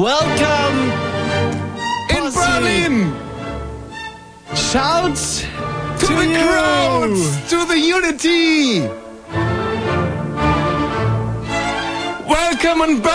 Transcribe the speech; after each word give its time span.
Welcome 0.00 0.78
in 2.08 2.32
Posse. 2.32 2.40
Berlin 2.40 3.14
Shouts 4.54 5.42
to, 5.42 6.06
to 6.06 6.14
the 6.14 6.26
you. 6.26 6.38
crowds, 6.38 7.50
to 7.50 7.66
the 7.66 7.78
unity. 7.78 8.80
Welcome 12.26 12.80
in 12.80 13.02
Berlin. 13.02 13.09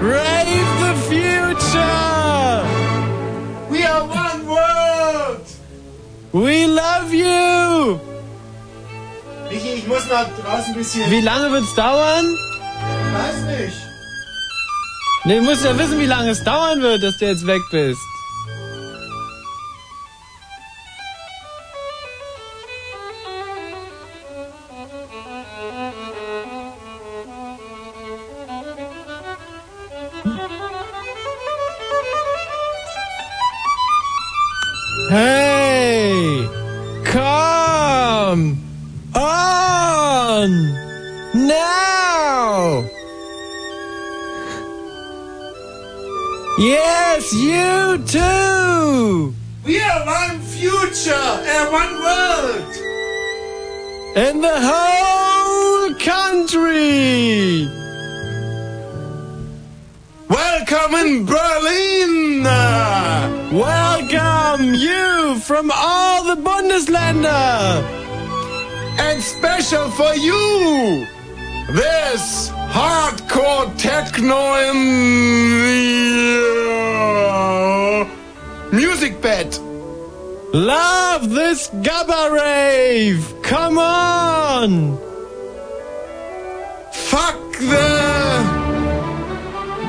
Rave 0.00 0.70
the 0.78 0.94
future! 1.08 2.62
We 3.68 3.82
are 3.82 4.06
one 4.06 4.46
world! 4.46 5.46
We 6.32 6.66
love 6.68 7.12
you! 7.12 7.98
Michi, 9.50 9.72
ich 9.78 9.88
muss 9.88 10.08
nach 10.08 10.28
draußen 10.40 10.72
ein 10.72 10.74
bisschen... 10.74 11.10
Wie 11.10 11.20
lange 11.20 11.50
wird's 11.50 11.74
dauern? 11.74 12.26
Weiß 13.12 13.42
nicht. 13.58 13.76
Nee, 15.24 15.38
du 15.38 15.42
musst 15.42 15.64
ja 15.64 15.76
wissen, 15.76 15.98
wie 15.98 16.06
lange 16.06 16.30
es 16.30 16.44
dauern 16.44 16.80
wird, 16.80 17.02
dass 17.02 17.18
du 17.18 17.26
jetzt 17.26 17.44
weg 17.44 17.62
bist. 17.72 18.00
Special 69.28 69.90
for 69.90 70.14
you, 70.14 71.06
this 71.70 72.50
hardcore 72.72 73.76
techno 73.76 74.54
in 74.70 74.76
music 78.72 79.20
bed. 79.20 79.56
Love 80.54 81.28
this 81.30 81.68
Gabba 81.68 82.32
rave! 82.32 83.34
Come 83.42 83.78
on! 83.78 84.96
Fuck 86.92 87.52
the 87.58 88.42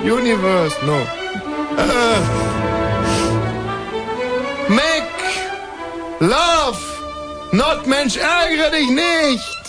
universe. 0.04 0.76
No. 0.84 1.06
Uh, 1.78 2.20
make 4.70 5.14
love. 6.22 6.89
Not 7.52 7.88
Mensch, 7.88 8.18
ärgere 8.18 8.70
dich 8.72 8.90
nicht! 8.90 9.60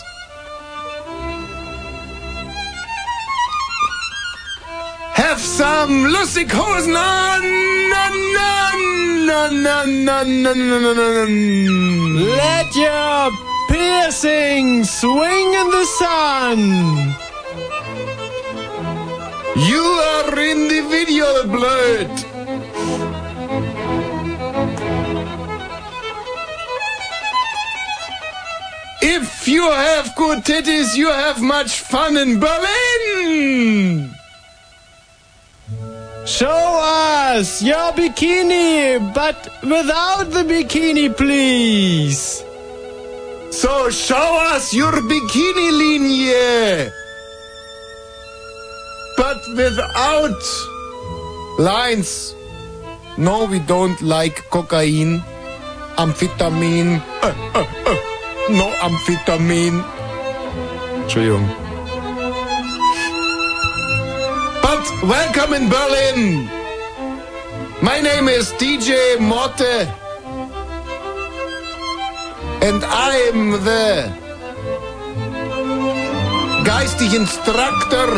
Hefsam, 5.15 6.07
lustig 6.07 6.53
Hosen 6.53 6.97
an! 6.97 7.43
Let 12.37 12.77
your 12.77 13.31
piercing 13.69 14.85
swing 14.85 15.55
in 15.55 15.71
the 15.71 15.87
sun! 15.99 17.15
You 19.57 19.83
are 19.83 20.39
individual, 20.39 21.45
blöd! 21.47 22.40
If 29.13 29.49
you 29.49 29.69
have 29.69 30.15
good 30.15 30.45
titties, 30.45 30.97
you 30.97 31.09
have 31.09 31.43
much 31.43 31.81
fun 31.81 32.17
in 32.17 32.39
Berlin. 32.39 34.15
Show 36.25 36.63
us 37.27 37.61
your 37.61 37.91
bikini, 37.91 39.13
but 39.13 39.51
without 39.65 40.31
the 40.31 40.45
bikini, 40.45 41.11
please! 41.17 42.45
So 43.51 43.91
show 43.91 44.29
us 44.55 44.73
your 44.73 44.93
bikini 44.93 45.69
linie. 45.81 46.93
But 49.17 49.41
without 49.57 50.41
lines. 51.59 52.33
No, 53.19 53.47
we 53.47 53.59
don't 53.59 54.01
like 54.01 54.37
cocaine, 54.51 55.19
amphetamine. 55.97 57.03
Uh, 57.23 57.35
uh, 57.59 57.80
amphetamine. 58.81 59.85
Entschuldigung. 61.03 61.47
But 64.63 64.85
welcome 65.03 65.55
in 65.55 65.69
Berlin. 65.69 66.49
My 67.83 68.01
name 68.01 68.29
is 68.29 68.53
DJ 68.61 69.19
Motte. 69.21 69.89
And 72.63 72.85
I'm 72.85 73.53
the 73.65 74.13
geistig 76.65 77.15
instructor 77.15 78.09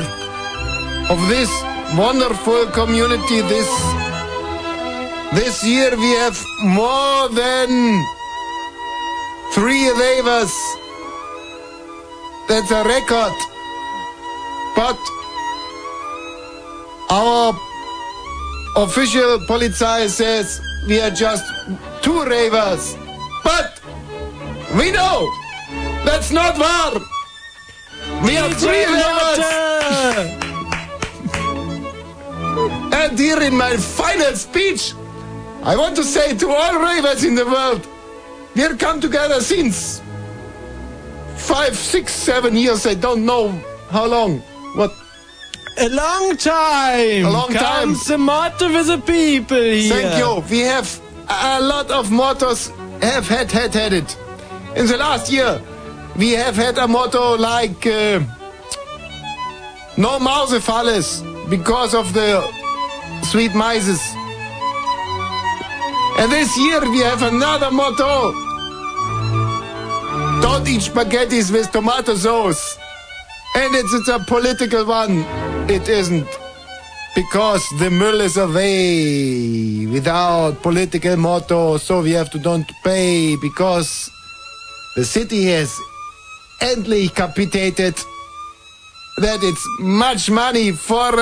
of 1.09 1.19
this 1.29 1.51
wonderful 1.97 2.67
community. 2.75 3.41
This 3.43 3.71
this 5.33 5.65
year 5.65 5.97
we 5.97 6.11
have 6.23 6.39
more 6.63 7.29
than 7.29 7.71
Three 9.53 9.91
ravers. 9.91 10.53
That's 12.49 12.71
a 12.71 12.83
record. 12.85 13.35
But 14.75 14.99
our 17.11 17.55
official 18.77 19.45
police 19.47 19.77
says 19.77 20.61
we 20.89 21.01
are 21.01 21.11
just 21.11 21.45
two 22.03 22.25
ravers. 22.25 22.97
But 23.45 23.81
we 24.79 24.91
know 24.91 25.31
that's 26.05 26.31
not 26.33 26.57
war. 26.57 27.03
We 28.25 28.39
are 28.39 28.51
three 28.55 28.87
ravers. 28.87 30.49
And 32.93 33.19
here 33.19 33.43
in 33.43 33.57
my 33.57 33.77
final 33.77 34.35
speech, 34.37 34.95
I 35.63 35.77
want 35.77 35.97
to 35.97 36.05
say 36.05 36.37
to 36.37 36.51
all 36.51 36.79
ravers 36.79 37.25
in 37.25 37.35
the 37.35 37.45
world, 37.45 37.87
we 38.55 38.61
have 38.63 38.79
come 38.79 39.01
together 39.01 39.41
since 39.41 40.03
five, 41.37 41.77
six, 41.77 42.13
seven 42.13 42.57
years. 42.57 42.87
I 42.87 42.95
don't 42.95 43.25
know 43.25 43.49
how 43.91 44.07
long. 44.07 44.41
What? 44.75 44.93
A 45.79 45.89
long 45.89 46.37
time. 46.37 47.25
A 47.25 47.31
long 47.31 47.53
time. 47.53 47.89
Comes 47.89 48.07
the 48.07 48.19
motto 48.19 48.73
with 48.73 48.87
the 48.89 48.99
people 48.99 49.57
here. 49.57 49.93
Thank 49.93 50.19
you. 50.19 50.45
We 50.51 50.61
have 50.61 51.01
a 51.29 51.61
lot 51.61 51.91
of 51.91 52.11
mottos 52.11 52.69
have 53.01 53.27
had 53.27 53.51
had 53.51 53.75
had 53.75 53.93
it. 53.93 54.17
In 54.77 54.87
the 54.87 54.97
last 54.97 55.31
year, 55.33 55.61
we 56.17 56.33
have 56.33 56.57
had 56.57 56.79
a 56.79 56.87
motto 56.87 57.37
like 57.37 57.87
uh, 57.87 58.21
no 59.97 60.19
Mausefalles 60.19 61.23
because 61.51 61.95
of 61.95 62.13
the 62.13 62.43
sweet 63.25 63.53
mices. 63.53 64.01
And 66.23 66.31
this 66.31 66.57
year 66.57 66.81
we 66.89 67.01
have 67.01 67.21
another 67.23 67.73
motto. 67.73 68.31
Don't 70.41 70.69
eat 70.69 70.83
spaghettis 70.83 71.51
with 71.51 71.73
tomato 71.73 72.15
sauce. 72.15 72.79
And 73.57 73.75
it's, 73.75 73.93
it's 73.93 74.07
a 74.07 74.21
political 74.21 74.87
one. 74.87 75.25
It 75.69 75.89
isn't. 75.89 76.29
Because 77.17 77.67
the 77.81 77.91
mill 77.91 78.21
is 78.21 78.37
away 78.37 79.87
without 79.87 80.63
political 80.63 81.17
motto, 81.17 81.79
so 81.79 82.03
we 82.03 82.13
have 82.13 82.31
to 82.31 82.39
don't 82.39 82.71
pay 82.85 83.35
because 83.35 84.09
the 84.95 85.05
city 85.05 85.47
has 85.47 85.77
endlich 86.61 87.17
capitated 87.17 87.97
that 89.19 89.43
it's 89.43 89.67
much 89.79 90.31
money 90.31 90.73
for 90.73 91.13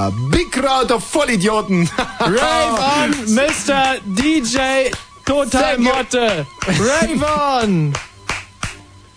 a 0.00 0.10
big 0.30 0.50
crowd 0.50 0.90
of 0.90 1.04
Vollidioten. 1.04 1.86
Rave 2.26 2.40
on, 2.40 3.12
Mr. 3.36 3.98
DJ 4.14 4.90
Total. 5.26 5.78
Motte. 5.78 6.46
Rave 6.80 7.22
on. 7.38 7.92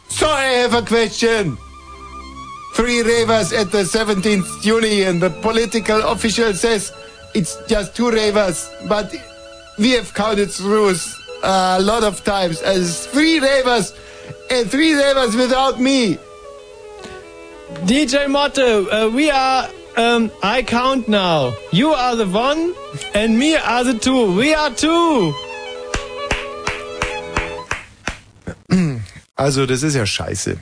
So 0.10 0.28
I 0.30 0.44
have 0.62 0.74
a 0.74 0.82
question. 0.82 1.58
Three 2.76 3.02
ravers 3.02 3.54
at 3.54 3.72
the 3.72 3.84
17th 3.84 4.62
Juni 4.62 5.08
and 5.08 5.22
the 5.22 5.30
political 5.30 6.02
official 6.02 6.54
says 6.54 6.92
it's 7.36 7.56
just 7.68 7.96
two 7.96 8.10
ravers, 8.12 8.70
but 8.90 9.14
we 9.78 9.92
have 9.92 10.14
counted 10.14 10.52
through 10.52 10.96
a 11.44 11.80
lot 11.82 12.04
of 12.04 12.24
times 12.24 12.62
as 12.62 13.06
three 13.08 13.40
ravers 13.40 13.94
and 14.50 14.70
three 14.70 14.94
ravers 14.94 15.36
without 15.36 15.80
me. 15.80 16.18
DJ 17.86 18.30
Motte, 18.30 18.60
uh, 18.60 19.10
we 19.14 19.32
are. 19.32 19.70
Um, 19.96 20.32
I 20.42 20.64
count 20.64 21.08
now. 21.08 21.54
You 21.72 21.90
are 21.90 22.16
the 22.16 22.26
one, 22.26 22.74
and 23.14 23.38
me 23.38 23.56
are 23.56 23.84
the 23.84 23.94
two. 23.94 24.36
We 24.36 24.54
are 24.56 24.72
two. 24.72 25.34
Also, 29.36 29.66
das 29.66 29.82
ist 29.82 29.96
ja 29.96 30.06
scheiße. 30.06 30.58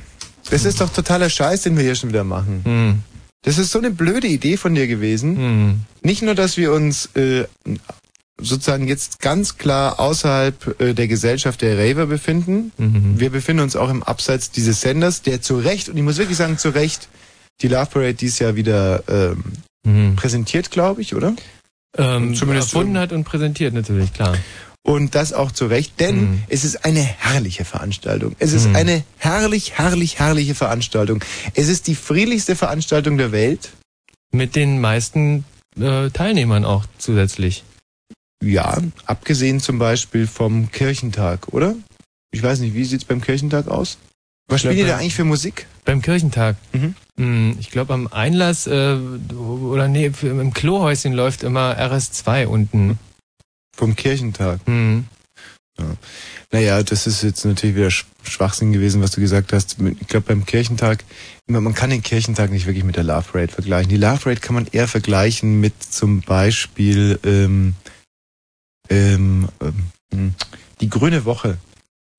Das 0.50 0.64
ist 0.64 0.80
doch 0.80 0.90
totaler 0.90 1.30
Scheiß, 1.30 1.64
den 1.64 1.76
wir 1.76 1.84
hier 1.84 1.96
schon 1.96 2.10
wieder 2.10 2.24
machen. 2.24 3.04
Das 3.44 3.58
ist 3.58 3.72
so 3.72 3.80
eine 3.80 3.92
blöde 3.92 4.28
Idee 4.28 4.56
von 4.56 4.74
dir 4.76 4.88
gewesen. 4.88 5.86
Nicht 6.02 6.22
nur, 6.22 6.36
dass 6.36 6.56
wir 6.56 6.72
uns 6.72 7.10
äh, 7.16 7.46
sozusagen 8.42 8.88
jetzt 8.88 9.20
ganz 9.20 9.58
klar 9.58 10.00
außerhalb 10.00 10.82
äh, 10.82 10.94
der 10.94 11.08
Gesellschaft 11.08 11.62
der 11.62 11.78
Raver 11.78 12.06
befinden. 12.06 12.72
Wir 13.18 13.30
befinden 13.30 13.64
uns 13.64 13.76
auch 13.76 13.90
im 13.90 14.04
Abseits 14.04 14.52
dieses 14.52 14.82
Senders, 14.82 15.22
der 15.22 15.42
zu 15.42 15.58
Recht, 15.58 15.90
und 15.90 15.98
ich 15.98 16.04
muss 16.04 16.18
wirklich 16.18 16.38
sagen, 16.38 16.58
zu 16.58 16.70
Recht, 16.70 17.10
die 17.62 17.68
Love 17.68 17.88
Parade 17.88 18.14
dies 18.16 18.40
Jahr 18.40 18.56
wieder 18.56 19.04
ähm, 19.08 20.16
präsentiert, 20.16 20.72
glaube 20.72 21.02
ich, 21.02 21.16
oder? 21.16 21.36
Ähm, 21.98 22.36
Zumindest 22.36 22.74
erfunden 22.74 22.98
hat 22.98 23.12
und 23.12 23.24
präsentiert 23.24 23.74
natürlich, 23.74 24.14
klar. 24.14 24.36
Und 24.84 25.14
das 25.14 25.32
auch 25.32 25.52
zu 25.52 25.68
Recht, 25.68 26.00
denn 26.00 26.44
es 26.50 26.64
ist 26.64 26.86
eine 26.86 27.02
herrliche 27.02 27.66
Veranstaltung. 27.66 28.36
Es 28.40 28.52
ist 28.52 28.74
eine 28.74 29.04
herrlich, 29.18 29.74
herrlich, 29.78 30.18
herrliche 30.18 30.56
Veranstaltung. 30.56 31.24
Es 31.54 31.68
ist 31.68 31.86
die 31.86 31.94
friedlichste 31.94 32.56
Veranstaltung 32.56 33.18
der 33.20 33.32
Welt. 33.32 33.74
Mit 34.34 34.56
den 34.56 34.82
meisten 34.82 35.46
äh, 35.80 36.10
Teilnehmern 36.10 36.66
auch 36.66 36.86
zusätzlich. 36.98 37.64
Ja, 38.42 38.78
abgesehen 39.06 39.60
zum 39.60 39.78
Beispiel 39.80 40.28
vom 40.28 40.72
Kirchentag, 40.72 41.50
oder? 41.54 41.76
Ich 42.32 42.42
weiß 42.42 42.60
nicht, 42.60 42.74
wie 42.74 42.86
sieht's 42.86 43.06
beim 43.06 43.22
Kirchentag 43.22 43.68
aus? 43.68 43.98
Was 44.50 44.62
spielt 44.62 44.78
ihr 44.78 44.84
da 44.86 44.90
ja. 44.92 44.98
eigentlich 44.98 45.16
für 45.16 45.24
Musik? 45.24 45.68
Beim 45.86 46.02
Kirchentag. 46.02 46.56
Mhm. 46.74 46.96
Hm, 47.18 47.56
Ich 47.60 47.70
glaube 47.72 47.94
am 47.94 48.08
Einlass 48.08 48.68
äh, 48.68 48.98
oder 49.36 49.88
nee, 49.88 50.12
im 50.22 50.54
Klohäuschen 50.54 51.14
läuft 51.14 51.44
immer 51.44 51.78
RS2 51.80 52.46
unten. 52.48 53.00
Vom 53.78 53.96
Kirchentag. 53.96 54.60
Hm. 54.66 55.06
Naja, 56.52 56.84
das 56.84 57.08
ist 57.08 57.24
jetzt 57.24 57.44
natürlich 57.46 57.76
wieder 57.76 57.88
Sch- 57.88 58.04
Schwachsinn 58.24 58.72
gewesen, 58.74 59.02
was 59.02 59.12
du 59.12 59.22
gesagt 59.22 59.52
hast. 59.54 59.78
Ich 60.00 60.08
glaube, 60.08 60.28
beim 60.28 60.46
Kirchentag, 60.46 61.04
man 61.48 61.64
man 61.64 61.74
kann 61.74 61.90
den 61.90 62.04
Kirchentag 62.04 62.52
nicht 62.52 62.66
wirklich 62.68 62.84
mit 62.84 62.98
der 62.98 63.04
Love 63.04 63.26
Parade 63.32 63.52
vergleichen. 63.52 63.90
Die 63.90 63.98
Love 63.98 64.20
Parade 64.20 64.42
kann 64.42 64.54
man 64.56 64.68
eher 64.72 64.88
vergleichen 64.88 65.60
mit 65.60 65.74
zum 65.82 66.22
Beispiel 66.22 67.20
ähm, 67.24 67.74
ähm, 68.92 69.48
ähm, 70.14 70.34
die 70.82 70.90
Grüne 70.90 71.26
Woche. 71.26 71.58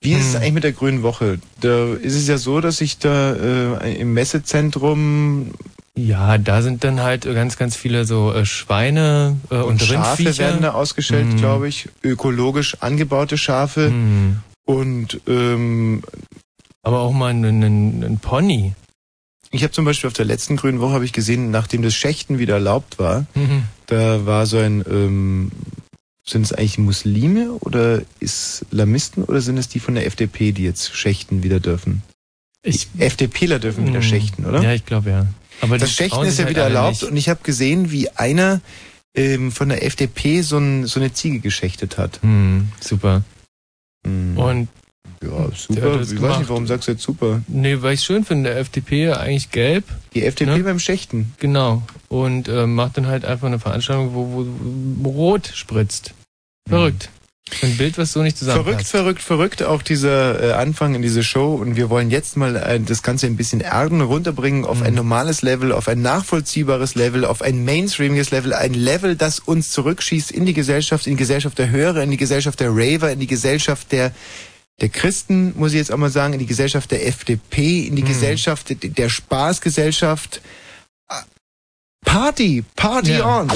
Wie 0.00 0.14
ist 0.14 0.24
es 0.26 0.34
Hm. 0.34 0.40
eigentlich 0.42 0.52
mit 0.54 0.64
der 0.64 0.72
Grünen 0.72 1.02
Woche? 1.04 1.38
Da 1.60 1.94
ist 1.94 2.16
es 2.16 2.26
ja 2.26 2.36
so, 2.38 2.60
dass 2.60 2.80
ich 2.80 2.98
da 2.98 3.34
äh, 3.78 3.94
im 4.00 4.14
Messezentrum 4.14 5.52
Ja, 5.94 6.38
da 6.38 6.62
sind 6.62 6.82
dann 6.84 7.00
halt 7.00 7.24
ganz, 7.24 7.56
ganz 7.58 7.76
viele 7.76 8.04
so 8.06 8.32
äh, 8.32 8.44
Schweine 8.46 9.38
äh, 9.50 9.56
und, 9.56 9.80
und 9.80 9.82
Schafe 9.82 10.38
werden 10.38 10.62
da 10.62 10.72
ausgestellt, 10.72 11.28
Mhm. 11.34 11.36
glaube 11.36 11.68
ich. 11.68 11.88
Ökologisch 12.02 12.78
angebaute 12.80 13.36
Schafe 13.38 13.88
Hm. 13.90 14.38
und 14.64 15.20
ähm, 15.28 16.02
Aber 16.82 17.00
auch 17.00 17.12
mal 17.12 17.28
ein, 17.32 17.44
ein, 17.44 18.02
ein 18.02 18.18
Pony. 18.18 18.74
Ich 19.52 19.62
habe 19.62 19.72
zum 19.72 19.84
Beispiel 19.84 20.08
auf 20.08 20.14
der 20.14 20.24
letzten 20.24 20.56
Grünen 20.56 20.80
Woche 20.80 20.94
habe 20.94 21.04
ich 21.04 21.12
gesehen, 21.12 21.50
nachdem 21.50 21.82
das 21.82 21.94
Schächten 21.94 22.38
wieder 22.38 22.54
erlaubt 22.54 22.98
war, 22.98 23.26
Mhm. 23.34 23.64
da 23.86 24.24
war 24.26 24.46
so 24.46 24.56
ein, 24.58 24.82
ähm, 24.90 25.52
sind 26.24 26.42
es 26.42 26.52
eigentlich 26.52 26.78
Muslime 26.78 27.52
oder 27.52 28.02
Islamisten 28.20 29.24
oder 29.24 29.40
sind 29.40 29.58
es 29.58 29.68
die 29.68 29.80
von 29.80 29.94
der 29.94 30.06
FDP, 30.06 30.52
die 30.52 30.64
jetzt 30.64 30.94
schächten 30.94 31.42
wieder 31.42 31.60
dürfen? 31.60 32.02
Ich, 32.62 32.88
Die 32.92 33.02
FDPler 33.02 33.58
dürfen 33.58 33.86
wieder 33.86 34.00
Hm. 34.00 34.02
schächten, 34.02 34.46
oder? 34.46 34.62
Ja, 34.62 34.72
ich 34.72 34.86
glaube 34.86 35.10
ja. 35.10 35.26
Aber 35.60 35.78
das 35.78 35.92
Schächten 35.92 36.24
ist 36.24 36.38
ja 36.38 36.44
halt 36.44 36.54
wieder 36.54 36.64
erlaubt 36.64 37.02
nicht. 37.02 37.10
und 37.10 37.16
ich 37.16 37.28
habe 37.28 37.40
gesehen, 37.42 37.90
wie 37.90 38.08
einer 38.10 38.60
ähm, 39.14 39.50
von 39.52 39.68
der 39.68 39.84
FDP 39.84 40.42
so, 40.42 40.58
ein, 40.58 40.86
so 40.86 41.00
eine 41.00 41.12
Ziege 41.12 41.40
geschächtet 41.40 41.98
hat. 41.98 42.22
Hm, 42.22 42.68
super. 42.80 43.22
Hm. 44.06 44.36
Und 44.38 44.68
ja, 45.22 45.44
hat 45.44 45.56
super. 45.56 45.78
Ich 45.78 45.82
weiß 46.00 46.10
gemacht. 46.10 46.38
nicht, 46.40 46.48
warum 46.50 46.66
sagst 46.66 46.88
du 46.88 46.92
jetzt 46.92 47.02
super? 47.02 47.42
nee, 47.48 47.76
weil 47.80 47.94
ich 47.94 48.00
schön 48.02 48.24
finde, 48.24 48.50
der 48.50 48.58
FDP 48.58 49.12
eigentlich 49.12 49.50
gelb, 49.50 49.84
Die 50.14 50.24
FDP 50.24 50.50
Ne? 50.58 50.64
beim 50.64 50.78
Schächten. 50.78 51.32
genau. 51.38 51.82
Und 52.08 52.48
äh, 52.48 52.66
macht 52.66 52.96
dann 52.98 53.06
halt 53.06 53.24
einfach 53.24 53.46
eine 53.46 53.58
Veranstaltung, 53.58 54.14
wo, 54.14 54.46
wo, 55.02 55.10
Rot 55.10 55.50
spritzt. 55.54 56.12
Verrückt. 56.68 57.08
Ein 57.60 57.76
Bild, 57.76 57.98
was 57.98 58.12
so 58.12 58.22
nicht 58.22 58.38
Verrückt, 58.38 58.56
zusammenpasst. 58.62 58.90
verrückt, 58.90 59.20
verrückt 59.22 59.62
auch 59.62 59.82
dieser 59.82 60.42
äh, 60.42 60.52
Anfang 60.52 60.94
in 60.94 61.02
diese 61.02 61.22
Show 61.22 61.54
und 61.54 61.76
wir 61.76 61.90
wollen 61.90 62.10
jetzt 62.10 62.36
mal 62.38 62.56
äh, 62.56 62.80
das 62.80 63.02
Ganze 63.02 63.26
ein 63.26 63.36
bisschen 63.36 63.60
erden, 63.60 64.00
runterbringen 64.00 64.64
auf 64.64 64.80
ein 64.80 64.94
normales 64.94 65.42
Level, 65.42 65.70
auf 65.72 65.86
ein 65.88 66.00
nachvollziehbares 66.00 66.94
Level, 66.94 67.26
auf 67.26 67.42
ein 67.42 67.62
mainstreamiges 67.64 68.30
Level, 68.30 68.54
ein 68.54 68.72
Level, 68.72 69.16
das 69.16 69.38
uns 69.38 69.70
zurückschießt 69.70 70.30
in 70.30 70.46
die 70.46 70.54
Gesellschaft, 70.54 71.06
in 71.06 71.12
die 71.14 71.18
Gesellschaft 71.18 71.58
der 71.58 71.68
Hörer, 71.70 72.02
in 72.02 72.10
die 72.10 72.16
Gesellschaft 72.16 72.58
der 72.60 72.70
Raver, 72.70 73.10
in 73.12 73.20
die 73.20 73.26
Gesellschaft 73.26 73.92
der 73.92 74.12
der 74.80 74.88
Christen, 74.88 75.52
muss 75.56 75.72
ich 75.72 75.78
jetzt 75.78 75.92
auch 75.92 75.96
mal 75.96 76.10
sagen, 76.10 76.32
in 76.32 76.38
die 76.38 76.46
Gesellschaft 76.46 76.90
der 76.90 77.06
FDP, 77.06 77.86
in 77.86 77.96
die 77.96 78.02
Gesellschaft 78.02 78.66
der, 78.82 79.08
Spaßgesellschaft. 79.08 80.40
Ah, 81.08 81.22
Party, 82.04 82.64
Party 82.74 83.12
Ja. 83.18 83.40
on! 83.40 83.48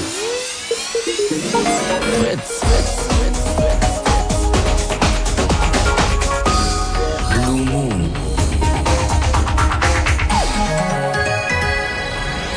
Blue 7.32 7.64
Moon. 7.64 8.10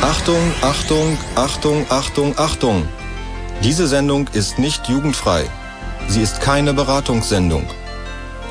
Achtung, 0.02 0.54
Achtung, 0.62 1.18
Achtung, 1.36 1.86
Achtung, 1.90 2.38
Achtung. 2.38 2.88
Diese 3.64 3.88
Sendung 3.88 4.28
ist 4.34 4.60
nicht 4.60 4.88
jugendfrei. 4.88 5.44
Sie 6.08 6.22
ist 6.22 6.42
keine 6.42 6.74
Beratungssendung. 6.74 7.66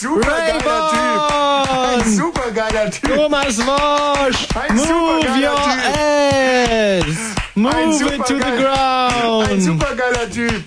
Ein 0.00 0.04
supergeiler 0.06 0.90
Typ. 0.90 2.04
Ein 2.06 2.16
supergeiler 2.16 2.90
Typ. 2.90 3.14
Thomas 3.16 3.58
Wosch! 3.66 4.46
Ein 4.54 4.76
Move 4.76 5.26
your 5.42 5.58
ass! 5.58 7.04
Ein 7.56 7.62
Move 7.62 8.14
it 8.14 8.26
to 8.26 8.34
the 8.34 8.44
supergeil- 8.44 8.44
Ein 8.44 8.58
ground! 8.62 9.62
supergeiler 9.62 10.30
Typ. 10.30 10.64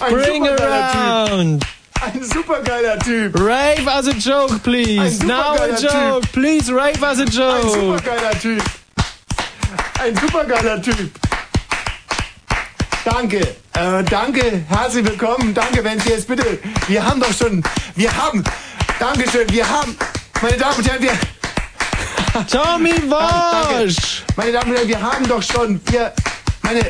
Ein 0.00 0.12
Bring 0.12 0.44
supergeiler 0.44 0.92
Typ. 0.92 1.00
around! 1.00 1.64
Ein 2.00 2.22
supergeiler 2.24 2.98
Typ. 2.98 3.40
Rave 3.40 3.88
as 3.88 4.06
a 4.06 4.12
joke, 4.12 4.62
please! 4.62 5.20
Ein 5.22 5.26
Now 5.26 5.54
a 5.54 5.68
joke! 5.80 6.30
Please 6.32 6.70
rave 6.70 7.02
as 7.02 7.18
a 7.20 7.22
Ein 7.22 7.30
joke! 7.30 7.70
supergeiler 7.70 8.38
Typ. 8.38 8.62
Ein 10.00 10.14
supergeiler 10.16 10.82
Typ. 10.82 11.10
Danke, 13.04 13.56
äh, 13.78 14.02
danke, 14.04 14.64
herzlich 14.68 15.04
willkommen, 15.04 15.54
danke, 15.54 15.84
wenn 15.84 16.00
Sie 16.00 16.10
jetzt 16.10 16.26
bitte, 16.26 16.58
wir 16.88 17.04
haben 17.04 17.20
doch 17.20 17.32
schon, 17.32 17.62
wir 17.94 18.14
haben, 18.16 18.42
Dankeschön, 18.98 19.48
wir 19.50 19.68
haben, 19.68 19.96
meine 20.42 20.56
Damen 20.56 20.78
und 20.78 20.88
Herren, 20.88 21.02
wir, 21.02 21.12
Tommy 22.50 22.94
danke. 23.08 23.10
Wosch! 23.10 24.24
meine 24.36 24.52
Damen 24.52 24.70
und 24.70 24.76
Herren, 24.76 24.88
wir 24.88 25.00
haben 25.00 25.28
doch 25.28 25.42
schon, 25.42 25.80
wir, 25.90 26.12
meine, 26.62 26.80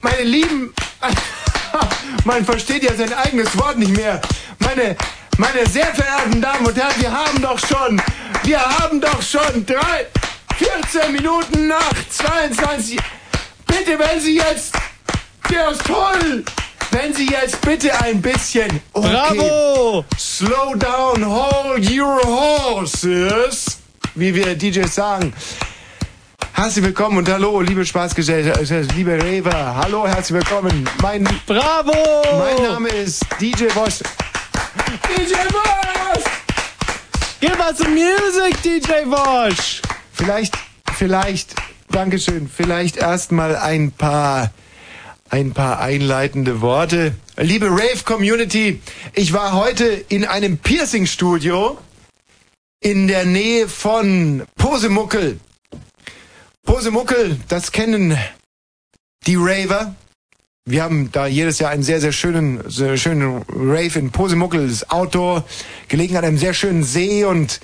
meine 0.00 0.22
Lieben, 0.22 0.74
man 2.24 2.44
versteht 2.44 2.82
ja 2.82 2.94
sein 2.94 3.12
eigenes 3.12 3.56
Wort 3.58 3.78
nicht 3.78 3.96
mehr, 3.96 4.20
meine, 4.58 4.96
meine 5.38 5.68
sehr 5.68 5.94
verehrten 5.94 6.40
Damen 6.40 6.66
und 6.66 6.76
Herren, 6.76 7.00
wir 7.00 7.12
haben 7.12 7.40
doch 7.40 7.58
schon, 7.58 8.02
wir 8.42 8.60
haben 8.60 9.00
doch 9.00 9.22
schon 9.22 9.64
drei, 9.64 10.06
14 10.56 11.12
Minuten 11.12 11.68
nach 11.68 11.92
22, 12.10 12.98
bitte, 13.66 13.98
wenn 13.98 14.20
Sie 14.20 14.36
jetzt, 14.36 14.74
der 15.50 15.70
ist 15.70 15.84
toll, 15.84 16.44
wenn 16.90 17.14
Sie 17.14 17.28
jetzt 17.28 17.60
bitte 17.62 17.98
ein 18.00 18.20
bisschen, 18.20 18.80
okay, 18.92 19.08
Bravo! 19.08 20.04
Slow 20.18 20.74
down, 20.76 21.24
hold 21.24 21.90
your 21.90 22.20
horses, 22.24 23.78
wie 24.14 24.34
wir 24.34 24.54
DJs 24.54 24.94
sagen. 24.94 25.32
Herzlich 26.54 26.84
willkommen 26.84 27.18
und 27.18 27.28
hallo, 27.28 27.60
liebe 27.60 27.84
Spaßgesellschaft, 27.84 28.94
liebe 28.94 29.18
Raver. 29.18 29.74
Hallo, 29.76 30.06
herzlich 30.06 30.38
willkommen. 30.40 30.88
Mein, 31.00 31.26
Bravo! 31.46 31.92
mein 32.38 32.62
Name 32.62 32.88
ist 32.90 33.24
DJ 33.40 33.64
Bosch. 33.74 34.00
DJ 35.08 35.34
Bosch! 35.50 36.24
Give 37.40 37.58
us 37.58 37.78
some 37.78 37.90
music, 37.90 38.62
DJ 38.62 39.06
Wosch! 39.06 39.80
Vielleicht, 40.12 40.54
vielleicht, 40.94 41.54
Dankeschön, 41.90 42.48
vielleicht 42.54 42.96
erstmal 42.96 43.56
ein 43.56 43.90
paar, 43.90 44.50
ein 45.32 45.52
paar 45.52 45.80
einleitende 45.80 46.60
Worte. 46.60 47.14
Liebe 47.38 47.66
Rave 47.70 48.04
Community, 48.04 48.82
ich 49.14 49.32
war 49.32 49.54
heute 49.54 49.86
in 49.86 50.26
einem 50.26 50.58
Piercing 50.58 51.06
Studio 51.06 51.78
in 52.80 53.08
der 53.08 53.24
Nähe 53.24 53.66
von 53.66 54.42
Posemuckel. 54.58 55.40
Posemuckel, 56.66 57.38
das 57.48 57.72
kennen 57.72 58.18
die 59.26 59.36
Raver. 59.36 59.94
Wir 60.66 60.82
haben 60.82 61.10
da 61.12 61.26
jedes 61.26 61.58
Jahr 61.60 61.70
einen 61.70 61.82
sehr, 61.82 62.02
sehr 62.02 62.12
schönen, 62.12 62.62
sehr 62.68 62.98
schönen 62.98 63.42
Rave 63.48 63.98
in 63.98 64.10
Posemuckel, 64.10 64.68
das 64.68 64.90
Outdoor, 64.90 65.44
gelegen 65.88 66.14
an 66.18 66.24
einem 66.26 66.38
sehr 66.38 66.52
schönen 66.52 66.84
See 66.84 67.24
und 67.24 67.58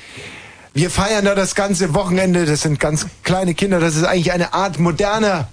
wir 0.72 0.88
feiern 0.88 1.26
da 1.26 1.34
das 1.34 1.54
ganze 1.54 1.92
Wochenende. 1.92 2.46
Das 2.46 2.62
sind 2.62 2.80
ganz 2.80 3.06
kleine 3.24 3.52
Kinder. 3.52 3.78
Das 3.78 3.94
ist 3.94 4.04
eigentlich 4.04 4.32
eine 4.32 4.54
Art 4.54 4.78
moderner, 4.78 5.48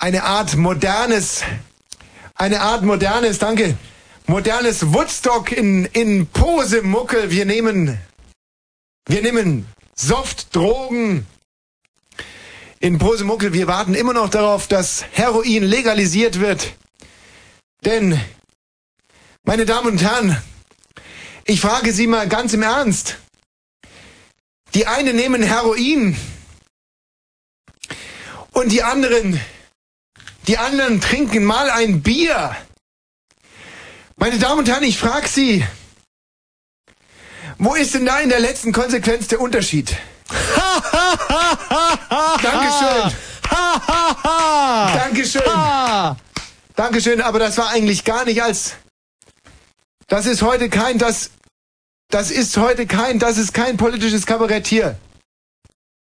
eine 0.00 0.24
Art 0.24 0.56
modernes, 0.56 1.42
eine 2.34 2.62
Art 2.62 2.82
modernes, 2.82 3.38
danke, 3.38 3.76
modernes 4.26 4.94
Woodstock 4.94 5.52
in, 5.52 5.84
in 5.84 6.26
Posemuckel. 6.26 7.30
Wir 7.30 7.44
nehmen, 7.44 8.00
wir 9.06 9.20
nehmen 9.20 9.66
Softdrogen 9.94 11.26
in 12.80 12.98
Posemuckel. 12.98 13.52
Wir 13.52 13.66
warten 13.66 13.94
immer 13.94 14.14
noch 14.14 14.30
darauf, 14.30 14.66
dass 14.68 15.04
Heroin 15.12 15.64
legalisiert 15.64 16.40
wird. 16.40 16.72
Denn, 17.84 18.18
meine 19.44 19.66
Damen 19.66 19.88
und 19.88 20.02
Herren, 20.02 20.42
ich 21.44 21.60
frage 21.60 21.92
Sie 21.92 22.06
mal 22.06 22.26
ganz 22.26 22.54
im 22.54 22.62
Ernst. 22.62 23.18
Die 24.72 24.86
einen 24.86 25.16
nehmen 25.16 25.42
Heroin 25.42 26.16
und 28.52 28.72
die 28.72 28.82
anderen, 28.82 29.40
die 30.46 30.58
anderen 30.58 31.00
trinken 31.00 31.44
mal 31.44 31.70
ein 31.70 32.02
Bier. 32.02 32.56
Meine 34.16 34.38
Damen 34.38 34.60
und 34.60 34.68
Herren, 34.68 34.82
ich 34.82 34.98
frage 34.98 35.28
Sie, 35.28 35.64
wo 37.58 37.74
ist 37.74 37.94
denn 37.94 38.06
da 38.06 38.20
in 38.20 38.28
der 38.28 38.40
letzten 38.40 38.72
Konsequenz 38.72 39.28
der 39.28 39.40
Unterschied? 39.40 39.96
Dankeschön. 42.42 43.12
Dankeschön. 44.94 45.42
Dankeschön, 46.76 47.20
aber 47.20 47.38
das 47.38 47.58
war 47.58 47.70
eigentlich 47.70 48.04
gar 48.04 48.24
nicht 48.24 48.42
als. 48.42 48.74
Das 50.06 50.26
ist 50.26 50.42
heute 50.42 50.68
kein, 50.70 50.98
das. 50.98 51.30
Das 52.08 52.30
ist 52.30 52.56
heute 52.56 52.86
kein, 52.86 53.18
das 53.20 53.38
ist 53.38 53.54
kein 53.54 53.76
politisches 53.76 54.26
Kabarett 54.26 54.66
hier. 54.66 54.98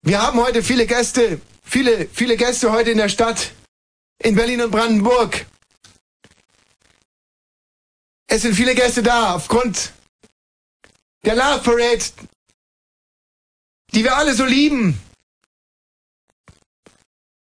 Wir 0.04 0.22
haben 0.22 0.40
heute 0.40 0.64
viele 0.64 0.88
Gäste, 0.88 1.42
viele, 1.64 2.08
viele 2.14 2.38
Gäste 2.38 2.72
heute 2.72 2.92
in 2.92 2.98
der 2.98 3.10
Stadt, 3.10 3.52
in 4.24 4.36
Berlin 4.36 4.62
und 4.62 4.72
Brandenburg. 4.72 5.46
Es 8.28 8.44
sind 8.44 8.56
viele 8.56 8.76
Gäste 8.76 9.04
da, 9.04 9.36
aufgrund 9.36 9.94
der 11.26 11.36
Love 11.36 11.64
Parade, 11.64 12.04
die 13.94 14.04
wir 14.04 14.16
alle 14.16 14.34
so 14.34 14.46
lieben. 14.46 15.00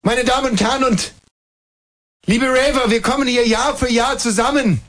Meine 0.01 0.24
Damen 0.24 0.51
und 0.51 0.62
Herren 0.62 0.83
und 0.86 1.13
Liebe 2.25 2.48
Raver, 2.48 2.91
wir 2.91 3.01
kommen 3.01 3.27
hier 3.27 3.48
Jahr 3.48 3.75
für 3.75 3.89
Jahr 3.89 4.17
zusammen. 4.19 4.81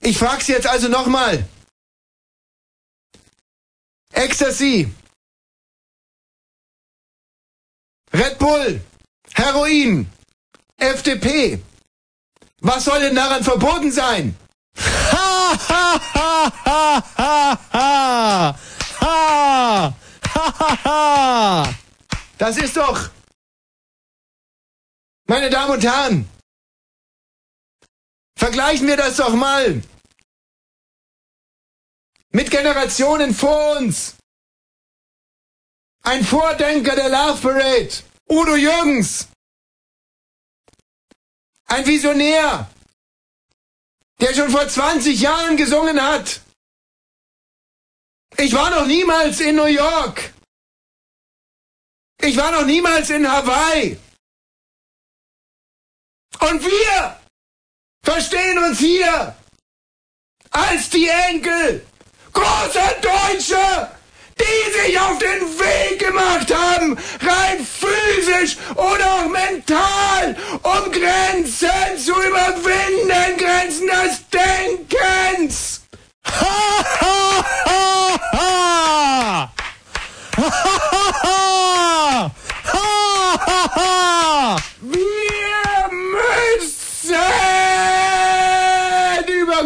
Ich 0.00 0.16
frage 0.16 0.42
Sie 0.42 0.52
jetzt 0.52 0.66
also 0.66 0.88
nochmal. 0.88 1.46
Ecstasy. 4.12 4.90
Red 8.12 8.38
Bull. 8.38 8.80
Heroin. 9.34 10.13
FDP. 10.78 11.62
Was 12.60 12.84
soll 12.84 13.00
denn 13.00 13.14
daran 13.14 13.44
verboten 13.44 13.92
sein? 13.92 14.36
Ha, 14.76 15.58
ha, 15.68 16.00
ha, 16.14 16.52
ha, 16.64 17.02
ha, 17.16 17.58
ha. 17.72 18.54
Ha, 19.00 19.94
ha, 20.34 20.58
ha, 20.58 20.84
ha. 20.84 21.74
Das 22.38 22.56
ist 22.56 22.76
doch, 22.76 23.10
meine 25.26 25.50
Damen 25.50 25.74
und 25.74 25.84
Herren, 25.84 26.28
vergleichen 28.36 28.86
wir 28.86 28.96
das 28.96 29.16
doch 29.16 29.34
mal 29.34 29.82
mit 32.30 32.50
Generationen 32.50 33.34
vor 33.34 33.76
uns. 33.76 34.16
Ein 36.02 36.24
Vordenker 36.24 36.96
der 36.96 37.08
Love 37.08 37.40
Parade, 37.40 38.02
Udo 38.28 38.56
Jürgens, 38.56 39.28
ein 41.74 41.86
Visionär. 41.86 42.70
Der 44.20 44.32
schon 44.32 44.48
vor 44.48 44.68
20 44.68 45.20
Jahren 45.20 45.56
gesungen 45.56 46.00
hat. 46.00 46.40
Ich 48.36 48.52
war 48.54 48.70
noch 48.70 48.86
niemals 48.86 49.40
in 49.40 49.56
New 49.56 49.72
York. 49.84 50.32
Ich 52.20 52.36
war 52.36 52.52
noch 52.52 52.64
niemals 52.64 53.10
in 53.10 53.28
Hawaii. 53.28 53.98
Und 56.48 56.62
wir 56.64 57.20
verstehen 58.04 58.58
uns 58.58 58.78
hier 58.78 59.34
als 60.50 60.90
die 60.90 61.08
Enkel 61.08 61.84
großer 62.32 62.90
Deutsche, 63.00 63.90
die 64.38 64.72
sich 64.72 64.98
auf 64.98 65.18
den 65.18 65.40
Weg 65.58 65.98
gemacht 65.98 66.52
haben, 66.54 66.96
rein 67.20 67.64
physisch 67.64 68.56
oder 68.74 69.14
auch 69.14 69.28
mental, 69.28 70.36
um 70.62 70.92
Grenzen 70.92 71.98
zu 71.98 72.12
überwinden, 72.12 73.36
Grenzen 73.38 73.86
des 73.86 74.28
Denkens. 74.30 75.82
Ha, 76.26 76.84
ha, 77.00 77.44
ha, 77.66 78.18
ha! 78.32 79.52
Ha, 80.36 80.50
ha, 80.50 81.12
ha! 81.22 82.30
Ha, 82.72 83.40
ha, 83.46 83.70
ha! 83.74 84.56
Wir 84.56 84.73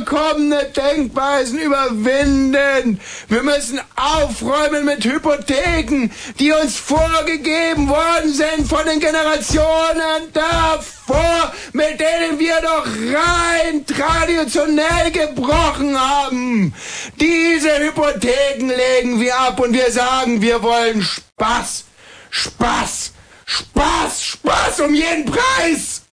überkommene 0.09 0.65
Denkweisen 0.65 1.59
überwinden. 1.59 3.00
Wir 3.29 3.43
müssen 3.43 3.81
aufräumen 3.97 4.85
mit 4.85 5.05
Hypotheken, 5.05 6.11
die 6.38 6.53
uns 6.53 6.77
vorgegeben 6.77 7.88
worden 7.88 8.33
sind 8.33 8.69
von 8.69 8.85
den 8.87 9.00
Generationen 9.00 10.33
davor, 10.33 11.53
mit 11.73 12.00
denen 12.00 12.38
wir 12.38 12.61
doch 12.62 12.87
rein 12.87 13.85
traditionell 13.87 15.11
gebrochen 15.12 15.99
haben. 15.99 16.75
Diese 17.21 17.79
Hypotheken 17.79 18.69
legen 18.69 19.21
wir 19.21 19.38
ab 19.38 19.61
und 19.61 19.73
wir 19.73 19.91
sagen, 19.91 20.41
wir 20.41 20.62
wollen 20.62 21.03
Spaß, 21.03 21.85
Spaß, 22.31 23.12
Spaß, 23.45 24.25
Spaß 24.25 24.81
um 24.81 24.95
jeden 24.95 25.27
Preis. 25.27 26.08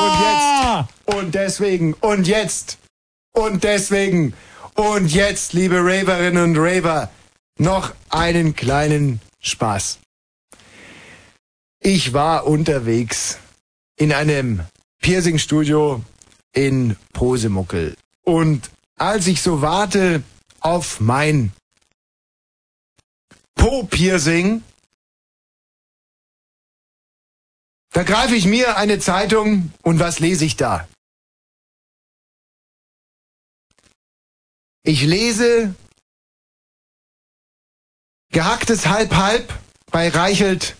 Und 0.00 0.20
jetzt, 0.20 1.16
und 1.16 1.34
deswegen, 1.34 1.94
und 1.94 2.26
jetzt, 2.26 2.78
und 3.32 3.64
deswegen, 3.64 4.34
und 4.74 5.12
jetzt, 5.12 5.52
liebe 5.52 5.76
Raverinnen 5.76 6.42
und 6.42 6.58
Raver, 6.58 7.10
noch 7.58 7.94
einen 8.10 8.54
kleinen 8.54 9.20
Spaß. 9.40 9.98
Ich 11.80 12.12
war 12.12 12.46
unterwegs 12.46 13.38
in 13.96 14.12
einem 14.12 14.60
Piercing-Studio 15.02 16.02
in 16.52 16.96
Posemuckel. 17.12 17.94
Und 18.22 18.70
als 18.96 19.26
ich 19.26 19.42
so 19.42 19.60
warte 19.60 20.22
auf 20.60 21.00
mein 21.00 21.52
Po-Piercing, 23.64 24.62
da 27.94 28.02
greife 28.02 28.34
ich 28.34 28.44
mir 28.44 28.76
eine 28.76 28.98
Zeitung 28.98 29.72
und 29.80 29.98
was 30.00 30.18
lese 30.18 30.44
ich 30.44 30.58
da? 30.58 30.86
Ich 34.82 35.00
lese 35.00 35.74
gehacktes 38.32 38.84
Halb-Halb 38.84 39.58
bei 39.90 40.10
Reichelt 40.10 40.76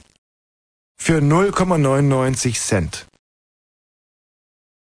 für 0.98 1.20
0,99 1.20 2.60
Cent. 2.60 3.06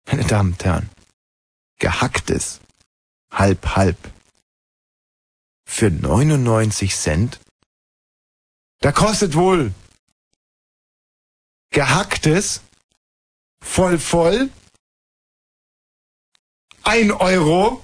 Meine 0.06 0.24
Damen 0.24 0.54
und 0.54 0.64
Herren, 0.64 0.90
gehacktes 1.78 2.60
Halb-Halb 3.30 3.98
für 5.64 5.92
99 5.92 6.96
Cent? 6.96 7.43
Da 8.84 8.92
kostet 8.92 9.34
wohl 9.34 9.72
gehacktes 11.70 12.60
voll 13.62 13.98
voll 13.98 14.50
1 16.82 17.12
Euro 17.18 17.82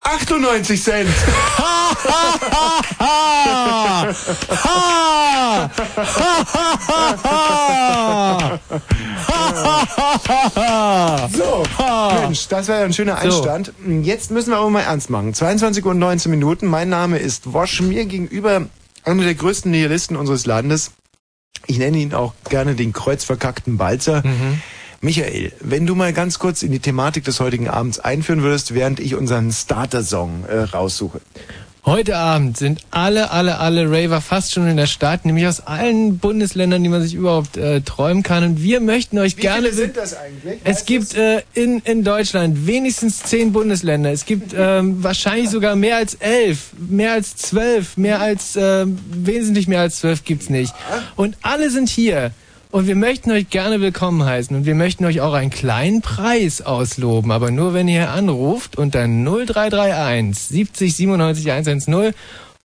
98 0.00 0.82
Cent. 0.82 1.10
Ha, 1.58 1.90
ha, 2.08 2.40
ha, 2.50 2.80
ha. 2.98 4.14
Ha. 4.64 5.80
Ha. 10.56 11.28
So, 11.30 11.62
Mensch, 12.22 12.48
das 12.48 12.68
wäre 12.68 12.78
ja 12.78 12.84
ein 12.86 12.94
schöner 12.94 13.18
Einstand. 13.18 13.74
Jetzt 14.00 14.30
müssen 14.30 14.48
wir 14.48 14.56
aber 14.56 14.70
mal 14.70 14.80
ernst 14.80 15.10
machen. 15.10 15.34
22 15.34 15.84
Uhr 15.84 15.90
und 15.90 15.98
19 15.98 16.30
Minuten. 16.30 16.68
Mein 16.68 16.88
Name 16.88 17.18
ist 17.18 17.52
Wosch. 17.52 17.82
Mir 17.82 18.06
gegenüber 18.06 18.66
einer 19.06 19.22
der 19.22 19.34
größten 19.34 19.70
Nihilisten 19.70 20.16
unseres 20.16 20.46
Landes. 20.46 20.90
Ich 21.66 21.78
nenne 21.78 21.98
ihn 21.98 22.12
auch 22.12 22.34
gerne 22.48 22.74
den 22.74 22.92
kreuzverkackten 22.92 23.76
Balzer. 23.76 24.22
Mhm. 24.26 24.60
Michael, 25.00 25.52
wenn 25.60 25.86
du 25.86 25.94
mal 25.94 26.12
ganz 26.12 26.38
kurz 26.38 26.62
in 26.62 26.72
die 26.72 26.80
Thematik 26.80 27.24
des 27.24 27.38
heutigen 27.38 27.68
Abends 27.68 27.98
einführen 27.98 28.42
würdest, 28.42 28.74
während 28.74 28.98
ich 28.98 29.14
unseren 29.14 29.52
Starter-Song 29.52 30.44
äh, 30.46 30.60
raussuche. 30.60 31.20
Heute 31.88 32.16
Abend 32.16 32.56
sind 32.56 32.80
alle, 32.90 33.30
alle, 33.30 33.60
alle 33.60 33.88
Raver 33.88 34.20
fast 34.20 34.52
schon 34.52 34.66
in 34.66 34.76
der 34.76 34.88
Stadt, 34.88 35.24
nämlich 35.24 35.46
aus 35.46 35.60
allen 35.60 36.18
Bundesländern, 36.18 36.82
die 36.82 36.88
man 36.88 37.00
sich 37.00 37.14
überhaupt 37.14 37.56
äh, 37.56 37.80
träumen 37.80 38.24
kann. 38.24 38.42
Und 38.42 38.60
wir 38.60 38.80
möchten 38.80 39.20
euch 39.20 39.36
Wie 39.36 39.42
gerne. 39.42 39.68
viele 39.68 39.72
sind 39.72 39.96
das 39.96 40.16
eigentlich? 40.16 40.58
Es 40.64 40.78
Weißt 40.78 40.86
gibt 40.88 41.14
äh, 41.14 41.42
in, 41.54 41.78
in 41.84 42.02
Deutschland 42.02 42.66
wenigstens 42.66 43.22
zehn 43.22 43.52
Bundesländer. 43.52 44.10
Es 44.10 44.24
gibt 44.24 44.52
ähm, 44.58 44.96
wahrscheinlich 45.04 45.48
sogar 45.48 45.76
mehr 45.76 45.98
als 45.98 46.14
elf, 46.14 46.72
mehr 46.76 47.12
als 47.12 47.36
zwölf, 47.36 47.96
mehr 47.96 48.20
als 48.20 48.56
ähm, 48.56 48.98
wesentlich 49.08 49.68
mehr 49.68 49.82
als 49.82 50.00
zwölf 50.00 50.24
gibt's 50.24 50.50
nicht. 50.50 50.74
Und 51.14 51.36
alle 51.42 51.70
sind 51.70 51.88
hier. 51.88 52.32
Und 52.72 52.86
wir 52.86 52.96
möchten 52.96 53.30
euch 53.30 53.48
gerne 53.48 53.80
willkommen 53.80 54.24
heißen 54.24 54.54
und 54.56 54.66
wir 54.66 54.74
möchten 54.74 55.04
euch 55.04 55.20
auch 55.20 55.32
einen 55.32 55.50
kleinen 55.50 56.02
Preis 56.02 56.60
ausloben, 56.62 57.30
aber 57.30 57.50
nur 57.50 57.74
wenn 57.74 57.88
ihr 57.88 58.10
anruft 58.10 58.76
unter 58.76 59.06
0331 59.06 60.36
70 60.38 60.96
97 60.96 61.50
110 61.50 62.12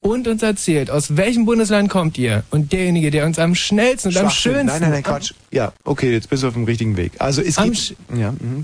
und 0.02 0.28
uns 0.28 0.44
erzählt, 0.44 0.92
aus 0.92 1.18
welchem 1.18 1.46
Bundesland 1.46 1.90
kommt 1.90 2.18
ihr? 2.18 2.44
Und 2.52 2.72
derjenige, 2.74 3.12
der 3.12 3.26
uns 3.26 3.40
am 3.40 3.56
schnellsten 3.56 4.10
und 4.10 4.18
am 4.18 4.30
schönsten 4.30 4.68
Nein, 4.68 4.82
nein, 4.82 4.92
nein, 4.92 5.04
Quatsch. 5.04 5.34
Ja, 5.52 5.74
okay, 5.86 6.12
jetzt 6.12 6.30
bist 6.30 6.44
du 6.44 6.48
auf 6.50 6.54
dem 6.54 6.66
richtigen 6.66 6.96
Weg. 6.98 7.14
Also 7.20 7.42
es 7.42 7.58
Am 7.58 7.72
geht... 7.72 7.96
Ja, 8.16 8.32
mhm. 8.34 8.64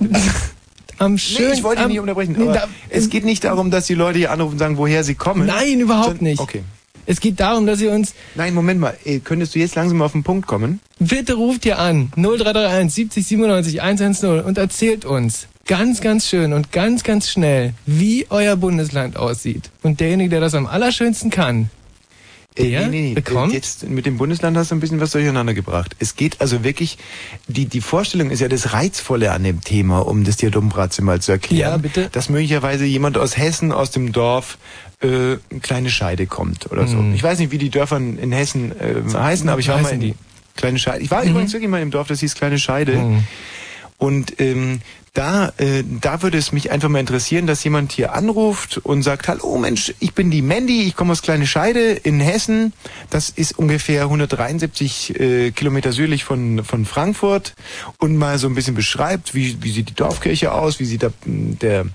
am 0.99 1.13
Nee, 1.13 1.17
schönsten... 1.17 1.53
ich 1.57 1.63
wollte 1.63 1.81
dich 1.81 1.89
nicht 1.89 1.99
unterbrechen. 1.99 2.35
Nee, 2.37 2.53
da- 2.53 2.67
es 2.89 3.09
geht 3.09 3.25
nicht 3.25 3.43
darum, 3.45 3.71
dass 3.71 3.87
die 3.87 3.95
Leute 3.95 4.19
hier 4.19 4.31
anrufen 4.31 4.53
und 4.53 4.59
sagen, 4.59 4.77
woher 4.77 5.03
sie 5.03 5.15
kommen. 5.15 5.47
Nein, 5.47 5.79
überhaupt 5.79 6.21
nicht. 6.21 6.39
Okay. 6.39 6.63
Es 7.05 7.19
geht 7.19 7.39
darum, 7.39 7.65
dass 7.65 7.81
ihr 7.81 7.91
uns, 7.91 8.13
Nein, 8.35 8.53
Moment 8.53 8.79
mal. 8.79 8.97
Ey, 9.03 9.19
könntest 9.19 9.55
du 9.55 9.59
jetzt 9.59 9.75
langsam 9.75 9.97
mal 9.97 10.05
auf 10.05 10.13
den 10.13 10.23
Punkt 10.23 10.47
kommen? 10.47 10.79
bitte 10.99 11.33
ruft 11.33 11.65
ihr 11.65 11.79
an, 11.79 12.11
0331 12.15 12.93
70 12.93 13.27
97 13.27 13.81
110 13.81 14.41
und 14.41 14.57
erzählt 14.57 15.05
uns 15.05 15.47
ganz, 15.65 16.01
ganz 16.01 16.27
schön 16.27 16.53
und 16.53 16.71
ganz, 16.71 17.03
ganz 17.03 17.29
schnell, 17.29 17.73
wie 17.85 18.27
euer 18.29 18.55
Bundesland 18.55 19.17
aussieht. 19.17 19.69
Und 19.81 19.99
derjenige, 19.99 20.29
der 20.29 20.41
das 20.41 20.55
am 20.55 20.65
allerschönsten 20.65 21.29
kann, 21.29 21.69
Äh, 22.55 22.69
Der 22.69 23.13
bekommt? 23.15 23.51
Äh, 23.51 23.55
Jetzt 23.55 23.89
mit 23.89 24.05
dem 24.05 24.17
Bundesland 24.17 24.55
hast 24.57 24.71
du 24.71 24.75
ein 24.75 24.79
bisschen 24.79 24.99
was 24.99 25.11
durcheinander 25.11 25.53
gebracht. 25.53 25.95
Es 25.99 26.15
geht 26.15 26.41
also 26.41 26.63
wirklich, 26.63 26.97
die, 27.47 27.65
die 27.65 27.81
Vorstellung 27.81 28.29
ist 28.29 28.39
ja 28.39 28.47
das 28.47 28.73
Reizvolle 28.73 29.31
an 29.31 29.43
dem 29.43 29.61
Thema, 29.61 29.99
um 30.05 30.23
das 30.23 30.37
dir 30.37 30.51
Dombratze 30.51 31.01
mal 31.01 31.21
zu 31.21 31.31
erklären. 31.31 31.71
Ja, 31.71 31.77
bitte. 31.77 32.09
Dass 32.11 32.29
möglicherweise 32.29 32.85
jemand 32.85 33.17
aus 33.17 33.37
Hessen, 33.37 33.71
aus 33.71 33.91
dem 33.91 34.11
Dorf, 34.11 34.57
äh, 35.01 35.07
eine 35.07 35.39
kleine 35.61 35.89
Scheide 35.89 36.27
kommt 36.27 36.71
oder 36.71 36.87
so. 36.87 36.97
Mhm. 36.97 37.13
Ich 37.15 37.23
weiß 37.23 37.39
nicht, 37.39 37.51
wie 37.51 37.57
die 37.57 37.69
Dörfer 37.69 37.97
in 37.97 38.31
Hessen 38.31 38.71
äh, 38.79 38.95
heißen, 39.13 39.49
aber 39.49 39.59
ich 39.59 39.67
war 39.67 39.81
mal 39.81 39.89
in 39.89 39.99
die? 39.99 40.15
Kleine 40.55 40.77
Scheide. 40.77 41.03
Ich 41.03 41.09
war 41.09 41.23
übrigens 41.23 41.51
wirklich 41.53 41.69
mal 41.69 41.81
im 41.81 41.89
Dorf, 41.91 42.07
das 42.07 42.19
hieß 42.19 42.35
Kleine 42.35 42.59
Scheide. 42.59 42.97
Mhm. 42.97 43.23
Und 43.97 44.39
ähm, 44.39 44.81
da, 45.13 45.53
äh, 45.57 45.83
da 46.01 46.23
würde 46.23 46.39
es 46.39 46.51
mich 46.51 46.71
einfach 46.71 46.89
mal 46.89 46.99
interessieren, 46.99 47.45
dass 47.45 47.63
jemand 47.63 47.91
hier 47.91 48.13
anruft 48.13 48.79
und 48.79 49.03
sagt, 49.03 49.27
hallo 49.27 49.57
Mensch, 49.59 49.93
ich 49.99 50.15
bin 50.15 50.31
die 50.31 50.41
Mandy, 50.41 50.87
ich 50.87 50.95
komme 50.95 51.11
aus 51.11 51.21
Kleine 51.21 51.45
Scheide 51.45 51.91
in 51.91 52.19
Hessen. 52.19 52.73
Das 53.11 53.29
ist 53.29 53.57
ungefähr 53.59 54.03
173 54.03 55.19
äh, 55.19 55.51
Kilometer 55.51 55.91
südlich 55.91 56.23
von, 56.23 56.63
von 56.63 56.85
Frankfurt 56.85 57.53
und 57.99 58.17
mal 58.17 58.39
so 58.39 58.47
ein 58.47 58.55
bisschen 58.55 58.73
beschreibt, 58.73 59.35
wie, 59.35 59.61
wie 59.61 59.71
sieht 59.71 59.89
die 59.89 59.95
Dorfkirche 59.95 60.51
aus, 60.51 60.79
wie 60.79 60.85
sieht 60.85 61.03
der, 61.03 61.13
der, 61.25 61.85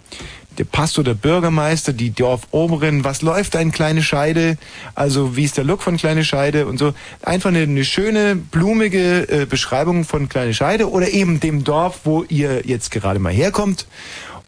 der 0.58 0.64
Pastor, 0.64 1.04
der 1.04 1.14
Bürgermeister, 1.14 1.92
die 1.92 2.10
Dorfoberin, 2.10 3.04
was 3.04 3.22
läuft 3.22 3.54
da 3.54 3.60
in 3.60 3.70
Kleine 3.72 4.02
Scheide, 4.02 4.58
also 4.94 5.36
wie 5.36 5.44
ist 5.44 5.56
der 5.56 5.64
Look 5.64 5.82
von 5.82 5.96
Kleine 5.96 6.24
Scheide 6.24 6.66
und 6.66 6.78
so. 6.78 6.92
Einfach 7.22 7.48
eine, 7.50 7.60
eine 7.62 7.84
schöne, 7.84 8.34
blumige 8.36 9.28
äh, 9.28 9.46
Beschreibung 9.46 10.04
von 10.04 10.28
Kleine 10.28 10.52
Scheide 10.54 10.90
oder 10.90 11.08
eben 11.10 11.40
dem 11.40 11.64
Dorf, 11.64 12.00
wo 12.04 12.24
ihr 12.28 12.66
jetzt 12.66 12.90
gerade 12.90 13.18
mal 13.20 13.32
herkommt. 13.32 13.86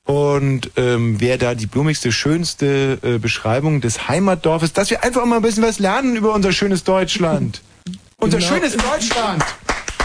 Und 0.04 0.72
ähm, 0.76 1.20
wer 1.20 1.38
da 1.38 1.54
die 1.54 1.66
blumigste, 1.66 2.10
schönste 2.10 2.98
äh, 3.02 3.18
Beschreibung 3.18 3.80
des 3.80 4.08
Heimatdorfes, 4.08 4.72
dass 4.72 4.90
wir 4.90 5.04
einfach 5.04 5.24
mal 5.24 5.36
ein 5.36 5.42
bisschen 5.42 5.62
was 5.62 5.78
lernen 5.78 6.16
über 6.16 6.34
unser 6.34 6.50
schönes 6.52 6.82
Deutschland. 6.84 7.62
Unser 8.18 8.38
Genau. 8.38 8.50
schönes 8.54 8.76
Deutschland. 8.76 9.42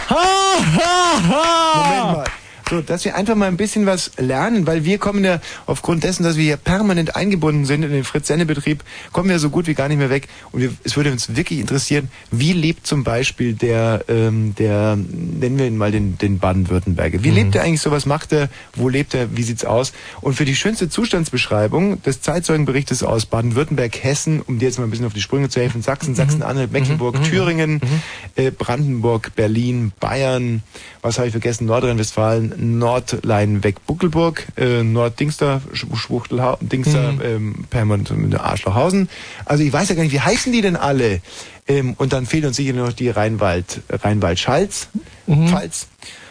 Ha, 0.10 0.16
ha, 0.16 1.22
ha. 1.30 1.84
Moment 2.06 2.18
mal. 2.18 2.26
So, 2.68 2.82
dass 2.82 3.06
wir 3.06 3.16
einfach 3.16 3.36
mal 3.36 3.48
ein 3.48 3.58
bisschen 3.58 3.86
was 3.86 4.12
lernen, 4.18 4.66
weil 4.66 4.86
wir 4.86 4.98
kommen 4.98 5.24
ja 5.24 5.40
aufgrund 5.68 6.04
dessen, 6.04 6.24
dass 6.24 6.36
wir 6.36 6.44
hier 6.44 6.58
permanent 6.58 7.16
eingebunden 7.16 7.66
sind 7.66 7.84
in 7.84 7.92
den 7.92 8.04
Fritz-Sende-Betrieb, 8.04 8.84
kommen 9.12 9.30
wir 9.30 9.38
so 9.38 9.52
gut 9.52 9.68
wie 9.68 9.76
gar 9.76 9.88
nicht 9.88 10.00
mehr 10.00 10.10
weg. 10.10 10.28
Und 10.52 10.62
wir, 10.62 10.74
es 10.84 10.98
würde 10.98 11.12
uns 11.12 11.36
wirklich 11.36 11.60
interessieren, 11.60 12.10
wie 12.32 12.54
lebt 12.54 12.88
zum 12.88 13.04
Beispiel 13.04 13.54
der, 13.54 14.04
ähm, 14.08 14.56
der, 14.56 14.96
nennen 14.96 15.60
wir 15.60 15.68
ihn 15.68 15.78
mal 15.78 15.92
den, 15.92 16.18
den 16.18 16.40
Baden-Württemberger. 16.40 17.24
Wie 17.24 17.30
mhm. 17.30 17.36
lebt 17.36 17.56
er 17.56 17.64
eigentlich 17.64 17.82
so? 17.82 17.92
Was 17.92 18.08
macht 18.08 18.34
er? 18.34 18.50
Wo 18.76 18.90
lebt 18.90 19.14
er? 19.14 19.38
Wie 19.38 19.44
sieht's 19.44 19.64
aus? 19.64 19.94
Und 20.22 20.34
für 20.34 20.46
die 20.46 20.56
schönste 20.56 20.90
Zustandsbeschreibung 20.90 22.02
des 22.02 22.22
Zeitzeugenberichtes 22.22 23.04
aus 23.04 23.28
Baden-Württemberg, 23.28 24.04
Hessen, 24.04 24.42
um 24.42 24.58
dir 24.58 24.66
jetzt 24.66 24.80
mal 24.80 24.86
ein 24.86 24.90
bisschen 24.90 25.06
auf 25.06 25.14
die 25.14 25.22
Sprünge 25.22 25.50
zu 25.50 25.60
helfen, 25.60 25.84
Sachsen, 25.84 26.12
mhm. 26.12 26.16
Sachsen-Anhalt, 26.16 26.72
Mecklenburg, 26.72 27.20
mhm. 27.20 27.24
Thüringen, 27.26 27.74
mhm. 27.74 28.02
äh, 28.44 28.50
Brandenburg, 28.50 29.36
Berlin, 29.36 29.92
Bayern, 30.00 30.64
was 31.04 31.20
habe 31.20 31.28
ich 31.28 31.32
vergessen? 31.32 31.68
Nordrhein-Westfalen, 31.68 32.55
Nordlein-Weg-Buckelburg, 32.58 34.48
äh, 34.58 34.84
Nord-Dingster, 34.84 35.62
Schwuchtel, 35.74 36.58
Dingster, 36.62 37.14
mhm. 37.14 37.22
ähm, 37.24 37.66
Permanent 37.70 38.40
Arschlochhausen. 38.40 39.10
Also 39.46 39.64
ich 39.64 39.74
weiß 39.74 39.90
ja 39.90 39.96
gar 39.96 40.04
nicht, 40.04 40.14
wie 40.14 40.22
heißen 40.22 40.52
die 40.52 40.62
denn 40.62 40.76
alle? 40.76 41.22
Ähm, 41.68 41.96
und 41.98 42.14
dann 42.14 42.26
fehlt 42.26 42.46
uns 42.46 42.58
sicher 42.58 42.74
noch 42.74 42.94
die 42.94 43.10
Rheinwald, 43.10 43.82
Rheinwald-Schalz, 43.90 44.90
mhm. 45.28 45.48
Pfalz. 45.48 45.88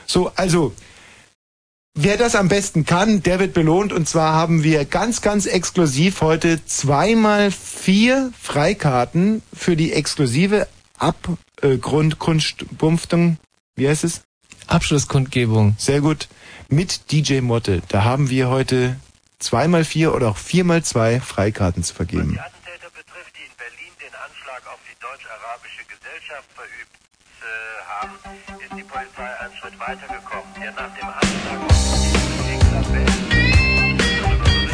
So, 0.07 0.31
also, 0.37 0.73
Wer 1.97 2.17
das 2.17 2.35
am 2.35 2.49
besten 2.49 2.85
kann, 2.85 3.23
der 3.23 3.39
wird 3.39 3.55
belohnt. 3.55 3.93
Und 3.93 4.09
zwar 4.09 4.35
haben 4.35 4.65
wir 4.65 4.85
ganz, 4.85 5.21
ganz 5.21 5.47
exklusiv 5.47 6.23
heute 6.23 6.67
zweimal 6.67 7.53
vier 7.53 8.33
Freikarten 8.37 9.43
für 9.53 9.77
die 9.77 9.93
exklusive 9.93 10.67
Abgrundkunstbumpftung. 10.99 13.37
Wie 13.77 13.89
heißt 13.89 14.03
es? 14.03 14.23
Abschlusskundgebung. 14.67 15.75
Sehr 15.79 16.01
gut. 16.01 16.29
Mit 16.69 17.13
DJ 17.13 17.41
Motte. 17.41 17.83
Da 17.89 18.05
haben 18.05 18.31
wir 18.31 18.49
heute 18.49 18.97
zweimal 19.39 19.85
vier 19.85 20.15
oder 20.15 20.29
auch 20.29 20.37
viermal 20.37 20.83
zwei 20.83 21.21
Freikarten 21.21 21.83
zu 21.83 21.95
vergeben. 21.95 22.31
Was 22.31 22.33
die 22.33 22.41
Attentäter 22.41 22.91
betrifft, 22.91 23.37
die 23.37 23.45
in 23.45 23.53
Berlin 23.57 23.93
den 24.01 24.15
Anschlag 24.15 24.63
auf 24.73 24.81
die 24.89 24.97
deutsch-arabische 25.01 25.85
Gesellschaft 25.85 26.49
verübt 26.55 26.97
äh, 27.41 27.45
haben, 28.01 28.15
ist 28.61 28.73
die 28.73 28.85
Polizei 28.85 29.29
einen 29.41 29.55
Schritt 29.57 29.79
weitergekommen. 29.79 30.49
Der 30.61 30.73
nach 30.73 30.95
dem 30.95 31.09
Anschlag 31.09 31.75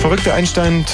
Verrückter 0.00 0.34
Einstein 0.34 0.86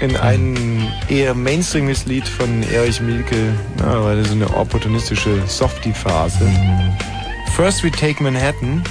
in 0.00 0.16
ein 0.16 0.92
eher 1.08 1.34
mainstreamiges 1.34 2.06
Lied 2.06 2.28
von 2.28 2.62
Erich 2.62 3.00
Mielke, 3.00 3.52
ja, 3.80 4.04
weil 4.04 4.18
das 4.18 4.28
so 4.28 4.34
eine 4.34 4.54
opportunistische 4.54 5.46
Softie-Phase. 5.46 6.44
Mhm. 6.44 7.13
First 7.54 7.84
we 7.84 7.90
take 7.90 8.20
Manhattan. 8.20 8.82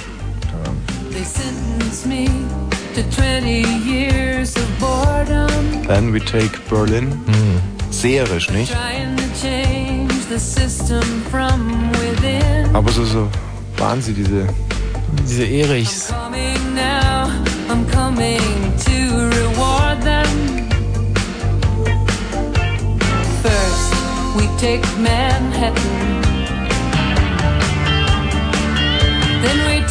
They 1.10 1.22
sentence 1.22 2.06
me 2.06 2.26
to 2.94 3.02
20 3.10 3.60
years 3.84 4.56
of 4.56 4.80
boredom. 4.80 5.82
Then 5.82 6.10
we 6.10 6.18
take 6.18 6.66
Berlin. 6.70 7.12
Hm. 7.12 7.60
Seherisch, 7.90 8.48
nicht? 8.50 8.74
Aber 12.72 12.90
so, 12.90 13.04
so 13.04 13.28
Wahnsinn, 13.76 14.14
diese... 14.14 14.46
Diese 15.28 15.44
Erichs. 15.44 16.10
I'm 17.68 17.84
coming 17.90 18.40
to 18.78 19.28
reward 19.28 20.00
them. 20.00 20.26
First, 23.42 23.94
we 24.36 24.46
take 24.58 24.82
Manhattan. 24.98 26.23
Then 29.44 29.58
we 29.66 29.83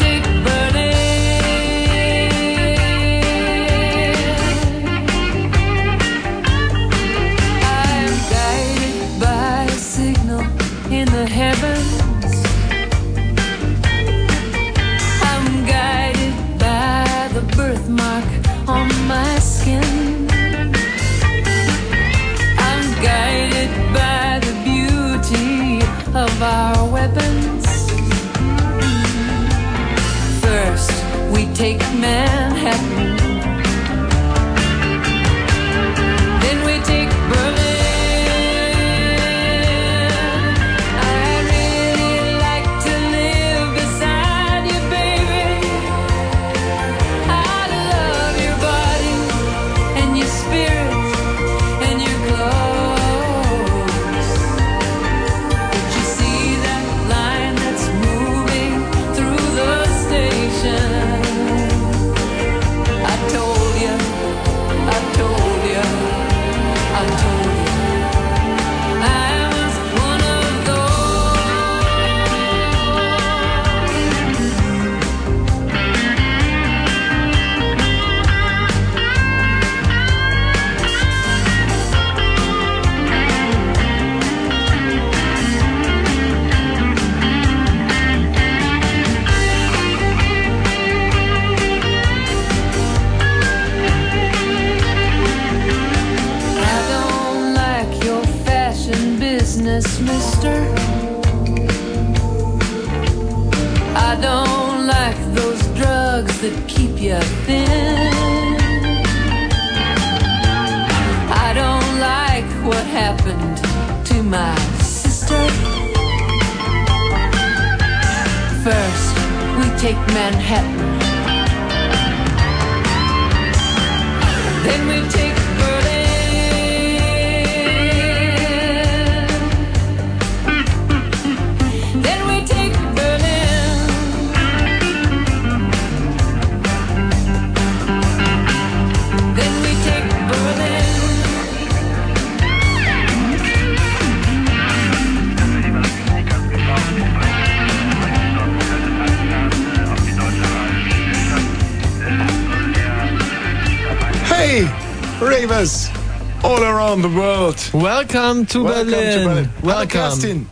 Welcome 157.74 158.46
to 158.50 158.64
Welcome 158.64 158.92
Berlin. 158.92 159.20
To 159.20 159.26
Berlin. 159.26 159.50
Welcome. 159.64 159.74
Hallo 159.74 159.88
Kerstin. 159.88 160.50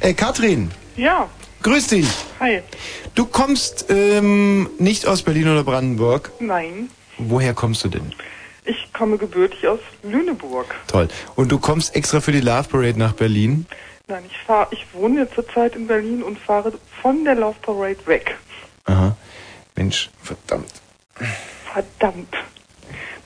Äh, 0.00 0.12
Katrin. 0.12 0.70
Ja. 0.94 1.26
Grüß 1.62 1.86
dich. 1.86 2.06
Hi. 2.38 2.60
Du 3.14 3.24
kommst 3.24 3.86
ähm, 3.88 4.68
nicht 4.78 5.06
aus 5.06 5.22
Berlin 5.22 5.48
oder 5.48 5.64
Brandenburg? 5.64 6.32
Nein. 6.38 6.90
Woher 7.16 7.54
kommst 7.54 7.82
du 7.82 7.88
denn? 7.88 8.12
Ich 8.66 8.92
komme 8.92 9.16
gebürtig 9.16 9.66
aus 9.66 9.80
Lüneburg. 10.02 10.74
Toll. 10.86 11.08
Und 11.34 11.50
du 11.50 11.58
kommst 11.58 11.96
extra 11.96 12.20
für 12.20 12.32
die 12.32 12.40
Love 12.40 12.68
Parade 12.68 12.98
nach 12.98 13.14
Berlin? 13.14 13.64
Nein, 14.06 14.24
ich 14.30 14.36
fahre, 14.36 14.68
ich 14.72 14.86
wohne 14.92 15.30
zurzeit 15.34 15.76
in 15.76 15.86
Berlin 15.86 16.22
und 16.22 16.38
fahre 16.38 16.74
von 17.00 17.24
der 17.24 17.36
Love 17.36 17.56
Parade 17.62 18.06
weg. 18.06 18.36
Aha. 18.84 19.16
Mensch, 19.76 20.10
verdammt. 20.22 20.72
Verdammt. 21.72 22.34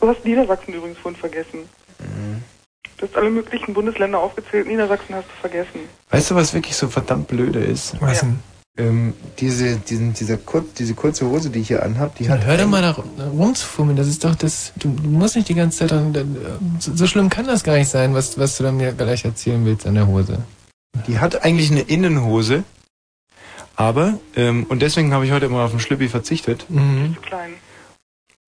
Du 0.01 0.09
hast 0.09 0.25
Niedersachsen 0.25 0.73
übrigens 0.73 0.99
vorhin 0.99 1.19
vergessen. 1.19 1.69
Hast 3.15 3.21
alle 3.21 3.31
möglichen 3.31 3.75
Bundesländer 3.75 4.19
aufgezählt. 4.19 4.67
Niedersachsen 4.67 5.15
hast 5.15 5.27
du 5.27 5.41
vergessen. 5.41 5.81
Weißt 6.11 6.31
du, 6.31 6.35
was 6.35 6.53
wirklich 6.53 6.75
so 6.75 6.89
verdammt 6.89 7.29
blöde 7.29 7.61
ist? 7.61 7.95
Was 8.01 8.21
denn? 8.21 8.41
Ähm, 8.77 9.15
diese, 9.39 9.77
diesen, 9.77 10.15
dieser 10.15 10.37
kur 10.37 10.65
diese 10.77 10.95
kurze 10.95 11.27
Hose, 11.27 11.49
die 11.51 11.61
ich 11.61 11.69
hier 11.69 11.85
anhab, 11.85 12.17
die 12.17 12.29
hat. 12.29 12.45
Hör 12.45 12.57
doch 12.57 12.67
mal 12.67 12.83
nach 12.83 12.99
rumzufummeln, 12.99 13.97
das 13.97 14.09
ist 14.09 14.25
doch 14.25 14.35
das. 14.35 14.73
Du, 14.75 14.89
du 14.89 15.09
musst 15.11 15.37
nicht 15.37 15.49
die 15.49 15.55
ganze 15.55 15.79
Zeit 15.79 15.93
dran. 15.93 16.37
So, 16.81 16.97
so 16.97 17.07
schlimm 17.07 17.31
kann 17.31 17.47
das 17.47 17.63
gar 17.63 17.77
nicht 17.77 17.89
sein, 17.89 18.15
was, 18.15 18.37
was 18.37 18.57
du 18.57 18.65
dann 18.65 18.77
mir 18.79 18.93
gleich 18.93 19.25
erzählen 19.25 19.65
willst 19.65 19.87
an 19.87 19.95
der 19.95 20.09
Hose. 20.09 20.39
Die 21.07 21.21
hat 21.21 21.45
eigentlich 21.45 21.71
eine 21.71 21.83
Innenhose, 21.83 22.65
aber, 23.77 24.19
ähm, 24.35 24.67
und 24.69 24.83
deswegen 24.83 25.13
habe 25.15 25.25
ich 25.25 25.31
heute 25.31 25.49
mal 25.49 25.65
auf 25.65 25.71
den 25.71 25.79
Schlüppi 25.79 26.09
verzichtet. 26.09 26.67
Mhm. 26.69 27.15
Zu 27.15 27.21
klein. 27.21 27.55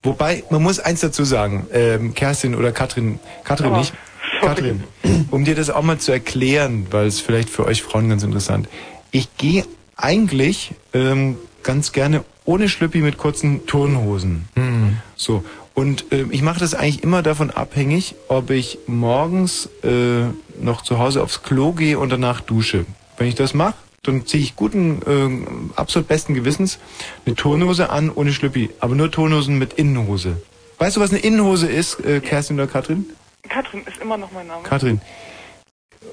Wobei, 0.03 0.43
man 0.49 0.61
muss 0.61 0.79
eins 0.79 0.99
dazu 0.99 1.23
sagen, 1.23 1.67
ähm, 1.71 2.13
Kerstin 2.13 2.53
oder 2.53 2.71
Katrin, 2.71 3.19
Katrin 3.43 3.71
Oh, 3.73 3.77
nicht, 3.77 3.93
Katrin, 4.41 4.83
um 5.31 5.45
dir 5.45 5.55
das 5.55 5.69
auch 5.69 5.83
mal 5.83 5.97
zu 5.97 6.11
erklären, 6.11 6.87
weil 6.91 7.07
es 7.07 7.19
vielleicht 7.19 7.49
für 7.49 7.65
euch 7.65 7.83
Frauen 7.83 8.09
ganz 8.09 8.23
interessant. 8.23 8.67
Ich 9.11 9.35
gehe 9.37 9.65
eigentlich 9.95 10.71
ähm, 10.93 11.37
ganz 11.63 11.91
gerne 11.91 12.23
ohne 12.45 12.69
Schlüppi 12.69 12.99
mit 12.99 13.17
kurzen 13.17 13.65
Turnhosen. 13.65 14.47
Mhm. 14.55 14.97
So. 15.15 15.43
Und 15.73 16.05
ähm, 16.11 16.29
ich 16.31 16.41
mache 16.41 16.59
das 16.59 16.73
eigentlich 16.73 17.03
immer 17.03 17.21
davon 17.21 17.51
abhängig, 17.51 18.15
ob 18.29 18.49
ich 18.49 18.79
morgens 18.87 19.69
äh, 19.83 20.23
noch 20.59 20.81
zu 20.81 20.97
Hause 20.97 21.21
aufs 21.21 21.43
Klo 21.43 21.73
gehe 21.73 21.99
und 21.99 22.11
danach 22.11 22.41
dusche. 22.41 22.85
Wenn 23.17 23.27
ich 23.27 23.35
das 23.35 23.53
mache, 23.53 23.75
dann 24.03 24.25
ziehe 24.25 24.41
ich 24.41 24.55
guten, 24.55 25.01
ähm, 25.05 25.71
absolut 25.75 26.07
besten 26.07 26.33
Gewissens 26.33 26.79
eine 27.25 27.35
Turnhose 27.35 27.89
an 27.89 28.09
ohne 28.09 28.31
Schlüppi. 28.31 28.69
Aber 28.79 28.95
nur 28.95 29.11
Turnhosen 29.11 29.59
mit 29.59 29.73
Innenhose. 29.73 30.37
Weißt 30.79 30.95
du, 30.95 31.01
was 31.01 31.11
eine 31.11 31.19
Innenhose 31.19 31.67
ist, 31.67 31.99
äh, 32.05 32.21
Kerstin 32.21 32.55
oder 32.55 32.67
Katrin? 32.67 33.05
Katrin 33.47 33.83
ist 33.85 33.97
immer 33.97 34.17
noch 34.17 34.31
mein 34.31 34.47
Name. 34.47 34.63
Katrin. 34.63 35.01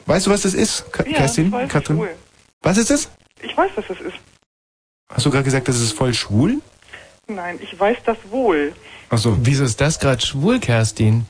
Weißt 0.07 0.27
du, 0.27 0.31
was 0.31 0.43
das 0.43 0.55
ist, 0.55 0.93
Ka 0.93 1.05
ja, 1.07 1.19
Kerstin? 1.19 1.47
ich 1.47 1.53
weiß, 1.53 1.69
Katrin? 1.71 1.97
Schwul. 1.97 2.11
Was 2.63 2.79
ist 2.79 2.91
das? 2.91 3.09
Ich 3.43 3.57
weiß, 3.57 3.71
was 3.75 3.85
das 3.89 4.01
ist. 4.01 4.17
Hast 5.09 5.27
du 5.27 5.31
gerade 5.31 5.45
gesagt, 5.45 5.69
das 5.69 5.81
ist 5.81 5.93
voll 5.93 6.15
schwul? 6.15 6.61
Nein, 7.27 7.59
ich 7.63 7.79
weiß 7.79 7.99
das 8.05 8.19
wohl. 8.31 8.73
Achso. 9.11 9.37
Wieso 9.43 9.65
ist 9.65 9.81
das 9.81 9.99
gerade 9.99 10.25
schwul, 10.25 10.59
Kerstin? 10.61 11.27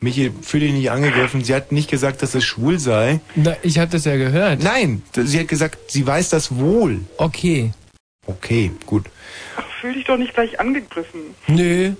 Michi, 0.00 0.32
fühl 0.42 0.60
dich 0.60 0.72
nicht 0.72 0.90
angegriffen. 0.90 1.44
Sie 1.44 1.54
hat 1.54 1.70
nicht 1.70 1.88
gesagt, 1.88 2.22
dass 2.22 2.34
es 2.34 2.44
schwul 2.44 2.78
sei. 2.80 3.20
Na, 3.36 3.56
ich 3.62 3.78
habe 3.78 3.90
das 3.90 4.04
ja 4.04 4.16
gehört. 4.16 4.62
Nein, 4.62 5.02
sie 5.14 5.38
hat 5.38 5.48
gesagt, 5.48 5.90
sie 5.92 6.04
weiß 6.04 6.28
das 6.30 6.56
wohl. 6.56 7.00
Okay. 7.18 7.72
Okay, 8.26 8.72
gut. 8.86 9.06
Ach, 9.56 9.64
fühl 9.80 9.94
dich 9.94 10.04
doch 10.04 10.16
nicht 10.16 10.34
gleich 10.34 10.58
angegriffen. 10.60 11.34
Nö. 11.46 11.92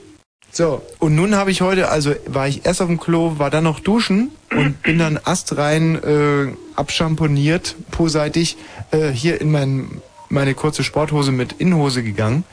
So, 0.54 0.82
und 0.98 1.14
nun 1.14 1.34
habe 1.34 1.50
ich 1.50 1.62
heute, 1.62 1.88
also 1.88 2.14
war 2.26 2.46
ich 2.46 2.66
erst 2.66 2.82
auf 2.82 2.88
dem 2.88 3.00
Klo, 3.00 3.38
war 3.38 3.48
dann 3.48 3.64
noch 3.64 3.80
duschen 3.80 4.32
und 4.50 4.82
bin 4.82 4.98
dann 4.98 5.18
astrein 5.24 5.94
äh, 6.04 6.52
abschamponiert, 6.76 7.74
poseitig, 7.90 8.58
äh, 8.90 9.08
hier 9.08 9.40
in 9.40 9.50
mein, 9.50 10.02
meine 10.28 10.52
kurze 10.52 10.84
Sporthose 10.84 11.32
mit 11.32 11.54
Innenhose 11.54 12.02
gegangen. 12.02 12.44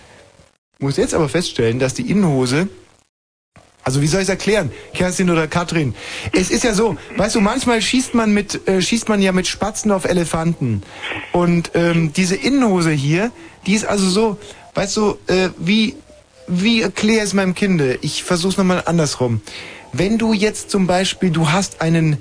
Muss 0.79 0.95
jetzt 0.95 1.13
aber 1.13 1.27
feststellen, 1.27 1.77
dass 1.77 1.93
die 1.93 2.09
Innenhose, 2.09 2.69
also 3.83 4.01
wie 4.01 4.07
soll 4.07 4.21
ich 4.21 4.27
es 4.27 4.29
erklären, 4.29 4.71
Kerstin 4.93 5.29
oder 5.29 5.49
Katrin? 5.49 5.93
Es 6.31 6.51
ist 6.51 6.63
ja 6.63 6.73
so, 6.73 6.95
weißt 7.17 7.35
du, 7.35 7.41
manchmal 7.41 7.81
schießt 7.81 8.13
man 8.13 8.33
mit, 8.33 8.65
äh, 8.65 8.81
schießt 8.81 9.09
man 9.09 9.21
ja 9.21 9.33
mit 9.33 9.45
Spatzen 9.45 9.91
auf 9.91 10.05
Elefanten. 10.05 10.83
Und 11.33 11.71
ähm, 11.73 12.13
diese 12.13 12.37
Innenhose 12.37 12.91
hier, 12.91 13.33
die 13.65 13.73
ist 13.73 13.83
also 13.83 14.09
so, 14.09 14.37
weißt 14.75 14.95
du, 14.95 15.17
äh, 15.27 15.49
wie, 15.57 15.97
wie 16.49 16.81
erkläre 16.81 17.23
es 17.23 17.33
meinem 17.33 17.53
Kinde? 17.55 17.99
Ich 18.01 18.23
versuch's 18.23 18.57
nochmal 18.57 18.83
andersrum. 18.85 19.41
Wenn 19.93 20.17
du 20.17 20.33
jetzt 20.33 20.69
zum 20.69 20.87
Beispiel, 20.87 21.29
du 21.29 21.51
hast 21.51 21.81
einen 21.81 22.17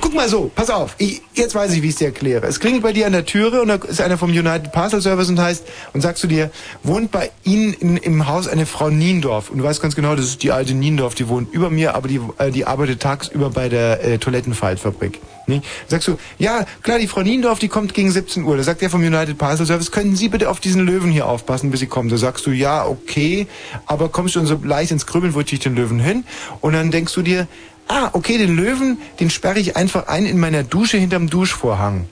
Guck 0.00 0.14
mal 0.14 0.28
so, 0.28 0.50
pass 0.54 0.70
auf. 0.70 0.94
Ich, 0.98 1.22
jetzt 1.34 1.54
weiß 1.54 1.72
ich, 1.72 1.82
wie 1.82 1.86
ich 1.86 1.92
es 1.92 1.98
dir 1.98 2.06
erkläre. 2.06 2.46
Es 2.46 2.58
klingelt 2.58 2.82
bei 2.82 2.92
dir 2.92 3.06
an 3.06 3.12
der 3.12 3.24
Türe 3.24 3.62
und 3.62 3.68
da 3.68 3.74
ist 3.74 4.00
einer 4.00 4.18
vom 4.18 4.30
United 4.30 4.72
Parcel 4.72 5.00
Service 5.00 5.28
und 5.28 5.38
heißt, 5.38 5.64
und 5.92 6.00
sagst 6.00 6.22
du 6.24 6.26
dir, 6.26 6.50
wohnt 6.82 7.10
bei 7.10 7.30
Ihnen 7.44 7.72
in, 7.74 7.96
im 7.96 8.26
Haus 8.26 8.48
eine 8.48 8.66
Frau 8.66 8.90
Niendorf. 8.90 9.50
Und 9.50 9.58
du 9.58 9.64
weißt 9.64 9.80
ganz 9.80 9.94
genau, 9.94 10.16
das 10.16 10.26
ist 10.26 10.42
die 10.42 10.52
alte 10.52 10.74
Niendorf, 10.74 11.14
die 11.14 11.28
wohnt 11.28 11.52
über 11.52 11.70
mir, 11.70 11.94
aber 11.94 12.08
die, 12.08 12.20
äh, 12.38 12.50
die 12.50 12.66
arbeitet 12.66 13.00
tagsüber 13.00 13.50
bei 13.50 13.68
der 13.68 14.04
äh, 14.04 14.18
Toilettenfaltfabrik. 14.18 15.20
Ne? 15.46 15.62
Sagst 15.88 16.08
du, 16.08 16.16
ja, 16.38 16.64
klar, 16.82 16.98
die 16.98 17.06
Frau 17.06 17.22
Niendorf, 17.22 17.58
die 17.58 17.68
kommt 17.68 17.94
gegen 17.94 18.10
17 18.10 18.44
Uhr. 18.44 18.56
Da 18.56 18.62
sagt 18.62 18.80
der 18.80 18.90
vom 18.90 19.02
United 19.02 19.36
Parcel 19.36 19.66
Service, 19.66 19.90
können 19.90 20.16
Sie 20.16 20.28
bitte 20.28 20.48
auf 20.48 20.60
diesen 20.60 20.84
Löwen 20.86 21.10
hier 21.10 21.26
aufpassen, 21.26 21.70
bis 21.70 21.80
sie 21.80 21.86
kommen. 21.86 22.08
Da 22.08 22.16
sagst 22.16 22.46
du, 22.46 22.50
ja, 22.50 22.86
okay, 22.86 23.46
aber 23.86 24.08
kommst 24.08 24.34
schon 24.34 24.46
so 24.46 24.58
leicht 24.62 24.90
ins 24.90 25.06
Krübeln, 25.06 25.34
wo 25.34 25.40
ich 25.40 25.58
den 25.58 25.74
Löwen 25.74 26.00
hin? 26.00 26.24
Und 26.60 26.72
dann 26.72 26.90
denkst 26.90 27.12
du 27.12 27.22
dir, 27.22 27.46
ah, 27.88 28.10
okay, 28.12 28.38
den 28.38 28.56
Löwen, 28.56 28.98
den 29.20 29.30
sperre 29.30 29.58
ich 29.58 29.76
einfach 29.76 30.06
ein 30.08 30.26
in 30.26 30.38
meiner 30.38 30.62
Dusche 30.62 30.98
hinterm 30.98 31.28
Duschvorhang. 31.28 32.08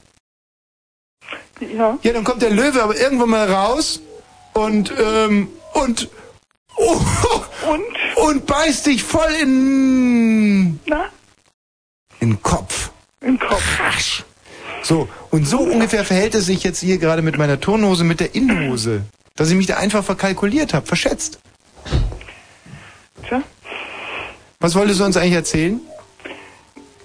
Ja. 1.61 1.98
Ja, 2.02 2.12
dann 2.12 2.24
kommt 2.24 2.42
der 2.42 2.50
Löwe 2.50 2.82
aber 2.82 2.96
irgendwann 2.96 3.30
mal 3.30 3.50
raus 3.50 4.00
und, 4.52 4.92
ähm, 4.98 5.48
und, 5.74 6.08
oh, 6.76 7.00
Und? 7.68 7.85
und 8.16 8.46
beißt 8.46 8.87
dich 8.87 9.02
voll 9.02 9.32
in, 9.40 10.80
Na? 10.87 11.06
in 12.20 12.30
den 12.30 12.42
Kopf. 12.42 12.90
Im 13.20 13.38
Kopf. 13.38 13.62
So, 14.82 15.08
und 15.30 15.46
so 15.46 15.61
ungefähr 15.61 16.04
verhält 16.04 16.35
es 16.35 16.46
sich 16.46 16.64
jetzt 16.64 16.80
hier 16.80 16.98
gerade 16.98 17.22
mit 17.22 17.38
meiner 17.38 17.61
Turnhose, 17.61 18.02
mit 18.02 18.18
der 18.18 18.35
Innenhose. 18.35 19.02
Dass 19.37 19.48
ich 19.48 19.56
mich 19.56 19.66
da 19.66 19.76
einfach 19.76 20.04
verkalkuliert 20.04 20.74
habe, 20.74 20.87
verschätzt. 20.87 21.38
Tja. 23.26 23.42
Was 24.62 24.75
wolltest 24.75 25.01
du 25.01 25.05
uns 25.05 25.16
eigentlich 25.16 25.35
erzählen? 25.35 25.81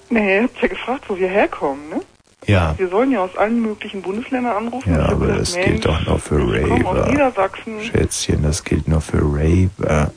Nee, 0.10 0.38
ihr 0.38 0.43
habt 0.43 0.62
ja 0.62 0.67
gefragt, 0.70 1.04
wo 1.10 1.17
wir 1.17 1.28
herkommen, 1.28 1.89
ne? 1.89 2.02
Ja. 2.46 2.76
Wir 2.78 2.88
sollen 2.88 3.12
ja 3.12 3.20
aus 3.22 3.36
allen 3.36 3.62
möglichen 3.62 4.02
Bundesländern 4.02 4.56
anrufen. 4.56 4.93
Ja, 4.93 5.10
aber 5.10 5.28
das 5.28 5.54
Mensch, 5.56 5.65
gilt 5.67 5.86
doch 5.86 6.00
nur 6.06 6.20
für 6.20 6.36
Raver. 6.39 7.08
Niedersachsen. 7.10 7.82
Schätzchen, 7.84 8.43
das 8.43 8.63
gilt 8.63 8.88
nur 8.88 9.02
für 9.02 9.17
Raver. 9.22 10.13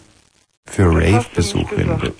Für 0.66 0.94
Rave-Besucherinnen. 0.94 2.12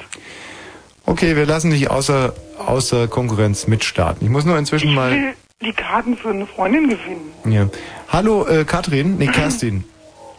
Okay, 1.06 1.36
wir 1.36 1.46
lassen 1.46 1.70
dich 1.70 1.88
außer, 1.90 2.34
außer 2.58 3.06
Konkurrenz 3.06 3.68
mitstarten. 3.68 4.26
Ich 4.26 4.30
muss 4.32 4.44
nur 4.44 4.58
inzwischen 4.58 4.88
Ich 4.88 4.94
mal. 4.96 5.12
will 5.12 5.34
die 5.62 5.72
Karten 5.72 6.16
für 6.16 6.30
eine 6.30 6.46
Freundin 6.46 6.88
gewinnen. 6.88 7.32
Ja. 7.44 7.68
Hallo, 8.08 8.46
äh, 8.48 8.64
Katrin? 8.64 9.18
Nee, 9.18 9.26
Kerstin. 9.32 9.84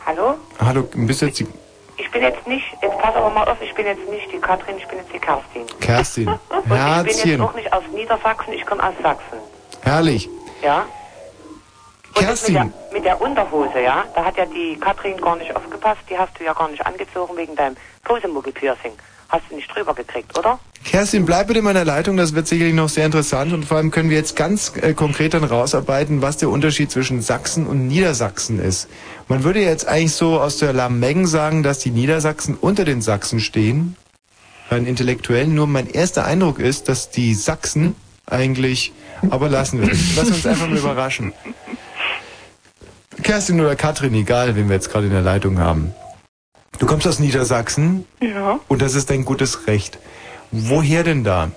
Hallo? 0.05 0.35
Hallo, 0.59 0.89
bist 0.95 1.21
du 1.21 1.27
jetzt 1.27 1.39
die 1.39 1.47
Ich 2.01 2.09
bin 2.09 2.23
jetzt 2.23 2.47
nicht, 2.47 2.65
jetzt 2.81 2.97
pass 2.97 3.15
aber 3.15 3.29
mal 3.29 3.47
auf, 3.47 3.61
ich 3.61 3.75
bin 3.75 3.85
jetzt 3.85 4.09
nicht 4.09 4.31
die 4.31 4.39
Katrin, 4.39 4.75
ich 4.75 4.87
bin 4.87 4.97
jetzt 4.97 5.13
die 5.13 5.19
Kerstin. 5.19 5.67
Kerstin? 5.79 6.27
Und 6.49 6.57
ich 6.57 6.63
bin 6.63 7.05
jetzt 7.05 7.25
Herzchen. 7.25 7.41
auch 7.41 7.53
nicht 7.53 7.71
aus 7.71 7.83
Niedersachsen, 7.93 8.53
ich 8.53 8.65
komme 8.65 8.83
aus 8.83 8.95
Sachsen. 9.03 9.37
Herrlich. 9.83 10.27
Ja? 10.63 10.85
Und 12.15 12.27
das 12.27 12.47
mit, 12.47 12.55
der, 12.55 12.63
Kerstin. 12.63 12.73
mit 12.91 13.05
der 13.05 13.21
Unterhose, 13.21 13.81
ja, 13.81 14.03
da 14.15 14.25
hat 14.25 14.35
ja 14.35 14.45
die 14.47 14.77
Katrin 14.79 15.21
gar 15.21 15.35
nicht 15.35 15.55
aufgepasst, 15.55 16.01
die 16.09 16.17
hast 16.17 16.39
du 16.39 16.43
ja 16.43 16.53
gar 16.53 16.69
nicht 16.69 16.83
angezogen 16.83 17.37
wegen 17.37 17.55
deinem 17.55 17.77
Posemuggel-Piercing. 18.03 18.93
Hast 19.31 19.43
du 19.49 19.55
nicht 19.55 19.73
drüber 19.73 19.93
gekriegt, 19.93 20.37
oder? 20.37 20.59
Kerstin, 20.83 21.25
bleib 21.25 21.47
bitte 21.47 21.59
in 21.59 21.65
meiner 21.65 21.85
Leitung, 21.85 22.17
das 22.17 22.35
wird 22.35 22.47
sicherlich 22.47 22.73
noch 22.73 22.89
sehr 22.89 23.05
interessant 23.05 23.53
und 23.53 23.63
vor 23.63 23.77
allem 23.77 23.89
können 23.89 24.09
wir 24.09 24.17
jetzt 24.17 24.35
ganz 24.35 24.73
äh, 24.75 24.93
konkret 24.93 25.33
dann 25.33 25.45
rausarbeiten, 25.45 26.21
was 26.21 26.35
der 26.35 26.49
Unterschied 26.49 26.91
zwischen 26.91 27.21
Sachsen 27.21 27.65
und 27.65 27.87
Niedersachsen 27.87 28.59
ist. 28.59 28.89
Man 29.29 29.45
würde 29.45 29.61
jetzt 29.61 29.87
eigentlich 29.87 30.13
so 30.13 30.41
aus 30.41 30.57
der 30.57 30.73
Lameng 30.73 31.27
sagen, 31.27 31.63
dass 31.63 31.79
die 31.79 31.91
Niedersachsen 31.91 32.55
unter 32.59 32.83
den 32.83 33.01
Sachsen 33.01 33.39
stehen, 33.39 33.95
rein 34.69 34.85
intellektuellen. 34.85 35.55
Nur 35.55 35.67
mein 35.67 35.89
erster 35.89 36.25
Eindruck 36.25 36.59
ist, 36.59 36.89
dass 36.89 37.09
die 37.09 37.33
Sachsen 37.33 37.95
eigentlich, 38.25 38.91
aber 39.29 39.47
lassen 39.47 39.81
wir 39.81 39.91
es. 39.91 40.17
Uns 40.17 40.45
einfach 40.45 40.67
mal 40.67 40.77
überraschen. 40.77 41.31
Kerstin 43.23 43.61
oder 43.61 43.75
Katrin, 43.77 44.13
egal, 44.15 44.55
wen 44.57 44.67
wir 44.67 44.75
jetzt 44.75 44.91
gerade 44.91 45.05
in 45.05 45.13
der 45.13 45.21
Leitung 45.21 45.59
haben. 45.59 45.93
Du 46.81 46.87
kommst 46.87 47.05
aus 47.05 47.19
Niedersachsen 47.19 48.07
Ja. 48.19 48.59
und 48.67 48.81
das 48.81 48.95
ist 48.95 49.11
dein 49.11 49.23
gutes 49.23 49.67
Recht. 49.67 49.99
Woher 50.49 51.03
denn 51.03 51.23
da? 51.23 51.51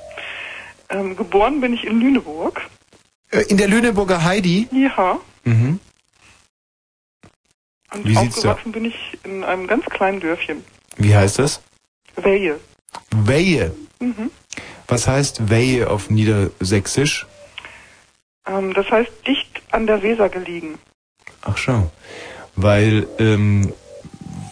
Ähm, 0.91 1.17
geboren 1.17 1.63
bin 1.63 1.73
ich 1.73 1.85
in 1.85 1.99
Lüneburg. 1.99 2.61
Äh, 3.31 3.41
In 3.49 3.57
der 3.57 3.69
Lüneburger 3.69 4.23
Heidi? 4.23 4.69
Ja. 4.71 5.19
Mhm. 5.45 5.81
Und 7.95 8.05
Wie 8.07 8.15
sieht's 8.17 8.41
da- 8.43 8.59
bin 8.67 8.85
ich 8.85 9.17
in 9.25 9.43
einem 9.45 9.67
ganz 9.67 9.87
kleinen 9.87 10.21
Dörfchen. 10.21 10.63
Wie 10.99 11.15
heißt 11.17 11.39
das? 11.39 11.63
Wehe. 12.17 12.61
Wehe. 13.11 13.75
Mhm. 14.01 14.31
Was 14.89 15.09
heißt 15.09 15.49
Wehe 15.49 15.89
auf 15.89 16.11
Niedersächsisch? 16.11 17.27
Ähm, 18.47 18.75
das 18.75 18.91
heißt 18.91 19.11
dicht 19.27 19.63
an 19.71 19.87
der 19.87 20.03
Weser 20.03 20.29
gelegen. 20.29 20.79
Ach 21.41 21.57
schau. 21.57 21.91
Weil, 22.57 23.07
ähm, 23.19 23.73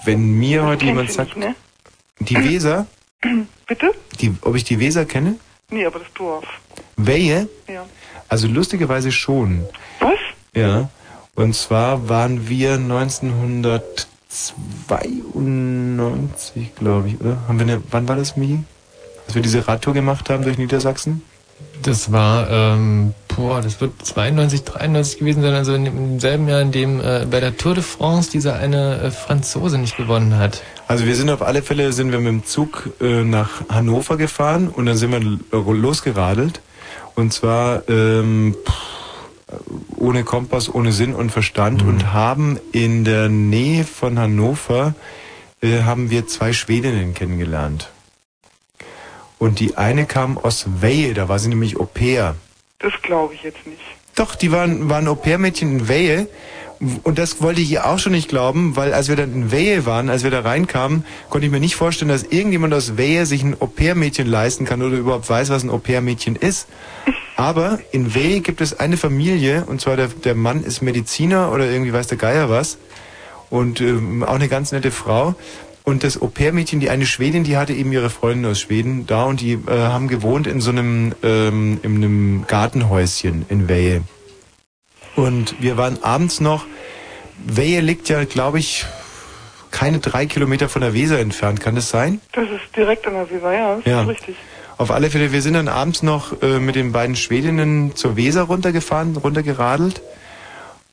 wenn 0.04 0.38
mir 0.38 0.64
heute 0.64 0.84
jemand 0.84 1.12
sagt, 1.12 1.36
nicht, 1.36 1.48
ne? 1.48 1.54
die 2.20 2.36
Weser, 2.36 2.86
Bitte? 3.66 3.92
die, 4.20 4.34
ob 4.42 4.56
ich 4.56 4.64
die 4.64 4.80
Weser 4.80 5.04
kenne? 5.04 5.36
Nee, 5.70 5.86
aber 5.86 6.00
das 6.00 6.08
Dorf. 6.14 6.44
Wehe? 6.96 7.48
Ja. 7.68 7.86
Also 8.28 8.46
lustigerweise 8.46 9.12
schon. 9.12 9.66
Was? 10.00 10.18
Ja. 10.54 10.88
Und 11.34 11.54
zwar 11.54 12.08
waren 12.08 12.48
wir 12.48 12.76
92, 12.76 13.32
glaube 16.74 17.08
ich, 17.08 17.20
oder? 17.20 17.38
Haben 17.48 17.58
wir 17.58 17.66
eine, 17.66 17.82
wann 17.90 18.08
war 18.08 18.16
das, 18.16 18.36
Michi? 18.36 18.64
Als 19.26 19.34
wir 19.34 19.42
diese 19.42 19.66
Radtour 19.66 19.94
gemacht 19.94 20.30
haben 20.30 20.44
durch 20.44 20.58
Niedersachsen? 20.58 21.22
Das 21.82 22.12
war, 22.12 22.50
ähm, 22.50 23.14
boah, 23.36 23.60
das 23.60 23.80
wird 23.80 23.92
92, 24.04 24.64
93 24.64 25.18
gewesen 25.18 25.42
sein, 25.42 25.54
also 25.54 25.74
in 25.74 25.84
dem, 25.84 25.96
im 25.96 26.20
selben 26.20 26.48
Jahr, 26.48 26.60
in 26.60 26.72
dem 26.72 27.00
äh, 27.00 27.26
bei 27.30 27.40
der 27.40 27.56
Tour 27.56 27.74
de 27.74 27.82
France 27.82 28.30
dieser 28.30 28.56
eine 28.56 29.00
äh, 29.00 29.10
Franzose 29.10 29.78
nicht 29.78 29.96
gewonnen 29.96 30.38
hat. 30.38 30.62
Also 30.88 31.06
wir 31.06 31.16
sind 31.16 31.30
auf 31.30 31.42
alle 31.42 31.62
Fälle, 31.62 31.92
sind 31.92 32.12
wir 32.12 32.18
mit 32.18 32.28
dem 32.28 32.44
Zug 32.44 32.90
äh, 33.00 33.24
nach 33.24 33.68
Hannover 33.68 34.16
gefahren 34.16 34.68
und 34.68 34.86
dann 34.86 34.96
sind 34.96 35.12
wir 35.12 35.72
losgeradelt. 35.72 36.60
Und 37.14 37.32
zwar 37.32 37.88
ähm, 37.88 38.56
ohne 39.96 40.24
Kompass, 40.24 40.72
ohne 40.72 40.92
Sinn 40.92 41.14
und 41.14 41.30
Verstand 41.30 41.82
mhm. 41.82 41.88
und 41.88 42.12
haben 42.12 42.58
in 42.72 43.04
der 43.04 43.28
Nähe 43.28 43.84
von 43.84 44.18
Hannover 44.18 44.94
äh, 45.62 45.82
haben 45.82 46.10
wir 46.10 46.26
zwei 46.26 46.52
Schwedinnen 46.52 47.14
kennengelernt. 47.14 47.90
Und 49.38 49.58
die 49.58 49.76
eine 49.76 50.06
kam 50.06 50.38
aus 50.38 50.66
Wehe, 50.80 51.14
da 51.14 51.28
war 51.28 51.38
sie 51.38 51.48
nämlich 51.48 51.78
Au 51.80 51.84
pair. 51.84 52.36
Das 52.82 52.92
glaube 53.02 53.34
ich 53.34 53.42
jetzt 53.42 53.66
nicht. 53.66 53.80
Doch, 54.14 54.34
die 54.34 54.52
waren, 54.52 54.90
waren 54.90 55.08
Au-pair-Mädchen 55.08 55.78
in 55.78 55.88
Wehe. 55.88 56.28
Und 57.04 57.18
das 57.18 57.40
wollte 57.40 57.60
ich 57.60 57.70
ihr 57.70 57.86
auch 57.86 58.00
schon 58.00 58.10
nicht 58.10 58.28
glauben, 58.28 58.74
weil 58.74 58.92
als 58.92 59.08
wir 59.08 59.14
dann 59.14 59.32
in 59.32 59.52
Wehe 59.52 59.86
waren, 59.86 60.10
als 60.10 60.24
wir 60.24 60.32
da 60.32 60.40
reinkamen, 60.40 61.04
konnte 61.30 61.46
ich 61.46 61.52
mir 61.52 61.60
nicht 61.60 61.76
vorstellen, 61.76 62.08
dass 62.08 62.24
irgendjemand 62.24 62.74
aus 62.74 62.96
Wehe 62.96 63.24
sich 63.24 63.44
ein 63.44 63.56
Au-pair-Mädchen 63.60 64.26
leisten 64.26 64.64
kann 64.64 64.82
oder 64.82 64.96
überhaupt 64.96 65.30
weiß, 65.30 65.50
was 65.50 65.62
ein 65.62 65.70
Au-pair-Mädchen 65.70 66.34
ist. 66.34 66.66
Aber 67.36 67.78
in 67.92 68.14
Wehe 68.16 68.40
gibt 68.40 68.60
es 68.60 68.80
eine 68.80 68.96
Familie, 68.96 69.64
und 69.66 69.80
zwar 69.80 69.96
der, 69.96 70.08
der 70.08 70.34
Mann 70.34 70.64
ist 70.64 70.82
Mediziner 70.82 71.52
oder 71.52 71.70
irgendwie 71.70 71.92
weiß 71.92 72.08
der 72.08 72.18
Geier 72.18 72.50
was. 72.50 72.78
Und 73.48 73.80
ähm, 73.80 74.24
auch 74.24 74.34
eine 74.34 74.48
ganz 74.48 74.72
nette 74.72 74.90
Frau. 74.90 75.36
Und 75.84 76.04
das 76.04 76.20
Au-pair-Mädchen, 76.20 76.78
die 76.78 76.90
eine 76.90 77.06
Schwedin, 77.06 77.42
die 77.42 77.56
hatte 77.56 77.72
eben 77.72 77.92
ihre 77.92 78.08
Freundin 78.08 78.50
aus 78.50 78.60
Schweden 78.60 79.06
da 79.06 79.24
und 79.24 79.40
die 79.40 79.54
äh, 79.54 79.70
haben 79.70 80.06
gewohnt 80.06 80.46
in 80.46 80.60
so 80.60 80.70
einem, 80.70 81.12
ähm, 81.22 81.80
in 81.82 81.96
einem 81.96 82.44
Gartenhäuschen 82.46 83.44
in 83.48 83.68
Wehe. 83.68 84.02
Und 85.16 85.60
wir 85.60 85.76
waren 85.76 86.02
abends 86.02 86.40
noch, 86.40 86.66
Wehe 87.44 87.80
liegt 87.80 88.08
ja, 88.08 88.24
glaube 88.24 88.60
ich, 88.60 88.86
keine 89.72 89.98
drei 89.98 90.26
Kilometer 90.26 90.68
von 90.68 90.82
der 90.82 90.94
Weser 90.94 91.18
entfernt. 91.18 91.60
Kann 91.60 91.74
das 91.74 91.90
sein? 91.90 92.20
Das 92.32 92.44
ist 92.44 92.76
direkt 92.76 93.06
an 93.06 93.14
der 93.14 93.30
Weser, 93.30 93.52
ja, 93.52 93.76
das 93.76 93.84
ja. 93.84 94.02
ist 94.02 94.08
richtig. 94.08 94.36
Auf 94.78 94.90
alle 94.90 95.10
Fälle, 95.10 95.32
wir 95.32 95.42
sind 95.42 95.54
dann 95.54 95.68
abends 95.68 96.02
noch 96.02 96.42
äh, 96.42 96.58
mit 96.58 96.76
den 96.76 96.92
beiden 96.92 97.16
Schwedinnen 97.16 97.94
zur 97.96 98.16
Weser 98.16 98.42
runtergefahren, 98.42 99.16
runtergeradelt. 99.16 100.02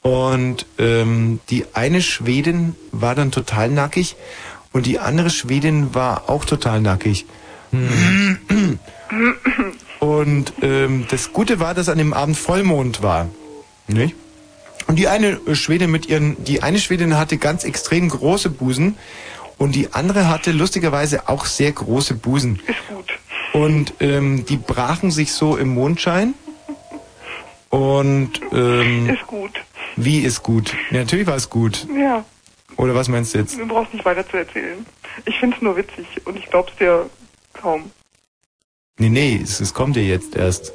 Und 0.01 0.65
ähm, 0.77 1.39
die 1.49 1.65
eine 1.73 2.01
Schwedin 2.01 2.75
war 2.91 3.15
dann 3.15 3.31
total 3.31 3.69
nackig 3.69 4.15
und 4.71 4.85
die 4.85 4.99
andere 4.99 5.29
Schwedin 5.29 5.93
war 5.93 6.29
auch 6.29 6.45
total 6.45 6.81
nackig. 6.81 7.25
Hm. 7.71 8.79
Und 9.99 10.53
ähm, 10.61 11.05
das 11.09 11.33
Gute 11.33 11.59
war, 11.59 11.73
dass 11.73 11.89
an 11.89 11.97
dem 11.97 12.13
Abend 12.13 12.37
Vollmond 12.37 13.01
war. 13.03 13.29
Nicht? 13.87 14.15
Und 14.87 14.95
die 14.97 15.07
eine 15.07 15.39
Schwedin 15.55 15.91
mit 15.91 16.07
ihren, 16.07 16.43
die 16.43 16.63
eine 16.63 16.79
Schwedin 16.79 17.17
hatte 17.17 17.37
ganz 17.37 17.63
extrem 17.63 18.09
große 18.09 18.49
Busen 18.49 18.97
und 19.57 19.75
die 19.75 19.93
andere 19.93 20.29
hatte 20.29 20.51
lustigerweise 20.51 21.27
auch 21.27 21.45
sehr 21.45 21.71
große 21.71 22.15
Busen. 22.15 22.59
Ist 22.65 22.87
gut. 22.87 23.19
Und 23.53 23.93
ähm, 23.99 24.45
die 24.45 24.57
brachen 24.57 25.11
sich 25.11 25.31
so 25.31 25.57
im 25.57 25.69
Mondschein. 25.69 26.33
Und 27.69 28.41
ähm, 28.51 29.09
ist 29.09 29.27
gut. 29.27 29.51
Wie 29.95 30.19
ist 30.19 30.43
gut? 30.43 30.75
Ja, 30.91 30.99
natürlich 30.99 31.27
war 31.27 31.35
es 31.35 31.49
gut. 31.49 31.85
Ja. 31.95 32.25
Oder 32.79 32.95
was 32.95 33.09
meinst 33.09 33.33
du 33.33 33.39
jetzt? 33.39 33.59
Du 33.59 33.67
brauchst 33.67 33.93
nicht 33.93 34.05
weiter 34.05 34.25
zu 34.25 34.37
erzählen. 34.37 34.85
Ich 35.25 35.37
find's 35.37 35.61
nur 35.61 35.75
witzig 35.75 36.07
und 36.25 36.37
ich 36.37 36.45
glaub's 36.45 36.73
dir 36.77 37.09
kaum. 37.51 37.91
Nee, 38.97 39.09
nee, 39.09 39.39
es, 39.43 39.59
es 39.59 39.73
kommt 39.73 39.97
dir 39.97 40.05
jetzt 40.05 40.37
erst. 40.37 40.71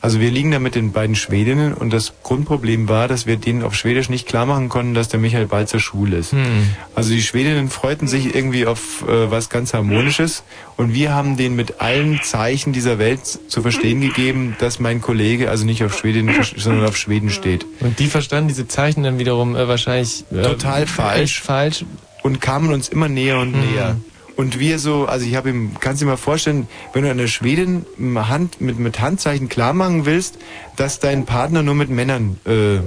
Also 0.00 0.20
wir 0.20 0.30
liegen 0.30 0.50
da 0.50 0.58
mit 0.58 0.74
den 0.74 0.92
beiden 0.92 1.16
Schwedinnen 1.16 1.74
und 1.74 1.92
das 1.92 2.12
Grundproblem 2.22 2.88
war, 2.88 3.08
dass 3.08 3.26
wir 3.26 3.36
denen 3.36 3.62
auf 3.62 3.74
Schwedisch 3.74 4.08
nicht 4.08 4.26
klar 4.26 4.46
machen 4.46 4.68
konnten, 4.68 4.94
dass 4.94 5.08
der 5.08 5.20
Michael 5.20 5.46
Balzer 5.46 5.80
schwul 5.80 6.12
ist. 6.12 6.32
Hm. 6.32 6.68
Also 6.94 7.10
die 7.10 7.22
Schwedinnen 7.22 7.70
freuten 7.70 8.06
sich 8.06 8.34
irgendwie 8.34 8.66
auf 8.66 9.02
äh, 9.08 9.30
was 9.30 9.48
ganz 9.48 9.74
Harmonisches 9.74 10.44
und 10.76 10.94
wir 10.94 11.14
haben 11.14 11.36
denen 11.36 11.56
mit 11.56 11.80
allen 11.80 12.20
Zeichen 12.22 12.72
dieser 12.72 12.98
Welt 12.98 13.20
zu 13.24 13.62
verstehen 13.62 14.00
gegeben, 14.00 14.56
dass 14.58 14.78
mein 14.78 15.00
Kollege 15.00 15.50
also 15.50 15.64
nicht 15.64 15.82
auf 15.84 15.96
Schweden, 15.96 16.30
sondern 16.56 16.86
auf 16.86 16.96
Schweden 16.96 17.30
steht. 17.30 17.66
Und 17.80 17.98
die 17.98 18.06
verstanden 18.06 18.48
diese 18.48 18.68
Zeichen 18.68 19.02
dann 19.02 19.18
wiederum 19.18 19.56
äh, 19.56 19.66
wahrscheinlich 19.68 20.24
äh, 20.30 20.42
total 20.42 20.86
falsch. 20.86 21.40
falsch 21.40 21.84
und 22.22 22.40
kamen 22.40 22.72
uns 22.72 22.88
immer 22.88 23.08
näher 23.08 23.38
und 23.38 23.54
hm. 23.54 23.60
näher. 23.60 23.96
Und 24.36 24.58
wir 24.58 24.78
so, 24.78 25.06
also 25.06 25.24
ich 25.26 25.34
habe 25.34 25.50
ihm, 25.50 25.72
kannst 25.80 26.00
du 26.00 26.04
dir 26.04 26.10
mal 26.10 26.16
vorstellen, 26.16 26.68
wenn 26.92 27.02
du 27.02 27.10
einer 27.10 27.26
Schwedin 27.26 27.86
Hand, 28.14 28.60
mit, 28.60 28.78
mit 28.78 29.00
Handzeichen 29.00 29.48
klar 29.48 29.72
machen 29.72 30.04
willst, 30.04 30.38
dass 30.76 31.00
dein 31.00 31.24
Partner 31.24 31.62
nur 31.62 31.74
mit 31.74 31.88
Männern 31.88 32.38
äh, 32.44 32.80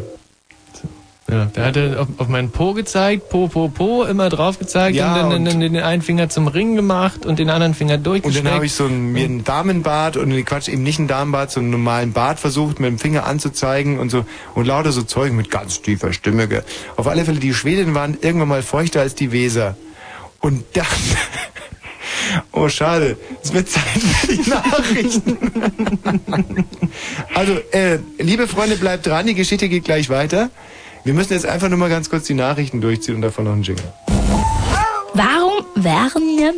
ja, 1.30 1.46
der 1.46 1.66
hatte 1.66 2.00
auf, 2.00 2.08
auf 2.18 2.28
meinen 2.28 2.50
Po 2.50 2.74
gezeigt, 2.74 3.30
Po, 3.30 3.48
Po, 3.48 3.70
Po, 3.70 4.04
immer 4.04 4.30
drauf 4.30 4.58
gezeigt 4.58 4.96
ja, 4.96 5.26
und 5.26 5.32
dann, 5.32 5.46
dann, 5.46 5.60
den 5.60 5.78
einen 5.78 6.02
Finger 6.02 6.30
zum 6.30 6.48
Ring 6.48 6.76
gemacht 6.76 7.26
und 7.26 7.38
den 7.38 7.52
anderen 7.52 7.76
Finger 7.76 8.00
durchgesteckt. 8.00 8.40
Und 8.40 8.46
dann 8.46 8.56
habe 8.56 8.66
ich 8.66 8.74
so 8.74 8.86
ein, 8.86 9.12
mir 9.12 9.26
ein 9.26 9.44
Damenbart 9.44 10.18
und 10.18 10.30
nee, 10.30 10.42
Quatsch, 10.42 10.70
eben 10.70 10.82
nicht 10.82 10.98
ein 10.98 11.08
Damenbart, 11.08 11.52
so 11.52 11.60
einen 11.60 11.70
normalen 11.70 12.14
Bart 12.14 12.40
versucht, 12.40 12.80
mit 12.80 12.90
dem 12.90 12.98
Finger 12.98 13.28
anzuzeigen 13.28 14.00
und 14.00 14.10
so 14.10 14.26
und 14.56 14.66
lauter 14.66 14.92
so 14.92 15.04
Zeug 15.04 15.32
mit 15.34 15.52
ganz 15.52 15.82
tiefer 15.82 16.14
Stimme. 16.14 16.48
Auf 16.96 17.08
alle 17.08 17.26
Fälle, 17.26 17.40
die 17.40 17.54
Schwedinnen 17.54 17.94
waren 17.94 18.18
irgendwann 18.20 18.50
mal 18.50 18.64
feuchter 18.64 19.02
als 19.02 19.14
die 19.14 19.32
Weser. 19.32 19.76
Und 20.41 20.63
dann, 20.73 20.86
oh 22.52 22.69
schade, 22.69 23.17
es 23.43 23.54
wird 23.54 23.69
Zeit 23.69 23.84
für 23.84 24.38
die 24.38 24.49
Nachrichten. 24.49 25.38
also, 27.34 27.54
äh, 27.71 27.99
liebe 28.17 28.47
Freunde, 28.47 28.78
bleibt 28.78 29.06
dran, 29.06 29.28
die 29.28 29.36
Geschichte 29.36 29.69
geht 29.69 29.86
gleich 29.86 30.10
weiter. 30.10 30.49
Wir 31.04 31.13
müssen 31.13 31.34
jetzt 31.34 31.45
einfach 31.45 31.69
nur 31.69 31.78
mal 31.78 31.89
ganz 31.89 32.10
kurz 32.10 32.25
die 32.25 32.34
Nachrichten 32.34 32.82
durchziehen 32.82 33.15
und 33.15 33.21
davon 33.21 33.45
noch 33.45 33.54
einen 33.54 33.63
Jingle. 33.63 33.93
Warum 35.13 35.65
wären 35.75 36.38
wir 36.38 36.54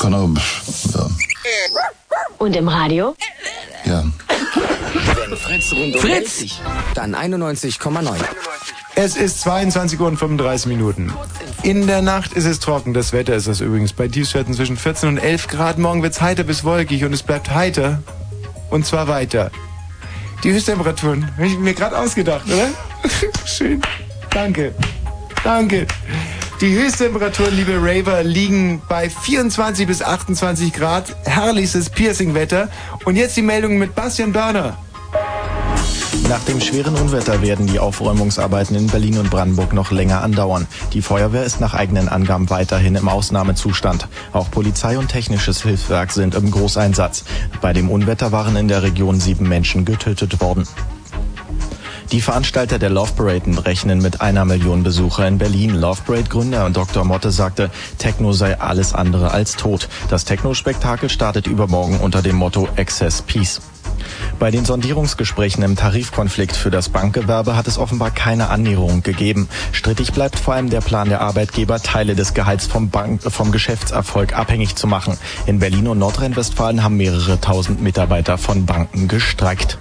Kann 0.00 0.14
auch, 0.14 0.28
ja. 0.94 1.06
Und 2.38 2.54
im 2.54 2.68
Radio? 2.68 3.16
Ja. 3.84 4.04
Wenn 5.16 5.36
Fritz 5.36 5.72
rund 5.72 5.94
um 5.96 6.00
Fritz! 6.00 6.44
Dann 6.94 7.14
91,9. 7.14 8.16
Es 9.00 9.16
ist 9.16 9.42
22 9.42 10.00
Uhr 10.00 10.08
und 10.08 10.16
35 10.16 10.66
Minuten. 10.66 11.12
In 11.62 11.86
der 11.86 12.02
Nacht 12.02 12.32
ist 12.32 12.46
es 12.46 12.58
trocken. 12.58 12.94
Das 12.94 13.12
Wetter 13.12 13.36
ist 13.36 13.46
das 13.46 13.60
übrigens. 13.60 13.92
Bei 13.92 14.08
Tiefstwerten 14.08 14.54
zwischen 14.54 14.76
14 14.76 15.10
und 15.10 15.18
11 15.18 15.46
Grad. 15.46 15.78
Morgen 15.78 16.02
wird 16.02 16.14
es 16.14 16.20
heiter 16.20 16.42
bis 16.42 16.64
wolkig 16.64 17.04
und 17.04 17.12
es 17.12 17.22
bleibt 17.22 17.54
heiter. 17.54 18.02
Und 18.70 18.86
zwar 18.86 19.06
weiter. 19.06 19.52
Die 20.42 20.50
Höchsttemperaturen. 20.50 21.30
Habe 21.36 21.46
ich 21.46 21.56
mir 21.60 21.74
gerade 21.74 21.96
ausgedacht, 21.96 22.46
oder? 22.46 22.70
Schön. 23.46 23.80
Danke. 24.30 24.74
Danke. 25.44 25.86
Die 26.60 26.76
Höchsttemperaturen, 26.76 27.54
liebe 27.54 27.78
Raver, 27.80 28.24
liegen 28.24 28.82
bei 28.88 29.08
24 29.08 29.86
bis 29.86 30.02
28 30.02 30.72
Grad. 30.72 31.14
Herrlichstes 31.24 31.88
Piercing-Wetter. 31.88 32.68
Und 33.04 33.14
jetzt 33.14 33.36
die 33.36 33.42
Meldung 33.42 33.78
mit 33.78 33.94
Bastian 33.94 34.32
Börner. 34.32 34.76
Nach 36.26 36.42
dem 36.44 36.60
schweren 36.60 36.94
Unwetter 36.96 37.40
werden 37.42 37.66
die 37.66 37.78
Aufräumungsarbeiten 37.78 38.76
in 38.76 38.86
Berlin 38.88 39.18
und 39.18 39.30
Brandenburg 39.30 39.72
noch 39.72 39.90
länger 39.90 40.22
andauern. 40.22 40.66
Die 40.92 41.02
Feuerwehr 41.02 41.44
ist 41.44 41.60
nach 41.60 41.74
eigenen 41.74 42.08
Angaben 42.08 42.50
weiterhin 42.50 42.96
im 42.96 43.08
Ausnahmezustand. 43.08 44.08
Auch 44.32 44.50
Polizei 44.50 44.98
und 44.98 45.08
technisches 45.08 45.62
Hilfswerk 45.62 46.12
sind 46.12 46.34
im 46.34 46.50
Großeinsatz. 46.50 47.24
Bei 47.60 47.72
dem 47.72 47.90
Unwetter 47.90 48.32
waren 48.32 48.56
in 48.56 48.68
der 48.68 48.82
Region 48.82 49.20
sieben 49.20 49.48
Menschen 49.48 49.84
getötet 49.84 50.40
worden. 50.40 50.64
Die 52.12 52.22
Veranstalter 52.22 52.78
der 52.78 52.88
Love 52.88 53.12
Parade 53.16 53.66
rechnen 53.66 54.00
mit 54.00 54.22
einer 54.22 54.46
Million 54.46 54.82
Besucher 54.82 55.28
in 55.28 55.36
Berlin. 55.36 55.74
Love 55.74 56.00
Parade 56.06 56.28
Gründer 56.28 56.70
Dr. 56.70 57.04
Motte 57.04 57.30
sagte, 57.30 57.70
Techno 57.98 58.32
sei 58.32 58.58
alles 58.58 58.94
andere 58.94 59.30
als 59.30 59.56
tot. 59.56 59.88
Das 60.08 60.24
Techno-Spektakel 60.24 61.10
startet 61.10 61.46
übermorgen 61.46 62.00
unter 62.00 62.22
dem 62.22 62.36
Motto 62.36 62.66
Access 62.76 63.20
Peace. 63.20 63.60
Bei 64.38 64.52
den 64.52 64.64
Sondierungsgesprächen 64.64 65.64
im 65.64 65.74
Tarifkonflikt 65.74 66.54
für 66.54 66.70
das 66.70 66.90
Bankgewerbe 66.90 67.56
hat 67.56 67.66
es 67.66 67.76
offenbar 67.76 68.12
keine 68.12 68.50
Annäherung 68.50 69.02
gegeben. 69.02 69.48
Strittig 69.72 70.12
bleibt 70.12 70.38
vor 70.38 70.54
allem 70.54 70.70
der 70.70 70.80
Plan 70.80 71.08
der 71.08 71.20
Arbeitgeber, 71.22 71.82
Teile 71.82 72.14
des 72.14 72.34
Gehalts 72.34 72.66
vom, 72.66 72.88
Bank, 72.88 73.20
vom 73.22 73.50
Geschäftserfolg 73.50 74.38
abhängig 74.38 74.76
zu 74.76 74.86
machen. 74.86 75.18
In 75.46 75.58
Berlin 75.58 75.88
und 75.88 75.98
Nordrhein-Westfalen 75.98 76.84
haben 76.84 76.96
mehrere 76.96 77.40
tausend 77.40 77.82
Mitarbeiter 77.82 78.38
von 78.38 78.64
Banken 78.64 79.08
gestreikt. 79.08 79.78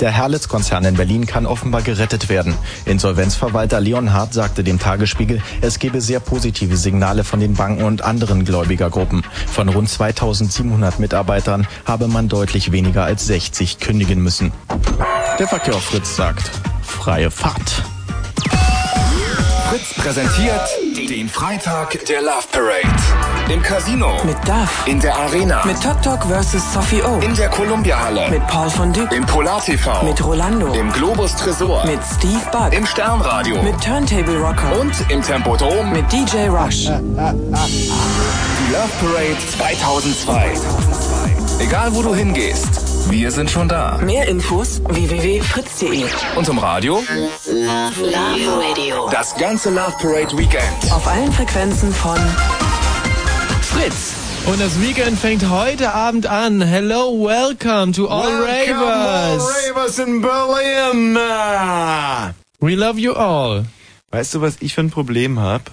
Der 0.00 0.10
Herlitz-Konzern 0.10 0.84
in 0.84 0.94
Berlin 0.94 1.26
kann 1.26 1.46
offenbar 1.46 1.82
gerettet 1.82 2.28
werden. 2.28 2.54
Insolvenzverwalter 2.84 3.80
Leon 3.80 4.12
Hart 4.12 4.34
sagte 4.34 4.64
dem 4.64 4.78
Tagesspiegel, 4.78 5.42
es 5.60 5.78
gebe 5.78 6.00
sehr 6.00 6.20
positive 6.20 6.76
Signale 6.76 7.24
von 7.24 7.40
den 7.40 7.54
Banken 7.54 7.84
und 7.84 8.02
anderen 8.02 8.44
Gläubigergruppen. 8.44 9.24
Von 9.46 9.68
rund 9.68 9.88
2700 9.88 10.98
Mitarbeitern 10.98 11.66
habe 11.84 12.08
man 12.08 12.28
deutlich 12.28 12.72
weniger 12.72 13.04
als 13.04 13.26
60 13.26 13.78
kündigen 13.78 14.22
müssen. 14.22 14.52
Der 15.38 15.48
Verkehr 15.48 15.74
Fritz 15.74 16.16
sagt, 16.16 16.50
freie 16.82 17.30
Fahrt. 17.30 17.82
Fritz 19.70 19.94
präsentiert 19.94 20.68
den 20.94 21.28
Freitag 21.28 22.04
der 22.06 22.22
Love 22.22 22.44
Parade. 22.52 23.52
Im 23.52 23.60
Casino. 23.62 24.12
Mit 24.24 24.36
Duff. 24.46 24.86
In 24.86 25.00
der 25.00 25.16
Arena. 25.16 25.64
Mit 25.64 25.82
Tok 25.82 26.00
Tok 26.02 26.22
vs. 26.22 26.72
Sophie 26.72 27.02
O. 27.02 27.18
In 27.18 27.34
der 27.34 27.48
Columbia-Halle. 27.48 28.30
Mit 28.30 28.46
Paul 28.46 28.70
von 28.70 28.92
Dyk. 28.92 29.10
Im 29.10 29.26
Polar 29.26 29.60
TV. 29.62 30.04
Mit 30.04 30.24
Rolando. 30.24 30.72
Im 30.72 30.92
Globus 30.92 31.34
Tresor. 31.34 31.84
Mit 31.84 31.98
Steve 32.16 32.40
Buck. 32.52 32.72
Im 32.72 32.86
Sternradio. 32.86 33.60
Mit 33.62 33.80
Turntable 33.82 34.38
Rocker. 34.38 34.78
Und 34.78 34.92
im 35.10 35.20
Tempodrom. 35.20 35.92
Mit 35.92 36.10
DJ 36.12 36.46
Rush. 36.48 36.84
Die 36.84 36.90
Love 38.72 38.92
Parade 39.00 39.36
2002. 39.58 40.52
Egal 41.58 41.92
wo 41.94 42.02
du 42.02 42.14
hingehst, 42.14 42.83
wir 43.10 43.30
sind 43.30 43.50
schon 43.50 43.68
da. 43.68 43.98
Mehr 43.98 44.28
Infos 44.28 44.80
www.fritz.de. 44.84 46.04
Und 46.36 46.48
im 46.48 46.58
Radio? 46.58 47.02
Love 47.46 48.12
Radio. 48.70 49.08
Das 49.10 49.34
ganze 49.36 49.70
Love 49.70 49.92
Parade 50.00 50.36
Weekend. 50.36 50.92
Auf 50.92 51.06
allen 51.06 51.32
Frequenzen 51.32 51.92
von 51.92 52.18
Fritz. 53.62 54.14
Und 54.46 54.60
das 54.60 54.80
Weekend 54.80 55.18
fängt 55.18 55.48
heute 55.48 55.92
Abend 55.94 56.26
an. 56.26 56.60
Hello, 56.60 57.12
welcome 57.24 57.92
to 57.92 58.06
all 58.08 58.30
Ravers. 58.42 59.42
Ravers 59.68 59.98
in 59.98 60.20
Berlin. 60.20 61.14
We 62.60 62.74
love 62.74 62.98
you 62.98 63.14
all. 63.14 63.64
Weißt 64.10 64.34
du, 64.34 64.40
was 64.40 64.56
ich 64.60 64.74
für 64.74 64.82
ein 64.82 64.90
Problem 64.90 65.40
habe? 65.40 65.64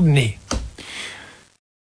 Nee. 0.00 0.37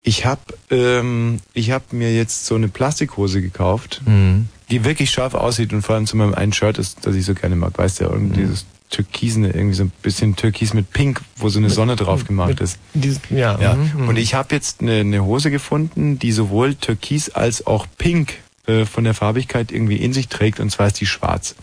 Ich 0.06 0.26
habe 0.26 0.40
ähm, 0.70 1.40
ich 1.54 1.70
hab 1.70 1.92
mir 1.92 2.14
jetzt 2.14 2.44
so 2.46 2.54
eine 2.54 2.68
Plastikhose 2.68 3.40
gekauft, 3.40 4.02
Mhm. 4.04 4.48
die 4.70 4.84
wirklich 4.84 5.10
scharf 5.10 5.34
aussieht 5.34 5.72
und 5.72 5.82
vor 5.82 5.94
allem 5.96 6.06
zu 6.06 6.16
meinem 6.16 6.34
einen 6.34 6.52
Shirt 6.52 6.78
ist, 6.78 6.98
das 7.06 7.16
ich 7.16 7.24
so 7.24 7.34
gerne 7.34 7.56
mag. 7.56 7.76
Weißt 7.76 8.00
du, 8.00 8.04
irgendwie 8.04 8.42
dieses 8.42 8.66
Türkisene, 8.90 9.48
irgendwie 9.48 9.74
so 9.74 9.82
ein 9.84 9.92
bisschen 10.02 10.36
Türkis 10.36 10.74
mit 10.74 10.92
Pink, 10.92 11.22
wo 11.36 11.48
so 11.48 11.58
eine 11.58 11.70
Sonne 11.70 11.96
drauf 11.96 12.26
gemacht 12.26 12.60
ist. 12.60 12.78
Dieses, 12.92 13.20
ja. 13.30 13.58
Ja. 13.60 13.74
mhm. 13.74 14.08
Und 14.08 14.16
ich 14.18 14.34
habe 14.34 14.54
jetzt 14.54 14.82
eine, 14.82 15.00
eine 15.00 15.24
Hose 15.24 15.50
gefunden, 15.50 16.18
die 16.18 16.32
sowohl 16.32 16.74
Türkis 16.74 17.30
als 17.30 17.66
auch 17.66 17.86
Pink 17.98 18.34
äh, 18.66 18.84
von 18.84 19.04
der 19.04 19.14
Farbigkeit 19.14 19.72
irgendwie 19.72 19.96
in 19.96 20.12
sich 20.12 20.28
trägt, 20.28 20.60
und 20.60 20.70
zwar 20.70 20.86
ist 20.88 21.00
die 21.00 21.06
schwarz. 21.06 21.54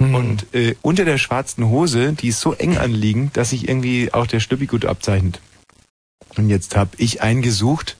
Mhm. 0.00 0.14
Und 0.14 0.46
äh, 0.54 0.74
unter 0.82 1.04
der 1.04 1.18
schwarzen 1.18 1.68
Hose, 1.68 2.14
die 2.14 2.28
ist 2.28 2.40
so 2.40 2.54
eng 2.54 2.78
anliegend, 2.78 3.36
dass 3.36 3.50
sich 3.50 3.68
irgendwie 3.68 4.12
auch 4.12 4.26
der 4.26 4.40
Schlüppi 4.40 4.66
gut 4.66 4.86
abzeichnet. 4.86 5.40
Und 6.36 6.48
jetzt 6.48 6.76
habe 6.76 6.90
ich 6.96 7.22
einen 7.22 7.42
gesucht, 7.42 7.96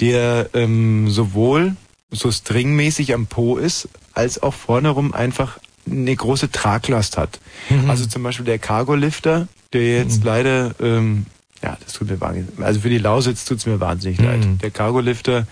der 0.00 0.50
ähm, 0.54 1.10
sowohl 1.10 1.76
so 2.10 2.30
stringmäßig 2.30 3.14
am 3.14 3.26
Po 3.26 3.56
ist, 3.56 3.88
als 4.12 4.42
auch 4.42 4.54
vorne 4.54 4.90
rum 4.90 5.14
einfach 5.14 5.58
eine 5.88 6.14
große 6.14 6.50
Traglast 6.50 7.16
hat. 7.16 7.40
Mhm. 7.68 7.88
Also 7.88 8.06
zum 8.06 8.22
Beispiel 8.22 8.46
der 8.46 8.58
Cargo-Lifter, 8.58 9.48
der 9.72 9.98
jetzt 9.98 10.24
leider, 10.24 10.74
ähm, 10.80 11.26
ja, 11.62 11.76
das 11.84 11.92
tut 11.92 12.08
mir 12.10 12.18
wahnsinnig, 12.20 12.48
also 12.60 12.80
für 12.80 12.88
die 12.88 12.96
Lausitz 12.98 13.44
tut's 13.44 13.66
mir 13.66 13.80
wahnsinnig 13.80 14.18
Mhm. 14.18 14.24
leid. 14.24 14.40
Der 14.62 14.70
Cargo-Lifter, 14.70 15.46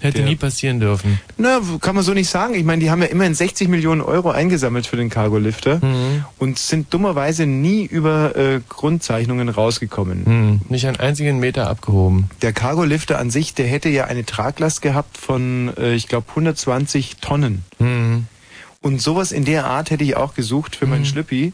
Hätte 0.00 0.18
der- 0.18 0.26
nie 0.26 0.34
passieren 0.34 0.80
dürfen. 0.80 1.20
na, 1.38 1.60
kann 1.80 1.94
man 1.94 2.02
so 2.02 2.12
nicht 2.12 2.28
sagen. 2.28 2.54
Ich 2.54 2.64
meine, 2.64 2.80
die 2.82 2.90
haben 2.90 3.00
ja 3.02 3.08
immerhin 3.08 3.34
60 3.34 3.68
Millionen 3.68 4.00
Euro 4.00 4.30
eingesammelt 4.30 4.86
für 4.88 4.96
den 4.96 5.10
Cargo-Lifter 5.10 5.76
Mhm. 5.84 6.24
und 6.38 6.58
sind 6.58 6.92
dummerweise 6.92 7.46
nie 7.46 7.84
über 7.84 8.34
äh, 8.36 8.60
Grundzeichnungen 8.68 9.48
rausgekommen. 9.48 10.24
Hm. 10.26 10.60
Nicht 10.68 10.86
einen 10.86 10.96
einzigen 10.98 11.38
Meter 11.38 11.68
abgehoben. 11.70 12.28
Der 12.42 12.52
Cargo-Lifter 12.52 13.18
an 13.20 13.30
sich, 13.30 13.54
der 13.54 13.66
hätte 13.68 13.88
ja 13.90 14.06
eine 14.06 14.24
Traglast 14.24 14.82
gehabt 14.82 15.16
von, 15.18 15.72
äh, 15.78 15.94
ich 15.94 16.08
glaube, 16.08 16.26
120 16.34 17.16
Tonnen. 17.20 17.62
Mhm. 17.78 18.26
Und 18.80 19.00
sowas 19.00 19.32
in 19.32 19.44
der 19.44 19.66
Art 19.66 19.90
hätte 19.90 20.04
ich 20.04 20.16
auch 20.16 20.34
gesucht 20.34 20.76
für 20.76 20.86
meinen 20.86 21.04
Schlüppi. 21.06 21.52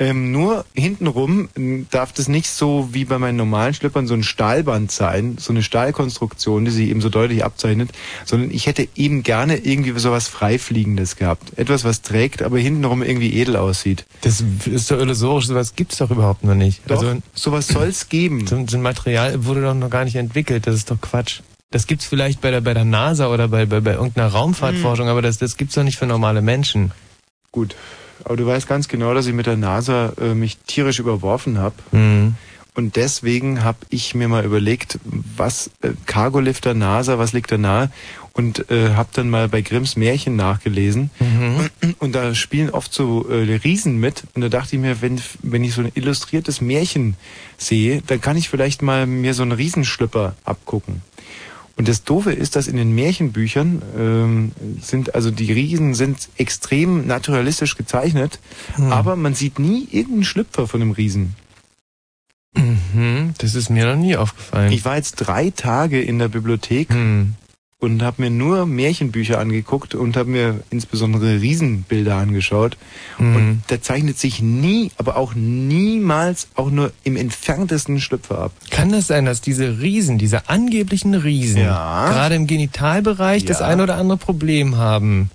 Ähm, 0.00 0.32
nur 0.32 0.64
hintenrum 0.74 1.50
ähm, 1.56 1.86
darf 1.90 2.14
das 2.14 2.26
nicht 2.26 2.48
so 2.48 2.88
wie 2.92 3.04
bei 3.04 3.18
meinen 3.18 3.36
normalen 3.36 3.74
Schlüppern 3.74 4.06
so 4.06 4.14
ein 4.14 4.22
Stahlband 4.22 4.90
sein, 4.90 5.36
so 5.38 5.52
eine 5.52 5.62
Stahlkonstruktion, 5.62 6.64
die 6.64 6.70
sie 6.70 6.88
eben 6.88 7.02
so 7.02 7.10
deutlich 7.10 7.44
abzeichnet, 7.44 7.90
sondern 8.24 8.50
ich 8.50 8.66
hätte 8.66 8.88
eben 8.96 9.22
gerne 9.22 9.58
irgendwie 9.58 9.96
sowas 9.98 10.26
Freifliegendes 10.26 11.16
gehabt. 11.16 11.52
Etwas, 11.58 11.84
was 11.84 12.00
trägt, 12.00 12.42
aber 12.42 12.58
hintenrum 12.58 13.02
irgendwie 13.02 13.38
edel 13.38 13.56
aussieht. 13.56 14.06
Das 14.22 14.42
ist 14.64 14.90
doch 14.90 14.98
illusorisch, 14.98 15.46
sowas 15.46 15.76
gibt's 15.76 15.98
doch 15.98 16.10
überhaupt 16.10 16.44
noch 16.44 16.54
nicht. 16.54 16.80
Doch, 16.86 17.02
Also 17.02 17.20
sowas 17.34 17.68
soll's 17.68 18.08
geben. 18.08 18.46
so, 18.46 18.64
so 18.66 18.78
ein 18.78 18.82
Material 18.82 19.44
wurde 19.44 19.60
doch 19.60 19.74
noch 19.74 19.90
gar 19.90 20.06
nicht 20.06 20.16
entwickelt, 20.16 20.66
das 20.66 20.76
ist 20.76 20.90
doch 20.90 20.98
Quatsch. 20.98 21.40
Das 21.70 21.86
gibt's 21.86 22.06
vielleicht 22.06 22.40
bei 22.40 22.50
der 22.50 22.62
bei 22.62 22.72
der 22.72 22.86
NASA 22.86 23.28
oder 23.28 23.48
bei, 23.48 23.66
bei, 23.66 23.80
bei 23.80 23.92
irgendeiner 23.92 24.28
Raumfahrtforschung, 24.28 25.08
aber 25.08 25.20
das, 25.20 25.36
das 25.36 25.58
gibt's 25.58 25.74
doch 25.74 25.84
nicht 25.84 25.98
für 25.98 26.06
normale 26.06 26.40
Menschen. 26.40 26.92
Gut. 27.52 27.76
Aber 28.24 28.36
du 28.36 28.46
weißt 28.46 28.68
ganz 28.68 28.88
genau, 28.88 29.14
dass 29.14 29.26
ich 29.26 29.34
mit 29.34 29.46
der 29.46 29.56
NASA 29.56 30.12
äh, 30.20 30.34
mich 30.34 30.58
tierisch 30.66 30.98
überworfen 30.98 31.58
habe. 31.58 31.74
Mhm. 31.92 32.34
Und 32.74 32.96
deswegen 32.96 33.64
habe 33.64 33.78
ich 33.90 34.14
mir 34.14 34.28
mal 34.28 34.44
überlegt, 34.44 34.98
was 35.04 35.70
äh, 35.82 35.90
Cargolifter 36.06 36.72
NASA, 36.74 37.18
was 37.18 37.32
liegt 37.32 37.50
da 37.52 37.58
nahe? 37.58 37.90
Und 38.32 38.70
äh, 38.70 38.94
habe 38.94 39.08
dann 39.12 39.28
mal 39.28 39.48
bei 39.48 39.60
Grimms 39.60 39.96
Märchen 39.96 40.36
nachgelesen. 40.36 41.10
Mhm. 41.18 41.94
Und 41.98 42.14
da 42.14 42.34
spielen 42.34 42.70
oft 42.70 42.94
so 42.94 43.28
äh, 43.28 43.56
Riesen 43.56 43.98
mit. 43.98 44.22
Und 44.34 44.42
da 44.42 44.48
dachte 44.48 44.76
ich 44.76 44.82
mir, 44.82 45.02
wenn, 45.02 45.20
wenn 45.42 45.64
ich 45.64 45.74
so 45.74 45.82
ein 45.82 45.90
illustriertes 45.94 46.60
Märchen 46.60 47.16
sehe, 47.58 48.02
dann 48.06 48.20
kann 48.20 48.36
ich 48.36 48.48
vielleicht 48.48 48.82
mal 48.82 49.06
mir 49.06 49.34
so 49.34 49.42
einen 49.42 49.52
Riesenschlüpper 49.52 50.36
abgucken. 50.44 51.02
Und 51.80 51.88
das 51.88 52.04
Doofe 52.04 52.30
ist, 52.30 52.56
dass 52.56 52.68
in 52.68 52.76
den 52.76 52.94
Märchenbüchern 52.94 53.80
ähm, 53.98 54.52
sind, 54.82 55.14
also 55.14 55.30
die 55.30 55.50
Riesen 55.50 55.94
sind 55.94 56.28
extrem 56.36 57.06
naturalistisch 57.06 57.74
gezeichnet, 57.74 58.38
aber 58.90 59.16
man 59.16 59.32
sieht 59.32 59.58
nie 59.58 59.88
irgendeinen 59.90 60.24
Schlüpfer 60.24 60.68
von 60.68 60.82
einem 60.82 60.90
Riesen. 60.90 61.36
Mhm. 62.54 63.32
Das 63.38 63.54
ist 63.54 63.70
mir 63.70 63.86
noch 63.86 63.96
nie 63.96 64.14
aufgefallen. 64.14 64.70
Ich 64.72 64.84
war 64.84 64.96
jetzt 64.96 65.14
drei 65.14 65.48
Tage 65.48 66.02
in 66.02 66.18
der 66.18 66.28
Bibliothek 66.28 66.92
Hm. 66.92 67.36
Und 67.80 68.02
habe 68.02 68.22
mir 68.22 68.30
nur 68.30 68.66
Märchenbücher 68.66 69.38
angeguckt 69.38 69.94
und 69.94 70.16
habe 70.16 70.30
mir 70.30 70.60
insbesondere 70.70 71.40
Riesenbilder 71.40 72.14
angeschaut. 72.16 72.76
Mhm. 73.18 73.36
Und 73.36 73.62
da 73.68 73.80
zeichnet 73.80 74.18
sich 74.18 74.42
nie, 74.42 74.90
aber 74.98 75.16
auch 75.16 75.34
niemals 75.34 76.48
auch 76.54 76.70
nur 76.70 76.92
im 77.04 77.16
entferntesten 77.16 77.98
Schlüpfer 78.00 78.38
ab. 78.38 78.52
Kann 78.70 78.92
das 78.92 79.06
sein, 79.06 79.24
dass 79.24 79.40
diese 79.40 79.80
Riesen, 79.80 80.18
diese 80.18 80.48
angeblichen 80.50 81.14
Riesen, 81.14 81.62
Ja. 81.62 82.08
gerade 82.10 82.34
im 82.34 82.46
Genitalbereich 82.46 83.44
das 83.46 83.60
Ja. 83.60 83.66
ein 83.68 83.80
oder 83.80 83.96
andere 83.96 84.18
Problem 84.18 84.76
haben? 84.76 85.30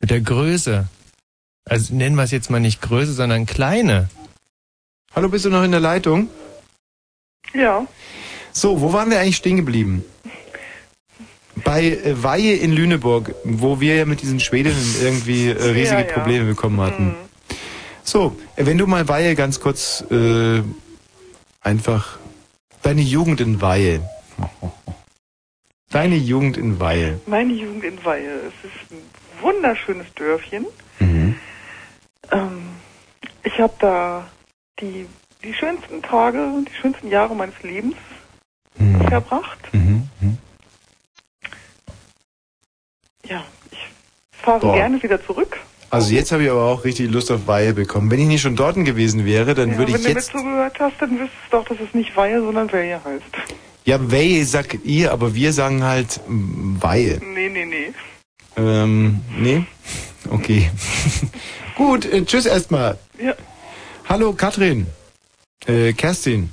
Mit 0.00 0.10
der 0.10 0.20
Größe. 0.20 0.86
Also 1.64 1.94
nennen 1.94 2.16
wir 2.16 2.22
es 2.22 2.30
jetzt 2.30 2.50
mal 2.50 2.60
nicht 2.60 2.80
Größe, 2.82 3.12
sondern 3.14 3.46
kleine. 3.46 4.08
Hallo, 5.14 5.28
bist 5.30 5.46
du 5.46 5.50
noch 5.50 5.64
in 5.64 5.70
der 5.70 5.80
Leitung? 5.80 6.28
Ja. 7.54 7.86
So, 8.52 8.80
wo 8.80 8.92
waren 8.92 9.10
wir 9.10 9.20
eigentlich 9.20 9.36
stehen 9.36 9.56
geblieben? 9.56 10.04
Bei 11.64 11.84
äh, 11.84 12.22
Weihe 12.22 12.54
in 12.56 12.72
Lüneburg, 12.72 13.34
wo 13.44 13.80
wir 13.80 13.96
ja 13.96 14.04
mit 14.04 14.22
diesen 14.22 14.40
Schwedinnen 14.40 14.94
irgendwie 15.00 15.48
äh, 15.48 15.52
riesige 15.70 16.00
Ja, 16.02 16.06
ja. 16.06 16.12
Probleme 16.12 16.44
bekommen 16.46 16.80
hatten. 16.80 17.06
Mhm. 17.08 17.14
So, 18.02 18.36
äh, 18.56 18.66
wenn 18.66 18.78
du 18.78 18.86
mal 18.86 19.08
Weihe 19.08 19.34
ganz 19.34 19.60
kurz 19.60 20.04
äh, 20.10 20.62
einfach 21.62 22.18
deine 22.82 23.02
Jugend 23.02 23.40
in 23.40 23.60
Weihe. 23.60 24.00
Deine 25.90 26.16
Jugend 26.16 26.56
in 26.56 26.78
Weihe. 26.80 27.20
Meine 27.26 27.52
Jugend 27.54 27.84
in 27.84 28.04
Weihe. 28.04 28.40
Es 28.48 28.70
ist 28.70 28.92
ein 28.92 28.98
wunderschönes 29.42 30.06
Dörfchen. 30.14 30.66
Mhm. 30.98 31.34
Ähm, 32.30 32.62
ich 33.42 33.58
habe 33.58 33.72
da 33.80 34.26
die, 34.80 35.06
die 35.42 35.54
schönsten 35.54 36.02
Tage 36.02 36.42
und 36.44 36.68
die 36.68 36.74
schönsten 36.74 37.08
Jahre 37.08 37.34
meines 37.34 37.60
Lebens 37.62 37.96
Mhm. 38.80 39.08
verbracht. 39.08 39.58
Mhm. 39.72 40.08
Ja, 43.28 43.44
ich 43.70 43.78
fahre 44.32 44.60
Boah. 44.60 44.74
gerne 44.74 45.02
wieder 45.02 45.24
zurück. 45.24 45.58
Also 45.90 46.12
jetzt 46.14 46.32
habe 46.32 46.44
ich 46.44 46.50
aber 46.50 46.64
auch 46.64 46.84
richtig 46.84 47.10
Lust 47.10 47.30
auf 47.30 47.46
Weihe 47.46 47.72
bekommen. 47.72 48.10
Wenn 48.10 48.20
ich 48.20 48.26
nicht 48.26 48.42
schon 48.42 48.56
dort 48.56 48.76
gewesen 48.76 49.24
wäre, 49.24 49.54
dann 49.54 49.70
Ja, 49.72 49.78
würde 49.78 49.92
wenn 49.92 50.00
ich 50.00 50.06
du 50.06 50.08
mir 50.10 50.14
jetzt... 50.16 50.30
zugehört 50.32 50.76
hast, 50.78 50.94
dann 51.00 51.10
wüsstest 51.12 51.32
du 51.50 51.56
doch, 51.56 51.64
dass 51.66 51.78
es 51.80 51.94
nicht 51.94 52.14
Weihe, 52.16 52.40
sondern 52.40 52.70
Weihe 52.72 53.02
heißt. 53.02 53.24
Ja, 53.84 53.98
Weihe 54.12 54.44
sagt 54.44 54.84
ihr, 54.84 55.12
aber 55.12 55.34
wir 55.34 55.52
sagen 55.54 55.82
halt 55.82 56.20
mm, 56.28 56.76
Weihe. 56.82 57.18
Nee, 57.24 57.48
nee, 57.48 57.64
nee. 57.64 57.92
Ähm, 58.56 59.20
nee? 59.38 59.64
Okay. 60.30 60.70
Gut, 61.76 62.04
äh, 62.04 62.22
tschüss 62.24 62.44
erstmal. 62.44 62.98
Ja. 63.18 63.34
Hallo 64.08 64.32
Katrin. 64.34 64.88
Äh, 65.66 65.94
Kerstin. 65.94 66.50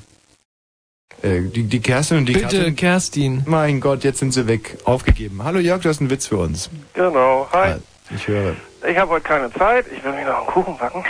Äh, 1.26 1.42
die, 1.42 1.64
die 1.64 1.80
Kerstin 1.80 2.18
und 2.20 2.26
die 2.28 2.34
Bitte, 2.34 2.58
Katrin. 2.58 2.76
Kerstin. 2.76 3.44
Mein 3.48 3.80
Gott, 3.82 4.04
jetzt 4.04 4.20
sind 4.20 4.32
sie 4.32 4.48
weg. 4.48 4.78
Aufgegeben. 4.84 5.44
Hallo 5.44 5.58
Jörg, 5.58 5.82
du 5.82 5.90
hast 5.90 6.00
einen 6.00 6.12
Witz 6.12 6.28
für 6.28 6.38
uns. 6.38 6.70
Genau, 6.94 7.48
hi. 7.52 7.72
Ah, 7.72 7.80
ich 8.14 8.28
höre. 8.28 8.56
Ich 8.88 8.96
habe 8.96 9.10
heute 9.10 9.24
keine 9.24 9.52
Zeit. 9.52 9.88
Ich 9.92 10.04
will 10.04 10.12
mir 10.12 10.26
noch 10.26 10.38
einen 10.38 10.48
Kuchen 10.48 10.78
backen. 10.78 11.04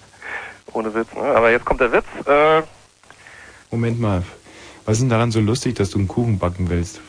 Ohne 0.72 0.94
Witz, 0.94 1.08
ne? 1.16 1.22
Aber 1.22 1.50
jetzt 1.50 1.64
kommt 1.64 1.80
der 1.80 1.90
Witz. 1.90 2.04
Äh, 2.26 2.62
Moment 3.72 4.00
mal. 4.00 4.22
Was 4.84 4.98
ist 4.98 5.00
denn 5.00 5.08
daran 5.08 5.32
so 5.32 5.40
lustig, 5.40 5.74
dass 5.74 5.90
du 5.90 5.98
einen 5.98 6.06
Kuchen 6.06 6.38
backen 6.38 6.70
willst? 6.70 7.00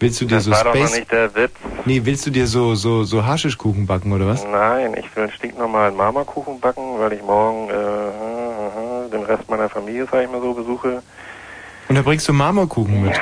Willst 0.00 0.20
du 0.20 0.26
dir 0.26 0.34
Das 0.36 0.44
so 0.44 0.50
war 0.50 0.64
doch 0.64 0.74
noch 0.74 0.80
Space... 0.86 0.98
nicht 0.98 1.12
der 1.12 1.34
Witz. 1.34 1.52
Nee, 1.86 2.02
willst 2.04 2.26
du 2.26 2.30
dir 2.30 2.46
so, 2.46 2.74
so, 2.74 3.04
so 3.04 3.24
Haschischkuchen 3.24 3.86
backen, 3.86 4.12
oder 4.12 4.26
was? 4.26 4.44
Nein, 4.44 4.94
ich 4.98 5.16
will 5.16 5.24
einen 5.24 5.32
stinknormalen 5.32 5.96
Marmorkuchen 5.96 6.60
backen, 6.60 6.98
weil 6.98 7.14
ich 7.14 7.22
morgen 7.22 7.70
äh, 7.70 7.72
äh, 7.72 8.33
den 9.14 9.24
Rest 9.24 9.48
meiner 9.48 9.68
Familie, 9.68 10.06
sag 10.10 10.22
ich 10.24 10.30
mal 10.30 10.40
so, 10.40 10.52
besuche. 10.54 11.02
Und 11.88 11.94
da 11.96 12.02
bringst 12.02 12.28
du 12.28 12.32
Marmorkuchen 12.32 13.02
mit. 13.04 13.14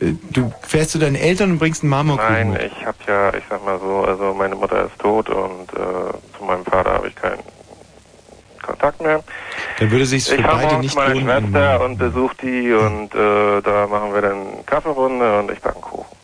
Äh, 0.00 0.12
Du 0.30 0.52
fährst 0.62 0.92
zu 0.92 0.98
deinen 1.00 1.16
Eltern 1.16 1.50
und 1.52 1.58
bringst 1.58 1.82
einen 1.82 1.90
Marmorkuchen 1.90 2.32
Nein, 2.32 2.52
mit. 2.52 2.62
ich 2.62 2.86
habe 2.86 2.98
ja, 3.08 3.34
ich 3.34 3.42
sag 3.50 3.64
mal 3.64 3.80
so, 3.80 4.04
also 4.04 4.32
meine 4.32 4.54
Mutter 4.54 4.84
ist 4.86 4.96
tot 5.00 5.28
und 5.28 5.72
äh, 5.72 6.36
zu 6.38 6.44
meinem 6.46 6.64
Vater 6.64 6.92
habe 6.92 7.08
ich 7.08 7.16
keinen 7.16 7.40
Kontakt 8.62 9.00
mehr. 9.00 9.24
Da 9.80 9.90
würde 9.90 10.06
sich's 10.06 10.28
für 10.28 10.40
beide 10.40 10.78
nicht 10.78 10.94
meine 10.94 11.14
lohnen. 11.14 11.26
Schwester 11.50 11.84
und 11.84 11.98
besuche 11.98 12.36
die 12.42 12.72
und 12.72 13.12
äh, 13.14 13.60
da 13.62 13.86
machen 13.88 14.14
wir 14.14 14.20
dann 14.22 14.64
Kaffeerunde 14.66 15.40
und 15.40 15.50
ich 15.50 15.60
backe 15.60 15.76
einen 15.76 15.82
Kuchen. 15.82 16.16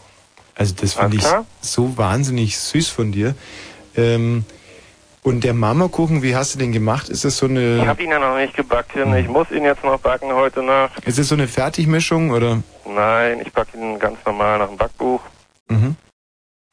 Also 0.55 0.75
das 0.81 0.95
finde 0.95 1.17
ich 1.17 1.27
so 1.61 1.99
wahnsinnig 1.99 2.57
süß 2.57 2.89
von 2.91 3.11
dir. 3.11 3.35
Ähm, 3.97 4.45
und 5.25 5.43
der 5.43 5.55
Marmorkuchen, 5.55 6.23
wie 6.23 6.37
hast 6.37 6.55
du 6.55 6.59
den 6.61 6.71
gemacht? 6.71 7.09
Ist 7.09 7.25
das 7.25 7.37
so 7.39 7.47
Ich 7.47 7.51
eine, 7.53 7.87
habe 7.89 8.03
ihn 8.03 8.11
ja 8.11 8.19
noch 8.21 8.37
nicht 8.37 8.55
gebacken, 8.55 9.15
ich 9.17 9.27
muss 9.27 9.51
ihn 9.51 9.65
jetzt 9.65 9.83
noch 9.83 9.99
backen 9.99 10.33
heute 10.33 10.63
Nacht. 10.63 11.05
ist 11.05 11.19
das 11.19 11.29
so 11.29 11.35
eine 11.35 11.49
Fertigmischung 11.49 12.31
oder? 12.31 12.63
Nein, 12.87 13.41
ich 13.45 13.53
backe 13.53 13.77
ihn 13.77 13.99
ganz 13.99 14.19
normal 14.25 14.59
nach 14.61 14.69
dem 14.69 14.77
Backbuch. 14.77 15.21
Mhm. 15.69 15.97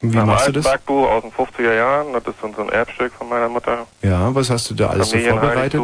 Wie 0.03 0.15
nach 0.17 0.25
machst 0.25 0.47
du 0.47 0.51
das? 0.51 0.65
Backbuch 0.65 1.09
aus 1.09 1.23
den 1.23 1.31
50er 1.31 1.73
Jahren, 1.75 2.13
das 2.13 2.23
ist 2.27 2.35
so 2.41 2.51
so 2.55 2.61
ein 2.61 2.69
Erbstück 2.69 3.13
von 3.13 3.29
meiner 3.29 3.49
Mutter. 3.49 3.87
Ja, 4.01 4.33
was 4.35 4.49
hast 4.49 4.69
du 4.69 4.75
da 4.75 4.87
alles 4.89 5.09
so 5.09 5.17
vorbereitet? 5.17 5.81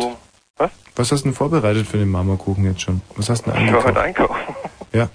Was? 0.57 0.71
Was 0.95 1.11
hast 1.11 1.21
du 1.21 1.29
denn 1.29 1.35
vorbereitet 1.35 1.87
für 1.87 1.97
den 1.97 2.09
Marmorkuchen 2.09 2.65
jetzt 2.65 2.81
schon? 2.81 3.01
Was 3.15 3.29
hast 3.29 3.45
du 3.45 3.51
denn 3.51 3.67
Ich 3.67 3.73
war 3.73 3.83
heute 3.83 4.01
eingekauft? 4.01 4.31
einkaufen. 4.31 4.55
Ja. 4.93 5.09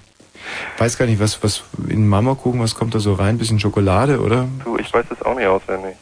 Weiß 0.78 0.98
gar 0.98 1.06
nicht, 1.06 1.18
was, 1.18 1.42
was 1.42 1.64
in 1.88 2.06
Marmorkuchen, 2.08 2.60
was 2.60 2.74
kommt 2.74 2.94
da 2.94 2.98
so 2.98 3.14
rein? 3.14 3.38
Bisschen 3.38 3.58
Schokolade, 3.58 4.20
oder? 4.20 4.46
Du, 4.64 4.76
ich 4.76 4.92
weiß 4.92 5.06
das 5.08 5.22
auch 5.22 5.34
nicht 5.34 5.46
auswendig. 5.46 5.96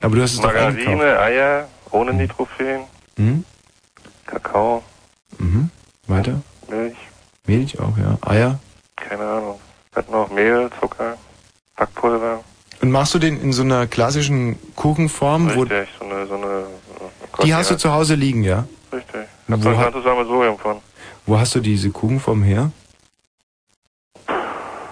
Aber 0.00 0.16
du 0.16 0.22
hast 0.22 0.34
es 0.34 0.40
doch 0.40 0.54
eingekauft. 0.54 0.86
Margarine, 0.96 1.18
Eier, 1.20 1.68
ohne 1.90 2.12
Nitrophen, 2.12 2.82
Mhm. 3.16 3.44
Kakao, 4.26 4.82
Mhm. 5.38 5.70
Weiter? 6.06 6.40
Milch, 6.68 6.96
Milch 7.46 7.78
auch, 7.80 7.96
ja. 7.98 8.16
Eier. 8.26 8.58
keine 8.96 9.24
Ahnung. 9.24 9.60
Hat 9.94 10.10
noch 10.10 10.30
Mehl, 10.30 10.70
Zucker, 10.80 11.16
Backpulver. 11.76 12.44
Und 12.80 12.90
machst 12.92 13.14
du 13.14 13.18
den 13.18 13.40
in 13.40 13.52
so 13.52 13.62
einer 13.62 13.86
klassischen 13.88 14.56
Kuchenform, 14.76 15.52
wo 15.56 15.62
Richtig, 15.62 15.88
so 15.98 16.04
eine, 16.04 16.26
so 16.26 16.34
eine. 16.34 16.64
Gott, 17.32 17.46
die 17.46 17.54
hast 17.54 17.70
du 17.70 17.76
zu 17.76 17.90
Hause 17.92 18.14
liegen, 18.14 18.44
ja? 18.44 18.66
Richtig. 18.92 19.22
Wo 19.48 19.54
Hab 19.70 19.80
ganzes 19.92 20.04
Sammelsurium 20.04 20.58
von. 20.58 20.76
Wo 21.26 21.38
hast 21.38 21.54
du 21.56 21.60
diese 21.60 21.90
Kuchenform 21.90 22.42
her? 22.42 22.70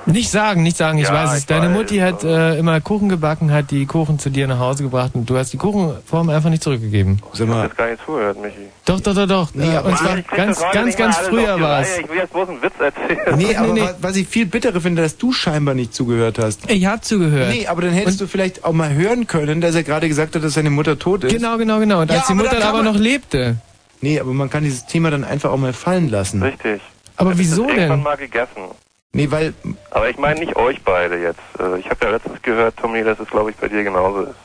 Nicht 0.06 0.30
sagen, 0.30 0.62
nicht 0.62 0.76
sagen, 0.76 0.98
ich 0.98 1.08
Ja, 1.08 1.14
weiß 1.14 1.32
es. 1.32 1.38
ich 1.40 1.46
Deine 1.46 1.66
weiß, 1.68 1.74
Mutti 1.76 1.98
hat 1.98 2.22
äh, 2.22 2.56
immer 2.58 2.80
Kuchen 2.80 3.08
gebacken, 3.08 3.52
hat 3.52 3.70
die 3.72 3.86
Kuchen 3.86 4.18
zu 4.20 4.30
dir 4.30 4.46
nach 4.46 4.58
Hause 4.60 4.84
gebracht 4.84 5.10
und 5.14 5.28
du 5.28 5.36
hast 5.36 5.52
die 5.52 5.56
Kuchenform 5.56 6.28
einfach 6.30 6.48
nicht 6.48 6.62
zurückgegeben. 6.62 7.20
Ich 7.34 7.40
hab 7.40 7.64
jetzt 7.64 7.76
gar 7.76 7.90
nicht 7.90 8.02
zugehört, 8.06 8.40
Michi. 8.40 8.54
Doch, 8.84 9.00
doch, 9.00 9.14
doch, 9.14 9.26
doch. 9.26 9.48
Nee, 9.54 9.76
aber 9.76 9.88
und 9.88 9.98
zwar 9.98 10.22
ganz, 10.22 10.62
ganz, 10.72 10.96
ganz 10.96 11.16
früher 11.18 11.60
war 11.60 11.80
es. 11.80 11.98
Ich 11.98 12.08
will 12.08 12.18
jetzt 12.18 12.32
bloß 12.32 12.48
einen 12.48 12.62
Witz 12.62 12.72
erzählen. 12.78 13.36
Nee, 13.36 13.56
aber 13.56 13.72
nee. 13.72 13.80
wa- 13.82 13.94
was 14.00 14.16
ich 14.16 14.28
viel 14.28 14.46
bitterer 14.46 14.80
finde, 14.80 15.02
dass 15.02 15.16
du 15.16 15.32
scheinbar 15.32 15.74
nicht 15.74 15.92
zugehört 15.92 16.38
hast. 16.38 16.70
Ich 16.70 16.86
hab 16.86 17.04
zugehört. 17.04 17.50
Nee, 17.50 17.66
aber 17.66 17.82
dann 17.82 17.90
hättest 17.92 18.20
du 18.20 18.28
vielleicht 18.28 18.64
auch 18.64 18.72
mal 18.72 18.92
hören 18.94 19.26
können, 19.26 19.60
dass 19.60 19.74
er 19.74 19.82
gerade 19.82 20.06
gesagt 20.08 20.36
hat, 20.36 20.44
dass 20.44 20.54
seine 20.54 20.70
Mutter 20.70 20.98
tot 20.98 21.24
ist. 21.24 21.32
Genau, 21.34 21.58
genau, 21.58 21.80
genau. 21.80 22.00
Und 22.02 22.10
Ja, 22.10 22.18
als 22.18 22.28
die 22.28 22.34
Mutter 22.34 22.64
aber 22.64 22.82
noch 22.84 22.96
lebte. 22.96 23.56
Nee, 24.00 24.20
aber 24.20 24.32
man 24.32 24.50
kann 24.50 24.62
dieses 24.62 24.86
Thema 24.86 25.10
dann 25.10 25.24
einfach 25.24 25.50
auch 25.50 25.56
mal 25.56 25.72
fallen 25.72 26.08
lassen. 26.10 26.42
Richtig. 26.42 26.80
Aber 27.16 27.32
Ich 27.32 27.38
wieso 27.38 27.62
das 27.64 27.72
irgendwann 27.72 27.98
denn? 27.98 28.02
mal 28.04 28.16
gegessen. 28.16 28.62
Nee, 29.12 29.30
weil, 29.30 29.54
Aber 29.90 30.10
ich 30.10 30.18
meine 30.18 30.40
nicht 30.40 30.56
euch 30.56 30.82
beide 30.82 31.18
jetzt. 31.20 31.40
Äh, 31.58 31.78
Ich 31.78 31.88
habe 31.88 32.04
ja 32.04 32.10
letztens 32.12 32.42
gehört, 32.42 32.76
Tommy, 32.76 33.02
dass 33.02 33.18
es 33.18 33.28
glaube 33.28 33.50
ich 33.50 33.56
bei 33.56 33.68
dir 33.68 33.82
genauso 33.82 34.22
ist. 34.22 34.36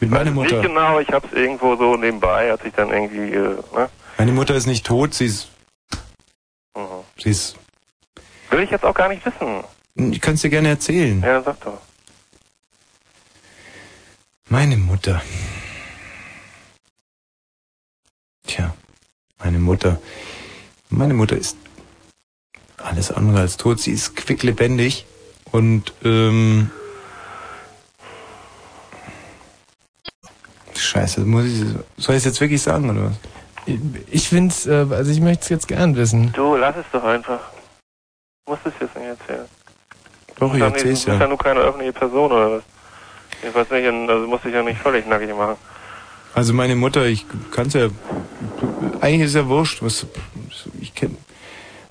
mit 0.00 0.10
meiner 0.10 0.30
Nicht 0.30 0.34
Mutter. 0.52 0.62
genau, 0.62 1.00
ich 1.00 1.08
habe 1.10 1.26
es 1.26 1.32
irgendwo 1.32 1.76
so 1.76 1.96
nebenbei, 1.96 2.50
als 2.50 2.64
ich 2.64 2.72
dann 2.74 2.90
irgendwie, 2.90 3.32
äh, 3.34 3.56
ne? 3.74 3.88
Meine 4.18 4.32
Mutter 4.32 4.54
ist 4.54 4.66
nicht 4.66 4.86
tot, 4.86 5.12
sie 5.14 5.26
ist, 5.26 5.48
Mhm. 6.76 7.04
sie 7.18 7.30
ist, 7.30 7.56
Will 8.50 8.60
ich 8.62 8.70
jetzt 8.70 8.84
auch 8.84 8.94
gar 8.94 9.08
nicht 9.08 9.24
wissen. 9.26 9.64
ich 10.12 10.20
kann 10.20 10.34
es 10.34 10.42
dir 10.42 10.50
gerne 10.50 10.68
erzählen. 10.70 11.20
Ja, 11.22 11.42
sag 11.42 11.60
doch. 11.60 11.80
Meine 14.48 14.76
Mutter. 14.76 15.20
Tja, 18.46 18.74
meine 19.42 19.58
Mutter. 19.58 20.00
Meine 20.88 21.14
Mutter 21.14 21.36
ist 21.36 21.56
alles 22.86 23.10
andere 23.10 23.40
als 23.40 23.56
tot. 23.56 23.80
Sie 23.80 23.92
ist 23.92 24.16
quicklebendig 24.16 25.06
und 25.52 25.92
ähm, 26.04 26.70
Scheiße, 30.74 31.20
muss 31.20 31.44
ich, 31.44 31.64
soll 31.96 32.14
ich 32.14 32.20
es 32.20 32.24
jetzt 32.24 32.40
wirklich 32.40 32.62
sagen 32.62 32.90
oder 32.90 33.10
was? 33.10 33.16
Ich 34.10 34.28
find's, 34.28 34.66
äh, 34.66 34.86
also 34.90 35.10
ich 35.10 35.20
möchte 35.20 35.42
es 35.42 35.48
jetzt 35.48 35.68
gern 35.68 35.96
wissen. 35.96 36.32
Du, 36.32 36.56
lass 36.56 36.76
es 36.76 36.84
doch 36.92 37.02
einfach. 37.02 37.40
Du 38.44 38.52
musst 38.52 38.66
es 38.66 38.72
jetzt 38.80 38.96
nicht 38.96 39.06
erzählen. 39.06 39.46
Doch, 40.38 40.54
ich 40.54 40.60
Du 40.60 40.60
bist 40.60 40.60
ja 40.60 40.66
erzähl's 40.66 41.04
Du 41.04 41.10
bist 41.10 41.20
ja 41.20 41.28
nur 41.28 41.38
keine 41.38 41.60
öffentliche 41.60 41.92
Person 41.92 42.32
oder 42.32 42.50
was? 42.52 42.62
Ich 43.42 43.54
weiß 43.54 43.70
nicht, 43.70 43.86
also 43.86 44.22
du 44.22 44.28
musst 44.28 44.44
dich 44.44 44.54
ja 44.54 44.62
nicht 44.62 44.80
völlig 44.80 45.06
nackig 45.06 45.34
machen. 45.34 45.56
Also 46.34 46.52
meine 46.52 46.76
Mutter, 46.76 47.06
ich 47.06 47.26
kann's 47.50 47.74
ja, 47.74 47.88
eigentlich 49.00 49.26
ist 49.26 49.34
ja 49.34 49.48
wurscht, 49.48 49.82
was, 49.82 50.06
ich 50.80 50.94
kenn, 50.94 51.16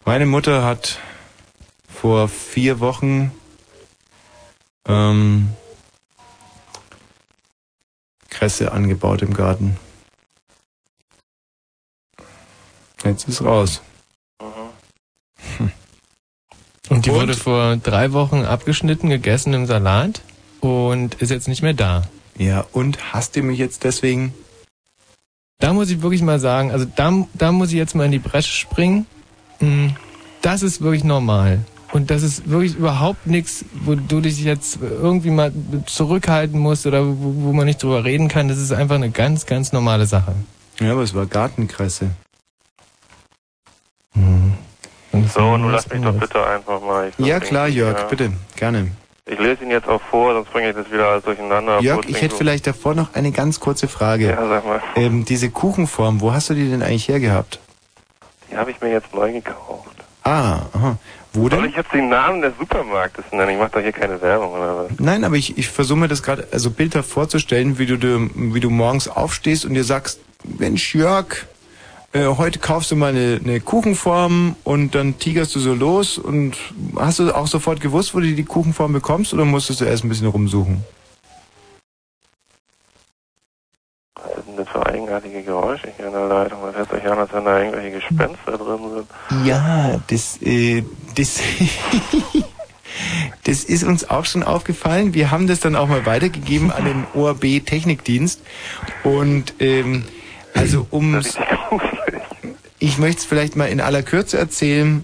meine 0.06 0.26
Mutter 0.26 0.64
hat 0.64 1.00
vor 1.90 2.28
vier 2.30 2.80
Wochen, 2.80 3.32
ähm, 4.88 5.50
Kresse 8.30 8.72
angebaut 8.72 9.22
im 9.22 9.34
Garten. 9.34 9.78
Jetzt 13.04 13.28
ist 13.28 13.44
raus. 13.44 13.82
Und 16.90 17.06
die 17.06 17.10
Und? 17.10 17.16
wurde 17.16 17.34
vor 17.34 17.78
drei 17.78 18.14
Wochen 18.14 18.44
abgeschnitten, 18.44 19.10
gegessen 19.10 19.54
im 19.54 19.66
Salat 19.66 20.22
und 20.60 21.16
ist 21.16 21.32
jetzt 21.32 21.48
nicht 21.48 21.62
mehr 21.62 21.74
da. 21.74 22.08
Ja, 22.38 22.66
und 22.74 23.14
hasst 23.14 23.36
ihr 23.38 23.44
mich 23.44 23.58
jetzt 23.58 23.84
deswegen? 23.84 24.34
Da 25.60 25.74
muss 25.74 25.90
ich 25.90 26.02
wirklich 26.02 26.22
mal 26.22 26.40
sagen, 26.40 26.72
also 26.72 26.86
da, 26.86 27.26
da 27.34 27.52
muss 27.52 27.70
ich 27.70 27.76
jetzt 27.76 27.96
mal 27.96 28.06
in 28.06 28.12
die 28.12 28.20
Bresche 28.20 28.52
springen. 28.52 29.08
Mm, 29.60 29.90
Das 30.42 30.62
ist 30.64 30.82
wirklich 30.82 31.04
normal. 31.04 31.60
Und 31.94 32.12
das 32.12 32.24
ist 32.24 32.50
wirklich 32.50 32.76
überhaupt 32.76 33.26
nichts, 33.26 33.64
wo 33.84 33.96
du 33.96 34.20
dich 34.20 34.44
jetzt 34.44 34.80
irgendwie 34.82 35.30
mal 35.30 35.52
zurückhalten 35.86 36.60
musst 36.60 36.86
oder 36.86 37.06
wo, 37.06 37.16
wo 37.46 37.54
man 37.54 37.66
nicht 37.66 37.82
drüber 37.82 38.04
reden 38.04 38.28
kann. 38.28 38.48
Das 38.50 38.58
ist 38.58 38.72
einfach 38.74 38.96
eine 38.96 39.12
ganz, 39.12 39.46
ganz 39.46 39.72
normale 39.72 40.06
Sache. 40.06 40.34
Ja, 40.80 40.92
aber 40.92 41.04
es 41.04 41.14
war 41.16 41.26
Gartenkresse. 41.26 42.12
Und 45.12 45.32
So, 45.32 45.58
nun 45.58 45.72
lass 45.72 45.90
mich 45.90 46.02
doch 46.02 46.14
bitte 46.14 46.46
einfach 46.46 46.82
mal. 46.82 47.12
Ja 47.18 47.40
klar, 47.40 47.68
Jörg, 47.68 47.98
ja. 47.98 48.06
bitte, 48.06 48.34
gerne. 48.56 48.92
Ich 49.26 49.40
lese 49.40 49.64
ihn 49.64 49.72
jetzt 49.72 49.88
auch 49.88 50.02
vor, 50.12 50.34
sonst 50.34 50.52
bringe 50.52 50.70
ich 50.70 50.76
das 50.76 50.92
wieder 50.92 51.08
alles 51.08 51.24
durcheinander. 51.24 51.80
Jörg, 51.82 52.06
ich 52.08 52.22
hätte 52.22 52.32
so- 52.34 52.38
vielleicht 52.38 52.68
davor 52.68 52.94
noch 52.94 53.14
eine 53.16 53.32
ganz 53.32 53.60
kurze 53.60 53.88
Frage. 53.88 54.30
Ja, 54.30 54.48
sag 54.48 54.66
mal. 54.66 54.82
Ähm, 54.96 55.26
diese 55.26 55.50
Kuchenform, 55.50 56.22
wo 56.22 56.34
hast 56.34 56.50
du 56.50 56.54
die 56.54 56.70
denn 56.70 56.84
eigentlich 56.84 57.08
hergehabt? 57.08 57.60
Die 58.52 58.58
habe 58.58 58.72
ich 58.72 58.82
mir 58.82 58.92
jetzt 58.92 59.14
neu 59.14 59.32
gekauft. 59.32 59.96
Ah, 60.24 60.62
aha. 60.74 60.98
Wo 61.34 61.50
Soll 61.50 61.62
denn? 61.62 61.70
ich 61.70 61.76
jetzt 61.76 61.92
den 61.94 62.10
Namen 62.10 62.42
des 62.42 62.54
Supermarktes 62.58 63.26
nennen? 63.32 63.52
Ich 63.52 63.58
mache 63.58 63.72
doch 63.72 63.82
hier 63.82 63.92
keine 63.92 64.22
Werbung 64.22 64.54
oder 64.54 64.78
was? 64.78 64.92
Nein, 65.00 65.24
aber 65.24 65.36
ich, 65.36 65.58
ich 65.58 65.68
versuche 65.68 66.00
mir 66.00 66.08
das 66.08 66.24
gerade 66.24 66.48
also 66.52 66.72
bildhaft 66.72 67.10
vorzustellen, 67.10 67.78
wie 67.78 67.86
du, 67.86 68.30
wie 68.34 68.60
du 68.60 68.70
morgens 68.70 69.08
aufstehst 69.08 69.66
und 69.66 69.74
dir 69.74 69.84
sagst, 69.84 70.20
Mensch, 70.44 70.96
Jörg, 70.96 71.46
äh, 72.14 72.26
heute 72.26 72.60
kaufst 72.60 72.92
du 72.92 72.96
mal 72.96 73.10
eine, 73.10 73.40
eine 73.44 73.60
Kuchenform 73.60 74.56
und 74.64 74.96
dann 74.96 75.20
tigerst 75.20 75.54
du 75.56 75.60
so 75.60 75.74
los 75.74 76.18
und 76.18 76.56
hast 76.96 77.20
du 77.20 77.36
auch 77.36 77.48
sofort 77.48 77.82
gewusst, 77.82 78.16
wo 78.16 78.20
du 78.22 78.28
die 78.34 78.44
Kuchenform 78.46 78.94
bekommst 78.94 79.34
oder 79.34 79.44
musstest 79.44 79.82
du 79.82 79.86
erst 79.86 80.06
ein 80.06 80.10
bisschen 80.10 80.28
rumsuchen? 80.28 80.84
Sind 84.46 84.58
denn 84.58 84.66
für 84.66 84.86
eigenartige 84.86 85.44
Geräusche 85.44 85.90
hier 85.96 86.08
in 86.08 86.12
der 86.12 86.28
Leitung? 86.28 86.60
Das 86.66 86.76
hört 86.76 86.92
sich 86.92 87.12
an, 87.12 87.20
als 87.20 87.34
wenn 87.34 87.46
da 87.46 87.60
irgendwelche 87.60 87.92
Gespenster 87.92 88.58
drin 88.58 88.80
sind. 88.96 89.46
Ja, 89.46 90.00
das, 90.08 90.42
äh, 90.42 90.84
das, 91.16 91.40
das 93.44 93.64
ist 93.64 93.84
uns 93.84 94.10
auch 94.10 94.26
schon 94.26 94.44
aufgefallen. 94.44 95.14
Wir 95.14 95.32
haben 95.32 95.48
das 95.48 95.60
dann 95.60 95.76
auch 95.76 95.88
mal 95.88 96.06
weitergegeben 96.06 96.72
an 96.72 96.86
den 96.86 97.06
ORB 97.14 97.66
Technikdienst. 97.66 98.42
Und 99.04 99.54
ähm, 99.60 100.06
also 100.54 100.88
um 100.90 101.22
ich 102.80 102.98
möchte 102.98 103.20
es 103.20 103.26
vielleicht 103.26 103.56
mal 103.56 103.66
in 103.66 103.82
aller 103.82 104.04
Kürze 104.04 104.38
erzählen. 104.38 105.04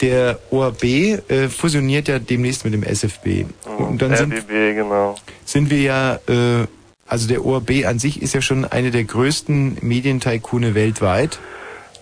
Der 0.00 0.38
ORB 0.50 0.84
äh, 0.84 1.48
fusioniert 1.48 2.08
ja 2.08 2.18
demnächst 2.18 2.64
mit 2.64 2.74
dem 2.74 2.82
SFB. 2.82 3.46
Und 3.78 4.02
dann 4.02 4.16
sind, 4.16 4.34
RBB, 4.34 4.74
genau. 4.74 5.14
sind 5.44 5.70
wir 5.70 5.80
ja, 5.80 6.14
äh, 6.28 6.66
also 7.12 7.28
der 7.28 7.44
ORB 7.44 7.84
an 7.86 7.98
sich 7.98 8.22
ist 8.22 8.32
ja 8.32 8.40
schon 8.40 8.64
eine 8.64 8.90
der 8.90 9.04
größten 9.04 9.76
Medientycoone 9.82 10.74
weltweit. 10.74 11.38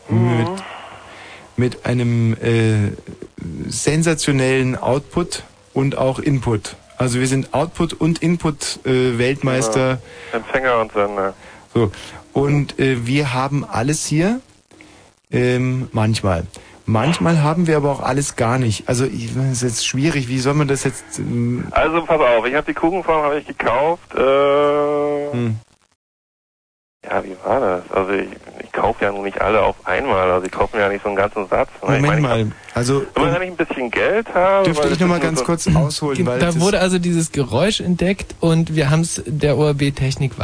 Mit, 0.09 0.49
mit 1.57 1.85
einem 1.85 2.35
äh, 2.35 2.93
sensationellen 3.69 4.77
Output 4.77 5.43
und 5.75 5.99
auch 5.99 6.21
Input. 6.21 6.77
Also 6.97 7.19
wir 7.19 7.27
sind 7.27 7.55
Output 7.55 7.93
und 7.93 8.23
Input 8.23 8.85
äh, 8.87 9.19
Weltmeister. 9.19 10.01
Empfänger 10.33 10.81
und 10.81 10.93
Sender. 10.93 11.35
So. 11.75 11.91
Und 12.33 12.79
äh, 12.79 13.05
wir 13.05 13.35
haben 13.35 13.65
alles 13.65 14.07
hier. 14.07 14.41
Ähm, 15.33 15.89
manchmal. 15.91 16.47
Manchmal 16.91 17.43
haben 17.43 17.67
wir 17.69 17.77
aber 17.77 17.91
auch 17.93 18.01
alles 18.03 18.35
gar 18.37 18.59
nicht. 18.59 18.89
Also 18.89 19.05
ich, 19.05 19.33
das 19.35 19.45
ist 19.45 19.63
jetzt 19.63 19.87
schwierig. 19.87 20.29
Wie 20.29 20.39
soll 20.39 20.55
man 20.55 20.67
das 20.69 20.83
jetzt? 20.85 21.19
Ähm, 21.21 21.65
Also 21.71 22.03
pass 22.05 22.21
auf, 22.21 22.45
ich 22.47 22.55
habe 22.55 22.67
die 22.67 22.75
Kuchenform 22.75 23.23
habe 23.23 23.39
ich 23.39 23.47
gekauft. 23.47 24.13
Äh, 24.15 25.33
hm. 25.33 25.57
Ja, 27.09 27.25
wie 27.25 27.35
war 27.45 27.61
das? 27.61 27.91
Also 27.97 28.13
ich, 28.13 28.29
ich 28.63 28.73
kaufe 28.73 29.05
ja 29.05 29.11
nun 29.13 29.23
nicht 29.25 29.41
alle 29.41 29.63
auf 29.63 29.77
einmal. 29.87 30.31
Also 30.31 30.47
ich 30.47 30.53
kaufe 30.53 30.77
mir 30.77 30.83
ja 30.83 30.89
nicht 30.91 31.03
so 31.03 31.09
einen 31.09 31.17
ganzen 31.17 31.47
Satz. 31.49 31.71
ne? 31.83 31.97
ich 31.97 32.03
Moment 32.03 32.23
meine, 32.23 32.45
mal. 32.45 32.53
Also 32.75 33.05
Immer 33.15 33.33
wenn 33.35 33.43
ich 33.43 33.51
ein 33.51 33.57
bisschen 33.57 33.91
Geld 33.91 34.27
habe. 34.35 34.65
dürfte 34.67 34.89
ich 34.89 34.91
das 34.91 35.01
noch 35.01 35.07
mal 35.09 35.17
ist 35.17 35.23
nur 35.23 35.31
ganz 35.31 35.39
so- 35.39 35.45
kurz 35.47 35.67
ausholen, 35.75 36.27
weil 36.27 36.39
Da 36.41 36.61
wurde 36.61 36.81
also 36.81 36.99
dieses 36.99 37.33
Geräusch 37.33 37.81
entdeckt 37.81 38.35
und 38.41 38.75
wir 38.77 38.91
haben 38.91 39.01
es 39.01 39.23
der 39.27 39.57
ORB 39.57 39.95
Technik 39.95 40.39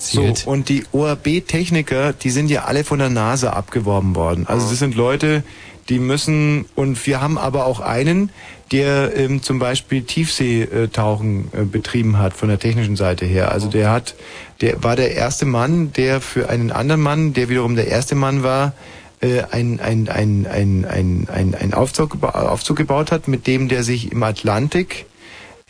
weiter 0.00 0.12
So, 0.12 0.22
erzählt. 0.22 0.46
und 0.46 0.68
die 0.68 0.84
ORB-Techniker, 0.92 2.12
die 2.12 2.30
sind 2.30 2.50
ja 2.50 2.64
alle 2.64 2.84
von 2.84 2.98
der 2.98 3.10
NASA 3.10 3.50
abgeworben 3.50 4.14
worden. 4.16 4.46
Also 4.46 4.68
das 4.68 4.78
sind 4.78 4.94
Leute, 4.94 5.42
die 5.88 5.98
müssen, 5.98 6.66
und 6.74 7.04
wir 7.06 7.20
haben 7.20 7.36
aber 7.38 7.66
auch 7.66 7.80
einen, 7.80 8.30
der 8.72 9.16
ähm, 9.16 9.42
zum 9.42 9.58
Beispiel 9.58 10.02
Tiefseetauchen 10.02 11.48
äh, 11.52 11.64
betrieben 11.64 12.18
hat 12.18 12.34
von 12.34 12.48
der 12.48 12.58
technischen 12.58 12.96
Seite 12.96 13.26
her. 13.26 13.50
Also 13.50 13.68
der 13.68 13.90
hat, 13.90 14.14
der 14.60 14.82
war 14.84 14.94
der 14.94 15.14
erste 15.14 15.44
Mann, 15.44 15.92
der 15.92 16.20
für 16.20 16.48
einen 16.48 16.70
anderen 16.70 17.00
Mann, 17.00 17.32
der 17.32 17.48
wiederum 17.48 17.74
der 17.74 17.88
erste 17.88 18.14
Mann 18.14 18.42
war, 18.44 18.72
äh, 19.20 19.42
ein, 19.50 19.80
ein, 19.80 20.08
ein, 20.08 20.46
ein, 20.46 20.84
ein, 20.86 21.28
ein, 21.30 21.54
ein 21.54 21.74
Aufzug, 21.74 22.22
Aufzug 22.22 22.76
gebaut 22.76 23.10
hat, 23.10 23.26
mit 23.26 23.46
dem 23.46 23.68
der 23.68 23.82
sich 23.82 24.12
im 24.12 24.22
Atlantik 24.22 25.06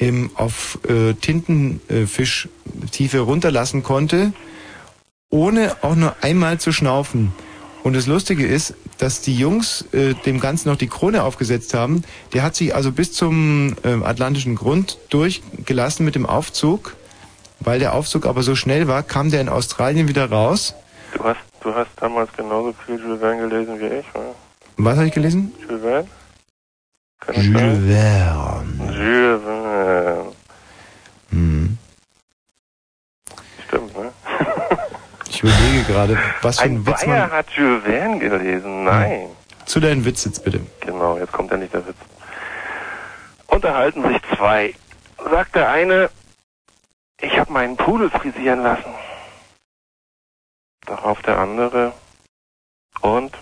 ähm, 0.00 0.30
auf 0.34 0.78
äh, 0.88 1.14
Tintenfischtiefe 1.14 3.20
runterlassen 3.20 3.82
konnte, 3.82 4.32
ohne 5.28 5.76
auch 5.82 5.94
nur 5.94 6.16
einmal 6.22 6.58
zu 6.58 6.72
schnaufen. 6.72 7.32
Und 7.82 7.96
das 7.96 8.06
Lustige 8.06 8.46
ist, 8.46 8.74
dass 8.98 9.22
die 9.22 9.34
Jungs 9.34 9.86
äh, 9.92 10.14
dem 10.26 10.40
Ganzen 10.40 10.68
noch 10.68 10.76
die 10.76 10.88
Krone 10.88 11.22
aufgesetzt 11.22 11.72
haben. 11.72 12.02
Der 12.34 12.42
hat 12.42 12.54
sich 12.54 12.74
also 12.74 12.92
bis 12.92 13.12
zum 13.12 13.76
ähm, 13.84 14.02
atlantischen 14.02 14.54
Grund 14.54 14.98
durchgelassen 15.08 16.04
mit 16.04 16.14
dem 16.14 16.26
Aufzug. 16.26 16.96
Weil 17.60 17.78
der 17.78 17.94
Aufzug 17.94 18.26
aber 18.26 18.42
so 18.42 18.54
schnell 18.54 18.88
war, 18.88 19.02
kam 19.02 19.30
der 19.30 19.40
in 19.40 19.48
Australien 19.48 20.08
wieder 20.08 20.30
raus. 20.30 20.74
Du 21.12 21.24
hast, 21.24 21.40
du 21.60 21.74
hast 21.74 21.90
damals 21.96 22.30
genauso 22.34 22.74
viel 22.86 22.98
Jules 22.98 23.20
Verne 23.20 23.48
gelesen 23.48 23.80
wie 23.80 23.86
ich, 23.86 24.06
oder? 24.14 24.34
Was 24.76 24.96
habe 24.96 25.08
ich 25.08 25.12
gelesen? 25.12 25.52
Jules 25.60 25.82
Verne? 25.82 26.06
Jules? 27.26 27.78
Verne. 27.86 28.92
Jules 28.92 29.42
Verne. 29.42 30.32
Hm. 31.30 31.78
Stimmt, 33.66 33.96
ne? 33.96 34.12
Ich 35.28 35.42
überlege 35.42 35.84
gerade, 35.84 36.18
was 36.42 36.58
für 36.58 36.64
ein, 36.64 36.76
Ein 36.76 36.86
Witz 36.86 37.04
Bayer 37.04 37.28
man... 37.28 37.30
hat 37.32 37.50
Jules 37.50 37.84
Verne 37.84 38.18
gelesen. 38.18 38.84
Nein. 38.84 39.28
Zu 39.66 39.80
deinem 39.80 40.04
Witz 40.04 40.24
jetzt 40.24 40.44
bitte. 40.44 40.60
Genau, 40.80 41.18
jetzt 41.18 41.32
kommt 41.32 41.52
endlich 41.52 41.70
der 41.70 41.86
Witz. 41.86 41.96
Unterhalten 43.46 44.02
sich 44.08 44.20
zwei. 44.36 44.74
Sagt 45.30 45.54
der 45.54 45.68
eine, 45.70 46.10
ich 47.20 47.38
habe 47.38 47.52
meinen 47.52 47.76
Pudel 47.76 48.10
frisieren 48.10 48.62
lassen. 48.62 48.92
Darauf 50.86 51.20
der 51.22 51.38
andere, 51.38 51.92
und? 53.00 53.36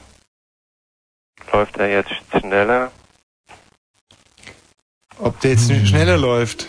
Läuft 1.52 1.78
er 1.78 1.88
jetzt 1.88 2.12
schneller? 2.38 2.90
Ob 5.18 5.40
der 5.40 5.52
jetzt 5.52 5.70
schneller 5.86 6.16
läuft? 6.16 6.68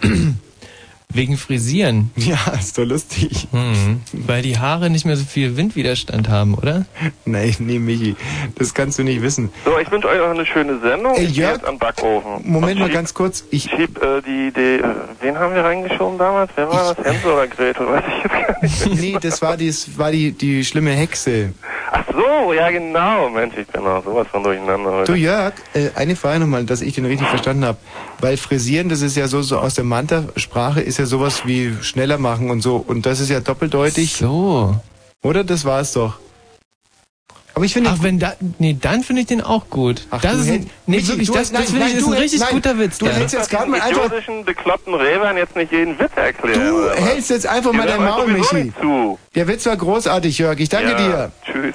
Wegen 1.12 1.36
Frisieren. 1.36 2.12
Ja, 2.14 2.38
ist 2.56 2.78
doch 2.78 2.84
lustig. 2.84 3.48
Hm. 3.50 4.00
Weil 4.12 4.42
die 4.42 4.58
Haare 4.58 4.90
nicht 4.90 5.04
mehr 5.04 5.16
so 5.16 5.24
viel 5.24 5.56
Windwiderstand 5.56 6.28
haben, 6.28 6.54
oder? 6.54 6.86
Nein, 7.24 7.56
nee, 7.58 7.80
Michi, 7.80 8.14
das 8.54 8.74
kannst 8.74 9.00
du 9.00 9.02
nicht 9.02 9.20
wissen. 9.20 9.50
So, 9.64 9.76
ich 9.80 9.90
wünsche 9.90 10.06
euch 10.06 10.18
noch 10.18 10.30
eine 10.30 10.46
schöne 10.46 10.78
Sendung. 10.78 11.14
Ich 11.14 11.34
gehe 11.34 11.46
Jörg, 11.46 11.54
jetzt 11.56 11.66
den 11.68 11.78
Backofen. 11.80 12.48
Moment 12.48 12.74
Und 12.74 12.78
mal 12.78 12.86
schieb- 12.86 12.94
ganz 12.94 13.12
kurz. 13.12 13.42
Ich 13.50 13.64
Schieb 13.64 14.00
äh, 14.00 14.22
die, 14.22 14.52
die, 14.54 14.60
äh, 14.60 14.84
wen 15.20 15.36
haben 15.36 15.52
wir 15.52 15.64
reingeschoben 15.64 16.16
damals? 16.16 16.52
Wer 16.54 16.68
war 16.68 16.94
das? 16.94 17.04
Hänsel 17.04 17.32
oder 17.32 17.48
Gretel? 17.48 17.86
Weiß 17.90 18.04
ich 18.06 18.22
jetzt 18.62 18.80
gar 18.84 18.88
nicht. 18.92 19.00
nee, 19.00 19.16
das 19.20 19.42
war 19.42 19.56
die, 19.56 19.66
das 19.66 19.98
war 19.98 20.12
die, 20.12 20.30
die 20.30 20.64
schlimme 20.64 20.92
Hexe. 20.92 21.54
Ach 21.92 22.04
so, 22.12 22.52
ja 22.52 22.70
genau. 22.70 23.28
Mensch, 23.30 23.56
ich 23.56 23.66
bin 23.66 23.84
auch 23.84 24.04
sowas 24.04 24.26
von 24.28 24.44
durcheinander 24.44 24.92
heute. 24.92 25.12
Du 25.12 25.18
Jörg, 25.18 25.54
äh, 25.74 25.90
eine 25.96 26.14
Frage 26.14 26.40
nochmal, 26.40 26.64
dass 26.64 26.82
ich 26.82 26.94
den 26.94 27.04
richtig 27.04 27.26
verstanden 27.26 27.64
habe. 27.64 27.78
Weil 28.20 28.36
frisieren, 28.36 28.88
das 28.88 29.02
ist 29.02 29.16
ja 29.16 29.26
so, 29.26 29.42
so 29.42 29.58
aus 29.58 29.74
der 29.74 29.84
Manta-Sprache, 29.84 30.80
ist 30.80 30.98
ja 30.98 31.06
sowas 31.06 31.46
wie 31.46 31.74
schneller 31.82 32.18
machen 32.18 32.50
und 32.50 32.60
so. 32.60 32.76
Und 32.76 33.06
das 33.06 33.18
ist 33.18 33.28
ja 33.28 33.40
doppeldeutig. 33.40 34.14
So. 34.14 34.76
Oder? 35.22 35.42
Das 35.42 35.64
war 35.64 35.80
es 35.80 35.92
doch. 35.92 36.18
Aber 37.54 37.64
ich 37.64 37.72
finde. 37.72 37.90
Ach, 37.92 38.02
wenn 38.02 38.18
da, 38.18 38.34
nee, 38.58 38.76
dann 38.80 39.02
finde 39.02 39.22
ich 39.22 39.28
den 39.28 39.40
auch 39.40 39.68
gut. 39.70 40.06
Ach, 40.10 40.20
das 40.20 40.32
du 40.32 40.38
ist 40.40 40.48
ein, 40.50 40.70
nee, 40.86 40.96
Michi, 40.96 41.08
wirklich, 41.08 41.28
du 41.28 41.34
das, 41.34 41.52
nein, 41.52 41.62
das 41.62 41.70
finde 41.70 41.86
ich 41.88 41.94
ist 41.94 42.06
ein 42.06 42.12
richtig 42.12 42.40
nein, 42.40 42.50
guter 42.52 42.78
Witz. 42.78 42.98
du 42.98 43.06
Dan. 43.06 43.14
hättest 43.14 43.34
jetzt 43.34 43.50
gerade 43.50 43.70
mal 43.70 43.80
einfach. 43.80 44.10
bekloppten 44.44 44.94
Rebern 44.94 45.36
jetzt 45.36 45.56
nicht 45.56 45.72
jeden 45.72 45.98
Witz 45.98 46.12
erklären. 46.16 46.60
Du 46.60 46.84
oder 46.84 46.94
hältst 46.94 47.30
jetzt 47.30 47.46
einfach 47.46 47.72
Die 47.72 47.76
mal 47.76 47.86
dein 47.86 48.04
Maul, 48.04 48.28
Michi. 48.28 48.72
zu. 48.80 49.18
Der 49.34 49.48
Witz 49.48 49.66
war 49.66 49.76
großartig, 49.76 50.38
Jörg. 50.38 50.58
Ich 50.60 50.68
danke 50.68 50.92
ja, 50.92 50.96
dir. 50.96 51.32
Tschüss. 51.44 51.74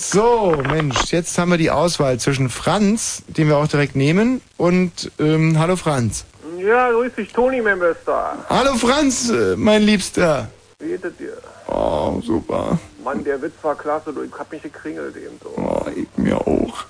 So, 0.00 0.56
Mensch, 0.70 1.10
jetzt 1.10 1.36
haben 1.38 1.50
wir 1.50 1.58
die 1.58 1.72
Auswahl 1.72 2.20
zwischen 2.20 2.50
Franz, 2.50 3.24
den 3.26 3.48
wir 3.48 3.56
auch 3.56 3.66
direkt 3.66 3.96
nehmen, 3.96 4.40
und 4.56 5.10
ähm, 5.18 5.58
hallo 5.58 5.74
Franz. 5.74 6.24
Ja, 6.64 6.90
grüß 6.92 7.14
dich, 7.16 7.32
Toni, 7.32 7.60
mein 7.60 7.80
Bester. 7.80 8.36
Hallo 8.48 8.74
Franz, 8.76 9.28
äh, 9.30 9.56
mein 9.56 9.82
Liebster. 9.82 10.48
Wie 10.78 10.90
geht 10.90 11.04
es 11.04 11.16
dir? 11.16 11.36
Oh, 11.66 12.20
super. 12.24 12.78
Mann, 13.02 13.24
der 13.24 13.40
Witz 13.40 13.54
war 13.62 13.74
klasse, 13.74 14.12
du, 14.12 14.22
ich 14.22 14.32
hab 14.38 14.50
mich 14.50 14.62
gekringelt 14.62 15.16
eben 15.16 15.38
so. 15.42 15.50
Oh, 15.56 15.86
ich 15.94 16.08
mir 16.16 16.36
auch. 16.36 16.84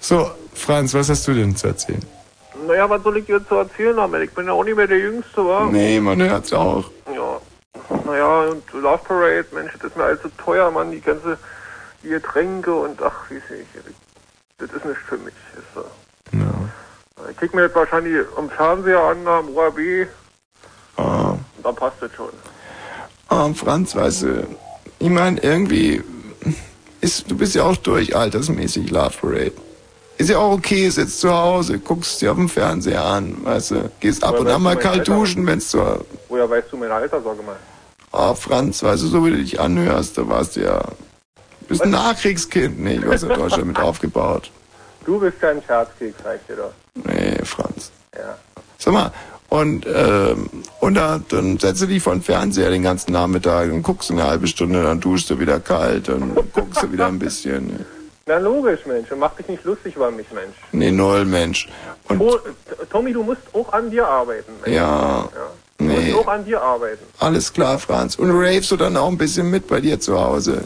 So, 0.00 0.30
Franz, 0.54 0.92
was 0.94 1.08
hast 1.08 1.26
du 1.26 1.32
denn 1.34 1.56
zu 1.56 1.68
erzählen? 1.68 2.04
Naja, 2.66 2.88
was 2.88 3.02
soll 3.02 3.16
ich 3.18 3.26
dir 3.26 3.46
zu 3.46 3.56
erzählen 3.56 3.98
haben? 3.98 4.20
Ich 4.22 4.32
bin 4.32 4.46
ja 4.46 4.52
auch 4.52 4.64
nicht 4.64 4.76
mehr 4.76 4.86
der 4.86 4.98
Jüngste, 4.98 5.44
wa? 5.44 5.68
Nee, 5.70 5.98
man 6.00 6.22
hört's 6.22 6.52
auch. 6.52 6.90
Ja. 7.14 7.40
Naja, 8.04 8.42
und 8.42 8.72
Love 8.72 9.02
Parade, 9.04 9.46
Mensch, 9.52 9.72
das 9.74 9.90
ist 9.90 9.96
mir 9.96 10.04
alles 10.04 10.22
so 10.22 10.28
teuer, 10.42 10.70
Mann, 10.70 10.90
die 10.90 11.00
ganze, 11.00 11.38
die 12.02 12.08
Getränke 12.08 12.74
und 12.74 13.02
ach, 13.02 13.30
wie 13.30 13.36
ich, 13.36 13.66
das 14.58 14.70
ist 14.70 14.84
nicht 14.84 15.00
für 15.08 15.18
mich. 15.18 15.34
Ist 15.56 15.74
so. 15.74 15.84
Ich 17.30 17.36
krieg 17.38 17.54
mir 17.54 17.62
das 17.68 17.74
wahrscheinlich 17.74 18.24
am 18.36 18.50
Fernseher 18.50 19.00
an, 19.00 19.26
am 19.26 19.48
Oh, 20.96 21.00
und 21.56 21.64
dann 21.64 21.74
passt 21.74 21.96
das 22.00 22.12
schon. 22.14 22.30
oh 23.30 23.52
Franz, 23.54 23.96
weißt 23.96 24.22
du, 24.22 24.46
ich 24.98 25.10
meine, 25.10 25.40
irgendwie, 25.40 26.02
ist, 27.00 27.30
du 27.30 27.36
bist 27.36 27.54
ja 27.54 27.64
auch 27.64 27.76
durch 27.76 28.16
altersmäßig 28.16 28.90
Love 28.90 29.14
Parade. 29.20 29.52
Ist 30.16 30.30
ja 30.30 30.38
auch 30.38 30.52
okay, 30.52 30.88
sitzt 30.90 31.20
zu 31.20 31.32
Hause, 31.32 31.78
guckst 31.78 32.22
dir 32.22 32.30
auf 32.30 32.36
dem 32.36 32.48
Fernseher 32.48 33.04
an, 33.04 33.44
weißt 33.44 33.70
du, 33.72 33.90
gehst 33.98 34.22
ab 34.22 34.32
Woher 34.32 34.40
und 34.40 34.48
an 34.48 34.62
mal 34.62 34.76
kalt 34.76 35.00
Alter? 35.00 35.14
duschen, 35.16 35.46
wenn's 35.46 35.68
zur 35.68 36.04
Woher 36.28 36.48
weißt 36.48 36.68
du 36.70 36.76
mein 36.76 36.90
Alter, 36.90 37.20
sag 37.20 37.44
mal? 37.44 37.56
Oh, 38.12 38.34
Franz, 38.34 38.82
weißt 38.82 39.02
du, 39.02 39.06
so 39.08 39.26
wie 39.26 39.30
du 39.30 39.36
dich 39.38 39.58
anhörst, 39.58 40.16
da 40.16 40.28
warst 40.28 40.54
du 40.54 40.60
ja. 40.60 40.78
Du 40.78 41.66
bist 41.68 41.82
ein 41.82 41.90
Nachkriegskind, 41.90 42.78
nee, 42.78 42.98
du 42.98 43.10
hast 43.10 43.24
in 43.24 43.30
Deutschland 43.30 43.66
mit 43.66 43.78
aufgebaut. 43.80 44.50
Du 45.04 45.18
bist 45.18 45.36
ja 45.42 45.50
ein 45.50 45.62
Scherzkeks, 45.66 46.16
ich 46.18 46.46
dir 46.46 46.56
doch. 46.56 46.72
Nee, 46.94 47.44
Franz. 47.44 47.90
Ja. 48.14 48.38
Sag 48.78 48.94
mal, 48.94 49.12
und, 49.60 49.86
ähm, 49.86 50.50
und 50.80 50.94
da, 50.94 51.20
dann 51.28 51.58
setzt 51.58 51.82
du 51.82 51.86
dich 51.86 52.02
vor 52.02 52.12
den 52.12 52.22
Fernseher 52.22 52.70
den 52.70 52.82
ganzen 52.82 53.12
Nachmittag 53.12 53.70
und 53.72 53.82
guckst 53.82 54.10
eine 54.10 54.24
halbe 54.24 54.46
Stunde, 54.48 54.82
dann 54.82 55.00
duschst 55.00 55.30
du 55.30 55.38
wieder 55.38 55.60
kalt, 55.60 56.08
dann 56.08 56.34
guckst 56.52 56.82
du 56.82 56.90
wieder 56.92 57.06
ein 57.06 57.18
bisschen. 57.20 57.84
Na 58.26 58.38
logisch, 58.38 58.80
Mensch. 58.86 59.12
Und 59.12 59.20
mach 59.20 59.34
dich 59.36 59.46
nicht 59.48 59.62
lustig 59.64 59.94
über 59.96 60.10
mich, 60.10 60.26
Mensch. 60.32 60.56
Nee, 60.72 60.90
null, 60.90 61.24
Mensch. 61.24 61.68
Und, 62.08 62.20
Tommy, 62.90 63.12
du 63.12 63.22
musst 63.22 63.42
auch 63.52 63.72
an 63.72 63.90
dir 63.90 64.08
arbeiten. 64.08 64.52
Mensch. 64.64 64.74
ja, 64.76 65.28
Du 65.78 65.84
musst 65.84 66.14
auch 66.14 66.28
an 66.28 66.44
dir 66.44 66.60
arbeiten. 66.62 67.04
alles 67.20 67.52
klar, 67.52 67.78
Franz. 67.78 68.16
Und 68.16 68.30
ravest 68.30 68.70
du 68.70 68.76
dann 68.76 68.96
auch 68.96 69.08
ein 69.08 69.18
bisschen 69.18 69.50
mit 69.50 69.66
bei 69.68 69.80
dir 69.80 70.00
zu 70.00 70.18
Hause? 70.18 70.62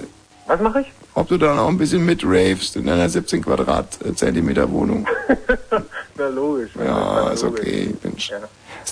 Was 0.47 0.61
mache 0.61 0.81
ich? 0.81 0.87
Ob 1.15 1.29
du 1.29 1.37
dann 1.37 1.59
auch 1.59 1.69
ein 1.69 1.77
bisschen 1.79 2.07
mit 2.07 2.23
ravest 2.25 2.77
in 2.77 2.87
deiner 2.87 3.09
17 3.09 3.43
Quadratzentimeter 3.43 4.71
Wohnung? 4.71 5.07
Na 6.17 6.29
logisch. 6.29 6.71
Mensch. 6.75 6.89
Ja, 6.89 7.31
ist 7.31 7.43
logisch. 7.43 7.61
okay, 7.61 7.95
Mensch. 8.03 8.31
Ja. 8.31 8.39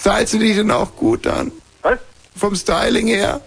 Stylst 0.00 0.34
du 0.34 0.38
dich 0.38 0.56
denn 0.56 0.70
auch 0.70 0.94
gut 0.96 1.26
dann? 1.26 1.52
Was? 1.82 1.98
Vom 2.36 2.54
Styling 2.54 3.06
her? 3.06 3.40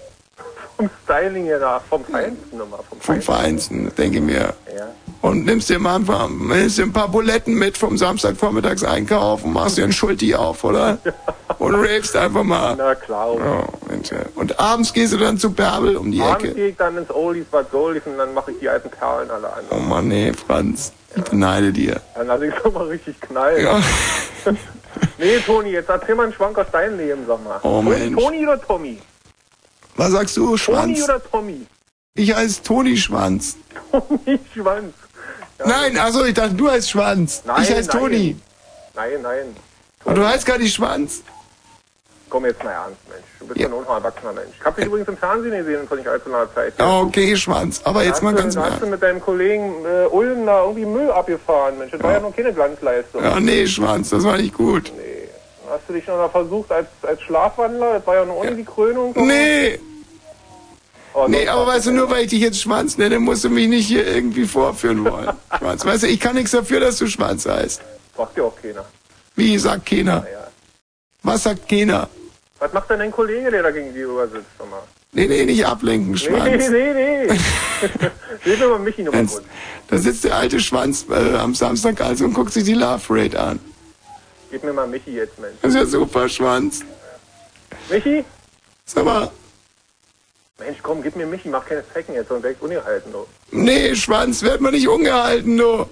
Vom 0.78 0.90
Styling 1.04 1.46
her 1.46 1.82
vom 1.90 2.04
Feinsten 2.06 2.58
nochmal. 2.58 2.80
Vom, 2.90 3.00
Vom 3.02 3.22
Feinsten, 3.22 3.92
denke 3.96 4.18
ich 4.18 4.24
mir. 4.24 4.54
Ja. 4.76 4.88
Und 5.22 5.46
nimmst 5.46 5.70
dir 5.70 5.78
mal 5.78 5.98
einfach, 5.98 6.30
nimmst 6.30 6.78
dir 6.78 6.84
ein 6.84 6.94
paar 6.94 7.10
Buletten 7.10 7.54
mit 7.56 7.78
vom 7.78 7.98
Samstagvormittags 7.98 8.86
einkaufen, 8.86 9.52
machst 9.52 9.78
dir 9.78 9.84
einen 9.84 9.92
Schulti 9.92 10.34
auf, 10.36 10.64
oder? 10.64 10.98
Und 11.60 11.76
ravest 11.76 12.16
einfach 12.16 12.44
mal. 12.44 12.76
Na 12.78 12.96
klar. 12.96 13.36
Ja, 13.38 13.58
ja. 14.18 14.26
Und 14.36 14.58
abends 14.60 14.94
gehst 14.94 15.12
du 15.12 15.18
dann 15.18 15.38
zu 15.38 15.52
Bärbel 15.52 15.98
um 15.98 16.10
die 16.10 16.22
Abends 16.22 16.46
Ecke. 16.46 16.56
gehe 16.56 16.68
ich 16.70 16.78
dann 16.78 16.98
ins 16.98 17.12
Oldies 17.12 17.46
Bad 17.46 17.70
Goldies 17.70 18.04
und 18.06 18.18
dann 18.18 18.34
mache 18.34 18.52
ich 18.52 18.60
die 18.60 18.70
alten 18.70 18.90
Perlen 18.90 19.30
alle 19.30 19.52
an. 19.52 19.66
Oh 19.72 19.76
Mann, 19.76 20.08
nee, 20.08 20.32
Franz. 20.32 20.94
Ich 21.14 21.24
beneide 21.24 21.74
dir. 21.74 22.00
Dann 22.16 22.28
lass 22.28 22.42
ich 22.42 22.54
doch 22.54 22.72
mal 22.72 22.88
richtig 22.88 23.20
knallen. 23.20 23.66
Ja. 23.66 23.82
nee, 25.18 25.40
Toni, 25.40 25.72
jetzt 25.72 25.90
erzähl 25.90 26.16
mal 26.16 26.24
einen 26.24 26.34
Schwank 26.34 26.58
aus 26.58 26.70
deinem 26.72 26.98
Leben, 26.98 27.26
sag 27.28 27.44
mal. 27.44 27.60
Oh, 27.64 27.82
Toni, 27.82 27.90
Mensch. 27.90 28.24
Toni 28.24 28.44
oder 28.44 28.62
Tommy? 28.62 29.02
Was 29.96 30.12
sagst 30.12 30.38
du, 30.38 30.46
Toni 30.46 30.58
Schwanz? 30.58 31.04
oder 31.04 31.24
Tommy? 31.24 31.66
Ich 32.16 32.34
heiße 32.34 32.64
Toni 32.64 32.98
Schwanz. 32.98 33.58
Toni 33.92 34.40
Schwanz. 34.54 34.94
Nein, 35.64 35.98
also 35.98 36.26
ich 36.26 36.34
dachte, 36.34 36.54
du 36.54 36.70
heißt 36.70 36.90
Schwanz. 36.90 37.44
Nein, 37.46 37.64
ich 37.64 37.72
heiße 37.72 37.90
nein. 37.90 38.00
Toni. 38.00 38.38
Nein, 38.96 39.22
nein. 39.22 39.56
Und 40.06 40.16
du 40.18 40.26
heißt 40.26 40.46
gar 40.46 40.58
nicht 40.58 40.74
Schwanz. 40.74 41.22
Komm 42.30 42.46
jetzt 42.46 42.64
mal 42.64 42.72
ernst, 42.72 43.00
Mensch. 43.10 43.24
Bist 43.50 43.60
ja. 43.60 43.68
ein 43.68 43.74
unerwachsener 43.74 44.34
Mensch. 44.34 44.56
Ich 44.58 44.66
hab 44.66 44.76
dich 44.76 44.86
übrigens 44.86 45.10
im 45.10 45.18
Fernsehen 45.18 45.52
gesehen 45.52 45.88
vor 45.88 45.98
nicht 45.98 46.08
allzu 46.08 46.30
langer 46.30 46.54
Zeit. 46.54 46.74
Ja, 46.80 47.00
okay, 47.02 47.36
Schwanz. 47.36 47.82
Aber 47.84 48.04
jetzt 48.04 48.20
da 48.20 48.24
mal 48.26 48.34
hast 48.34 48.38
du, 48.38 48.44
ganz 48.44 48.56
da 48.56 48.62
hast 48.62 48.72
mal. 48.72 48.80
du 48.80 48.88
mit 48.88 49.02
deinem 49.02 49.22
Kollegen 49.22 49.74
äh, 49.86 50.06
Ulm 50.08 50.46
da 50.46 50.62
irgendwie 50.62 50.86
Müll 50.86 51.12
abgefahren, 51.12 51.78
Mensch. 51.78 51.92
Das 51.92 52.02
war 52.04 52.14
ja 52.14 52.20
noch 52.20 52.36
keine 52.36 52.54
Glanzleistung. 52.54 53.24
Ja, 53.24 53.40
nee, 53.40 53.68
Schwanz, 53.68 54.10
das 54.10 54.24
war 54.24 54.38
nicht 54.38 54.54
gut. 54.54 54.92
Hast 55.70 55.82
du 55.88 55.94
dich 55.94 56.08
noch 56.08 56.18
mal 56.18 56.30
versucht 56.30 56.72
als, 56.72 56.88
als 57.02 57.22
Schlafwandler? 57.22 57.94
Das 57.94 58.08
war 58.08 58.16
ja 58.16 58.26
noch 58.26 58.36
ohne 58.36 58.56
die 58.56 58.66
Krönung. 58.66 59.14
Nee. 59.16 59.80
Oh, 61.14 61.26
Nee, 61.28 61.48
aber 61.48 61.66
weißt 61.68 61.88
du, 61.88 61.92
nur 61.92 62.10
weil 62.10 62.24
ich 62.24 62.30
dich 62.30 62.42
jetzt 62.42 62.62
Schwanz 62.62 62.98
nenne, 62.98 63.20
musst 63.20 63.44
du 63.44 63.50
mich 63.50 63.68
nicht 63.68 63.88
hier 63.88 64.08
irgendwie 64.08 64.46
vorführen 64.46 65.04
wollen. 65.04 65.30
Schwanz, 65.58 65.86
weißt 65.86 66.04
du, 66.04 66.08
ich 66.08 66.20
kann 66.20 66.36
nichts 66.36 66.52
dafür, 66.52 66.80
dass 66.80 66.98
du 66.98 67.08
Schwanz 67.08 67.48
heißt. 67.48 67.82
Sagt 68.16 68.38
ja 68.38 68.44
auch 68.44 68.56
keiner. 68.62 68.86
Wie 69.36 69.58
sagt 69.58 69.86
keiner? 69.88 70.26
Was 71.24 71.44
sagt 71.44 71.68
keiner? 71.68 72.10
Was 72.60 72.74
macht 72.74 72.90
denn 72.90 73.00
dein 73.00 73.12
Kollege, 73.12 73.52
der 73.52 73.64
da 73.64 73.72
gegenüber 73.72 74.28
sitzt? 74.28 74.46
Sag 74.58 74.70
mal? 74.70 74.82
Nee, 75.12 75.28
nee, 75.28 75.46
nicht 75.46 75.66
ablenken, 75.66 76.12
Nee, 76.12 76.18
Schwanz. 76.18 76.70
nee, 76.70 76.94
nee. 76.94 77.28
Hilf 78.44 78.60
mir 78.60 78.68
mal 78.68 78.80
Michi 78.80 79.02
noch 79.04 79.12
mal 79.14 79.20
Wenn's- 79.20 79.34
kurz. 79.34 79.46
Da 79.88 79.98
sitzt 79.98 80.24
der 80.26 80.36
alte 80.36 80.60
Schwanz 80.60 81.06
äh, 81.10 81.36
am 81.38 81.56
Samstag 81.56 82.00
also 82.02 82.26
und 82.26 82.34
guckt 82.34 82.54
sich 82.54 82.64
die 82.66 82.74
Love 82.76 83.02
Parade 83.08 83.40
an. 83.40 83.60
Gib 84.52 84.64
mir 84.64 84.74
mal 84.74 84.88
Michi 84.88 85.12
jetzt, 85.16 85.40
Mensch. 85.40 85.56
Das 85.62 85.72
ist 85.74 85.78
ja 85.80 85.86
super, 85.86 86.28
Schwanz. 86.30 86.82
Michi? 87.90 88.24
Sag 88.86 89.06
mal, 89.06 89.32
Mensch, 90.60 90.78
komm, 90.84 91.02
gib 91.02 91.16
mir 91.16 91.26
Michi, 91.26 91.48
mach 91.50 91.66
keine 91.66 91.84
Zecken 91.94 92.14
jetzt 92.16 92.30
und 92.32 92.42
direkt 92.44 92.62
ungehalten, 92.62 93.12
du. 93.14 93.26
nee, 93.52 93.96
Schwanz, 93.96 94.44
werd 94.44 94.60
mal 94.62 94.72
nicht 94.72 94.88
ungehalten, 94.88 95.58
du. 95.58 95.86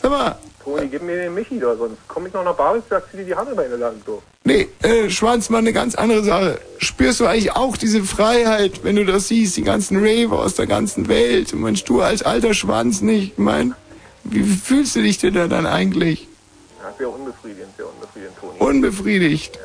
Sag 0.00 0.10
mal, 0.10 0.38
Toni, 0.62 0.88
gib 0.88 1.02
mir 1.02 1.16
den 1.16 1.34
Michi 1.34 1.58
da, 1.58 1.74
sonst 1.76 1.98
komm 2.08 2.26
ich 2.26 2.32
noch 2.32 2.44
nach 2.44 2.54
Babelsberg, 2.54 3.04
zieh 3.10 3.18
dir 3.18 3.24
die 3.24 3.34
Hammelbeine 3.34 3.76
lang, 3.76 3.94
du. 4.04 4.22
nee, 4.44 4.68
äh, 4.82 5.10
Schwanz, 5.10 5.50
mal 5.50 5.58
eine 5.58 5.72
ganz 5.72 5.94
andere 5.94 6.22
Sache. 6.22 6.60
Spürst 6.78 7.20
du 7.20 7.26
eigentlich 7.26 7.52
auch 7.52 7.76
diese 7.76 8.02
Freiheit, 8.04 8.84
wenn 8.84 8.96
du 8.96 9.04
das 9.04 9.28
siehst, 9.28 9.56
die 9.56 9.62
ganzen 9.62 9.98
Raver 9.98 10.38
aus 10.38 10.54
der 10.54 10.66
ganzen 10.66 11.08
Welt? 11.08 11.52
Mensch, 11.54 11.84
du 11.84 12.00
als 12.00 12.22
alter 12.22 12.54
Schwanz 12.54 13.00
nicht, 13.00 13.32
ich 13.32 13.38
mein, 13.38 13.74
wie 14.24 14.44
fühlst 14.44 14.94
du 14.96 15.02
dich 15.02 15.18
denn 15.18 15.34
da 15.34 15.48
dann 15.48 15.66
eigentlich? 15.66 16.28
Ja, 16.80 16.92
sehr 16.96 17.08
unbefriedigend, 17.08 17.76
sehr 17.76 17.86
unbefriedigend, 17.88 18.38
Toni. 18.38 18.58
Unbefriedigt. 18.58 19.58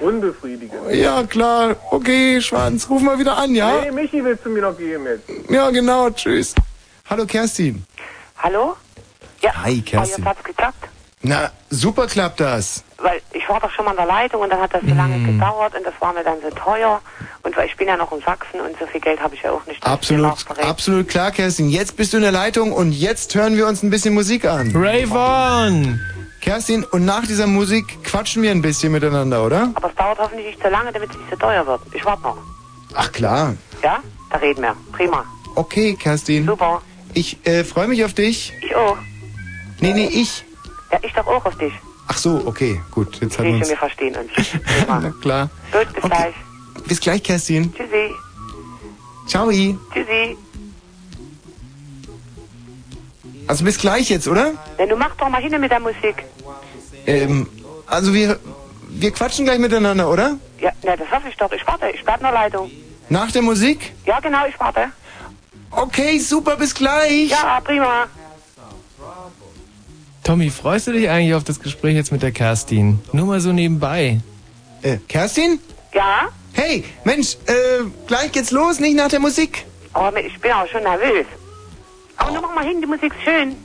Unbefriedigend. 0.00 0.80
Ja, 0.92 1.22
klar, 1.24 1.76
okay, 1.90 2.40
Schwanz, 2.40 2.88
ruf 2.90 3.02
mal 3.02 3.18
wieder 3.18 3.36
an, 3.36 3.54
ja? 3.54 3.82
Nee, 3.82 3.92
Michi 3.92 4.24
willst 4.24 4.44
du 4.44 4.50
mir 4.50 4.62
noch 4.62 4.76
geben 4.76 5.04
jetzt. 5.06 5.50
Ja, 5.50 5.70
genau, 5.70 6.10
tschüss. 6.10 6.54
Hallo, 7.08 7.26
Kerstin. 7.26 7.84
Hallo? 8.38 8.76
Ja. 9.42 9.52
Hi, 9.62 9.80
Kerstin. 9.82 10.24
hat's 10.24 10.42
geklappt. 10.44 10.88
Na, 11.24 11.50
super 11.70 12.06
klappt 12.08 12.40
das. 12.40 12.82
Weil 12.98 13.20
ich 13.32 13.48
war 13.48 13.60
doch 13.60 13.70
schon 13.70 13.84
mal 13.84 13.92
in 13.92 13.96
der 13.96 14.06
Leitung 14.06 14.40
und 14.42 14.50
dann 14.50 14.60
hat 14.60 14.74
das 14.74 14.82
so 14.82 14.94
lange 14.94 15.16
Mhm. 15.18 15.26
gedauert 15.38 15.74
und 15.76 15.84
das 15.86 15.94
war 16.00 16.12
mir 16.12 16.24
dann 16.24 16.38
so 16.42 16.50
teuer. 16.50 17.00
Und 17.44 17.56
weil 17.56 17.66
ich 17.66 17.76
bin 17.76 17.86
ja 17.88 17.96
noch 17.96 18.10
in 18.12 18.20
Sachsen 18.22 18.60
und 18.60 18.76
so 18.78 18.86
viel 18.86 19.00
Geld 19.00 19.20
habe 19.20 19.34
ich 19.34 19.42
ja 19.42 19.50
auch 19.52 19.64
nicht. 19.66 19.84
Absolut, 19.84 20.34
absolut 20.60 21.08
klar, 21.08 21.30
Kerstin. 21.30 21.68
Jetzt 21.68 21.96
bist 21.96 22.12
du 22.12 22.16
in 22.16 22.22
der 22.24 22.32
Leitung 22.32 22.72
und 22.72 22.92
jetzt 22.92 23.34
hören 23.34 23.56
wir 23.56 23.66
uns 23.68 23.82
ein 23.82 23.90
bisschen 23.90 24.14
Musik 24.14 24.44
an. 24.44 24.72
Rave 24.74 25.12
on! 25.12 26.00
Kerstin, 26.40 26.82
und 26.84 27.04
nach 27.04 27.24
dieser 27.24 27.46
Musik 27.46 28.02
quatschen 28.02 28.42
wir 28.42 28.50
ein 28.50 28.62
bisschen 28.62 28.90
miteinander, 28.90 29.44
oder? 29.44 29.70
Aber 29.74 29.88
es 29.90 29.94
dauert 29.94 30.18
hoffentlich 30.18 30.46
nicht 30.46 30.62
so 30.62 30.68
lange, 30.68 30.90
damit 30.92 31.10
es 31.10 31.16
nicht 31.16 31.30
so 31.30 31.36
teuer 31.36 31.64
wird. 31.64 31.80
Ich 31.92 32.04
warte 32.04 32.22
noch. 32.22 32.36
Ach 32.94 33.12
klar. 33.12 33.54
Ja? 33.82 33.98
Da 34.30 34.38
reden 34.38 34.62
wir. 34.62 34.74
Prima. 34.92 35.24
Okay, 35.54 35.94
Kerstin. 35.94 36.46
Super. 36.46 36.82
Ich 37.14 37.38
äh, 37.46 37.62
freue 37.62 37.86
mich 37.86 38.04
auf 38.04 38.12
dich. 38.14 38.52
Ich 38.60 38.74
auch. 38.74 38.96
Nee, 39.82 39.92
nee, 39.94 40.06
ich. 40.06 40.44
Ja, 40.92 40.98
ich 41.02 41.12
doch 41.12 41.26
auch 41.26 41.44
auf 41.44 41.56
dich. 41.58 41.72
Ach 42.06 42.16
so, 42.16 42.42
okay, 42.46 42.80
gut. 42.92 43.20
Jetzt 43.20 43.38
haben 43.38 43.46
wir 43.46 43.54
uns. 43.54 43.68
wir 43.68 43.76
verstehen 43.76 44.14
uns. 44.14 44.30
Na 44.88 45.12
klar. 45.20 45.50
Gut, 45.72 45.92
bis 45.92 46.04
gleich. 46.04 46.34
Bis 46.86 47.00
gleich, 47.00 47.22
Kerstin. 47.22 47.74
Tschüssi. 47.74 48.14
Ciao. 49.26 49.50
Tschüssi. 49.50 50.36
Also 53.48 53.64
bis 53.64 53.76
gleich 53.78 54.08
jetzt, 54.08 54.28
oder? 54.28 54.52
Denn 54.78 54.88
du 54.88 54.96
mach 54.96 55.16
doch 55.16 55.28
mal 55.28 55.42
hin 55.42 55.60
mit 55.60 55.70
der 55.70 55.80
Musik. 55.80 56.24
Ähm, 57.06 57.48
also 57.86 58.14
wir, 58.14 58.38
wir 58.88 59.10
quatschen 59.10 59.46
gleich 59.46 59.58
miteinander, 59.58 60.08
oder? 60.08 60.38
Ja, 60.60 60.70
na, 60.84 60.96
das 60.96 61.10
hoffe 61.10 61.28
ich 61.28 61.36
doch. 61.36 61.50
Ich 61.50 61.66
warte. 61.66 61.88
Ich 61.88 62.04
bleib 62.04 62.18
in 62.18 62.22
der 62.22 62.32
Leitung. 62.32 62.70
Nach 63.08 63.32
der 63.32 63.42
Musik? 63.42 63.92
Ja, 64.06 64.20
genau, 64.20 64.46
ich 64.48 64.58
warte. 64.60 64.92
Okay, 65.72 66.18
super, 66.18 66.56
bis 66.56 66.72
gleich. 66.72 67.30
Ja, 67.30 67.60
prima. 67.60 68.06
Tommy, 70.24 70.50
freust 70.50 70.86
du 70.86 70.92
dich 70.92 71.08
eigentlich 71.08 71.34
auf 71.34 71.42
das 71.44 71.58
Gespräch 71.60 71.96
jetzt 71.96 72.12
mit 72.12 72.22
der 72.22 72.30
Kerstin? 72.30 73.00
Nur 73.12 73.26
mal 73.26 73.40
so 73.40 73.52
nebenbei. 73.52 74.20
Äh, 74.82 74.98
Kerstin? 75.08 75.58
Ja? 75.92 76.28
Hey, 76.52 76.84
Mensch, 77.04 77.36
äh, 77.46 77.84
gleich 78.06 78.30
geht's 78.30 78.52
los, 78.52 78.78
nicht 78.78 78.96
nach 78.96 79.08
der 79.08 79.18
Musik. 79.18 79.64
Aber 79.92 80.22
ich 80.22 80.38
bin 80.40 80.52
auch 80.52 80.66
schon 80.68 80.84
nervös. 80.84 81.26
Aber 82.16 82.30
nur 82.30 82.42
mach 82.42 82.54
mal 82.54 82.64
hin, 82.64 82.80
die 82.80 82.86
Musik 82.86 83.12
ist 83.12 83.22
schön. 83.24 83.56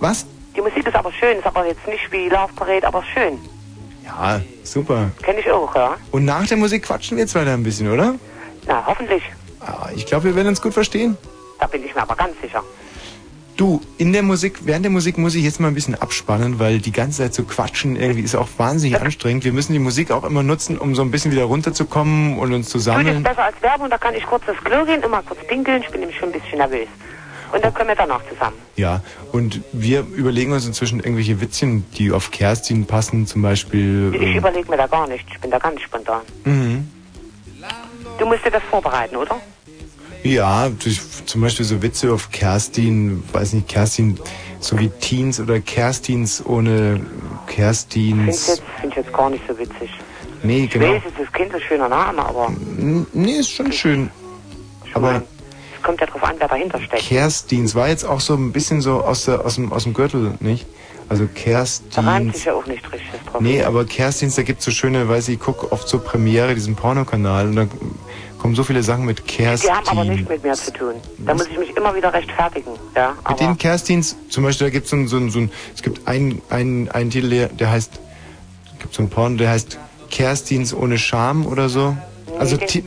Was? 0.00 0.26
Die 0.56 0.60
Musik 0.60 0.84
ist 0.86 0.96
aber 0.96 1.12
schön, 1.12 1.38
ist 1.38 1.46
aber 1.46 1.66
jetzt 1.66 1.86
nicht 1.86 2.10
wie 2.10 2.28
Love 2.28 2.52
Parade, 2.56 2.86
aber 2.86 3.04
schön. 3.14 3.38
Ja, 4.04 4.40
super. 4.64 5.10
Kenn 5.22 5.38
ich 5.38 5.48
auch, 5.50 5.72
ja? 5.76 5.96
Und 6.10 6.24
nach 6.24 6.46
der 6.46 6.56
Musik 6.56 6.84
quatschen 6.84 7.16
wir 7.16 7.24
jetzt 7.24 7.34
weiter 7.34 7.52
ein 7.52 7.62
bisschen, 7.62 7.90
oder? 7.92 8.16
Na, 8.66 8.84
hoffentlich. 8.84 9.22
Ah, 9.60 9.90
ich 9.94 10.06
glaube, 10.06 10.24
wir 10.24 10.34
werden 10.34 10.48
uns 10.48 10.60
gut 10.60 10.74
verstehen. 10.74 11.16
Da 11.60 11.66
bin 11.66 11.84
ich 11.84 11.94
mir 11.94 12.02
aber 12.02 12.16
ganz 12.16 12.32
sicher. 12.40 12.62
Du, 13.58 13.80
in 13.96 14.12
der 14.12 14.22
Musik, 14.22 14.60
während 14.66 14.84
der 14.84 14.92
Musik 14.92 15.18
muss 15.18 15.34
ich 15.34 15.42
jetzt 15.42 15.58
mal 15.58 15.66
ein 15.66 15.74
bisschen 15.74 15.96
abspannen, 15.96 16.60
weil 16.60 16.78
die 16.78 16.92
ganze 16.92 17.22
Zeit 17.22 17.34
zu 17.34 17.42
quatschen 17.42 17.96
irgendwie 17.96 18.20
ist 18.20 18.36
auch 18.36 18.46
wahnsinnig 18.56 19.00
anstrengend. 19.00 19.44
Wir 19.44 19.52
müssen 19.52 19.72
die 19.72 19.80
Musik 19.80 20.12
auch 20.12 20.22
immer 20.22 20.44
nutzen, 20.44 20.78
um 20.78 20.94
so 20.94 21.02
ein 21.02 21.10
bisschen 21.10 21.32
wieder 21.32 21.42
runterzukommen 21.42 22.38
und 22.38 22.54
uns 22.54 22.68
zu 22.68 22.78
Du, 22.78 22.84
das 22.84 23.04
ist 23.04 23.22
besser 23.24 23.44
als 23.46 23.60
Werbung, 23.60 23.90
da 23.90 23.98
kann 23.98 24.14
ich 24.14 24.24
kurz 24.24 24.44
das 24.46 24.56
Klo 24.58 24.84
gehen, 24.84 25.02
immer 25.02 25.24
kurz 25.24 25.44
pinkeln, 25.48 25.82
ich 25.82 25.90
bin 25.90 25.98
nämlich 25.98 26.16
schon 26.16 26.28
ein 26.28 26.40
bisschen 26.40 26.58
nervös. 26.58 26.86
Und 27.52 27.64
dann 27.64 27.74
können 27.74 27.88
wir 27.88 27.96
danach 27.96 28.20
zusammen. 28.32 28.58
Ja, 28.76 29.02
und 29.32 29.60
wir 29.72 30.06
überlegen 30.14 30.52
uns 30.52 30.64
inzwischen 30.64 31.00
irgendwelche 31.00 31.40
Witzchen, 31.40 31.84
die 31.94 32.12
auf 32.12 32.30
Kerstin 32.30 32.86
passen, 32.86 33.26
zum 33.26 33.42
Beispiel. 33.42 34.12
Ich 34.14 34.22
ähm, 34.22 34.36
überlege 34.36 34.70
mir 34.70 34.76
da 34.76 34.86
gar 34.86 35.08
nichts, 35.08 35.28
ich 35.32 35.40
bin 35.40 35.50
da 35.50 35.58
ganz 35.58 35.80
spontan. 35.80 36.20
mhm. 36.44 36.88
Du 38.18 38.26
musst 38.26 38.44
dir 38.44 38.50
das 38.50 38.62
vorbereiten, 38.70 39.16
oder? 39.16 39.40
Ja, 40.24 40.68
durch, 40.68 41.00
zum 41.26 41.40
Beispiel 41.40 41.64
so 41.64 41.80
Witze 41.82 42.12
auf 42.12 42.30
Kerstin, 42.30 43.22
weiß 43.32 43.52
nicht, 43.54 43.68
Kerstin, 43.68 44.18
so 44.60 44.78
wie 44.78 44.88
Teens 44.88 45.40
oder 45.40 45.60
Kerstins 45.60 46.44
ohne 46.44 46.96
Finde 46.96 47.06
ich, 47.48 47.56
Kerstins. 47.56 48.62
find 48.80 48.92
ich 48.92 48.96
jetzt 48.96 49.12
gar 49.12 49.30
nicht 49.30 49.42
so 49.48 49.56
witzig. 49.58 49.90
Nee, 50.42 50.64
Ich 50.64 50.70
genau. 50.70 50.92
weiß, 50.94 51.02
es 51.14 51.22
ist 51.24 51.32
Kind 51.32 51.54
ein 51.54 51.60
schöner 51.60 51.88
Name, 51.88 52.24
aber 52.24 52.52
Nee, 53.12 53.32
ist 53.38 53.50
schon 53.50 53.72
schön. 53.72 54.10
Aber 54.94 55.22
es 55.76 55.82
kommt 55.82 56.00
ja 56.00 56.06
drauf 56.06 56.22
an, 56.24 56.34
wer 56.38 56.48
dahinter 56.48 56.80
steckt. 56.80 57.02
Kerstins 57.02 57.74
war 57.74 57.88
jetzt 57.88 58.04
auch 58.04 58.20
so 58.20 58.34
ein 58.34 58.52
bisschen 58.52 58.80
so 58.80 59.00
aus, 59.02 59.24
der, 59.24 59.44
aus, 59.44 59.54
dem, 59.56 59.72
aus 59.72 59.84
dem 59.84 59.94
Gürtel, 59.94 60.34
nicht? 60.40 60.66
Also 61.08 61.24
Da 61.24 61.30
reimt 61.30 61.36
Kerstins. 61.36 62.34
sich 62.36 62.44
ja 62.44 62.52
auch 62.54 62.66
nicht 62.66 62.92
richtig 62.92 63.08
drauf. 63.30 63.40
Nee, 63.40 63.62
aber 63.62 63.84
Kerstins, 63.86 64.34
da 64.34 64.42
gibt's 64.42 64.64
so 64.64 64.70
schöne, 64.70 65.08
weiß 65.08 65.28
ich, 65.28 65.34
ich 65.34 65.40
guck 65.40 65.72
oft 65.72 65.88
so 65.88 65.98
Premiere, 66.00 66.54
diesen 66.54 66.74
Pornokanal 66.76 67.46
und 67.48 67.56
da 67.56 67.66
kommen 68.38 68.54
so 68.54 68.62
viele 68.64 68.82
Sachen 68.82 69.04
mit 69.04 69.26
Kerstin. 69.26 69.70
Die 69.70 69.76
haben 69.76 69.88
aber 69.88 70.04
nichts 70.08 70.28
mit 70.28 70.42
mir 70.42 70.54
zu 70.54 70.72
tun. 70.72 70.94
Da 71.18 71.34
muss 71.34 71.46
ich 71.48 71.58
mich 71.58 71.76
immer 71.76 71.94
wieder 71.94 72.12
rechtfertigen. 72.12 72.70
Ja, 72.94 73.14
Mit 73.28 73.40
den 73.40 73.58
Kerstins, 73.58 74.16
zum 74.30 74.44
Beispiel, 74.44 74.68
da 74.68 74.70
gibt's 74.70 74.90
so 74.90 74.96
ein, 74.96 75.08
so 75.08 75.16
ein, 75.16 75.30
so 75.30 75.40
es 75.74 75.82
gibt 75.82 76.06
einen, 76.08 76.40
einen, 76.50 76.88
einen 76.90 77.10
Titel, 77.10 77.30
der, 77.30 77.48
der 77.48 77.70
heißt, 77.70 77.98
gibt 78.78 78.94
so 78.94 79.02
ein 79.02 79.10
Porno, 79.10 79.36
der 79.36 79.50
heißt 79.50 79.78
Kerstins 80.10 80.72
ohne 80.74 80.98
Scham 80.98 81.46
oder 81.46 81.68
so. 81.68 81.96
also 82.38 82.56
den 82.56 82.68
Te- 82.68 82.82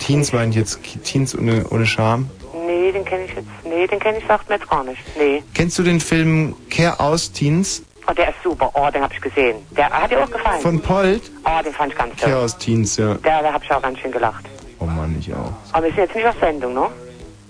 Teens 0.00 0.32
meine 0.32 0.50
ich 0.50 0.56
jetzt, 0.56 0.78
Teens 1.04 1.36
ohne, 1.38 1.64
ohne 1.70 1.86
Scham. 1.86 2.28
nee, 2.66 2.92
den 2.92 3.04
kenne 3.04 3.24
ich 3.24 3.34
jetzt, 3.34 3.46
nee, 3.64 3.86
den 3.86 3.98
kenne 3.98 4.18
ich, 4.18 4.26
sagt 4.26 4.48
mir 4.48 4.56
jetzt 4.56 4.68
gar 4.68 4.84
nicht. 4.84 5.00
Nee. 5.18 5.42
Kennst 5.54 5.78
du 5.78 5.82
den 5.82 6.00
Film 6.00 6.54
Care 6.70 6.98
aus 7.00 7.32
Teens 7.32 7.82
Oh, 8.08 8.12
der 8.12 8.28
ist 8.28 8.36
super. 8.44 8.70
Oh, 8.74 8.88
den 8.88 9.02
habe 9.02 9.12
ich 9.14 9.20
gesehen. 9.20 9.56
Der 9.76 9.90
hat 9.90 10.08
dir 10.12 10.22
auch 10.22 10.30
gefallen. 10.30 10.60
von 10.60 10.80
Polt? 10.80 11.22
Oh, 11.44 11.60
den 11.64 11.72
fand 11.72 11.90
ich 11.92 11.98
ganz 11.98 12.14
Care 12.16 12.30
toll. 12.34 12.44
aus 12.44 12.56
Teens, 12.56 12.96
ja. 12.98 13.14
Der, 13.14 13.42
da 13.42 13.52
habe 13.52 13.64
ich 13.64 13.72
auch 13.72 13.82
ganz 13.82 13.98
schön 13.98 14.12
gelacht. 14.12 14.44
Oh 14.78 14.84
Mann, 14.86 15.16
ich 15.18 15.32
auch. 15.32 15.52
Aber 15.72 15.84
wir 15.86 15.90
sind 15.92 16.00
jetzt 16.00 16.14
nicht 16.14 16.26
auf 16.26 16.34
Sendung, 16.40 16.74
ne? 16.74 16.88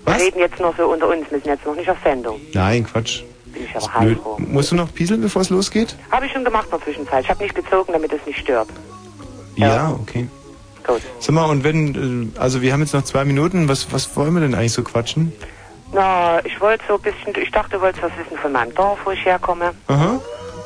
Wir 0.05 0.13
Was? 0.13 0.21
reden 0.21 0.39
jetzt 0.39 0.59
nur 0.59 0.73
so 0.77 0.87
unter 0.87 1.07
uns. 1.09 1.29
Wir 1.29 1.39
sind 1.39 1.47
jetzt 1.47 1.65
noch 1.65 1.75
nicht 1.75 1.89
auf 1.89 1.97
Sendung. 2.03 2.39
Nein, 2.53 2.85
Quatsch. 2.85 3.23
Bin 3.45 3.63
ich 3.65 3.75
aber 3.75 3.87
Blöd. 3.99 4.15
heilfroh. 4.15 4.37
Musst 4.39 4.71
du 4.71 4.75
noch 4.75 4.93
pieseln, 4.93 5.21
bevor 5.21 5.41
es 5.41 5.49
losgeht? 5.49 5.95
Habe 6.11 6.25
ich 6.25 6.31
schon 6.31 6.45
gemacht 6.45 6.65
in 6.65 6.71
der 6.77 6.81
Zwischenzeit. 6.81 7.23
Ich 7.25 7.29
habe 7.29 7.43
nicht 7.43 7.55
gezogen, 7.55 7.91
damit 7.91 8.13
es 8.13 8.25
nicht 8.25 8.39
stört. 8.39 8.69
Ja, 9.55 9.91
okay. 10.01 10.27
Gut. 10.85 11.01
Sag 11.19 11.35
mal, 11.35 11.45
und 11.49 11.63
wenn, 11.65 12.31
äh, 12.35 12.39
also 12.39 12.61
wir 12.61 12.71
haben 12.71 12.79
jetzt 12.81 12.93
noch 12.93 13.03
zwei 13.03 13.25
Minuten, 13.25 13.67
was, 13.67 13.91
was 13.91 14.15
wollen 14.15 14.33
wir 14.35 14.41
denn 14.41 14.55
eigentlich 14.55 14.71
so 14.73 14.83
quatschen? 14.83 15.33
Na, 15.91 16.39
ich 16.45 16.59
wollte 16.61 16.83
so 16.87 16.95
ein 16.95 17.01
bisschen, 17.01 17.41
ich 17.41 17.51
dachte, 17.51 17.71
du 17.77 17.81
wolltest 17.81 18.03
was 18.03 18.11
wissen 18.17 18.37
von 18.37 18.51
meinem 18.51 18.73
Dorf, 18.75 18.99
wo 19.03 19.11
ich 19.11 19.25
herkomme. 19.25 19.71
Aha. 19.87 20.19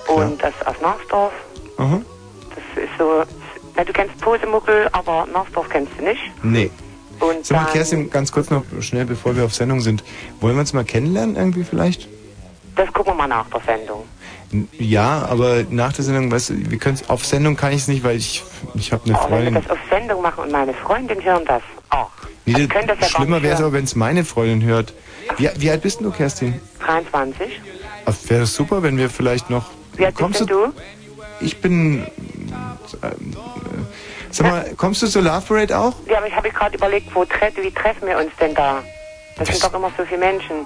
Und 0.07 0.41
das 0.43 0.53
aus 0.65 0.75
Narsdorf. 0.81 1.33
Aha. 1.77 2.01
Das 2.49 2.83
ist 2.83 2.89
so, 2.99 3.23
na, 3.75 3.83
du 3.83 3.93
kennst 3.93 4.17
Posemuckel, 4.19 4.87
aber 4.91 5.27
Narsdorf 5.31 5.69
kennst 5.69 5.91
du 5.97 6.03
nicht. 6.05 6.21
Nee. 6.43 6.69
Und 7.19 7.45
Sag 7.45 7.57
mal, 7.57 7.63
dann- 7.65 7.73
Kerstin, 7.73 8.09
ganz 8.09 8.31
kurz 8.31 8.49
noch 8.49 8.63
schnell, 8.79 9.05
bevor 9.05 9.35
wir 9.35 9.45
auf 9.45 9.53
Sendung 9.53 9.79
sind. 9.81 10.03
Wollen 10.39 10.55
wir 10.55 10.61
uns 10.61 10.73
mal 10.73 10.83
kennenlernen 10.83 11.35
irgendwie 11.35 11.63
vielleicht? 11.63 12.07
Das 12.75 12.91
gucken 12.93 13.13
wir 13.13 13.17
mal 13.17 13.27
nach 13.27 13.47
der 13.49 13.61
Sendung. 13.61 14.05
Ja, 14.77 15.25
aber 15.29 15.63
nach 15.69 15.93
der 15.93 16.03
Sendung, 16.03 16.29
weißt 16.31 16.49
du, 16.49 16.71
wir 16.71 16.77
können 16.77 16.99
auf 17.07 17.23
Sendung 17.25 17.55
kann 17.55 17.71
ich 17.71 17.77
es 17.83 17.87
nicht, 17.87 18.03
weil 18.03 18.17
ich 18.17 18.43
ich 18.73 18.91
habe 18.91 19.03
eine 19.05 19.13
Oh, 19.17 19.23
wenn 19.25 19.29
wir 19.29 19.37
Freundin. 19.37 19.53
das 19.53 19.69
auf 19.69 19.77
Sendung 19.89 20.21
machen 20.21 20.43
und 20.43 20.51
meine 20.51 20.73
Freundin 20.73 21.23
hören 21.23 21.43
das. 21.45 21.61
Ach, 21.89 22.07
Nee, 22.45 22.67
können 22.67 22.87
das 22.87 22.97
ja 22.99 23.07
schlimmer 23.07 23.41
wäre 23.43 23.53
es 23.53 23.61
aber, 23.61 23.71
wenn 23.73 23.83
es 23.85 23.95
meine 23.95 24.25
Freundin 24.25 24.63
hört. 24.63 24.93
Wie, 25.37 25.47
wie 25.57 25.69
alt 25.69 25.83
bist 25.83 25.99
denn 25.99 26.07
du, 26.07 26.11
Kerstin? 26.11 26.59
23. 26.83 27.61
Wäre 28.27 28.45
super, 28.45 28.81
wenn 28.83 28.97
wir 28.97 29.09
vielleicht 29.09 29.49
noch. 29.49 29.69
Wie 29.95 30.05
alt 30.05 30.15
bist 30.17 30.39
denn 30.41 30.47
du? 30.47 30.73
Ich 31.41 31.57
bin. 31.57 32.03
Äh, 33.01 33.11
sag 34.29 34.47
mal, 34.47 34.73
kommst 34.77 35.01
du 35.01 35.07
zur 35.07 35.21
Love 35.21 35.41
Parade 35.47 35.77
auch? 35.77 35.93
Ja, 36.07 36.17
aber 36.17 36.27
ich 36.27 36.35
habe 36.35 36.49
gerade 36.49 36.75
überlegt, 36.75 37.13
wo 37.13 37.25
tre 37.25 37.51
wie 37.55 37.71
treffen 37.71 38.07
wir 38.07 38.17
uns 38.17 38.31
denn 38.39 38.53
da? 38.55 38.83
Das, 39.37 39.47
sind 39.47 39.63
doch 39.63 39.73
immer 39.73 39.91
so 39.97 40.03
viele 40.05 40.19
Menschen. 40.19 40.65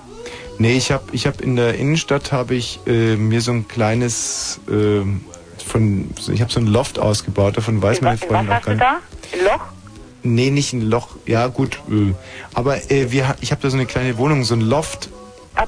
Nee, 0.58 0.76
ich 0.78 0.92
habe 0.92 1.04
ich 1.12 1.28
hab 1.28 1.42
in 1.42 1.56
der 1.56 1.76
Innenstadt 1.76 2.32
habe 2.32 2.56
ich 2.56 2.80
äh, 2.88 3.16
mir 3.16 3.42
so 3.42 3.52
ein 3.52 3.68
kleines 3.68 4.60
ähm, 4.70 5.24
von 5.66 6.10
ich 6.32 6.42
habe 6.42 6.52
so 6.52 6.60
ein 6.60 6.68
Loft 6.68 7.00
ausgebaut, 7.00 7.58
davon 7.58 7.82
weiß 7.82 8.02
meine 8.02 8.20
Was 8.20 8.28
Freundin 8.28 8.52
auch 8.52 8.56
hast 8.56 8.66
gar 8.66 8.76
du 8.76 8.80
nicht. 8.80 9.02
da? 9.34 9.38
Ein 9.38 9.46
Loch? 9.46 9.66
Nee, 10.24 10.50
nicht 10.50 10.74
ein 10.74 10.82
Loch. 10.82 11.10
Ja, 11.26 11.48
gut. 11.48 11.80
Äh, 11.90 12.14
aber 12.54 12.92
äh, 12.92 13.12
wir, 13.12 13.36
ich 13.42 13.52
habe 13.52 13.62
da 13.62 13.70
so 13.70 13.78
eine 13.78 13.86
kleine 13.86 14.18
Wohnung, 14.18 14.44
so 14.44 14.56
ein 14.56 14.62
Loft. 14.62 15.10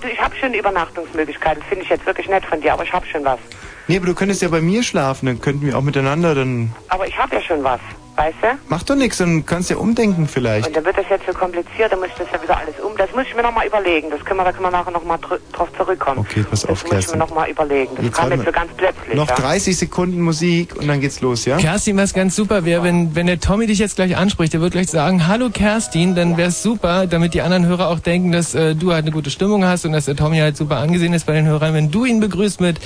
Du, 0.02 0.08
ich 0.08 0.22
habe 0.22 0.36
schon 0.36 0.54
Übernachtungsmöglichkeiten. 0.54 1.64
Finde 1.64 1.84
ich 1.84 1.90
jetzt 1.90 2.06
wirklich 2.06 2.28
nett 2.30 2.46
von 2.46 2.62
dir, 2.62 2.74
aber 2.74 2.84
ich 2.84 2.94
habe 2.94 3.06
schon 3.08 3.26
was. 3.26 3.40
Nee, 3.88 3.98
aber 3.98 4.06
du 4.06 4.14
könntest 4.14 4.42
ja 4.42 4.50
bei 4.50 4.62
mir 4.62 4.84
schlafen, 4.84 5.26
dann 5.26 5.42
könnten 5.42 5.66
wir 5.66 5.78
auch 5.78 5.82
miteinander, 5.82 6.36
dann 6.36 6.72
Aber 6.90 7.08
ich 7.08 7.18
habe 7.18 7.36
ja 7.36 7.42
schon 7.42 7.64
was, 7.64 7.80
weißt 8.18 8.36
du? 8.42 8.48
mach 8.68 8.84
doch 8.84 8.96
nichts, 8.96 9.18
dann 9.18 9.46
kannst 9.46 9.70
du 9.70 9.76
ja 9.76 9.80
umdenken 9.80 10.28
vielleicht. 10.28 10.68
Und 10.68 10.76
dann 10.76 10.84
wird 10.86 10.98
das 10.98 11.06
jetzt 11.10 11.26
so 11.26 11.34
kompliziert, 11.34 11.92
dann 11.92 12.00
muss 12.00 12.10
ich 12.10 12.16
das 12.16 12.28
ja 12.34 12.42
wieder 12.42 12.58
alles 12.58 12.76
um. 12.80 12.98
Das 12.98 13.10
muss 13.16 13.26
ich 13.28 13.36
mir 13.36 13.44
nochmal 13.44 13.68
überlegen. 13.68 14.10
Das 14.10 14.24
können 14.26 14.40
wir, 14.40 14.44
da 14.44 14.52
können 14.52 14.66
wir 14.66 14.72
nachher 14.72 14.92
nochmal 14.92 15.20
drauf 15.54 15.70
zurückkommen. 15.78 16.20
Okay, 16.20 16.44
pass 16.50 16.66
auf, 16.66 16.70
Das 16.70 16.84
muss 16.84 16.84
ich 16.84 16.84
mir 16.84 16.90
Kerstin. 17.00 17.20
nochmal 17.20 17.50
überlegen. 17.50 17.96
Das 17.96 18.06
Jetzt 18.06 18.18
kam 18.18 18.32
jetzt 18.32 18.40
so 18.40 18.46
mal. 18.46 18.52
ganz 18.52 18.72
plötzlich. 18.76 19.16
Noch 19.16 19.30
ja? 19.30 19.36
30 19.36 19.78
Sekunden 19.78 20.22
Musik 20.22 20.76
und 20.76 20.88
dann 20.88 21.00
geht's 21.00 21.22
los, 21.22 21.46
ja? 21.46 21.58
Kerstin, 21.58 21.98
was 21.98 22.14
ganz 22.14 22.36
super 22.36 22.66
wäre, 22.66 22.84
wenn, 22.84 23.16
wenn 23.16 23.28
der 23.28 23.40
Tommy 23.40 23.68
dich 23.68 23.80
jetzt 23.80 23.96
gleich 23.96 24.18
anspricht, 24.18 24.54
der 24.54 24.62
wird 24.62 24.72
gleich 24.74 24.90
sagen, 24.90 25.28
hallo 25.28 25.50
Kerstin, 25.50 26.16
dann 26.16 26.38
wäre 26.38 26.50
es 26.50 26.64
super, 26.64 27.08
damit 27.08 27.34
die 27.34 27.42
anderen 27.42 27.66
Hörer 27.68 27.88
auch 27.90 28.00
denken, 28.00 28.32
dass 28.32 28.56
äh, 28.56 28.76
du 28.76 28.94
halt 28.94 29.04
eine 29.06 29.12
gute 29.12 29.30
Stimmung 29.30 29.64
hast 29.66 29.86
und 29.86 29.92
dass 29.94 30.06
der 30.06 30.16
Tommy 30.16 30.40
halt 30.40 30.58
super 30.58 30.78
angesehen 30.78 31.14
ist 31.14 31.26
bei 31.26 31.34
den 31.34 31.46
Hörern, 31.46 31.74
wenn 31.74 31.92
du 31.92 32.06
ihn 32.06 32.20
begrüßt 32.20 32.62
mit, 32.62 32.80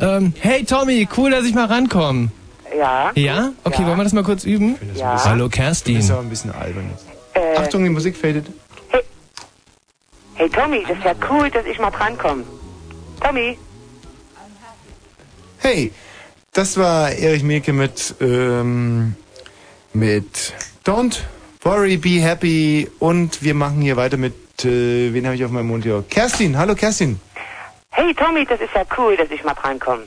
ähm, 0.00 0.32
hey 0.40 0.64
Tommy, 0.64 1.08
cool, 1.16 1.30
dass 1.30 1.44
ich 1.44 1.54
mal 1.54 1.66
rankomme. 1.66 2.28
Ja. 2.76 3.12
Ja? 3.14 3.52
Okay, 3.64 3.84
wollen 3.86 3.96
wir 3.96 4.04
das 4.04 4.12
mal 4.12 4.24
kurz 4.24 4.44
üben? 4.44 4.76
Ja. 4.94 5.22
Hallo 5.24 5.48
Kerstin. 5.48 5.96
Das 5.96 6.04
ist 6.04 6.10
aber 6.10 6.20
ein 6.20 6.28
bisschen 6.30 6.52
albern. 6.52 6.90
Äh, 7.34 7.56
Achtung, 7.56 7.84
die 7.84 7.90
Musik 7.90 8.16
fadet. 8.16 8.46
Hey 10.34 10.50
Tommy, 10.50 10.84
das 10.86 11.02
wäre 11.02 11.16
cool, 11.30 11.50
dass 11.50 11.64
ich 11.64 11.78
mal 11.78 11.90
drankomme. 11.90 12.44
Tommy, 13.22 13.58
Hey, 15.58 15.90
das 16.52 16.76
war 16.76 17.10
Erich 17.10 17.42
Mielke 17.42 17.72
mit, 17.72 18.14
ähm, 18.20 19.16
mit 19.94 20.52
Don't 20.84 21.20
Worry, 21.62 21.96
Be 21.96 22.20
Happy 22.20 22.88
und 22.98 23.42
wir 23.42 23.54
machen 23.54 23.80
hier 23.80 23.96
weiter 23.96 24.16
mit, 24.16 24.34
äh, 24.64 25.12
wen 25.12 25.24
habe 25.24 25.34
ich 25.34 25.44
auf 25.44 25.50
meinem 25.50 25.68
Monitor? 25.68 26.04
Kerstin, 26.08 26.56
hallo 26.56 26.74
Kerstin. 26.74 27.18
hey 27.90 28.14
Tommy, 28.14 28.44
das 28.44 28.60
ist 28.60 28.74
ja 28.74 28.84
cool, 28.98 29.16
dass 29.16 29.30
ich 29.30 29.42
mal 29.42 29.54
drankomme. 29.54 30.04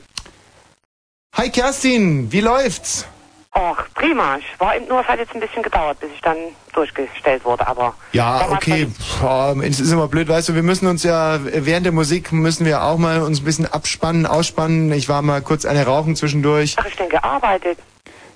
Hi 1.40 1.48
Kerstin, 1.48 2.30
wie 2.30 2.42
läuft's? 2.42 3.06
Ach, 3.52 3.86
prima. 3.94 4.36
Ich 4.36 4.60
war 4.60 4.76
eben 4.76 4.86
nur, 4.88 5.00
es 5.00 5.08
hat 5.08 5.18
jetzt 5.18 5.34
ein 5.34 5.40
bisschen 5.40 5.62
gedauert, 5.62 5.98
bis 5.98 6.10
ich 6.14 6.20
dann 6.20 6.36
durchgestellt 6.74 7.46
wurde, 7.46 7.66
aber 7.66 7.94
Ja, 8.12 8.46
okay. 8.50 8.88
Boah, 9.22 9.56
es 9.62 9.80
ist 9.80 9.90
immer 9.90 10.06
blöd, 10.06 10.28
weißt 10.28 10.50
du, 10.50 10.54
wir 10.54 10.62
müssen 10.62 10.86
uns 10.86 11.02
ja 11.02 11.38
während 11.42 11.86
der 11.86 11.94
Musik 11.94 12.30
müssen 12.30 12.66
wir 12.66 12.82
auch 12.82 12.98
mal 12.98 13.22
uns 13.22 13.40
ein 13.40 13.44
bisschen 13.46 13.64
abspannen, 13.64 14.26
ausspannen. 14.26 14.92
Ich 14.92 15.08
war 15.08 15.22
mal 15.22 15.40
kurz 15.40 15.64
eine 15.64 15.86
rauchen 15.86 16.14
zwischendurch. 16.14 16.76
ach, 16.78 16.84
ich 16.84 16.96
denn 16.96 17.08
gearbeitet. 17.08 17.78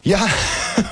Ja, 0.04 0.20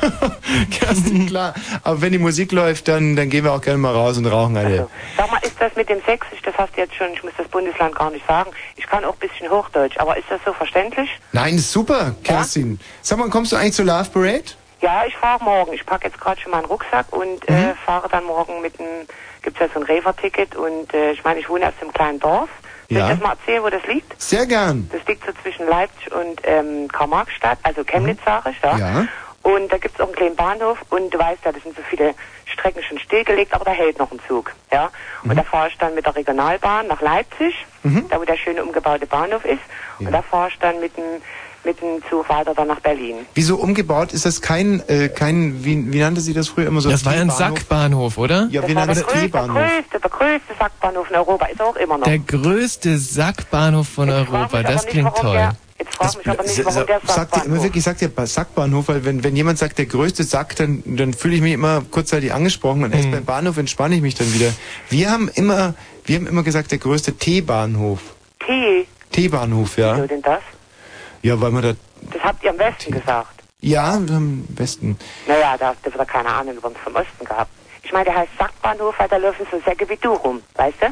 Kerstin, 0.71 1.27
klar. 1.29 1.55
Aber 1.85 2.01
wenn 2.01 2.13
die 2.13 2.19
Musik 2.19 2.51
läuft, 2.51 2.89
dann, 2.89 3.15
dann 3.15 3.29
gehen 3.29 3.45
wir 3.45 3.53
auch 3.53 3.61
gerne 3.61 3.79
mal 3.79 3.93
raus 3.93 4.17
und 4.17 4.25
rauchen 4.27 4.57
eine. 4.57 4.89
Sag 5.19 5.31
mal, 5.31 5.39
ist 5.43 5.61
das 5.61 5.77
mit 5.77 5.91
dem 5.91 6.01
Sächsisch, 6.07 6.41
das 6.43 6.55
hast 6.57 6.75
du 6.75 6.81
jetzt 6.81 6.95
schon, 6.95 7.09
ich 7.13 7.23
muss 7.23 7.35
das 7.37 7.47
Bundesland 7.49 7.95
gar 7.95 8.11
nicht 8.11 8.27
sagen. 8.27 8.51
Ich 8.77 8.87
kann 8.87 9.05
auch 9.05 9.13
ein 9.13 9.29
bisschen 9.29 9.51
Hochdeutsch, 9.51 9.99
aber 9.99 10.17
ist 10.17 10.31
das 10.31 10.41
so 10.47 10.55
verständlich? 10.55 11.11
Nein, 11.33 11.57
ist 11.57 11.71
super, 11.71 12.15
Kerstin. 12.25 12.81
Sag 13.03 13.19
mal, 13.19 13.29
kommst 13.29 13.53
du 13.53 13.57
eigentlich 13.57 13.75
zur 13.75 13.85
Love 13.85 14.09
Parade? 14.11 14.45
Ja, 14.81 15.05
ich 15.07 15.15
fahre 15.17 15.45
morgen. 15.45 15.75
Ich 15.75 15.85
packe 15.85 16.09
jetzt 16.09 16.19
gerade 16.19 16.41
schon 16.41 16.51
meinen 16.51 16.65
Rucksack 16.65 17.07
und 17.11 17.49
äh, 17.49 17.75
fahre 17.85 18.09
dann 18.09 18.25
morgen 18.25 18.63
mit 18.63 18.81
einem, 18.81 19.07
gibt's 19.43 19.61
ja 19.61 19.69
so 19.73 19.79
ein 19.79 19.85
Rever-Ticket 19.85 20.57
und 20.57 20.93
äh, 20.95 21.13
ich 21.13 21.23
meine, 21.23 21.39
ich 21.39 21.49
wohne 21.51 21.69
aus 21.69 21.75
einem 21.81 21.93
kleinen 21.93 22.19
Dorf. 22.19 22.49
Soll 22.93 23.01
Ja. 23.01 23.07
ich 23.13 23.19
das 23.19 23.21
mal 23.23 23.31
erzählen, 23.33 23.63
wo 23.63 23.71
das 23.71 23.87
liegt? 23.87 24.21
Sehr 24.21 24.47
gern. 24.47 24.89
Das 24.93 25.07
liegt 25.07 25.25
so 25.25 25.33
zwischen 25.43 25.67
Leipzig 25.67 26.13
und 26.13 26.41
ähm, 26.45 26.89
Karl-Marx-Stadt, 26.89 27.59
also 27.63 27.85
Chemnitz, 27.85 28.21
ich, 28.51 28.61
ja. 28.63 28.77
Ja. 28.79 29.07
Und 29.43 29.73
da 29.73 29.79
gibt's 29.79 29.99
auch 30.01 30.07
einen 30.07 30.15
kleinen 30.15 30.37
Bahnhof 30.37 30.79
und 30.91 31.13
du 31.13 31.19
weißt 31.19 31.45
ja, 31.45 31.51
das 31.53 31.63
sind 31.65 31.75
so 31.77 31.83
viele 31.91 32.15
Strecken 32.47 32.83
schon 32.83 32.99
stillgelegt, 33.01 33.53
aber 33.55 33.65
da 33.65 33.73
hält 33.73 33.99
noch 33.99 34.13
ein 34.13 34.21
Zug, 34.29 34.53
ja. 34.73 34.91
Und 35.25 35.37
da 35.37 35.43
fahre 35.43 35.69
ich 35.69 35.79
dann 35.79 35.95
mit 35.95 36.07
der 36.07 36.15
Regionalbahn 36.15 36.87
nach 36.87 37.01
Leipzig, 37.01 37.67
da 37.83 38.21
wo 38.21 38.25
der 38.25 38.37
schöne 38.37 38.63
umgebaute 38.63 39.07
Bahnhof 39.07 39.45
ist. 39.45 39.63
Und 39.99 40.13
da 40.13 40.23
fahre 40.23 40.49
ich 40.51 40.59
dann 40.61 40.79
mit 40.81 40.97
dem 40.97 41.23
mit 41.65 41.81
dem 41.81 42.03
Zug 42.11 42.29
weiter 42.29 42.55
dann 42.55 42.69
nach 42.69 42.81
Berlin. 42.81 43.17
Wieso 43.35 43.57
umgebaut? 43.57 44.13
Ist 44.13 44.25
das 44.27 44.41
kein, 44.41 44.83
äh, 44.89 45.09
kein, 45.09 45.65
wie, 45.65 45.93
wie 45.93 45.99
nannte 46.01 46.21
sie 46.21 46.33
das 46.35 46.49
früher 46.49 46.67
immer 46.67 46.81
so? 46.81 46.91
Das 46.91 47.05
war 47.05 47.15
ja 47.15 47.21
ein 47.23 47.29
T-Bahnhof? 47.29 47.59
Sackbahnhof, 47.59 48.19
oder? 48.19 48.49
Ja, 48.51 48.63
wie 48.67 48.75
Das 48.75 48.77
war 48.77 48.87
nannte 48.87 48.95
der 48.95 49.03
größte, 49.05 49.13
der 49.15 49.23
T-Bahnhof? 49.23 49.57
größte, 49.57 50.01
der 50.01 50.11
größte 50.11 50.55
Sackbahnhof 50.59 51.11
in 51.11 51.17
Europa, 51.17 51.47
ist 51.47 51.63
auch 51.63 51.77
immer 51.77 51.99
noch. 51.99 52.05
Der 52.07 52.19
größte 52.19 52.99
Sackbahnhof 52.99 53.89
von 53.89 54.11
Europa, 54.11 54.63
das 54.63 54.87
klingt 54.87 55.15
toll. 55.17 55.51
Jetzt 55.79 55.97
frag 55.97 56.17
mich 56.17 56.29
aber 56.29 56.43
nicht, 56.45 56.65
warum 56.65 56.87
der 56.87 57.01
sa- 57.05 57.13
sagt 57.15 57.37
ihr 57.37 57.45
immer 57.45 57.63
wirklich, 57.63 57.83
sagt 57.83 58.03
ihr 58.03 58.11
Sackbahnhof, 58.27 58.87
weil 58.89 59.05
wenn, 59.05 59.25
wenn 59.25 59.35
jemand 59.35 59.59
sagt, 59.59 59.79
der 59.79 59.87
größte 59.87 60.23
Sack, 60.23 60.55
dann, 60.57 60.83
dann 60.87 61.13
fühle 61.13 61.35
ich 61.35 61.41
mich 61.41 61.53
immer 61.55 61.83
kurzzeitig 61.91 62.33
angesprochen 62.33 62.85
und 62.85 62.93
erst 62.93 63.07
Hm. 63.07 63.11
beim 63.13 63.25
Bahnhof 63.25 63.57
entspanne 63.59 63.97
ich 63.97 64.03
mich 64.03 64.15
dann 64.15 64.33
wieder. 64.33 64.53
Wir 64.91 65.11
haben 65.11 65.29
immer, 65.35 65.75
wir 66.05 66.17
haben 66.17 66.27
immer 66.29 66.45
gesagt, 66.45 66.71
der 66.71 66.79
größte 66.79 67.15
T-Bahnhof. 67.15 68.01
T, 68.47 68.87
T-Bahnhof, 69.11 69.77
ja. 69.77 69.97
wieso 69.97 70.07
denn 70.07 70.23
das? 70.23 70.41
Ja, 71.23 71.41
weil 71.41 71.51
man 71.51 71.63
da, 71.63 71.73
Das 72.13 72.23
habt 72.23 72.43
ihr 72.45 72.51
am 72.51 72.59
Westen 72.59 72.93
gesagt. 72.93 73.43
ja, 73.61 73.93
am 73.95 74.45
besten. 74.51 74.99
Naja, 75.27 75.57
da 75.59 75.69
habt 75.69 75.87
ihr 75.87 75.95
wieder 75.95 76.05
keine 76.05 76.29
Ahnung 76.29 76.57
über 76.57 76.69
uns 76.69 76.79
vom 76.83 76.95
Osten 76.97 77.25
gehabt. 77.25 77.51
Ich 77.85 77.93
meine, 77.93 78.05
der 78.07 78.15
heißt 78.17 78.31
Sackbahnhof, 78.39 78.95
weil 78.99 79.09
da 79.09 79.17
laufen 79.17 79.47
so 79.51 79.61
Säcke 79.65 79.89
wie 79.89 79.97
du 79.97 80.13
rum, 80.13 80.43
weißt 80.55 80.77
du? 80.81 80.87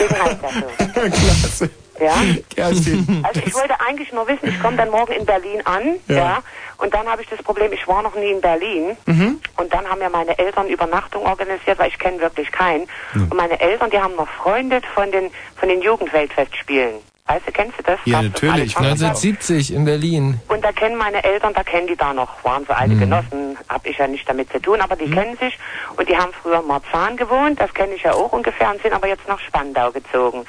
Deswegen 0.00 0.22
heißt 0.22 0.38
das 0.42 0.54
so. 0.54 1.00
Klasse. 1.10 1.70
Ja? 2.00 2.14
Kerstin. 2.54 3.24
Also 3.28 3.40
ich 3.44 3.54
wollte 3.54 3.78
eigentlich 3.80 4.10
nur 4.12 4.26
wissen, 4.26 4.48
ich 4.48 4.60
komme 4.60 4.76
dann 4.76 4.90
morgen 4.90 5.12
in 5.12 5.26
Berlin 5.26 5.60
an, 5.66 5.96
Ja. 6.08 6.16
ja, 6.16 6.42
und 6.78 6.94
dann 6.94 7.06
habe 7.06 7.20
ich 7.22 7.28
das 7.28 7.42
Problem, 7.42 7.72
ich 7.72 7.86
war 7.86 8.02
noch 8.02 8.14
nie 8.14 8.30
in 8.30 8.40
Berlin 8.40 8.96
Mhm. 9.06 9.40
und 9.58 9.72
dann 9.74 9.86
haben 9.86 10.00
ja 10.00 10.08
meine 10.08 10.38
Eltern 10.38 10.68
Übernachtung 10.68 11.26
organisiert, 11.26 11.78
weil 11.78 11.88
ich 11.88 11.98
kenne 11.98 12.18
wirklich 12.20 12.50
keinen. 12.52 12.86
Und 13.14 13.34
meine 13.34 13.60
Eltern, 13.60 13.90
die 13.90 13.98
haben 13.98 14.16
noch 14.16 14.28
Freunde 14.28 14.80
von 14.94 15.10
den 15.12 15.30
von 15.56 15.68
den 15.68 15.82
Jugendweltfestspielen. 15.82 16.94
Weißt 17.26 17.46
du, 17.46 17.52
kennst 17.52 17.78
du 17.78 17.82
das? 17.84 17.98
Ja, 18.06 18.22
Gab's 18.22 18.32
das 18.40 18.42
natürlich. 18.42 18.54
alles 18.54 18.72
schon? 18.72 18.84
1970 18.86 19.72
in 19.74 19.84
Berlin. 19.84 20.40
Und 20.48 20.64
da 20.64 20.72
kennen 20.72 20.96
meine 20.96 21.22
Eltern, 21.22 21.54
da 21.54 21.62
kennen 21.62 21.86
die 21.86 21.94
da 21.94 22.12
noch, 22.12 22.42
waren 22.44 22.64
so 22.66 22.72
Mhm. 22.72 22.78
alte 22.80 22.96
Genossen, 22.96 23.58
hab 23.68 23.86
ich 23.86 23.96
ja 23.98 24.08
nicht 24.08 24.28
damit 24.28 24.50
zu 24.50 24.60
tun, 24.60 24.80
aber 24.80 24.96
die 24.96 25.08
kennen 25.08 25.36
sich 25.36 25.56
und 25.96 26.08
die 26.08 26.16
haben 26.16 26.32
früher 26.42 26.58
in 26.60 26.66
Marzahn 26.66 27.16
gewohnt, 27.16 27.60
das 27.60 27.72
kenne 27.72 27.94
ich 27.94 28.02
ja 28.02 28.12
auch 28.14 28.32
ungefähr 28.32 28.70
und 28.70 28.82
sind 28.82 28.92
aber 28.92 29.06
jetzt 29.06 29.28
nach 29.28 29.38
Spandau 29.38 29.92
gezogen. 29.92 30.44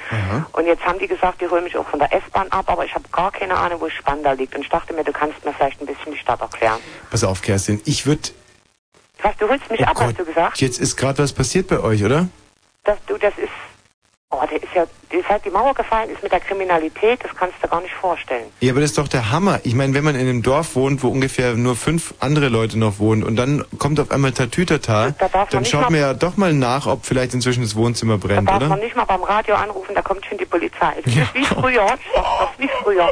Und 0.52 0.66
jetzt 0.66 0.84
haben 0.84 0.98
die 0.98 1.06
gesagt, 1.06 1.40
die 1.40 1.46
holen 1.48 1.62
mich 1.62 1.76
auch 1.76 1.86
von 1.88 2.00
der 2.00 2.12
S-Bahn 2.12 2.48
ab, 2.50 2.64
aber 2.68 2.84
ich 2.84 2.94
habe 2.94 3.04
gar 3.12 3.30
keine 3.30 3.54
Ahnung, 3.54 3.80
wo 3.80 3.88
Spandau 3.88 4.32
liegt 4.32 4.54
und 4.56 4.62
ich 4.62 4.68
dachte 4.68 4.92
mir, 4.92 5.04
du 5.04 5.12
kannst 5.12 5.44
mir 5.44 5.52
vielleicht 5.52 5.80
ein 5.80 5.86
bisschen 5.86 6.12
die 6.12 6.18
Stadt 6.18 6.40
erklären. 6.40 6.80
Pass 7.10 7.22
auf, 7.22 7.42
Kerstin. 7.42 7.80
Ich 7.84 8.06
würde, 8.06 8.22
Was, 9.22 9.36
du 9.36 9.48
holst 9.48 9.70
mich 9.70 9.80
Oh 9.82 9.84
ab, 9.84 9.94
Gott. 9.94 10.06
hast 10.08 10.18
du 10.18 10.24
gesagt? 10.24 10.60
jetzt 10.60 10.80
ist 10.80 10.96
gerade 10.96 11.22
was 11.22 11.32
passiert 11.32 11.68
bei 11.68 11.78
euch, 11.78 12.02
oder? 12.02 12.26
Dass 12.82 12.98
du, 13.06 13.16
das 13.18 13.32
ist, 13.38 13.50
oh, 14.32 14.40
der 14.50 14.62
ist 14.62 14.72
ja, 14.74 14.84
seit 15.28 15.44
die 15.44 15.50
Mauer 15.50 15.74
gefallen 15.74 16.10
ist 16.10 16.22
mit 16.22 16.32
der 16.32 16.40
Kriminalität, 16.40 17.22
das 17.22 17.34
kannst 17.36 17.54
du 17.62 17.68
gar 17.68 17.80
nicht 17.80 17.94
vorstellen. 17.94 18.46
Ja, 18.60 18.72
aber 18.72 18.80
das 18.80 18.90
ist 18.90 18.98
doch 18.98 19.08
der 19.08 19.30
Hammer. 19.30 19.60
Ich 19.62 19.74
meine, 19.74 19.94
wenn 19.94 20.04
man 20.04 20.14
in 20.14 20.22
einem 20.22 20.42
Dorf 20.42 20.74
wohnt, 20.74 21.02
wo 21.02 21.08
ungefähr 21.08 21.54
nur 21.54 21.76
fünf 21.76 22.14
andere 22.20 22.48
Leute 22.48 22.78
noch 22.78 22.98
wohnen 22.98 23.22
und 23.22 23.36
dann 23.36 23.64
kommt 23.78 24.00
auf 24.00 24.10
einmal 24.10 24.32
Tatütata, 24.32 25.10
Da 25.18 25.46
dann 25.50 25.64
schaut 25.64 25.90
man 25.90 26.00
ja 26.00 26.14
doch 26.14 26.36
mal 26.36 26.52
nach, 26.52 26.86
ob 26.86 27.04
vielleicht 27.04 27.34
inzwischen 27.34 27.62
das 27.62 27.76
Wohnzimmer 27.76 28.18
Da 28.18 28.26
brennt, 28.26 28.48
darf 28.48 28.56
oder? 28.56 28.68
man 28.68 28.80
nicht 28.80 28.96
mal 28.96 29.04
beim 29.04 29.22
Radio 29.22 29.54
anrufen, 29.54 29.94
da 29.94 30.02
kommt 30.02 30.24
schon 30.26 30.38
die 30.38 30.46
Polizei. 30.46 30.94
Das 31.04 31.14
ist 31.14 31.34
wie 31.34 31.44
früher, 31.44 31.86
das 32.14 32.48
wie 32.58 32.70
früher. 32.82 33.08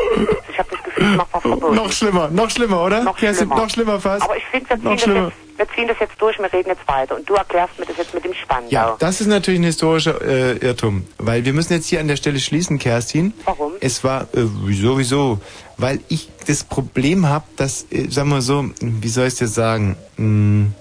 Ich 0.50 0.58
habe 0.58 0.68
das 0.70 0.82
Gefühl, 0.82 1.04
ich 1.10 1.16
mach 1.16 1.26
was 1.32 1.42
verboten. 1.42 1.74
Noch 1.76 1.92
schlimmer, 1.92 2.28
noch 2.30 2.50
schlimmer, 2.50 2.82
oder? 2.84 3.02
Noch 3.02 3.18
schlimmer. 3.18 3.56
noch 3.56 3.70
schlimmer 3.70 4.00
fast. 4.00 4.22
Aber 4.22 4.36
ich 4.36 4.44
finde, 4.46 4.70
wir 4.70 4.76
Noch 4.78 4.92
das 4.92 5.02
schlimmer. 5.02 5.24
jetzt, 5.26 5.49
wir 5.60 5.68
ziehen 5.74 5.86
das 5.88 5.98
jetzt 6.00 6.14
durch, 6.18 6.38
wir 6.38 6.50
reden 6.50 6.70
jetzt 6.70 6.88
weiter. 6.88 7.16
Und 7.16 7.28
du 7.28 7.34
erklärst 7.34 7.78
mir 7.78 7.84
das 7.84 7.98
jetzt 7.98 8.14
mit 8.14 8.24
dem 8.24 8.32
Spandau. 8.32 8.70
Ja, 8.70 8.96
das 8.98 9.20
ist 9.20 9.26
natürlich 9.26 9.60
ein 9.60 9.64
historischer 9.64 10.18
äh, 10.22 10.52
Irrtum, 10.56 11.06
weil 11.18 11.44
wir 11.44 11.52
müssen 11.52 11.74
jetzt 11.74 11.86
hier 11.86 12.00
an 12.00 12.08
der 12.08 12.16
Stelle 12.16 12.40
schließen, 12.40 12.78
Kerstin. 12.78 13.34
Warum? 13.44 13.72
Es 13.80 14.02
war 14.02 14.22
äh, 14.22 14.46
wieso, 14.64 14.96
wieso? 14.96 15.38
Weil 15.76 16.00
ich 16.08 16.30
das 16.46 16.64
Problem 16.64 17.28
habe, 17.28 17.44
dass, 17.56 17.84
äh, 17.90 18.08
sagen 18.08 18.30
wir 18.30 18.40
so, 18.40 18.70
wie 18.80 19.08
soll 19.08 19.26
ich 19.26 19.34
es 19.34 19.38
dir 19.38 19.48
sagen? 19.48 19.96
Hm, 20.16 20.72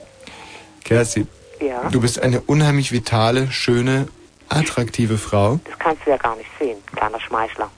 Kerstin, 0.85 1.27
Ja. 1.59 1.89
du 1.89 1.99
bist 1.99 2.19
eine 2.21 2.39
unheimlich 2.41 2.93
vitale, 2.93 3.51
schöne, 3.51 4.07
attraktive 4.47 5.17
Frau. 5.17 5.59
Das 5.65 5.77
kannst 5.77 6.05
du 6.05 6.11
ja 6.11 6.17
gar 6.17 6.37
nicht 6.37 6.49
sehen, 6.57 6.77
kleiner 6.95 7.19
Schmeichler. 7.19 7.69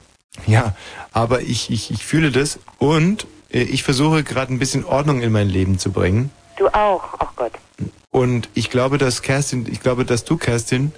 Ja, 0.46 0.76
aber 1.14 1.42
ich, 1.42 1.72
ich, 1.72 1.90
ich 1.90 2.06
fühle 2.06 2.32
das 2.32 2.60
und 2.78 3.26
äh, 3.52 3.64
ich 3.64 3.82
versuche 3.84 4.24
gerade 4.24 4.54
ein 4.54 4.60
bisschen 4.60 4.86
Ordnung 4.86 5.22
in 5.22 5.32
mein 5.32 5.50
Leben 5.50 5.80
zu 5.80 5.92
bringen. 5.92 6.30
Du 6.58 6.68
auch, 6.68 7.04
ach 7.20 7.36
Gott. 7.36 7.54
Und 8.12 8.50
ich 8.54 8.70
glaube, 8.70 8.98
dass 8.98 9.22
Kerstin, 9.22 9.68
ich 9.72 9.82
glaube, 9.82 10.06
dass 10.06 10.26
du, 10.26 10.38
Kerstin, 10.38 10.92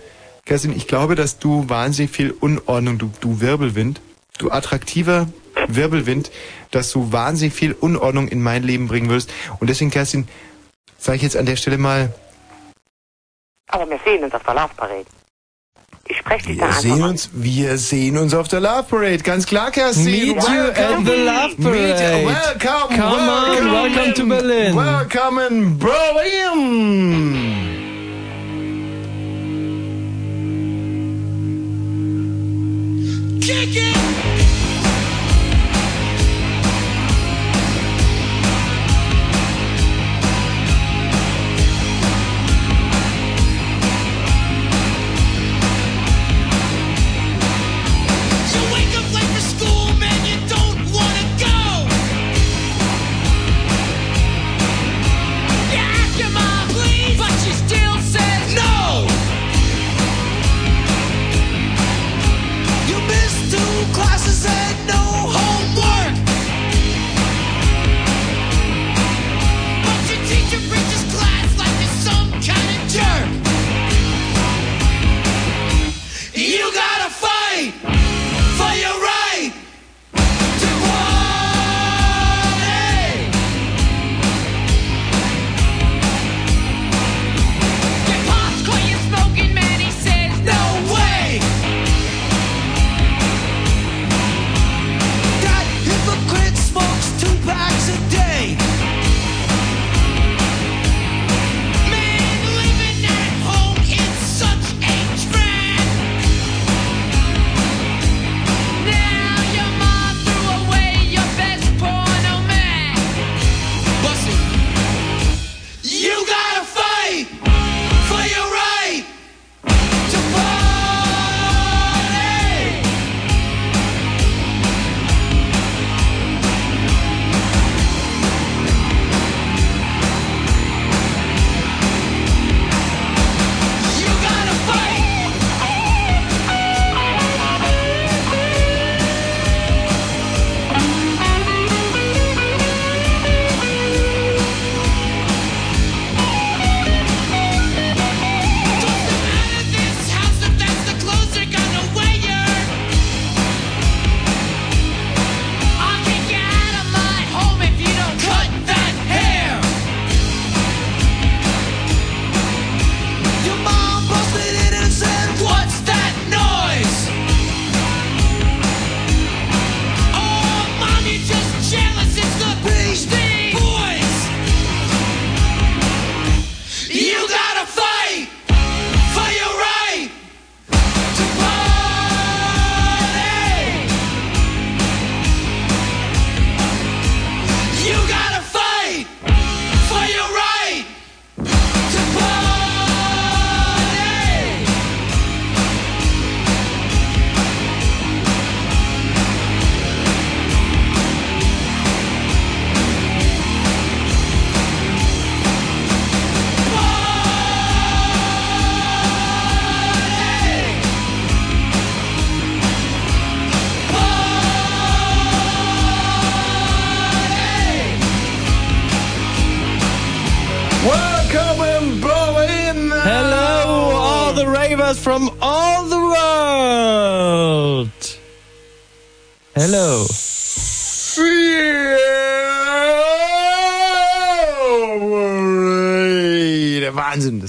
Kerstin, 0.45 0.75
ich 0.75 0.87
glaube, 0.87 1.15
dass 1.15 1.39
du 1.39 1.69
wahnsinnig 1.69 2.11
viel 2.11 2.31
Unordnung, 2.31 2.97
du, 2.97 3.11
du 3.21 3.39
Wirbelwind, 3.39 4.01
du 4.39 4.51
attraktiver 4.51 5.27
Wirbelwind, 5.67 6.31
dass 6.71 6.91
du 6.91 7.11
wahnsinnig 7.11 7.53
viel 7.53 7.73
Unordnung 7.73 8.27
in 8.27 8.41
mein 8.41 8.63
Leben 8.63 8.87
bringen 8.87 9.09
würdest. 9.09 9.31
Und 9.59 9.69
deswegen, 9.69 9.91
Kerstin, 9.91 10.27
sage 10.97 11.17
ich 11.17 11.21
jetzt 11.21 11.37
an 11.37 11.45
der 11.45 11.55
Stelle 11.55 11.77
mal, 11.77 12.13
Aber 13.67 13.89
wir 13.89 13.99
sehen 14.03 14.23
uns 14.23 14.33
auf 14.33 14.43
der 14.43 14.53
Love 14.55 14.73
Parade. 14.75 15.05
Ich 16.13 16.19
spreche 16.19 16.45
dich 16.45 16.57
da 16.57 16.65
wir 16.65 16.67
einfach 16.67 16.81
sehen 16.81 16.99
mal. 16.99 17.09
uns, 17.09 17.29
wir 17.33 17.77
sehen 17.79 18.17
uns 18.17 18.35
auf 18.35 18.47
der 18.47 18.59
Love 18.59 18.83
Parade, 18.87 19.17
ganz 19.23 19.47
klar, 19.47 19.71
Kerstin. 19.71 20.05
Meet 20.05 20.27
you 20.35 20.61
at 20.75 20.75
the 21.03 21.11
Love 21.11 21.55
Meet, 21.57 21.63
Parade. 21.63 22.27
welcome, 22.27 22.95
Come 22.95 23.29
on, 23.29 23.71
welcome 23.71 24.13
to 24.13 24.25
Berlin. 24.27 24.75
Welcome 24.75 25.39
in 25.39 25.79
Berlin. 25.79 27.33
Kick 33.41 33.75
it! 33.75 34.32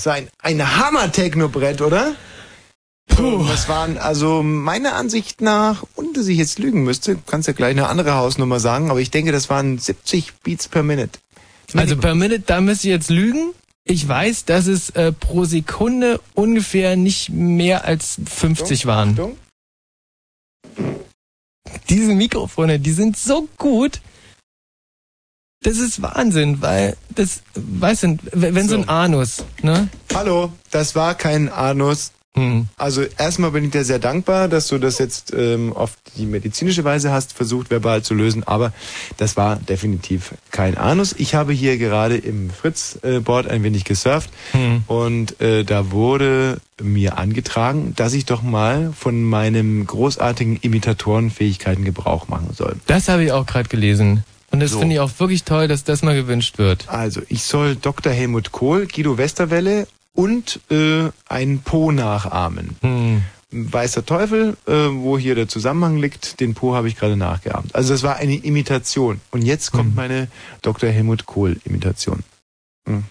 War 0.06 0.18
ein, 0.38 0.78
Hammer-Techno-Brett, 0.78 1.80
oder? 1.80 2.14
Puh. 3.08 3.44
Das 3.46 3.68
waren 3.68 3.98
also 3.98 4.42
meiner 4.42 4.94
Ansicht 4.94 5.40
nach, 5.40 5.84
und 5.94 6.16
dass 6.16 6.26
ich 6.26 6.38
jetzt 6.38 6.58
lügen 6.58 6.84
müsste, 6.84 7.18
kannst 7.26 7.48
ja 7.48 7.54
gleich 7.54 7.70
eine 7.70 7.88
andere 7.88 8.14
Hausnummer 8.14 8.60
sagen, 8.60 8.90
aber 8.90 9.00
ich 9.00 9.10
denke, 9.10 9.32
das 9.32 9.50
waren 9.50 9.78
70 9.78 10.34
Beats 10.42 10.68
per 10.68 10.82
Minute. 10.82 11.18
Also 11.74 11.96
per 11.96 12.14
Minute, 12.14 12.40
da 12.40 12.60
müsst 12.60 12.84
ihr 12.84 12.92
jetzt 12.92 13.10
lügen. 13.10 13.52
Ich 13.84 14.08
weiß, 14.08 14.46
dass 14.46 14.66
es 14.66 14.90
äh, 14.90 15.12
pro 15.12 15.44
Sekunde 15.44 16.20
ungefähr 16.34 16.96
nicht 16.96 17.30
mehr 17.30 17.84
als 17.84 18.18
50 18.24 18.86
waren. 18.86 19.10
Achtung. 19.10 19.36
Diese 21.90 22.14
Mikrofone, 22.14 22.78
die 22.78 22.92
sind 22.92 23.16
so 23.16 23.48
gut. 23.58 24.00
Das 25.64 25.78
ist 25.78 26.02
Wahnsinn, 26.02 26.60
weil 26.60 26.96
das, 27.14 27.40
weißt 27.54 28.02
du, 28.04 28.18
wenn 28.32 28.54
wenn 28.54 28.68
so 28.68 28.76
ein 28.76 28.88
Anus, 28.88 29.44
ne? 29.62 29.88
Hallo, 30.14 30.52
das 30.70 30.94
war 30.94 31.14
kein 31.14 31.48
Anus. 31.48 32.12
Hm. 32.36 32.66
Also 32.76 33.02
erstmal 33.16 33.52
bin 33.52 33.64
ich 33.64 33.70
dir 33.70 33.84
sehr 33.84 34.00
dankbar, 34.00 34.48
dass 34.48 34.66
du 34.66 34.78
das 34.78 34.98
jetzt 34.98 35.32
ähm, 35.32 35.72
auf 35.72 35.92
die 36.16 36.26
medizinische 36.26 36.82
Weise 36.82 37.12
hast 37.12 37.32
versucht, 37.32 37.70
verbal 37.70 38.02
zu 38.02 38.12
lösen, 38.12 38.42
aber 38.42 38.72
das 39.18 39.36
war 39.36 39.54
definitiv 39.56 40.34
kein 40.50 40.76
Anus. 40.76 41.14
Ich 41.16 41.36
habe 41.36 41.52
hier 41.52 41.78
gerade 41.78 42.16
im 42.16 42.50
Fritz-Board 42.50 43.46
ein 43.46 43.62
wenig 43.62 43.84
gesurft 43.84 44.30
Hm. 44.50 44.82
und 44.88 45.40
äh, 45.40 45.62
da 45.64 45.92
wurde 45.92 46.58
mir 46.82 47.16
angetragen, 47.18 47.94
dass 47.94 48.12
ich 48.14 48.26
doch 48.26 48.42
mal 48.42 48.92
von 48.98 49.22
meinem 49.22 49.86
großartigen 49.86 50.58
Imitatorenfähigkeiten 50.60 51.84
Gebrauch 51.84 52.26
machen 52.28 52.48
soll. 52.52 52.76
Das 52.86 53.08
habe 53.08 53.24
ich 53.24 53.32
auch 53.32 53.46
gerade 53.46 53.68
gelesen. 53.68 54.24
Und 54.54 54.60
das 54.60 54.70
So. 54.70 54.78
finde 54.78 54.94
ich 54.94 55.00
auch 55.00 55.10
wirklich 55.18 55.42
toll, 55.42 55.66
dass 55.66 55.82
das 55.82 56.02
mal 56.02 56.14
gewünscht 56.14 56.58
wird. 56.58 56.88
Also, 56.88 57.22
ich 57.28 57.42
soll 57.42 57.74
Dr. 57.74 58.12
Helmut 58.12 58.52
Kohl, 58.52 58.86
Guido 58.86 59.18
Westerwelle 59.18 59.88
und 60.14 60.60
äh, 60.70 61.10
ein 61.28 61.58
Po 61.58 61.90
nachahmen. 61.90 62.76
Hm. 62.80 63.22
Weißer 63.50 64.06
Teufel, 64.06 64.56
äh, 64.66 64.72
wo 64.72 65.18
hier 65.18 65.34
der 65.34 65.48
Zusammenhang 65.48 65.96
liegt, 65.96 66.38
den 66.40 66.54
Po 66.54 66.74
habe 66.74 66.86
ich 66.88 66.96
gerade 66.96 67.16
nachgeahmt. 67.16 67.74
Also 67.74 67.92
das 67.94 68.04
war 68.04 68.16
eine 68.16 68.34
Imitation. 68.36 69.20
Und 69.32 69.42
jetzt 69.42 69.72
kommt 69.72 69.94
meine 69.96 70.28
Dr. 70.62 70.88
Helmut 70.88 71.26
Kohl-Imitation. 71.26 72.22
Hm. 72.88 73.04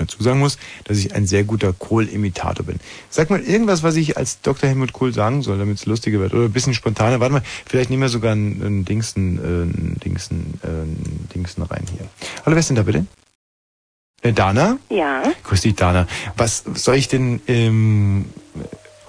Dazu 0.00 0.22
sagen 0.22 0.38
muss, 0.38 0.56
dass 0.84 0.96
ich 0.96 1.14
ein 1.14 1.26
sehr 1.26 1.44
guter 1.44 1.74
Kohl-Imitator 1.74 2.64
bin. 2.64 2.80
Sag 3.10 3.28
mal 3.28 3.40
irgendwas, 3.40 3.82
was 3.82 3.96
ich 3.96 4.16
als 4.16 4.40
Dr. 4.40 4.68
Helmut 4.68 4.94
Kohl 4.94 5.12
sagen 5.12 5.42
soll, 5.42 5.58
damit 5.58 5.76
es 5.76 5.84
lustiger 5.84 6.20
wird. 6.20 6.32
Oder 6.32 6.44
ein 6.44 6.52
bisschen 6.52 6.72
spontaner. 6.72 7.20
Warte 7.20 7.34
mal, 7.34 7.42
vielleicht 7.66 7.90
nehmen 7.90 8.02
wir 8.02 8.08
sogar 8.08 8.32
einen, 8.32 8.62
einen 8.64 8.84
Dingsen, 8.86 9.38
äh, 9.38 9.42
einen 9.42 10.00
Dingsen, 10.02 10.58
äh, 10.62 10.68
einen 10.68 11.28
Dingsen 11.34 11.62
rein 11.64 11.84
hier. 11.92 12.08
Hallo, 12.46 12.56
wer 12.56 12.60
ist 12.60 12.70
denn 12.70 12.76
da 12.76 12.82
bitte? 12.82 13.04
Äh, 14.22 14.32
Dana? 14.32 14.78
Ja. 14.88 15.22
Grüß 15.44 15.60
dich, 15.60 15.74
Dana. 15.74 16.06
Was 16.36 16.64
soll 16.74 16.94
ich 16.96 17.08
denn, 17.08 17.42
ähm, 17.46 18.24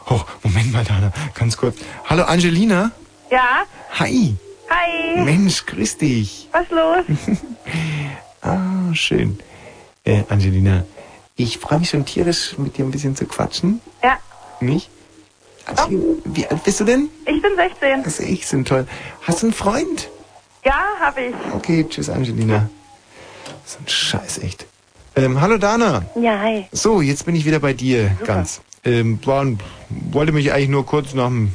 oh, 0.10 0.22
Moment 0.44 0.74
mal, 0.74 0.84
Dana, 0.84 1.14
ganz 1.36 1.56
kurz. 1.56 1.78
Hallo, 2.06 2.24
Angelina? 2.24 2.92
Ja. 3.30 3.64
Hi. 3.94 4.36
Hi. 4.70 5.24
Mensch, 5.24 5.66
grüß 5.66 5.98
dich. 5.98 6.50
Was 6.52 6.70
los? 6.70 7.38
Ah, 8.44 8.92
schön. 8.94 9.38
Äh, 10.04 10.24
Angelina, 10.30 10.84
ich 11.36 11.60
freue 11.60 11.80
mich 11.80 11.90
schon 11.90 12.06
tierisch, 12.06 12.58
mit 12.58 12.78
dir 12.78 12.86
ein 12.86 12.92
bisschen 12.92 13.16
zu 13.16 13.26
quatschen. 13.26 13.82
Ja. 14.04 14.18
Nicht? 14.60 14.90
Angelina, 15.66 16.16
wie 16.26 16.48
alt 16.48 16.64
bist 16.64 16.80
du 16.80 16.86
denn? 16.86 17.10
Ich 17.26 17.42
bin 17.42 17.52
16. 17.56 18.04
Das 18.04 18.20
ich 18.20 18.48
sind 18.48 18.68
toll. 18.68 18.88
Hast 19.22 19.42
du 19.42 19.48
einen 19.48 19.54
Freund? 19.54 20.10
Ja, 20.66 20.84
habe 21.00 21.22
ich. 21.22 21.36
Okay, 21.54 21.86
tschüss, 21.88 22.10
Angelina. 22.10 22.70
So 23.66 23.78
ein 23.80 23.88
Scheiß, 23.88 24.40
echt. 24.40 24.66
Ähm, 25.16 25.40
hallo, 25.40 25.58
Dana. 25.58 26.04
Ja, 26.16 26.40
hi. 26.40 26.68
So, 26.72 27.02
jetzt 27.02 27.26
bin 27.26 27.36
ich 27.36 27.46
wieder 27.46 27.60
bei 27.60 27.74
dir, 27.74 28.16
ganz. 28.24 28.62
Ähm, 28.84 29.20
war, 29.26 29.46
wollte 29.90 30.32
mich 30.32 30.52
eigentlich 30.52 30.70
nur 30.70 30.86
kurz 30.86 31.14
nach 31.14 31.28
dem 31.28 31.54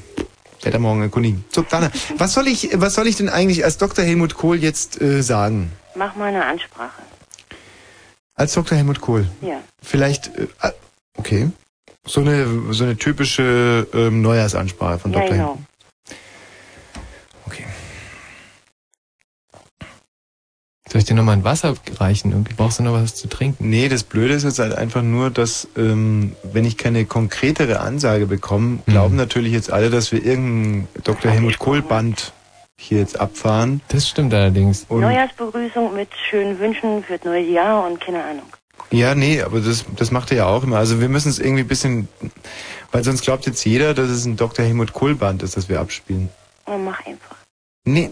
Wettermorgen 0.63 1.03
erkundigen. 1.03 1.45
So, 1.51 1.63
Dana, 1.63 1.91
was 2.19 2.35
soll 2.35 2.47
ich, 2.47 2.71
was 2.75 2.95
soll 2.95 3.09
ich 3.09 3.17
denn 3.17 3.29
eigentlich 3.29 3.65
als 3.65 3.79
Dr. 3.79 4.05
Helmut 4.05 4.35
Kohl 4.35 4.63
jetzt 4.63 5.01
äh, 5.01 5.23
sagen? 5.23 5.73
Mach 5.97 6.15
mal 6.15 6.27
eine 6.27 6.45
Ansprache. 6.45 7.03
Als 8.37 8.53
Dr. 8.53 8.77
Helmut 8.77 9.01
Kohl? 9.01 9.27
Ja. 9.41 9.61
Vielleicht, 9.83 10.29
äh, 10.37 10.47
ah, 10.61 10.73
okay. 11.17 11.51
So 12.07 12.21
eine, 12.21 12.73
so 12.73 12.85
eine 12.85 12.97
typische 12.97 13.87
ähm, 13.93 14.23
Neujahrsansprache 14.23 14.99
von 15.01 15.13
Ja, 15.13 15.21
Dr. 15.21 15.31
genau. 15.33 15.47
Helmut. 15.49 15.67
Soll 20.89 21.01
ich 21.01 21.05
dir 21.05 21.15
nochmal 21.15 21.37
ein 21.37 21.45
Wasser 21.45 21.75
reichen? 21.99 22.31
Irgendwie 22.31 22.55
brauchst 22.55 22.79
du 22.79 22.85
noch 22.85 22.93
was 22.93 23.17
zu 23.17 23.29
trinken. 23.29 23.69
Nee, 23.69 23.89
das 23.89 24.05
Blöde 24.05 24.35
ist 24.35 24.45
jetzt 24.45 24.61
halt 24.61 24.73
einfach 24.73 25.03
nur, 25.03 25.31
dass 25.31 25.67
ähm, 25.77 26.37
wenn 26.45 26.65
ich 26.65 26.77
keine 26.77 27.05
konkretere 27.05 27.81
Ansage 27.81 28.27
bekomme, 28.27 28.79
glauben 28.87 29.17
natürlich 29.17 29.53
jetzt 29.53 29.73
alle, 29.73 29.91
dass 29.91 30.13
wir 30.13 30.25
irgendein 30.25 30.87
Dr. 31.03 31.33
Helmut 31.33 31.59
Kohl 31.59 31.83
Band 31.83 32.33
hier 32.79 32.99
jetzt 32.99 33.19
abfahren. 33.19 33.81
Das 33.89 34.09
stimmt 34.09 34.33
allerdings. 34.35 34.85
Und 34.89 35.01
Neujahrsbegrüßung 35.01 35.95
mit 35.95 36.09
schönen 36.29 36.59
Wünschen 36.59 37.03
für 37.05 37.17
das 37.17 37.25
neue 37.25 37.43
Jahr 37.45 37.87
und 37.87 38.01
keine 38.01 38.23
Ahnung. 38.23 38.47
ja, 38.91 39.15
nee, 39.15 39.41
aber 39.43 39.61
das, 39.61 39.85
das 39.97 40.11
macht 40.11 40.31
er 40.31 40.37
ja 40.39 40.47
auch 40.47 40.63
immer. 40.63 40.77
Also 40.79 41.01
wir 41.01 41.09
müssen 41.09 41.29
es 41.31 41.39
irgendwie 41.39 41.63
ein 41.63 41.69
bisschen, 41.69 42.09
weil 42.93 43.03
sonst 43.05 43.23
glaubt 43.23 43.47
jetzt 43.47 43.65
jeder, 43.65 43.95
dass 43.95 44.09
es 44.09 44.25
ein 44.27 44.37
Dr. 44.37 44.65
Helmut 44.65 44.93
Kohl 44.93 45.15
Band 45.15 45.43
ist, 45.43 45.57
das 45.57 45.69
wir 45.69 45.81
abspielen. 45.81 46.29
Und 46.67 46.85
mach 46.85 46.99
einfach. 47.07 47.37
Nee. 47.85 48.11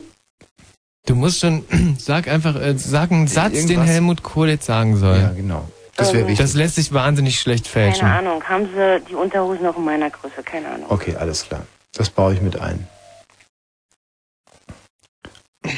Du 1.06 1.14
musst 1.14 1.40
schon, 1.40 1.64
sag 1.98 2.28
einfach, 2.28 2.56
äh, 2.56 2.78
sag 2.78 3.12
einen 3.12 3.26
Satz, 3.26 3.52
den 3.52 3.68
Irgendwas. 3.68 3.88
Helmut 3.88 4.22
Kohl 4.22 4.48
jetzt 4.48 4.64
sagen 4.64 4.96
soll. 4.96 5.18
Ja, 5.18 5.32
genau. 5.32 5.68
Das 5.96 6.12
wäre 6.12 6.22
Ähm, 6.22 6.28
wichtig. 6.30 6.44
Das 6.44 6.54
lässt 6.54 6.76
sich 6.76 6.92
wahnsinnig 6.94 7.38
schlecht 7.38 7.68
fälschen. 7.68 8.00
Keine 8.08 8.18
Ahnung. 8.30 8.42
Haben 8.44 8.66
sie 8.74 9.00
die 9.10 9.14
Unterhosen 9.14 9.62
noch 9.62 9.76
in 9.76 9.84
meiner 9.84 10.08
Größe? 10.10 10.42
Keine 10.42 10.68
Ahnung. 10.68 10.86
Okay, 10.88 11.14
alles 11.16 11.44
klar. 11.46 11.66
Das 11.94 12.08
baue 12.10 12.32
ich 12.34 12.40
mit 12.40 12.58
ein. 12.58 12.88
Du 15.64 15.70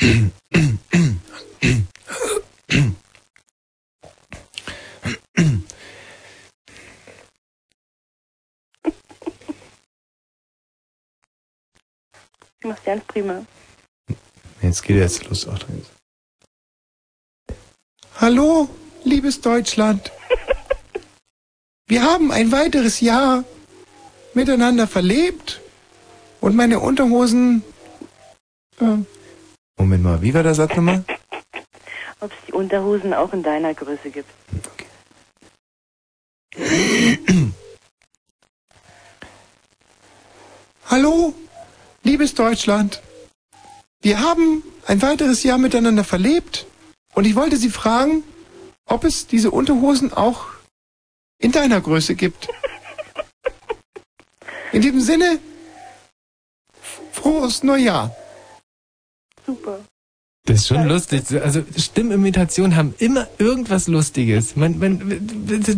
machst 12.68 12.84
ganz 12.84 13.04
prima. 13.04 13.46
Jetzt 14.60 14.82
geht 14.82 14.96
jetzt 14.96 15.24
los. 15.28 15.46
Ach, 15.46 15.56
drin. 15.60 15.86
Hallo, 18.16 18.68
liebes 19.04 19.40
Deutschland. 19.40 20.10
Wir 21.86 22.02
haben 22.02 22.32
ein 22.32 22.50
weiteres 22.50 23.00
Jahr 23.00 23.44
miteinander 24.34 24.88
verlebt 24.88 25.60
und 26.40 26.56
meine 26.56 26.80
Unterhosen. 26.80 27.62
Äh, 28.80 29.04
Moment 29.78 30.02
mal, 30.02 30.22
wie 30.22 30.32
war 30.32 30.42
der 30.42 30.54
Satz 30.54 30.74
nochmal? 30.74 31.04
Ob 32.20 32.32
es 32.32 32.38
die 32.46 32.52
Unterhosen 32.52 33.12
auch 33.12 33.32
in 33.32 33.42
deiner 33.42 33.74
Größe 33.74 34.10
gibt. 34.10 34.30
Hallo, 40.86 41.34
liebes 42.04 42.34
Deutschland. 42.34 43.02
Wir 44.00 44.20
haben 44.20 44.62
ein 44.86 45.02
weiteres 45.02 45.42
Jahr 45.42 45.58
miteinander 45.58 46.04
verlebt 46.04 46.66
und 47.14 47.26
ich 47.26 47.34
wollte 47.36 47.56
Sie 47.56 47.70
fragen, 47.70 48.24
ob 48.86 49.04
es 49.04 49.26
diese 49.26 49.50
Unterhosen 49.50 50.12
auch 50.12 50.46
in 51.38 51.52
deiner 51.52 51.80
Größe 51.82 52.14
gibt. 52.14 52.48
In 54.72 54.80
diesem 54.80 55.00
Sinne, 55.00 55.38
frohes 57.12 57.62
Neujahr. 57.62 58.16
Super. 59.46 59.78
Das 60.46 60.58
ist 60.60 60.68
schon 60.68 60.86
lustig. 60.86 61.22
Also 61.42 61.62
Stimmimitationen 61.76 62.76
haben 62.76 62.94
immer 62.98 63.26
irgendwas 63.38 63.88
Lustiges. 63.88 64.54
Man, 64.54 64.78
man, 64.78 65.20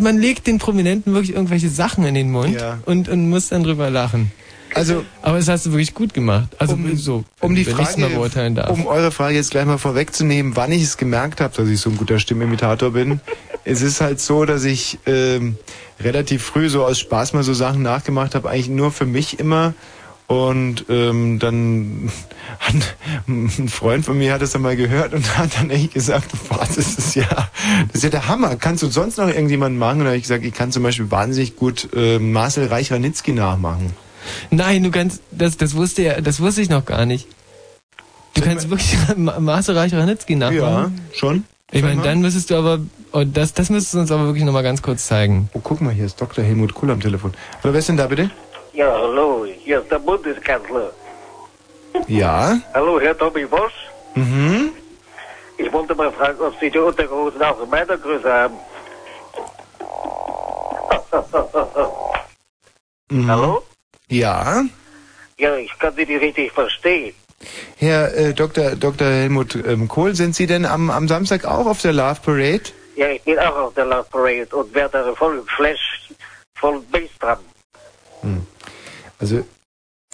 man 0.00 0.18
legt 0.18 0.46
den 0.46 0.58
Prominenten 0.58 1.14
wirklich 1.14 1.34
irgendwelche 1.34 1.70
Sachen 1.70 2.04
in 2.04 2.14
den 2.14 2.30
Mund 2.30 2.60
Ja. 2.60 2.78
und, 2.84 3.08
und 3.08 3.30
muss 3.30 3.48
dann 3.48 3.62
drüber 3.62 3.88
lachen. 3.88 4.30
Also, 4.74 5.04
aber 5.22 5.38
das 5.38 5.48
hast 5.48 5.64
du 5.64 5.70
wirklich 5.70 5.94
gut 5.94 6.12
gemacht. 6.12 6.48
Also 6.58 6.74
Um- 6.74 6.94
so, 6.98 7.24
Um 7.40 7.54
die 7.54 7.62
ich's 7.62 7.72
mal 7.72 7.84
Frage, 7.86 8.08
beurteilen 8.14 8.54
darf. 8.54 8.68
um 8.70 8.86
eure 8.86 9.10
Frage 9.10 9.36
jetzt 9.36 9.50
gleich 9.50 9.64
mal 9.64 9.78
vorwegzunehmen, 9.78 10.54
wann 10.56 10.70
ich 10.72 10.82
es 10.82 10.98
gemerkt 10.98 11.40
habe, 11.40 11.56
dass 11.56 11.66
ich 11.68 11.80
so 11.80 11.88
ein 11.88 11.96
guter 11.96 12.18
Stimmimitator 12.18 12.90
bin. 12.90 13.20
es 13.64 13.80
ist 13.80 14.02
halt 14.02 14.20
so, 14.20 14.44
dass 14.44 14.64
ich 14.64 14.98
ähm, 15.06 15.56
relativ 16.00 16.42
früh 16.42 16.68
so 16.68 16.84
aus 16.84 16.98
Spaß 16.98 17.32
mal 17.32 17.42
so 17.42 17.54
Sachen 17.54 17.80
nachgemacht 17.80 18.34
habe, 18.34 18.50
eigentlich 18.50 18.68
nur 18.68 18.92
für 18.92 19.06
mich 19.06 19.38
immer. 19.40 19.72
Und 20.28 20.84
ähm, 20.90 21.38
dann 21.38 22.12
hat 22.60 22.74
ein 23.26 23.68
Freund 23.68 24.04
von 24.04 24.16
mir 24.18 24.34
hat 24.34 24.42
das 24.42 24.52
dann 24.52 24.60
mal 24.62 24.76
gehört 24.76 25.14
und 25.14 25.38
hat 25.38 25.56
dann 25.58 25.70
echt 25.70 25.94
gesagt, 25.94 26.30
boah, 26.50 26.58
das 26.60 26.76
ist 26.76 27.14
ja, 27.14 27.24
das 27.86 27.94
ist 27.94 28.04
ja 28.04 28.10
der 28.10 28.28
Hammer. 28.28 28.56
Kannst 28.56 28.82
du 28.82 28.88
sonst 28.88 29.16
noch 29.16 29.26
irgendjemanden 29.26 29.78
machen? 29.78 29.94
Und 29.94 29.98
dann 30.00 30.08
habe 30.08 30.16
ich 30.18 30.22
gesagt, 30.24 30.44
ich 30.44 30.52
kann 30.52 30.70
zum 30.70 30.82
Beispiel 30.82 31.10
wahnsinnig 31.10 31.56
gut 31.56 31.88
äh, 31.96 32.18
Marcel 32.18 32.66
Reich-Ranitzky 32.66 33.32
nachmachen. 33.32 33.94
Nein, 34.50 34.82
du 34.82 34.90
kannst, 34.90 35.22
das, 35.30 35.56
das 35.56 35.74
wusste 35.74 36.02
ja, 36.02 36.20
das 36.20 36.40
wusste 36.40 36.60
ich 36.60 36.68
noch 36.68 36.84
gar 36.84 37.06
nicht. 37.06 37.26
Du 38.34 38.42
kannst 38.42 38.68
wirklich 38.68 38.98
Ma- 39.16 39.40
Marcel 39.40 39.78
Reich-Ranitzky 39.78 40.36
nachmachen? 40.36 40.60
Ja, 41.10 41.18
schon. 41.18 41.44
Ich 41.70 41.82
meine, 41.82 42.02
dann 42.02 42.20
müsstest 42.20 42.50
du 42.50 42.54
aber, 42.56 42.80
oh, 43.12 43.24
das, 43.24 43.54
das 43.54 43.70
müsstest 43.70 43.94
du 43.94 43.98
uns 44.00 44.10
aber 44.10 44.24
wirklich 44.26 44.44
nochmal 44.44 44.62
ganz 44.62 44.82
kurz 44.82 45.06
zeigen. 45.06 45.48
Oh, 45.54 45.60
guck 45.62 45.80
mal, 45.80 45.92
hier 45.92 46.04
ist 46.06 46.20
Dr. 46.20 46.44
Helmut 46.44 46.74
Kohl 46.74 46.90
am 46.90 47.00
Telefon. 47.00 47.32
Hallo, 47.62 47.72
wer 47.72 47.78
ist 47.80 47.88
denn 47.88 47.96
da 47.96 48.06
bitte? 48.06 48.30
Ja, 48.78 48.92
hallo, 48.92 49.44
hier 49.44 49.80
ist 49.80 49.90
der 49.90 49.98
Bundeskanzler. 49.98 50.92
Ja. 52.06 52.56
Hallo, 52.72 53.00
Herr 53.00 53.18
Tommy 53.18 53.44
Bosch. 53.44 53.72
Mhm. 54.14 54.70
Ich 55.56 55.72
wollte 55.72 55.96
mal 55.96 56.12
fragen, 56.12 56.40
ob 56.40 56.54
Sie 56.60 56.70
die 56.70 56.78
Unterhosen 56.78 57.42
auch 57.42 57.60
in 57.60 57.70
meiner 57.70 57.98
Größe 57.98 58.32
haben. 58.32 58.54
mhm. 63.10 63.28
Hallo? 63.28 63.64
Ja. 64.10 64.62
Ja, 65.38 65.56
ich 65.56 65.76
kann 65.80 65.96
Sie 65.96 66.06
nicht 66.06 66.22
richtig 66.22 66.52
verstehen. 66.52 67.16
Herr 67.78 68.14
äh, 68.16 68.32
Dr. 68.32 68.76
Dr. 68.76 69.08
Helmut 69.08 69.56
ähm, 69.56 69.88
Kohl, 69.88 70.14
sind 70.14 70.36
Sie 70.36 70.46
denn 70.46 70.64
am, 70.64 70.88
am 70.90 71.08
Samstag 71.08 71.44
auch 71.44 71.66
auf 71.66 71.82
der 71.82 71.94
Love 71.94 72.20
Parade? 72.24 72.70
Ja, 72.94 73.08
ich 73.08 73.22
bin 73.22 73.40
auch 73.40 73.56
auf 73.56 73.74
der 73.74 73.86
Love 73.86 74.06
Parade 74.08 74.46
und 74.54 74.72
werde 74.72 75.16
voll 75.16 75.42
Flash, 75.56 76.12
voll 76.54 76.80
Bass 76.92 77.10
dran. 77.18 77.38
Also, 79.18 79.44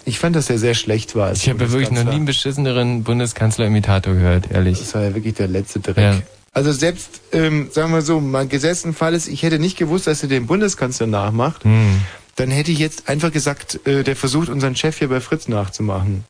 ich 0.04 0.18
fand, 0.18 0.34
dass 0.36 0.50
er 0.50 0.58
sehr 0.58 0.74
schlecht 0.74 1.14
war. 1.14 1.32
Ich 1.32 1.48
habe 1.48 1.64
ja 1.64 1.70
wirklich 1.70 1.90
noch 1.90 2.04
nie 2.04 2.10
einen 2.16 2.24
beschisseneren 2.24 3.04
Bundeskanzler-Imitator 3.04 4.14
gehört, 4.14 4.50
ehrlich. 4.50 4.78
Das 4.78 4.94
war 4.94 5.02
ja 5.02 5.14
wirklich 5.14 5.34
der 5.34 5.48
letzte 5.48 5.80
Dreck. 5.80 5.96
Ja. 5.96 6.20
Also 6.52 6.72
selbst, 6.72 7.20
ähm, 7.32 7.68
sagen 7.72 7.92
wir 7.92 8.02
so, 8.02 8.20
mal 8.20 8.46
gesetzten 8.46 8.94
Fall 8.94 9.14
ist, 9.14 9.26
ich 9.28 9.42
hätte 9.42 9.58
nicht 9.58 9.76
gewusst, 9.76 10.06
dass 10.06 10.22
er 10.22 10.28
den 10.28 10.46
Bundeskanzler 10.46 11.06
nachmacht, 11.06 11.64
Hm. 11.64 12.00
dann 12.36 12.50
hätte 12.50 12.70
ich 12.70 12.78
jetzt 12.78 13.08
einfach 13.08 13.32
gesagt, 13.32 13.80
äh, 13.86 14.04
der 14.04 14.14
versucht 14.14 14.48
unseren 14.48 14.76
Chef 14.76 14.98
hier 14.98 15.08
bei 15.08 15.20
Fritz 15.20 15.48
nachzumachen. 15.48 16.24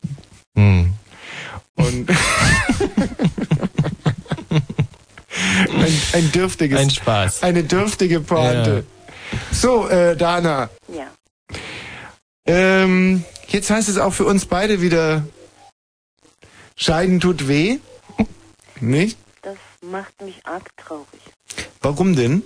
Hm. 0.57 0.93
Und 1.75 2.09
ein, 4.49 6.01
ein 6.13 6.31
dürftiges, 6.31 6.79
Ein 6.79 6.89
Spaß. 6.89 7.43
eine 7.43 7.63
dürftige 7.63 8.21
Pointe. 8.21 8.83
So, 9.51 9.87
äh, 9.89 10.15
Dana, 10.15 10.69
Ja. 10.93 11.07
Ähm, 12.45 13.23
jetzt 13.47 13.69
heißt 13.69 13.89
es 13.89 13.97
auch 13.97 14.13
für 14.13 14.25
uns 14.25 14.45
beide 14.45 14.81
wieder, 14.81 15.23
Scheiden 16.75 17.19
tut 17.19 17.47
weh. 17.47 17.79
Nicht? 18.79 19.17
Das 19.41 19.57
macht 19.81 20.21
mich 20.21 20.45
arg 20.45 20.69
traurig. 20.77 21.21
Warum 21.81 22.15
denn? 22.15 22.43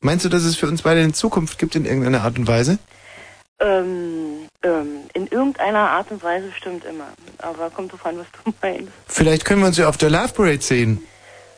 Meinst 0.00 0.24
du, 0.24 0.28
dass 0.28 0.42
es 0.42 0.56
für 0.56 0.66
uns 0.66 0.82
beide 0.82 1.00
eine 1.00 1.12
Zukunft 1.12 1.58
gibt 1.58 1.74
in 1.74 1.84
irgendeiner 1.84 2.22
Art 2.22 2.38
und 2.38 2.46
Weise? 2.46 2.78
Ähm, 3.60 4.48
ähm, 4.64 5.04
in 5.14 5.28
irgendeiner 5.28 5.90
Art 5.90 6.10
und 6.10 6.22
Weise 6.22 6.50
stimmt 6.52 6.84
immer. 6.84 7.08
Aber 7.38 7.70
kommt 7.70 7.92
drauf 7.92 8.04
an, 8.04 8.18
was 8.18 8.26
du 8.44 8.52
meinst. 8.62 8.92
Vielleicht 9.06 9.44
können 9.44 9.60
wir 9.60 9.68
uns 9.68 9.78
ja 9.78 9.88
auf 9.88 9.96
der 9.96 10.10
Love 10.10 10.32
Parade 10.34 10.60
sehen. 10.60 11.06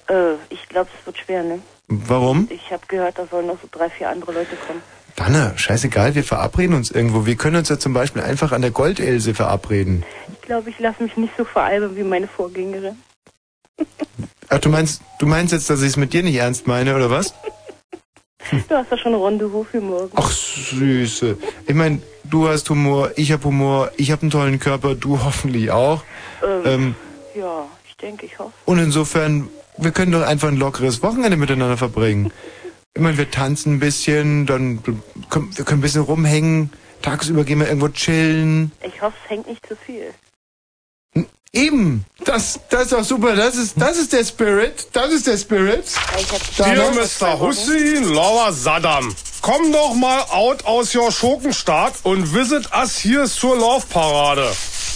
Äh, 0.08 0.34
ich 0.50 0.68
glaube, 0.68 0.90
es 1.00 1.06
wird 1.06 1.18
schwer, 1.18 1.42
ne? 1.42 1.60
Warum? 1.88 2.48
Ich 2.50 2.70
habe 2.70 2.86
gehört, 2.86 3.18
da 3.18 3.26
sollen 3.26 3.46
noch 3.46 3.60
so 3.60 3.68
drei, 3.70 3.88
vier 3.90 4.10
andere 4.10 4.32
Leute 4.32 4.56
kommen. 4.66 4.82
Dana, 5.16 5.56
scheißegal, 5.56 6.14
wir 6.14 6.24
verabreden 6.24 6.74
uns 6.74 6.90
irgendwo. 6.90 7.24
Wir 7.24 7.36
können 7.36 7.56
uns 7.56 7.68
ja 7.68 7.78
zum 7.78 7.92
Beispiel 7.94 8.22
einfach 8.22 8.50
an 8.52 8.62
der 8.62 8.72
Goldelse 8.72 9.32
verabreden. 9.34 10.02
Ich 10.32 10.42
glaube, 10.42 10.70
ich 10.70 10.78
lasse 10.80 11.02
mich 11.02 11.16
nicht 11.16 11.32
so 11.38 11.44
veralbern 11.44 11.96
wie 11.96 12.02
meine 12.02 12.26
Vorgängerin. 12.26 12.96
Ach, 14.48 14.58
du 14.58 14.68
meinst, 14.68 15.02
du 15.20 15.26
meinst 15.26 15.52
jetzt, 15.52 15.70
dass 15.70 15.80
ich 15.82 15.88
es 15.88 15.96
mit 15.96 16.12
dir 16.12 16.22
nicht 16.22 16.36
ernst 16.36 16.66
meine, 16.66 16.94
oder 16.96 17.10
was? 17.10 17.34
Du 18.68 18.74
hast 18.76 18.90
ja 18.90 18.98
schon 18.98 19.14
ein 19.14 19.20
Rendezvous 19.22 19.66
für 19.70 19.80
morgen. 19.80 20.10
Ach, 20.16 20.30
Süße. 20.30 21.38
Ich 21.66 21.74
meine, 21.74 22.02
du 22.24 22.46
hast 22.46 22.68
Humor, 22.68 23.10
ich 23.16 23.32
hab 23.32 23.42
Humor, 23.44 23.90
ich 23.96 24.12
hab 24.12 24.20
einen 24.20 24.30
tollen 24.30 24.60
Körper, 24.60 24.94
du 24.94 25.24
hoffentlich 25.24 25.70
auch. 25.70 26.04
Ähm, 26.42 26.62
Ähm, 26.66 26.94
ja, 27.34 27.64
ich 27.88 27.96
denke, 27.96 28.26
ich 28.26 28.38
hoffe. 28.38 28.52
und 28.66 28.78
insofern, 28.80 29.48
wir 29.78 29.92
können 29.92 30.12
doch 30.12 30.20
einfach 30.20 30.48
ein 30.48 30.58
lockeres 30.58 31.02
Wochenende 31.02 31.38
miteinander 31.38 31.78
verbringen. 31.78 32.32
Ich 32.96 33.02
meine, 33.02 33.18
wir 33.18 33.28
tanzen 33.28 33.74
ein 33.74 33.80
bisschen, 33.80 34.46
dann 34.46 34.80
können, 35.28 35.50
wir 35.56 35.64
können 35.64 35.80
ein 35.80 35.82
bisschen 35.82 36.02
rumhängen, 36.02 36.72
tagsüber 37.02 37.42
gehen 37.42 37.58
wir 37.58 37.66
irgendwo 37.66 37.88
chillen. 37.88 38.70
Ich 38.82 39.02
hoffe, 39.02 39.16
es 39.24 39.30
hängt 39.30 39.48
nicht 39.48 39.66
zu 39.66 39.74
viel. 39.74 40.14
Eben, 41.52 42.04
das, 42.24 42.60
das 42.70 42.82
ist 42.82 42.92
doch 42.92 43.04
super, 43.04 43.34
das 43.34 43.56
ist, 43.56 43.74
das 43.80 43.96
ist 43.96 44.12
der 44.12 44.24
Spirit, 44.24 44.88
das 44.92 45.12
ist 45.12 45.26
der 45.26 45.38
Spirit. 45.38 45.84
Dear 46.56 46.92
Mr. 46.92 47.38
Hussein, 47.38 48.12
Laura 48.12 48.52
Saddam, 48.52 49.14
komm 49.40 49.72
doch 49.72 49.94
mal 49.94 50.20
out 50.30 50.64
aus 50.64 50.94
your 50.94 51.10
Schurkenstaat 51.12 51.94
und 52.04 52.32
visit 52.34 52.72
us 52.72 52.96
hier 52.98 53.26
zur 53.26 53.56
Laufparade. 53.56 54.52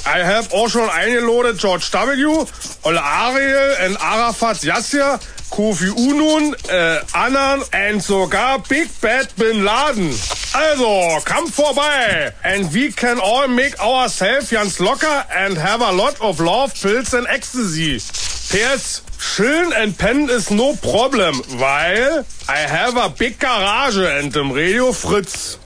I 0.07 0.25
have 0.25 0.53
auch 0.53 0.69
schon 0.69 0.89
eingelodet 0.89 1.59
George 1.59 1.87
W., 1.93 2.47
Olle 2.83 3.03
Ariel 3.03 3.77
und 3.87 4.01
Arafat 4.01 4.63
Yassir, 4.63 5.19
Kofi 5.51 5.91
Unun, 5.91 6.55
äh, 6.69 6.99
Annan 7.13 7.63
und 7.63 8.03
sogar 8.03 8.61
Big 8.61 8.89
Bad 9.01 9.35
Bin 9.37 9.65
Laden. 9.65 10.19
Also, 10.53 11.19
komm 11.25 11.51
vorbei 11.53 12.33
and 12.43 12.73
we 12.73 12.91
can 12.91 13.21
all 13.21 13.49
make 13.49 13.79
ourselves 13.81 14.51
ganz 14.51 14.79
locker 14.79 15.25
and 15.35 15.59
have 15.59 15.83
a 15.83 15.91
lot 15.91 16.21
of 16.21 16.41
love, 16.41 16.73
pills 16.81 17.15
and 17.15 17.27
ecstasy. 17.29 17.99
PS, 17.99 19.03
chillen 19.19 19.73
and 19.73 19.97
pennen 19.99 20.29
is 20.31 20.51
no 20.51 20.75
problem, 20.75 21.43
weil 21.59 22.25
I 22.49 22.67
have 22.67 22.97
a 22.97 23.09
big 23.09 23.39
garage 23.39 23.99
and 23.99 24.35
im 24.37 24.53
Radio 24.53 24.93
Fritz. 24.93 25.59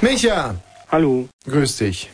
Micha. 0.00 0.54
Hallo. 0.90 1.28
Grüß 1.46 1.76
dich. 1.76 2.08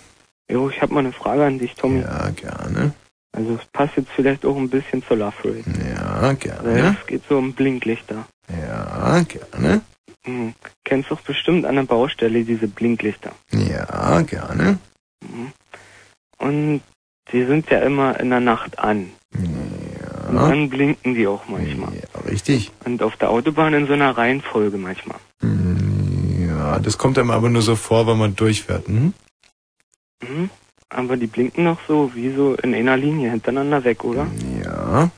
Jo, 0.55 0.71
ich 0.71 0.81
habe 0.81 0.95
mal 0.95 1.01
eine 1.01 1.13
Frage 1.13 1.45
an 1.45 1.59
dich, 1.59 1.75
Tommy. 1.75 2.03
Ja, 2.03 2.31
gerne. 2.31 2.93
Also 3.33 3.55
es 3.57 3.65
passt 3.73 3.97
jetzt 3.97 4.11
vielleicht 4.15 4.47
auch 4.47 4.57
ein 4.57 4.71
bisschen 4.71 5.03
zur 5.03 5.17
Love 5.17 5.35
Rate. 5.43 5.65
Ja, 5.93 6.33
gerne. 6.35 6.97
Es 7.01 7.07
geht 7.09 7.23
so 7.29 7.39
um 7.39 7.53
Blinklichter. 7.55 8.29
Ja, 8.49 9.21
gerne. 9.23 9.81
Hm. 10.25 10.55
Kennst 10.85 11.11
doch 11.11 11.21
bestimmt 11.23 11.67
an 11.67 11.75
der 11.75 11.83
Baustelle 11.83 12.45
diese 12.45 12.69
Blinklichter. 12.69 13.33
Ja, 13.51 14.21
gerne. 14.21 14.79
Mhm. 15.25 15.53
Und 16.39 16.83
die 17.33 17.45
sind 17.47 17.69
ja 17.71 17.81
immer 17.81 18.21
in 18.21 18.31
der 18.31 18.39
Nacht 18.39 18.79
an. 18.79 19.11
Und 19.37 20.35
Ja. 20.37 20.49
dann 20.51 20.71
blinken 20.71 21.17
die 21.17 21.27
auch 21.27 21.49
manchmal. 21.49 21.95
Ja, 21.95 22.21
richtig. 22.31 22.71
Und 22.85 23.03
auf 23.03 23.17
der 23.17 23.31
Autobahn 23.31 23.75
in 23.75 23.89
so 23.89 23.95
einer 23.95 24.17
Reihenfolge 24.17 24.77
manchmal. 24.79 25.19
Ja, 26.47 26.79
das 26.79 26.97
kommt 26.97 27.19
einem 27.19 27.33
aber 27.33 27.51
nur 27.51 27.63
so 27.63 27.75
vor, 27.75 28.07
wenn 28.07 28.19
man 28.19 28.37
durchfährt. 28.37 28.87
Hm? 28.87 29.15
Mhm. 30.23 30.51
Aber 30.89 31.17
die 31.17 31.27
blinken 31.27 31.65
noch 31.65 31.79
so 31.89 32.15
wie 32.15 32.33
so 32.35 32.55
in 32.55 32.75
einer 32.75 32.97
Linie 32.97 33.31
hintereinander 33.31 33.85
weg, 33.85 34.05
oder? 34.05 34.27
Ja. 34.63 35.11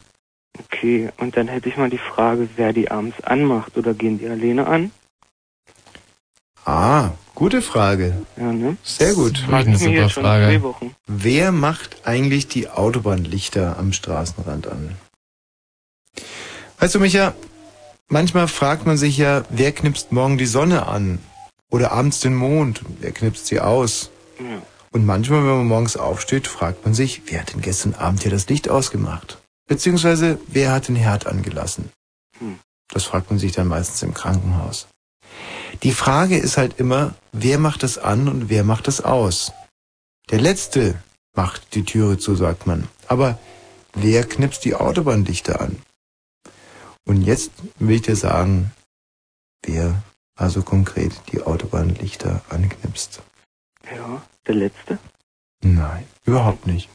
Okay, 0.58 1.10
und 1.18 1.36
dann 1.36 1.48
hätte 1.48 1.68
ich 1.68 1.76
mal 1.76 1.90
die 1.90 1.98
Frage, 1.98 2.48
wer 2.56 2.72
die 2.72 2.90
abends 2.90 3.22
anmacht 3.22 3.76
oder 3.76 3.92
gehen 3.92 4.18
die 4.18 4.26
alleine 4.26 4.66
an? 4.66 4.90
Ah, 6.64 7.10
gute 7.34 7.62
Frage. 7.62 8.26
Ja, 8.36 8.52
ne? 8.52 8.76
Sehr 8.82 9.14
gut. 9.14 9.38
Frag 9.38 9.68
ich 9.68 9.80
mir 9.80 9.90
jetzt 9.90 10.12
schon 10.12 10.24
zwei 10.24 10.62
Wochen. 10.62 10.96
Wer 11.06 11.52
macht 11.52 12.06
eigentlich 12.06 12.48
die 12.48 12.68
Autobahnlichter 12.68 13.78
am 13.78 13.92
Straßenrand 13.92 14.66
an? 14.66 14.96
Weißt 16.78 16.94
du, 16.94 17.00
Micha, 17.00 17.34
manchmal 18.08 18.48
fragt 18.48 18.86
man 18.86 18.96
sich 18.96 19.16
ja, 19.16 19.44
wer 19.50 19.72
knipst 19.72 20.10
morgen 20.10 20.38
die 20.38 20.46
Sonne 20.46 20.86
an? 20.86 21.18
Oder 21.70 21.92
abends 21.92 22.20
den 22.20 22.34
Mond? 22.34 22.82
Wer 23.00 23.12
knipst 23.12 23.46
sie 23.46 23.60
aus? 23.60 24.10
Ja. 24.38 24.62
Und 24.96 25.04
manchmal, 25.04 25.40
wenn 25.40 25.58
man 25.58 25.66
morgens 25.66 25.98
aufsteht, 25.98 26.48
fragt 26.48 26.86
man 26.86 26.94
sich, 26.94 27.20
wer 27.26 27.40
hat 27.40 27.52
denn 27.52 27.60
gestern 27.60 27.92
Abend 27.92 28.22
hier 28.22 28.30
das 28.30 28.48
Licht 28.48 28.70
ausgemacht? 28.70 29.36
Beziehungsweise, 29.68 30.40
wer 30.46 30.72
hat 30.72 30.88
den 30.88 30.96
Herd 30.96 31.26
angelassen? 31.26 31.90
Hm. 32.38 32.58
Das 32.88 33.04
fragt 33.04 33.28
man 33.28 33.38
sich 33.38 33.52
dann 33.52 33.68
meistens 33.68 34.02
im 34.02 34.14
Krankenhaus. 34.14 34.88
Die 35.82 35.92
Frage 35.92 36.38
ist 36.38 36.56
halt 36.56 36.80
immer, 36.80 37.14
wer 37.32 37.58
macht 37.58 37.82
das 37.82 37.98
an 37.98 38.26
und 38.26 38.48
wer 38.48 38.64
macht 38.64 38.86
das 38.86 39.02
aus? 39.02 39.52
Der 40.30 40.40
Letzte 40.40 40.94
macht 41.34 41.74
die 41.74 41.84
Türe 41.84 42.16
zu, 42.16 42.34
sagt 42.34 42.66
man. 42.66 42.88
Aber 43.06 43.38
wer 43.92 44.24
knipst 44.24 44.64
die 44.64 44.76
Autobahnlichter 44.76 45.60
an? 45.60 45.76
Und 47.04 47.20
jetzt 47.20 47.50
will 47.78 47.96
ich 47.96 48.02
dir 48.02 48.16
sagen, 48.16 48.72
wer 49.62 50.02
also 50.36 50.62
konkret 50.62 51.12
die 51.32 51.42
Autobahnlichter 51.42 52.40
anknipst. 52.48 53.20
Ja, 53.94 54.22
der 54.46 54.54
letzte? 54.54 54.98
Nein, 55.62 56.06
überhaupt 56.24 56.66
nicht. 56.66 56.88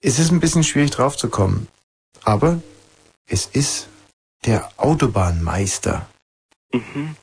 Es 0.00 0.18
ist 0.18 0.30
ein 0.30 0.40
bisschen 0.40 0.64
schwierig 0.64 0.90
drauf 0.90 1.16
zu 1.16 1.28
kommen, 1.28 1.68
aber 2.22 2.60
es 3.26 3.46
ist 3.46 3.88
der 4.44 4.70
Autobahnmeister. 4.76 6.06
Mhm. 6.72 7.16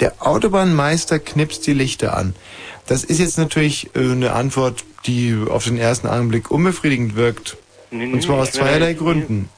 Der 0.00 0.26
Autobahnmeister 0.26 1.18
knipst 1.18 1.66
die 1.66 1.74
Lichter 1.74 2.16
an. 2.16 2.34
Das 2.86 3.04
ist 3.04 3.18
jetzt 3.18 3.38
natürlich 3.38 3.94
äh, 3.94 4.10
eine 4.10 4.32
Antwort, 4.32 4.84
die 5.06 5.36
auf 5.48 5.64
den 5.64 5.78
ersten 5.78 6.08
Augenblick 6.08 6.50
unbefriedigend 6.50 7.14
wirkt. 7.14 7.56
Nee, 7.90 8.06
nee, 8.06 8.14
Und 8.14 8.22
zwar 8.22 8.38
aus 8.38 8.52
zweierlei 8.52 8.94
Gründen. 8.94 9.48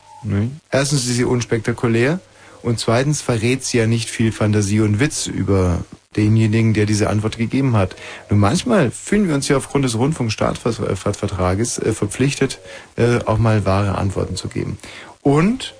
Erstens 0.70 1.06
ist 1.06 1.14
sie 1.14 1.24
unspektakulär 1.24 2.20
und 2.62 2.80
zweitens 2.80 3.20
verrät 3.20 3.62
sie 3.64 3.78
ja 3.78 3.86
nicht 3.86 4.08
viel 4.10 4.32
Fantasie 4.32 4.80
und 4.80 4.98
Witz 4.98 5.26
über 5.26 5.84
denjenigen, 6.16 6.74
der 6.74 6.86
diese 6.86 7.10
Antwort 7.10 7.38
gegeben 7.38 7.76
hat. 7.76 7.96
Nur 8.30 8.38
manchmal 8.38 8.90
fühlen 8.90 9.28
wir 9.28 9.34
uns 9.34 9.48
ja 9.48 9.56
aufgrund 9.56 9.84
des 9.84 9.96
Rundfunkstaatsvertrages 9.98 11.78
äh, 11.78 11.92
verpflichtet, 11.92 12.60
äh, 12.96 13.18
auch 13.24 13.38
mal 13.38 13.64
wahre 13.64 13.96
Antworten 13.96 14.36
zu 14.36 14.48
geben. 14.48 14.78
Und 15.22 15.74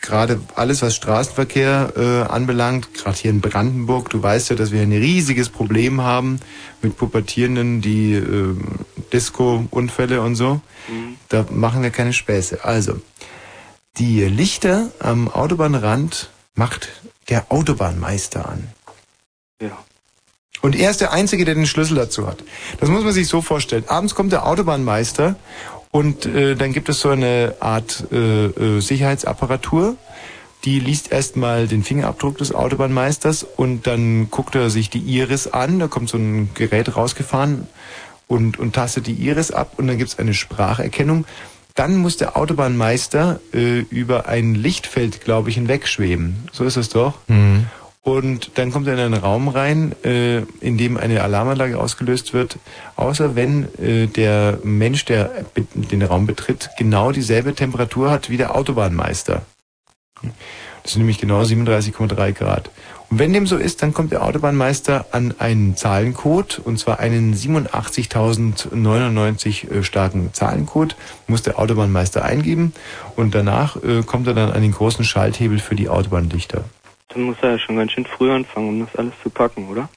gerade 0.00 0.40
alles, 0.54 0.82
was 0.82 0.94
Straßenverkehr 0.96 1.92
äh, 1.96 2.32
anbelangt, 2.32 2.94
gerade 2.94 3.18
hier 3.18 3.30
in 3.30 3.40
Brandenburg, 3.40 4.10
du 4.10 4.22
weißt 4.22 4.50
ja, 4.50 4.56
dass 4.56 4.72
wir 4.72 4.80
ein 4.80 4.92
riesiges 4.92 5.48
Problem 5.48 6.00
haben 6.00 6.40
mit 6.82 6.96
Pubertierenden, 6.96 7.80
die 7.80 8.14
äh, 8.14 8.56
Disco-Unfälle 9.12 10.22
und 10.22 10.36
so. 10.36 10.60
Da 11.28 11.46
machen 11.50 11.82
wir 11.82 11.90
keine 11.90 12.12
Späße. 12.12 12.64
Also, 12.64 13.00
die 13.98 14.24
Lichter 14.24 14.90
am 14.98 15.28
Autobahnrand 15.28 16.30
macht 16.54 16.88
der 17.28 17.50
Autobahnmeister 17.50 18.48
an. 18.48 18.68
Ja. 19.60 19.78
Und 20.62 20.76
er 20.76 20.90
ist 20.90 21.00
der 21.00 21.12
Einzige, 21.12 21.44
der 21.44 21.54
den 21.54 21.66
Schlüssel 21.66 21.94
dazu 21.94 22.26
hat. 22.26 22.42
Das 22.80 22.88
muss 22.88 23.02
man 23.02 23.12
sich 23.12 23.28
so 23.28 23.40
vorstellen. 23.40 23.84
Abends 23.86 24.14
kommt 24.14 24.32
der 24.32 24.46
Autobahnmeister 24.46 25.36
und 25.90 26.26
äh, 26.26 26.54
dann 26.54 26.72
gibt 26.72 26.88
es 26.88 27.00
so 27.00 27.08
eine 27.08 27.56
Art 27.60 28.06
äh, 28.12 28.46
äh, 28.46 28.80
Sicherheitsapparatur. 28.80 29.96
Die 30.64 30.78
liest 30.78 31.10
erstmal 31.10 31.66
den 31.66 31.82
Fingerabdruck 31.82 32.36
des 32.36 32.54
Autobahnmeisters 32.54 33.44
und 33.56 33.86
dann 33.86 34.30
guckt 34.30 34.54
er 34.54 34.68
sich 34.68 34.90
die 34.90 34.98
Iris 34.98 35.46
an. 35.46 35.78
Da 35.78 35.88
kommt 35.88 36.10
so 36.10 36.18
ein 36.18 36.50
Gerät 36.54 36.94
rausgefahren 36.96 37.66
und, 38.26 38.58
und 38.58 38.74
tastet 38.74 39.06
die 39.06 39.14
Iris 39.14 39.50
ab 39.52 39.74
und 39.78 39.86
dann 39.86 39.96
gibt 39.96 40.10
es 40.10 40.18
eine 40.18 40.34
Spracherkennung. 40.34 41.24
Dann 41.74 41.96
muss 41.96 42.18
der 42.18 42.36
Autobahnmeister 42.36 43.40
äh, 43.54 43.78
über 43.78 44.26
ein 44.28 44.54
Lichtfeld, 44.54 45.24
glaube 45.24 45.48
ich, 45.48 45.54
hinwegschweben. 45.54 46.48
So 46.52 46.64
ist 46.64 46.76
es 46.76 46.90
doch. 46.90 47.14
Mhm. 47.28 47.66
Und 48.02 48.52
dann 48.54 48.72
kommt 48.72 48.86
er 48.86 48.94
in 48.94 49.00
einen 49.00 49.14
Raum 49.14 49.48
rein, 49.48 49.94
äh, 50.04 50.38
in 50.60 50.78
dem 50.78 50.96
eine 50.96 51.22
Alarmanlage 51.22 51.78
ausgelöst 51.78 52.32
wird, 52.32 52.58
außer 52.96 53.36
wenn 53.36 53.68
äh, 53.78 54.06
der 54.06 54.58
Mensch, 54.62 55.04
der 55.04 55.44
den 55.74 56.02
Raum 56.02 56.26
betritt, 56.26 56.70
genau 56.78 57.12
dieselbe 57.12 57.54
Temperatur 57.54 58.10
hat 58.10 58.30
wie 58.30 58.38
der 58.38 58.56
Autobahnmeister. 58.56 59.42
Das 60.82 60.92
sind 60.92 61.00
nämlich 61.00 61.18
genau 61.18 61.42
37,3 61.42 62.32
Grad. 62.32 62.70
Und 63.10 63.18
wenn 63.18 63.34
dem 63.34 63.46
so 63.46 63.56
ist, 63.56 63.82
dann 63.82 63.92
kommt 63.92 64.12
der 64.12 64.24
Autobahnmeister 64.24 65.04
an 65.10 65.34
einen 65.38 65.76
Zahlencode, 65.76 66.62
und 66.64 66.78
zwar 66.78 67.00
einen 67.00 67.34
87.099 67.34 69.70
äh, 69.70 69.82
starken 69.82 70.32
Zahlencode, 70.32 70.96
muss 71.26 71.42
der 71.42 71.58
Autobahnmeister 71.58 72.24
eingeben 72.24 72.72
und 73.16 73.34
danach 73.34 73.76
äh, 73.82 74.02
kommt 74.04 74.26
er 74.26 74.32
dann 74.34 74.52
an 74.52 74.62
den 74.62 74.72
großen 74.72 75.04
Schalthebel 75.04 75.58
für 75.58 75.74
die 75.74 75.90
Autobahnlichter. 75.90 76.64
Dann 77.12 77.22
muss 77.22 77.36
er 77.42 77.52
ja 77.52 77.58
schon 77.58 77.76
ganz 77.76 77.92
schön 77.92 78.06
früh 78.06 78.30
anfangen, 78.30 78.68
um 78.68 78.80
das 78.86 78.94
alles 78.96 79.12
zu 79.22 79.30
packen, 79.30 79.68
oder? 79.68 79.88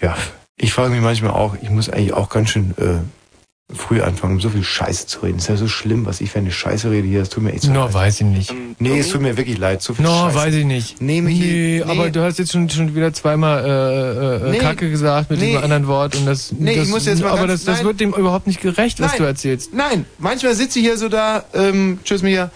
Ja, 0.00 0.16
ich 0.56 0.72
frage 0.72 0.90
mich 0.90 1.00
manchmal 1.00 1.30
auch, 1.32 1.56
ich 1.62 1.70
muss 1.70 1.88
eigentlich 1.88 2.12
auch 2.12 2.28
ganz 2.28 2.50
schön 2.50 2.74
äh, 2.78 3.74
früh 3.74 4.00
anfangen, 4.02 4.34
um 4.34 4.40
so 4.40 4.48
viel 4.50 4.64
Scheiße 4.64 5.06
zu 5.06 5.20
reden. 5.20 5.38
Ist 5.38 5.48
ja 5.48 5.54
so 5.56 5.68
schlimm, 5.68 6.06
was 6.06 6.20
ich 6.20 6.30
für 6.32 6.38
eine 6.40 6.50
Scheiße 6.50 6.90
rede 6.90 7.06
hier. 7.06 7.22
Es 7.22 7.28
tut 7.28 7.44
mir 7.44 7.52
echt 7.52 7.62
so 7.62 7.72
No, 7.72 7.84
leid. 7.84 7.94
weiß 7.94 8.20
ich 8.20 8.26
nicht. 8.26 8.52
Nee, 8.80 8.98
es 8.98 9.10
tut 9.10 9.20
mir 9.20 9.36
wirklich 9.36 9.58
leid. 9.58 9.80
So 9.80 9.94
viel 9.94 10.04
No, 10.04 10.10
Scheiße. 10.24 10.34
weiß 10.36 10.54
ich 10.54 10.64
nicht. 10.64 11.00
Nee, 11.00 11.20
Michi, 11.22 11.40
nee, 11.40 11.82
aber 11.82 12.10
du 12.10 12.20
hast 12.22 12.38
jetzt 12.40 12.50
schon, 12.50 12.68
schon 12.68 12.94
wieder 12.96 13.12
zweimal 13.12 13.64
äh, 13.64 14.48
äh, 14.48 14.50
Nee. 14.50 14.58
Kacke 14.58 14.90
gesagt 14.90 15.30
mit 15.30 15.38
Nee. 15.38 15.46
diesem 15.50 15.62
anderen 15.62 15.86
Wort 15.86 16.16
und 16.16 16.26
das, 16.26 16.50
Nee, 16.58 16.72
ich 16.72 16.78
das 16.78 16.88
muss 16.88 17.06
jetzt 17.06 17.22
mal 17.22 17.28
aber 17.30 17.46
ganz- 17.46 17.60
das, 17.60 17.64
das 17.66 17.76
nein. 17.78 17.86
wird 17.86 18.00
dem 18.00 18.12
überhaupt 18.12 18.48
nicht 18.48 18.60
gerecht, 18.60 18.98
was 19.00 19.12
Nein. 19.12 19.18
du 19.18 19.24
erzählst. 19.24 19.72
Nein, 19.72 20.04
manchmal 20.18 20.54
sitze 20.56 20.80
ich 20.80 20.86
hier 20.86 20.96
so 20.98 21.08
da, 21.08 21.44
ähm, 21.54 22.00
tschüss 22.02 22.22
Mia, 22.22 22.50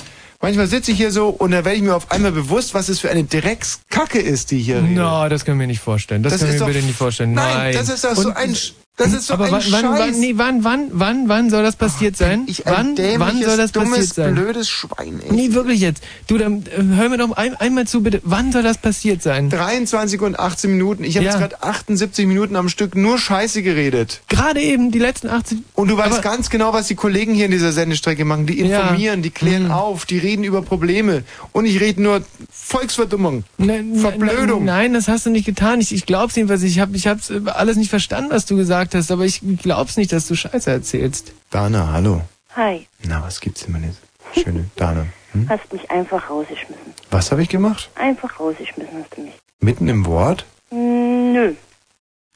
manchmal 0.44 0.66
sitze 0.66 0.92
ich 0.92 0.96
hier 0.98 1.10
so 1.10 1.28
und 1.28 1.50
da 1.50 1.64
werde 1.64 1.76
ich 1.76 1.82
mir 1.82 1.94
auf 1.96 2.10
einmal 2.10 2.32
bewusst, 2.32 2.74
was 2.74 2.88
es 2.88 3.00
für 3.00 3.10
eine 3.10 3.24
Dreckskacke 3.24 4.20
ist, 4.20 4.50
die 4.50 4.58
hier 4.58 4.76
redet. 4.82 4.90
No, 4.96 5.28
das 5.28 5.44
können 5.44 5.58
wir 5.60 5.66
nicht 5.66 5.80
vorstellen. 5.80 6.22
Das, 6.22 6.32
Das 6.34 6.42
können 6.42 6.58
wir 6.60 6.66
bitte 6.66 6.82
nicht 6.84 6.96
vorstellen. 6.96 7.32
Nein, 7.32 7.56
Nein, 7.56 7.74
das 7.74 7.88
ist 7.88 8.04
doch 8.04 8.14
so 8.14 8.28
Und- 8.28 8.36
ein 8.36 8.54
Sch- 8.54 8.72
das 8.96 9.12
ist 9.12 9.26
so 9.26 9.34
aber 9.34 9.46
ein 9.46 9.52
wann, 9.52 9.62
wann, 9.70 9.80
Scheiß. 9.82 9.98
wann, 10.00 10.20
nee, 10.20 10.32
wann, 10.36 10.62
wann, 10.64 10.88
wann, 10.92 11.28
wann 11.28 11.50
soll 11.50 11.62
das 11.64 11.74
passiert 11.74 12.16
sein? 12.16 12.44
ich 12.46 12.66
ein 12.66 12.96
wann, 12.96 13.20
wann 13.20 13.42
soll 13.42 13.56
das 13.56 13.72
dummes, 13.72 13.90
passiert 13.90 14.14
sein? 14.14 14.34
blödes 14.36 14.68
Schwein, 14.70 15.20
ey. 15.28 15.32
Nee, 15.32 15.52
wirklich 15.52 15.80
jetzt. 15.80 16.02
Du, 16.28 16.38
dann 16.38 16.64
äh, 16.66 16.82
hör 16.96 17.08
mir 17.08 17.18
doch 17.18 17.32
ein, 17.36 17.54
einmal 17.56 17.86
zu, 17.88 18.02
bitte. 18.02 18.20
Wann 18.24 18.52
soll 18.52 18.62
das 18.62 18.78
passiert 18.78 19.20
sein? 19.22 19.50
23 19.50 20.20
und 20.22 20.38
18 20.38 20.70
Minuten. 20.70 21.02
Ich 21.02 21.16
habe 21.16 21.26
Ja. 21.26 21.32
jetzt 21.32 21.40
gerade 21.40 21.62
78 21.62 22.26
Minuten 22.26 22.54
am 22.54 22.68
Stück 22.68 22.94
nur 22.94 23.18
Scheiße 23.18 23.62
geredet. 23.62 24.20
Gerade 24.28 24.60
eben, 24.60 24.92
die 24.92 25.00
letzten 25.00 25.28
18... 25.28 25.64
Und 25.74 25.88
du 25.88 25.96
weißt 25.96 26.22
ganz 26.22 26.48
genau, 26.48 26.72
was 26.72 26.86
die 26.86 26.94
Kollegen 26.94 27.34
hier 27.34 27.46
in 27.46 27.50
dieser 27.50 27.72
Sendestrecke 27.72 28.24
machen. 28.24 28.46
Die 28.46 28.60
Ja. 28.60 28.80
informieren, 28.82 29.22
die 29.22 29.30
klären 29.30 29.72
auf, 29.72 30.06
die 30.06 30.18
reden 30.18 30.44
über 30.44 30.62
Probleme. 30.62 31.24
Und 31.52 31.64
ich 31.64 31.80
rede 31.80 32.00
nur 32.00 32.22
Volksverdummung. 32.50 33.44
Nein, 33.58 33.96
Verblödung. 33.96 34.64
Nein, 34.64 34.92
das 34.94 35.08
hast 35.08 35.26
du 35.26 35.30
nicht 35.30 35.46
getan. 35.46 35.80
Ich, 35.80 35.92
ich 35.92 36.06
glaub's 36.06 36.36
jedenfalls. 36.36 36.62
Ich 36.62 36.78
habe 36.78 36.96
ich 36.96 37.06
hab's 37.06 37.30
äh, 37.30 37.40
alles 37.52 37.76
nicht 37.76 37.90
verstanden, 37.90 38.30
was 38.30 38.46
du 38.46 38.56
gesagt 38.56 38.83
hast, 38.83 38.83
aber 39.10 39.24
ich 39.24 39.40
glaub's 39.62 39.96
nicht, 39.96 40.12
dass 40.12 40.26
du 40.28 40.34
Scheiße 40.34 40.70
erzählst. 40.70 41.32
Dana, 41.50 41.92
hallo. 41.92 42.20
Hi, 42.56 42.86
Na, 43.04 43.22
was 43.22 43.40
gibt's 43.40 43.62
denn, 43.64 43.72
meine 43.72 43.94
schöne 44.34 44.68
Dana? 44.76 45.06
Hm? 45.32 45.48
hast 45.48 45.72
mich 45.72 45.90
einfach 45.90 46.30
rausgeschmissen. 46.30 46.94
Was 47.10 47.32
habe 47.32 47.42
ich 47.42 47.48
gemacht? 47.48 47.90
Einfach 47.96 48.38
rausgeschmissen 48.38 48.94
hast 49.02 49.16
du 49.16 49.22
mich. 49.22 49.34
Mitten 49.60 49.88
im 49.88 50.06
Wort? 50.06 50.44
Hm, 50.70 51.32
Nö. 51.32 51.54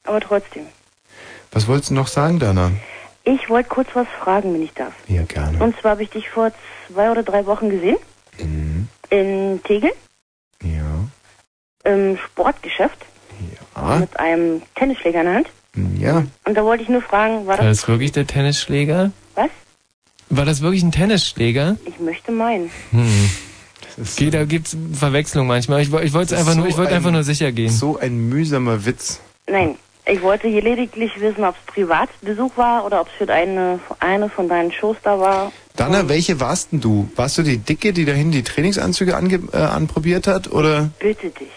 Aber 0.03 0.19
trotzdem. 0.19 0.65
Was 1.51 1.67
wolltest 1.67 1.91
du 1.91 1.93
noch 1.95 2.07
sagen, 2.07 2.39
Dana? 2.39 2.71
Ich 3.23 3.49
wollte 3.49 3.69
kurz 3.69 3.87
was 3.93 4.07
fragen, 4.21 4.53
wenn 4.53 4.63
ich 4.63 4.73
darf. 4.73 4.93
Ja, 5.07 5.23
gerne. 5.23 5.61
Und 5.63 5.79
zwar 5.79 5.91
habe 5.91 6.03
ich 6.03 6.09
dich 6.09 6.29
vor 6.29 6.51
zwei 6.91 7.11
oder 7.11 7.23
drei 7.23 7.45
Wochen 7.45 7.69
gesehen. 7.69 7.97
In 9.09 9.61
Tegel. 9.63 9.91
Ja. 10.63 11.05
Im 11.91 12.17
Sportgeschäft. 12.17 12.97
Ah, 13.75 13.97
Mit 13.99 14.19
einem 14.19 14.61
Tennisschläger 14.75 15.19
in 15.21 15.25
der 15.25 15.35
Hand. 15.35 15.47
Ja. 15.99 16.23
Und 16.45 16.55
da 16.55 16.63
wollte 16.63 16.83
ich 16.83 16.89
nur 16.89 17.01
fragen, 17.01 17.45
war 17.47 17.57
War 17.57 17.65
das... 17.65 17.79
das 17.81 17.87
wirklich 17.87 18.11
der 18.11 18.27
Tennisschläger? 18.27 19.11
Was? 19.35 19.49
War 20.29 20.45
das 20.45 20.61
wirklich 20.61 20.83
ein 20.83 20.91
Tennisschläger? 20.91 21.77
Ich 21.85 21.99
möchte 21.99 22.31
meinen. 22.31 22.69
Hm. 22.91 23.29
Okay, 24.01 24.29
da 24.29 24.45
gibt's 24.45 24.77
Verwechslung 24.93 25.47
manchmal. 25.47 25.81
Ich, 25.81 25.87
ich 25.91 26.13
wollte 26.13 26.35
Das 26.35 26.39
einfach 26.39 26.55
nur, 26.55 26.65
so 26.65 26.69
ich 26.69 26.77
wollte 26.77 26.91
ein- 26.91 26.97
einfach 26.97 27.11
nur 27.11 27.23
sicher 27.23 27.51
gehen. 27.51 27.69
So 27.71 27.97
ein 27.99 28.29
mühsamer 28.29 28.85
Witz. 28.85 29.19
Nein, 29.47 29.75
ich 30.05 30.21
wollte 30.21 30.47
hier 30.47 30.61
lediglich 30.61 31.11
wissen, 31.19 31.43
ob 31.43 31.55
es 31.55 31.73
Privatbesuch 31.73 32.55
war 32.55 32.85
oder 32.85 33.01
ob 33.01 33.07
es 33.07 33.13
für 33.17 33.33
eine, 33.33 33.79
eine 33.99 34.29
von 34.29 34.47
deinen 34.47 34.71
Shows 34.71 34.97
da 35.03 35.19
war. 35.19 35.51
Dana, 35.75 36.07
welche 36.07 36.39
warst 36.39 36.71
denn 36.71 36.79
du? 36.81 37.09
Warst 37.15 37.37
du 37.39 37.43
die 37.43 37.57
Dicke, 37.57 37.91
die 37.93 38.05
dahin 38.05 38.31
die 38.31 38.43
Trainingsanzüge 38.43 39.15
ange 39.17 39.39
äh, 39.51 39.57
anprobiert 39.57 40.27
hat? 40.27 40.51
Oder? 40.51 40.91
Bitte 40.99 41.29
dich. 41.29 41.49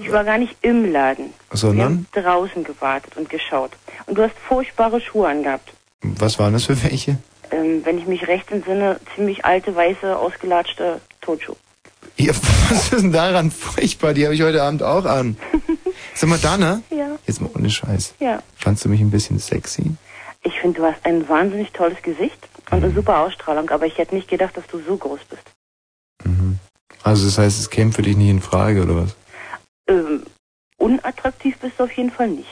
Ich 0.00 0.12
war 0.12 0.24
gar 0.24 0.38
nicht 0.38 0.56
im 0.62 0.90
Laden. 0.92 1.32
Wir 1.50 1.56
Sondern? 1.58 1.84
haben 1.86 2.06
draußen 2.12 2.64
gewartet 2.64 3.16
und 3.16 3.28
geschaut. 3.30 3.72
Und 4.06 4.18
du 4.18 4.22
hast 4.22 4.34
furchtbare 4.46 5.00
Schuhe 5.00 5.28
angehabt. 5.28 5.72
Was 6.02 6.38
waren 6.38 6.52
das 6.52 6.64
für 6.64 6.82
welche? 6.84 7.18
Ähm, 7.50 7.80
wenn 7.84 7.98
ich 7.98 8.06
mich 8.06 8.26
recht 8.26 8.50
entsinne, 8.50 9.00
ziemlich 9.14 9.44
alte, 9.44 9.74
weiße, 9.74 10.16
ausgelatschte 10.18 11.00
Turnschuhe. 11.20 11.56
Ja, 12.16 12.32
was 12.70 12.92
ist 12.92 13.02
denn 13.02 13.12
daran 13.12 13.50
furchtbar? 13.50 14.14
Die 14.14 14.24
habe 14.24 14.34
ich 14.34 14.42
heute 14.42 14.62
Abend 14.62 14.82
auch 14.82 15.04
an. 15.06 15.36
Sag 16.14 16.28
mal, 16.30 16.38
Dana, 16.38 16.82
Ja. 16.90 17.16
jetzt 17.26 17.40
mal 17.40 17.50
ohne 17.56 17.70
Scheiß. 17.70 18.14
Ja. 18.20 18.40
Fandst 18.56 18.84
du 18.84 18.88
mich 18.88 19.00
ein 19.00 19.10
bisschen 19.10 19.38
sexy? 19.38 19.92
Ich 20.42 20.60
finde, 20.60 20.80
du 20.80 20.86
hast 20.86 21.04
ein 21.04 21.26
wahnsinnig 21.28 21.72
tolles 21.72 22.00
Gesicht 22.02 22.36
und 22.70 22.84
eine 22.84 22.92
super 22.92 23.18
Ausstrahlung, 23.20 23.70
aber 23.70 23.86
ich 23.86 23.96
hätte 23.98 24.14
nicht 24.14 24.28
gedacht, 24.28 24.56
dass 24.56 24.66
du 24.66 24.78
so 24.86 24.96
groß 24.96 25.20
bist. 25.30 25.42
Also 27.02 27.26
das 27.26 27.36
heißt, 27.38 27.58
es 27.60 27.68
käme 27.70 27.92
für 27.92 28.02
dich 28.02 28.16
nicht 28.16 28.28
in 28.30 28.40
Frage, 28.40 28.82
oder 28.82 28.96
was? 28.96 29.16
Ähm, 29.88 30.22
unattraktiv 30.78 31.58
bist 31.58 31.78
du 31.78 31.84
auf 31.84 31.92
jeden 31.92 32.10
Fall 32.10 32.28
nicht. 32.28 32.48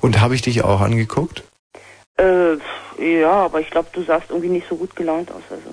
Und 0.00 0.20
habe 0.20 0.34
ich 0.34 0.42
dich 0.42 0.62
auch 0.62 0.80
angeguckt? 0.80 1.42
Äh, 2.18 2.56
ja, 2.98 3.30
aber 3.32 3.60
ich 3.60 3.70
glaube, 3.70 3.88
du 3.92 4.02
sahst 4.04 4.30
irgendwie 4.30 4.48
nicht 4.48 4.68
so 4.68 4.76
gut 4.76 4.94
gelaunt 4.96 5.30
aus. 5.32 5.42
Also. 5.50 5.68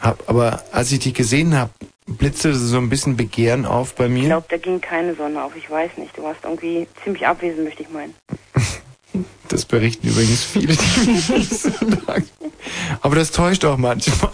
Hab, 0.00 0.28
aber 0.28 0.64
als 0.72 0.90
ich 0.92 0.98
dich 0.98 1.14
gesehen 1.14 1.56
habe, 1.56 1.70
blitzte 2.06 2.54
so 2.54 2.78
ein 2.78 2.88
bisschen 2.90 3.16
Begehren 3.16 3.64
auf 3.64 3.94
bei 3.94 4.06
Ich 4.06 4.10
mir. 4.10 4.24
glaube, 4.26 4.46
da 4.48 4.56
ging 4.56 4.80
keine 4.80 5.14
Sonne 5.14 5.42
auf. 5.42 5.54
Ich 5.56 5.70
weiß 5.70 5.96
nicht. 5.98 6.16
Du 6.18 6.22
warst 6.24 6.40
irgendwie 6.44 6.86
ziemlich 7.04 7.26
abwesend, 7.26 7.64
möchte 7.64 7.82
ich 7.82 7.90
meinen. 7.90 8.14
Das 9.48 9.64
berichten 9.64 10.06
übrigens 10.08 10.44
viele, 10.44 10.74
die 10.76 11.10
mir 11.10 11.38
das 11.38 11.62
sagen. 12.06 12.28
Aber 13.00 13.16
das 13.16 13.32
täuscht 13.32 13.64
auch 13.64 13.76
manchmal. 13.78 14.30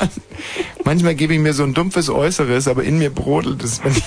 Manchmal 0.85 1.15
gebe 1.15 1.32
ich 1.35 1.40
mir 1.40 1.55
so 1.55 1.62
ein 1.62 1.73
dumpfes 1.74 2.11
Äußeres, 2.11 2.69
aber 2.69 2.85
in 2.85 2.98
mir 2.98 3.11
brodelt 3.11 3.65
es. 3.65 3.82
wenn 3.82 3.93
ich- 3.93 4.03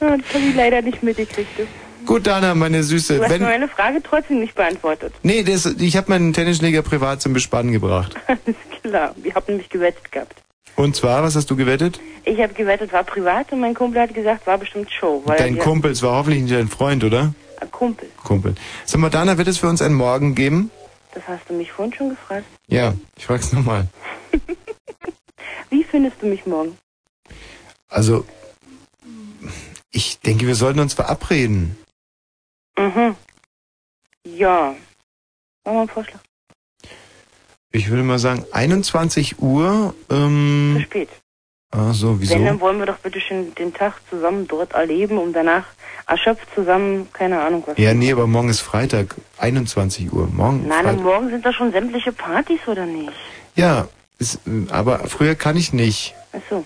Ja, 0.00 0.16
das 0.16 0.34
habe 0.34 0.44
ich 0.48 0.54
leider 0.54 0.82
nicht 0.82 1.02
mitgekriegt. 1.02 1.48
Gut, 2.06 2.26
Dana, 2.26 2.54
meine 2.54 2.82
Süße. 2.82 3.16
Du 3.18 3.22
hast 3.22 3.30
Wenn, 3.30 3.42
meine 3.42 3.68
Frage 3.68 4.02
trotzdem 4.02 4.40
nicht 4.40 4.54
beantwortet. 4.54 5.12
nee, 5.22 5.42
das, 5.42 5.66
ich 5.66 5.96
habe 5.96 6.10
meinen 6.10 6.32
Tennisschläger 6.32 6.82
privat 6.82 7.22
zum 7.22 7.32
Bespannen 7.32 7.72
gebracht. 7.72 8.16
Alles 8.26 8.56
klar. 8.82 9.14
Wir 9.22 9.34
haben 9.34 9.44
nämlich 9.48 9.68
gewettet 9.68 10.10
gehabt. 10.10 10.42
Und 10.76 10.96
zwar, 10.96 11.22
was 11.22 11.36
hast 11.36 11.50
du 11.50 11.56
gewettet? 11.56 12.00
Ich 12.24 12.40
habe 12.40 12.54
gewettet, 12.54 12.92
war 12.92 13.04
privat 13.04 13.52
und 13.52 13.60
mein 13.60 13.74
Kumpel 13.74 14.00
hat 14.00 14.14
gesagt, 14.14 14.46
war 14.46 14.56
bestimmt 14.58 14.90
Show. 14.90 15.22
Dein 15.26 15.58
Kumpel, 15.58 15.90
es 15.90 16.02
war 16.02 16.12
hoffentlich 16.16 16.42
nicht 16.42 16.54
dein 16.54 16.68
Freund, 16.68 17.04
oder? 17.04 17.34
Kumpel. 17.66 18.08
Kumpel. 18.22 18.54
Sag 18.84 19.00
mal, 19.00 19.10
Dana, 19.10 19.38
wird 19.38 19.48
es 19.48 19.58
für 19.58 19.68
uns 19.68 19.82
einen 19.82 19.94
Morgen 19.94 20.34
geben? 20.34 20.70
Das 21.14 21.26
hast 21.26 21.48
du 21.48 21.54
mich 21.54 21.72
vorhin 21.72 21.92
schon 21.94 22.10
gefragt. 22.10 22.46
Ja, 22.68 22.94
ich 23.16 23.26
frag's 23.26 23.52
nochmal. 23.52 23.88
Wie 25.70 25.84
findest 25.84 26.22
du 26.22 26.26
mich 26.26 26.46
morgen? 26.46 26.78
Also, 27.88 28.24
ich 29.90 30.20
denke, 30.20 30.46
wir 30.46 30.54
sollten 30.54 30.80
uns 30.80 30.94
verabreden. 30.94 31.76
Mhm. 32.78 33.16
Ja. 34.24 34.74
Machen 35.64 35.76
wir 35.76 35.80
einen 35.80 35.88
Vorschlag. 35.88 36.20
Ich 37.72 37.88
würde 37.88 38.02
mal 38.02 38.18
sagen, 38.18 38.44
21 38.52 39.40
Uhr. 39.40 39.94
Ähm, 40.10 40.74
Zu 40.76 40.82
spät. 40.82 41.08
Ah, 41.70 41.92
so, 41.92 42.20
wieso? 42.20 42.34
Wenn, 42.34 42.44
dann 42.44 42.60
wollen 42.60 42.78
wir 42.78 42.86
doch 42.86 42.98
bitte 42.98 43.20
schön 43.20 43.54
den 43.54 43.72
Tag 43.72 44.00
zusammen 44.08 44.48
dort 44.48 44.72
erleben, 44.72 45.18
um 45.18 45.32
danach 45.32 45.66
erschöpft 46.10 46.48
zusammen, 46.54 47.08
keine 47.12 47.40
Ahnung 47.40 47.62
was. 47.66 47.78
Ja, 47.78 47.94
nee, 47.94 48.12
aber 48.12 48.26
morgen 48.26 48.48
ist 48.48 48.60
Freitag, 48.60 49.14
21 49.38 50.12
Uhr. 50.12 50.28
Morgen. 50.32 50.66
Nein, 50.66 50.84
Freitag. 50.84 50.98
am 50.98 51.02
Morgen 51.04 51.30
sind 51.30 51.46
da 51.46 51.52
schon 51.52 51.72
sämtliche 51.72 52.12
Partys, 52.12 52.60
oder 52.66 52.84
nicht? 52.84 53.12
Ja, 53.54 53.88
ist, 54.18 54.40
aber 54.70 55.00
früher 55.00 55.34
kann 55.34 55.56
ich 55.56 55.72
nicht. 55.72 56.14
Ach 56.32 56.40
so. 56.50 56.64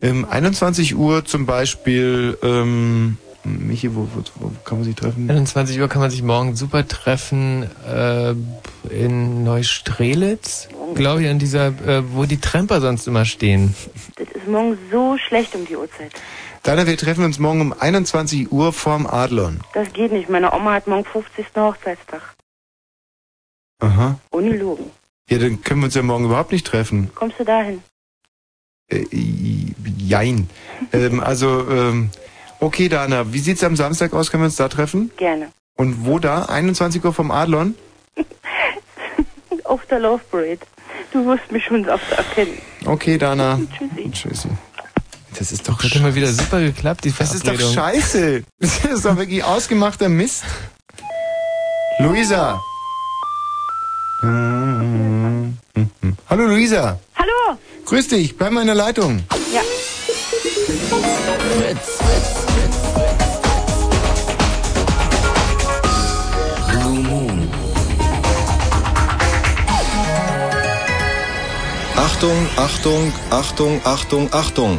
Ähm, 0.00 0.26
21 0.28 0.96
Uhr 0.96 1.24
zum 1.24 1.46
Beispiel, 1.46 2.36
ähm, 2.42 3.18
Michi, 3.44 3.94
wo, 3.94 4.08
wo, 4.14 4.22
wo 4.36 4.50
kann 4.64 4.78
man 4.78 4.84
sich 4.84 4.94
treffen? 4.94 5.30
21 5.30 5.78
Uhr 5.80 5.88
kann 5.88 6.00
man 6.00 6.10
sich 6.10 6.22
morgen 6.22 6.56
super 6.56 6.86
treffen 6.86 7.68
äh, 7.86 8.34
in 8.90 9.44
Neustrelitz, 9.44 10.68
glaube 10.94 11.22
ich, 11.22 11.28
an 11.28 11.38
dieser, 11.38 11.68
äh, 11.68 12.02
wo 12.12 12.24
die 12.24 12.40
Tramper 12.40 12.80
sonst 12.80 13.06
immer 13.06 13.24
stehen. 13.24 13.74
Das 14.16 14.28
ist 14.28 14.48
morgen 14.48 14.76
so 14.90 15.16
schlecht 15.18 15.54
um 15.54 15.66
die 15.66 15.76
Uhrzeit. 15.76 16.12
Dana, 16.62 16.86
wir 16.86 16.96
treffen 16.96 17.24
uns 17.24 17.40
morgen 17.40 17.60
um 17.60 17.72
21 17.72 18.52
Uhr 18.52 18.72
vorm 18.72 19.06
Adlon. 19.06 19.60
Das 19.74 19.92
geht 19.92 20.12
nicht. 20.12 20.28
Meine 20.28 20.52
Oma 20.52 20.74
hat 20.74 20.86
morgen 20.86 21.04
50. 21.04 21.46
Hochzeitstag. 21.56 22.22
Aha. 23.80 24.18
Ungelogen. 24.30 24.90
Ja, 25.28 25.38
dann 25.38 25.60
können 25.62 25.80
wir 25.80 25.86
uns 25.86 25.94
ja 25.96 26.02
morgen 26.02 26.26
überhaupt 26.26 26.52
nicht 26.52 26.64
treffen. 26.64 27.10
Kommst 27.16 27.40
du 27.40 27.44
dahin? 27.44 27.82
Äh, 28.88 29.04
jein. 29.98 30.48
ähm, 30.92 31.18
also, 31.18 31.68
ähm, 31.68 32.10
okay, 32.60 32.88
Dana, 32.88 33.32
wie 33.32 33.40
sieht's 33.40 33.64
am 33.64 33.74
Samstag 33.74 34.12
aus? 34.12 34.30
Können 34.30 34.44
wir 34.44 34.46
uns 34.46 34.56
da 34.56 34.68
treffen? 34.68 35.10
Gerne. 35.16 35.50
Und 35.76 36.06
wo 36.06 36.20
da? 36.20 36.44
21 36.44 37.04
Uhr 37.04 37.12
vom 37.12 37.32
Adlon? 37.32 37.74
Auf 39.64 39.84
der 39.86 39.98
Love 39.98 40.22
Parade. 40.30 40.60
Du 41.12 41.26
wirst 41.26 41.50
mich 41.50 41.64
schon 41.64 41.88
oft 41.88 42.12
erkennen. 42.12 42.58
Okay, 42.84 43.18
Dana. 43.18 43.58
Tschüssi. 43.78 44.10
Tschüssi. 44.12 44.48
Das 45.38 45.50
ist 45.50 45.68
doch 45.68 45.82
Hat 45.82 45.94
immer 45.94 46.14
wieder 46.14 46.32
super 46.32 46.60
geklappt, 46.60 47.04
die 47.04 47.12
Das 47.12 47.34
ist 47.34 47.46
doch 47.46 47.54
Verabredung. 47.54 47.74
scheiße. 47.74 48.42
Das 48.60 48.84
ist 48.84 49.04
doch 49.04 49.16
wirklich 49.16 49.42
ausgemachter 49.42 50.08
Mist. 50.08 50.44
Luisa. 51.98 52.60
Hallo 56.28 56.46
Luisa. 56.46 56.98
Hallo. 57.16 57.58
Grüß 57.86 58.08
dich, 58.08 58.36
bleib 58.36 58.52
mal 58.52 58.60
in 58.60 58.66
der 58.68 58.76
Leitung. 58.76 59.22
Ja. 59.52 59.62
Achtung, 71.96 72.46
Achtung, 72.56 73.12
Achtung, 73.30 73.80
Achtung, 73.84 74.28
Achtung. 74.32 74.78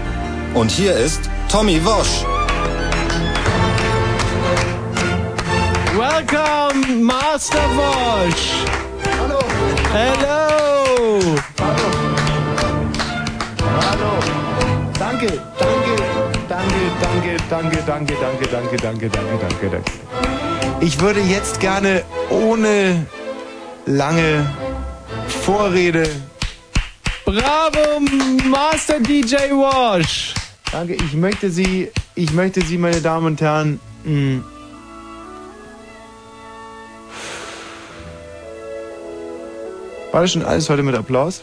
Und 0.53 0.69
hier 0.69 0.93
ist 0.95 1.29
Tommy 1.49 1.83
Wosch. 1.85 2.25
Welcome, 5.95 7.03
Master 7.03 7.57
Wosch. 7.75 8.51
Hallo. 9.19 9.39
Hello. 9.93 11.19
Hallo. 13.79 14.11
Danke, 14.99 15.39
danke, 15.57 15.95
danke, 16.49 16.89
danke, 16.99 17.37
danke, 17.49 17.77
danke, 17.85 18.15
danke, 18.19 18.47
danke, 18.47 18.77
danke, 18.77 19.09
danke, 19.09 19.37
danke, 19.39 19.69
danke. 19.69 19.91
Ich 20.81 20.99
würde 20.99 21.21
jetzt 21.21 21.61
gerne 21.61 22.03
ohne 22.29 23.05
lange 23.85 24.45
Vorrede. 25.27 26.09
Bravo, 27.33 28.01
Master 28.49 28.99
DJ 28.99 29.35
Wash. 29.51 30.33
Danke, 30.69 30.95
ich 30.95 31.13
möchte 31.13 31.49
Sie, 31.49 31.89
ich 32.13 32.33
möchte 32.33 32.61
Sie, 32.61 32.77
meine 32.77 32.99
Damen 32.99 33.25
und 33.27 33.41
Herren, 33.41 33.79
mh, 34.03 34.41
War 40.11 40.23
das 40.23 40.33
schon 40.33 40.43
alles 40.43 40.69
heute 40.69 40.83
mit 40.83 40.93
Applaus? 40.93 41.41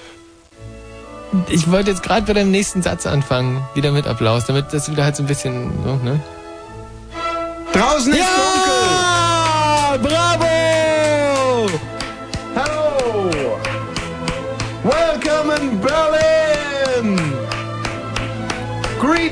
Ich 1.48 1.70
wollte 1.70 1.90
jetzt 1.90 2.02
gerade 2.02 2.26
bei 2.26 2.34
deinem 2.34 2.50
nächsten 2.50 2.82
Satz 2.82 3.06
anfangen, 3.06 3.66
wieder 3.74 3.92
mit 3.92 4.06
Applaus, 4.06 4.44
damit 4.44 4.66
das 4.72 4.90
wieder 4.90 5.04
halt 5.04 5.16
so 5.16 5.22
ein 5.22 5.26
bisschen 5.26 5.72
so, 5.84 5.96
ne? 6.04 6.20
Draußen 7.72 8.12
ist 8.12 8.18
ja! 8.18 8.57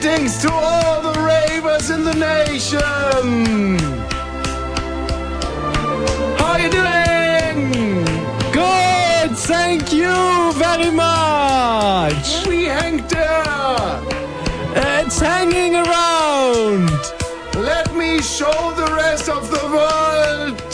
Greetings 0.06 0.38
to 0.38 0.52
all 0.52 1.02
the 1.02 1.18
ravers 1.20 1.90
in 1.90 2.04
the 2.04 2.14
nation! 2.14 2.78
How 6.38 6.56
you 6.58 6.70
doing? 6.70 8.04
Good, 8.52 9.36
thank 9.36 9.92
you 9.92 10.52
very 10.52 10.92
much. 10.92 12.46
We 12.46 12.66
hang 12.66 12.98
there! 13.08 14.00
It's 14.76 15.18
hanging 15.18 15.74
around. 15.74 16.88
Let 17.56 17.92
me 17.96 18.22
show 18.22 18.74
the 18.76 18.88
rest 18.94 19.28
of 19.28 19.50
the 19.50 19.66
world 19.76 20.70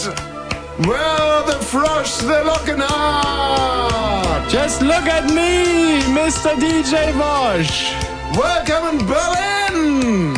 where 0.87 1.43
the 1.51 1.59
frosh 1.65 2.19
the 2.19 2.45
looking 2.45 2.83
are. 2.83 4.47
Just 4.51 4.83
look 4.83 5.07
at 5.07 5.25
me, 5.25 6.03
Mr. 6.13 6.55
DJ 6.55 7.19
Bosch. 7.19 8.12
Welcome 8.37 8.99
in 8.99 9.07
Berlin! 9.07 10.33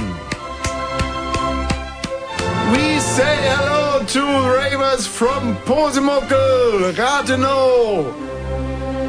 We 2.72 2.98
say 3.00 3.36
hello 3.50 4.04
to 4.04 4.22
ravers 4.56 5.06
from 5.06 5.56
Posemuckel, 5.64 6.92
Rathenow 6.94 8.24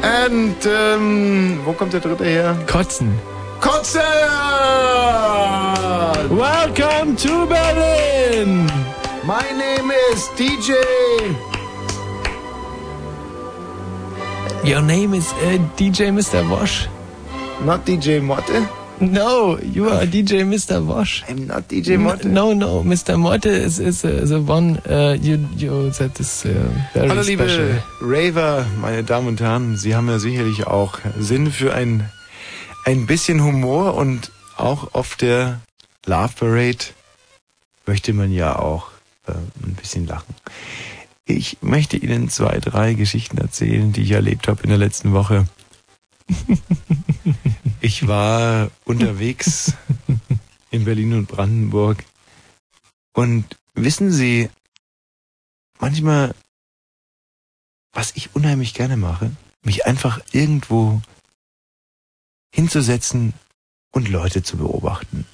and, 0.06 0.56
ähm, 0.66 1.60
wo 1.64 1.72
kommt 1.72 1.92
der 1.92 2.00
dritte 2.00 2.24
her? 2.24 2.56
Kotzen. 2.66 3.18
Kotze! 3.60 4.00
Welcome 6.30 7.16
to 7.16 7.46
Berlin. 7.46 8.66
My 9.24 9.46
name 9.50 9.90
is 10.12 10.28
DJ. 10.36 10.74
Your 14.64 14.82
name 14.82 15.14
is 15.14 15.32
uh, 15.32 15.58
DJ 15.76 16.12
Mr. 16.12 16.48
Wash. 16.48 16.88
Not 17.64 17.84
DJ 17.86 18.20
Motte? 18.20 18.68
No, 19.00 19.58
you 19.58 19.88
are 19.88 20.06
DJ 20.06 20.44
Mr. 20.44 20.84
Wash. 20.84 21.24
I'm 21.28 21.46
not 21.46 21.68
DJ 21.68 21.98
Motte. 21.98 22.24
No, 22.24 22.52
no, 22.52 22.82
Mr. 22.82 23.18
Motte 23.18 23.46
is, 23.46 23.78
is 23.78 24.04
uh, 24.04 24.22
the 24.24 24.40
one 24.40 24.78
uh, 24.88 25.16
you, 25.20 25.36
you 25.56 25.90
that 25.90 26.18
is 26.20 26.44
uh, 26.44 26.70
very 26.94 27.08
Hallo 27.08 27.22
liebe 27.22 27.48
special. 27.48 27.82
Raver, 28.00 28.66
meine 28.80 29.04
Damen 29.04 29.28
und 29.28 29.40
Herren, 29.40 29.76
Sie 29.76 29.94
haben 29.94 30.08
ja 30.08 30.18
sicherlich 30.18 30.66
auch 30.66 30.98
Sinn 31.18 31.50
für 31.50 31.74
ein, 31.74 32.10
ein 32.84 33.06
bisschen 33.06 33.42
Humor 33.42 33.94
und 33.94 34.30
auch 34.56 34.94
auf 34.94 35.16
der 35.16 35.60
Love 36.06 36.32
Parade 36.38 36.84
möchte 37.86 38.12
man 38.12 38.32
ja 38.32 38.58
auch 38.58 38.88
äh, 39.26 39.32
ein 39.32 39.74
bisschen 39.74 40.06
lachen. 40.06 40.34
Ich 41.24 41.58
möchte 41.60 41.96
Ihnen 41.96 42.28
zwei, 42.28 42.58
drei 42.60 42.94
Geschichten 42.94 43.38
erzählen, 43.38 43.92
die 43.92 44.02
ich 44.02 44.12
erlebt 44.12 44.46
habe 44.46 44.62
in 44.62 44.68
der 44.68 44.78
letzten 44.78 45.12
Woche. 45.12 45.46
Ich 47.80 48.08
war 48.08 48.70
unterwegs 48.84 49.74
in 50.70 50.84
Berlin 50.84 51.14
und 51.14 51.26
Brandenburg 51.26 52.04
und 53.12 53.44
wissen 53.74 54.10
Sie, 54.10 54.50
manchmal, 55.78 56.34
was 57.92 58.12
ich 58.16 58.34
unheimlich 58.34 58.74
gerne 58.74 58.96
mache, 58.96 59.30
mich 59.62 59.86
einfach 59.86 60.20
irgendwo 60.32 61.00
hinzusetzen 62.52 63.34
und 63.92 64.08
Leute 64.08 64.42
zu 64.42 64.56
beobachten. 64.56 65.26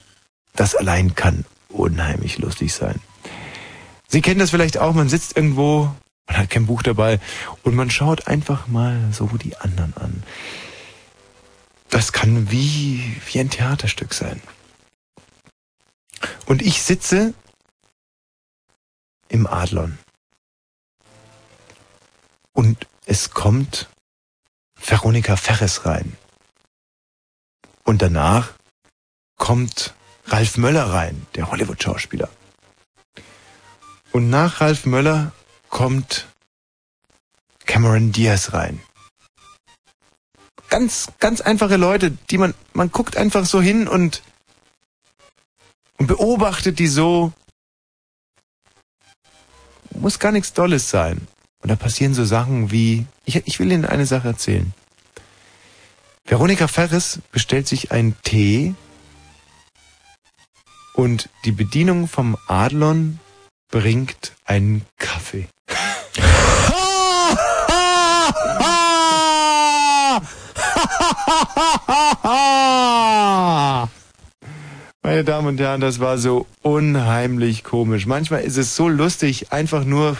Das 0.54 0.74
allein 0.74 1.14
kann 1.14 1.44
unheimlich 1.68 2.38
lustig 2.38 2.74
sein. 2.74 3.00
Sie 4.08 4.20
kennen 4.20 4.40
das 4.40 4.50
vielleicht 4.50 4.78
auch, 4.78 4.94
man 4.94 5.08
sitzt 5.08 5.36
irgendwo, 5.36 5.94
man 6.26 6.36
hat 6.36 6.50
kein 6.50 6.66
Buch 6.66 6.82
dabei 6.82 7.18
und 7.62 7.74
man 7.74 7.90
schaut 7.90 8.26
einfach 8.26 8.66
mal 8.66 9.10
so 9.12 9.26
die 9.26 9.56
anderen 9.56 9.96
an. 9.96 10.22
Das 11.92 12.10
kann 12.12 12.50
wie, 12.50 13.20
wie 13.26 13.38
ein 13.38 13.50
Theaterstück 13.50 14.14
sein. 14.14 14.40
Und 16.46 16.62
ich 16.62 16.82
sitze 16.82 17.34
im 19.28 19.46
Adlon. 19.46 19.98
Und 22.54 22.88
es 23.04 23.32
kommt 23.32 23.90
Veronika 24.82 25.36
Ferres 25.36 25.84
rein. 25.84 26.16
Und 27.84 28.00
danach 28.00 28.54
kommt 29.36 29.94
Ralf 30.24 30.56
Möller 30.56 30.94
rein, 30.94 31.26
der 31.34 31.50
Hollywood-Schauspieler. 31.50 32.30
Und 34.12 34.30
nach 34.30 34.62
Ralf 34.62 34.86
Möller 34.86 35.32
kommt 35.68 36.26
Cameron 37.66 38.12
Diaz 38.12 38.54
rein. 38.54 38.80
Ganz, 40.72 41.08
ganz 41.18 41.42
einfache 41.42 41.76
Leute, 41.76 42.16
die 42.30 42.38
man, 42.38 42.54
man 42.72 42.90
guckt 42.90 43.18
einfach 43.18 43.44
so 43.44 43.60
hin 43.60 43.86
und, 43.86 44.22
und 45.98 46.06
beobachtet 46.06 46.78
die 46.78 46.86
so. 46.86 47.34
Muss 49.90 50.18
gar 50.18 50.32
nichts 50.32 50.54
Dolles 50.54 50.88
sein. 50.88 51.28
Und 51.60 51.68
da 51.68 51.76
passieren 51.76 52.14
so 52.14 52.24
Sachen 52.24 52.70
wie, 52.70 53.04
ich, 53.26 53.46
ich 53.46 53.60
will 53.60 53.70
Ihnen 53.70 53.84
eine 53.84 54.06
Sache 54.06 54.28
erzählen. 54.28 54.72
Veronika 56.24 56.68
Ferres 56.68 57.18
bestellt 57.32 57.68
sich 57.68 57.92
einen 57.92 58.16
Tee 58.22 58.74
und 60.94 61.28
die 61.44 61.52
Bedienung 61.52 62.08
vom 62.08 62.38
Adlon 62.46 63.20
bringt 63.70 64.32
einen 64.46 64.86
Kaffee. 64.96 65.48
Meine 75.22 75.34
Damen 75.34 75.46
und 75.46 75.60
Herren, 75.60 75.80
das 75.80 76.00
war 76.00 76.18
so 76.18 76.46
unheimlich 76.62 77.62
komisch. 77.62 78.06
Manchmal 78.06 78.42
ist 78.42 78.56
es 78.56 78.74
so 78.74 78.88
lustig, 78.88 79.52
einfach 79.52 79.84
nur 79.84 80.16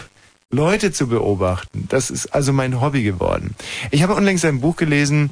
Leute 0.49 0.93
zu 0.93 1.09
beobachten. 1.09 1.87
Das 1.89 2.09
ist 2.09 2.27
also 2.27 2.53
mein 2.53 2.79
Hobby 2.79 3.03
geworden. 3.03 3.53
Ich 3.91 4.01
habe 4.01 4.15
unlängst 4.15 4.45
ein 4.45 4.61
Buch 4.61 4.77
gelesen, 4.77 5.29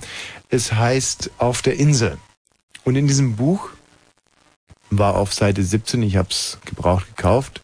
es 0.49 0.73
heißt 0.73 1.31
Auf 1.37 1.61
der 1.61 1.77
Insel. 1.79 2.17
Und 2.83 2.97
in 2.97 3.07
diesem 3.07 3.37
Buch 3.37 3.69
war 4.89 5.15
auf 5.15 5.33
Seite 5.33 5.63
17, 5.63 6.03
ich 6.03 6.17
habe 6.17 6.27
es 6.31 6.57
gebraucht 6.65 7.07
gekauft, 7.15 7.61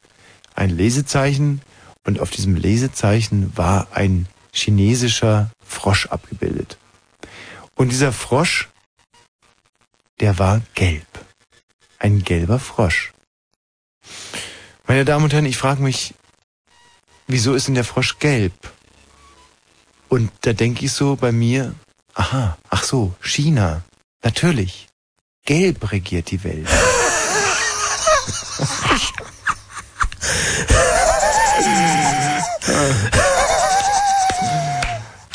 ein 0.56 0.70
Lesezeichen 0.70 1.62
und 2.06 2.22
auf 2.22 2.30
diesem 2.30 2.56
Lesezeichen 2.56 3.52
war 3.58 3.88
ein 3.92 4.30
chinesischer 4.54 5.52
Frosch 5.60 6.06
abgebildet. 6.06 6.78
Und 7.76 7.92
dieser 7.92 8.14
Frosch, 8.14 8.70
der 10.22 10.40
war 10.40 10.62
gelb. 10.74 11.27
Ein 12.00 12.24
gelber 12.24 12.60
Frosch. 12.60 13.14
Meine 14.88 15.04
Damen 15.04 15.26
und 15.26 15.34
Herren, 15.34 15.46
ich 15.46 15.58
frage 15.58 15.82
mich, 15.82 16.14
wieso 17.28 17.54
ist 17.54 17.68
denn 17.68 17.76
der 17.76 17.84
Frosch 17.84 18.20
gelb? 18.20 18.54
Und 20.08 20.32
da 20.42 20.54
denke 20.54 20.86
ich 20.86 20.94
so 20.94 21.16
bei 21.16 21.32
mir, 21.32 21.76
aha, 22.14 22.58
ach 22.70 22.84
so, 22.84 23.14
China. 23.22 23.84
Natürlich. 24.24 24.88
Gelb 25.46 25.92
regiert 25.92 26.32
die 26.32 26.44
Welt. 26.44 26.68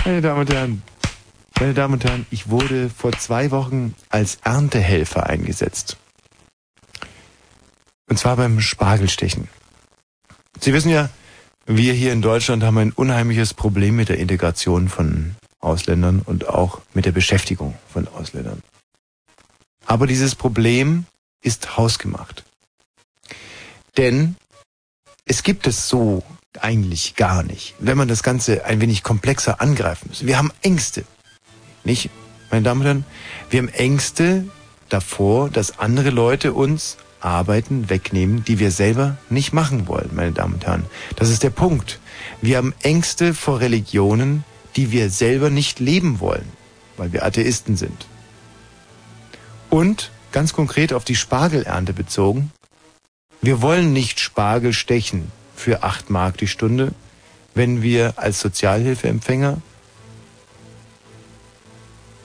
Meine 0.04 0.20
Damen 0.20 0.40
und 0.40 0.52
Herren, 0.52 0.82
meine 1.60 1.74
Damen 1.74 1.94
und 1.94 2.04
Herren, 2.04 2.26
ich 2.30 2.50
wurde 2.50 2.90
vor 2.90 3.12
zwei 3.12 3.50
Wochen 3.50 3.94
als 4.10 4.38
Erntehelfer 4.42 5.26
eingesetzt. 5.26 5.96
Und 8.08 8.18
zwar 8.18 8.36
beim 8.36 8.60
Spargelstechen. 8.60 9.48
Sie 10.60 10.72
wissen 10.72 10.90
ja, 10.90 11.08
wir 11.66 11.92
hier 11.92 12.12
in 12.12 12.22
Deutschland 12.22 12.62
haben 12.62 12.78
ein 12.78 12.92
unheimliches 12.92 13.54
Problem 13.54 13.96
mit 13.96 14.08
der 14.08 14.18
Integration 14.18 14.88
von 14.88 15.36
Ausländern 15.60 16.20
und 16.24 16.48
auch 16.48 16.80
mit 16.92 17.04
der 17.04 17.12
Beschäftigung 17.12 17.74
von 17.88 18.08
Ausländern. 18.08 18.62
Aber 19.86 20.06
dieses 20.06 20.34
Problem 20.34 21.06
ist 21.42 21.76
hausgemacht. 21.76 22.44
Denn 23.96 24.36
es 25.24 25.42
gibt 25.42 25.66
es 25.66 25.88
so 25.88 26.22
eigentlich 26.60 27.14
gar 27.16 27.42
nicht, 27.42 27.74
wenn 27.78 27.96
man 27.96 28.08
das 28.08 28.22
Ganze 28.22 28.64
ein 28.64 28.80
wenig 28.80 29.02
komplexer 29.02 29.60
angreifen 29.60 30.08
muss. 30.08 30.26
Wir 30.26 30.38
haben 30.38 30.52
Ängste. 30.62 31.04
Nicht, 31.84 32.10
meine 32.50 32.62
Damen 32.62 32.80
und 32.80 32.86
Herren? 32.86 33.04
Wir 33.50 33.60
haben 33.60 33.68
Ängste 33.68 34.46
davor, 34.88 35.48
dass 35.48 35.78
andere 35.78 36.10
Leute 36.10 36.52
uns 36.52 36.96
Arbeiten 37.24 37.88
wegnehmen, 37.88 38.44
die 38.44 38.58
wir 38.58 38.70
selber 38.70 39.16
nicht 39.30 39.52
machen 39.52 39.86
wollen, 39.86 40.10
meine 40.12 40.32
Damen 40.32 40.54
und 40.54 40.66
Herren. 40.66 40.86
Das 41.16 41.30
ist 41.30 41.42
der 41.42 41.50
Punkt. 41.50 42.00
Wir 42.40 42.56
haben 42.56 42.74
Ängste 42.82 43.34
vor 43.34 43.60
Religionen, 43.60 44.44
die 44.76 44.90
wir 44.90 45.10
selber 45.10 45.50
nicht 45.50 45.80
leben 45.80 46.20
wollen, 46.20 46.48
weil 46.96 47.12
wir 47.12 47.24
Atheisten 47.24 47.76
sind. 47.76 48.06
Und 49.70 50.10
ganz 50.32 50.52
konkret 50.52 50.92
auf 50.92 51.04
die 51.04 51.16
Spargelernte 51.16 51.92
bezogen, 51.92 52.52
wir 53.40 53.60
wollen 53.60 53.92
nicht 53.92 54.20
Spargel 54.20 54.72
stechen 54.72 55.32
für 55.56 55.82
acht 55.82 56.10
Mark 56.10 56.38
die 56.38 56.48
Stunde, 56.48 56.92
wenn 57.54 57.82
wir 57.82 58.14
als 58.16 58.40
Sozialhilfeempfänger 58.40 59.60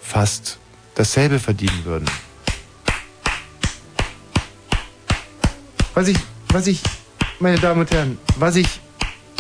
fast 0.02 0.58
dasselbe 0.96 1.40
verdienen 1.40 1.86
würden. 1.86 2.10
Was 5.98 6.10
ich, 6.10 6.20
was 6.50 6.68
ich, 6.68 6.80
meine 7.40 7.58
Damen 7.58 7.80
und 7.80 7.90
Herren, 7.90 8.20
was 8.36 8.56
ich, 8.56 8.68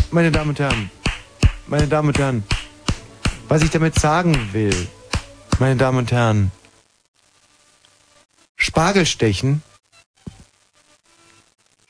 meine 0.09 0.31
Damen 0.31 0.49
und 0.49 0.59
Herren, 0.59 0.89
meine 1.67 1.87
Damen 1.87 2.07
und 2.07 2.17
Herren, 2.17 2.43
was 3.47 3.61
ich 3.61 3.69
damit 3.69 3.99
sagen 3.99 4.53
will, 4.53 4.87
meine 5.59 5.75
Damen 5.75 5.99
und 5.99 6.11
Herren, 6.11 6.51
Spargelstechen 8.55 9.61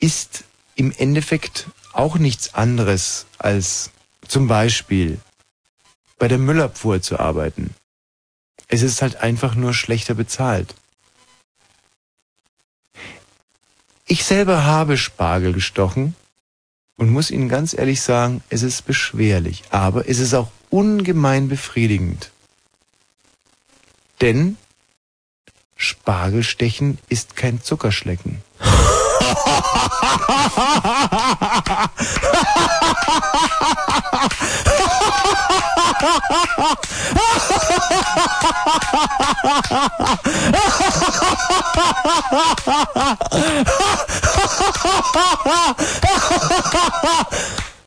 ist 0.00 0.44
im 0.74 0.92
Endeffekt 0.98 1.68
auch 1.94 2.18
nichts 2.18 2.52
anderes 2.52 3.24
als 3.38 3.90
zum 4.28 4.48
Beispiel 4.48 5.18
bei 6.18 6.28
der 6.28 6.36
Müllabfuhr 6.36 7.00
zu 7.00 7.18
arbeiten. 7.18 7.74
Es 8.66 8.82
ist 8.82 9.00
halt 9.00 9.16
einfach 9.16 9.54
nur 9.54 9.72
schlechter 9.72 10.12
bezahlt. 10.12 10.74
Ich 14.10 14.24
selber 14.24 14.64
habe 14.64 14.96
Spargel 14.96 15.52
gestochen 15.52 16.16
und 16.96 17.10
muss 17.10 17.30
Ihnen 17.30 17.50
ganz 17.50 17.74
ehrlich 17.74 18.00
sagen, 18.00 18.42
es 18.48 18.62
ist 18.62 18.86
beschwerlich, 18.86 19.64
aber 19.68 20.08
es 20.08 20.18
ist 20.18 20.32
auch 20.32 20.50
ungemein 20.70 21.48
befriedigend. 21.48 22.30
Denn 24.22 24.56
Spargelstechen 25.76 26.98
ist 27.10 27.36
kein 27.36 27.62
Zuckerschlecken. 27.62 28.42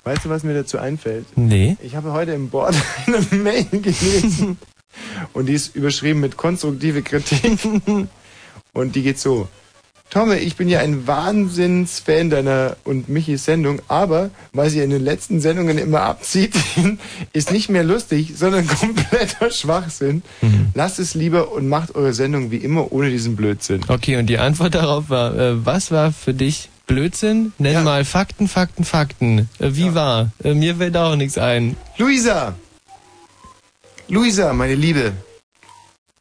Weißt 0.04 0.26
du, 0.26 0.30
was 0.30 0.44
mir 0.44 0.54
dazu 0.54 0.78
einfällt? 0.78 1.26
Nee. 1.36 1.78
Ich 1.82 1.96
habe 1.96 2.12
heute 2.12 2.32
im 2.32 2.50
Board 2.50 2.76
eine 3.08 3.22
Mail 3.32 3.66
gelesen 3.66 4.58
und 5.34 5.46
die 5.46 5.54
ist 5.54 5.76
überschrieben 5.76 6.20
mit 6.20 6.38
konstruktive 6.38 7.02
Kritik 7.02 7.60
und 8.74 8.96
die 8.96 9.04
geht 9.04 9.20
so. 9.20 9.48
Tomme, 10.12 10.40
ich 10.40 10.58
bin 10.58 10.68
ja 10.68 10.82
ein 10.82 11.08
Wahnsinnsfan 11.08 12.30
deiner 12.30 12.76
und 12.84 13.08
Michis 13.08 13.46
Sendung, 13.46 13.82
aber 13.88 14.30
was 14.52 14.74
ihr 14.74 14.84
in 14.84 14.90
den 14.90 15.02
letzten 15.02 15.40
Sendungen 15.40 15.78
immer 15.78 16.02
abzieht, 16.02 16.54
ist 17.34 17.54
nicht 17.54 17.70
mehr 17.70 17.86
lustig, 17.86 18.34
sondern 18.36 18.68
kompletter 18.82 19.50
Schwachsinn. 19.50 20.22
Lasst 20.74 21.00
es 21.00 21.16
lieber 21.16 21.54
und 21.54 21.70
macht 21.70 21.96
eure 21.96 22.12
Sendung 22.12 22.52
wie 22.52 22.58
immer 22.58 22.92
ohne 22.92 23.10
diesen 23.10 23.38
Blödsinn. 23.38 23.84
Okay, 23.88 24.18
und 24.18 24.26
die 24.26 24.38
Antwort 24.38 24.76
darauf 24.76 25.10
war, 25.10 25.34
äh, 25.34 25.66
was 25.66 25.92
war 25.92 26.12
für 26.12 26.34
dich 26.34 26.68
Blödsinn? 26.88 27.54
Nenn 27.58 27.82
mal 27.86 28.04
Fakten, 28.04 28.50
Fakten, 28.50 28.84
Fakten. 28.84 29.48
Äh, 29.60 29.70
wie 29.76 29.96
war? 29.96 30.32
Äh, 30.44 30.56
mir 30.56 30.76
fällt 30.76 30.98
auch 30.98 31.16
nichts 31.16 31.38
ein. 31.38 31.78
Luisa! 31.98 32.56
Luisa, 34.10 34.52
meine 34.52 34.76
Liebe. 34.76 35.14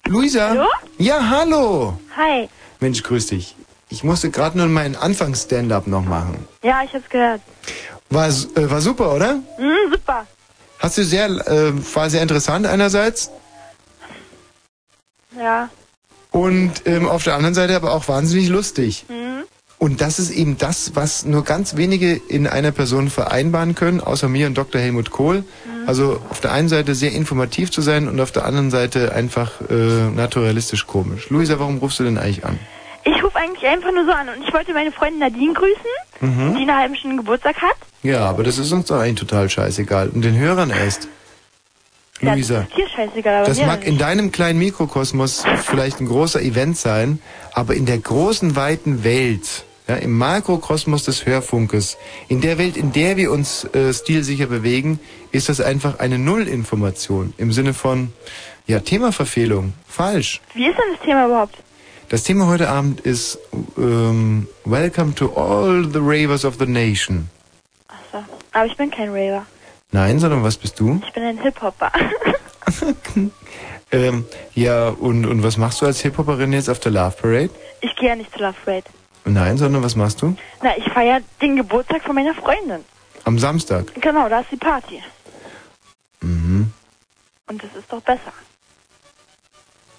Luisa? 0.07 0.51
Hallo? 0.51 0.67
Ja, 0.99 1.29
hallo. 1.29 1.99
Hi. 2.17 2.49
Mensch, 2.79 3.03
grüß 3.03 3.27
dich. 3.27 3.57
Ich 3.91 4.05
musste 4.05 4.31
gerade 4.31 4.57
nur 4.57 4.69
meinen 4.69 4.95
Anfangs-Stand-up 4.97 5.87
noch 5.87 6.05
machen. 6.05 6.47
Ja, 6.63 6.83
ich 6.85 6.93
hab's 6.95 7.09
gehört. 7.09 7.41
War, 8.09 8.29
äh, 8.29 8.71
war 8.71 8.81
super, 8.81 9.15
oder? 9.15 9.35
Mhm, 9.59 9.91
super. 9.93 10.27
Hast 10.79 10.97
du 10.99 11.05
sehr, 11.05 11.27
äh, 11.27 11.73
war 11.95 12.09
sehr 12.09 12.23
interessant 12.23 12.67
einerseits 12.67 13.31
Ja. 15.37 15.69
und 16.31 16.73
ähm, 16.87 17.09
auf 17.09 17.25
der 17.25 17.35
anderen 17.35 17.55
Seite 17.55 17.77
aber 17.77 17.93
auch 17.93 18.09
wahnsinnig 18.09 18.49
lustig. 18.49 19.05
Mhm. 19.09 19.45
Und 19.79 20.01
das 20.03 20.19
ist 20.19 20.31
eben 20.31 20.59
das, 20.59 20.95
was 20.95 21.25
nur 21.25 21.43
ganz 21.43 21.77
wenige 21.77 22.15
in 22.15 22.47
einer 22.47 22.71
Person 22.71 23.09
vereinbaren 23.11 23.75
können, 23.75 24.01
außer 24.01 24.29
mir 24.29 24.47
und 24.47 24.57
Dr. 24.57 24.81
Helmut 24.81 25.11
Kohl. 25.11 25.39
Mhm. 25.39 25.45
Also 25.89 26.21
auf 26.31 26.41
der 26.41 26.53
einen 26.53 26.69
Seite 26.69 26.95
sehr 26.95 27.13
informativ 27.13 27.71
zu 27.71 27.81
sein 27.81 28.07
und 28.09 28.21
auf 28.21 28.31
der 28.31 28.45
anderen 28.45 28.71
Seite 28.71 29.13
einfach 29.13 29.53
äh, 29.71 29.75
naturalistisch 30.11 30.87
komisch. 30.87 31.31
Luisa, 31.31 31.59
warum 31.59 31.79
rufst 31.79 31.99
du 31.99 32.05
denn 32.05 32.19
eigentlich 32.19 32.45
an? 32.45 32.59
Eigentlich 33.41 33.67
einfach 33.67 33.93
nur 33.93 34.05
so 34.05 34.13
an 34.13 34.29
und 34.29 34.47
ich 34.47 34.53
wollte 34.53 34.73
meine 34.75 34.93
Freundin 34.93 35.21
Nadine 35.21 35.55
grüßen, 35.55 35.75
Mhm. 36.21 36.55
die 36.57 36.63
in 36.65 36.69
einer 36.71 36.79
halben 36.81 36.97
Stunde 36.97 37.17
Geburtstag 37.17 37.57
hat. 37.63 37.77
Ja, 38.03 38.21
aber 38.29 38.43
das 38.43 38.59
ist 38.59 38.71
uns 38.73 38.87
doch 38.89 39.01
eigentlich 39.01 39.21
total 39.27 39.49
scheißegal. 39.49 40.11
Und 40.11 40.23
den 40.23 40.37
Hörern 40.39 40.69
erst. 40.71 41.09
Ja, 42.21 42.35
Luisa, 42.35 42.67
das 42.71 42.79
ist 42.85 42.93
scheißegal, 42.93 43.37
aber 43.37 43.47
das 43.47 43.63
mag 43.63 43.87
in 43.87 43.97
deinem 43.97 44.31
kleinen 44.31 44.59
Mikrokosmos 44.59 45.45
vielleicht 45.65 46.01
ein 46.01 46.07
großer 46.07 46.43
Event 46.43 46.77
sein, 46.77 47.19
aber 47.55 47.75
in 47.75 47.87
der 47.87 47.97
großen, 47.97 48.57
weiten 48.57 49.05
Welt, 49.05 49.65
ja, 49.89 49.97
im 49.97 50.19
Makrokosmos 50.19 51.05
des 51.05 51.25
Hörfunkes, 51.25 51.97
in 52.29 52.43
der 52.43 52.59
Welt, 52.59 52.77
in 52.77 52.93
der 52.93 53.17
wir 53.17 53.33
uns 53.33 53.65
äh, 53.73 53.95
stilsicher 53.95 54.49
bewegen, 54.49 55.01
ist 55.33 55.49
das 55.49 55.63
einfach 55.63 55.99
eine 55.99 56.19
Nullinformation. 56.19 57.33
Im 57.39 57.53
Sinne 57.53 57.73
von, 57.73 58.13
ja, 58.67 58.81
Themaverfehlung. 58.81 59.73
Falsch. 59.89 60.43
Wie 60.53 60.67
ist 60.67 60.77
denn 60.77 60.95
das 60.95 61.03
Thema 61.07 61.25
überhaupt? 61.25 61.57
Das 62.11 62.25
Thema 62.25 62.49
heute 62.49 62.69
Abend 62.69 62.99
ist 63.03 63.39
ähm, 63.79 64.49
Welcome 64.65 65.15
to 65.15 65.33
all 65.37 65.85
the 65.85 66.01
Ravers 66.01 66.45
of 66.45 66.57
the 66.59 66.67
Nation. 66.67 67.31
Achso. 67.87 68.25
Aber 68.51 68.67
ich 68.67 68.77
bin 68.77 68.91
kein 68.91 69.11
Raver. 69.11 69.47
Nein, 69.93 70.19
sondern 70.19 70.43
was 70.43 70.57
bist 70.57 70.81
du? 70.81 71.01
Ich 71.07 71.13
bin 71.13 71.23
ein 71.23 71.39
Hip-Hopper. 71.39 71.93
Ähm, 73.93 74.25
ja, 74.55 74.91
und, 74.91 75.27
und 75.27 75.43
was 75.43 75.57
machst 75.57 75.83
du 75.83 75.87
als 75.87 76.01
Hip-Hopperin 76.03 76.53
jetzt 76.53 76.71
auf 76.71 76.79
der 76.79 76.93
Love 76.93 77.17
Parade? 77.21 77.51
Ich 77.81 77.97
gehe 77.97 78.11
ja 78.11 78.15
nicht 78.15 78.33
zu 78.33 78.39
Love 78.39 78.55
Parade. 78.65 78.85
Nein, 79.25 79.59
sondern 79.59 79.83
was 79.83 79.97
machst 79.97 80.23
du? 80.23 80.37
Na, 80.63 80.77
ich 80.77 80.85
feiere 80.93 81.19
den 81.43 81.57
Geburtstag 81.57 82.05
von 82.05 82.15
meiner 82.15 82.33
Freundin. 82.35 82.85
Am 83.25 83.37
Samstag. 83.41 83.93
Genau, 84.01 84.29
da 84.29 84.43
ist 84.43 84.53
die 84.53 84.57
Party. 84.57 85.03
Mhm. 86.21 86.73
Und 87.49 87.65
das 87.65 87.75
ist 87.75 87.93
doch 87.93 88.01
besser. 88.01 88.33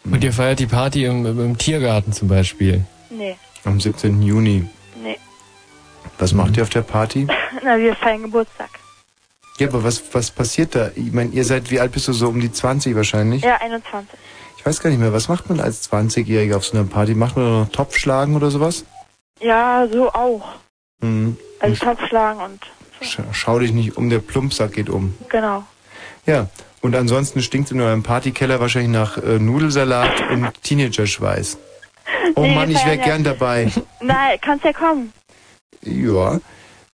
Und 0.03 0.23
ihr 0.23 0.33
feiert 0.33 0.59
die 0.59 0.67
Party 0.67 1.05
im, 1.05 1.25
im, 1.25 1.39
im 1.39 1.57
Tiergarten 1.57 2.11
zum 2.13 2.27
Beispiel. 2.27 2.83
Nee, 3.09 3.37
Am 3.65 3.79
17. 3.79 4.21
Juni. 4.21 4.67
nee. 5.01 5.17
Was 6.17 6.33
macht 6.33 6.57
ihr 6.57 6.63
auf 6.63 6.69
der 6.69 6.81
Party? 6.81 7.27
Na, 7.63 7.77
wir 7.77 7.95
feiern 7.95 8.23
Geburtstag. 8.23 8.69
Ja, 9.57 9.67
aber 9.67 9.83
was, 9.83 10.01
was 10.13 10.31
passiert 10.31 10.73
da? 10.75 10.89
Ich 10.95 11.11
meine, 11.11 11.31
ihr 11.31 11.45
seid, 11.45 11.69
wie 11.71 11.79
alt 11.79 11.91
bist 11.91 12.07
du 12.07 12.13
so? 12.13 12.29
Um 12.29 12.39
die 12.39 12.51
20 12.51 12.95
wahrscheinlich? 12.95 13.43
Ja, 13.43 13.57
21. 13.61 14.09
Ich 14.57 14.65
weiß 14.65 14.81
gar 14.81 14.89
nicht 14.89 14.99
mehr. 14.99 15.13
Was 15.13 15.27
macht 15.27 15.49
man 15.49 15.59
als 15.59 15.91
20-Jähriger 15.91 16.55
auf 16.57 16.65
so 16.65 16.77
einer 16.77 16.87
Party? 16.87 17.13
Macht 17.15 17.35
man 17.35 17.45
da 17.45 17.51
noch 17.61 17.69
Topfschlagen 17.69 18.35
oder 18.35 18.49
sowas? 18.51 18.85
Ja, 19.39 19.87
so 19.91 20.11
auch. 20.13 20.53
Mhm. 21.01 21.37
Also 21.59 21.85
Topf 21.85 22.07
schlagen 22.07 22.39
und 22.41 22.61
Sch 23.01 23.19
schau 23.31 23.59
dich 23.59 23.71
nicht 23.71 23.97
um, 23.97 24.09
der 24.09 24.19
Plumpsack 24.19 24.73
geht 24.73 24.89
um. 24.89 25.15
genau. 25.29 25.63
Ja, 26.27 26.47
und 26.81 26.95
ansonsten 26.95 27.41
stinkt 27.41 27.71
in 27.71 27.79
eurem 27.81 28.03
Partykeller 28.03 28.59
wahrscheinlich 28.59 28.91
nach 28.91 29.17
äh, 29.17 29.39
Nudelsalat 29.39 30.29
und 30.31 30.49
Teenager-Schweiß. 30.63 31.57
Oh 32.35 32.41
Nee, 32.43 32.55
Mann, 32.55 32.69
ich 32.71 32.83
wäre 32.85 32.97
ja- 32.97 33.03
gern 33.03 33.23
dabei. 33.23 33.71
Nein, 34.01 34.37
kannst 34.41 34.65
ja 34.65 34.73
kommen. 34.73 35.13
Ja. 35.83 36.39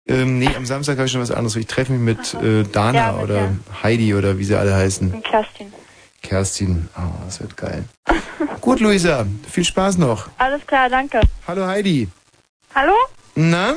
Ähm, 0.08 0.40
nee, 0.40 0.50
am 0.56 0.66
Samstag 0.66 0.98
habe 0.98 1.06
ich 1.08 1.12
schon 1.12 1.22
was 1.22 1.32
anderes. 1.32 1.56
Ich 1.56 1.66
treffe 1.68 1.92
mich 1.94 2.02
mit 2.02 2.34
äh, 2.44 2.64
Dana 2.64 2.98
Ja, 2.98 3.12
mit 3.14 3.24
oder 3.24 3.50
Heidi 3.84 4.14
oder 4.16 4.38
wie 4.38 4.44
sie 4.46 4.56
alle 4.56 4.76
heißen. 4.76 5.12
Und 5.14 5.24
Kerstin. 5.24 5.74
Kerstin. 6.22 6.90
Oh, 6.98 7.02
das 7.26 7.40
wird 7.40 7.58
geil. 7.58 7.84
Gut, 8.62 8.80
Luisa. 8.80 9.26
Viel 9.50 9.66
Spaß 9.66 9.98
noch. 9.98 10.28
Alles 10.38 10.66
klar, 10.68 10.90
danke. 10.90 11.20
Hallo 11.48 11.66
Heidi. 11.66 12.08
Hallo? 12.76 12.94
Na? 13.36 13.76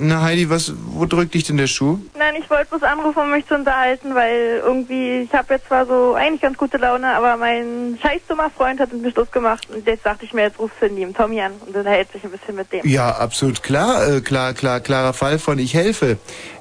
Na 0.00 0.22
Heidi, 0.22 0.48
was, 0.48 0.72
wo 0.86 1.06
drückt 1.06 1.34
dich 1.34 1.44
denn 1.44 1.56
der 1.56 1.66
Schuh? 1.66 1.98
Nein, 2.16 2.36
ich 2.38 2.48
wollte 2.48 2.66
bloß 2.66 2.84
anrufen, 2.84 3.18
um 3.20 3.30
mich 3.30 3.46
zu 3.48 3.56
unterhalten, 3.56 4.14
weil 4.14 4.62
irgendwie, 4.64 5.22
ich 5.22 5.32
habe 5.32 5.54
jetzt 5.54 5.66
zwar 5.66 5.86
so 5.86 6.14
eigentlich 6.14 6.40
ganz 6.40 6.56
gute 6.56 6.76
Laune, 6.76 7.08
aber 7.08 7.36
mein 7.36 7.98
scheiß 8.00 8.20
dummer 8.28 8.48
Freund 8.50 8.78
hat 8.78 8.92
mit 8.92 9.02
mir 9.02 9.10
Schluss 9.10 9.30
gemacht 9.32 9.66
und 9.74 9.84
jetzt 9.86 10.06
dachte 10.06 10.24
ich 10.24 10.32
mir, 10.32 10.42
jetzt 10.42 10.58
rufst 10.60 10.76
du 10.80 10.86
den 10.86 10.96
lieben 10.96 11.14
Tommy 11.14 11.40
an 11.40 11.52
und 11.66 11.74
unterhält 11.74 12.12
sich 12.12 12.22
ein 12.22 12.30
bisschen 12.30 12.54
mit 12.54 12.72
dem. 12.72 12.86
Ja, 12.86 13.10
absolut 13.10 13.64
klar, 13.64 14.06
äh, 14.08 14.20
klar, 14.20 14.54
klar, 14.54 14.78
klarer 14.78 15.12
Fall 15.12 15.40
von 15.40 15.58
ich 15.58 15.74
helfe. 15.74 16.16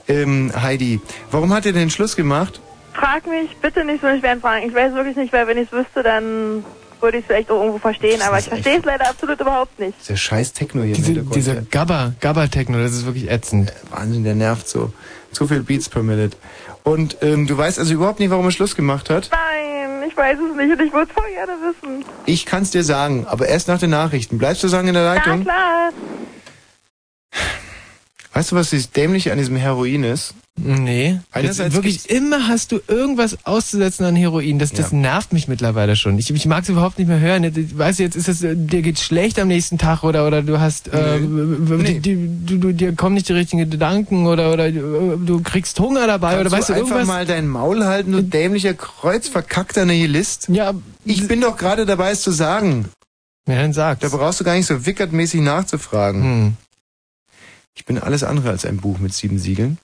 Ähm, 0.07 0.51
Heidi, 0.59 0.99
warum 1.29 1.53
hat 1.53 1.67
er 1.67 1.73
denn 1.73 1.91
Schluss 1.91 2.15
gemacht? 2.15 2.59
Frag 2.93 3.27
mich 3.27 3.55
bitte 3.57 3.85
nicht 3.85 4.01
so 4.01 4.07
eine 4.07 4.19
schweren 4.19 4.41
Fragen. 4.41 4.67
Ich 4.67 4.73
weiß 4.73 4.95
wirklich 4.95 5.15
nicht, 5.15 5.31
weil 5.31 5.45
wenn 5.45 5.59
ich 5.59 5.67
es 5.67 5.71
wüsste, 5.71 6.01
dann 6.01 6.65
würde 7.01 7.17
ich 7.17 7.23
es 7.23 7.27
vielleicht 7.27 7.49
auch 7.51 7.59
irgendwo 7.59 7.79
verstehen, 7.79 8.21
aber 8.21 8.39
ich 8.39 8.45
verstehe 8.45 8.79
es 8.79 8.85
leider 8.85 9.09
absolut 9.09 9.39
überhaupt 9.39 9.79
nicht. 9.79 9.97
Der 10.09 10.15
scheiß 10.15 10.53
Techno 10.53 10.81
hier 10.81 10.89
im 10.91 10.95
Diese, 10.95 11.07
Hintergrund. 11.07 11.35
dieser 11.35 11.55
Gabba, 11.61 12.13
Gabba-Techno, 12.19 12.77
das 12.79 12.93
ist 12.93 13.05
wirklich 13.05 13.29
ätzend. 13.29 13.73
Wahnsinn, 13.89 14.23
der 14.23 14.35
nervt 14.35 14.67
so. 14.67 14.91
Zu 15.31 15.47
viel 15.47 15.61
Beats 15.61 15.89
per 15.89 16.03
Minute. 16.03 16.35
Und 16.83 17.17
ähm, 17.21 17.47
du 17.47 17.57
weißt 17.57 17.79
also 17.79 17.93
überhaupt 17.93 18.19
nicht, 18.19 18.29
warum 18.29 18.45
er 18.45 18.51
Schluss 18.51 18.75
gemacht 18.75 19.09
hat? 19.09 19.29
Nein, 19.31 20.07
ich 20.09 20.15
weiß 20.15 20.37
es 20.39 20.55
nicht 20.55 20.71
und 20.79 20.85
ich 20.87 20.93
würde 20.93 21.09
es 21.09 21.13
voll 21.13 21.29
gerne 21.31 21.51
wissen. 21.61 22.05
Ich 22.25 22.45
kann's 22.45 22.71
dir 22.71 22.83
sagen, 22.83 23.25
aber 23.27 23.47
erst 23.47 23.67
nach 23.67 23.79
den 23.79 23.89
Nachrichten. 23.89 24.37
Bleibst 24.37 24.63
du 24.63 24.67
sagen 24.69 24.87
in 24.87 24.93
der 24.93 25.03
Na 25.03 25.13
Leitung? 25.15 25.43
klar. 25.43 25.89
Weißt 28.33 28.51
du, 28.51 28.55
was 28.55 28.69
das 28.69 28.91
Dämliche 28.91 29.31
an 29.31 29.37
diesem 29.37 29.55
Heroin 29.55 30.03
ist? 30.03 30.33
Nee. 30.59 31.19
Einerseits 31.31 31.75
wirklich 31.75 32.09
immer 32.09 32.47
hast 32.47 32.71
du 32.71 32.79
irgendwas 32.87 33.37
auszusetzen 33.45 34.05
an 34.05 34.15
Heroin. 34.15 34.57
Das, 34.57 34.71
das 34.71 34.91
Ja. 34.91 34.97
nervt 34.97 35.31
mich 35.31 35.47
mittlerweile 35.47 35.95
schon. 35.95 36.17
Ich, 36.17 36.31
ich 36.31 36.45
mag 36.47 36.63
es 36.63 36.69
überhaupt 36.69 36.97
nicht 36.97 37.07
mehr 37.07 37.19
hören. 37.19 37.43
Ich 37.43 37.77
weiß 37.77 37.99
jetzt, 37.99 38.15
ist 38.15 38.27
es, 38.27 38.41
äh, 38.41 38.55
dir 38.55 38.81
geht's 38.81 39.03
schlecht 39.03 39.37
am 39.39 39.47
nächsten 39.49 39.77
Tag 39.77 40.03
oder 40.03 40.25
oder 40.25 40.41
du 40.41 40.59
hast, 40.59 40.87
äh, 40.87 41.19
die, 41.19 41.99
die, 41.99 42.29
du, 42.45 42.57
du, 42.57 42.71
dir 42.73 42.95
kommen 42.95 43.13
nicht 43.13 43.29
die 43.29 43.33
richtigen 43.33 43.69
Gedanken 43.69 44.25
oder 44.25 44.51
oder 44.51 44.71
du, 44.71 45.17
du 45.17 45.41
kriegst 45.41 45.79
Hunger 45.79 46.07
dabei 46.07 46.35
Kannst 46.35 46.41
oder 46.47 46.51
weißt 46.57 46.69
du 46.69 46.73
du 46.73 46.79
einfach 46.79 46.91
irgendwas. 46.95 47.07
mal 47.07 47.25
dein 47.27 47.47
Maul 47.47 47.85
halten, 47.85 48.11
du 48.11 48.23
dämlicher 48.23 48.73
kreuzverkackter 48.73 49.85
Nihilist? 49.85 50.49
Ja. 50.49 50.73
Ich 51.05 51.27
bin 51.27 51.39
doch 51.39 51.55
gerade 51.57 51.85
dabei, 51.85 52.09
es 52.11 52.21
zu 52.23 52.31
sagen. 52.31 52.85
Ja, 53.47 53.55
dann 53.61 53.73
sag's. 53.73 54.01
Da 54.01 54.09
brauchst 54.09 54.39
du 54.39 54.43
gar 54.43 54.55
nicht 54.55 54.65
so 54.65 54.85
wickertmäßig 54.87 55.41
nachzufragen. 55.41 56.23
Hm. 56.23 56.53
Ich 57.75 57.85
bin 57.85 57.99
alles 57.99 58.23
andere 58.23 58.49
als 58.49 58.65
ein 58.65 58.77
Buch 58.77 58.97
mit 58.97 59.13
sieben 59.13 59.37
Siegeln. 59.37 59.77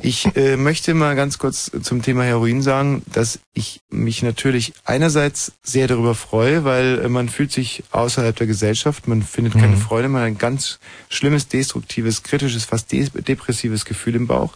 Ich 0.00 0.34
äh, 0.36 0.56
möchte 0.56 0.94
mal 0.94 1.14
ganz 1.14 1.38
kurz 1.38 1.70
zum 1.82 2.00
Thema 2.00 2.24
Heroin 2.24 2.62
sagen, 2.62 3.02
dass 3.12 3.40
ich 3.52 3.80
mich 3.90 4.22
natürlich 4.22 4.72
einerseits 4.84 5.52
sehr 5.62 5.86
darüber 5.86 6.14
freue, 6.14 6.64
weil 6.64 7.00
äh, 7.04 7.08
man 7.08 7.28
fühlt 7.28 7.52
sich 7.52 7.84
außerhalb 7.90 8.34
der 8.34 8.46
Gesellschaft, 8.46 9.06
man 9.06 9.22
findet 9.22 9.52
keine 9.52 9.76
Mhm. 9.76 9.80
Freude, 9.80 10.08
man 10.08 10.22
hat 10.22 10.26
ein 10.28 10.38
ganz 10.38 10.78
schlimmes, 11.10 11.48
destruktives, 11.48 12.22
kritisches, 12.22 12.64
fast 12.64 12.90
de 12.90 13.08
depressives 13.10 13.84
Gefühl 13.84 14.14
im 14.16 14.26
Bauch. 14.26 14.54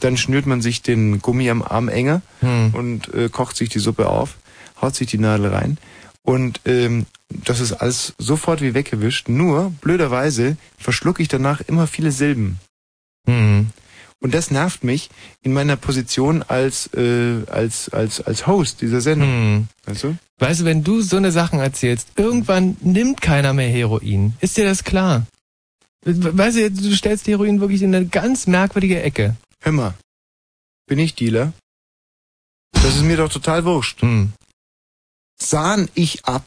Dann 0.00 0.16
schnürt 0.16 0.46
man 0.46 0.62
sich 0.62 0.80
den 0.80 1.20
Gummi 1.20 1.50
am 1.50 1.62
Arm 1.62 1.88
enger 1.88 2.22
Hm. 2.40 2.74
und 2.74 3.12
äh, 3.12 3.28
kocht 3.28 3.56
sich 3.58 3.68
die 3.68 3.80
Suppe 3.80 4.08
auf, 4.08 4.38
haut 4.80 4.96
sich 4.96 5.08
die 5.08 5.18
Nadel 5.18 5.48
rein 5.48 5.76
und 6.22 6.62
ähm, 6.64 7.04
das 7.28 7.60
ist 7.60 7.74
alles 7.74 8.14
sofort 8.18 8.62
wie 8.62 8.72
weggewischt. 8.74 9.28
Nur, 9.28 9.72
blöderweise, 9.82 10.56
verschlucke 10.78 11.22
ich 11.22 11.28
danach 11.28 11.60
immer 11.60 11.86
viele 11.86 12.12
Silben. 12.12 12.58
Hm. 13.28 13.68
Und 14.22 14.34
das 14.34 14.50
nervt 14.50 14.84
mich 14.84 15.08
in 15.42 15.52
meiner 15.52 15.76
Position 15.76 16.42
als, 16.42 16.92
äh, 16.94 17.42
als, 17.46 17.88
als, 17.88 18.20
als 18.20 18.46
Host 18.46 18.82
dieser 18.82 19.00
Sendung. 19.00 19.28
Hm. 19.28 19.68
Weißt 19.86 20.04
du? 20.04 20.16
Weißt 20.38 20.60
du, 20.60 20.64
wenn 20.66 20.84
du 20.84 21.00
so 21.00 21.16
eine 21.16 21.32
Sachen 21.32 21.58
erzählst, 21.58 22.08
irgendwann 22.16 22.76
nimmt 22.80 23.22
keiner 23.22 23.54
mehr 23.54 23.68
Heroin. 23.68 24.34
Ist 24.40 24.56
dir 24.56 24.64
das 24.64 24.84
klar? 24.84 25.26
Weißt 26.04 26.56
du, 26.56 26.70
du 26.70 26.94
stellst 26.94 27.26
Heroin 27.26 27.60
wirklich 27.60 27.82
in 27.82 27.94
eine 27.94 28.06
ganz 28.06 28.46
merkwürdige 28.46 29.02
Ecke. 29.02 29.36
Hör 29.60 29.72
mal, 29.72 29.94
bin 30.86 30.98
ich 30.98 31.14
Dealer? 31.14 31.52
Das 32.72 32.96
ist 32.96 33.02
mir 33.02 33.16
doch 33.16 33.30
total 33.30 33.64
wurscht. 33.64 34.02
Hm. 34.02 34.32
Sahn 35.38 35.88
ich 35.94 36.24
ab. 36.24 36.44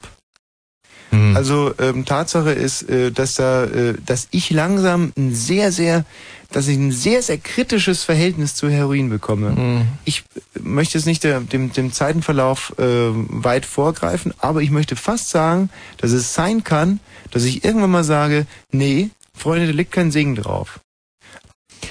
Hm. 1.12 1.36
Also 1.36 1.74
ähm, 1.78 2.06
Tatsache 2.06 2.52
ist, 2.52 2.90
äh, 2.90 3.12
dass 3.12 3.36
da, 3.36 3.66
äh, 3.66 3.94
dass 4.04 4.28
ich 4.32 4.50
langsam 4.50 5.14
ein 5.16 5.36
sehr, 5.36 5.72
sehr, 5.72 6.06
dass 6.54 6.68
ich 6.68 6.78
ein 6.78 6.92
sehr, 6.92 7.22
sehr 7.22 7.40
kritisches 7.40 8.04
Verhältnis 8.04 8.56
zu 8.56 8.70
Heroin 8.70 9.10
bekomme. 9.10 9.56
Hm. 9.56 9.88
Ich 10.06 10.24
möchte 10.62 10.98
jetzt 10.98 11.06
nicht 11.06 11.24
dem, 11.24 11.74
dem 11.74 11.92
Zeitenverlauf 11.92 12.74
äh, 12.78 12.84
weit 12.84 13.66
vorgreifen, 13.66 14.34
aber 14.38 14.62
ich 14.62 14.70
möchte 14.70 14.96
fast 14.96 15.30
sagen, 15.30 15.70
dass 15.98 16.12
es 16.12 16.34
sein 16.34 16.64
kann, 16.64 17.00
dass 17.32 17.44
ich 17.44 17.66
irgendwann 17.66 17.92
mal 17.92 18.04
sage, 18.04 18.46
nee, 18.72 19.10
Freunde, 19.36 19.66
da 19.66 19.74
liegt 19.74 19.92
kein 19.92 20.12
Segen 20.12 20.36
drauf. 20.36 20.80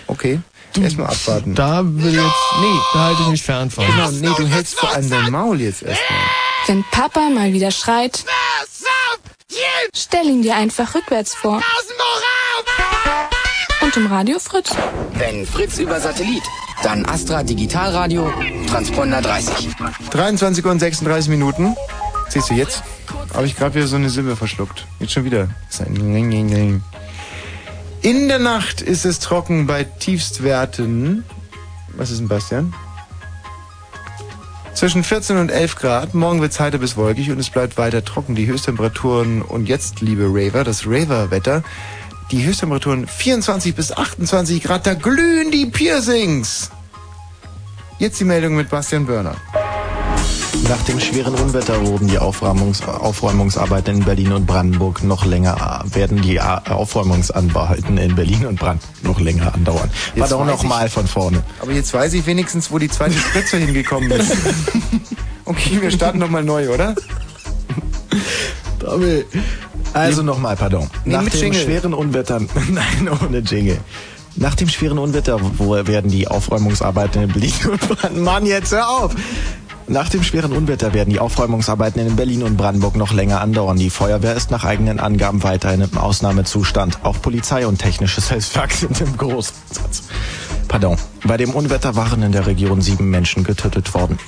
Okay, 0.06 0.40
erstmal 0.80 1.08
abwarten. 1.08 1.54
Da 1.54 1.82
will 1.84 2.14
ich 2.14 2.14
jetzt, 2.14 2.60
nee, 2.60 2.78
da 2.94 3.00
halte 3.00 3.22
ich 3.22 3.28
mich 3.28 3.42
fern 3.42 3.68
von. 3.68 3.84
Genau, 3.84 4.10
nee, 4.10 4.30
du 4.36 4.46
hältst 4.46 4.78
vor 4.78 4.92
allem 4.92 5.10
dein 5.10 5.30
Maul 5.30 5.60
jetzt 5.60 5.82
erstmal. 5.82 6.20
Wenn 6.66 6.84
Papa 6.92 7.28
mal 7.30 7.52
wieder 7.52 7.72
schreit, 7.72 8.24
stell 9.92 10.26
ihn 10.26 10.42
dir 10.42 10.54
einfach 10.54 10.94
rückwärts 10.94 11.34
vor. 11.34 11.60
Und 13.82 13.96
im 13.96 14.06
Radio 14.06 14.38
Fritz. 14.38 14.70
Wenn 15.14 15.44
Fritz 15.44 15.78
über 15.78 15.98
Satellit, 15.98 16.42
dann 16.84 17.04
Astra 17.04 17.42
Digitalradio, 17.42 18.32
Transponder 18.68 19.20
30. 19.20 19.70
23 20.10 20.64
Uhr 20.64 20.70
und 20.70 20.78
36 20.78 21.28
Minuten. 21.28 21.74
Siehst 22.28 22.50
du, 22.50 22.54
jetzt 22.54 22.82
habe 23.34 23.46
ich 23.46 23.56
gerade 23.56 23.74
wieder 23.74 23.86
so 23.88 23.96
eine 23.96 24.08
Silbe 24.08 24.36
verschluckt. 24.36 24.86
Jetzt 25.00 25.12
schon 25.12 25.24
wieder. 25.24 25.48
In 28.02 28.28
der 28.28 28.38
Nacht 28.38 28.80
ist 28.82 29.04
es 29.04 29.18
trocken 29.18 29.66
bei 29.66 29.84
Tiefstwerten. 29.84 31.24
Was 31.96 32.10
ist 32.10 32.20
denn, 32.20 32.28
Bastian? 32.28 32.74
Zwischen 34.74 35.04
14 35.04 35.36
und 35.36 35.50
11 35.50 35.76
Grad. 35.76 36.14
Morgen 36.14 36.40
wird 36.40 36.52
es 36.52 36.60
heiter 36.60 36.78
bis 36.78 36.96
wolkig 36.96 37.30
und 37.30 37.38
es 37.38 37.50
bleibt 37.50 37.76
weiter 37.76 38.04
trocken. 38.04 38.34
Die 38.34 38.46
Höchsttemperaturen 38.46 39.42
und 39.42 39.68
jetzt, 39.68 40.00
liebe 40.00 40.24
Raver, 40.28 40.64
das 40.64 40.86
Raver-Wetter. 40.86 41.62
Die 42.32 42.44
Höchsttemperaturen 42.44 43.06
24 43.06 43.74
bis 43.74 43.92
28 43.92 44.62
Grad. 44.62 44.86
Da 44.86 44.94
glühen 44.94 45.50
die 45.50 45.66
Piercings. 45.66 46.70
Jetzt 47.98 48.18
die 48.20 48.24
Meldung 48.24 48.56
mit 48.56 48.70
Bastian 48.70 49.06
Börner. 49.06 49.36
Nach 50.68 50.80
dem 50.84 50.98
schweren 51.00 51.34
Unwetter 51.34 51.84
wurden 51.86 52.08
die 52.08 52.18
Aufräumungs 52.18 52.82
Aufräumungsarbeiten 52.82 53.96
in 53.98 54.04
Berlin 54.04 54.32
und 54.32 54.46
Brandenburg 54.46 55.02
noch 55.02 55.24
länger, 55.26 55.84
werden 55.86 56.22
die 56.22 56.40
A- 56.40 56.58
Aufräumungsanbauten 56.70 57.98
in 57.98 58.14
Berlin 58.14 58.46
und 58.46 58.58
Brandenburg 58.60 59.02
noch 59.04 59.20
länger 59.20 59.54
andauern. 59.54 59.90
War 60.14 60.16
Jetzt 60.22 60.32
doch 60.32 60.44
noch 60.46 60.62
ich- 60.62 60.68
mal 60.68 60.88
von 60.88 61.06
vorne. 61.06 61.42
Aber 61.60 61.72
jetzt 61.72 61.92
weiß 61.92 62.12
ich 62.14 62.24
wenigstens, 62.26 62.70
wo 62.70 62.78
die 62.78 62.88
zweite 62.88 63.14
Spritze 63.18 63.56
hingekommen 63.64 64.10
ist. 64.10 64.32
Okay, 65.44 65.78
wir 65.82 65.90
starten 65.90 66.20
nochmal 66.20 66.44
neu, 66.44 66.72
oder? 66.72 66.94
Tommy. 68.82 69.24
Also 69.92 70.22
nochmal, 70.22 70.56
pardon. 70.56 70.88
Nee, 71.04 71.12
Nach 71.12 71.28
dem 71.28 71.40
Jingle. 71.40 71.60
schweren 71.60 71.94
Unwetter, 71.94 72.40
nein, 72.70 73.08
ohne 73.22 73.38
Jingle. 73.38 73.78
Nach 74.36 74.54
dem 74.54 74.68
schweren 74.68 74.98
Unwetter 74.98 75.38
wo 75.58 75.72
werden 75.74 76.10
die 76.10 76.26
Aufräumungsarbeiten 76.26 77.22
in 77.22 77.32
Berlin 77.32 77.52
und 77.70 77.80
Brandenburg, 77.80 78.24
Mann, 78.24 78.46
jetzt 78.46 78.72
hör 78.72 78.88
auf! 78.88 79.14
Nach 79.88 80.08
dem 80.08 80.22
schweren 80.22 80.52
Unwetter 80.52 80.94
werden 80.94 81.10
die 81.10 81.18
Aufräumungsarbeiten 81.18 82.06
in 82.06 82.16
Berlin 82.16 82.44
und 82.44 82.56
Brandenburg 82.56 82.96
noch 82.96 83.12
länger 83.12 83.40
andauern. 83.40 83.76
Die 83.76 83.90
Feuerwehr 83.90 84.34
ist 84.34 84.50
nach 84.50 84.64
eigenen 84.64 85.00
Angaben 85.00 85.42
weiterhin 85.42 85.82
im 85.82 85.98
Ausnahmezustand. 85.98 87.00
Auch 87.02 87.20
Polizei 87.20 87.66
und 87.66 87.78
technisches 87.78 88.30
Hilfswerk 88.30 88.72
sind 88.72 89.00
im 89.00 89.16
Großsatz. 89.16 90.04
Pardon. 90.68 90.96
Bei 91.24 91.36
dem 91.36 91.50
Unwetter 91.50 91.96
waren 91.96 92.22
in 92.22 92.32
der 92.32 92.46
Region 92.46 92.80
sieben 92.80 93.10
Menschen 93.10 93.44
getötet 93.44 93.92
worden. 93.92 94.18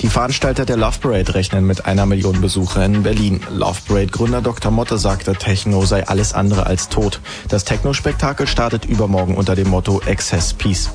Die 0.00 0.08
Veranstalter 0.08 0.64
der 0.64 0.76
Love 0.76 0.98
Parade 1.00 1.34
rechnen 1.34 1.66
mit 1.66 1.86
einer 1.86 2.04
Million 2.04 2.40
Besucher 2.40 2.84
in 2.84 3.02
Berlin. 3.02 3.40
Love 3.50 3.78
Parade 3.86 4.08
Gründer 4.08 4.42
Dr. 4.42 4.70
Motte 4.70 4.98
sagte, 4.98 5.34
Techno 5.34 5.84
sei 5.86 6.06
alles 6.06 6.34
andere 6.34 6.66
als 6.66 6.88
tot. 6.88 7.20
Das 7.48 7.64
Techno-Spektakel 7.64 8.46
startet 8.46 8.84
übermorgen 8.84 9.36
unter 9.36 9.54
dem 9.54 9.68
Motto 9.68 10.00
Excess 10.04 10.52
Peace. 10.52 10.90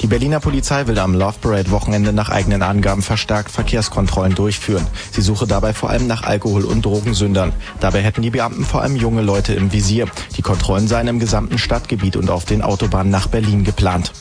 Die 0.00 0.06
Berliner 0.06 0.40
Polizei 0.40 0.86
will 0.86 0.98
am 0.98 1.14
Love 1.14 1.36
Parade 1.40 1.70
Wochenende 1.70 2.12
nach 2.12 2.28
eigenen 2.28 2.62
Angaben 2.62 3.02
verstärkt 3.02 3.50
Verkehrskontrollen 3.50 4.34
durchführen. 4.34 4.86
Sie 5.10 5.22
suche 5.22 5.46
dabei 5.46 5.72
vor 5.72 5.90
allem 5.90 6.06
nach 6.06 6.22
Alkohol- 6.22 6.64
und 6.64 6.84
Drogensündern. 6.84 7.52
Dabei 7.80 8.02
hätten 8.02 8.22
die 8.22 8.30
Beamten 8.30 8.64
vor 8.64 8.82
allem 8.82 8.96
junge 8.96 9.22
Leute 9.22 9.54
im 9.54 9.72
Visier. 9.72 10.06
Die 10.36 10.42
Kontrollen 10.42 10.88
seien 10.88 11.08
im 11.08 11.18
gesamten 11.18 11.58
Stadtgebiet 11.58 12.16
und 12.16 12.30
auf 12.30 12.44
den 12.44 12.62
Autobahnen 12.62 13.10
nach 13.10 13.28
Berlin 13.28 13.64
geplant. 13.64 14.12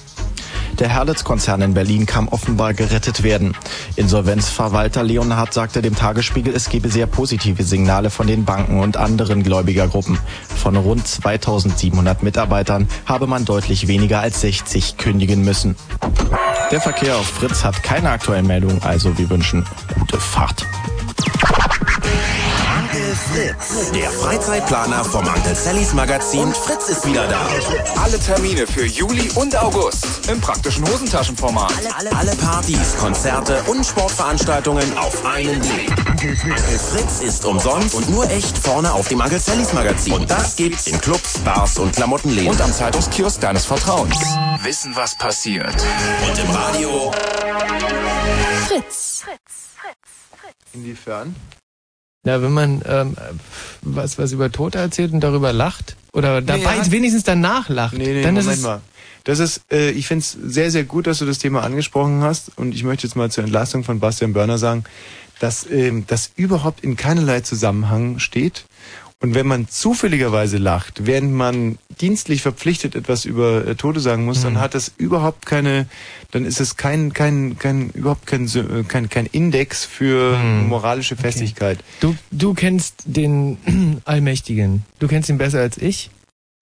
Der 0.80 0.89
Herlitz-Konzern 0.89 1.61
in 1.61 1.73
Berlin 1.73 2.06
kann 2.06 2.27
offenbar 2.27 2.73
gerettet 2.73 3.23
werden. 3.23 3.56
Insolvenzverwalter 3.95 5.03
Leonhard 5.03 5.53
sagte 5.53 5.81
dem 5.81 5.95
Tagesspiegel, 5.95 6.53
es 6.56 6.69
gebe 6.69 6.89
sehr 6.89 7.07
positive 7.07 7.64
Signale 7.64 8.10
von 8.10 8.27
den 8.27 8.45
Banken 8.45 8.80
und 8.80 8.98
anderen 8.98 9.43
Gläubigergruppen. 9.43 10.18
Von 10.56 10.76
rund 10.76 11.07
2700 11.07 12.23
Mitarbeitern 12.23 12.88
habe 13.06 13.27
man 13.27 13.45
deutlich 13.45 13.88
weniger 13.88 14.22
als 14.22 14.41
60 14.41 14.98
kündigen 14.98 15.43
müssen. 15.43 15.76
Der 16.72 16.81
Verkehr 16.81 17.18
auf 17.18 17.27
Fritz 17.27 17.64
hat 17.64 17.84
keine 17.84 18.10
aktuellen 18.10 18.48
Meldungen, 18.48 18.81
also 18.81 19.18
wir 19.18 19.30
wünschen 19.30 19.65
gute 19.99 20.19
Fahrt. 20.19 20.65
Onkel 22.91 23.15
Fritz, 23.15 23.91
der 23.91 24.11
Freizeitplaner 24.11 25.05
vom 25.05 25.26
Onkel 25.26 25.55
Sallys 25.55 25.93
Magazin 25.93 26.53
Fritz 26.53 26.89
ist 26.89 27.05
wieder 27.05 27.26
da. 27.26 27.39
Alle 28.03 28.19
Termine 28.19 28.68
für 28.68 28.85
Juli 28.85 29.30
und 29.35 29.55
August 29.55 30.27
im 30.30 30.41
praktischen 30.41 30.85
Hosentaschenformat. 30.85 31.72
Alle, 31.97 32.13
alle 32.18 32.35
Partys, 32.35 32.97
Konzerte 32.99 33.63
und 33.68 33.85
Sportveranstaltungen 33.85 34.97
auf 34.97 35.26
einen 35.26 35.61
Blick. 35.61 35.89
Onkel 35.99 36.35
Fritz 36.35 37.22
ist 37.22 37.45
umsonst 37.45 37.95
und 37.95 38.09
nur 38.09 38.30
echt 38.30 38.57
vorne 38.57 38.91
auf 38.91 39.07
dem 39.07 39.22
Onkel 39.22 39.39
Sallys 39.39 39.72
Magazin. 39.72 40.11
Und 40.11 40.30
das 40.30 40.57
gibt's 40.57 40.88
in 40.88 40.99
Clubs, 40.99 41.38
Bars 41.45 41.80
und 41.80 41.95
Klamottenläden. 41.95 42.49
Und 42.49 42.59
am 42.59 42.73
Zeitungskiosk 42.73 43.39
deines 43.39 43.63
Vertrauens. 43.63 44.18
Wissen, 44.63 44.93
was 44.97 45.18
passiert. 45.18 45.76
Und 46.27 46.38
im 46.38 46.51
Radio. 46.51 47.13
Fritz. 48.68 49.23
Inwiefern? 50.73 51.34
Ja, 52.23 52.41
wenn 52.41 52.52
man 52.52 52.81
ähm, 52.88 53.15
was, 53.81 54.18
was 54.19 54.31
über 54.31 54.52
Tote 54.52 54.77
erzählt 54.77 55.11
und 55.11 55.22
darüber 55.22 55.53
lacht, 55.53 55.95
oder 56.14 56.41
dabei 56.41 56.77
hat- 56.80 56.91
wenigstens 56.91 57.23
danach 57.23 57.68
lacht, 57.68 57.98
Nee, 57.98 58.14
nee, 58.14 58.22
dann 58.22 58.35
ist 58.38 58.45
Moment 58.45 58.57
es, 58.60 58.64
mal. 58.64 58.81
Das 59.23 59.39
ist, 59.39 59.61
äh, 59.72 59.89
ich 59.91 60.07
finde 60.07 60.23
es 60.23 60.31
sehr, 60.31 60.69
sehr 60.72 60.84
gut, 60.84 61.07
dass 61.07 61.19
du 61.19 61.26
das 61.26 61.39
Thema 61.39 61.64
angesprochen 61.64 62.22
hast. 62.22 62.52
Und 62.57 62.73
ich 62.76 62.84
möchte 62.84 63.06
jetzt 63.07 63.15
mal 63.15 63.31
zur 63.31 63.43
Entlastung 63.43 63.84
von 63.84 63.99
Bastian 63.99 64.34
Börner 64.34 64.57
sagen, 64.57 64.84
dass 65.39 65.65
ähm, 65.69 66.06
das 66.07 66.31
überhaupt 66.35 66.84
in 66.84 66.95
keinerlei 66.95 67.41
Zusammenhang 67.41 68.19
steht. 68.19 68.65
Und 69.22 69.35
wenn 69.35 69.45
man 69.45 69.68
zufälligerweise 69.68 70.57
lacht, 70.57 71.06
während 71.06 71.31
man 71.31 71.77
dienstlich 71.99 72.41
verpflichtet 72.41 72.95
etwas 72.95 73.23
über 73.23 73.68
äh, 73.68 73.76
Tote 73.76 73.99
sagen 73.99 74.26
muss, 74.26 74.41
dann 74.41 74.60
hat 74.60 74.73
das 74.73 74.91
überhaupt 74.98 75.45
keine, 75.45 75.85
dann 76.31 76.43
ist 76.43 76.60
es 76.60 76.76
kein, 76.76 77.14
kein, 77.14 77.60
kein, 77.60 77.91
überhaupt 77.91 78.26
kein, 78.26 78.48
äh, 78.48 78.84
kein, 78.88 79.10
kein 79.10 79.27
Index 79.27 79.85
für 79.85 80.38
moralische 80.39 81.15
Festigkeit. 81.15 81.77
du, 81.99 82.15
du 82.31 82.56
kennst 82.56 83.03
den 83.06 84.02
Allmächtigen, 84.06 84.85
du 84.98 85.07
kennst 85.07 85.30
ihn 85.30 85.38
besser 85.38 85.60
als 85.60 85.77
ich 85.77 86.10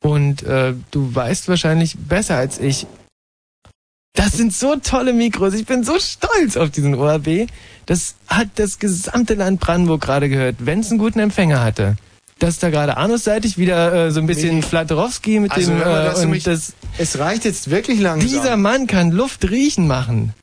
und 0.03 0.43
äh, 0.43 0.73
du 0.91 1.15
weißt 1.15 1.47
wahrscheinlich 1.47 1.95
besser 1.97 2.35
als 2.35 2.59
ich. 2.59 2.87
Das 4.15 4.33
sind 4.33 4.53
so 4.53 4.75
tolle 4.75 5.13
Mikros, 5.13 5.53
ich 5.53 5.65
bin 5.65 5.85
so 5.85 5.97
stolz 5.97 6.57
auf 6.57 6.71
diesen 6.71 6.95
ORB. 6.95 7.47
Das 7.85 8.15
hat 8.27 8.49
das 8.55 8.79
gesamte 8.79 9.35
Land 9.35 9.61
Brandenburg 9.61 10.01
gerade 10.01 10.27
gehört, 10.27 10.57
wenn 10.59 10.81
es 10.81 10.89
einen 10.89 10.99
guten 10.99 11.19
Empfänger 11.19 11.63
hatte. 11.63 11.95
Dass 12.39 12.59
da 12.59 12.69
gerade 12.69 12.97
anusseitig 12.97 13.57
wieder 13.57 14.07
äh, 14.07 14.11
so 14.11 14.21
ein 14.21 14.27
bisschen 14.27 14.63
Flatterowski 14.63 15.39
mit 15.39 15.51
Also 15.51 15.71
dem 15.71 15.79
mal, 15.79 16.15
äh, 16.15 16.25
und 16.25 16.47
das 16.47 16.73
Es 16.97 17.19
reicht 17.19 17.45
jetzt 17.45 17.69
wirklich 17.69 17.99
langsam. 17.99 18.27
Dieser 18.29 18.55
Mann 18.57 18.87
kann 18.87 19.11
Luft 19.11 19.49
riechen 19.49 19.87
machen. 19.87 20.33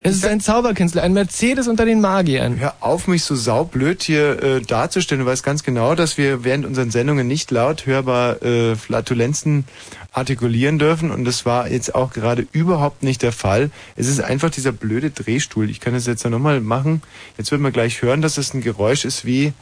Es 0.00 0.14
ist 0.14 0.26
ein 0.26 0.40
Zauberkünstler, 0.40 1.02
ein 1.02 1.12
Mercedes 1.12 1.66
unter 1.66 1.84
den 1.84 2.00
Magiern. 2.00 2.60
Hör 2.60 2.76
auf, 2.80 3.08
mich 3.08 3.24
so 3.24 3.34
saublöd 3.34 4.00
hier 4.02 4.40
äh, 4.42 4.60
darzustellen. 4.60 5.24
Du 5.24 5.26
weißt 5.28 5.42
ganz 5.42 5.64
genau, 5.64 5.96
dass 5.96 6.16
wir 6.16 6.44
während 6.44 6.66
unseren 6.66 6.92
Sendungen 6.92 7.26
nicht 7.26 7.50
laut 7.50 7.84
hörbar 7.84 8.40
äh, 8.42 8.76
Flatulenzen 8.76 9.64
artikulieren 10.12 10.78
dürfen. 10.78 11.10
Und 11.10 11.24
das 11.24 11.46
war 11.46 11.68
jetzt 11.68 11.96
auch 11.96 12.12
gerade 12.12 12.46
überhaupt 12.52 13.02
nicht 13.02 13.22
der 13.22 13.32
Fall. 13.32 13.70
Es 13.96 14.06
ist 14.06 14.20
einfach 14.20 14.50
dieser 14.50 14.70
blöde 14.70 15.10
Drehstuhl. 15.10 15.68
Ich 15.68 15.80
kann 15.80 15.94
das 15.94 16.06
jetzt 16.06 16.22
ja 16.22 16.30
nochmal 16.30 16.60
machen. 16.60 17.02
Jetzt 17.36 17.50
wird 17.50 17.60
man 17.60 17.72
gleich 17.72 18.00
hören, 18.00 18.22
dass 18.22 18.38
es 18.38 18.54
ein 18.54 18.60
Geräusch 18.60 19.04
ist 19.04 19.24
wie... 19.24 19.52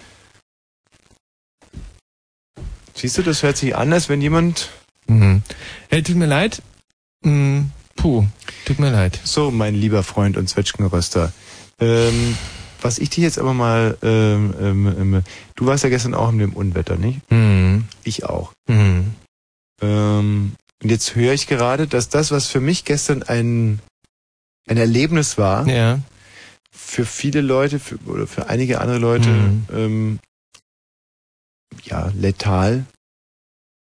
Siehst 2.96 3.18
du, 3.18 3.22
das 3.22 3.42
hört 3.42 3.56
sich 3.56 3.76
an, 3.76 3.92
als 3.92 4.08
wenn 4.08 4.20
jemand... 4.22 4.70
Mhm. 5.06 5.42
Hey, 5.88 6.02
tut 6.02 6.16
mir 6.16 6.26
leid. 6.26 6.62
Mhm. 7.22 7.70
Puh, 7.94 8.26
tut 8.64 8.78
mir 8.78 8.90
leid. 8.90 9.20
So, 9.24 9.50
mein 9.50 9.74
lieber 9.74 10.02
Freund 10.02 10.36
und 10.36 10.48
Zwetschgenröster. 10.48 11.32
Ähm, 11.78 12.36
was 12.80 12.98
ich 12.98 13.10
dich 13.10 13.18
jetzt 13.22 13.38
aber 13.38 13.52
mal... 13.54 13.96
Ähm, 14.02 14.54
ähm, 14.60 14.86
ähm, 15.14 15.22
du 15.56 15.66
warst 15.66 15.84
ja 15.84 15.90
gestern 15.90 16.14
auch 16.14 16.30
in 16.30 16.38
dem 16.38 16.54
Unwetter, 16.54 16.96
nicht? 16.96 17.20
Mhm. 17.30 17.84
Ich 18.04 18.24
auch. 18.24 18.52
Mhm. 18.68 19.12
Ähm, 19.82 20.52
und 20.82 20.90
jetzt 20.90 21.14
höre 21.14 21.34
ich 21.34 21.46
gerade, 21.46 21.86
dass 21.86 22.08
das, 22.08 22.30
was 22.30 22.46
für 22.48 22.60
mich 22.60 22.84
gestern 22.84 23.22
ein, 23.22 23.80
ein 24.68 24.76
Erlebnis 24.78 25.36
war, 25.38 25.66
Ja. 25.68 26.00
für 26.70 27.04
viele 27.06 27.40
Leute 27.42 27.78
für, 27.78 27.96
oder 28.06 28.26
für 28.26 28.48
einige 28.48 28.80
andere 28.80 28.98
Leute 28.98 29.28
Mhm. 29.28 30.18
Ja 31.82 32.08
letal, 32.14 32.84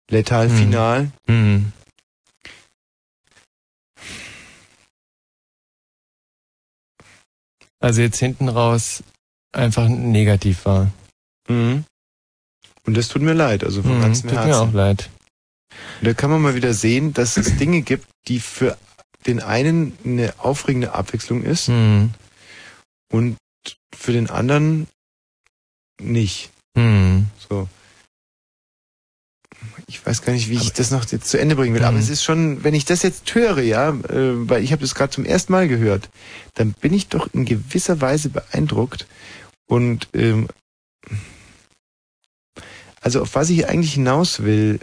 letal 0.09 0.49
Mhm. 0.49 0.57
final. 0.57 1.11
Mhm. 1.27 1.71
Also 7.79 8.01
jetzt 8.01 8.19
hinten 8.19 8.49
raus 8.49 9.03
einfach 9.53 9.87
negativ 9.87 10.65
war. 10.65 10.91
Mhm. 11.47 11.85
Und 12.85 12.97
das 12.97 13.07
tut 13.07 13.21
mir 13.21 13.33
leid, 13.33 13.63
also 13.63 13.81
von 13.83 13.97
Mhm, 13.97 14.01
ganzem 14.01 14.29
tut 14.29 14.37
Herzen. 14.39 14.49
mir 14.49 14.57
auch 14.69 14.73
leid. 14.73 15.09
Und 15.99 16.07
da 16.07 16.13
kann 16.13 16.29
man 16.31 16.41
mal 16.41 16.55
wieder 16.55 16.73
sehen, 16.73 17.13
dass 17.13 17.37
es 17.37 17.57
Dinge 17.57 17.81
gibt, 17.81 18.07
die 18.27 18.39
für 18.39 18.77
den 19.27 19.41
einen 19.41 19.97
eine 20.03 20.33
aufregende 20.39 20.93
Abwechslung 20.93 21.43
ist 21.43 21.67
Mhm. 21.69 22.13
und 23.11 23.37
für 23.95 24.11
den 24.13 24.29
anderen 24.29 24.87
nicht. 26.01 26.51
Mhm. 26.75 27.27
So. 27.49 27.67
Ich 29.87 30.05
weiß 30.05 30.21
gar 30.21 30.33
nicht, 30.33 30.49
wie 30.49 30.55
ich 30.55 30.71
das 30.73 30.91
noch 30.91 31.05
jetzt 31.09 31.29
zu 31.29 31.39
Ende 31.39 31.55
bringen 31.55 31.73
will. 31.75 31.83
Aber 31.83 31.97
Mhm. 31.97 32.03
es 32.03 32.09
ist 32.09 32.23
schon, 32.23 32.63
wenn 32.63 32.73
ich 32.75 32.85
das 32.85 33.01
jetzt 33.03 33.33
höre, 33.33 33.59
ja, 33.61 33.89
äh, 33.89 34.47
weil 34.49 34.63
ich 34.63 34.71
habe 34.71 34.81
das 34.81 34.95
gerade 34.95 35.11
zum 35.11 35.25
ersten 35.25 35.51
Mal 35.51 35.67
gehört, 35.67 36.09
dann 36.53 36.73
bin 36.73 36.93
ich 36.93 37.07
doch 37.07 37.33
in 37.33 37.45
gewisser 37.45 37.99
Weise 37.99 38.29
beeindruckt. 38.29 39.07
Und 39.67 40.07
ähm, 40.13 40.47
also 43.01 43.21
auf 43.23 43.35
was 43.35 43.49
ich 43.49 43.67
eigentlich 43.67 43.93
hinaus 43.93 44.43
will, 44.43 44.79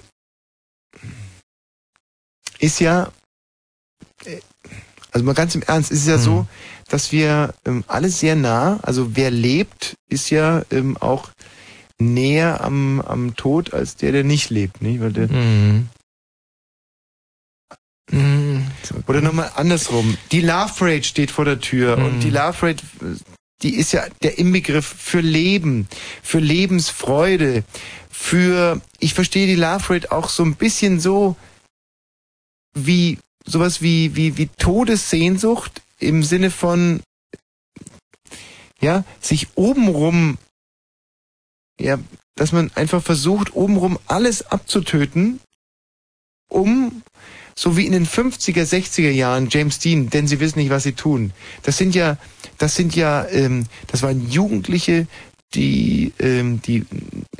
ist 2.58 2.80
ja, 2.80 3.12
äh, 4.24 4.40
Also 5.12 5.24
mal 5.24 5.34
ganz 5.34 5.54
im 5.54 5.62
Ernst, 5.62 5.92
es 5.92 6.00
ist 6.00 6.08
ja 6.08 6.18
so, 6.18 6.46
dass 6.88 7.10
wir 7.12 7.54
ähm, 7.64 7.84
alle 7.86 8.10
sehr 8.10 8.36
nah, 8.36 8.78
also 8.82 9.16
wer 9.16 9.30
lebt, 9.30 9.94
ist 10.10 10.28
ja 10.30 10.62
ähm, 10.70 10.96
auch 10.98 11.30
näher 11.98 12.62
am, 12.62 13.00
am 13.00 13.36
Tod 13.36 13.72
als 13.72 13.96
der, 13.96 14.12
der 14.12 14.24
nicht 14.24 14.50
lebt, 14.50 14.82
nicht? 14.82 15.00
Weil 15.00 15.12
der, 15.12 15.28
Mhm. 15.28 15.88
Mhm. 18.10 18.66
Oder 19.08 19.20
nochmal 19.20 19.50
andersrum. 19.56 20.16
Die 20.30 20.40
Love 20.40 20.72
Parade 20.78 21.02
steht 21.02 21.30
vor 21.30 21.44
der 21.44 21.60
Tür 21.60 21.98
und 21.98 22.20
die 22.20 22.30
Love 22.30 22.56
Parade, 22.58 22.82
die 23.62 23.74
ist 23.74 23.92
ja 23.92 24.04
der 24.22 24.38
Inbegriff 24.38 24.86
für 24.86 25.20
Leben, 25.20 25.88
für 26.22 26.38
Lebensfreude, 26.38 27.64
für, 28.10 28.80
ich 29.00 29.14
verstehe 29.14 29.46
die 29.46 29.56
Love 29.56 29.84
Parade 29.86 30.12
auch 30.12 30.28
so 30.28 30.44
ein 30.44 30.54
bisschen 30.54 31.00
so 31.00 31.36
wie, 32.74 33.18
sowas 33.44 33.82
wie, 33.82 34.14
wie, 34.14 34.36
wie 34.36 34.48
Todessehnsucht 34.48 35.82
im 35.98 36.22
Sinne 36.22 36.50
von, 36.50 37.00
ja, 38.80 39.04
sich 39.20 39.48
obenrum, 39.56 40.38
ja, 41.80 41.98
dass 42.34 42.52
man 42.52 42.70
einfach 42.74 43.02
versucht, 43.02 43.54
obenrum 43.54 43.98
alles 44.06 44.50
abzutöten, 44.50 45.40
um 46.48 47.02
so 47.58 47.76
wie 47.76 47.86
in 47.86 47.92
den 47.92 48.06
50er, 48.06 48.64
60er 48.64 49.10
Jahren 49.10 49.48
James 49.50 49.78
Dean, 49.78 50.10
denn 50.10 50.28
sie 50.28 50.40
wissen 50.40 50.58
nicht, 50.58 50.70
was 50.70 50.82
sie 50.82 50.92
tun. 50.92 51.32
Das 51.62 51.78
sind 51.78 51.94
ja, 51.94 52.18
das 52.58 52.74
sind 52.74 52.94
ja, 52.94 53.26
ähm, 53.28 53.64
das 53.86 54.02
waren 54.02 54.28
Jugendliche, 54.28 55.06
die, 55.54 56.12
ähm, 56.18 56.60
die 56.62 56.84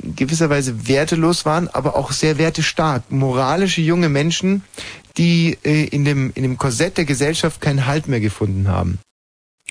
in 0.01 0.15
gewisser 0.15 0.49
Weise 0.49 0.87
wertelos 0.87 1.45
waren, 1.45 1.67
aber 1.67 1.95
auch 1.95 2.11
sehr 2.11 2.39
wertestark. 2.39 3.11
Moralische 3.11 3.81
junge 3.81 4.09
Menschen, 4.09 4.63
die 5.17 5.57
äh, 5.63 5.85
in 5.85 6.03
dem, 6.03 6.31
in 6.33 6.43
dem 6.43 6.57
Korsett 6.57 6.97
der 6.97 7.05
Gesellschaft 7.05 7.61
keinen 7.61 7.85
Halt 7.85 8.07
mehr 8.07 8.19
gefunden 8.19 8.67
haben. 8.67 8.99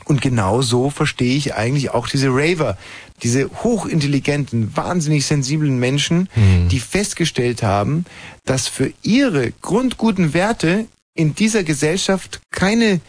Und 0.06 0.22
genau 0.22 0.62
so 0.62 0.88
verstehe 0.88 1.36
ich 1.36 1.54
eigentlich 1.54 1.90
auch 1.90 2.06
diese 2.06 2.28
Raver, 2.28 2.78
diese 3.22 3.50
hochintelligenten, 3.64 4.76
wahnsinnig 4.76 5.26
sensiblen 5.26 5.80
Menschen, 5.80 6.28
die 6.70 6.78
festgestellt 6.78 7.64
haben, 7.64 8.04
dass 8.44 8.68
für 8.68 8.92
ihre 9.02 9.50
grundguten 9.62 10.32
Werte 10.32 10.86
in 11.14 11.34
dieser 11.34 11.64
Gesellschaft 11.64 12.40
keine, 12.52 13.00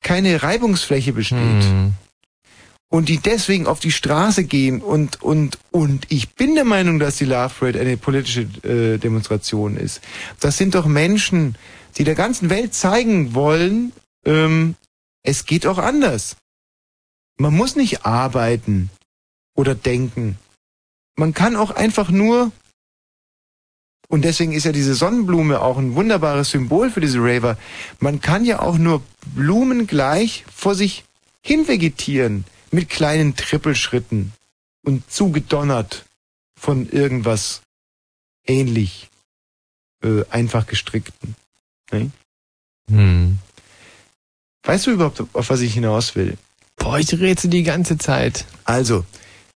keine 0.00 0.44
Reibungsfläche 0.44 1.12
besteht. 1.12 1.38
Und 2.88 3.08
die 3.08 3.18
deswegen 3.18 3.66
auf 3.66 3.80
die 3.80 3.90
Straße 3.90 4.44
gehen 4.44 4.80
und, 4.80 5.20
und, 5.22 5.58
und 5.72 6.06
ich 6.10 6.34
bin 6.34 6.54
der 6.54 6.64
Meinung, 6.64 7.00
dass 7.00 7.16
die 7.16 7.24
Love 7.24 7.52
Parade 7.58 7.80
eine 7.80 7.96
politische 7.96 8.42
äh, 8.62 8.98
Demonstration 8.98 9.76
ist. 9.76 10.00
Das 10.38 10.56
sind 10.56 10.76
doch 10.76 10.86
Menschen, 10.86 11.56
die 11.96 12.04
der 12.04 12.14
ganzen 12.14 12.50
Welt 12.50 12.74
zeigen 12.74 13.34
wollen, 13.34 13.92
ähm, 14.24 14.76
es 15.24 15.46
geht 15.46 15.66
auch 15.66 15.78
anders. 15.78 16.36
Man 17.36 17.54
muss 17.54 17.76
nicht 17.76 18.04
arbeiten 18.04 18.90
oder 19.54 19.74
denken. 19.74 20.38
Man 21.16 21.34
kann 21.34 21.56
auch 21.56 21.70
einfach 21.70 22.10
nur, 22.10 22.52
und 24.08 24.22
deswegen 24.22 24.52
ist 24.52 24.64
ja 24.64 24.72
diese 24.72 24.94
Sonnenblume 24.94 25.60
auch 25.60 25.78
ein 25.78 25.94
wunderbares 25.94 26.50
Symbol 26.50 26.90
für 26.90 27.00
diese 27.00 27.18
Raver, 27.20 27.56
man 28.00 28.20
kann 28.20 28.44
ja 28.44 28.60
auch 28.60 28.78
nur 28.78 29.02
blumengleich 29.34 30.44
vor 30.52 30.74
sich 30.74 31.04
hinvegetieren 31.42 32.44
mit 32.70 32.90
kleinen 32.90 33.36
Trippelschritten 33.36 34.32
und 34.84 35.10
zugedonnert 35.10 36.04
von 36.58 36.88
irgendwas 36.88 37.62
ähnlich 38.46 39.08
äh, 40.02 40.24
einfach 40.30 40.66
gestrickten. 40.66 41.34
Ne? 41.90 42.10
Hm. 42.90 43.38
Weißt 44.62 44.86
du 44.86 44.92
überhaupt, 44.92 45.22
auf 45.32 45.50
was 45.50 45.60
ich 45.60 45.74
hinaus 45.74 46.14
will? 46.16 46.36
Boah, 46.76 46.98
ich 46.98 47.12
rätsel 47.18 47.50
die 47.50 47.62
ganze 47.62 47.98
Zeit. 47.98 48.44
Also, 48.64 49.04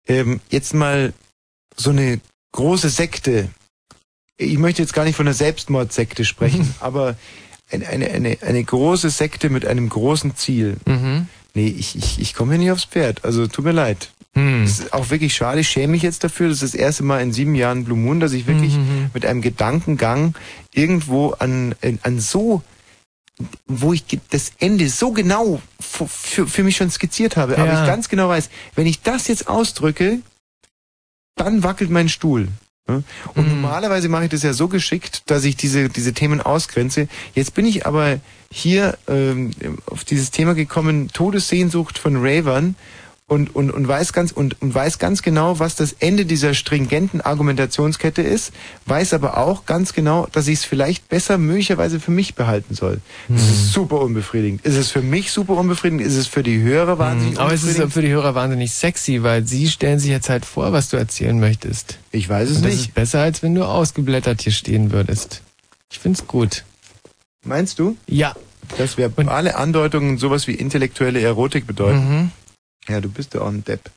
ähm, 0.06 0.40
jetzt 0.50 0.74
mal 0.74 1.12
so 1.76 1.90
eine 1.90 2.20
große 2.52 2.88
Sekte. 2.88 3.48
Ich 4.36 4.58
möchte 4.58 4.82
jetzt 4.82 4.94
gar 4.94 5.04
nicht 5.04 5.16
von 5.16 5.26
einer 5.26 5.34
Selbstmordsekte 5.34 6.24
sprechen, 6.24 6.74
aber 6.80 7.16
eine, 7.70 7.86
eine, 7.88 8.10
eine, 8.10 8.38
eine 8.42 8.62
große 8.64 9.10
Sekte 9.10 9.48
mit 9.48 9.64
einem 9.66 9.88
großen 9.88 10.36
Ziel. 10.36 10.76
Mhm. 10.86 11.28
Nee, 11.54 11.68
ich, 11.68 11.96
ich, 11.96 12.20
ich 12.20 12.34
komme 12.34 12.52
hier 12.52 12.58
nicht 12.58 12.70
aufs 12.72 12.84
Pferd. 12.84 13.24
Also 13.24 13.46
tut 13.46 13.64
mir 13.64 13.72
leid. 13.72 14.10
Hm. 14.34 14.64
Das 14.64 14.80
ist 14.80 14.92
auch 14.92 15.10
wirklich 15.10 15.36
schade. 15.36 15.60
Ich 15.60 15.68
schäme 15.68 15.92
mich 15.92 16.02
jetzt 16.02 16.24
dafür. 16.24 16.48
Das 16.48 16.62
ist 16.62 16.74
das 16.74 16.80
erste 16.80 17.04
Mal 17.04 17.22
in 17.22 17.32
sieben 17.32 17.54
Jahren 17.54 17.84
Blue 17.84 17.96
Moon, 17.96 18.18
dass 18.18 18.32
ich 18.32 18.48
wirklich 18.48 18.74
Mhm. 18.76 19.10
mit 19.14 19.24
einem 19.24 19.40
Gedankengang 19.40 20.34
irgendwo 20.72 21.30
an, 21.30 21.76
an 22.02 22.18
so 22.18 22.62
wo 23.66 23.92
ich 23.92 24.04
das 24.30 24.52
Ende 24.58 24.88
so 24.88 25.12
genau 25.12 25.60
für, 25.80 26.46
für, 26.46 26.62
mich 26.62 26.76
schon 26.76 26.90
skizziert 26.90 27.36
habe, 27.36 27.58
aber 27.58 27.72
Ja. 27.72 27.82
ich 27.82 27.86
ganz 27.86 28.08
genau 28.08 28.28
weiß, 28.28 28.48
wenn 28.76 28.86
ich 28.86 29.02
das 29.02 29.26
jetzt 29.26 29.48
ausdrücke, 29.48 30.20
dann 31.36 31.62
wackelt 31.64 31.90
mein 31.90 32.08
Stuhl. 32.08 32.48
ne? 32.86 33.02
Und 33.34 33.48
normalerweise 33.48 34.08
mache 34.08 34.24
ich 34.24 34.30
das 34.30 34.44
ja 34.44 34.52
so 34.52 34.68
geschickt, 34.68 35.22
dass 35.26 35.44
ich 35.44 35.56
diese, 35.56 35.88
diese 35.88 36.12
Themen 36.12 36.40
ausgrenze. 36.40 37.08
Jetzt 37.34 37.54
bin 37.54 37.66
ich 37.66 37.86
aber 37.86 38.20
hier 38.52 38.96
ähm, 39.08 39.50
auf 39.86 40.04
dieses 40.04 40.30
Thema 40.30 40.54
gekommen, 40.54 41.10
Todessehnsucht 41.12 41.98
von 41.98 42.16
Ravern 42.16 42.76
und, 43.26 43.54
und, 43.54 43.70
und, 43.70 43.88
weiß 43.88 44.12
ganz, 44.12 44.32
und, 44.32 44.60
und 44.60 44.74
weiß 44.74 44.98
ganz 44.98 45.22
genau, 45.22 45.58
was 45.58 45.76
das 45.76 45.94
Ende 45.98 46.26
dieser 46.26 46.52
stringenten 46.52 47.22
Argumentationskette 47.22 48.20
ist, 48.20 48.52
weiß 48.84 49.14
aber 49.14 49.38
auch 49.38 49.64
ganz 49.64 49.94
genau, 49.94 50.28
dass 50.32 50.46
ich 50.46 50.58
es 50.58 50.64
vielleicht 50.64 51.08
besser 51.08 51.38
möglicherweise 51.38 52.00
für 52.00 52.10
mich 52.10 52.34
behalten 52.34 52.74
soll. 52.74 53.00
Das 53.28 53.40
ist 53.40 53.72
super 53.72 54.02
unbefriedigend. 54.02 54.60
Ist 54.66 54.76
es 54.76 54.90
für 54.90 55.00
mich 55.00 55.32
super 55.32 55.54
unbefriedigend? 55.54 56.06
Ist 56.06 56.16
es 56.16 56.26
für 56.26 56.42
die 56.42 56.60
Hörer 56.60 56.98
wahnsinnig 56.98 57.40
Aber 57.40 57.54
es 57.54 57.64
ist 57.64 57.80
für 57.92 58.02
die 58.02 58.10
Hörer 58.10 58.34
wahnsinnig 58.34 58.72
sexy, 58.72 59.22
weil 59.22 59.46
sie 59.46 59.68
stellen 59.68 59.98
sich 59.98 60.10
jetzt 60.10 60.28
halt 60.28 60.44
vor, 60.44 60.72
was 60.72 60.90
du 60.90 60.98
erzählen 60.98 61.40
möchtest. 61.40 61.98
Ich 62.10 62.28
weiß 62.28 62.50
es 62.50 62.56
Und 62.58 62.66
das 62.66 62.72
nicht. 62.72 62.88
ist 62.88 62.94
besser, 62.94 63.20
als 63.20 63.42
wenn 63.42 63.54
du 63.54 63.64
ausgeblättert 63.64 64.42
hier 64.42 64.52
stehen 64.52 64.92
würdest. 64.92 65.40
Ich 65.90 65.98
find's 65.98 66.26
gut. 66.26 66.64
Meinst 67.42 67.78
du? 67.78 67.96
Ja. 68.06 68.34
Dass 68.76 68.98
wir 68.98 69.10
alle 69.28 69.56
Andeutungen 69.56 70.18
sowas 70.18 70.46
wie 70.46 70.54
intellektuelle 70.54 71.20
Erotik 71.20 71.66
bedeuten. 71.66 72.08
Mhm. 72.08 72.30
Ja, 72.88 73.00
du 73.00 73.08
bist 73.08 73.34
ja 73.34 73.40
auch 73.40 73.48
ein 73.48 73.64
Depp. 73.64 73.90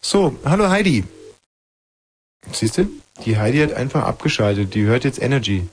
So, 0.00 0.36
hallo 0.44 0.68
Heidi. 0.68 1.04
Siehst 2.52 2.78
du? 2.78 2.88
Die 3.24 3.38
Heidi 3.38 3.58
hat 3.58 3.72
einfach 3.72 4.04
abgeschaltet. 4.04 4.74
Die 4.74 4.82
hört 4.82 5.04
jetzt 5.04 5.20
Energy. 5.20 5.66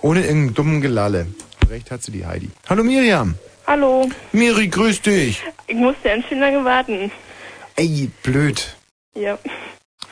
Ohne 0.00 0.20
irgendeinen 0.20 0.54
dummen 0.54 0.80
Gelalle. 0.80 1.26
Recht 1.68 1.90
hat 1.90 2.02
sie 2.02 2.12
die 2.12 2.26
Heidi. 2.26 2.50
Hallo 2.68 2.84
Miriam. 2.84 3.34
Hallo. 3.66 4.08
Miri, 4.32 4.68
grüß 4.68 5.02
dich. 5.02 5.42
Ich 5.66 5.74
musste 5.74 6.08
ganz 6.08 6.26
schön 6.26 6.38
lange 6.38 6.64
warten. 6.64 7.10
Ey, 7.74 8.10
blöd. 8.22 8.76
Ja. 9.14 9.38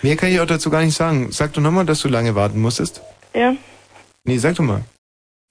Mehr 0.03 0.17
kann 0.17 0.31
ich 0.31 0.41
auch 0.41 0.47
dazu 0.47 0.71
gar 0.71 0.83
nicht 0.83 0.97
sagen. 0.97 1.31
Sag 1.31 1.53
doch 1.53 1.63
nochmal, 1.63 1.87
dass 1.87 2.01
du 2.01 2.09
lange 2.09 2.35
warten 2.35 2.61
musstest. 2.61 3.01
Ja. 3.35 3.55
Nee, 4.25 4.39
sag 4.39 4.57
doch 4.57 4.65
mal. 4.65 4.83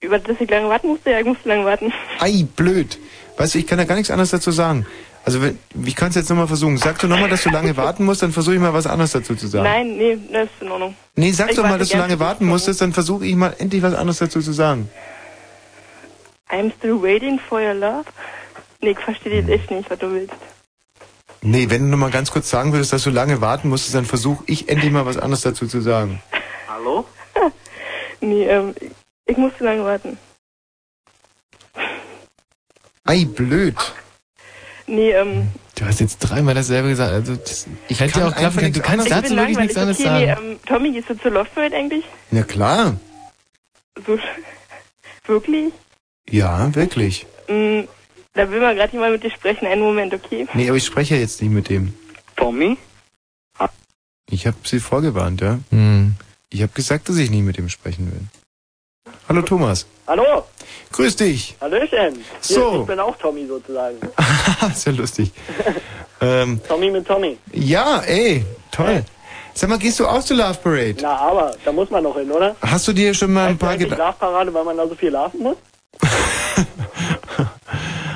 Über 0.02 0.18
das 0.18 0.38
ich 0.38 0.50
lange 0.50 0.68
warten 0.68 0.88
musste? 0.88 1.10
Ja, 1.10 1.20
ich 1.20 1.24
musste 1.24 1.48
lange 1.48 1.64
warten. 1.64 1.92
Ei, 2.18 2.46
blöd. 2.56 2.98
Weißt 3.36 3.54
du, 3.54 3.58
ich 3.58 3.66
kann 3.66 3.78
da 3.78 3.84
gar 3.84 3.96
nichts 3.96 4.10
anderes 4.10 4.30
dazu 4.30 4.50
sagen. 4.50 4.86
Also, 5.24 5.40
wenn, 5.42 5.58
ich 5.84 5.96
kann 5.96 6.10
es 6.10 6.14
jetzt 6.16 6.28
nochmal 6.28 6.46
versuchen. 6.46 6.76
Sag 6.76 6.98
du 6.98 7.08
nochmal, 7.08 7.30
dass 7.30 7.42
du 7.42 7.50
lange 7.50 7.76
warten 7.76 8.04
musst, 8.04 8.22
dann 8.22 8.32
versuche 8.32 8.54
ich 8.54 8.60
mal 8.60 8.74
was 8.74 8.86
anderes 8.86 9.12
dazu 9.12 9.34
zu 9.34 9.46
sagen. 9.46 9.64
Nein, 9.64 9.96
nee, 9.96 10.18
das 10.30 10.44
ist 10.44 10.60
in 10.60 10.70
Ordnung. 10.70 10.94
Nee, 11.16 11.32
sag 11.32 11.50
Ich 11.50 11.56
doch 11.56 11.62
mal, 11.62 11.78
dass 11.78 11.88
du 11.88 11.96
lange 11.96 12.20
warten 12.20 12.46
musstest, 12.46 12.80
dann 12.82 12.92
versuche 12.92 13.26
ich 13.26 13.34
mal 13.34 13.54
endlich 13.58 13.82
was 13.82 13.94
anderes 13.94 14.18
dazu 14.18 14.40
zu 14.40 14.52
sagen. 14.52 14.88
I'm 16.50 16.70
still 16.78 17.00
waiting 17.02 17.38
for 17.38 17.60
your 17.60 17.74
love? 17.74 18.04
Nee, 18.82 18.90
ich 18.90 18.98
verstehe 18.98 19.40
Hm. 19.40 19.48
jetzt 19.48 19.60
echt 19.60 19.70
nicht, 19.70 19.90
was 19.90 19.98
du 19.98 20.12
willst. 20.12 20.34
Nee, 21.40 21.68
wenn 21.70 21.82
du 21.82 21.88
noch 21.88 21.98
mal 21.98 22.10
ganz 22.10 22.30
kurz 22.30 22.50
sagen 22.50 22.72
würdest, 22.72 22.92
dass 22.92 23.04
du 23.04 23.10
lange 23.10 23.40
warten 23.40 23.68
musstest, 23.68 23.94
dann 23.94 24.04
versuche 24.04 24.44
ich 24.46 24.68
endlich 24.68 24.92
mal 24.92 25.06
was 25.06 25.16
anderes 25.16 25.42
dazu 25.42 25.66
zu 25.66 25.80
sagen. 25.80 26.22
Hallo? 26.68 27.06
nee, 28.20 28.44
ähm, 28.44 28.74
ich 29.26 29.36
musste 29.36 29.64
lange 29.64 29.84
warten. 29.84 30.18
Ei, 33.04 33.24
blöd. 33.24 33.76
Nee, 34.86 35.12
ähm, 35.12 35.50
Du 35.76 35.84
hast 35.84 36.00
jetzt 36.00 36.18
dreimal 36.18 36.54
dasselbe 36.54 36.88
gesagt. 36.90 37.12
Also 37.12 37.34
das 37.36 37.66
ich 37.88 37.98
hätte 37.98 38.20
ja 38.20 38.28
auch 38.28 38.34
klappen 38.34 38.58
können. 38.58 38.72
Du 38.72 38.80
kannst 38.80 39.10
dazu 39.10 39.30
wirklich 39.30 39.36
langweilig. 39.36 39.58
nichts 39.58 39.76
anderes 39.76 39.98
okay, 40.00 40.08
sagen. 40.08 40.46
nee, 40.46 40.52
ähm, 40.52 40.60
Tommy, 40.66 40.92
gehst 40.92 41.10
du 41.10 41.18
zur 41.18 41.32
Love 41.32 41.48
Parade 41.54 41.76
eigentlich? 41.76 42.04
Na 42.30 42.42
klar. 42.42 42.96
So, 44.06 44.18
wirklich? 45.26 45.72
Ja, 46.30 46.74
wirklich. 46.74 47.26
Mm, 47.48 47.82
da 48.34 48.50
will 48.50 48.60
man 48.60 48.76
gerade 48.76 48.92
jemand 48.92 49.12
mit 49.12 49.24
dir 49.24 49.30
sprechen. 49.30 49.66
Einen 49.66 49.82
Moment, 49.82 50.14
okay? 50.14 50.46
Nee, 50.54 50.68
aber 50.68 50.76
ich 50.76 50.84
spreche 50.84 51.14
ja 51.16 51.20
jetzt 51.20 51.42
nicht 51.42 51.50
mit 51.50 51.68
dem. 51.68 51.94
Tommy? 52.36 52.76
Ich 54.30 54.46
habe 54.46 54.56
sie 54.64 54.80
vorgewarnt, 54.80 55.40
ja. 55.42 55.58
Hm. 55.70 56.14
Ich 56.50 56.62
habe 56.62 56.72
gesagt, 56.72 57.08
dass 57.08 57.16
ich 57.16 57.30
nie 57.30 57.42
mit 57.42 57.58
ihm 57.58 57.68
sprechen 57.68 58.10
will. 58.10 59.12
Hallo 59.28 59.42
Thomas. 59.42 59.86
Hallo, 60.06 60.46
Grüß 60.92 61.16
dich. 61.16 61.56
Hallöchen. 61.60 62.14
Hier, 62.14 62.56
So. 62.56 62.80
Ich 62.80 62.86
bin 62.86 63.00
auch 63.00 63.16
Tommy 63.16 63.46
sozusagen. 63.46 63.96
Ist 64.70 64.86
ja 64.86 64.92
lustig. 64.92 65.32
ähm, 66.20 66.60
Tommy 66.68 66.90
mit 66.90 67.06
Tommy. 67.06 67.36
ja, 67.52 68.00
ey, 68.06 68.44
toll. 68.70 69.04
Sag 69.56 69.70
mal, 69.70 69.78
gehst 69.78 70.00
du 70.00 70.06
auch 70.06 70.22
zur 70.22 70.36
Love 70.36 70.58
Parade? 70.62 70.96
Na, 71.00 71.16
aber, 71.16 71.54
da 71.64 71.70
muss 71.72 71.88
man 71.90 72.02
noch 72.02 72.16
hin, 72.16 72.30
oder? 72.30 72.56
Hast 72.60 72.88
du 72.88 72.92
dir 72.92 73.14
schon 73.14 73.32
mal 73.32 73.48
ein 73.50 73.58
paar 73.58 73.76
Gedanken... 73.76 73.94
Schlafparade, 73.96 74.52
weil 74.52 74.64
man 74.64 74.76
da 74.76 74.88
so 74.88 74.94
viel 74.96 75.10
laufen 75.10 75.40
muss? 75.40 75.56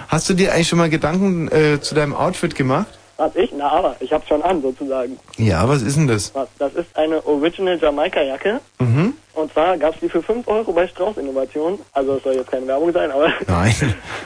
Hast 0.08 0.28
du 0.28 0.34
dir 0.34 0.52
eigentlich 0.52 0.68
schon 0.68 0.78
mal 0.78 0.88
Gedanken 0.90 1.48
äh, 1.52 1.80
zu 1.80 1.94
deinem 1.94 2.14
Outfit 2.14 2.54
gemacht? 2.54 2.88
Was, 3.18 3.34
ich? 3.36 3.52
Na, 3.52 3.68
aber, 3.70 3.96
ich 4.00 4.12
hab's 4.12 4.28
schon 4.28 4.42
an, 4.42 4.62
sozusagen. 4.62 5.18
Ja, 5.36 5.68
was 5.68 5.82
ist 5.82 5.96
denn 5.96 6.06
das? 6.06 6.34
Was, 6.34 6.48
das 6.58 6.72
ist 6.74 6.96
eine 6.96 7.24
Original 7.26 7.78
Jamaika-Jacke. 7.78 8.60
Mhm. 8.78 9.14
Und 9.38 9.52
zwar 9.52 9.78
gab's 9.78 9.98
die 10.00 10.08
für 10.08 10.20
5 10.20 10.48
Euro 10.48 10.72
bei 10.72 10.88
Strauß 10.88 11.16
Innovation. 11.16 11.78
Also, 11.92 12.16
es 12.16 12.24
soll 12.24 12.34
jetzt 12.34 12.50
keine 12.50 12.66
Werbung 12.66 12.92
sein, 12.92 13.08
aber... 13.12 13.28
Nein. 13.46 13.72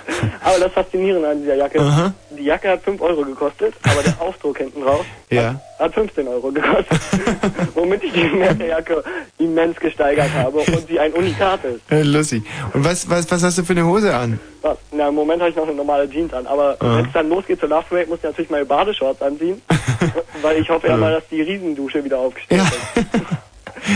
aber 0.42 0.58
das 0.58 0.72
Faszinierende 0.72 1.28
an 1.28 1.42
dieser 1.42 1.54
Jacke, 1.54 1.80
Aha. 1.80 2.14
die 2.30 2.44
Jacke 2.44 2.70
hat 2.70 2.82
5 2.82 2.98
Euro 3.02 3.22
gekostet, 3.22 3.74
aber 3.82 4.02
der 4.02 4.18
Aufdruck 4.18 4.56
hinten 4.56 4.80
drauf 4.80 5.04
Ja. 5.28 5.60
hat 5.78 5.92
15 5.92 6.26
Euro 6.26 6.50
gekostet. 6.50 6.98
Womit 7.74 8.02
ich 8.04 8.12
die 8.14 8.64
Jacke 8.64 9.04
immens 9.38 9.78
gesteigert 9.78 10.32
habe 10.32 10.60
und 10.60 10.88
sie 10.88 10.98
ein 10.98 11.12
Unikat 11.12 11.62
ist. 11.64 11.92
Äh, 11.92 12.04
lustig. 12.04 12.42
Und 12.72 12.82
was, 12.82 13.08
was, 13.10 13.30
was 13.30 13.42
hast 13.42 13.58
du 13.58 13.64
für 13.64 13.74
eine 13.74 13.84
Hose 13.84 14.14
an? 14.16 14.40
Was? 14.62 14.78
Na, 14.92 15.08
im 15.08 15.14
Moment 15.14 15.42
habe 15.42 15.50
ich 15.50 15.56
noch 15.56 15.66
eine 15.66 15.74
normale 15.74 16.08
Jeans 16.08 16.32
an, 16.32 16.46
aber 16.46 16.76
wenn 16.80 17.04
es 17.04 17.12
dann 17.12 17.28
losgeht 17.28 17.60
zur 17.60 17.68
Love 17.68 17.84
Parade, 17.90 18.08
muss 18.08 18.18
ich 18.18 18.24
natürlich 18.24 18.50
meine 18.50 18.64
Badeshorts 18.64 19.20
anziehen, 19.20 19.60
weil 20.40 20.58
ich 20.58 20.70
hoffe 20.70 20.86
ja 20.86 20.96
mal, 20.96 21.12
dass 21.12 21.28
die 21.28 21.42
Riesendusche 21.42 22.02
wieder 22.02 22.18
aufgestellt 22.18 22.62
ist. 22.94 23.06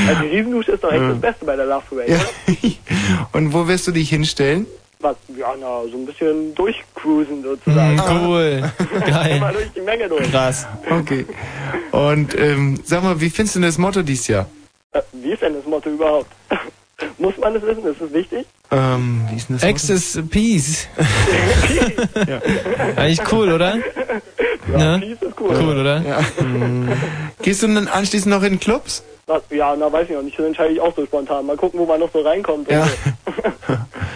Also 0.08 0.22
die 0.22 0.28
Riesendusche 0.28 0.72
ist 0.72 0.82
doch 0.84 0.90
echt 0.92 1.00
Ja. 1.02 1.08
das 1.10 1.20
Beste 1.20 1.44
bei 1.44 1.56
der 1.56 1.66
Love 1.66 1.82
Parade, 1.88 2.12
Ja. 2.12 2.70
Und 3.32 3.52
wo 3.52 3.66
wirst 3.68 3.86
du 3.86 3.92
dich 3.92 4.08
hinstellen? 4.10 4.66
Was? 5.00 5.16
Ja, 5.36 5.54
na, 5.60 5.82
so 5.90 5.96
ein 5.98 6.06
bisschen 6.06 6.54
durchcruisen 6.54 7.42
sozusagen. 7.42 7.94
Mhm, 7.96 8.00
cool. 8.26 8.72
Geil. 9.06 9.36
Immer 9.36 9.52
durch 9.52 9.70
die 9.76 9.80
Menge 9.82 10.08
durch. 10.08 10.30
Krass. 10.30 10.66
Okay. 10.90 11.26
Und 11.92 12.36
ähm, 12.38 12.80
sag 12.84 13.02
mal, 13.02 13.20
wie 13.20 13.30
findest 13.30 13.56
du 13.56 13.60
denn 13.60 13.68
das 13.68 13.78
Motto 13.78 14.02
dieses 14.02 14.26
Jahr? 14.28 14.46
Äh, 14.92 15.02
wie 15.12 15.32
ist 15.32 15.42
denn 15.42 15.54
das 15.54 15.64
Motto 15.66 15.90
überhaupt? 15.90 16.30
muss 17.18 17.36
man 17.36 17.54
es 17.54 17.62
wissen? 17.62 17.84
Ist 17.86 18.00
es 18.00 18.12
wichtig? 18.12 18.46
Ähm, 18.70 19.20
wie 19.30 19.36
ist 19.36 19.48
denn 19.50 19.56
das 19.56 19.64
Access 19.64 20.18
Peace. 20.30 20.88
Eigentlich 22.96 23.20
cool, 23.32 23.52
oder? 23.52 23.76
Ja, 24.72 24.96
Ne? 24.96 24.98
Peace 25.00 25.28
ist 25.28 25.40
cool. 25.40 25.56
Cool, 25.56 25.78
oder? 25.78 26.02
Ja. 26.02 26.18
Gehst 27.42 27.62
du 27.62 27.68
dann 27.68 27.86
anschließend 27.86 28.34
noch 28.34 28.42
in 28.42 28.58
Clubs? 28.58 29.04
Was? 29.28 29.42
Ja, 29.50 29.74
na 29.74 29.90
weiß 29.92 30.08
ich 30.08 30.14
noch 30.14 30.22
nicht. 30.22 30.38
Das 30.38 30.46
entscheide 30.46 30.72
ich 30.74 30.80
auch 30.80 30.94
so 30.94 31.04
spontan. 31.04 31.46
Mal 31.46 31.56
gucken, 31.56 31.80
wo 31.80 31.84
man 31.84 31.98
noch 31.98 32.12
so 32.12 32.20
reinkommt. 32.20 32.70
Ja. 32.70 32.86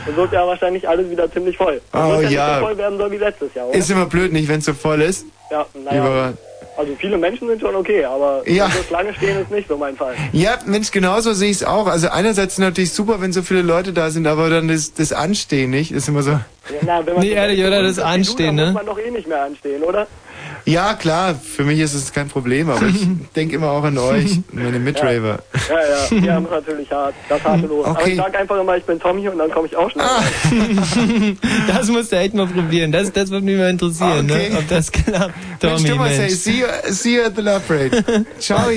Dann 0.06 0.16
wird 0.16 0.32
ja 0.32 0.46
wahrscheinlich 0.46 0.88
alles 0.88 1.10
wieder 1.10 1.30
ziemlich 1.32 1.56
voll. 1.56 1.80
Das 1.90 2.00
Oh, 2.04 2.12
ja, 2.14 2.20
nicht 2.20 2.30
ja. 2.30 2.54
so 2.60 2.66
voll 2.66 2.78
werden 2.78 2.96
soll 2.96 3.10
wie 3.10 3.16
letztes 3.16 3.52
Jahr, 3.54 3.66
oder? 3.66 3.76
Ist 3.76 3.90
immer 3.90 4.06
blöd, 4.06 4.32
nicht, 4.32 4.46
wenn 4.48 4.60
es 4.60 4.66
so 4.66 4.72
voll 4.72 5.02
ist. 5.02 5.26
Ja, 5.50 5.66
naja. 5.84 6.00
Über- 6.06 6.32
Also 6.76 6.94
viele 6.96 7.18
Menschen 7.18 7.48
sind 7.48 7.60
schon 7.60 7.74
okay, 7.74 8.04
aber 8.04 8.48
Ja. 8.48 8.70
so 8.70 8.84
Schlange 8.84 9.12
stehen 9.14 9.36
ist 9.42 9.50
nicht 9.50 9.66
so 9.68 9.76
mein 9.76 9.96
Fall. 9.96 10.14
Ja, 10.32 10.58
Mensch, 10.64 10.92
genauso 10.92 11.32
sehe 11.32 11.50
ich 11.50 11.56
es 11.56 11.64
auch. 11.64 11.88
Also 11.88 12.08
einerseits 12.08 12.52
ist 12.54 12.58
natürlich 12.60 12.92
super, 12.92 13.20
wenn 13.20 13.32
so 13.32 13.42
viele 13.42 13.62
Leute 13.62 13.92
da 13.92 14.10
sind, 14.10 14.28
aber 14.28 14.48
dann 14.48 14.68
das, 14.68 14.94
das 14.94 15.12
Anstehen 15.12 15.70
nicht, 15.70 15.90
ist 15.90 16.08
immer 16.08 16.22
so. 16.22 16.30
Ja, 16.30 16.40
na, 16.86 17.04
wenn 17.04 17.14
man 17.14 17.22
Nee, 17.24 17.30
so 17.30 17.34
ehrlich, 17.34 17.60
oder? 17.64 17.80
so 17.80 17.86
Das 17.88 17.98
Anstehen, 17.98 18.56
dann 18.56 18.66
ne? 18.66 18.72
muss 18.72 18.74
man 18.74 18.86
doch 18.86 18.98
eh 19.00 19.10
nicht 19.10 19.26
mehr 19.26 19.42
anstehen, 19.42 19.82
oder? 19.82 20.06
Ja, 20.64 20.94
klar, 20.94 21.34
für 21.34 21.64
mich 21.64 21.78
ist 21.80 21.94
es 21.94 22.12
kein 22.12 22.28
Problem, 22.28 22.70
aber 22.70 22.86
ich 22.86 23.06
denke 23.36 23.56
immer 23.56 23.70
auch 23.70 23.84
an 23.84 23.96
euch, 23.98 24.40
meine 24.52 24.78
Mitraver. 24.78 25.40
Ja, 25.68 25.76
ja, 26.14 26.20
die 26.20 26.30
haben 26.30 26.44
es 26.44 26.50
natürlich 26.50 26.90
hart. 26.90 27.14
Das 27.28 27.42
harte 27.44 27.66
Los. 27.66 27.84
Aber 27.86 27.98
Okay. 28.00 28.10
ich 28.12 28.16
sag 28.16 28.34
einfach 28.38 28.60
immer, 28.60 28.76
ich 28.76 28.84
bin 28.84 28.98
Tommy 29.00 29.28
und 29.28 29.38
dann 29.38 29.50
komme 29.50 29.66
ich 29.66 29.76
auch 29.76 29.90
schnell. 29.90 30.04
Ah. 30.06 30.22
Das 31.68 31.88
musst 31.88 32.12
du 32.12 32.16
echt 32.16 32.34
mal 32.34 32.46
probieren. 32.46 32.92
Das, 32.92 33.12
das 33.12 33.30
würde 33.30 33.44
mich 33.46 33.56
mal 33.56 33.70
interessieren, 33.70 34.30
Okay. 34.30 34.50
ne? 34.50 34.58
ob 34.58 34.68
das 34.68 34.90
klappt. 34.92 35.34
Mensch, 35.62 35.76
Tommy, 35.76 35.88
Thomas, 35.88 36.08
hey, 36.10 36.18
Mensch. 36.20 36.34
see 36.34 36.60
you, 36.60 36.66
see 36.90 37.16
you 37.16 37.22
at 37.22 37.36
the 37.36 37.42
Love 37.42 37.60
Parade. 37.66 38.24
Ciao. 38.38 38.68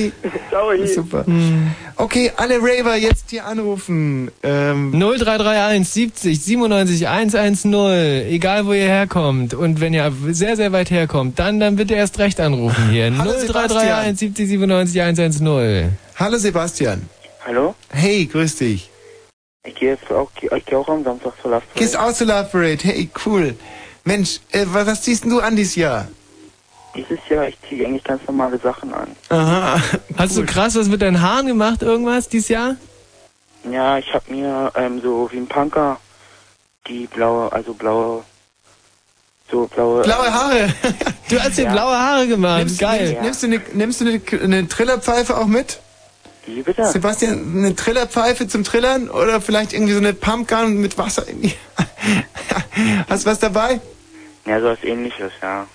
Ciao. 0.49 0.85
Super. 0.85 1.26
Okay, 1.95 2.31
alle 2.38 2.55
Raver 2.60 2.95
jetzt 2.95 3.30
hier 3.30 3.45
anrufen. 3.45 4.31
Ähm, 4.41 4.91
0331 4.91 5.88
70 5.88 6.41
97 6.43 7.07
110, 7.07 7.73
egal 8.30 8.65
wo 8.65 8.73
ihr 8.73 8.88
herkommt. 8.88 9.53
Und 9.53 9.80
wenn 9.81 9.93
ihr 9.93 10.11
sehr, 10.30 10.55
sehr 10.55 10.72
weit 10.72 10.89
herkommt, 10.91 11.39
dann, 11.39 11.60
dann 11.60 11.76
bitte 11.84 11.95
erst 11.95 12.18
recht 12.18 12.39
anrufen 12.39 12.89
hier. 12.89 13.11
Hallo, 13.18 13.34
0331 13.34 14.18
70 14.18 14.47
97 14.47 15.01
110. 15.01 15.97
Hallo 16.15 16.38
Sebastian. 16.38 17.10
Hallo? 17.45 17.76
Hey, 17.89 18.26
grüß 18.26 18.55
dich. 18.55 18.89
Ich 19.65 19.76
gehe 19.76 19.91
jetzt 19.91 20.10
auch, 20.10 20.30
ich 20.39 20.65
gehe 20.65 20.77
auch 20.80 20.88
am 20.88 21.03
Samstag 21.03 21.34
zur 21.41 21.51
Love 21.51 21.64
Gehst 21.76 21.97
auch 21.97 22.14
zur 22.14 22.27
Love 22.27 22.47
Parade. 22.49 22.80
Hey, 22.84 23.10
cool. 23.26 23.55
Mensch, 24.05 24.39
äh, 24.51 24.65
was, 24.68 24.88
was 24.88 25.01
ziehst 25.01 25.26
denn 25.26 25.31
du 25.31 25.41
an 25.41 25.57
dieses 25.57 25.76
Jahr? 25.76 26.07
Dieses 26.95 27.19
Jahr, 27.30 27.49
ich 27.49 27.57
ziehe 27.68 27.85
eigentlich 27.85 28.03
ganz 28.05 28.22
normale 28.27 28.57
Sachen 28.60 28.93
an. 28.93 29.10
Aha. 29.27 29.81
Hast 30.18 30.38
du 30.38 30.45
krass 30.45 30.76
was 30.76 30.88
mit 30.88 31.01
deinen 31.01 31.22
Haaren 31.22 31.47
gemacht, 31.47 31.81
irgendwas 31.81 32.30
dieses 32.30 32.47
Jahr? 32.47 32.77
Ja, 33.69 33.97
ich 33.97 34.14
habe 34.14 34.34
mir 34.34 34.72
ähm, 34.76 35.01
so 35.01 35.30
wie 35.34 35.38
ein 35.38 35.47
Punker 35.47 35.99
die 36.88 37.07
blaue, 37.07 37.51
also 37.51 37.73
blaue, 37.73 38.23
so 39.53 39.67
blaue... 39.67 40.01
Blaue 40.01 40.34
Haare. 40.34 40.73
Du 41.30 41.39
hast 41.39 41.57
dir 41.57 41.63
Ja. 41.63 41.71
blaue 41.71 41.97
Haare 41.97 42.27
gemacht. 42.27 42.59
Nimmst, 42.59 42.80
Geil. 42.80 43.17
Du 43.21 43.45
eine, 43.47 43.61
nimmst 43.73 44.01
du 44.01 44.05
eine, 44.05 44.21
eine 44.43 44.67
Trillerpfeife 44.67 45.35
auch 45.38 45.47
mit? 45.47 45.80
Wie 46.45 46.61
bitte? 46.61 46.85
Sebastian, 46.85 47.55
eine 47.57 47.75
Trillerpfeife 47.75 48.47
zum 48.47 48.63
Trillern 48.63 49.09
oder 49.09 49.39
vielleicht 49.41 49.73
irgendwie 49.73 49.93
so 49.93 49.99
eine 49.99 50.13
Pumpgun 50.13 50.77
mit 50.77 50.97
Wasser 50.97 51.27
in 51.27 51.41
die. 51.41 51.53
Hast 53.09 53.25
du 53.25 53.31
was 53.31 53.39
dabei? 53.39 53.80
Ja, 54.45 54.59
so 54.59 54.67
was 54.67 54.84
ähnliches, 54.84 55.31
ja. 55.41 55.65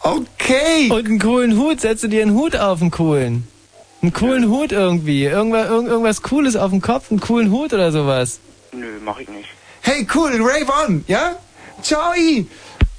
Okay. 0.00 0.88
Und 0.90 1.06
einen 1.06 1.18
coolen 1.18 1.58
Hut. 1.58 1.80
Setzt 1.80 2.04
du 2.04 2.08
dir 2.08 2.22
einen 2.22 2.34
Hut 2.34 2.56
auf, 2.56 2.80
einen 2.80 2.92
coolen. 2.92 3.48
Einen 4.02 4.12
coolen 4.12 4.48
Hut 4.48 4.70
irgendwie. 4.70 5.24
Irgendwas, 5.24 5.68
irgend, 5.68 5.88
irgendwas 5.88 6.22
Cooles 6.22 6.54
auf 6.56 6.70
dem 6.70 6.80
Kopf, 6.80 7.10
einen 7.10 7.20
coolen 7.20 7.50
Hut 7.50 7.72
oder 7.72 7.90
sowas. 7.90 8.38
Nö, 8.72 8.86
mach 9.04 9.18
ich 9.18 9.28
nicht. 9.28 9.48
Hey, 9.82 10.06
cool, 10.14 10.30
Rave 10.40 10.66
on, 10.86 11.04
ja? 11.08 11.36
Ciao. 11.82 12.12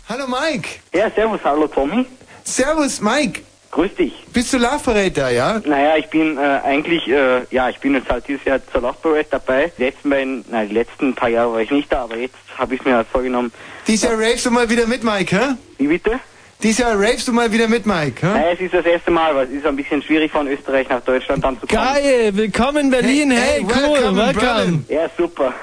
Hallo 0.07 0.25
Mike. 0.27 0.69
Ja, 0.93 1.09
servus, 1.11 1.39
hallo 1.43 1.67
Tommy. 1.67 2.05
Servus 2.43 3.01
Mike. 3.01 3.41
Grüß 3.71 3.95
dich. 3.95 4.13
Bist 4.31 4.53
du 4.53 4.57
Love 4.57 4.79
Parade 4.83 5.11
da, 5.11 5.29
ja? 5.29 5.59
Naja, 5.65 5.97
ich 5.97 6.07
bin 6.09 6.37
äh, 6.37 6.41
eigentlich, 6.63 7.07
äh, 7.07 7.41
ja, 7.49 7.69
ich 7.69 7.79
bin 7.79 7.93
jetzt 7.95 8.09
halt 8.09 8.25
dieses 8.27 8.45
Jahr 8.45 8.59
zur 8.71 8.81
Love 8.81 8.97
Parade 9.01 9.25
dabei. 9.31 9.71
Die 9.77 9.83
letzten 9.83 10.09
beiden, 10.09 10.45
na, 10.49 10.63
die 10.63 10.73
letzten 10.73 11.13
paar 11.15 11.29
Jahre 11.29 11.51
war 11.53 11.59
ich 11.61 11.71
nicht 11.71 11.91
da, 11.91 12.03
aber 12.03 12.17
jetzt 12.17 12.35
habe 12.57 12.75
ich 12.75 12.85
mir 12.85 12.95
halt 12.95 13.07
vorgenommen. 13.11 13.51
Dies 13.87 14.03
Jahr 14.03 14.13
ravest 14.13 14.45
du 14.45 14.51
mal 14.51 14.69
wieder 14.69 14.85
mit 14.87 15.03
Mike, 15.03 15.35
hä? 15.35 15.55
Wie 15.77 15.87
bitte? 15.87 16.19
Dies 16.63 16.77
Jahr 16.77 16.93
ravest 16.93 17.27
du 17.27 17.33
mal 17.33 17.51
wieder 17.51 17.67
mit 17.67 17.85
Mike, 17.85 18.21
hä? 18.25 18.27
Naja, 18.33 18.51
es 18.53 18.61
ist 18.61 18.73
das 18.73 18.85
erste 18.85 19.11
Mal, 19.11 19.35
weil 19.35 19.47
es 19.47 19.53
ist 19.53 19.65
ein 19.65 19.75
bisschen 19.75 20.01
schwierig 20.03 20.31
von 20.31 20.47
Österreich 20.47 20.87
nach 20.87 21.01
Deutschland 21.01 21.43
dann 21.43 21.59
zu 21.59 21.65
kommen. 21.67 21.81
Geil, 21.81 22.29
willkommen 22.33 22.77
in 22.77 22.89
Berlin. 22.91 23.31
Hey, 23.31 23.61
Hey, 23.61 23.63
cool, 23.63 23.93
welcome, 24.15 24.17
welcome. 24.17 24.85
Ja, 24.87 25.09
super. 25.17 25.53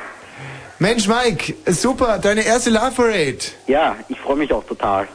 Mensch 0.82 1.06
Mike, 1.06 1.54
super, 1.66 2.18
deine 2.18 2.44
erste 2.44 2.70
Love 2.70 2.90
Parade. 2.96 3.38
Ja, 3.68 3.94
ich 4.08 4.18
freue 4.18 4.34
mich 4.34 4.52
auch 4.52 4.64
total. 4.64 5.06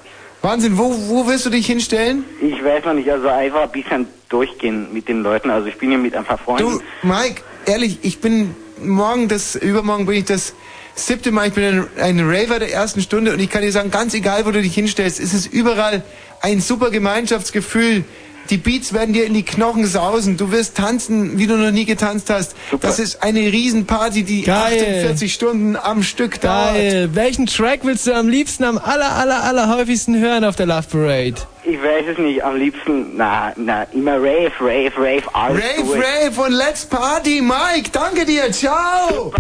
Wahnsinn, 0.41 0.77
wo, 0.77 0.95
wo 1.09 1.27
willst 1.27 1.45
du 1.45 1.49
dich 1.49 1.65
hinstellen? 1.65 2.23
Ich 2.41 2.63
weiß 2.63 2.85
noch 2.85 2.93
nicht, 2.93 3.11
also 3.11 3.27
einfach 3.27 3.63
ein 3.63 3.71
bisschen 3.71 4.07
durchgehen 4.29 4.87
mit 4.93 5.09
den 5.09 5.23
Leuten. 5.23 5.49
Also 5.49 5.67
ich 5.67 5.77
bin 5.77 5.89
hier 5.89 5.97
mit 5.97 6.15
ein 6.15 6.23
paar 6.23 6.37
Freunden. 6.37 6.63
Du, 6.63 6.81
Mike, 7.05 7.41
ehrlich, 7.65 7.99
ich 8.03 8.21
bin 8.21 8.55
morgen, 8.81 9.27
das, 9.27 9.55
übermorgen 9.55 10.05
bin 10.05 10.15
ich 10.15 10.23
das 10.23 10.53
siebte 10.95 11.33
Mal, 11.33 11.49
ich 11.49 11.53
bin 11.53 11.65
ein, 11.65 11.87
ein 12.01 12.19
Raver 12.21 12.59
der 12.59 12.71
ersten 12.71 13.01
Stunde 13.01 13.33
und 13.33 13.41
ich 13.41 13.49
kann 13.49 13.61
dir 13.61 13.73
sagen, 13.73 13.91
ganz 13.91 14.13
egal, 14.13 14.45
wo 14.45 14.51
du 14.51 14.61
dich 14.61 14.73
hinstellst, 14.73 15.19
es 15.19 15.33
ist 15.33 15.47
überall 15.47 16.01
ein 16.39 16.61
super 16.61 16.91
Gemeinschaftsgefühl. 16.91 18.05
Die 18.49 18.57
Beats 18.57 18.93
werden 18.93 19.13
dir 19.13 19.25
in 19.25 19.33
die 19.33 19.43
Knochen 19.43 19.85
sausen. 19.85 20.37
Du 20.37 20.51
wirst 20.51 20.77
tanzen, 20.77 21.37
wie 21.37 21.47
du 21.47 21.57
noch 21.57 21.71
nie 21.71 21.85
getanzt 21.85 22.29
hast. 22.29 22.55
Das 22.79 22.99
ist 22.99 23.23
eine 23.23 23.39
Riesenparty, 23.39 24.23
die 24.23 24.43
Geil. 24.43 24.79
48 24.79 25.33
Stunden 25.33 25.75
am 25.75 26.03
Stück 26.03 26.39
dauert. 26.39 26.75
Geil. 26.75 27.09
Welchen 27.13 27.45
Track 27.47 27.81
willst 27.83 28.07
du 28.07 28.13
am 28.13 28.29
liebsten, 28.29 28.63
am 28.63 28.77
aller, 28.77 29.11
aller, 29.11 29.43
aller 29.43 29.75
häufigsten 29.75 30.17
hören 30.19 30.43
auf 30.43 30.55
der 30.55 30.65
Love 30.67 30.85
Parade? 30.89 31.35
Ich 31.63 31.77
weiß 31.83 32.05
es 32.11 32.17
nicht, 32.17 32.43
am 32.43 32.55
liebsten, 32.55 33.17
na, 33.17 33.51
na, 33.57 33.83
immer 33.93 34.15
Rave, 34.15 34.51
Rave, 34.61 34.93
Rave, 34.97 35.23
alles 35.33 35.63
Rave, 35.63 35.83
durch. 35.85 36.01
Rave 36.01 36.41
und 36.41 36.53
Let's 36.53 36.85
Party, 36.85 37.41
Mike. 37.41 37.89
Danke 37.91 38.25
dir. 38.25 38.51
Ciao. 38.53 39.33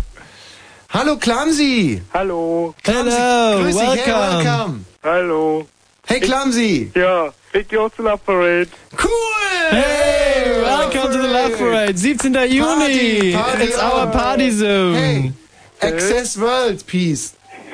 Hallo, 0.89 1.15
Clumsy. 1.15 2.01
Hallo. 2.13 2.73
Clumsy. 2.83 3.17
Hello, 3.17 3.63
Grüß 3.63 3.77
dich. 3.77 3.87
Hey, 3.87 4.13
welcome. 4.13 4.43
welcome. 4.43 4.85
Hallo. 5.03 5.67
Hey, 6.07 6.21
Clumsy. 6.21 6.89
Ja, 6.95 7.33
ich 7.51 7.67
gehe 7.67 7.81
auch 7.81 7.91
zur 7.93 8.05
Love 8.05 8.21
Parade. 8.25 8.69
Cool. 8.97 9.71
Hey, 9.71 10.61
welcome 10.61 11.11
to 11.11 11.21
the 11.21 11.27
Love 11.27 11.57
Parade. 11.57 11.97
17. 11.97 12.33
Juni. 12.33 13.33
Party 13.33 13.63
It's 13.63 13.77
our 13.77 14.07
party 14.09 14.51
zone. 14.51 14.95
Hey, 14.95 15.33
Access 15.81 16.39
World 16.39 16.87
Peace. 16.87 17.35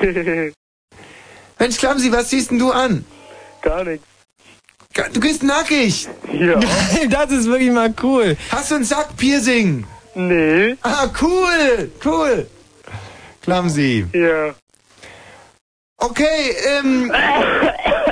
Mensch, 1.60 1.78
Clumsy, 1.78 2.10
was 2.10 2.28
ziehst 2.28 2.50
denn 2.50 2.58
du 2.58 2.72
an? 2.72 3.04
Gar 3.62 3.84
nichts. 3.84 4.04
Du 5.12 5.20
bist 5.20 5.44
nackig. 5.44 6.08
Ja. 6.32 6.58
Das 7.08 7.30
ist 7.30 7.46
wirklich 7.46 7.70
mal 7.70 7.94
cool. 8.02 8.36
Hast 8.50 8.72
du 8.72 8.74
ein 8.74 8.84
Sackpiercing? 8.84 9.86
Nee. 10.16 10.76
Ah, 10.82 11.08
cool, 11.22 11.92
cool. 12.04 12.48
Clumsy. 13.42 14.06
Ja. 14.12 14.54
Okay, 15.98 16.56
ähm... 16.66 17.12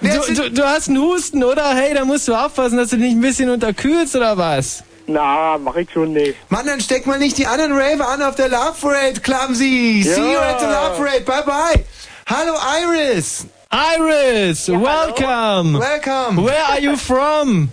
Du, 0.00 0.34
du, 0.34 0.50
du 0.50 0.64
hast 0.64 0.88
einen 0.88 0.98
Husten, 1.02 1.42
oder? 1.42 1.74
Hey, 1.74 1.92
da 1.94 2.04
musst 2.04 2.28
du 2.28 2.34
aufpassen, 2.34 2.76
dass 2.78 2.90
du 2.90 2.96
dich 2.98 3.12
ein 3.12 3.20
bisschen 3.20 3.50
unterkühlst, 3.50 4.14
oder 4.14 4.36
was? 4.38 4.84
Na, 5.06 5.58
mach 5.58 5.74
ich 5.76 5.90
schon 5.90 6.12
nicht. 6.12 6.36
Mann, 6.50 6.66
dann 6.66 6.80
steck 6.80 7.06
mal 7.06 7.18
nicht 7.18 7.38
die 7.38 7.46
anderen 7.46 7.72
Raver 7.72 8.08
an 8.08 8.22
auf 8.22 8.34
der 8.36 8.48
Love 8.48 8.74
Parade, 8.80 9.20
Clumsy. 9.20 10.02
See 10.04 10.20
you 10.20 10.32
Ja. 10.32 10.50
at 10.50 10.60
the 10.60 10.66
Love 10.66 10.96
Parade. 10.98 11.20
Bye 11.24 11.42
bye. 11.44 11.84
Hallo 12.26 12.54
Iris. 12.82 13.46
Iris, 13.70 14.68
welcome. 14.68 15.78
Welcome. 15.78 16.36
Where 16.44 16.62
are 16.70 16.80
you 16.80 16.96
from? 16.96 17.70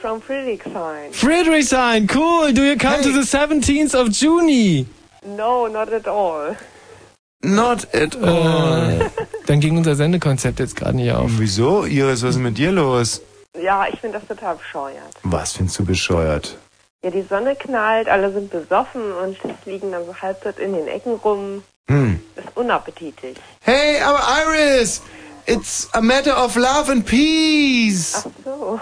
From 0.00 0.20
Friedrichshain. 0.22 1.12
Friedrichshain, 1.12 2.08
cool. 2.08 2.52
Do 2.52 2.62
you 2.64 2.76
come 2.76 3.02
to 3.02 3.10
the 3.12 3.20
17th 3.24 3.94
of 3.94 4.08
Juni? 4.08 4.86
No, 5.26 5.66
not 5.66 5.92
at 5.92 6.06
all. 6.06 6.56
Not 7.42 7.88
at 7.94 8.16
all. 8.22 9.10
Dann 9.46 9.60
ging 9.60 9.76
unser 9.76 9.96
Sendekonzept 9.96 10.60
jetzt 10.60 10.76
gerade 10.76 10.96
nicht 10.96 11.12
auf. 11.12 11.30
Wieso, 11.38 11.84
Iris, 11.84 12.22
was 12.22 12.36
ist 12.36 12.40
mit 12.40 12.58
dir 12.58 12.70
los? 12.70 13.22
Ja, 13.60 13.86
ich 13.90 13.98
finde 14.00 14.18
das 14.18 14.28
total 14.28 14.56
bescheuert. 14.56 15.14
Was 15.22 15.52
findest 15.52 15.78
du 15.78 15.84
bescheuert? 15.84 16.56
Ja, 17.02 17.10
die 17.10 17.22
Sonne 17.22 17.56
knallt, 17.56 18.08
alle 18.08 18.30
sind 18.32 18.50
besoffen 18.50 19.00
und 19.12 19.38
liegen 19.64 19.90
dann 19.90 20.04
so 20.04 20.14
halbtot 20.14 20.58
in 20.58 20.74
den 20.74 20.86
Ecken 20.86 21.14
rum. 21.14 21.62
Hm. 21.88 22.20
Ist 22.36 22.48
unappetitlich. 22.56 23.36
Hey, 23.62 24.00
aber 24.00 24.20
Iris, 24.44 25.00
it's 25.46 25.88
a 25.94 26.00
matter 26.00 26.36
of 26.44 26.56
love 26.56 26.92
and 26.92 27.06
peace. 27.06 28.16
Ach 28.16 28.30
so. 28.44 28.80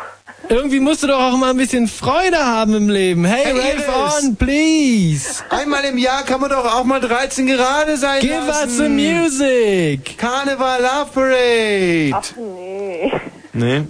Irgendwie 0.49 0.81
musst 0.81 1.03
du 1.03 1.09
doch 1.09 1.21
auch 1.21 1.37
mal 1.37 1.51
ein 1.51 1.57
bisschen 1.59 1.89
Freude 1.89 2.39
haben 2.39 2.75
im 2.75 2.89
Leben. 2.89 3.25
Hey, 3.25 3.45
Hey, 3.45 3.77
rave 3.77 4.25
on, 4.27 4.37
please. 4.37 5.43
Einmal 5.51 5.85
im 5.85 5.99
Jahr 5.99 6.23
kann 6.23 6.41
man 6.41 6.49
doch 6.51 6.65
auch 6.65 6.85
mal 6.85 7.01
13 7.01 7.47
gerade 7.47 7.97
sein 7.99 8.21
Give 8.21 8.35
lassen. 8.47 8.69
us 8.71 8.77
the 8.79 8.89
music. 8.89 10.17
Karneval 10.17 10.81
Love 10.81 11.11
Parade. 11.13 12.11
Ach 12.15 12.37
nee. 12.37 13.13
Nee. 13.53 13.83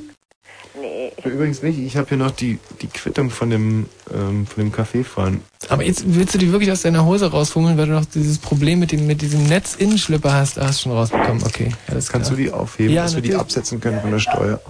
Nee. 0.81 1.12
Übrigens 1.25 1.62
nicht, 1.62 1.79
ich 1.79 1.97
habe 1.97 2.09
hier 2.09 2.19
noch 2.19 2.31
die, 2.31 2.59
die 2.81 2.87
Quittung 2.87 3.31
von 3.31 3.51
dem, 3.51 3.87
ähm, 4.15 4.47
von 4.47 4.62
dem 4.65 4.73
Café 4.73 5.03
fahren. 5.05 5.43
Aber 5.69 5.83
jetzt 5.83 6.05
willst 6.07 6.35
du 6.35 6.39
die 6.39 6.53
wirklich 6.53 6.70
aus 6.70 6.83
deiner 6.83 7.05
Hose 7.05 7.31
rausfummeln, 7.31 7.77
weil 7.77 7.87
du 7.87 7.93
noch 7.93 8.05
dieses 8.05 8.39
Problem 8.39 8.79
mit, 8.79 8.93
dem, 8.93 9.07
mit 9.07 9.20
diesem 9.20 9.45
Netzinnenschlipper 9.47 10.33
hast. 10.33 10.59
Ah, 10.59 10.69
hast 10.69 10.83
schon 10.83 10.93
rausbekommen. 10.93 11.43
Okay, 11.45 11.73
alles 11.89 12.09
Kannst 12.09 12.31
du 12.31 12.35
klar. 12.37 12.45
die 12.47 12.53
aufheben, 12.53 12.93
Ja, 12.95 13.03
dass 13.03 13.15
wir 13.16 13.23
die 13.23 13.29
natürlich. 13.31 13.41
absetzen 13.41 13.81
können 13.81 14.01
von 14.01 14.11
der 14.12 14.19
Steuer? 14.20 14.61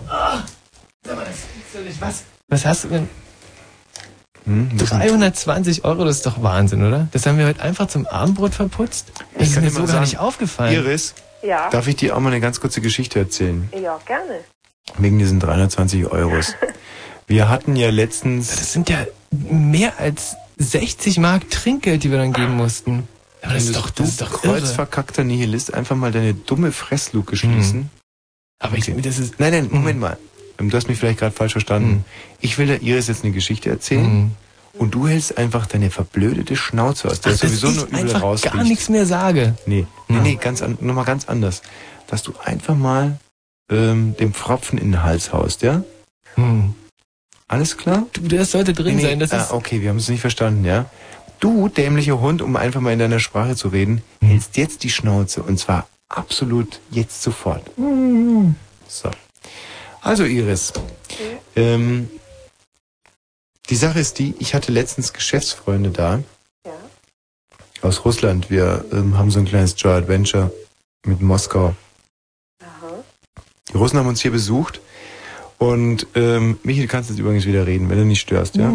Was? 2.00 2.22
Was 2.48 2.64
hast 2.66 2.84
du 2.84 2.88
denn? 2.88 3.08
Hm, 4.44 4.70
das 4.78 4.88
sind- 4.90 5.00
320 5.00 5.84
Euro, 5.84 6.04
das 6.04 6.16
ist 6.16 6.26
doch 6.26 6.42
Wahnsinn, 6.42 6.84
oder? 6.86 7.08
Das 7.12 7.26
haben 7.26 7.38
wir 7.38 7.46
heute 7.46 7.60
einfach 7.62 7.88
zum 7.88 8.06
Abendbrot 8.06 8.54
verputzt. 8.54 9.12
Das 9.34 9.48
Ich 9.48 9.56
ist 9.56 9.60
mir 9.60 9.70
so 9.70 9.80
gar 9.80 9.88
sagen, 9.88 10.00
nicht 10.04 10.18
aufgefallen. 10.18 10.72
Iris, 10.74 11.14
Ja. 11.42 11.68
darf 11.70 11.86
ich 11.86 11.96
dir 11.96 12.16
auch 12.16 12.20
mal 12.20 12.30
eine 12.30 12.40
ganz 12.40 12.60
kurze 12.60 12.80
Geschichte 12.80 13.18
erzählen? 13.18 13.68
Ja, 13.80 13.98
gerne. 14.06 14.40
Wegen 14.96 15.18
diesen 15.18 15.38
320 15.40 16.06
Euros. 16.06 16.54
Wir 17.26 17.48
hatten 17.50 17.76
ja 17.76 17.90
letztens... 17.90 18.48
Das 18.48 18.72
sind 18.72 18.88
ja 18.88 19.04
mehr 19.30 19.98
als 19.98 20.34
60 20.56 21.18
Mark 21.18 21.50
Trinkgeld, 21.50 22.02
die 22.02 22.10
wir 22.10 22.16
dann 22.18 22.32
geben 22.32 22.56
mussten. 22.56 23.06
Aber 23.42 23.52
das 23.54 23.64
ist 23.64 23.76
doch, 23.76 23.90
das 23.90 24.08
ist 24.08 24.20
doch 24.22 24.42
irre. 24.44 24.54
kreuzverkackter 24.60 25.24
Nihilist, 25.24 25.74
einfach 25.74 25.94
mal 25.94 26.10
deine 26.10 26.32
dumme 26.32 26.72
Fressluke 26.72 27.36
schließen. 27.36 27.90
Aber 28.60 28.76
ich, 28.78 28.86
das 29.02 29.18
ist... 29.18 29.38
Nein, 29.38 29.52
nein, 29.52 29.68
Moment 29.70 30.00
mal. 30.00 30.16
Ähm, 30.58 30.70
Du 30.70 30.76
hast 30.76 30.88
mich 30.88 30.98
vielleicht 30.98 31.18
gerade 31.20 31.34
falsch 31.34 31.52
verstanden. 31.52 32.04
Ich 32.40 32.58
will 32.58 32.66
der 32.66 32.82
Iris 32.82 33.08
jetzt 33.08 33.24
eine 33.24 33.32
Geschichte 33.32 33.70
erzählen. 33.70 34.32
Und 34.74 34.94
du 34.94 35.08
hältst 35.08 35.36
einfach 35.38 35.66
deine 35.66 35.90
verblödete 35.90 36.54
Schnauze 36.54 37.08
aus, 37.08 37.20
der 37.20 37.32
Ach, 37.32 37.38
sowieso 37.38 37.68
nur 37.70 37.86
übel 37.86 38.14
rausriecht. 38.16 38.54
gar 38.54 38.62
nichts 38.62 38.88
mehr 38.88 39.06
sage. 39.06 39.54
Nee, 39.66 39.86
nee, 40.06 40.20
nee, 40.20 40.34
ganz 40.36 40.62
an, 40.62 40.78
nochmal 40.80 41.04
ganz 41.04 41.28
anders. 41.28 41.62
Dass 42.06 42.22
du 42.22 42.32
einfach 42.44 42.76
mal 42.76 43.18
ähm, 43.70 44.14
dem 44.18 44.32
Pfropfen 44.32 44.78
in 44.78 44.92
den 44.92 45.02
Hals 45.02 45.32
haust, 45.32 45.62
ja? 45.62 45.82
Hm. 46.34 46.74
Alles 47.48 47.76
klar? 47.76 48.06
Du, 48.12 48.28
das 48.28 48.52
sollte 48.52 48.72
drin 48.72 48.96
Nee, 48.96 49.02
nee, 49.02 49.08
sein. 49.08 49.18
Das 49.20 49.32
ah, 49.32 49.42
ist, 49.42 49.52
okay, 49.52 49.80
wir 49.80 49.88
haben 49.88 49.96
es 49.96 50.08
nicht 50.08 50.20
verstanden, 50.20 50.64
ja? 50.64 50.86
Du, 51.40 51.68
dämlicher 51.68 52.20
Hund, 52.20 52.40
um 52.42 52.54
einfach 52.56 52.80
mal 52.80 52.92
in 52.92 52.98
deiner 52.98 53.20
Sprache 53.20 53.56
zu 53.56 53.68
reden, 53.68 54.02
hältst 54.22 54.56
jetzt 54.56 54.84
die 54.84 54.90
Schnauze 54.90 55.42
und 55.42 55.58
zwar 55.58 55.88
absolut 56.08 56.80
jetzt 56.90 57.22
sofort. 57.22 57.62
So. 58.86 59.10
Also 60.00 60.24
Iris, 60.24 60.72
ähm, 61.56 62.08
die 63.68 63.76
Sache 63.76 64.00
ist 64.00 64.18
die, 64.18 64.34
ich 64.38 64.54
hatte 64.54 64.72
letztens 64.72 65.12
Geschäftsfreunde 65.12 65.90
da 65.90 66.22
aus 67.82 68.04
Russland. 68.04 68.50
Wir 68.50 68.84
ähm, 68.92 69.18
haben 69.18 69.30
so 69.30 69.38
ein 69.38 69.44
kleines 69.44 69.74
Joy 69.76 69.92
Adventure 69.92 70.52
mit 71.04 71.20
Moskau. 71.20 71.74
Die 73.70 73.76
Russen 73.76 73.98
haben 73.98 74.08
uns 74.08 74.22
hier 74.22 74.30
besucht 74.30 74.80
und 75.58 76.06
ähm, 76.14 76.58
Michi, 76.62 76.82
du 76.82 76.88
kannst 76.88 77.10
jetzt 77.10 77.18
übrigens 77.18 77.44
wieder 77.44 77.66
reden, 77.66 77.90
wenn 77.90 77.98
du 77.98 78.04
nicht 78.04 78.20
störst, 78.20 78.56
ja? 78.56 78.72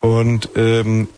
Und, 0.00 0.50
ähm, 0.54 1.08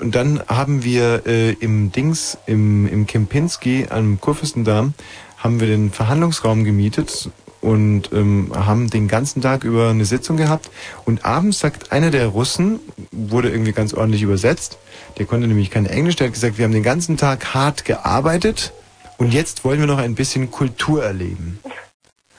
und 0.00 0.14
dann 0.14 0.42
haben 0.46 0.84
wir 0.84 1.26
äh, 1.26 1.52
im 1.54 1.90
Dings, 1.90 2.36
im, 2.46 2.86
im 2.86 3.06
Kempinski 3.06 3.86
am 3.88 4.20
Kurfürstendamm, 4.20 4.94
haben 5.38 5.58
wir 5.58 5.66
den 5.66 5.90
Verhandlungsraum 5.90 6.64
gemietet 6.64 7.30
und 7.60 8.10
ähm, 8.12 8.52
haben 8.54 8.88
den 8.88 9.08
ganzen 9.08 9.42
Tag 9.42 9.64
über 9.64 9.90
eine 9.90 10.04
Sitzung 10.04 10.36
gehabt. 10.36 10.70
Und 11.04 11.24
abends 11.24 11.58
sagt 11.58 11.92
einer 11.92 12.10
der 12.10 12.28
Russen, 12.28 12.80
wurde 13.12 13.50
irgendwie 13.50 13.72
ganz 13.72 13.94
ordentlich 13.94 14.22
übersetzt, 14.22 14.78
der 15.18 15.26
konnte 15.26 15.46
nämlich 15.46 15.70
kein 15.70 15.86
Englisch, 15.86 16.16
der 16.16 16.28
hat 16.28 16.34
gesagt, 16.34 16.58
wir 16.58 16.64
haben 16.64 16.72
den 16.72 16.82
ganzen 16.82 17.16
Tag 17.16 17.54
hart 17.54 17.84
gearbeitet 17.84 18.72
und 19.18 19.34
jetzt 19.34 19.64
wollen 19.64 19.80
wir 19.80 19.86
noch 19.86 19.98
ein 19.98 20.14
bisschen 20.14 20.50
Kultur 20.50 21.04
erleben. 21.04 21.58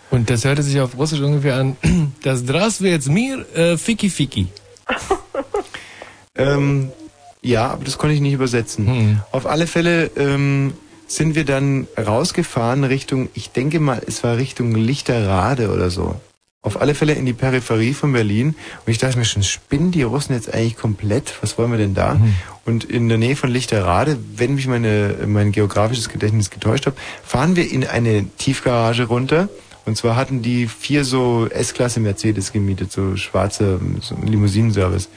Und 0.09 0.29
das 0.29 0.43
hörte 0.43 0.63
sich 0.63 0.79
auf 0.81 0.97
Russisch 0.97 1.21
ungefähr 1.21 1.55
an, 1.55 1.77
das 2.23 2.45
Dras 2.45 2.79
jetzt 2.79 3.09
mir 3.09 3.45
äh, 3.55 3.77
fiki 3.77 4.09
fiki. 4.09 4.47
ähm, 6.35 6.91
ja, 7.41 7.69
aber 7.69 7.85
das 7.85 7.97
konnte 7.97 8.13
ich 8.13 8.21
nicht 8.21 8.33
übersetzen. 8.33 8.87
Hm. 8.87 9.21
Auf 9.31 9.45
alle 9.45 9.67
Fälle 9.67 10.11
ähm, 10.17 10.73
sind 11.15 11.35
wir 11.35 11.45
dann 11.45 11.87
rausgefahren 11.97 12.83
Richtung, 12.83 13.29
ich 13.33 13.51
denke 13.51 13.79
mal, 13.79 14.01
es 14.05 14.23
war 14.23 14.37
Richtung 14.37 14.73
Lichterrade 14.75 15.71
oder 15.71 15.89
so. 15.89 16.15
Auf 16.63 16.79
alle 16.79 16.93
Fälle 16.93 17.13
in 17.13 17.25
die 17.25 17.33
Peripherie 17.33 17.93
von 17.93 18.13
Berlin. 18.13 18.55
Und 18.85 18.91
ich 18.91 18.99
dachte 18.99 19.17
mir 19.17 19.25
schon, 19.25 19.41
spinnen 19.41 19.91
die 19.91 20.03
Russen 20.03 20.33
jetzt 20.33 20.53
eigentlich 20.53 20.77
komplett? 20.77 21.33
Was 21.41 21.57
wollen 21.57 21.71
wir 21.71 21.79
denn 21.79 21.95
da? 21.95 22.21
Und 22.65 22.83
in 22.83 23.09
der 23.09 23.17
Nähe 23.17 23.35
von 23.35 23.49
Lichterrade, 23.49 24.17
wenn 24.35 24.53
mich 24.53 24.67
meine, 24.67 25.15
mein 25.25 25.51
geografisches 25.51 26.07
Gedächtnis 26.07 26.51
getäuscht 26.51 26.85
hat, 26.85 26.93
fahren 27.23 27.55
wir 27.55 27.69
in 27.69 27.85
eine 27.87 28.27
Tiefgarage 28.37 29.05
runter. 29.05 29.49
Und 29.85 29.97
zwar 29.97 30.15
hatten 30.15 30.43
die 30.43 30.67
vier 30.67 31.03
so 31.03 31.47
S-Klasse 31.49 31.99
Mercedes 31.99 32.53
gemietet, 32.53 32.91
so 32.91 33.17
schwarze 33.17 33.79
so 33.99 34.15
Limousinenservice. 34.23 35.09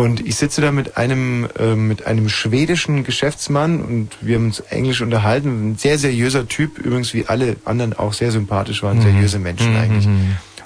Und 0.00 0.26
ich 0.26 0.36
sitze 0.36 0.62
da 0.62 0.72
mit 0.72 0.96
einem, 0.96 1.46
äh, 1.58 1.74
mit 1.74 2.06
einem 2.06 2.30
schwedischen 2.30 3.04
Geschäftsmann 3.04 3.82
und 3.82 4.08
wir 4.22 4.36
haben 4.36 4.46
uns 4.46 4.60
Englisch 4.60 5.02
unterhalten. 5.02 5.72
Ein 5.72 5.76
sehr 5.76 5.98
seriöser 5.98 6.48
Typ, 6.48 6.78
übrigens 6.78 7.12
wie 7.12 7.26
alle 7.26 7.56
anderen 7.66 7.92
auch 7.92 8.14
sehr 8.14 8.32
sympathisch 8.32 8.82
waren, 8.82 9.02
seriöse 9.02 9.38
Menschen 9.38 9.76
eigentlich. 9.76 10.08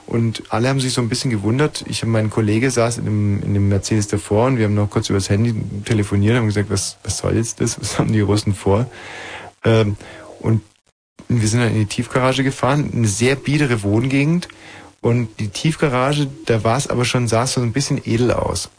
Und 0.07 0.45
alle 0.51 0.69
haben 0.69 0.79
sich 0.79 0.93
so 0.93 1.01
ein 1.01 1.09
bisschen 1.09 1.33
gewundert. 1.33 1.85
Ich 1.89 2.05
und 2.05 2.11
mein 2.11 2.31
Kollege 2.31 2.71
saß 2.71 2.99
in 2.99 3.07
dem, 3.07 3.43
in 3.43 3.55
dem 3.55 3.69
Mercedes 3.69 4.07
davor 4.07 4.47
und 4.47 4.59
wir 4.59 4.67
haben 4.67 4.75
noch 4.75 4.89
kurz 4.89 5.11
übers 5.11 5.29
Handy 5.29 5.53
telefoniert 5.85 6.35
und 6.35 6.39
haben 6.43 6.47
gesagt, 6.47 6.71
was, 6.71 6.99
was 7.03 7.19
soll 7.19 7.35
jetzt 7.35 7.61
das? 7.61 7.81
Was 7.81 7.99
haben 7.99 8.13
die 8.13 8.21
Russen 8.21 8.55
vor? 8.55 8.87
Ähm, 9.65 9.97
und 10.39 10.63
wir 11.29 11.49
sind 11.49 11.59
dann 11.59 11.73
in 11.73 11.81
die 11.81 11.87
Tiefgarage 11.87 12.45
gefahren, 12.45 12.89
eine 12.95 13.09
sehr 13.09 13.35
biedere 13.35 13.83
Wohngegend. 13.83 14.47
Und 15.01 15.41
die 15.41 15.49
Tiefgarage, 15.49 16.29
da 16.47 16.63
war 16.63 16.77
es 16.77 16.87
aber 16.87 17.05
schon, 17.05 17.27
sah 17.27 17.43
es 17.43 17.55
so 17.55 17.63
ein 17.63 17.73
bisschen 17.73 18.01
edel 18.05 18.31
aus. 18.31 18.71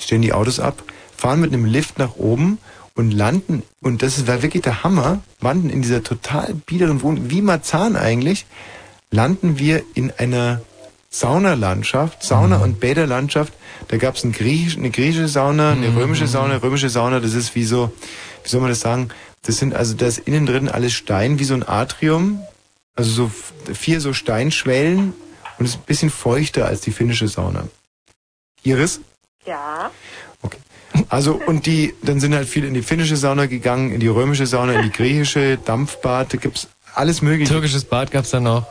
Stellen 0.00 0.22
die 0.22 0.32
Autos 0.32 0.60
ab, 0.60 0.82
fahren 1.16 1.40
mit 1.40 1.52
einem 1.52 1.64
Lift 1.64 1.98
nach 1.98 2.16
oben 2.16 2.58
und 2.94 3.10
landen, 3.10 3.62
und 3.82 4.02
das 4.02 4.26
war 4.26 4.42
wirklich 4.42 4.62
der 4.62 4.82
Hammer, 4.82 5.20
landen 5.40 5.70
in 5.70 5.82
dieser 5.82 6.02
total 6.02 6.54
biederen 6.54 7.02
Wohnung, 7.02 7.30
wie 7.30 7.42
Marzahn 7.42 7.96
eigentlich, 7.96 8.46
landen 9.10 9.58
wir 9.58 9.82
in 9.94 10.12
einer 10.16 10.60
Saunalandschaft, 11.10 12.22
Sauna- 12.22 12.58
und 12.58 12.80
Bäderlandschaft. 12.80 13.52
Da 13.88 13.96
gab 13.96 14.16
es 14.16 14.24
ein 14.24 14.32
Griechisch, 14.32 14.76
eine 14.76 14.90
griechische 14.90 15.28
Sauna, 15.28 15.72
eine 15.72 15.94
römische 15.94 16.26
Sauna, 16.26 16.56
römische 16.56 16.88
Sauna, 16.88 17.20
das 17.20 17.34
ist 17.34 17.54
wie 17.54 17.64
so, 17.64 17.92
wie 18.42 18.48
soll 18.48 18.60
man 18.60 18.70
das 18.70 18.80
sagen? 18.80 19.08
Das 19.42 19.58
sind 19.58 19.74
also, 19.74 19.94
da 19.94 20.06
ist 20.06 20.18
innen 20.18 20.44
drin 20.44 20.68
alles 20.68 20.92
Stein, 20.92 21.38
wie 21.38 21.44
so 21.44 21.54
ein 21.54 21.66
Atrium. 21.66 22.40
Also 22.96 23.10
so 23.10 23.30
vier 23.72 24.00
so 24.00 24.12
Steinschwellen 24.12 25.12
und 25.58 25.66
ist 25.66 25.76
ein 25.76 25.84
bisschen 25.86 26.10
feuchter 26.10 26.66
als 26.66 26.80
die 26.80 26.92
finnische 26.92 27.28
Sauna. 27.28 27.68
Iris? 28.62 29.00
Ja. 29.46 29.90
Also, 31.08 31.40
und 31.46 31.66
die, 31.66 31.94
dann 32.02 32.20
sind 32.20 32.34
halt 32.34 32.48
viele 32.48 32.66
in 32.66 32.74
die 32.74 32.82
finnische 32.82 33.16
Sauna 33.16 33.46
gegangen, 33.46 33.92
in 33.92 34.00
die 34.00 34.08
römische 34.08 34.46
Sauna, 34.46 34.72
in 34.74 34.82
die 34.82 34.90
griechische, 34.90 35.58
Dampfbad, 35.58 36.32
da 36.32 36.36
gibt's 36.38 36.68
alles 36.94 37.22
mögliche. 37.22 37.52
Türkisches 37.52 37.84
Bad 37.84 38.10
gab's 38.10 38.30
da 38.30 38.40
noch. 38.40 38.66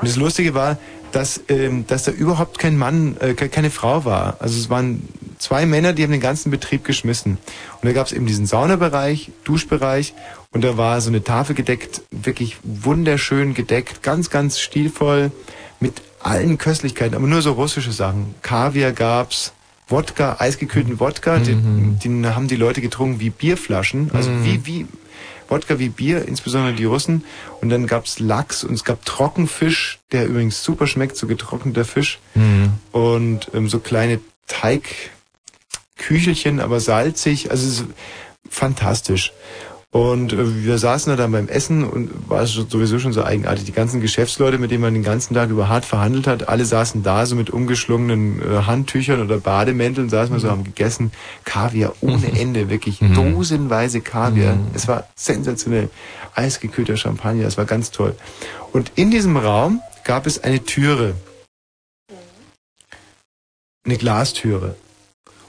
Und 0.00 0.08
das 0.08 0.16
Lustige 0.16 0.54
war, 0.54 0.78
dass, 1.12 1.40
ähm, 1.48 1.86
dass 1.86 2.04
da 2.04 2.12
überhaupt 2.12 2.58
kein 2.58 2.76
Mann, 2.76 3.16
äh, 3.20 3.34
ke- 3.34 3.48
keine 3.48 3.70
Frau 3.70 4.04
war. 4.04 4.36
Also 4.40 4.58
es 4.58 4.70
waren 4.70 5.08
zwei 5.38 5.66
Männer, 5.66 5.92
die 5.92 6.02
haben 6.04 6.12
den 6.12 6.20
ganzen 6.20 6.50
Betrieb 6.50 6.84
geschmissen. 6.84 7.38
Und 7.80 7.86
da 7.86 7.92
gab's 7.92 8.12
eben 8.12 8.26
diesen 8.26 8.46
Saunabereich, 8.46 9.30
Duschbereich 9.44 10.14
Und 10.50 10.64
da 10.64 10.78
war 10.78 11.00
so 11.02 11.10
eine 11.10 11.22
Tafel 11.22 11.54
gedeckt, 11.54 12.00
wirklich 12.10 12.56
wunderschön 12.62 13.52
gedeckt, 13.52 14.02
ganz, 14.02 14.30
ganz 14.30 14.58
stilvoll, 14.60 15.30
mit 15.78 16.00
allen 16.20 16.56
Köstlichkeiten, 16.56 17.14
aber 17.14 17.26
nur 17.26 17.42
so 17.42 17.52
russische 17.52 17.92
Sachen. 17.92 18.34
Kaviar 18.40 18.92
gab's, 18.92 19.52
Wodka, 19.88 20.36
eisgekühlten 20.38 21.00
Wodka, 21.00 21.38
den, 21.38 21.98
den 21.98 22.34
haben 22.34 22.46
die 22.48 22.56
Leute 22.56 22.80
getrunken 22.80 23.20
wie 23.20 23.30
Bierflaschen, 23.30 24.10
also 24.12 24.30
Mhm. 24.30 24.44
wie, 24.44 24.66
wie 24.66 24.86
Wodka 25.48 25.78
wie 25.78 25.88
Bier, 25.88 26.28
insbesondere 26.28 26.74
die 26.74 26.84
Russen. 26.84 27.24
Und 27.62 27.70
dann 27.70 27.86
gab's 27.86 28.18
Lachs 28.18 28.64
und 28.64 28.74
es 28.74 28.84
gab 28.84 29.04
Trockenfisch, 29.06 29.98
der 30.12 30.26
übrigens 30.26 30.62
super 30.62 30.86
schmeckt, 30.86 31.16
so 31.16 31.26
getrockneter 31.26 31.86
Fisch. 31.86 32.18
Mhm. 32.34 32.74
Und 32.92 33.50
ähm, 33.54 33.66
so 33.70 33.78
kleine 33.78 34.20
Teigküchelchen, 35.96 36.60
aber 36.60 36.80
salzig. 36.80 37.50
Also 37.50 37.66
es 37.66 37.80
ist 37.80 37.86
fantastisch. 38.50 39.32
Und 39.90 40.34
äh, 40.34 40.64
wir 40.64 40.76
saßen 40.76 41.10
da 41.10 41.16
dann 41.16 41.32
beim 41.32 41.48
Essen 41.48 41.82
und 41.82 42.28
war 42.28 42.46
sowieso 42.46 42.98
schon 42.98 43.14
so 43.14 43.24
eigenartig. 43.24 43.64
Die 43.64 43.72
ganzen 43.72 44.02
Geschäftsleute, 44.02 44.58
mit 44.58 44.70
denen 44.70 44.82
man 44.82 44.92
den 44.92 45.02
ganzen 45.02 45.32
Tag 45.32 45.48
über 45.48 45.68
hart 45.68 45.86
verhandelt 45.86 46.26
hat, 46.26 46.48
alle 46.48 46.66
saßen 46.66 47.02
da 47.02 47.24
so 47.24 47.34
mit 47.34 47.48
umgeschlungenen 47.48 48.42
äh, 48.42 48.62
Handtüchern 48.64 49.22
oder 49.22 49.38
Bademänteln, 49.38 50.10
saßen 50.10 50.34
wir 50.34 50.40
so, 50.40 50.50
haben 50.50 50.64
gegessen. 50.64 51.10
Kaviar 51.44 51.94
ohne 52.02 52.38
Ende, 52.38 52.68
wirklich 52.68 52.98
dosenweise 53.14 54.02
Kaviar. 54.02 54.58
Es 54.74 54.88
war 54.88 55.08
sensationell. 55.14 55.88
Eisgekühlter 56.34 56.96
Champagner, 56.96 57.46
es 57.46 57.56
war 57.56 57.64
ganz 57.64 57.90
toll. 57.90 58.14
Und 58.72 58.92
in 58.94 59.10
diesem 59.10 59.38
Raum 59.38 59.80
gab 60.04 60.26
es 60.26 60.44
eine 60.44 60.62
Türe. 60.64 61.14
Eine 63.84 63.96
Glastüre. 63.96 64.76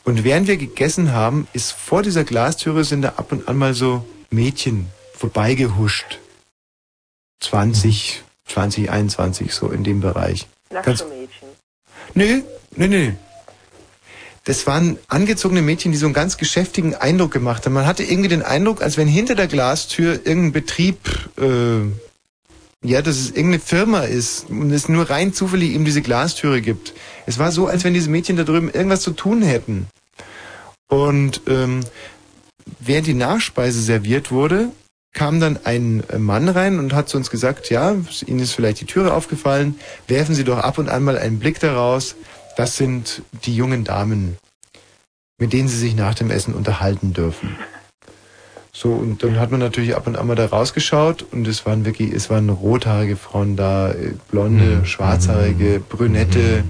Und 0.05 0.23
während 0.23 0.47
wir 0.47 0.55
gegessen 0.55 1.11
haben, 1.11 1.47
ist 1.51 1.73
vor 1.73 2.03
dieser 2.03 2.23
Glastüre 2.23 2.85
sind 2.85 3.01
da 3.01 3.09
ab 3.17 3.31
und 3.31 3.49
an 3.49 3.57
mal 3.57 3.73
so 3.73 4.05
Mädchen 4.29 4.87
vorbeigehuscht. 5.13 6.19
20, 7.41 8.23
20, 8.45 8.89
21, 8.89 9.53
so 9.53 9.69
in 9.69 9.83
dem 9.83 10.01
Bereich. 10.01 10.47
Nackte 10.71 11.05
Mädchen. 11.05 11.47
Nö, 12.13 12.41
nö, 12.75 12.87
nö. 12.87 13.11
Das 14.45 14.65
waren 14.65 14.97
angezogene 15.07 15.61
Mädchen, 15.61 15.91
die 15.91 15.97
so 15.97 16.07
einen 16.07 16.13
ganz 16.13 16.37
geschäftigen 16.37 16.95
Eindruck 16.95 17.31
gemacht 17.31 17.65
haben. 17.65 17.73
Man 17.73 17.85
hatte 17.85 18.03
irgendwie 18.03 18.29
den 18.29 18.41
Eindruck, 18.41 18.81
als 18.81 18.97
wenn 18.97 19.07
hinter 19.07 19.35
der 19.35 19.47
Glastür 19.47 20.13
irgendein 20.25 20.53
Betrieb, 20.53 20.97
äh, 21.37 21.81
ja, 22.83 23.01
dass 23.01 23.17
es 23.17 23.27
irgendeine 23.27 23.59
Firma 23.59 24.01
ist 24.01 24.49
und 24.49 24.71
es 24.71 24.89
nur 24.89 25.09
rein 25.09 25.33
zufällig 25.33 25.73
eben 25.73 25.85
diese 25.85 26.01
Glastüre 26.01 26.61
gibt. 26.61 26.93
Es 27.25 27.37
war 27.37 27.51
so, 27.51 27.67
als 27.67 27.83
wenn 27.83 27.93
diese 27.93 28.09
Mädchen 28.09 28.37
da 28.37 28.43
drüben 28.43 28.71
irgendwas 28.71 29.01
zu 29.01 29.11
tun 29.11 29.41
hätten. 29.41 29.87
Und 30.87 31.41
ähm, 31.47 31.81
während 32.79 33.07
die 33.07 33.13
Nachspeise 33.13 33.81
serviert 33.81 34.31
wurde, 34.31 34.69
kam 35.13 35.39
dann 35.39 35.59
ein 35.63 36.03
Mann 36.17 36.49
rein 36.49 36.79
und 36.79 36.93
hat 36.93 37.09
zu 37.09 37.17
uns 37.17 37.29
gesagt, 37.29 37.69
ja, 37.69 37.95
Ihnen 38.25 38.39
ist 38.39 38.53
vielleicht 38.53 38.81
die 38.81 38.85
Türe 38.85 39.13
aufgefallen, 39.13 39.75
werfen 40.07 40.35
Sie 40.35 40.43
doch 40.43 40.59
ab 40.59 40.77
und 40.77 40.89
an 40.89 41.03
mal 41.03 41.17
einen 41.17 41.39
Blick 41.39 41.59
daraus. 41.59 42.15
Das 42.57 42.77
sind 42.77 43.23
die 43.45 43.55
jungen 43.55 43.83
Damen, 43.83 44.37
mit 45.39 45.53
denen 45.53 45.67
Sie 45.67 45.77
sich 45.77 45.95
nach 45.95 46.13
dem 46.13 46.29
Essen 46.29 46.53
unterhalten 46.53 47.13
dürfen. 47.13 47.55
So, 48.71 48.93
und 48.93 49.23
dann 49.23 49.39
hat 49.39 49.51
man 49.51 49.59
natürlich 49.59 49.95
ab 49.95 50.05
und 50.07 50.15
an 50.15 50.27
mal 50.27 50.35
da 50.35 50.45
rausgeschaut 50.45 51.25
und 51.31 51.47
es 51.47 51.65
waren 51.65 51.85
wirklich, 51.85 52.13
es 52.13 52.29
waren 52.29 52.49
rothaarige 52.49 53.15
Frauen 53.15 53.55
da, 53.55 53.91
äh, 53.91 54.13
blonde, 54.29 54.85
schwarzhaarige, 54.85 55.81
brünette, 55.81 56.63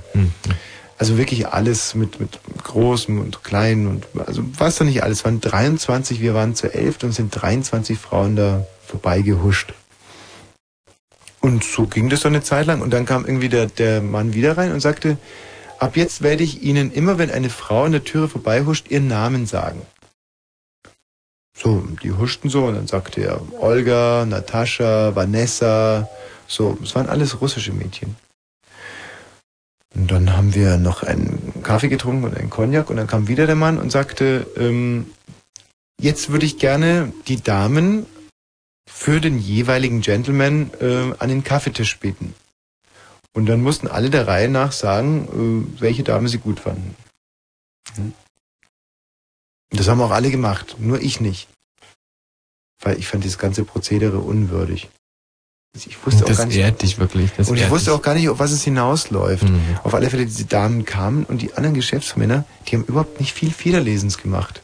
also 1.00 1.18
wirklich 1.18 1.48
alles 1.48 1.96
mit, 1.96 2.20
mit 2.20 2.40
großem 2.62 3.22
und 3.22 3.42
kleinen 3.44 3.88
und, 3.88 4.06
also 4.20 4.44
was 4.58 4.76
da 4.76 4.84
nicht 4.84 5.02
alles, 5.02 5.20
es 5.20 5.26
waren 5.26 5.40
23, 5.40 6.20
wir 6.20 6.34
waren 6.34 6.56
zu 6.56 6.72
elf 6.72 7.02
und 7.04 7.14
sind 7.14 7.30
23 7.32 7.98
Frauen 7.98 8.36
da 8.36 8.68
vorbeigehuscht. 8.86 9.74
Und 11.40 11.64
so 11.64 11.88
ging 11.88 12.10
das 12.10 12.20
so 12.20 12.28
eine 12.28 12.44
Zeit 12.44 12.66
lang 12.66 12.82
und 12.82 12.92
dann 12.92 13.06
kam 13.06 13.26
irgendwie 13.26 13.48
der, 13.48 13.68
der 13.68 14.02
Mann 14.02 14.34
wieder 14.34 14.58
rein 14.58 14.74
und 14.74 14.82
sagte, 14.82 15.18
ab 15.80 15.96
jetzt 15.96 16.22
werde 16.22 16.44
ich 16.44 16.64
Ihnen 16.64 16.92
immer, 16.92 17.18
wenn 17.18 17.32
eine 17.32 17.50
Frau 17.50 17.86
an 17.86 17.94
der 17.94 18.04
Türe 18.04 18.28
vorbeihuscht, 18.28 18.92
ihren 18.92 19.08
Namen 19.08 19.46
sagen. 19.46 19.82
So, 21.58 21.82
die 22.04 22.12
huschten 22.12 22.50
so 22.50 22.66
und 22.66 22.76
dann 22.76 22.88
sagte 22.88 23.22
er 23.22 23.42
Olga, 23.62 24.26
Natascha, 24.26 25.16
Vanessa, 25.16 26.10
so, 26.46 26.78
es 26.84 26.94
waren 26.94 27.08
alles 27.08 27.40
russische 27.40 27.72
Mädchen. 27.72 28.18
Und 29.96 30.12
dann 30.12 30.36
haben 30.36 30.54
wir 30.54 30.78
noch 30.78 31.04
einen 31.04 31.62
Kaffee 31.64 31.90
getrunken 31.90 32.26
und 32.26 32.38
einen 32.38 32.50
Cognac 32.50 32.90
und 32.90 32.98
dann 32.98 33.08
kam 33.08 33.28
wieder 33.28 33.48
der 33.48 33.56
Mann 33.56 33.78
und 33.80 33.92
sagte, 33.92 34.48
ähm, 34.56 35.12
jetzt 36.00 36.30
würde 36.30 36.46
ich 36.46 36.60
gerne 36.60 37.12
die 37.28 37.42
Damen 37.42 38.06
für 38.88 39.20
den 39.20 39.40
jeweiligen 39.40 40.02
Gentleman 40.02 40.72
äh, 40.80 41.14
an 41.18 41.30
den 41.30 41.44
Kaffeetisch 41.44 42.00
bitten. 42.00 42.34
Und 43.34 43.46
dann 43.46 43.62
mussten 43.62 43.88
alle 43.88 44.10
der 44.10 44.28
Reihe 44.28 44.50
nach 44.50 44.72
sagen, 44.72 45.68
äh, 45.78 45.82
welche 45.82 46.04
Dame 46.04 46.30
sie 46.30 46.40
gut 46.40 46.60
fanden. 46.60 46.96
Hm. 47.96 48.14
Das 49.72 49.88
haben 49.88 50.02
auch 50.02 50.12
alle 50.12 50.32
gemacht, 50.32 50.78
nur 50.80 51.00
ich 51.00 51.22
nicht. 51.22 51.48
Weil 52.82 52.98
ich 52.98 53.08
fand 53.08 53.24
dieses 53.24 53.38
ganze 53.38 53.64
Prozedere 53.66 54.20
unwürdig. 54.20 54.90
Ich 55.76 55.98
wusste 56.04 56.24
auch 56.24 56.28
das 56.30 56.38
gar 56.38 56.46
nicht, 56.48 56.58
ehrt 56.58 56.82
dich 56.82 56.98
wirklich. 56.98 57.30
Das 57.38 57.50
und 57.50 57.58
ich 57.58 57.70
wusste 57.70 57.92
dich. 57.92 58.00
auch 58.00 58.02
gar 58.02 58.16
nicht, 58.16 58.28
auf 58.30 58.40
was 58.40 58.52
es 58.52 58.64
hinausläuft. 58.64 59.44
Mhm. 59.48 59.60
Auf 59.84 59.94
alle 59.94 60.10
Fälle, 60.10 60.26
diese 60.26 60.46
Damen 60.46 60.84
kamen 60.84 61.26
und 61.26 61.42
die 61.44 61.54
anderen 61.54 61.76
Geschäftsmänner, 61.76 62.44
die 62.68 62.76
haben 62.76 62.84
überhaupt 62.86 63.20
nicht 63.20 63.34
viel 63.34 63.52
Federlesens 63.52 64.18
gemacht. 64.18 64.62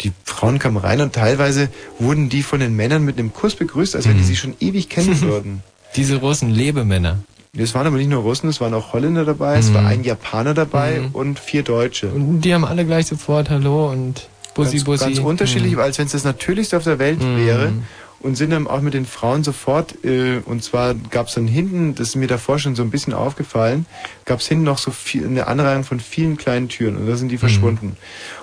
Die 0.00 0.12
Frauen 0.24 0.58
kamen 0.58 0.76
rein 0.76 1.00
und 1.00 1.12
teilweise 1.14 1.68
wurden 1.98 2.28
die 2.28 2.42
von 2.42 2.58
den 2.60 2.74
Männern 2.74 3.04
mit 3.04 3.18
einem 3.18 3.32
Kuss 3.32 3.54
begrüßt, 3.54 3.94
als 3.96 4.08
wenn 4.08 4.16
die 4.18 4.24
sie 4.24 4.36
schon 4.36 4.54
ewig 4.60 4.88
kennen 4.88 5.20
würden. 5.22 5.62
Diese 5.96 6.16
Russen, 6.16 6.50
Lebemänner. 6.50 7.18
Es 7.56 7.74
waren 7.74 7.86
aber 7.86 7.96
nicht 7.96 8.10
nur 8.10 8.22
Russen, 8.22 8.48
es 8.50 8.60
waren 8.60 8.74
auch 8.74 8.92
Holländer 8.92 9.24
dabei, 9.24 9.58
es 9.58 9.72
war 9.72 9.86
ein 9.86 10.04
Japaner 10.04 10.54
dabei 10.54 11.00
Mhm. 11.00 11.08
und 11.14 11.38
vier 11.38 11.62
Deutsche. 11.62 12.08
Und 12.08 12.42
die 12.42 12.52
haben 12.52 12.64
alle 12.64 12.84
gleich 12.84 13.06
sofort 13.06 13.48
Hallo 13.48 13.90
und 13.90 14.28
Bussi 14.54 14.76
ganz, 14.76 14.84
Bussi. 14.84 15.04
ganz 15.04 15.18
unterschiedlich, 15.20 15.72
Mhm. 15.74 15.80
als 15.80 15.98
wenn 15.98 16.06
es 16.06 16.12
das 16.12 16.24
Natürlichste 16.24 16.76
auf 16.76 16.84
der 16.84 16.98
Welt 16.98 17.20
Mhm. 17.22 17.36
wäre. 17.46 17.72
Und 18.20 18.34
sind 18.34 18.50
dann 18.50 18.66
auch 18.66 18.80
mit 18.80 18.94
den 18.94 19.06
Frauen 19.06 19.44
sofort, 19.44 20.04
äh, 20.04 20.40
und 20.44 20.64
zwar 20.64 20.94
gab 20.94 21.28
es 21.28 21.34
dann 21.34 21.46
hinten, 21.46 21.94
das 21.94 22.08
ist 22.08 22.16
mir 22.16 22.26
davor 22.26 22.58
schon 22.58 22.74
so 22.74 22.82
ein 22.82 22.90
bisschen 22.90 23.12
aufgefallen, 23.12 23.86
gab 24.24 24.40
es 24.40 24.48
hinten 24.48 24.64
noch 24.64 24.78
so 24.78 24.90
viel, 24.90 25.24
eine 25.24 25.46
Anreihung 25.46 25.84
von 25.84 26.00
vielen 26.00 26.36
kleinen 26.36 26.68
Türen 26.68 26.96
und 26.96 27.06
da 27.06 27.16
sind 27.16 27.28
die 27.28 27.38
verschwunden. 27.38 27.96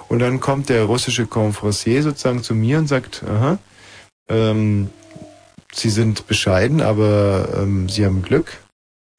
Und 0.07 0.19
dann 0.19 0.39
kommt 0.39 0.69
der 0.69 0.83
russische 0.83 1.25
Confrancier 1.25 2.03
sozusagen 2.03 2.41
zu 2.41 2.55
mir 2.55 2.77
und 2.77 2.87
sagt, 2.87 3.23
aha, 3.27 3.57
ähm, 4.29 4.89
Sie 5.73 5.89
sind 5.89 6.27
bescheiden, 6.27 6.79
aber 6.81 7.49
ähm, 7.57 7.89
Sie 7.89 8.05
haben 8.05 8.21
Glück, 8.21 8.59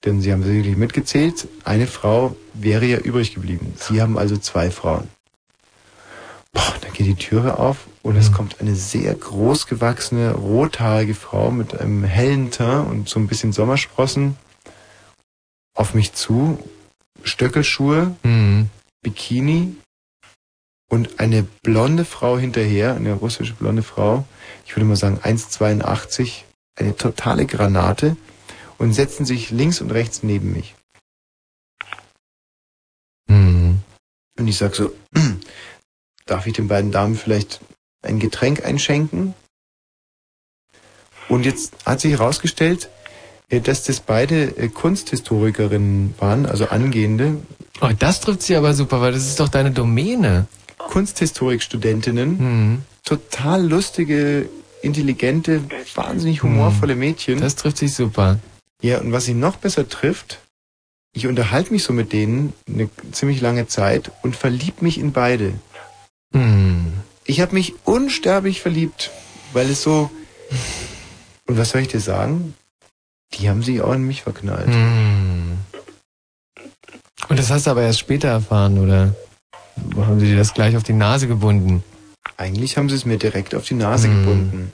denn 0.07 0.23
Sie 0.23 0.33
haben 0.33 0.47
wirklich 0.47 0.77
mitgezählt. 0.78 1.49
Eine 1.65 1.87
Frau 1.87 2.35
wäre 2.55 2.87
ja 2.87 2.97
übrig 2.97 3.35
geblieben. 3.35 3.74
Sie 3.77 4.01
haben 4.01 4.16
also 4.16 4.39
zwei 4.39 4.70
Frauen. 4.70 5.09
Boah, 6.57 6.74
dann 6.81 6.93
geht 6.95 7.07
die 7.07 7.15
Türe 7.15 7.59
auf 7.59 7.87
und 8.03 8.16
es 8.16 8.33
kommt 8.33 8.61
eine 8.61 8.74
sehr 8.74 9.15
großgewachsene, 9.15 10.33
rothaarige 10.33 11.15
Frau 11.15 11.51
mit 11.51 11.78
einem 11.78 12.03
hellen 12.03 12.51
Teint 12.51 12.89
und 12.89 13.09
so 13.11 13.20
ein 13.20 13.27
bisschen 13.27 13.53
Sommersprossen 13.53 14.39
auf 15.74 15.93
mich 15.93 16.15
zu. 16.15 16.59
Stöckelschuhe, 17.23 18.16
Mhm. 18.23 18.70
Bikini 19.03 19.77
und 20.89 21.20
eine 21.20 21.43
blonde 21.43 22.07
Frau 22.07 22.39
hinterher, 22.39 22.95
eine 22.95 23.12
russische 23.12 23.53
blonde 23.53 23.83
Frau, 23.83 24.24
ich 24.65 24.74
würde 24.74 24.87
mal 24.87 24.97
sagen 24.97 25.19
1,82, 25.23 26.45
eine 26.77 26.97
totale 26.97 27.45
Granate 27.45 28.16
und 28.78 28.95
setzen 28.95 29.27
sich 29.27 29.51
links 29.51 29.83
und 29.83 29.91
rechts 29.91 30.23
neben 30.23 30.53
mich. 30.55 30.74
Mhm. 33.28 33.81
Und 34.39 34.49
ich 34.49 34.57
sag 34.57 34.74
so, 34.74 34.95
darf 36.27 36.47
ich 36.47 36.53
den 36.53 36.69
beiden 36.69 36.93
Damen 36.93 37.16
vielleicht 37.16 37.61
ein 38.03 38.19
Getränk 38.19 38.65
einschenken? 38.65 39.35
Und 41.28 41.44
jetzt 41.44 41.74
hat 41.85 42.01
sich 42.01 42.12
herausgestellt, 42.12 42.89
äh, 43.48 43.61
dass 43.61 43.85
das 43.85 44.01
beide 44.01 44.57
äh, 44.57 44.69
Kunsthistorikerinnen 44.69 46.15
waren, 46.19 46.47
also 46.47 46.69
angehende. 46.69 47.39
Oh, 47.81 47.90
das 47.98 48.20
trifft 48.20 48.43
sie 48.43 48.57
aber 48.57 48.74
super, 48.74 49.01
weil 49.01 49.12
das 49.12 49.27
ist 49.27 49.40
doch 49.40 49.48
deine 49.48 49.70
Domäne. 49.70 50.47
Kunsthistorikstudentinnen. 50.78 52.39
Mhm. 52.39 52.82
Total 53.05 53.65
lustige, 53.65 54.48
intelligente, 54.82 55.62
wahnsinnig 55.94 56.43
humorvolle 56.43 56.97
Mädchen. 56.97 57.40
Das 57.40 57.57
trifft 57.57 57.78
sich 57.78 57.94
super. 57.94 58.39
Ja, 58.82 59.01
und 59.01 59.12
was 59.12 59.24
sie 59.24 59.35
noch 59.35 59.57
besser 59.57 59.89
trifft, 59.89 60.40
ich 61.12 61.27
unterhalte 61.27 61.73
mich 61.73 61.82
so 61.82 61.93
mit 61.93 62.12
denen 62.12 62.53
eine 62.69 62.90
ziemlich 63.12 63.40
lange 63.40 63.66
Zeit 63.66 64.11
und 64.23 64.36
verlieb 64.36 64.82
mich 64.82 64.98
in 64.98 65.12
beide. 65.12 65.55
Mhm. 66.32 66.93
Ich 67.24 67.40
habe 67.40 67.55
mich 67.55 67.74
unsterblich 67.85 68.61
verliebt, 68.61 69.11
weil 69.53 69.69
es 69.70 69.82
so. 69.82 70.11
Und 71.47 71.59
was 71.59 71.70
soll 71.70 71.82
ich 71.82 71.89
dir 71.89 72.01
sagen? 72.01 72.55
Die 73.35 73.48
haben 73.48 73.62
sich 73.62 73.81
auch 73.81 73.93
in 73.93 74.03
mich 74.03 74.23
verknallt. 74.23 74.69
Mhm. 74.69 75.59
Und 77.28 77.39
das 77.39 77.51
hast 77.51 77.66
du 77.66 77.70
aber 77.70 77.82
erst 77.82 77.98
später 77.98 78.28
erfahren, 78.28 78.78
oder? 78.78 79.15
Haben 79.97 80.20
sie 80.20 80.27
dir 80.27 80.36
das 80.36 80.55
gleich 80.55 80.77
auf 80.77 80.82
die 80.85 80.93
Nase 80.93 81.27
gebunden? 81.28 81.82
Eigentlich 82.36 82.77
haben 82.77 82.89
sie 82.89 82.94
es 82.97 83.05
mir 83.05 83.19
direkt 83.19 83.55
auf 83.55 83.65
die 83.65 83.74
Nase 83.74 84.09
Mhm. 84.09 84.20
gebunden. 84.24 84.73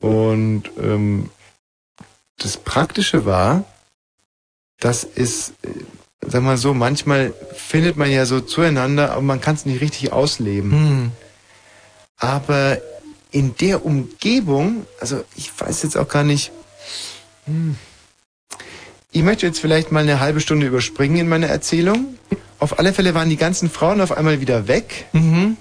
Und 0.00 0.64
ähm, 0.78 1.30
das 2.38 2.56
Praktische 2.56 3.24
war, 3.24 3.64
dass 4.78 5.04
es, 5.04 5.50
äh, 5.62 5.68
sag 6.28 6.42
mal 6.42 6.56
so, 6.56 6.74
manchmal 6.74 7.32
findet 7.54 7.96
man 7.96 8.10
ja 8.10 8.26
so 8.26 8.40
zueinander, 8.40 9.12
aber 9.12 9.22
man 9.22 9.40
kann 9.40 9.54
es 9.54 9.66
nicht 9.66 9.80
richtig 9.80 10.12
ausleben. 10.12 10.70
Hm. 10.72 11.12
Aber 12.18 12.78
in 13.30 13.54
der 13.56 13.84
Umgebung, 13.84 14.86
also 15.00 15.24
ich 15.36 15.52
weiß 15.58 15.82
jetzt 15.82 15.96
auch 15.96 16.08
gar 16.08 16.24
nicht, 16.24 16.52
hm, 17.44 17.76
ich 19.12 19.22
möchte 19.22 19.46
jetzt 19.46 19.60
vielleicht 19.60 19.92
mal 19.92 20.02
eine 20.02 20.20
halbe 20.20 20.40
Stunde 20.40 20.66
überspringen 20.66 21.16
in 21.16 21.28
meiner 21.28 21.46
Erzählung. 21.46 22.18
Auf 22.58 22.78
alle 22.78 22.92
Fälle 22.92 23.14
waren 23.14 23.30
die 23.30 23.36
ganzen 23.36 23.70
Frauen 23.70 24.00
auf 24.00 24.12
einmal 24.12 24.40
wieder 24.40 24.68
weg. 24.68 25.06
Mhm. 25.12 25.56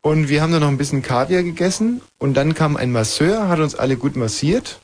Und 0.00 0.28
wir 0.28 0.42
haben 0.42 0.52
dann 0.52 0.60
noch 0.60 0.68
ein 0.68 0.78
bisschen 0.78 1.02
Kaviar 1.02 1.42
gegessen. 1.42 2.02
Und 2.18 2.34
dann 2.34 2.54
kam 2.54 2.76
ein 2.76 2.92
Masseur, 2.92 3.48
hat 3.48 3.58
uns 3.58 3.74
alle 3.74 3.96
gut 3.96 4.16
massiert. 4.16 4.80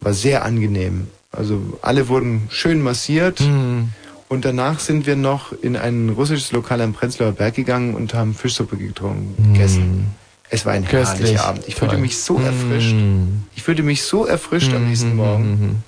War 0.00 0.14
sehr 0.14 0.44
angenehm. 0.44 1.08
Also 1.30 1.78
alle 1.82 2.08
wurden 2.08 2.48
schön 2.48 2.80
massiert. 2.80 3.40
Mhm. 3.40 3.90
Und 4.28 4.44
danach 4.44 4.80
sind 4.80 5.06
wir 5.06 5.16
noch 5.16 5.52
in 5.52 5.76
ein 5.76 6.08
russisches 6.10 6.52
Lokal 6.52 6.80
am 6.80 6.92
Prenzlauer 6.92 7.32
Berg 7.32 7.54
gegangen 7.54 7.94
und 7.94 8.14
haben 8.14 8.34
Fischsuppe 8.34 8.76
getrunken, 8.76 9.52
gegessen. 9.52 10.06
Es 10.50 10.66
war 10.66 10.72
ein. 10.72 10.84
Köstlich. 10.84 11.30
herrlicher 11.30 11.46
Abend. 11.46 11.64
Ich 11.66 11.74
fühlte 11.74 11.94
Toll. 11.94 12.02
mich 12.02 12.18
so 12.18 12.38
erfrischt. 12.38 12.94
Mhm. 12.94 13.44
Ich 13.54 13.62
fühlte 13.62 13.82
mich 13.82 14.02
so 14.02 14.24
erfrischt 14.24 14.72
am 14.72 14.88
nächsten 14.88 15.16
Morgen. 15.16 15.82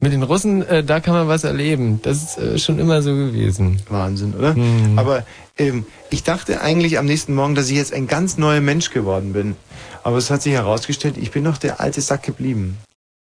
Mit 0.00 0.12
den 0.12 0.24
Russen, 0.24 0.66
äh, 0.66 0.82
da 0.82 0.98
kann 0.98 1.14
man 1.14 1.28
was 1.28 1.44
erleben. 1.44 2.00
Das 2.02 2.22
ist 2.22 2.38
äh, 2.38 2.58
schon 2.58 2.80
immer 2.80 3.02
so 3.02 3.14
gewesen. 3.14 3.80
Wahnsinn, 3.88 4.34
oder? 4.34 4.56
Aber 4.96 5.24
ähm, 5.56 5.86
ich 6.10 6.24
dachte 6.24 6.60
eigentlich 6.60 6.98
am 6.98 7.06
nächsten 7.06 7.34
Morgen, 7.34 7.54
dass 7.54 7.70
ich 7.70 7.76
jetzt 7.76 7.92
ein 7.92 8.08
ganz 8.08 8.36
neuer 8.36 8.60
Mensch 8.60 8.90
geworden 8.90 9.32
bin. 9.32 9.54
Aber 10.02 10.16
es 10.16 10.28
hat 10.28 10.42
sich 10.42 10.54
herausgestellt, 10.54 11.16
ich 11.16 11.30
bin 11.30 11.44
noch 11.44 11.56
der 11.56 11.78
alte 11.80 12.00
Sack 12.00 12.24
geblieben. 12.24 12.78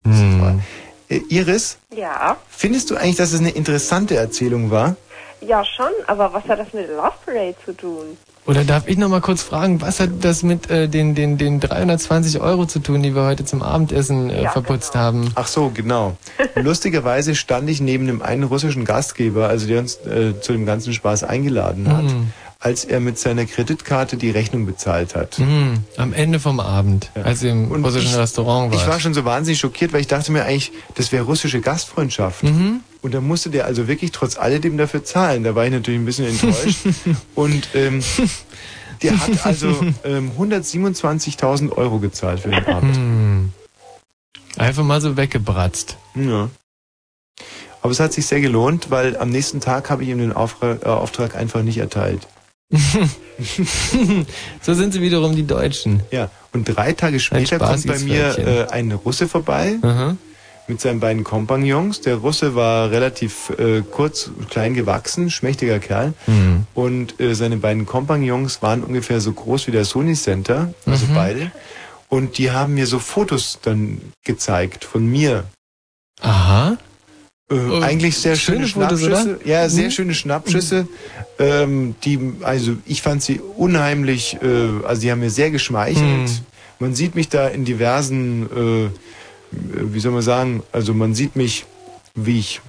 Mhm. 0.06 0.62
Äh, 1.10 1.22
Iris, 1.30 1.78
Ja, 1.96 2.38
findest 2.50 2.90
du 2.92 2.96
eigentlich, 2.96 3.16
dass 3.18 3.34
es 3.34 3.40
eine 3.40 3.50
interessante 3.52 4.16
Erzählung 4.16 4.72
war? 4.72 4.96
ja 5.42 5.64
schon, 5.64 5.92
aber 6.08 6.34
was 6.34 6.44
hat 6.46 6.60
das 6.60 6.74
mit 6.74 6.90
Love 6.90 7.14
Parade 7.26 7.56
zu 7.64 7.72
tun? 7.72 8.18
Oder 8.46 8.66
darf 8.66 8.88
ich 8.88 8.98
noch 8.98 9.08
mal 9.10 9.22
kurz 9.22 9.42
fragen, 9.42 9.80
was 9.80 10.00
hat 10.02 10.10
das 10.22 10.44
mit 10.44 10.70
äh, 10.70 10.88
den, 10.90 11.16
den, 11.16 11.38
den 11.38 11.60
320 11.62 12.42
Euro 12.42 12.66
zu 12.66 12.80
tun, 12.80 13.02
die 13.04 13.16
wir 13.16 13.24
heute 13.24 13.46
zum 13.46 13.62
Abendessen 13.62 14.30
äh, 14.30 14.44
Ja, 14.44 14.52
verputzt 14.52 14.96
haben? 14.96 15.32
Ach 15.36 15.48
so, 15.48 15.72
genau. 15.74 16.18
Lustigerweise 16.56 17.36
stand 17.36 17.70
ich 17.70 17.80
neben 17.80 18.06
dem 18.08 18.22
einen 18.22 18.44
russischen 18.44 18.84
Gastgeber, 18.86 19.48
also 19.48 19.66
der 19.68 19.80
uns 19.80 19.96
äh, 20.06 20.40
zu 20.42 20.52
dem 20.52 20.66
ganzen 20.66 20.94
Spaß 20.94 21.24
eingeladen 21.24 21.88
hat, 21.96 22.04
Mhm. 22.04 22.34
Als 22.62 22.84
er 22.84 23.00
mit 23.00 23.18
seiner 23.18 23.46
Kreditkarte 23.46 24.18
die 24.18 24.30
Rechnung 24.30 24.66
bezahlt 24.66 25.16
hat. 25.16 25.40
Mhm. 25.40 25.86
Am 25.96 26.12
Ende 26.12 26.42
vom 26.42 26.60
Abend, 26.60 27.10
als 27.16 27.42
ihr 27.42 27.52
im 27.52 27.72
russischen 27.72 28.12
ich, 28.12 28.18
Restaurant 28.18 28.72
wart. 28.72 28.82
Ich 28.82 28.88
war 28.88 29.00
schon 29.00 29.14
so 29.14 29.24
wahnsinnig 29.24 29.60
schockiert, 29.60 29.94
weil 29.94 30.02
ich 30.02 30.08
dachte 30.08 30.34
mir 30.34 30.44
eigentlich, 30.44 30.74
das 30.96 31.14
wäre 31.14 31.24
russische 31.24 31.62
Gastfreundschaft. 31.62 32.44
Mhm. 32.44 32.82
Und 33.02 33.14
da 33.14 33.22
musste 33.22 33.50
der 33.50 33.66
also 33.66 33.88
wirklich 33.88 34.12
trotz 34.12 34.38
alledem 34.38 34.78
dafür 34.78 35.06
zahlen. 35.06 35.46
Da 35.46 35.56
war 35.56 35.66
ich 35.66 35.72
natürlich 35.72 36.02
ein 36.02 36.06
bisschen 36.06 36.28
enttäuscht. 36.28 36.80
Und 37.36 37.70
ähm, 37.76 38.04
der 39.04 39.18
hat 39.18 39.46
also 39.46 39.70
ähm, 40.04 40.32
127.000 40.38 41.72
Euro 41.72 42.00
gezahlt 42.00 42.42
für 42.42 42.50
den 42.50 42.66
Abend. 42.66 42.98
Mhm. 42.98 43.54
Einfach 44.58 44.84
mal 44.84 45.00
so 45.00 45.16
weggebratzt. 45.16 45.96
Ja. 46.16 46.50
Aber 47.82 47.92
es 47.92 48.02
hat 48.02 48.12
sich 48.12 48.26
sehr 48.26 48.42
gelohnt, 48.42 48.92
weil 48.92 49.16
am 49.16 49.30
nächsten 49.30 49.62
Tag 49.62 49.90
habe 49.90 50.04
ich 50.04 50.10
ihm 50.10 50.18
den 50.18 50.32
äh, 50.32 50.34
Auftrag 50.34 51.38
einfach 51.38 51.64
nicht 51.64 51.78
erteilt. 51.78 52.28
so 54.62 54.74
sind 54.74 54.94
sie 54.94 55.02
wiederum 55.02 55.36
die 55.36 55.46
Deutschen. 55.48 56.02
Ja, 56.12 56.30
und 56.54 56.66
drei 56.66 56.94
Tage 56.94 57.20
später 57.20 57.58
kommt 57.60 57.86
bei 57.88 58.00
mir 58.00 58.38
äh, 58.38 58.68
ein 58.72 58.92
Russe 58.92 59.28
vorbei 59.28 59.78
mit 60.68 60.80
seinen 60.80 61.00
beiden 61.00 61.24
Kompagnons. 61.24 62.02
Der 62.02 62.16
Russe 62.18 62.54
war 62.54 62.92
relativ 62.92 63.50
äh, 63.58 63.82
kurz, 63.82 64.30
klein 64.50 64.76
gewachsen, 64.76 65.32
schmächtiger 65.32 65.80
Kerl. 65.80 66.14
Mhm. 66.28 66.68
Und 66.76 67.20
äh, 67.20 67.34
seine 67.34 67.58
beiden 67.58 67.86
Kompagnons 67.88 68.62
waren 68.62 68.84
ungefähr 68.84 69.20
so 69.20 69.32
groß 69.34 69.66
wie 69.68 69.72
der 69.72 69.86
Sony 69.86 70.14
Center, 70.14 70.74
also 70.86 71.08
Mhm. 71.08 71.14
beide. 71.16 71.52
Und 72.08 72.38
die 72.38 72.52
haben 72.52 72.76
mir 72.76 72.86
so 72.88 73.00
Fotos 73.00 73.60
dann 73.62 74.00
gezeigt 74.24 74.84
von 74.86 75.06
mir. 75.08 75.46
Aha. 76.22 76.78
Äh, 77.52 77.56
Oh, 77.56 77.82
eigentlich 77.82 78.16
sehr 78.18 78.36
schöne, 78.36 78.68
schöne 78.68 78.88
Schnappschüsse. 78.88 79.38
oder? 79.38 79.48
Ja, 79.48 79.70
sehr 79.70 79.86
Mhm. 79.86 79.92
schöne 79.92 80.14
Schnappschüsse. 80.14 80.88
Ähm, 81.40 81.96
die, 82.04 82.20
also 82.42 82.74
ich 82.86 83.02
fand 83.02 83.24
sie 83.24 83.40
unheimlich, 83.58 84.38
äh, 84.42 84.86
also 84.86 85.02
die 85.02 85.12
haben 85.12 85.20
mir 85.22 85.32
sehr 85.32 85.50
geschmeichelt. 85.50 86.06
Mhm. 86.30 86.38
Man 86.80 86.94
sieht 86.96 87.16
mich 87.16 87.28
da 87.30 87.48
in 87.48 87.66
diversen, 87.66 88.46
äh, 88.46 88.90
wie 89.52 90.00
soll 90.00 90.12
man 90.12 90.22
sagen, 90.22 90.64
also 90.72 90.94
man 90.94 91.16
sieht 91.16 91.36
mich, 91.36 91.66
wie 92.14 92.40
ich, 92.40 92.62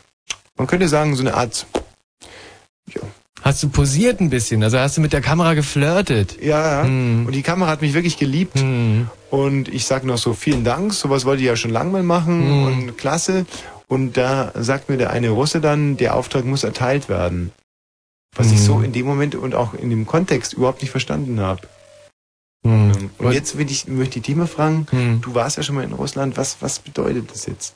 man 0.56 0.66
könnte 0.66 0.88
sagen, 0.88 1.14
so 1.14 1.22
eine 1.22 1.34
Art, 1.34 1.66
Hast 3.42 3.62
du 3.62 3.70
posiert 3.70 4.20
ein 4.20 4.28
bisschen? 4.28 4.62
Also 4.62 4.78
hast 4.78 4.98
du 4.98 5.00
mit 5.00 5.14
der 5.14 5.22
Kamera 5.22 5.54
geflirtet? 5.54 6.36
ja, 6.42 6.82
ja. 6.82 6.88
Mhm. 6.88 7.24
Und 7.26 7.32
die 7.34 7.40
Kamera 7.42 7.70
hat 7.70 7.80
mich 7.80 7.94
wirklich 7.94 8.18
geliebt. 8.18 8.62
Und 9.30 9.68
ich 9.68 9.86
sag 9.86 10.04
noch 10.04 10.18
so, 10.18 10.34
vielen 10.34 10.62
Dank, 10.62 10.92
sowas 10.92 11.24
wollte 11.24 11.40
ich 11.42 11.46
ja 11.48 11.56
schon 11.56 11.70
lange 11.70 11.90
mal 11.90 12.02
machen 12.02 12.38
Mhm. 12.48 12.64
und 12.66 12.98
klasse. 12.98 13.46
Und 13.90 14.16
da 14.16 14.52
sagt 14.54 14.88
mir 14.88 14.98
der 14.98 15.10
eine 15.10 15.30
Russe 15.30 15.60
dann, 15.60 15.96
der 15.96 16.14
Auftrag 16.14 16.44
muss 16.44 16.62
erteilt 16.62 17.08
werden. 17.08 17.50
Was 18.36 18.52
ich 18.52 18.60
Mhm. 18.60 18.64
so 18.64 18.80
in 18.82 18.92
dem 18.92 19.04
Moment 19.04 19.34
und 19.34 19.56
auch 19.56 19.74
in 19.74 19.90
dem 19.90 20.06
Kontext 20.06 20.52
überhaupt 20.52 20.80
nicht 20.80 20.92
verstanden 20.92 21.40
habe. 21.40 21.62
Mhm. 22.62 23.10
Und 23.18 23.32
jetzt 23.32 23.58
will 23.58 23.68
ich, 23.68 23.88
möchte 23.88 24.20
ich 24.20 24.24
dich 24.26 24.36
mal 24.36 24.46
fragen, 24.46 24.86
Mhm. 24.92 25.20
du 25.22 25.34
warst 25.34 25.56
ja 25.56 25.64
schon 25.64 25.74
mal 25.74 25.82
in 25.82 25.92
Russland, 25.92 26.36
was, 26.36 26.58
was 26.60 26.78
bedeutet 26.78 27.32
das 27.32 27.46
jetzt? 27.46 27.74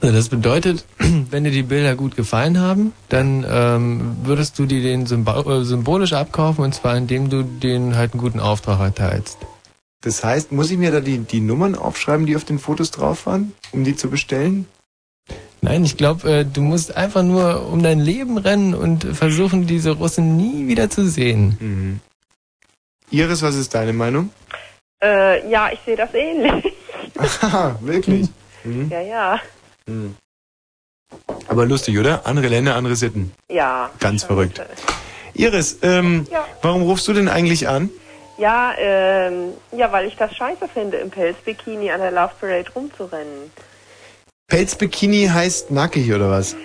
Also 0.00 0.14
das 0.14 0.28
bedeutet, 0.28 0.84
wenn 0.98 1.42
dir 1.42 1.50
die 1.50 1.64
Bilder 1.64 1.96
gut 1.96 2.14
gefallen 2.14 2.60
haben, 2.60 2.92
dann 3.08 3.44
ähm, 3.48 4.18
würdest 4.22 4.56
du 4.56 4.66
die 4.66 4.82
den 4.82 5.02
äh, 5.02 5.64
symbolisch 5.64 6.12
abkaufen 6.12 6.62
und 6.62 6.76
zwar 6.76 6.96
indem 6.96 7.28
du 7.28 7.42
denen 7.42 7.96
halt 7.96 8.12
einen 8.12 8.20
guten 8.20 8.38
Auftrag 8.38 8.78
erteilst. 8.78 9.38
Das 10.02 10.22
heißt, 10.22 10.52
muss 10.52 10.70
ich 10.70 10.78
mir 10.78 10.92
da 10.92 11.00
die, 11.00 11.18
die 11.18 11.40
Nummern 11.40 11.74
aufschreiben, 11.74 12.24
die 12.26 12.36
auf 12.36 12.44
den 12.44 12.60
Fotos 12.60 12.92
drauf 12.92 13.26
waren, 13.26 13.52
um 13.72 13.82
die 13.82 13.96
zu 13.96 14.08
bestellen? 14.10 14.66
Nein, 15.62 15.84
ich 15.84 15.96
glaube, 15.96 16.30
äh, 16.30 16.44
du 16.44 16.62
musst 16.62 16.96
einfach 16.96 17.22
nur 17.22 17.66
um 17.70 17.82
dein 17.82 18.00
Leben 18.00 18.38
rennen 18.38 18.74
und 18.74 19.04
versuchen, 19.04 19.66
diese 19.66 19.90
Russen 19.90 20.36
nie 20.36 20.66
wieder 20.68 20.88
zu 20.88 21.06
sehen. 21.06 21.56
Mhm. 21.60 22.00
Iris, 23.10 23.42
was 23.42 23.56
ist 23.56 23.74
deine 23.74 23.92
Meinung? 23.92 24.30
Äh, 25.02 25.48
ja, 25.50 25.70
ich 25.72 25.80
sehe 25.84 25.96
das 25.96 26.14
ähnlich. 26.14 26.64
Haha, 27.42 27.76
wirklich? 27.82 28.28
Mhm. 28.64 28.88
Ja, 28.90 29.00
ja. 29.00 29.40
Mhm. 29.86 30.14
Aber 31.48 31.66
lustig, 31.66 31.98
oder? 31.98 32.26
Andere 32.26 32.48
Länder, 32.48 32.76
andere 32.76 32.94
Sitten. 32.96 33.32
Ja. 33.50 33.90
Ganz 33.98 34.24
verrückt. 34.24 34.62
Iris, 35.34 35.78
ähm, 35.82 36.26
Ja. 36.30 36.46
warum 36.62 36.82
rufst 36.82 37.06
du 37.08 37.12
denn 37.12 37.28
eigentlich 37.28 37.68
an? 37.68 37.90
Ja, 38.38 38.72
ähm, 38.78 39.52
ja, 39.72 39.90
weil 39.92 40.06
ich 40.06 40.16
das 40.16 40.34
scheiße 40.34 40.68
finde, 40.72 40.96
im 40.98 41.10
Pelzbikini 41.10 41.90
an 41.90 42.00
der 42.00 42.10
Love 42.12 42.32
Parade 42.40 42.70
rumzurennen. 42.74 43.50
Pelzbikini 44.50 45.28
heißt 45.28 45.70
nackig, 45.70 46.12
oder 46.12 46.28
was? 46.28 46.56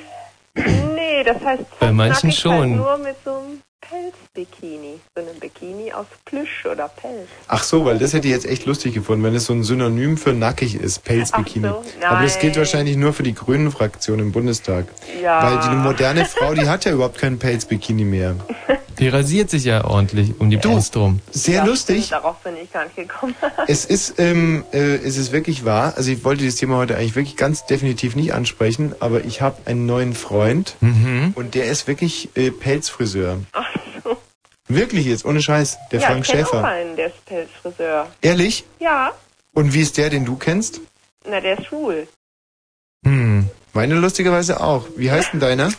Nee, 0.56 1.24
das 1.24 1.40
heißt 1.42 1.64
Bei 1.80 1.92
manchen 1.92 2.30
nackig 2.30 2.42
schon. 2.42 2.52
Halt 2.60 2.72
nur 2.72 2.98
mit 2.98 3.16
so 3.24 3.32
einem 3.32 3.62
Pelzbikini. 3.80 5.00
So 5.16 5.22
einem 5.22 5.40
Bikini 5.40 5.94
aus 5.94 6.08
Plüsch 6.26 6.66
oder 6.66 6.88
Pelz. 6.88 7.30
Ach 7.48 7.62
so, 7.62 7.86
weil 7.86 8.00
das 8.00 8.14
hätte 8.14 8.28
ich 8.28 8.34
jetzt 8.34 8.48
echt 8.48 8.66
lustig 8.66 8.96
gefunden, 8.96 9.24
wenn 9.24 9.36
es 9.36 9.46
so 9.46 9.54
ein 9.54 9.64
Synonym 9.64 10.18
für 10.18 10.34
nackig 10.34 10.76
ist, 10.76 11.04
Pelzbikini. 11.04 11.68
Ach 11.68 11.84
so, 11.84 12.08
Aber 12.08 12.24
das 12.24 12.40
gilt 12.40 12.58
wahrscheinlich 12.58 12.98
nur 12.98 13.14
für 13.14 13.24
die 13.24 13.36
grünen 13.36 13.72
Fraktion 13.72 14.18
im 14.18 14.32
Bundestag. 14.32 14.86
Ja. 15.22 15.44
Weil 15.44 15.70
die 15.70 15.76
moderne 15.76 16.26
Frau, 16.26 16.56
die 16.56 16.68
hat 16.68 16.86
ja 16.86 16.92
überhaupt 16.92 17.20
keinen 17.20 17.38
Pelzbikini 17.38 18.04
mehr. 18.04 18.36
Die 19.00 19.10
rasiert 19.10 19.50
sich 19.50 19.66
ja 19.66 19.84
ordentlich 19.86 20.40
um 20.40 20.50
die 20.50 20.58
Brust 20.58 20.96
rum. 20.96 21.20
Sehr 21.32 21.56
Ja, 21.58 21.66
lustig. 21.66 22.10
Darauf 22.10 22.38
bin 22.44 22.56
ich 22.58 22.72
gar 22.72 22.86
nicht 22.86 22.96
gekommen. 22.96 23.36
Es 23.68 23.86
ist, 23.86 24.20
ähm, 24.20 24.64
äh, 24.72 24.96
es 24.96 25.18
ist 25.18 25.32
wirklich 25.32 25.66
wahr. 25.66 25.94
Also 25.98 26.12
ich 26.12 26.24
wollte 26.24 26.46
das 26.46 26.56
Thema 26.56 26.78
heute 26.78 26.96
eigentlich 26.96 27.16
wirklich 27.16 27.36
ganz 27.36 27.66
definitiv 27.66 28.16
nicht 28.16 28.34
ansprechen, 28.34 28.96
aber 29.02 29.26
ich 29.26 29.42
habe 29.42 29.58
einen 29.66 29.86
neuen 29.86 30.14
Freund 30.14 30.76
Mhm. 30.82 31.34
und 31.36 31.56
der 31.56 31.66
ist 31.66 31.88
wirklich 31.88 32.30
äh, 32.36 32.52
Pelzfriseur. 32.52 33.40
Ach 33.52 33.68
so. 34.04 34.18
Wirklich 34.68 35.06
jetzt, 35.08 35.26
ohne 35.26 35.42
Scheiß. 35.42 35.78
Der 35.92 36.00
ja, 36.00 36.08
Frank 36.08 36.26
ich 36.26 36.32
kenne 36.32 36.44
auch 36.46 36.52
Schäfer. 36.52 36.64
einen, 36.68 36.96
der 36.96 37.08
ist 37.08 37.26
Pelzfriseur. 37.26 38.08
Ehrlich? 38.22 38.64
Ja, 38.80 39.12
Und 39.54 39.74
wie 39.74 39.82
ist 39.82 39.98
der, 39.98 40.10
den 40.10 40.26
du 40.26 40.36
kennst? 40.38 40.80
na, 41.28 41.42
der 41.42 41.58
ist 41.60 41.66
schwul. 41.68 42.08
Hm. 43.06 43.50
Meine 43.74 43.96
lustigerweise 43.96 44.62
auch. 44.62 44.86
Wie 44.96 45.12
heißt 45.12 45.34
denn 45.34 45.40
deiner? 45.40 45.70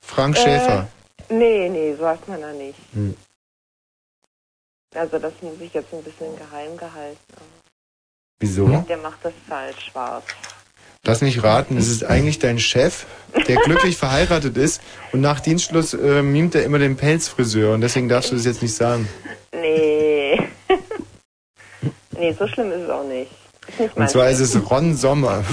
Frank 0.00 0.36
Äh, 0.36 0.40
Schäfer. 0.42 0.88
Nee, 1.28 1.68
nee, 1.68 1.94
so 1.98 2.06
heißt 2.06 2.26
man 2.28 2.40
da 2.40 2.52
nicht. 2.52 2.78
Hm. 2.92 3.16
Also 4.94 5.18
das 5.18 5.32
muss 5.42 5.54
ich 5.60 5.74
jetzt 5.74 5.92
ein 5.92 6.02
bisschen 6.02 6.36
geheim 6.36 6.76
gehalten. 6.76 7.18
Wieso? 8.40 8.68
Der 8.88 8.96
macht 8.98 9.18
das 9.24 9.32
halt 9.50 9.80
schwarz. 9.80 10.24
Lass 11.04 11.22
nicht 11.22 11.42
raten, 11.42 11.76
es 11.76 11.88
ist 11.88 12.04
eigentlich 12.04 12.38
dein 12.38 12.58
Chef, 12.58 13.06
der 13.46 13.56
glücklich 13.56 13.96
verheiratet 13.98 14.56
ist 14.56 14.80
und 15.12 15.20
nach 15.20 15.40
Dienstschluss 15.40 15.94
äh, 15.94 16.22
mimt 16.22 16.54
er 16.54 16.64
immer 16.64 16.78
den 16.78 16.96
Pelzfriseur 16.96 17.74
und 17.74 17.80
deswegen 17.80 18.08
darfst 18.08 18.32
du 18.32 18.36
das 18.36 18.44
jetzt 18.44 18.62
nicht 18.62 18.74
sagen. 18.74 19.08
Nee. 19.52 20.38
Nee, 22.18 22.32
so 22.32 22.48
schlimm 22.48 22.72
ist 22.72 22.80
es 22.80 22.88
auch 22.88 23.04
nicht. 23.04 23.30
Ist 23.68 23.78
nicht 23.78 23.94
Und 23.94 24.08
zwar 24.08 24.30
ist 24.30 24.38
Ding. 24.38 24.62
es 24.62 24.70
Ron 24.70 24.96
Sommer. 24.96 25.44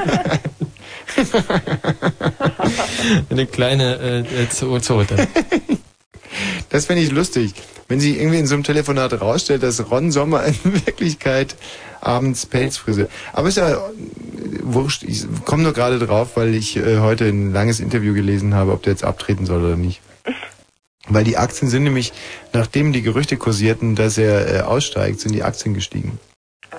Eine 3.30 3.46
kleine 3.46 3.98
äh, 3.98 4.42
äh, 4.42 4.48
Zo- 4.50 4.78
Zote. 4.80 5.26
Das 6.70 6.86
fände 6.86 7.02
ich 7.02 7.10
lustig, 7.10 7.52
wenn 7.88 8.00
sie 8.00 8.16
irgendwie 8.16 8.38
in 8.38 8.46
so 8.46 8.54
einem 8.54 8.64
Telefonat 8.64 9.20
rausstellt, 9.20 9.62
dass 9.62 9.90
Ron 9.90 10.10
Sommer 10.10 10.42
in 10.44 10.54
Wirklichkeit 10.64 11.54
abends 12.00 12.46
Pelzfriseur. 12.46 13.08
Aber 13.34 13.48
ist 13.48 13.58
ja 13.58 13.68
äh, 13.74 13.78
wurscht. 14.62 15.02
Ich 15.02 15.26
komme 15.44 15.62
nur 15.64 15.74
gerade 15.74 15.98
drauf, 15.98 16.30
weil 16.36 16.54
ich 16.54 16.78
äh, 16.78 17.00
heute 17.00 17.26
ein 17.26 17.52
langes 17.52 17.80
Interview 17.80 18.14
gelesen 18.14 18.54
habe, 18.54 18.72
ob 18.72 18.82
der 18.82 18.94
jetzt 18.94 19.04
abtreten 19.04 19.44
soll 19.44 19.62
oder 19.62 19.76
nicht. 19.76 20.00
Weil 21.08 21.24
die 21.24 21.36
Aktien 21.36 21.68
sind 21.68 21.82
nämlich, 21.84 22.14
nachdem 22.54 22.94
die 22.94 23.02
Gerüchte 23.02 23.36
kursierten, 23.36 23.94
dass 23.94 24.16
er 24.16 24.54
äh, 24.54 24.60
aussteigt, 24.62 25.20
sind 25.20 25.32
die 25.34 25.42
Aktien 25.42 25.74
gestiegen. 25.74 26.18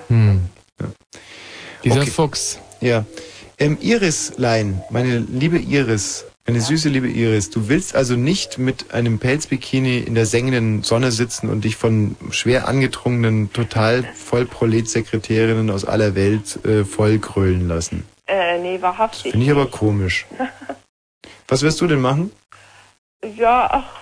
Hm. 0.08 0.40
Ja. 0.80 0.88
Dieser 1.84 2.00
Okay. 2.00 2.10
Fuchs. 2.10 2.58
Ja. 2.80 3.04
Ähm, 3.64 3.78
Irislein, 3.80 4.82
meine 4.90 5.20
liebe 5.20 5.56
Iris, 5.56 6.26
meine 6.46 6.60
süße 6.60 6.90
liebe 6.90 7.08
Iris, 7.08 7.48
du 7.48 7.70
willst 7.70 7.96
also 7.96 8.14
nicht 8.14 8.58
mit 8.58 8.92
einem 8.92 9.18
Pelzbikini 9.18 10.00
in 10.00 10.14
der 10.14 10.26
sengenden 10.26 10.82
Sonne 10.82 11.10
sitzen 11.10 11.48
und 11.48 11.64
dich 11.64 11.76
von 11.76 12.14
schwer 12.30 12.68
angetrunkenen, 12.68 13.50
total 13.54 14.04
Vollprolet-Sekretärinnen 14.16 15.70
aus 15.70 15.86
aller 15.86 16.14
Welt 16.14 16.62
äh, 16.66 16.84
vollgrölen 16.84 17.66
lassen. 17.66 18.06
Äh, 18.26 18.58
nee, 18.58 18.82
wahrhaftig. 18.82 19.32
Finde 19.32 19.46
ich 19.46 19.52
aber 19.52 19.70
komisch. 19.70 20.26
Was 21.48 21.62
wirst 21.62 21.80
du 21.80 21.86
denn 21.86 22.02
machen? 22.02 22.32
Ja, 23.34 23.66
ach, 23.70 24.00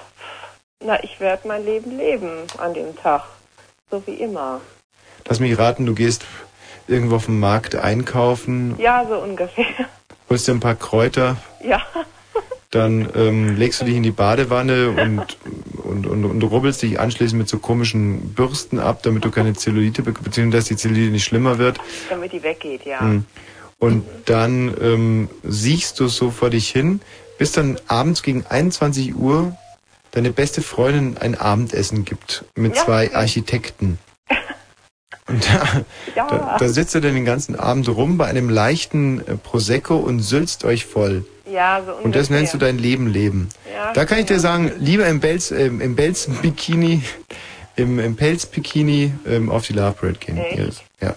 na, 0.85 1.05
ich 1.05 1.21
werde 1.21 1.47
mein 1.47 1.65
Leben 1.65 1.97
leben 1.97 2.49
an 2.59 2.75
dem 2.75 2.97
Tag. 2.97 3.27
So 3.93 4.03
wie 4.07 4.15
immer. 4.15 4.61
Lass 5.29 5.39
mich 5.39 5.57
raten, 5.57 5.87
du 5.87 5.95
gehst 5.95 6.25
irgendwo 6.89 7.17
auf 7.17 7.27
dem 7.27 7.41
Markt 7.41 7.75
einkaufen, 7.75 8.75
Ja, 8.79 9.05
so 9.09 9.17
ungefähr. 9.19 9.65
holst 10.29 10.49
dir 10.49 10.53
ein 10.53 10.61
paar 10.61 10.75
Kräuter, 10.75 11.37
Ja. 11.65 11.81
dann 12.71 13.09
ähm, 13.15 13.57
legst 13.57 13.81
du 13.81 13.85
dich 13.85 13.97
in 13.97 14.03
die 14.03 14.11
Badewanne 14.13 14.91
und, 14.91 15.37
und, 15.85 16.07
und, 16.07 16.25
und 16.25 16.43
rubbelst 16.43 16.83
dich 16.83 16.99
anschließend 16.99 17.39
mit 17.39 17.49
so 17.49 17.59
komischen 17.59 18.33
Bürsten 18.35 18.79
ab, 18.79 19.03
damit 19.03 19.25
du 19.25 19.31
keine 19.31 19.53
Zellulite 19.55 20.03
bekommst, 20.03 20.25
beziehungsweise 20.25 20.61
dass 20.63 20.69
die 20.69 20.77
Zellulite 20.77 21.11
nicht 21.13 21.25
schlimmer 21.25 21.59
wird. 21.59 21.79
Damit 22.09 22.33
die 22.33 22.43
weggeht, 22.43 22.87
ja. 22.87 23.01
Mm. 23.03 23.25
Und 23.79 24.05
dann 24.27 24.75
ähm, 24.81 25.29
siehst 25.43 25.99
du 26.01 26.07
so 26.09 26.31
vor 26.31 26.51
dich 26.51 26.71
hin, 26.71 27.01
bis 27.37 27.53
dann 27.53 27.79
abends 27.89 28.23
gegen 28.23 28.47
21 28.49 29.17
Uhr 29.17 29.57
deine 30.13 30.31
beste 30.31 30.63
Freundin 30.63 31.17
ein 31.19 31.35
Abendessen 31.35 32.05
gibt 32.05 32.45
mit 32.55 32.77
Ja, 32.77 32.85
zwei. 32.85 33.15
Architekten. 33.15 33.99
Und 35.29 35.45
da, 35.49 35.85
Ja. 36.17 36.27
da, 36.29 36.57
da 36.59 36.69
sitzt 36.69 36.95
ihr 36.95 37.01
dann 37.01 37.15
den 37.15 37.25
ganzen 37.25 37.55
Abend 37.59 37.89
rum 37.89 38.19
bei 38.19 38.27
einem 38.27 38.49
leichten 38.51 39.21
äh, 39.27 39.37
Prosecco 39.37 39.97
und 39.97 40.21
sülzt 40.21 40.65
euch 40.65 40.85
voll. 40.87 41.25
Ja, 41.51 41.79
so 41.85 41.91
ungefähr. 41.93 42.05
Und 42.05 42.17
das 42.17 42.31
nennst 42.31 42.55
du 42.55 42.59
dein 42.59 42.79
Leben 42.79 43.07
leben. 43.07 43.49
Ja, 43.73 43.93
da 43.93 44.05
kann 44.05 44.19
ich 44.19 44.27
dir 44.27 44.41
sagen, 44.41 44.73
lieber 44.79 45.07
im 45.07 45.21
Belz, 45.21 45.51
ähm, 45.51 45.81
im 45.81 45.95
Belz-Bikini, 45.97 47.03
im, 47.77 47.99
im 47.99 48.17
Pelz-Bikini 48.17 49.13
ähm, 49.27 49.51
auf 49.51 49.67
die 49.67 49.73
Love 49.75 49.93
Parade 49.93 50.19
gehen. 50.19 50.39
Echt? 50.39 50.83
Ja. 51.01 51.15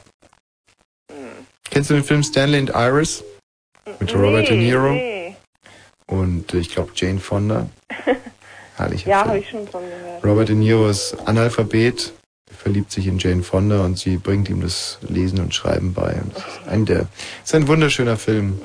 Kennst 1.69 1.89
du 1.89 1.93
den 1.95 2.03
Film 2.03 2.23
Stanley 2.23 2.59
and 2.59 2.69
Iris? 2.73 3.23
Mit 3.99 4.13
Robert 4.15 4.49
De 4.49 4.57
Nee, 4.57 4.65
Niro 4.71 4.91
Nee. 4.93 5.35
und 6.07 6.53
äh, 6.53 6.57
ich 6.57 6.69
glaube 6.69 6.91
Jane 6.95 7.19
Fonda. 7.19 7.67
Herrlicher 8.77 9.09
Ja, 9.09 9.25
habe 9.25 9.39
ich 9.39 9.49
schon 9.49 9.67
von 9.67 9.83
gehört. 9.83 10.23
Robert 10.25 10.49
De 10.49 10.55
Niro 10.55 10.87
ist 10.89 11.15
Analphabet, 11.25 12.13
verliebt 12.51 12.91
sich 12.91 13.07
in 13.07 13.17
Jane 13.19 13.43
Fonda 13.43 13.83
und 13.83 13.97
sie 13.97 14.17
bringt 14.17 14.49
ihm 14.49 14.61
das 14.61 14.99
Lesen 15.07 15.39
und 15.39 15.53
Schreiben 15.53 15.93
bei. 15.93 16.13
Und 16.13 16.35
das 16.35 16.43
ist 16.43 16.67
ein 16.67 16.85
der, 16.85 17.07
ist 17.43 17.55
ein 17.55 17.67
wunderschöner 17.67 18.17
Film. 18.17 18.59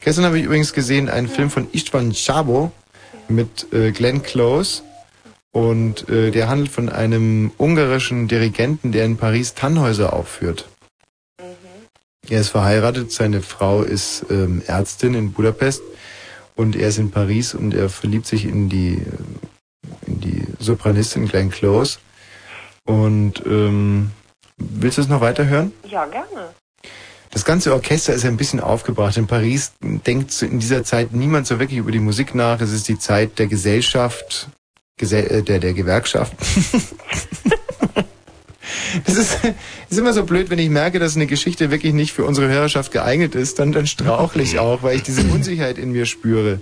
Gestern 0.00 0.24
habe 0.24 0.38
ich 0.38 0.44
übrigens 0.44 0.72
gesehen 0.72 1.08
einen 1.08 1.28
Film 1.28 1.50
von 1.50 1.68
Istvan 1.72 2.12
Szabo 2.12 2.72
mit 3.28 3.72
äh, 3.72 3.92
Glenn 3.92 4.22
Close 4.22 4.82
und 5.52 6.08
äh, 6.08 6.30
der 6.30 6.48
handelt 6.48 6.70
von 6.70 6.88
einem 6.88 7.52
ungarischen 7.58 8.26
Dirigenten, 8.26 8.92
der 8.92 9.04
in 9.04 9.16
Paris 9.16 9.54
Tannhäuser 9.54 10.12
aufführt. 10.12 10.68
Er 12.28 12.40
ist 12.40 12.48
verheiratet, 12.48 13.12
seine 13.12 13.42
Frau 13.42 13.82
ist 13.82 14.26
ähm, 14.30 14.62
Ärztin 14.66 15.14
in 15.14 15.32
Budapest 15.32 15.82
und 16.54 16.76
er 16.76 16.88
ist 16.88 16.98
in 16.98 17.10
Paris 17.10 17.54
und 17.54 17.74
er 17.74 17.88
verliebt 17.88 18.26
sich 18.26 18.44
in 18.44 18.68
die 18.68 18.94
äh, 18.94 20.06
in 20.06 20.20
die 20.20 20.44
Sopranistin 20.58 21.28
Glenn 21.28 21.50
Close. 21.50 21.98
Und 22.84 23.42
ähm, 23.46 24.10
willst 24.56 24.98
du 24.98 25.02
es 25.02 25.08
noch 25.08 25.20
weiter 25.20 25.46
hören? 25.46 25.72
Ja, 25.88 26.06
gerne. 26.06 26.50
Das 27.30 27.44
ganze 27.44 27.72
Orchester 27.72 28.12
ist 28.12 28.26
ein 28.26 28.36
bisschen 28.36 28.60
aufgebracht. 28.60 29.16
In 29.16 29.26
Paris 29.26 29.72
denkt 29.80 30.42
in 30.42 30.60
dieser 30.60 30.84
Zeit 30.84 31.12
niemand 31.12 31.46
so 31.46 31.58
wirklich 31.58 31.78
über 31.78 31.90
die 31.90 31.98
Musik 31.98 32.34
nach. 32.34 32.60
Es 32.60 32.72
ist 32.72 32.88
die 32.88 32.98
Zeit 32.98 33.38
der 33.38 33.46
Gesellschaft, 33.46 34.48
Gesell 34.98 35.26
äh, 35.30 35.42
der, 35.42 35.58
der 35.58 35.72
Gewerkschaft. 35.72 36.34
Das 39.06 39.16
ist, 39.16 39.38
ist 39.88 39.98
immer 39.98 40.12
so 40.12 40.24
blöd, 40.24 40.50
wenn 40.50 40.58
ich 40.58 40.68
merke, 40.68 40.98
dass 40.98 41.16
eine 41.16 41.26
Geschichte 41.26 41.70
wirklich 41.70 41.94
nicht 41.94 42.12
für 42.12 42.24
unsere 42.24 42.48
Hörerschaft 42.48 42.92
geeignet 42.92 43.34
ist, 43.34 43.58
dann, 43.58 43.72
dann 43.72 43.86
strauchle 43.86 44.42
ich 44.42 44.58
auch, 44.58 44.82
weil 44.82 44.96
ich 44.96 45.02
diese 45.02 45.22
Unsicherheit 45.22 45.78
in 45.78 45.92
mir 45.92 46.06
spüre. 46.06 46.60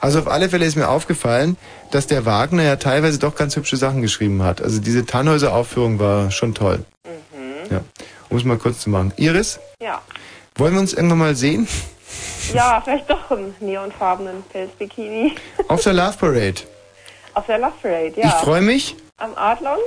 Also 0.00 0.18
auf 0.20 0.28
alle 0.28 0.48
Fälle 0.48 0.64
ist 0.64 0.76
mir 0.76 0.88
aufgefallen, 0.88 1.56
dass 1.90 2.06
der 2.06 2.24
Wagner 2.24 2.62
ja 2.62 2.76
teilweise 2.76 3.18
doch 3.18 3.34
ganz 3.34 3.56
hübsche 3.56 3.76
Sachen 3.76 4.00
geschrieben 4.02 4.42
hat. 4.42 4.62
Also 4.62 4.80
diese 4.80 5.04
Tannhäuser-Aufführung 5.04 5.98
war 5.98 6.30
schon 6.30 6.54
toll. 6.54 6.84
Ja, 7.70 7.82
um 8.30 8.36
es 8.36 8.44
mal 8.44 8.56
kurz 8.58 8.80
zu 8.80 8.90
machen. 8.90 9.12
Iris, 9.16 9.60
Ja. 9.80 10.00
wollen 10.56 10.72
wir 10.74 10.80
uns 10.80 10.92
irgendwann 10.94 11.18
mal 11.18 11.36
sehen? 11.36 11.68
Ja, 12.54 12.80
vielleicht 12.84 13.08
doch 13.10 13.30
im 13.30 13.54
neonfarbenen 13.60 14.42
Pelzbikini. 14.50 15.34
Auf 15.68 15.82
der 15.82 15.92
Love 15.92 16.16
Parade. 16.18 16.62
Auf 17.34 17.46
der 17.46 17.58
Love 17.58 17.74
Parade, 17.80 18.12
ja. 18.16 18.26
Ich 18.28 18.34
freue 18.44 18.62
mich. 18.62 18.96
Am 19.18 19.34
Adlon? 19.36 19.78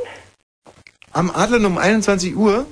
Am 1.11 1.30
Adlern 1.31 1.65
um 1.65 1.77
21 1.77 2.35
Uhr. 2.35 2.65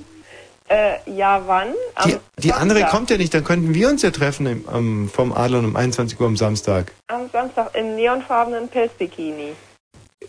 Äh, 0.72 1.00
ja, 1.06 1.42
wann? 1.48 1.74
Am 1.96 2.10
Die, 2.10 2.18
die 2.44 2.54
andere 2.54 2.86
kommt 2.86 3.10
ja 3.10 3.18
nicht, 3.18 3.34
dann 3.34 3.44
könnten 3.44 3.74
wir 3.74 3.90
uns 3.90 4.04
ja 4.04 4.12
treffen 4.12 4.46
im, 4.46 4.70
am, 4.70 5.10
vom 5.10 5.34
Adlern 5.34 5.66
um 5.66 5.76
21 5.76 6.18
Uhr 6.18 6.28
am 6.28 6.38
Samstag. 6.38 6.94
Am 7.08 7.30
Samstag 7.30 7.76
im 7.76 7.96
neonfarbenen 7.98 8.70
Pelzbikini. 8.70 9.54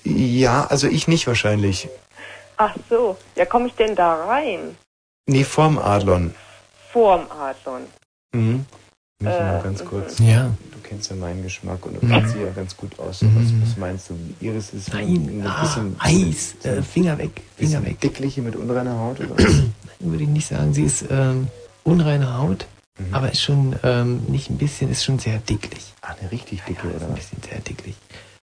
Ja, 0.03 0.67
also 0.67 0.89
ich 0.89 1.07
nicht 1.07 1.29
wahrscheinlich. 1.29 1.89
Ach 2.57 2.75
so. 2.91 3.17
Ja, 3.37 3.45
komme 3.45 3.69
ich 3.69 3.75
denn 3.75 3.95
da 3.95 4.25
rein? 4.25 4.77
Nee, 5.27 5.45
vorm 5.45 5.79
Adlon. 5.79 6.35
Vorm 6.91 7.27
Adlon. 7.31 7.83
Mhm. 8.35 8.67
Äh, 9.21 9.25
mal 9.27 9.63
ganz 9.63 9.85
kurz. 9.85 10.19
Ja. 10.19 10.51
Du 10.73 10.79
kennst 10.83 11.09
ja 11.11 11.15
meinen 11.15 11.45
Geschmack 11.45 11.87
und 11.87 12.03
du 12.03 12.05
Mhm. 12.05 12.11
kennst 12.11 12.33
sie 12.35 12.43
ja 12.43 12.51
ganz 12.51 12.77
gut 12.77 12.99
aus. 12.99 13.23
Mhm. 13.23 13.37
Was, 13.63 13.69
was 13.69 13.77
meinst 13.77 14.11
du? 14.11 14.19
Iris 14.41 14.73
ist 14.75 14.93
Nein, 14.93 15.07
ein 15.41 15.47
ah, 15.47 15.61
bisschen 15.61 15.95
Eis, 16.01 16.57
äh, 16.65 16.83
Finger 16.83 17.17
weg, 17.19 17.31
Finger 17.57 17.81
bisschen 17.81 17.87
weg. 17.87 18.01
Dickliche 18.01 18.43
mit 18.43 18.57
unreiner 18.57 18.99
Haut 18.99 19.21
oder? 19.21 19.37
Würde 20.03 20.25
ich 20.25 20.31
nicht 20.31 20.47
sagen. 20.49 20.75
Sie 20.75 20.85
ist 20.85 21.05
ähm, 21.11 21.49
unreine 21.85 22.37
Haut, 22.39 22.67
aber 23.13 23.33
ist 23.33 23.41
schon 23.43 23.77
ähm, 23.83 24.23
nicht 24.29 24.51
ein 24.51 24.59
bisschen, 24.59 24.91
ist 24.91 25.05
schon 25.05 25.19
sehr 25.19 25.39
dicklich. 25.39 25.93
Ah, 26.03 26.15
eine 26.21 26.31
richtig 26.31 26.63
dicke, 26.65 26.89
ja, 26.89 26.95
oder? 26.97 27.07
Ist 27.07 27.11
ein 27.11 27.15
bisschen 27.15 27.43
sehr 27.51 27.61
dicklich. 27.61 27.95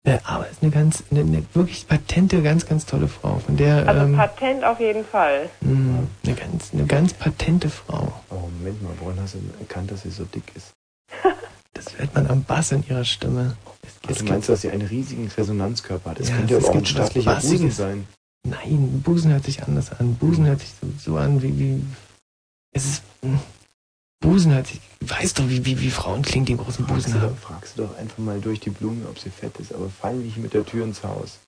Äh, 0.04 0.18
aber 0.24 0.48
ist 0.48 0.62
eine 0.62 0.70
ganz, 0.70 1.02
eine, 1.10 1.20
eine 1.20 1.44
wirklich 1.54 1.86
patente, 1.88 2.40
ganz, 2.42 2.64
ganz 2.66 2.86
tolle 2.86 3.08
Frau. 3.08 3.38
Von 3.44 3.56
der 3.56 3.86
Also 3.88 4.02
ähm, 4.02 4.16
Patent 4.16 4.64
auf 4.64 4.78
jeden 4.80 5.04
Fall. 5.04 5.50
mh, 5.60 6.04
eine 6.24 6.34
ganz, 6.34 6.70
eine 6.72 6.86
ganz 6.86 7.12
patente 7.14 7.68
Frau. 7.68 8.12
Oh, 8.30 8.34
Moment 8.58 8.82
mal, 8.82 8.92
woran 9.00 9.20
hast 9.20 9.34
du 9.34 9.38
erkannt, 9.60 9.90
dass 9.90 10.02
sie 10.02 10.10
so 10.10 10.24
dick 10.24 10.44
ist? 10.54 10.70
Das 11.74 11.96
hört 11.96 12.12
man 12.12 12.26
am 12.26 12.42
Bass 12.42 12.72
in 12.72 12.84
ihrer 12.88 13.04
Stimme. 13.04 13.56
Es, 13.82 13.92
Also 14.08 14.12
es 14.12 14.18
du 14.26 14.32
meinst, 14.32 14.48
dass 14.48 14.62
sie 14.62 14.70
einen 14.70 14.88
riesigen 14.88 15.28
Resonanzkörper 15.28 16.10
hat? 16.10 16.18
Das 16.18 16.28
Ja, 16.28 16.36
könnte 16.36 16.54
ja 16.58 16.60
auch 16.60 16.74
ein 16.74 16.84
stattlicher 16.84 17.34
Busen 17.36 17.70
sein. 17.70 18.08
Nein, 18.44 19.02
Busen 19.04 19.32
hört 19.32 19.44
sich 19.44 19.62
anders 19.62 19.92
an. 19.92 20.14
Busen 20.14 20.46
hört 20.46 20.60
sich 20.60 20.70
so, 20.80 21.12
so 21.12 21.16
an 21.18 21.42
wie, 21.42 21.58
wie. 21.58 21.82
Es 22.72 22.84
ist. 22.86 23.02
mh, 23.22 23.38
Busen 24.20 24.52
hört 24.52 24.66
sich. 24.66 24.80
Weißt 25.00 25.38
du, 25.38 25.48
wie, 25.48 25.64
wie, 25.64 25.80
wie 25.80 25.90
Frauen 25.90 26.22
klingen, 26.22 26.46
die 26.46 26.56
großen 26.56 26.86
Fragst 26.86 27.06
Busen 27.06 27.12
du, 27.14 27.20
haben? 27.20 27.34
doch, 27.34 27.38
fragst 27.48 27.78
du 27.78 27.82
doch 27.82 27.96
einfach 27.98 28.18
mal 28.18 28.40
durch 28.40 28.60
die 28.60 28.70
Blume, 28.70 29.06
ob 29.08 29.18
sie 29.18 29.30
fett 29.30 29.58
ist, 29.60 29.72
aber 29.72 29.88
fall 29.88 30.14
nicht 30.14 30.36
mit 30.38 30.54
der 30.54 30.64
Tür 30.66 30.84
ins 30.84 31.02
Haus. 31.04 31.38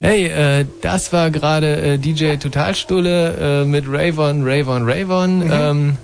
Hey, 0.00 0.26
äh, 0.26 0.66
das 0.80 1.12
war 1.12 1.30
gerade 1.30 1.76
äh, 1.80 1.98
DJ 1.98 2.36
Totalstulle 2.36 3.62
äh, 3.62 3.64
mit 3.64 3.84
Rayvon, 3.86 4.42
Rayvon, 4.42 4.82
Rayvon. 4.84 5.48
Ähm, 5.48 5.96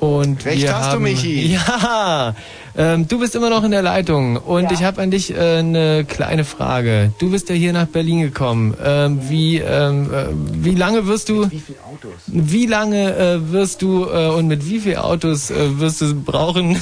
und 0.00 0.44
Recht 0.44 0.62
wir 0.62 0.74
hast 0.74 0.88
du, 0.88 0.92
haben, 0.94 1.04
Michi. 1.04 1.54
Ja, 1.68 2.34
ähm, 2.76 3.06
du 3.06 3.18
bist 3.18 3.34
immer 3.34 3.50
noch 3.50 3.62
in 3.62 3.70
der 3.70 3.82
Leitung 3.82 4.36
und 4.36 4.72
ich 4.72 4.82
habe 4.82 5.02
an 5.02 5.10
dich 5.10 5.34
äh, 5.34 5.58
eine 5.58 6.04
kleine 6.04 6.44
Frage. 6.44 7.12
Du 7.18 7.30
bist 7.30 7.48
ja 7.50 7.54
hier 7.54 7.72
nach 7.72 7.86
Berlin 7.86 8.22
gekommen. 8.22 8.74
Ähm, 8.82 9.20
wie, 9.28 9.58
ähm, 9.58 10.12
äh, 10.12 10.26
wie 10.32 10.74
lange 10.74 11.06
wirst 11.06 11.28
du? 11.28 11.50
Wie 11.50 11.60
viele 11.60 11.78
Autos? 11.84 12.12
Wie 12.26 12.66
lange 12.66 13.14
äh, 13.14 13.52
wirst 13.52 13.82
du 13.82 14.06
äh, 14.06 14.28
und 14.28 14.48
mit 14.48 14.66
wie 14.66 14.80
vielen 14.80 14.98
Autos 14.98 15.50
äh, 15.50 15.78
wirst 15.78 16.00
du 16.00 16.14
brauchen 16.14 16.80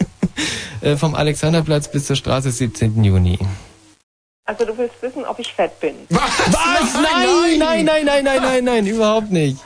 äh, 0.80 0.96
vom 0.96 1.14
Alexanderplatz 1.14 1.90
bis 1.90 2.06
zur 2.06 2.16
Straße 2.16 2.50
17. 2.50 3.04
Juni? 3.04 3.38
Also 4.46 4.66
du 4.66 4.76
willst 4.76 5.00
wissen, 5.00 5.24
ob 5.24 5.34
ob 5.34 5.40
ich 5.40 5.52
fett 5.52 5.80
bin. 5.80 5.94
Was? 6.10 6.20
Nein, 6.94 7.58
nein, 7.58 7.84
nein, 7.84 8.04
nein, 8.04 8.24
nein, 8.24 8.42
nein, 8.42 8.64
nein, 8.64 8.86
überhaupt 8.86 9.32
nicht. 9.32 9.58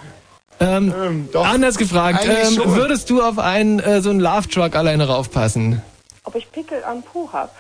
Ähm, 0.60 1.28
anders 1.35 1.76
gefragt, 1.78 2.24
ähm, 2.26 2.60
würdest 2.64 3.10
du 3.10 3.22
auf 3.22 3.39
einen 3.39 3.78
äh, 3.80 4.01
so 4.01 4.10
einen 4.10 4.20
Love 4.20 4.48
Truck 4.48 4.74
alleine 4.74 5.06
raufpassen? 5.06 5.82
Ob 6.24 6.35
ich 6.35 6.51
Pickel 6.51 6.82
am 6.85 7.02
Po 7.02 7.28
hab? 7.32 7.55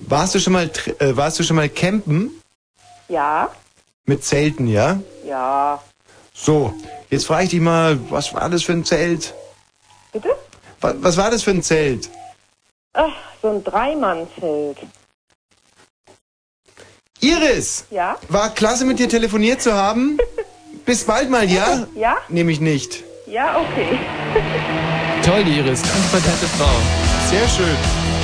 Warst 0.00 0.34
du 0.34 0.38
schon 0.38 0.52
mal, 0.52 0.66
tr- 0.66 1.00
äh, 1.00 1.16
warst 1.16 1.38
du 1.38 1.42
schon 1.42 1.56
mal 1.56 1.68
campen? 1.68 2.30
Ja, 3.08 3.50
Mit 4.06 4.24
Zelten, 4.24 4.66
ja? 4.66 5.00
ja. 5.26 5.82
So, 6.34 6.74
jetzt 7.10 7.26
frage 7.26 7.44
ich 7.44 7.50
dich 7.50 7.60
mal, 7.60 7.98
was 8.10 8.34
war 8.34 8.48
das 8.50 8.62
für 8.64 8.72
ein 8.72 8.84
Zelt? 8.84 9.34
Bitte? 10.12 10.28
Was, 10.80 10.94
was 10.98 11.16
war 11.16 11.30
das 11.30 11.42
für 11.42 11.50
ein 11.52 11.62
Zelt? 11.62 12.10
Ach, 12.92 13.12
so 13.42 13.48
ein 13.48 13.64
Dreimannzelt. 13.64 14.78
Iris! 17.20 17.84
Ja? 17.90 18.16
War 18.28 18.50
klasse 18.50 18.84
mit 18.84 18.98
dir 18.98 19.08
telefoniert 19.08 19.62
zu 19.62 19.72
haben. 19.72 20.18
Bis 20.84 21.04
bald 21.04 21.30
mal, 21.30 21.50
ja? 21.50 21.86
Ja? 21.94 22.16
Nehme 22.28 22.52
ich 22.52 22.60
nicht. 22.60 23.04
Ja, 23.26 23.58
okay. 23.58 23.98
Toll, 25.24 25.42
die 25.44 25.58
Iris, 25.58 25.80
ganz 25.82 26.22
Frau. 26.58 26.68
Sehr 27.30 27.48
schön. 27.48 28.23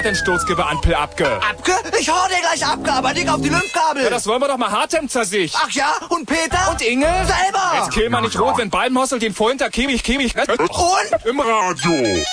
Hat 0.00 0.06
den 0.06 0.14
Sturzgeberampel 0.14 0.94
abge? 0.94 1.26
Abge? 1.26 1.74
Ich 2.00 2.08
hau 2.08 2.26
dir 2.28 2.40
gleich 2.40 2.66
abge, 2.66 2.90
aber 2.90 3.12
dick 3.12 3.28
auf 3.28 3.42
die 3.42 3.50
Lymphkabel. 3.50 4.02
Ja, 4.04 4.08
das 4.08 4.26
wollen 4.26 4.40
wir 4.40 4.48
doch 4.48 4.56
mal 4.56 4.70
Hartem 4.70 5.08
sich. 5.08 5.52
Ach 5.54 5.70
ja? 5.72 5.92
Und 6.08 6.24
Peter? 6.24 6.70
Und 6.70 6.80
Inge? 6.80 7.04
Selber. 7.04 7.72
Jetzt 7.76 7.90
kill 7.92 8.08
mal 8.08 8.22
nicht 8.22 8.38
rot, 8.40 8.56
wenn 8.56 8.70
Balmhossel 8.70 9.18
den 9.18 9.34
Vorhinter 9.34 9.68
chemisch, 9.70 10.02
chemisch. 10.02 10.32
Und? 10.34 11.26
Im 11.26 11.40
Radio. 11.40 12.24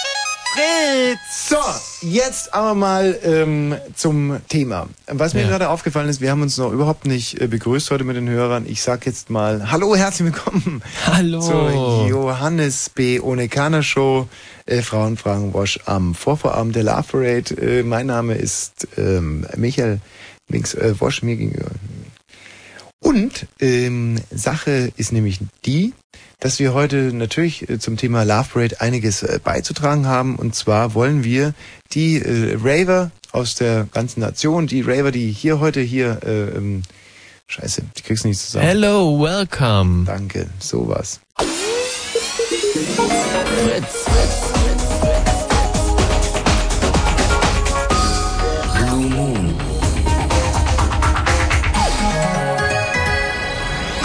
Fritz! 0.62 1.50
So, 1.50 2.08
jetzt 2.08 2.52
aber 2.56 2.74
mal 2.74 3.16
ähm, 3.24 3.76
zum 3.94 4.38
Thema. 4.50 4.88
Was 5.06 5.36
mir 5.36 5.42
Ja. 5.42 5.50
gerade 5.50 5.70
aufgefallen 5.70 6.10
ist, 6.10 6.20
wir 6.20 6.32
haben 6.32 6.42
uns 6.42 6.58
noch 6.58 6.72
überhaupt 6.72 7.06
nicht 7.06 7.40
äh, 7.40 7.46
begrüßt 7.48 7.92
heute 7.92 8.04
mit 8.04 8.16
den 8.16 8.28
Hörern. 8.28 8.66
Ich 8.68 8.82
sag 8.82 9.06
jetzt 9.06 9.30
mal 9.30 9.70
Hallo, 9.72 9.96
herzlich 9.96 10.26
willkommen 10.34 10.82
Hallo. 11.06 11.42
zur 11.42 12.08
Johannes 12.08 12.90
B. 12.90 13.20
Ohne 13.20 13.50
Kana 13.50 13.84
Show. 13.84 14.28
Äh, 14.66 14.82
Frauenfragen 14.82 15.54
Wash 15.54 15.80
am 15.86 16.16
Vorvorabend 16.16 16.76
der 16.76 16.84
Love 16.86 17.04
Parade. 17.12 17.54
Äh, 17.62 17.84
mein 17.84 18.08
Name 18.08 18.34
ist 18.34 18.88
ähm, 18.98 19.46
Michael 19.56 20.00
Links 20.50 20.74
äh, 20.74 21.00
Wosch 21.00 21.22
mir 21.22 21.36
gegenüber. 21.36 21.70
Und 23.00 23.46
ähm, 23.60 24.16
Sache 24.32 24.92
ist 24.98 25.12
nämlich 25.12 25.40
die, 25.66 25.94
dass 26.40 26.60
wir 26.60 26.74
heute 26.74 27.12
natürlich 27.14 27.70
äh, 27.70 27.80
zum 27.80 27.98
Thema 27.98 28.24
Love 28.24 28.50
Parade 28.54 28.82
einiges 28.82 29.24
äh, 29.24 29.40
beizutragen 29.44 30.06
haben. 30.08 30.36
Und 30.36 30.56
zwar 30.56 30.94
wollen 30.94 31.24
wir 31.24 31.54
die 31.94 32.22
äh, 32.22 32.58
Raver 32.62 33.12
aus 33.32 33.56
der 33.56 33.88
ganzen 33.92 34.20
Nation, 34.20 34.68
die 34.68 34.82
Raver, 34.82 35.12
die 35.12 35.32
hier 35.32 35.60
heute 35.60 35.82
hier, 35.82 36.20
äh, 36.24 36.58
ähm, 36.58 36.84
scheiße, 37.48 37.84
die 37.98 38.02
kriegst 38.02 38.24
du 38.24 38.30
nicht 38.30 38.40
zusammen. 38.40 38.66
Hello, 38.66 39.20
welcome. 39.20 40.06
Danke, 40.06 40.48
sowas. 40.60 41.20
Blue 42.78 44.57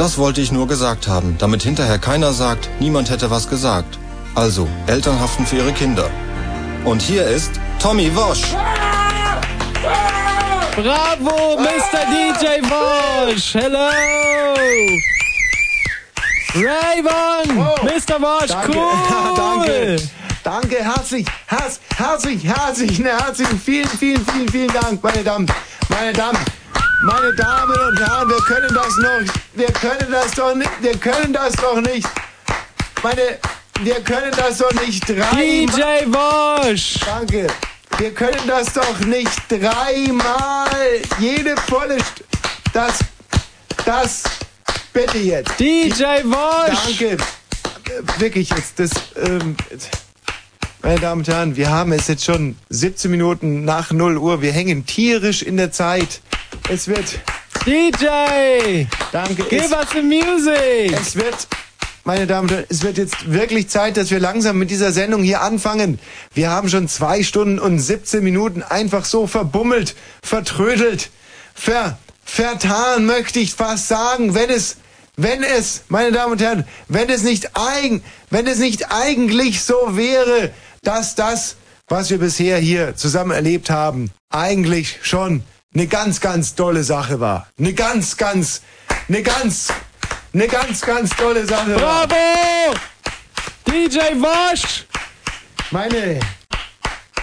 Das 0.00 0.16
wollte 0.16 0.40
ich 0.40 0.50
nur 0.50 0.66
gesagt 0.66 1.08
haben, 1.08 1.36
damit 1.38 1.62
hinterher 1.62 1.98
keiner 1.98 2.32
sagt, 2.32 2.70
niemand 2.80 3.10
hätte 3.10 3.30
was 3.30 3.50
gesagt. 3.50 3.98
Also, 4.34 4.66
Eltern 4.86 5.20
haften 5.20 5.44
für 5.44 5.56
ihre 5.56 5.74
Kinder. 5.74 6.08
Und 6.86 7.02
hier 7.02 7.26
ist 7.26 7.50
Tommy 7.78 8.10
Wosch. 8.16 8.54
Bravo, 10.74 11.60
Mr. 11.60 12.00
DJ 12.10 12.62
Wosch. 12.70 13.52
Hello. 13.52 13.90
Rayvon, 16.54 17.58
Mr. 17.84 18.22
Wosch, 18.22 18.48
Danke. 18.48 18.78
cool. 18.78 19.36
Danke. 19.36 19.96
Danke, 20.42 20.76
herzlich, 20.82 21.26
herz, 21.46 21.78
herzlich, 21.94 22.42
herzlich, 22.44 22.98
ne, 23.00 23.10
herzlichen, 23.10 23.60
vielen, 23.60 23.88
vielen, 23.90 24.24
vielen, 24.24 24.48
vielen 24.48 24.72
Dank, 24.72 25.02
meine 25.02 25.22
Damen, 25.22 25.46
meine 25.90 26.14
Damen, 26.14 26.38
meine 27.02 27.32
Damen 27.34 27.76
und 27.88 27.98
Herren, 27.98 28.28
wir 28.28 28.40
können 28.42 28.74
das 28.74 28.96
noch, 28.96 29.34
wir 29.54 29.72
können 29.72 30.10
das 30.10 30.32
doch 30.32 30.54
nicht, 30.54 30.70
wir 30.80 30.96
können 30.98 31.32
das 31.32 31.52
doch 31.54 31.80
nicht, 31.80 32.08
meine, 33.02 33.38
wir 33.82 34.00
können 34.02 34.32
das 34.36 34.58
doch 34.58 34.72
nicht 34.82 35.08
drei. 35.08 35.66
DJ 35.66 35.82
Wosch. 36.06 36.98
Danke. 37.06 37.46
Wir 37.98 38.12
können 38.12 38.46
das 38.46 38.72
doch 38.72 39.00
nicht 39.00 39.40
dreimal, 39.48 40.68
jede 41.18 41.56
volle, 41.56 41.98
St 42.00 42.24
das, 42.72 42.98
das, 43.84 44.22
bitte 44.92 45.18
jetzt. 45.18 45.58
DJ 45.58 46.04
Wosch. 46.24 46.98
Danke. 46.98 47.16
Wirklich 48.18 48.50
jetzt, 48.50 48.78
das, 48.78 48.90
ähm, 49.16 49.56
meine 50.82 51.00
Damen 51.00 51.20
und 51.22 51.28
Herren, 51.28 51.56
wir 51.56 51.70
haben 51.70 51.92
es 51.92 52.08
jetzt 52.08 52.24
schon 52.24 52.56
17 52.68 53.10
Minuten 53.10 53.64
nach 53.64 53.90
0 53.90 54.16
Uhr. 54.16 54.40
Wir 54.40 54.52
hängen 54.52 54.86
tierisch 54.86 55.42
in 55.42 55.56
der 55.56 55.72
Zeit. 55.72 56.20
Es 56.68 56.88
wird. 56.88 57.20
DJ! 57.66 58.86
Danke. 59.12 59.42
Give 59.44 59.74
us 59.74 59.90
the 59.92 60.02
music! 60.02 60.92
Es 60.92 61.16
wird, 61.16 61.48
meine 62.04 62.26
Damen 62.26 62.48
und 62.48 62.54
Herren, 62.54 62.66
es 62.68 62.82
wird 62.82 62.96
jetzt 62.96 63.30
wirklich 63.30 63.68
Zeit, 63.68 63.96
dass 63.96 64.10
wir 64.10 64.20
langsam 64.20 64.58
mit 64.58 64.70
dieser 64.70 64.92
Sendung 64.92 65.22
hier 65.22 65.42
anfangen. 65.42 65.98
Wir 66.32 66.50
haben 66.50 66.68
schon 66.68 66.88
zwei 66.88 67.22
Stunden 67.22 67.58
und 67.58 67.78
17 67.78 68.24
Minuten 68.24 68.62
einfach 68.62 69.04
so 69.04 69.26
verbummelt, 69.26 69.94
vertrödelt, 70.22 71.10
ver, 71.54 71.98
vertan, 72.24 73.04
möchte 73.04 73.40
ich 73.40 73.54
fast 73.54 73.88
sagen, 73.88 74.34
wenn 74.34 74.48
es, 74.48 74.76
wenn 75.16 75.42
es, 75.42 75.82
meine 75.88 76.12
Damen 76.12 76.32
und 76.32 76.40
Herren, 76.40 76.64
wenn 76.88 77.10
es 77.10 77.22
nicht 77.22 77.56
eigen, 77.56 78.02
wenn 78.30 78.46
es 78.46 78.58
nicht 78.58 78.90
eigentlich 78.90 79.62
so 79.62 79.96
wäre, 79.96 80.50
dass 80.82 81.14
das, 81.14 81.56
was 81.88 82.08
wir 82.10 82.18
bisher 82.18 82.58
hier 82.58 82.96
zusammen 82.96 83.32
erlebt 83.32 83.68
haben, 83.68 84.10
eigentlich 84.30 85.00
schon 85.02 85.42
eine 85.74 85.86
ganz, 85.86 86.20
ganz 86.20 86.54
tolle 86.54 86.82
Sache 86.82 87.20
war. 87.20 87.48
Eine 87.58 87.72
ganz, 87.74 88.16
ganz, 88.16 88.62
eine 89.08 89.22
ganz, 89.22 89.72
eine 90.32 90.48
ganz, 90.48 90.80
ganz 90.80 91.10
tolle 91.10 91.46
Sache 91.46 91.80
war. 91.80 92.08
Bravo! 92.08 92.76
DJ 93.66 93.98
Wosch! 94.20 94.86
Meine, 95.70 96.18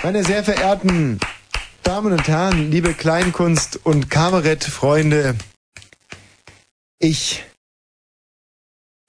meine 0.02 0.24
sehr 0.24 0.44
verehrten 0.44 1.20
Damen 1.84 2.14
und 2.14 2.28
Herren, 2.28 2.72
liebe 2.72 2.94
Kleinkunst- 2.94 3.80
und 3.84 4.10
Kabarettfreunde, 4.10 5.36
ich 7.00 7.44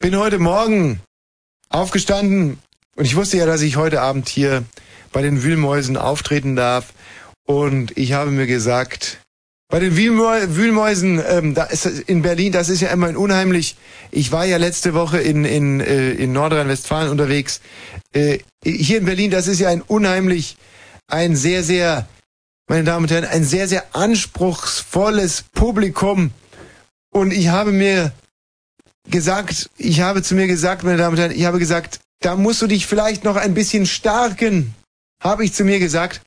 bin 0.01 0.17
heute 0.17 0.39
Morgen 0.41 1.01
aufgestanden 1.69 2.59
und 2.97 3.05
ich 3.05 3.15
wusste 3.15 3.37
ja, 3.37 3.47
dass 3.47 3.63
ich 3.63 3.77
heute 3.77 4.01
Abend 4.01 4.29
hier 4.29 4.65
bei 5.13 5.23
den 5.23 5.43
Wühlmäusen 5.45 5.97
auftreten 5.97 6.57
darf. 6.57 6.93
Und 7.47 7.97
ich 7.97 8.13
habe 8.13 8.31
mir 8.31 8.47
gesagt, 8.47 9.21
bei 9.69 9.81
den 9.81 9.97
Wühlmäu 9.97 10.47
Wühlmäusen, 10.49 11.23
ähm, 11.29 11.55
da 11.55 11.65
ist 11.65 11.85
in 11.85 12.23
Berlin, 12.23 12.53
das 12.53 12.71
ist 12.71 12.81
ja 12.81 12.89
immer 12.89 13.09
ein 13.09 13.17
unheimlich. 13.17 13.77
Ich 14.11 14.33
war 14.33 14.47
ja 14.47 14.57
letzte 14.57 14.95
Woche 14.95 15.19
in 15.19 15.45
in 15.45 15.81
äh, 15.81 16.13
in 16.13 16.33
Nordrhein-Westfalen 16.33 17.11
unterwegs. 17.11 17.61
Äh, 18.15 18.39
hier 18.65 18.99
in 18.99 19.05
Berlin, 19.05 19.31
das 19.31 19.47
ist 19.47 19.61
ja 19.61 19.69
ein 19.69 19.83
unheimlich, 19.83 20.57
ein 21.07 21.37
sehr 21.37 21.63
sehr, 21.63 22.09
meine 22.67 22.85
Damen 22.85 23.05
und 23.05 23.11
Herren, 23.11 23.27
ein 23.27 23.45
sehr 23.45 23.69
sehr 23.69 23.95
anspruchsvolles 23.95 25.45
Publikum. 25.53 26.31
Und 27.11 27.33
ich 27.33 27.49
habe 27.49 27.73
mir 27.73 28.13
gesagt, 29.11 29.69
ich 29.77 30.01
habe 30.01 30.23
zu 30.23 30.35
mir 30.35 30.47
gesagt, 30.47 30.83
meine 30.83 30.97
Damen 30.97 31.17
und 31.17 31.21
Herren, 31.21 31.37
ich 31.37 31.45
habe 31.45 31.59
gesagt, 31.59 32.01
da 32.21 32.37
musst 32.37 32.63
du 32.63 32.67
dich 32.67 32.87
vielleicht 32.87 33.23
noch 33.23 33.37
ein 33.37 33.53
bisschen 33.53 33.85
stärken, 33.85 34.75
habe 35.23 35.45
ich 35.45 35.53
zu 35.53 35.65
mir 35.65 35.79
gesagt 35.79 36.23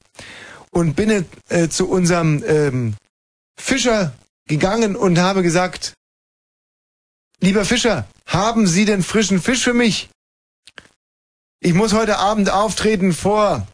und 0.69 0.95
bin 0.95 1.25
äh, 1.49 1.69
zu 1.69 1.89
unserem 1.89 2.43
ähm, 2.47 2.93
Fischer 3.61 4.13
gegangen 4.47 4.95
und 4.95 5.19
habe 5.19 5.43
gesagt, 5.43 5.93
lieber 7.39 7.63
Fischer, 7.63 8.07
haben 8.25 8.67
Sie 8.67 8.85
denn 8.85 9.03
frischen 9.03 9.41
Fisch 9.41 9.63
für 9.63 9.73
mich? 9.73 10.09
Ich 11.59 11.73
muss 11.73 11.93
heute 11.93 12.17
Abend 12.17 12.49
auftreten 12.49 13.13
vor 13.13 13.67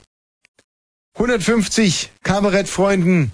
150 1.16 2.12
Kabarettfreunden. 2.22 3.32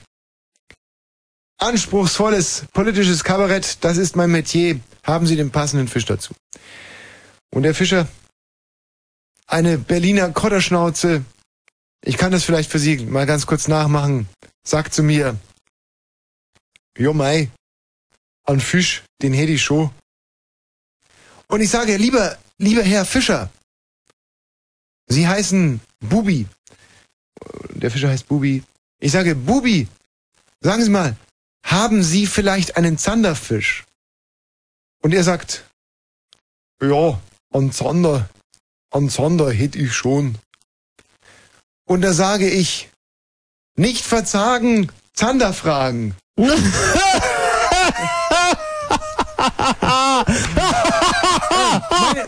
Anspruchsvolles 1.58 2.66
politisches 2.72 3.24
Kabarett, 3.24 3.84
das 3.84 3.98
ist 3.98 4.16
mein 4.16 4.32
Metier. 4.32 4.80
Haben 5.04 5.26
Sie 5.28 5.36
den 5.36 5.52
passenden 5.52 5.88
Fisch 5.88 6.06
dazu? 6.06 6.34
Und 7.52 7.64
der 7.64 7.74
Fischer, 7.74 8.08
eine 9.48 9.78
Berliner 9.78 10.30
Kotterschnauze, 10.30 11.26
ich 12.06 12.18
kann 12.18 12.32
das 12.32 12.44
vielleicht 12.44 12.72
für 12.72 12.80
Sie 12.80 12.98
mal 13.06 13.26
ganz 13.26 13.46
kurz 13.46 13.68
nachmachen, 13.68 14.28
sagt 14.64 14.94
zu 14.94 15.04
mir, 15.04 15.38
Jo 16.98 17.14
mei, 17.14 17.50
an 18.46 18.60
Fisch, 18.60 19.04
den 19.22 19.34
hätte 19.34 19.54
ich 19.54 19.64
schon. 19.64 19.90
Und 21.48 21.62
ich 21.62 21.70
sage, 21.70 21.98
lieber, 21.98 22.38
lieber 22.58 22.84
Herr 22.84 23.06
Fischer, 23.06 23.50
Sie 25.08 25.28
heißen 25.28 25.82
Bubi. 26.00 26.48
Der 27.70 27.92
Fischer 27.92 28.10
heißt 28.10 28.28
Bubi. 28.28 28.64
Ich 29.00 29.12
sage, 29.12 29.36
Bubi, 29.36 29.88
sagen 30.62 30.84
Sie 30.84 30.90
mal, 30.90 31.16
haben 31.64 32.04
Sie 32.04 32.26
vielleicht 32.26 32.78
einen 32.78 32.98
Zanderfisch? 32.98 33.86
Und 35.02 35.14
er 35.14 35.24
sagt, 35.24 35.66
ja, 36.82 37.20
an 37.52 37.72
Zander, 37.72 38.30
an 38.92 39.10
Zander 39.10 39.52
hätte 39.52 39.78
ich 39.78 39.94
schon. 39.94 40.38
Und 41.86 42.02
da 42.02 42.14
sage 42.14 42.50
ich, 42.50 42.90
nicht 43.76 44.06
verzagen, 44.06 44.92
Zander 45.14 45.54
fragen. 45.54 46.16
Meine, 46.36 46.56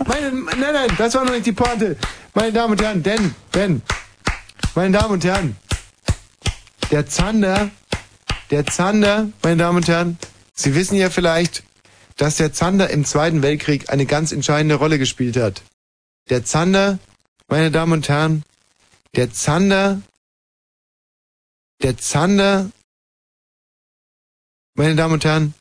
meine, 0.06 0.32
nein, 0.58 0.74
nein, 0.74 0.90
das 0.98 1.16
war 1.16 1.26
noch 1.26 1.32
nicht 1.32 1.46
die 1.46 1.52
Pointe. 1.52 1.98
Meine 2.34 2.54
Damen 2.54 2.74
und 2.74 2.82
Herren, 2.82 3.02
denn, 3.02 3.34
denn, 3.54 3.82
meine 4.76 4.98
Damen 4.98 5.14
und 5.14 5.24
Herren, 5.24 5.56
der 6.92 7.08
Zander, 7.08 7.72
der 8.52 8.66
Zander, 8.68 9.30
meine 9.42 9.58
Damen 9.58 9.78
und 9.78 9.88
Herren, 9.88 10.20
Sie 10.54 10.76
wissen 10.76 10.96
ja 10.96 11.10
vielleicht, 11.10 11.64
dass 12.16 12.38
der 12.38 12.54
Zander 12.54 12.90
im 12.92 13.06
Zweiten 13.06 13.42
Weltkrieg 13.42 13.90
eine 13.90 14.06
ganz 14.06 14.32
entscheidende 14.32 14.76
Rolle 14.76 15.00
gespielt 15.00 15.36
hat. 15.36 15.64
Der 16.30 16.46
Zander, 16.46 17.00
meine 17.48 17.72
Damen 17.72 17.94
und 17.94 18.08
Herren, 18.08 18.44
der 19.16 19.34
Zander, 19.34 20.02
der 21.82 21.98
Zander, 21.98 22.70
meine 24.76 24.96
Damen 24.96 25.14
und 25.14 25.26
Herren, 25.26 25.54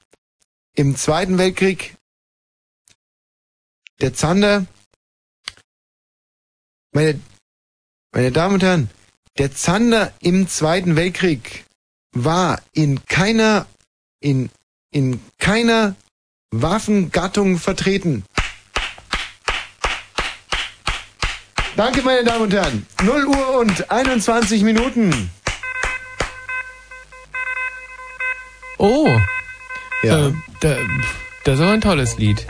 im 0.75 0.97
Zweiten 0.97 1.39
Weltkrieg, 1.39 1.97
der 4.01 4.13
Zander, 4.13 4.67
meine, 6.93 7.21
meine 8.13 8.33
Damen 8.33 8.55
und 8.55 8.63
Herren, 8.63 8.91
der 9.39 9.55
Zander 9.55 10.13
im 10.21 10.49
Zweiten 10.49 10.97
Weltkrieg 10.97 11.65
war 12.13 12.61
in 12.73 13.05
keiner, 13.07 13.67
in, 14.21 14.51
in 14.91 15.21
keiner 15.39 15.95
Waffengattung 16.51 17.59
vertreten. 17.59 18.25
Danke, 21.77 22.03
meine 22.03 22.25
Damen 22.25 22.43
und 22.43 22.53
Herren. 22.53 22.87
0 23.03 23.27
Uhr 23.27 23.59
und 23.59 23.91
21 23.91 24.63
Minuten. 24.63 25.31
Oh. 28.79 29.09
Ja. 30.03 30.29
Äh, 30.29 30.33
da, 30.61 30.77
das 31.45 31.59
ist 31.59 31.65
auch 31.65 31.71
ein 31.71 31.81
tolles 31.81 32.19
Lied. 32.19 32.47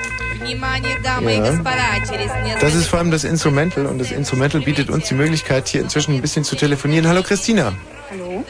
Ja. 0.47 2.61
Das 2.61 2.75
ist 2.75 2.89
vor 2.89 2.99
allem 2.99 3.11
das 3.11 3.25
Instrumental 3.25 3.87
und 3.87 3.99
das 3.99 4.11
Instrumental 4.11 4.61
bietet 4.61 4.91
uns 4.91 5.09
die 5.09 5.15
Möglichkeit, 5.15 5.69
hier 5.69 5.81
inzwischen 5.81 6.15
ein 6.15 6.21
bisschen 6.21 6.45
zu 6.45 6.57
telefonieren. 6.57 7.09
Hallo 7.09 7.23
Christina. 7.23 7.73
Hallo. 8.11 8.45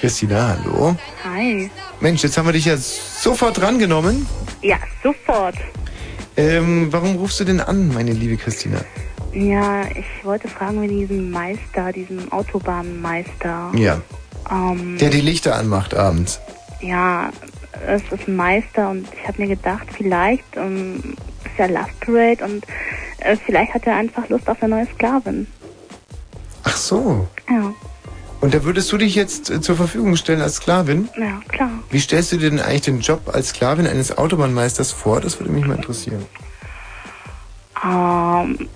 Christina, 0.00 0.56
hallo. 0.56 0.96
Hi. 1.24 1.70
Mensch, 2.00 2.22
jetzt 2.22 2.36
haben 2.36 2.46
wir 2.46 2.52
dich 2.52 2.66
ja 2.66 2.76
sofort 2.76 3.58
drangenommen. 3.58 4.26
Ja, 4.62 4.78
sofort. 5.02 5.56
Ähm, 6.36 6.92
warum 6.92 7.16
rufst 7.16 7.40
du 7.40 7.44
denn 7.44 7.60
an, 7.60 7.88
meine 7.88 8.12
liebe 8.12 8.36
Christina? 8.36 8.80
Ja, 9.32 9.82
ich 9.88 10.24
wollte 10.24 10.48
fragen, 10.48 10.82
wie 10.82 10.88
diesen 10.88 11.30
Meister, 11.30 11.92
diesen 11.92 12.30
Autobahnmeister. 12.32 13.72
Ja. 13.74 14.00
Ähm, 14.50 14.98
der 14.98 15.10
die 15.10 15.20
Lichter 15.20 15.56
anmacht 15.56 15.94
abends 15.94 16.40
ja, 16.80 17.30
es 17.86 18.02
ist 18.10 18.28
ein 18.28 18.36
Meister 18.36 18.90
und 18.90 19.06
ich 19.12 19.26
habe 19.28 19.42
mir 19.42 19.48
gedacht, 19.48 19.86
vielleicht 19.96 20.44
ähm, 20.56 21.16
ist 21.44 21.58
ja 21.58 21.66
Love 21.66 21.90
Parade 22.00 22.44
und 22.44 22.64
äh, 23.18 23.36
vielleicht 23.36 23.74
hat 23.74 23.86
er 23.86 23.96
einfach 23.96 24.28
Lust 24.28 24.48
auf 24.48 24.62
eine 24.62 24.76
neue 24.76 24.86
Sklavin. 24.94 25.46
Ach 26.64 26.76
so. 26.76 27.26
Ja, 27.48 27.72
Und 28.40 28.54
da 28.54 28.64
würdest 28.64 28.90
du 28.92 28.96
dich 28.98 29.14
jetzt 29.14 29.50
äh, 29.50 29.60
zur 29.60 29.76
Verfügung 29.76 30.16
stellen 30.16 30.40
als 30.40 30.56
Sklavin? 30.56 31.08
ja, 31.18 31.40
klar. 31.48 31.70
Wie 31.90 32.00
stellst 32.00 32.32
du 32.32 32.36
dir 32.38 32.50
denn 32.50 32.60
eigentlich 32.60 32.82
den 32.82 33.00
Job 33.00 33.30
als 33.32 33.48
Sklavin 33.50 33.86
eines 33.86 34.16
Autobahnmeisters 34.16 34.92
vor? 34.92 35.20
Das 35.20 35.38
würde 35.40 35.52
mich 35.52 35.66
mal 35.66 35.76
interessieren. 35.76 36.24
Ähm, 37.84 38.68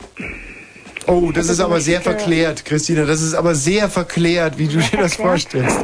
Oh, 1.09 1.33
das 1.33 1.45
ist 1.47 1.51
Also 1.51 1.65
aber 1.65 1.81
sehr 1.81 2.01
verklärt, 2.03 2.65
Christina. 2.65 3.05
Das 3.05 3.23
ist 3.23 3.35
aber 3.35 3.55
sehr 3.55 3.89
verklärt, 3.89 4.59
wie 4.59 4.69
du 4.69 4.79
dir 4.79 4.99
das 4.99 5.15
vorstellst. 5.17 5.77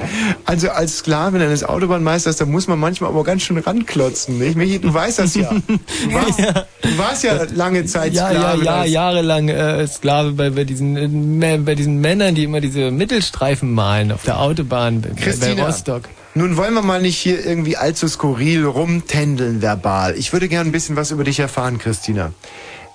Also 0.45 0.69
als 0.71 0.99
Sklavin 0.99 1.41
eines 1.41 1.65
Autobahnmeisters, 1.65 2.37
da 2.37 2.45
muss 2.45 2.69
man 2.69 2.79
manchmal 2.79 3.11
aber 3.11 3.25
ganz 3.25 3.43
schön 3.43 3.59
ranklotzen, 3.59 4.39
nicht? 4.39 4.55
Michi, 4.57 4.79
du 4.79 4.93
weißt 4.93 5.19
das 5.21 5.35
ja. 5.35 5.51
Du 5.67 6.13
warst, 6.15 6.39
du 6.39 6.99
warst 6.99 7.25
ja 7.25 7.45
lange 7.55 7.85
Zeit 7.87 8.13
Ja, 8.13 8.31
ja, 8.31 8.39
Sklave. 8.39 8.65
ja, 8.65 8.81
als- 8.83 8.91
jahrelang 8.91 9.49
äh, 9.49 9.87
Sklave 9.89 10.33
bei, 10.33 10.51
bei, 10.51 10.65
diesen, 10.65 11.43
äh, 11.43 11.59
bei 11.59 11.75
diesen 11.75 12.01
Männern, 12.01 12.35
die 12.35 12.45
immer 12.45 12.61
diese 12.61 12.91
Mittelstreifen 12.91 13.73
malen 13.73 14.13
auf 14.13 14.25
der 14.25 14.39
Autobahn 14.41 15.01
bei, 15.01 15.09
bei 15.09 15.21
Christina, 15.23 15.67
Rostock. 15.67 16.03
nun 16.35 16.57
wollen 16.59 16.75
wir 16.75 16.83
mal 16.83 17.01
nicht 17.01 17.17
hier 17.17 17.45
irgendwie 17.45 17.77
allzu 17.79 18.07
skurril 18.09 18.65
rumtändeln 18.67 19.63
verbal. 19.63 20.15
Ich 20.19 20.33
würde 20.35 20.49
gerne 20.49 20.69
ein 20.69 20.73
bisschen 20.73 20.97
was 20.97 21.11
über 21.11 21.25
dich 21.25 21.41
erfahren, 21.41 21.79
Christina. 21.79 22.33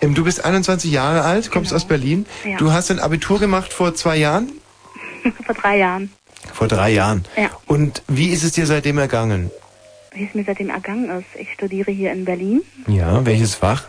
Du 0.01 0.23
bist 0.23 0.43
21 0.43 0.91
Jahre 0.91 1.23
alt, 1.23 1.51
kommst 1.51 1.73
aus 1.73 1.85
Berlin. 1.85 2.25
Ja. 2.45 2.57
Du 2.57 2.71
hast 2.71 2.89
ein 2.91 2.99
Abitur 2.99 3.39
gemacht 3.39 3.73
vor 3.73 3.93
zwei 3.95 4.17
Jahren? 4.17 4.51
vor 5.45 5.55
drei 5.55 5.77
Jahren. 5.77 6.11
Vor 6.53 6.67
drei 6.67 6.91
Jahren. 6.91 7.25
Ja. 7.35 7.49
Und 7.67 8.01
wie 8.07 8.29
ist 8.29 8.43
es 8.43 8.53
dir 8.53 8.65
seitdem 8.65 8.97
ergangen? 8.97 9.51
Wie 10.13 10.25
es 10.25 10.33
mir 10.33 10.43
seitdem 10.45 10.69
ergangen 10.69 11.09
ist. 11.19 11.39
Ich 11.39 11.51
studiere 11.53 11.91
hier 11.91 12.11
in 12.11 12.25
Berlin. 12.25 12.61
Ja, 12.87 13.25
welches 13.25 13.55
Fach? 13.55 13.83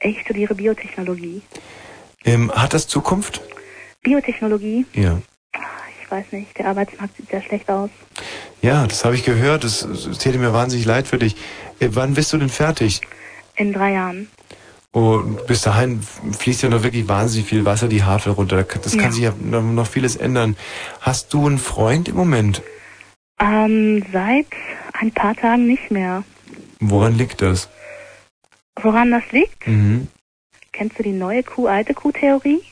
Ich 0.00 0.20
studiere 0.20 0.54
Biotechnologie. 0.54 1.42
Ähm, 2.24 2.50
hat 2.52 2.72
das 2.74 2.86
Zukunft? 2.86 3.40
Biotechnologie, 4.02 4.86
Ja. 4.94 5.20
ich 6.02 6.10
weiß 6.10 6.26
nicht, 6.30 6.56
der 6.58 6.68
Arbeitsmarkt 6.68 7.16
sieht 7.16 7.30
sehr 7.30 7.42
schlecht 7.42 7.68
aus. 7.68 7.90
Ja, 8.62 8.86
das 8.86 9.04
habe 9.04 9.16
ich 9.16 9.24
gehört. 9.24 9.64
Das 9.64 9.86
täte 10.18 10.38
mir 10.38 10.52
wahnsinnig 10.52 10.86
leid 10.86 11.08
für 11.08 11.18
dich. 11.18 11.34
Äh, 11.80 11.88
wann 11.92 12.14
bist 12.14 12.32
du 12.32 12.38
denn 12.38 12.48
fertig? 12.48 13.00
In 13.56 13.72
drei 13.72 13.92
Jahren. 13.92 14.28
Und 14.96 15.46
bis 15.46 15.60
dahin 15.60 16.00
fließt 16.00 16.62
ja 16.62 16.70
noch 16.70 16.82
wirklich 16.82 17.06
wahnsinnig 17.06 17.46
viel 17.46 17.66
Wasser 17.66 17.86
die 17.86 18.02
Havel 18.02 18.32
runter. 18.32 18.62
Das 18.62 18.92
kann 18.92 19.04
Ja. 19.04 19.12
sich 19.12 19.22
ja 19.24 19.34
noch, 19.42 19.86
vieles 19.86 20.16
ändern. 20.16 20.56
Hast 21.02 21.34
du 21.34 21.46
einen 21.46 21.58
Freund 21.58 22.08
im 22.08 22.14
Moment? 22.16 22.62
Ähm, 23.38 24.02
seit 24.10 24.46
ein 24.94 25.10
paar 25.12 25.36
Tagen 25.36 25.66
nicht 25.66 25.90
mehr. 25.90 26.24
Woran 26.80 27.14
liegt 27.14 27.42
das? 27.42 27.68
Woran 28.80 29.10
das 29.10 29.24
liegt? 29.32 29.66
Mhm. 29.66 30.08
Kennst 30.72 30.98
du 30.98 31.02
die 31.02 31.12
neue 31.12 31.42
Kuh, 31.42 31.66
alte 31.66 31.92
Kuh-Theorie? 31.92 32.62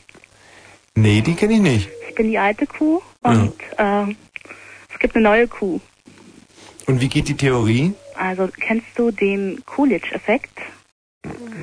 Nee, 0.95 1.21
die 1.21 1.35
kenne 1.35 1.53
ich 1.53 1.61
nicht. 1.61 1.91
Ich 2.09 2.15
bin 2.15 2.29
die 2.31 2.39
alte 2.39 2.67
Kuh 2.67 3.03
und 3.23 3.53
ähm, 3.77 4.17
es 4.91 4.99
gibt 4.99 5.15
eine 5.15 5.25
neue 5.25 5.47
Kuh. 5.47 5.79
Und 6.87 7.03
wie 7.03 7.09
geht 7.09 7.29
die 7.29 7.37
Theorie? 7.37 7.93
Also 8.17 8.49
kennst 8.59 8.87
du 8.97 9.11
den 9.11 9.63
Coolidge-Effekt? 9.67 10.59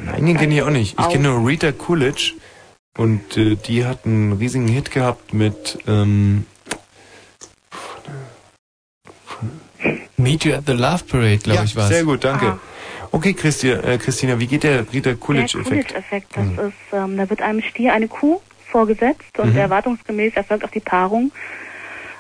Nein, 0.06 0.26
den 0.26 0.38
kenne 0.38 0.54
ich 0.56 0.62
auch 0.64 0.70
nicht. 0.70 1.00
Ich 1.00 1.10
kenne 1.10 1.30
nur 1.30 1.48
Rita 1.48 1.72
Coolidge. 1.72 2.34
Und 2.98 3.38
äh, 3.38 3.56
die 3.56 3.86
hat 3.86 4.06
einen 4.06 4.34
riesigen 4.34 4.68
Hit 4.68 4.92
gehabt 4.92 5.34
mit 5.34 5.78
ähm, 5.88 6.46
Meet 10.18 10.46
You 10.46 10.54
at 10.54 10.64
the 10.68 10.74
Love 10.74 11.04
Parade, 11.06 11.38
glaube 11.38 11.60
ja, 11.60 11.64
ich, 11.64 11.76
war's. 11.76 11.88
Sehr 11.90 12.04
gut, 12.04 12.24
danke. 12.24 12.46
Ah. 12.48 12.60
Okay, 13.12 13.34
Christi, 13.34 13.70
äh, 13.72 13.98
Christina, 13.98 14.40
wie 14.40 14.48
geht 14.48 14.64
der 14.64 14.82
Rita 14.94 15.10
Der 15.12 15.16
Coolidge-Effekt? 15.16 15.68
Coolidge-Effekt, 15.94 16.28
das 16.36 16.68
ist, 16.68 16.74
ähm, 16.94 17.18
da 17.18 17.30
wird 17.30 17.42
einem 17.42 17.62
Stier 17.62 17.94
eine 17.94 18.08
Kuh 18.08 18.40
vorgesetzt 18.70 19.38
und 19.38 19.52
Mhm. 19.54 19.58
erwartungsgemäß 19.60 20.34
erfolgt 20.36 20.64
auch 20.64 20.70
die 20.70 20.80
Paarung. 20.80 21.32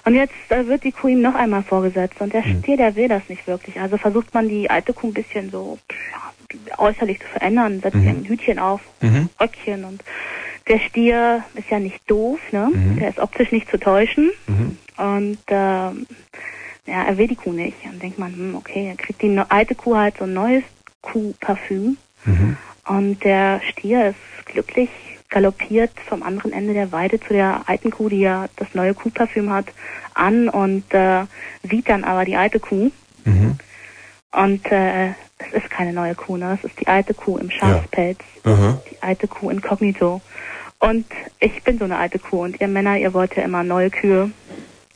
Und 0.03 0.15
jetzt 0.15 0.33
äh, 0.49 0.65
wird 0.67 0.83
die 0.83 0.91
Kuh 0.91 1.09
ihm 1.09 1.21
noch 1.21 1.35
einmal 1.35 1.63
vorgesetzt 1.63 2.15
und 2.19 2.33
der 2.33 2.45
Mhm. 2.45 2.61
Stier, 2.63 2.77
der 2.77 2.95
will 2.95 3.07
das 3.07 3.21
nicht 3.29 3.45
wirklich. 3.47 3.79
Also 3.79 3.97
versucht 3.97 4.33
man 4.33 4.49
die 4.49 4.69
alte 4.69 4.93
Kuh 4.93 5.07
ein 5.07 5.13
bisschen 5.13 5.51
so 5.51 5.77
ja, 5.91 6.30
äußerlich 6.77 7.19
zu 7.19 7.27
verändern, 7.27 7.79
setzt 7.81 7.95
Mhm. 7.97 8.07
ein 8.07 8.25
Hütchen 8.25 8.59
auf, 8.59 8.81
Mhm. 9.01 9.29
Röckchen 9.39 9.83
und 9.85 10.03
der 10.67 10.79
Stier 10.79 11.43
ist 11.55 11.69
ja 11.69 11.79
nicht 11.79 11.99
doof, 12.09 12.39
ne? 12.51 12.69
Mhm. 12.73 12.97
Der 12.99 13.09
ist 13.09 13.19
optisch 13.19 13.51
nicht 13.51 13.69
zu 13.69 13.77
täuschen 13.79 14.31
Mhm. 14.47 14.77
und 14.97 15.37
ähm, 15.47 16.05
ja, 16.87 17.03
er 17.07 17.17
will 17.17 17.27
die 17.27 17.35
Kuh 17.35 17.51
nicht. 17.53 17.77
Dann 17.83 17.99
denkt 17.99 18.17
man, 18.19 18.33
hm, 18.33 18.55
okay, 18.55 18.87
dann 18.87 18.97
kriegt 18.97 19.21
die 19.21 19.39
alte 19.49 19.75
Kuh 19.75 19.95
halt 19.95 20.17
so 20.17 20.23
ein 20.25 20.33
neues 20.33 20.63
Kuhparfüm 21.01 21.97
Mhm. 22.25 22.57
und 22.87 23.23
der 23.23 23.61
Stier 23.69 24.09
ist 24.09 24.45
glücklich 24.45 24.89
galoppiert 25.29 25.91
vom 26.07 26.23
anderen 26.23 26.51
Ende 26.51 26.73
der 26.73 26.91
Weide 26.91 27.19
zu 27.19 27.33
der 27.33 27.61
alten 27.65 27.89
Kuh, 27.89 28.09
die 28.09 28.19
ja 28.19 28.47
das 28.57 28.67
neue 28.73 28.93
Kuhparfüm 28.93 29.49
hat, 29.49 29.65
an 30.13 30.49
und 30.49 30.83
äh, 30.93 31.23
sieht 31.63 31.87
dann 31.89 32.03
aber 32.03 32.25
die 32.25 32.35
alte 32.35 32.59
Kuh. 32.59 32.91
Mhm. 33.25 33.57
Und 34.31 34.65
äh, 34.71 35.09
es 35.39 35.53
ist 35.53 35.69
keine 35.69 35.93
neue 35.93 36.15
Kuh, 36.15 36.37
ne? 36.37 36.57
Es 36.57 36.69
ist 36.69 36.79
die 36.79 36.87
alte 36.87 37.13
Kuh 37.13 37.37
im 37.37 37.51
Schafspelz, 37.51 38.19
Aha. 38.43 38.81
die 38.89 39.01
alte 39.01 39.27
Kuh 39.27 39.49
inkognito. 39.49 40.21
Und 40.79 41.05
ich 41.39 41.63
bin 41.63 41.77
so 41.77 41.83
eine 41.83 41.97
alte 41.97 42.17
Kuh 42.17 42.43
und 42.43 42.59
ihr 42.59 42.67
Männer, 42.67 42.97
ihr 42.97 43.13
wollt 43.13 43.35
ja 43.35 43.43
immer 43.43 43.63
neue 43.63 43.89
Kühe. 43.89 44.31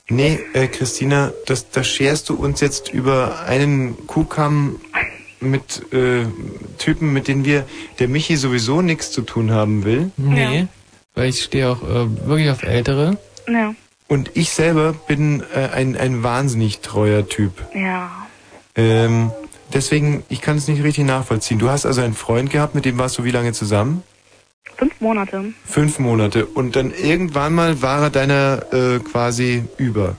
Nee, 0.08 0.38
äh, 0.52 0.68
Christina, 0.68 1.32
das, 1.46 1.70
das 1.70 1.86
scherst 1.86 2.28
du 2.28 2.34
uns 2.34 2.60
jetzt 2.60 2.92
über 2.92 3.40
einen 3.46 4.06
Kuhkamm 4.06 4.80
mit 5.40 5.92
äh, 5.92 6.26
Typen, 6.78 7.12
mit 7.12 7.28
denen 7.28 7.44
wir, 7.44 7.66
der 7.98 8.08
Michi 8.08 8.36
sowieso 8.36 8.82
nichts 8.82 9.10
zu 9.10 9.22
tun 9.22 9.50
haben 9.52 9.84
will. 9.84 10.10
Nee, 10.16 10.66
weil 11.14 11.28
ich 11.28 11.42
stehe 11.42 11.68
auch 11.70 11.82
äh, 11.82 12.26
wirklich 12.26 12.50
auf 12.50 12.62
Ältere. 12.62 13.18
Ja. 13.48 13.74
Und 14.08 14.30
ich 14.34 14.50
selber 14.50 14.92
bin 14.92 15.42
äh, 15.54 15.68
ein, 15.68 15.96
ein 15.96 16.22
wahnsinnig 16.22 16.80
treuer 16.80 17.28
Typ. 17.28 17.52
Ja. 17.74 18.25
Ähm, 18.76 19.30
deswegen, 19.72 20.22
ich 20.28 20.40
kann 20.40 20.56
es 20.56 20.68
nicht 20.68 20.82
richtig 20.82 21.04
nachvollziehen. 21.04 21.58
Du 21.58 21.70
hast 21.70 21.86
also 21.86 22.02
einen 22.02 22.14
Freund 22.14 22.50
gehabt, 22.50 22.74
mit 22.74 22.84
dem 22.84 22.98
warst 22.98 23.18
du 23.18 23.24
wie 23.24 23.30
lange 23.30 23.52
zusammen? 23.52 24.02
Fünf 24.76 25.00
Monate. 25.00 25.52
Fünf 25.64 25.98
Monate. 25.98 26.44
Und 26.46 26.76
dann 26.76 26.92
irgendwann 26.92 27.54
mal 27.54 27.80
war 27.80 28.02
er 28.02 28.10
deiner 28.10 28.62
äh, 28.72 28.98
quasi 28.98 29.64
über. 29.78 30.16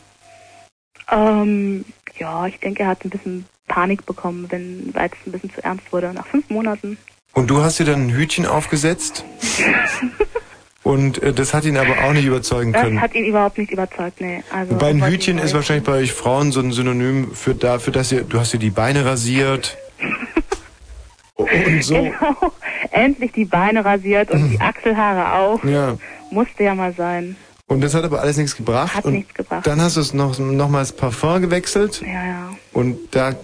Ähm, 1.11 1.85
ja, 2.17 2.47
ich 2.47 2.59
denke, 2.59 2.83
er 2.83 2.89
hat 2.89 3.05
ein 3.05 3.09
bisschen 3.11 3.45
Panik 3.67 4.05
bekommen, 4.05 4.47
wenn 4.49 4.89
weil 4.93 5.09
es 5.11 5.27
ein 5.27 5.31
bisschen 5.31 5.53
zu 5.53 5.63
ernst 5.63 5.91
wurde. 5.91 6.11
Nach 6.13 6.25
fünf 6.25 6.49
Monaten. 6.49 6.97
Und 7.33 7.49
du 7.49 7.61
hast 7.61 7.79
dir 7.79 7.85
dann 7.85 8.07
ein 8.07 8.09
Hütchen 8.09 8.47
aufgesetzt? 8.47 9.23
Und 10.87 11.21
äh, 11.21 11.33
das 11.33 11.53
hat 11.53 11.65
ihn 11.65 11.75
aber 11.75 12.05
auch 12.05 12.13
nicht 12.13 12.23
überzeugen 12.23 12.71
Das 12.71 12.83
können. 12.83 13.01
hat 13.01 13.13
ihn 13.13 13.25
überhaupt 13.25 13.57
nicht 13.57 13.71
überzeugt, 13.73 14.21
nee. 14.21 14.41
Also, 14.53 14.71
Wobei 14.71 14.87
ein 14.87 15.05
Hütchen 15.05 15.37
ist 15.37 15.53
wahrscheinlich 15.53 15.83
bei 15.85 15.91
euch 15.91 16.13
Frauen 16.13 16.53
so 16.53 16.61
ein 16.61 16.71
Synonym 16.71 17.35
für 17.35 17.55
dafür, 17.55 17.91
dass 17.91 18.09
ihr, 18.13 18.23
du 18.23 18.39
hast 18.39 18.53
dir 18.53 18.57
die 18.57 18.69
Beine 18.69 19.03
rasiert. 19.03 19.77
Und 21.35 21.83
so. 21.83 21.93
Genau. 21.93 22.53
Endlich 22.91 23.33
die 23.33 23.43
Beine 23.43 23.83
rasiert 23.83 24.31
und 24.31 24.49
die 24.49 24.59
Achselhaare 24.61 25.33
auch. 25.33 25.63
Ja. 25.65 25.97
Musste 26.31 26.63
ja 26.63 26.73
mal 26.73 26.93
sein. 26.93 27.35
Und 27.67 27.81
das 27.81 27.93
hat 27.93 28.05
aber 28.05 28.21
alles 28.21 28.37
nichts 28.37 28.55
gebracht. 28.55 28.95
Hat 28.95 29.03
und 29.03 29.13
nichts 29.13 29.33
gebracht. 29.33 29.67
Dann 29.67 29.81
hast 29.81 29.97
du 29.97 30.01
es 30.01 30.13
noch, 30.13 30.39
nochmals 30.39 30.93
Parfum 30.93 31.41
gewechselt. 31.41 32.01
Ja, 32.01 32.25
ja. 32.25 32.49
Und 32.71 33.13
da, 33.13 33.35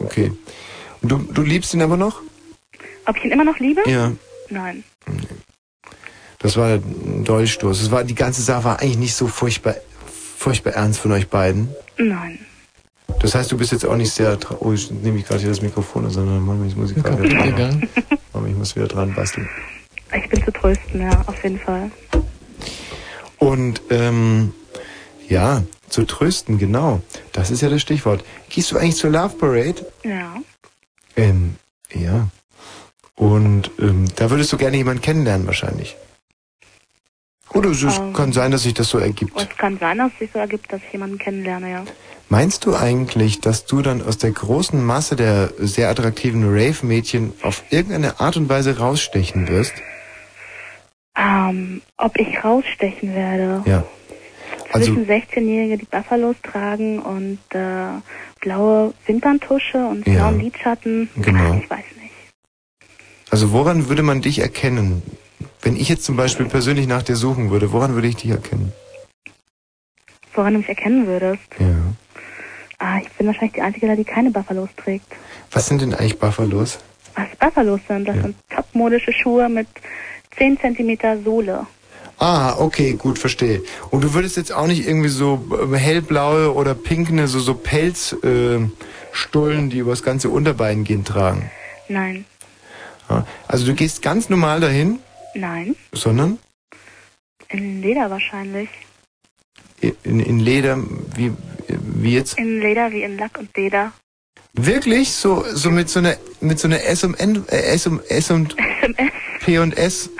okay. 0.00 0.32
Und 1.02 1.12
du, 1.12 1.18
du 1.18 1.42
liebst 1.42 1.72
ihn 1.72 1.82
aber 1.82 1.96
noch? 1.96 2.20
Ob 3.06 3.16
ich 3.16 3.24
ihn 3.24 3.30
immer 3.30 3.44
noch 3.44 3.60
liebe? 3.60 3.80
Ja. 3.88 4.10
Nein. 4.50 4.82
Das 6.42 6.56
war 6.56 6.70
ein 6.70 7.24
Dolchstoß. 7.24 7.80
Das 7.80 7.90
war, 7.90 8.04
die 8.04 8.14
ganze 8.14 8.42
Sache 8.42 8.64
war 8.64 8.80
eigentlich 8.80 8.98
nicht 8.98 9.14
so 9.14 9.28
furchtbar, 9.28 9.76
furchtbar 10.36 10.72
ernst 10.72 11.00
von 11.00 11.12
euch 11.12 11.28
beiden. 11.28 11.68
Nein. 11.98 12.38
Das 13.20 13.34
heißt, 13.34 13.52
du 13.52 13.56
bist 13.58 13.70
jetzt 13.72 13.84
auch 13.86 13.96
nicht 13.96 14.10
sehr, 14.12 14.38
tra- 14.40 14.56
oh, 14.58 14.72
ich 14.72 14.90
nehme 14.90 15.18
ich 15.18 15.26
gerade 15.26 15.40
hier 15.40 15.50
das 15.50 15.62
Mikrofon, 15.62 16.08
sondern 16.10 16.40
Mann, 16.44 16.66
ich 16.66 16.74
muss 16.76 16.90
ich 16.90 17.02
gerade 17.02 17.22
wieder 17.22 17.36
dran. 17.36 17.46
gegangen. 17.50 17.88
Ich 18.48 18.56
muss 18.56 18.74
wieder 18.74 18.88
dran 18.88 19.14
basteln. 19.14 19.48
Ich 20.16 20.28
bin 20.28 20.42
zu 20.44 20.50
trösten, 20.52 21.00
ja, 21.02 21.22
auf 21.26 21.42
jeden 21.44 21.58
Fall. 21.60 21.90
Und, 23.38 23.80
ähm, 23.90 24.52
ja, 25.28 25.62
zu 25.88 26.04
trösten, 26.06 26.58
genau. 26.58 27.00
Das 27.32 27.50
ist 27.50 27.60
ja 27.60 27.68
das 27.68 27.82
Stichwort. 27.82 28.24
Gehst 28.48 28.72
du 28.72 28.76
eigentlich 28.78 28.96
zur 28.96 29.10
Love 29.10 29.36
Parade? 29.36 29.86
Ja. 30.02 30.34
Ähm, 31.16 31.56
ja. 31.94 32.28
Und 33.14 33.70
ähm, 33.78 34.06
da 34.16 34.30
würdest 34.30 34.52
du 34.52 34.56
gerne 34.56 34.76
jemanden 34.78 35.02
kennenlernen 35.02 35.46
wahrscheinlich. 35.46 35.96
Oder 37.54 37.70
es 37.70 37.82
Ähm. 37.82 38.12
kann 38.12 38.32
sein, 38.32 38.50
dass 38.50 38.62
sich 38.62 38.74
das 38.74 38.88
so 38.88 38.98
ergibt. 38.98 39.32
Es 39.40 39.56
kann 39.56 39.78
sein, 39.78 39.98
dass 39.98 40.12
es 40.14 40.18
sich 40.20 40.30
so 40.32 40.38
ergibt, 40.38 40.72
dass 40.72 40.80
ich 40.86 40.92
jemanden 40.92 41.18
kennenlerne, 41.18 41.70
ja. 41.70 41.84
Meinst 42.28 42.64
du 42.64 42.74
eigentlich, 42.74 43.40
dass 43.40 43.66
du 43.66 43.82
dann 43.82 44.00
aus 44.02 44.16
der 44.16 44.30
großen 44.30 44.82
Masse 44.82 45.16
der 45.16 45.52
sehr 45.58 45.90
attraktiven 45.90 46.44
Rave-Mädchen 46.48 47.34
auf 47.42 47.62
irgendeine 47.70 48.20
Art 48.20 48.36
und 48.38 48.48
Weise 48.48 48.78
rausstechen 48.78 49.48
wirst? 49.48 49.74
Ähm, 51.16 51.82
ob 51.98 52.18
ich 52.18 52.42
rausstechen 52.42 53.14
werde? 53.14 53.62
Ja. 53.66 53.84
Also, 54.72 54.94
Zwischen 54.94 55.06
16-Jährige, 55.06 55.76
die 55.76 55.84
Buffalos 55.84 56.36
tragen 56.42 57.00
und 57.00 57.38
äh, 57.50 58.00
blaue 58.40 58.94
Wimperntusche 59.06 59.76
und 59.86 60.06
Ja. 60.06 60.14
blauen 60.14 60.40
Lidschatten. 60.40 61.10
Genau. 61.16 61.60
Ich 61.62 61.68
weiß 61.68 61.84
nicht. 62.00 62.12
also 63.30 63.52
woran 63.52 63.90
würde 63.90 64.02
man 64.02 64.22
dich 64.22 64.38
erkennen? 64.38 65.02
Wenn 65.62 65.76
ich 65.76 65.88
jetzt 65.88 66.04
zum 66.04 66.16
Beispiel 66.16 66.46
persönlich 66.46 66.88
nach 66.88 67.02
dir 67.02 67.14
suchen 67.14 67.50
würde, 67.50 67.72
woran 67.72 67.94
würde 67.94 68.08
ich 68.08 68.16
dich 68.16 68.30
erkennen? 68.30 68.72
Woran 70.34 70.54
du 70.54 70.58
mich 70.58 70.68
erkennen 70.68 71.06
würdest? 71.06 71.42
Ja. 71.58 71.66
Ah, 72.78 72.98
ich 73.00 73.08
bin 73.12 73.28
wahrscheinlich 73.28 73.52
die 73.52 73.62
Einzige, 73.62 73.86
da, 73.86 73.94
die 73.94 74.04
keine 74.04 74.32
Buffalos 74.32 74.70
trägt. 74.76 75.06
Was 75.52 75.66
sind 75.68 75.82
denn 75.82 75.94
eigentlich 75.94 76.18
Buffalos? 76.18 76.80
Was 77.14 77.28
Buffalos 77.38 77.80
sind, 77.86 78.08
das 78.08 78.16
sind 78.16 78.34
topmodische 78.50 79.12
Schuhe 79.12 79.48
mit 79.48 79.68
10 80.36 80.58
cm 80.58 81.22
Sohle. 81.24 81.66
Ah, 82.18 82.56
okay, 82.58 82.94
gut, 82.94 83.18
verstehe. 83.18 83.62
Und 83.90 84.02
du 84.02 84.14
würdest 84.14 84.36
jetzt 84.36 84.52
auch 84.52 84.66
nicht 84.66 84.86
irgendwie 84.86 85.08
so 85.08 85.44
äh, 85.72 85.76
hellblaue 85.76 86.54
oder 86.54 86.74
pinkne, 86.74 87.28
so, 87.28 87.38
so 87.38 87.54
Pelzstullen, 87.54 88.64
äh, 88.64 88.84
Stullen, 89.12 89.70
die 89.70 89.78
übers 89.78 90.02
ganze 90.02 90.28
Unterbein 90.28 90.84
gehen, 90.84 91.04
tragen. 91.04 91.50
Nein. 91.88 92.24
Ja. 93.08 93.26
Also 93.46 93.66
du 93.66 93.74
gehst 93.74 94.02
ganz 94.02 94.28
normal 94.28 94.60
dahin, 94.60 94.98
Nein. 95.34 95.76
sondern 95.92 96.38
In 97.48 97.80
Leder 97.82 98.10
wahrscheinlich. 98.10 98.68
in, 99.80 100.20
in 100.20 100.40
Leder, 100.40 100.78
wie, 101.16 101.32
wie 101.68 102.14
jetzt? 102.14 102.38
In 102.38 102.60
Leder 102.60 102.90
wie 102.92 103.02
in 103.02 103.16
Lack 103.18 103.38
und 103.38 103.56
Leder. 103.56 103.92
Wirklich? 104.54 105.12
So, 105.12 105.44
so 105.54 105.70
mit 105.70 105.88
so 105.88 106.00
einer, 106.00 106.16
mit 106.40 106.58
so 106.58 106.68
einer 106.68 106.82
S 106.84 107.04
und 107.04 107.14
N, 107.18 107.44
äh, 107.48 107.56
S 107.74 107.86
und, 107.86 108.00
S 108.10 108.30
und 108.30 108.54
P 109.40 109.58
und 109.58 109.76
S, 109.76 110.10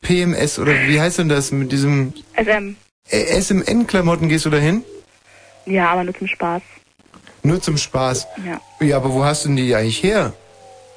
PMS 0.00 0.58
oder 0.58 0.72
wie 0.86 0.98
heißt 1.00 1.18
denn 1.18 1.28
das 1.28 1.50
mit 1.52 1.70
diesem 1.72 2.14
SM. 2.36 2.76
SMN-Klamotten 3.10 4.28
gehst 4.28 4.46
du 4.46 4.50
dahin? 4.50 4.82
Ja, 5.66 5.90
aber 5.90 6.04
nur 6.04 6.14
zum 6.14 6.26
Spaß. 6.26 6.62
Nur 7.42 7.60
zum 7.60 7.76
Spaß. 7.76 8.26
Ja. 8.44 8.60
Ja, 8.80 8.96
aber 8.96 9.12
wo 9.12 9.24
hast 9.24 9.44
du 9.44 9.48
denn 9.48 9.56
die 9.56 9.74
eigentlich 9.74 10.02
her? 10.02 10.32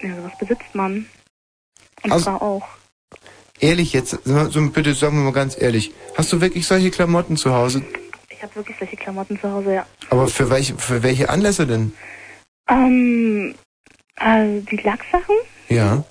Ja, 0.01 0.15
sowas 0.15 0.31
besitzt 0.39 0.73
man. 0.73 1.05
Und 2.03 2.11
Also- 2.11 2.23
zwar 2.25 2.41
auch. 2.41 2.67
Ehrlich 3.59 3.93
jetzt, 3.93 4.17
so 4.23 4.69
bitte 4.69 4.93
sagen 4.93 5.17
wir 5.17 5.23
mal 5.25 5.33
ganz 5.33 5.61
ehrlich, 5.61 5.91
hast 6.15 6.31
du 6.31 6.39
wirklich 6.41 6.65
solche 6.65 6.91
Klamotten 6.91 7.35
zu 7.35 7.53
Hause? 7.53 7.83
Ich 8.29 8.41
habe 8.41 8.55
wirklich 8.55 8.77
solche 8.79 8.95
Klamotten 8.95 9.37
zu 9.39 9.51
Hause, 9.51 9.73
ja. 9.73 9.85
Aber 10.09 10.27
für 10.27 10.49
welche, 10.49 10.75
für 10.77 11.03
welche 11.03 11.29
Anlässe 11.29 11.67
denn? 11.67 11.91
Ähm, 12.69 13.53
also 14.15 14.61
die 14.71 14.77
Lacksachen, 14.77 15.35
Ja. 15.67 16.03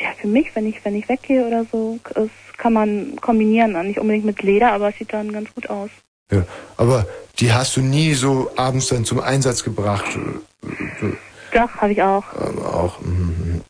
ja, 0.00 0.12
für 0.18 0.28
mich, 0.28 0.46
wenn 0.54 0.66
ich, 0.66 0.82
wenn 0.84 0.94
ich 0.94 1.08
weggehe 1.10 1.46
oder 1.46 1.66
so, 1.70 1.98
das 2.14 2.28
kann 2.56 2.72
man 2.72 3.16
kombinieren. 3.20 3.72
Nicht 3.86 3.98
unbedingt 3.98 4.24
mit 4.24 4.42
Leder, 4.42 4.72
aber 4.72 4.88
es 4.88 4.96
sieht 4.96 5.12
dann 5.12 5.32
ganz 5.32 5.52
gut 5.54 5.68
aus. 5.68 5.90
ja. 6.32 6.44
Aber 6.78 7.06
die 7.38 7.52
hast 7.52 7.76
du 7.76 7.80
nie 7.82 8.14
so 8.14 8.50
abends 8.56 8.88
dann 8.88 9.04
zum 9.04 9.20
Einsatz 9.20 9.62
gebracht. 9.64 10.18
Doch, 11.52 11.70
habe 11.76 11.92
ich 11.92 12.02
auch. 12.02 12.24
Aber 12.34 12.74
auch. 12.74 13.00
mhm. 13.00 13.60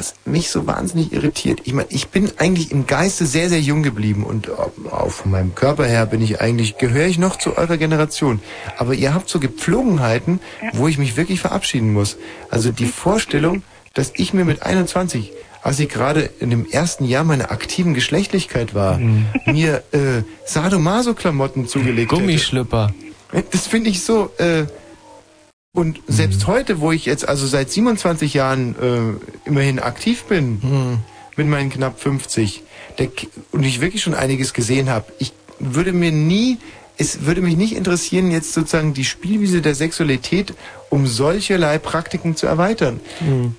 Was 0.00 0.14
mich 0.24 0.48
so 0.48 0.66
wahnsinnig 0.66 1.12
irritiert. 1.12 1.60
Ich 1.64 1.74
meine, 1.74 1.88
ich 1.90 2.08
bin 2.08 2.32
eigentlich 2.38 2.72
im 2.72 2.86
Geiste 2.86 3.26
sehr, 3.26 3.50
sehr 3.50 3.60
jung 3.60 3.82
geblieben 3.82 4.24
und 4.24 4.48
auch 4.48 5.10
von 5.10 5.30
meinem 5.30 5.54
Körper 5.54 5.84
her 5.84 6.06
bin 6.06 6.22
ich 6.22 6.40
eigentlich, 6.40 6.78
gehöre 6.78 7.06
ich 7.06 7.18
noch 7.18 7.36
zu 7.36 7.58
eurer 7.58 7.76
Generation. 7.76 8.40
Aber 8.78 8.94
ihr 8.94 9.12
habt 9.12 9.28
so 9.28 9.38
Gepflogenheiten, 9.40 10.40
wo 10.72 10.88
ich 10.88 10.96
mich 10.96 11.18
wirklich 11.18 11.40
verabschieden 11.42 11.92
muss. 11.92 12.16
Also 12.48 12.72
die 12.72 12.86
Vorstellung, 12.86 13.62
dass 13.92 14.12
ich 14.16 14.32
mir 14.32 14.46
mit 14.46 14.62
21, 14.62 15.32
als 15.60 15.78
ich 15.78 15.90
gerade 15.90 16.30
in 16.40 16.48
dem 16.48 16.64
ersten 16.64 17.04
Jahr 17.04 17.24
meiner 17.24 17.50
aktiven 17.50 17.92
Geschlechtlichkeit 17.92 18.74
war, 18.74 18.98
mir 19.44 19.82
äh, 19.92 20.22
Sadomaso-Klamotten 20.46 21.68
zugelegt 21.68 22.08
Gummischlüpper. 22.08 22.94
hätte. 23.32 23.48
Das 23.52 23.66
finde 23.66 23.90
ich 23.90 24.02
so, 24.02 24.30
äh, 24.38 24.64
und 25.72 26.00
selbst 26.08 26.46
heute, 26.46 26.80
wo 26.80 26.90
ich 26.90 27.06
jetzt 27.06 27.28
also 27.28 27.46
seit 27.46 27.70
27 27.70 28.34
Jahren 28.34 28.74
äh, 28.74 29.48
immerhin 29.48 29.78
aktiv 29.78 30.24
bin, 30.24 30.60
mit 31.36 31.46
meinen 31.46 31.70
knapp 31.70 32.00
50, 32.00 32.62
der, 32.98 33.08
und 33.52 33.62
ich 33.62 33.80
wirklich 33.80 34.02
schon 34.02 34.14
einiges 34.14 34.52
gesehen 34.52 34.90
habe, 34.90 35.12
ich 35.18 35.32
würde 35.60 35.92
mir 35.92 36.10
nie, 36.10 36.58
es 36.98 37.24
würde 37.24 37.40
mich 37.40 37.56
nicht 37.56 37.76
interessieren, 37.76 38.30
jetzt 38.32 38.52
sozusagen 38.52 38.94
die 38.94 39.04
Spielwiese 39.04 39.62
der 39.62 39.74
Sexualität 39.74 40.54
um 40.90 41.06
solcherlei 41.06 41.78
Praktiken 41.78 42.34
zu 42.34 42.46
erweitern. 42.48 43.00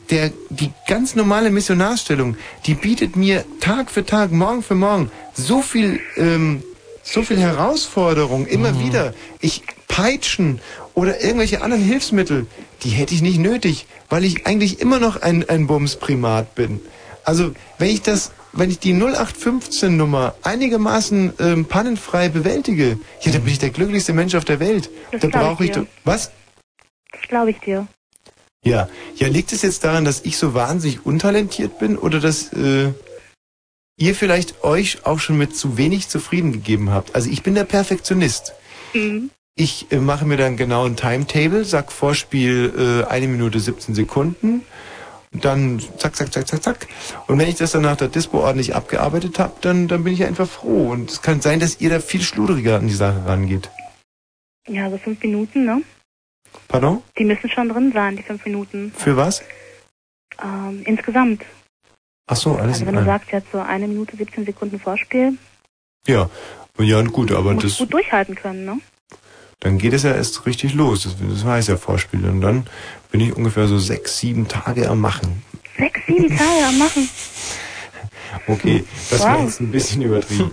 Der, 0.09 0.31
die 0.49 0.71
ganz 0.87 1.15
normale 1.15 1.49
Missionarsstellung, 1.49 2.35
die 2.65 2.73
bietet 2.73 3.15
mir 3.15 3.45
Tag 3.61 3.89
für 3.89 4.05
Tag, 4.05 4.33
Morgen 4.33 4.61
für 4.63 4.75
Morgen 4.75 5.09
so 5.33 5.61
viel, 5.61 6.01
ähm, 6.17 6.61
so 7.03 7.23
viel 7.23 7.39
Herausforderung 7.39 8.47
immer 8.47 8.79
wieder. 8.79 9.13
Ich 9.39 9.63
peitschen 9.87 10.59
oder 10.93 11.21
irgendwelche 11.21 11.61
anderen 11.61 11.83
Hilfsmittel, 11.83 12.47
die 12.83 12.89
hätte 12.89 13.13
ich 13.13 13.21
nicht 13.21 13.39
nötig, 13.39 13.85
weil 14.09 14.23
ich 14.23 14.45
eigentlich 14.45 14.79
immer 14.79 14.99
noch 14.99 15.21
ein, 15.21 15.47
ein 15.49 15.67
Bumsprimat 15.67 16.55
bin. 16.55 16.81
Also 17.23 17.53
wenn 17.77 17.89
ich 17.89 18.01
das, 18.01 18.31
wenn 18.53 18.69
ich 18.69 18.79
die 18.79 18.93
0815 18.93 19.95
Nummer 19.95 20.35
einigermaßen 20.43 21.33
ähm, 21.39 21.65
pannenfrei 21.65 22.29
bewältige, 22.29 22.99
ja, 23.21 23.31
dann 23.31 23.43
bin 23.43 23.53
ich 23.53 23.59
der 23.59 23.69
glücklichste 23.69 24.13
Mensch 24.13 24.35
auf 24.35 24.45
der 24.45 24.59
Welt. 24.59 24.89
Das 25.11 25.21
da 25.21 25.27
ich 25.27 25.33
brauche 25.33 25.65
ich 25.65 25.71
doch. 25.71 25.85
Was? 26.03 26.31
Das 27.11 27.21
glaube 27.27 27.51
ich 27.51 27.59
dir. 27.59 27.87
Ja. 28.63 28.89
Ja, 29.15 29.27
liegt 29.27 29.53
es 29.53 29.61
jetzt 29.61 29.83
daran, 29.83 30.05
dass 30.05 30.21
ich 30.21 30.37
so 30.37 30.53
wahnsinnig 30.53 31.05
untalentiert 31.05 31.79
bin 31.79 31.97
oder 31.97 32.19
dass 32.19 32.53
äh, 32.53 32.91
ihr 33.97 34.15
vielleicht 34.15 34.63
euch 34.63 35.05
auch 35.05 35.19
schon 35.19 35.37
mit 35.37 35.55
zu 35.55 35.77
wenig 35.77 36.09
zufrieden 36.09 36.51
gegeben 36.51 36.91
habt? 36.91 37.15
Also 37.15 37.29
ich 37.29 37.43
bin 37.43 37.55
der 37.55 37.63
Perfektionist. 37.63 38.53
Mhm. 38.93 39.31
Ich 39.61 39.91
äh, 39.91 39.97
mache 39.97 40.25
mir 40.25 40.37
dann 40.37 40.57
genau 40.57 40.87
ein 40.87 40.95
Timetable, 40.95 41.65
sag 41.65 41.91
Vorspiel 41.91 43.03
äh, 43.05 43.07
eine 43.07 43.27
Minute 43.27 43.59
17 43.59 43.93
Sekunden, 43.93 44.63
und 45.31 45.45
dann 45.45 45.79
zack, 45.97 46.15
zack, 46.15 46.33
zack, 46.33 46.47
zack, 46.47 46.63
zack. 46.63 46.87
Und 47.27 47.37
wenn 47.37 47.47
ich 47.47 47.55
das 47.55 47.73
dann 47.73 47.83
nach 47.83 47.95
der 47.95 48.07
Dispo 48.07 48.39
ordentlich 48.39 48.73
abgearbeitet 48.73 49.37
habe, 49.37 49.53
dann, 49.61 49.87
dann 49.87 50.03
bin 50.03 50.13
ich 50.13 50.23
einfach 50.23 50.49
froh. 50.49 50.89
Und 50.89 51.11
es 51.11 51.21
kann 51.21 51.41
sein, 51.41 51.59
dass 51.59 51.79
ihr 51.79 51.91
da 51.91 51.99
viel 51.99 52.23
schludriger 52.23 52.77
an 52.77 52.87
die 52.87 52.95
Sache 52.95 53.23
rangeht. 53.27 53.69
Ja, 54.67 54.89
so 54.89 54.97
fünf 54.97 55.21
Minuten, 55.21 55.65
ne? 55.65 55.83
Pardon? 56.67 57.03
Die 57.19 57.23
müssen 57.23 57.47
schon 57.51 57.69
drin 57.69 57.91
sein, 57.93 58.17
die 58.17 58.23
fünf 58.23 58.43
Minuten. 58.43 58.91
Für 58.97 59.15
was? 59.15 59.43
Ähm, 60.43 60.81
insgesamt. 60.85 61.45
Ach 62.25 62.35
so, 62.35 62.55
alles 62.55 62.77
Also 62.79 62.87
wenn 62.87 62.95
du 62.95 63.05
sagst 63.05 63.31
jetzt 63.31 63.51
so 63.51 63.59
eine 63.59 63.87
Minute 63.87 64.17
17 64.17 64.43
Sekunden 64.43 64.79
Vorspiel, 64.79 65.37
Ja, 66.07 66.31
ja 66.79 67.01
gut, 67.03 67.31
aber 67.31 67.53
das, 67.53 67.77
du 67.77 67.83
gut 67.83 67.93
durchhalten 67.93 68.33
können, 68.33 68.65
ne? 68.65 68.79
Dann 69.61 69.77
geht 69.77 69.93
es 69.93 70.03
ja 70.03 70.13
erst 70.13 70.45
richtig 70.45 70.73
los. 70.73 71.03
Das, 71.03 71.15
das 71.17 71.45
heißt 71.45 71.69
ja 71.69 71.77
Vorspiel. 71.77 72.25
Und 72.25 72.41
dann 72.41 72.65
bin 73.11 73.21
ich 73.21 73.35
ungefähr 73.35 73.67
so 73.67 73.79
sechs, 73.79 74.17
sieben 74.17 74.47
Tage 74.47 74.89
am 74.89 74.99
Machen. 74.99 75.43
Sechs, 75.77 75.99
sieben 76.07 76.29
Tage 76.29 76.65
am 76.67 76.77
Machen. 76.77 77.09
Okay, 78.47 78.83
das 79.09 79.19
war 79.21 79.37
Wow. 79.37 79.43
jetzt 79.45 79.59
ein 79.61 79.71
bisschen 79.71 80.01
übertrieben. 80.01 80.51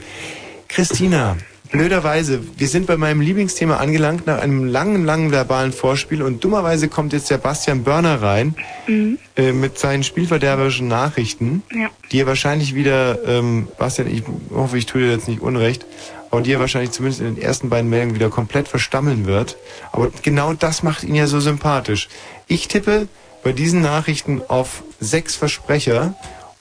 Christina, 0.68 1.36
blöderweise, 1.70 2.40
wir 2.56 2.68
sind 2.68 2.86
bei 2.86 2.96
meinem 2.96 3.20
Lieblingsthema 3.20 3.76
angelangt 3.76 4.26
nach 4.26 4.38
einem 4.40 4.64
langen, 4.66 5.04
langen 5.04 5.30
verbalen 5.30 5.72
Vorspiel 5.72 6.22
und 6.22 6.42
dummerweise 6.44 6.88
kommt 6.88 7.12
jetzt 7.12 7.30
der 7.30 7.38
Bastian 7.38 7.84
Börner 7.84 8.20
rein 8.20 8.54
Mhm. 8.86 9.18
äh, 9.36 9.52
mit 9.52 9.78
seinen 9.78 10.02
spielverderberischen 10.02 10.88
Nachrichten, 10.88 11.62
Ja. 11.72 11.88
die 12.12 12.20
er 12.20 12.26
wahrscheinlich 12.26 12.74
wieder, 12.74 13.18
ähm, 13.26 13.68
Bastian, 13.78 14.08
ich 14.08 14.22
hoffe, 14.52 14.76
ich 14.76 14.86
tue 14.86 15.02
dir 15.02 15.10
jetzt 15.12 15.28
nicht 15.28 15.40
unrecht, 15.40 15.86
aber 16.30 16.42
die 16.42 16.52
er 16.52 16.60
wahrscheinlich 16.60 16.90
zumindest 16.90 17.20
in 17.20 17.34
den 17.34 17.42
ersten 17.42 17.68
beiden 17.68 17.90
Meldungen 17.90 18.14
wieder 18.14 18.30
komplett 18.30 18.68
verstammeln 18.68 19.26
wird. 19.26 19.56
Aber 19.92 20.10
genau 20.22 20.52
das 20.52 20.82
macht 20.82 21.04
ihn 21.04 21.14
ja 21.14 21.26
so 21.26 21.40
sympathisch. 21.40 22.08
Ich 22.46 22.68
tippe 22.68 23.08
bei 23.42 23.52
diesen 23.52 23.80
Nachrichten 23.80 24.42
auf 24.48 24.82
sechs 25.00 25.36
Versprecher 25.36 26.14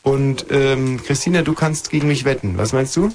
und 0.03 0.45
ähm, 0.51 1.01
Christina, 1.03 1.41
du 1.41 1.53
kannst 1.53 1.89
gegen 1.89 2.07
mich 2.07 2.23
wetten. 2.23 2.57
Was 2.57 2.73
meinst 2.73 2.95
du? 2.95 3.09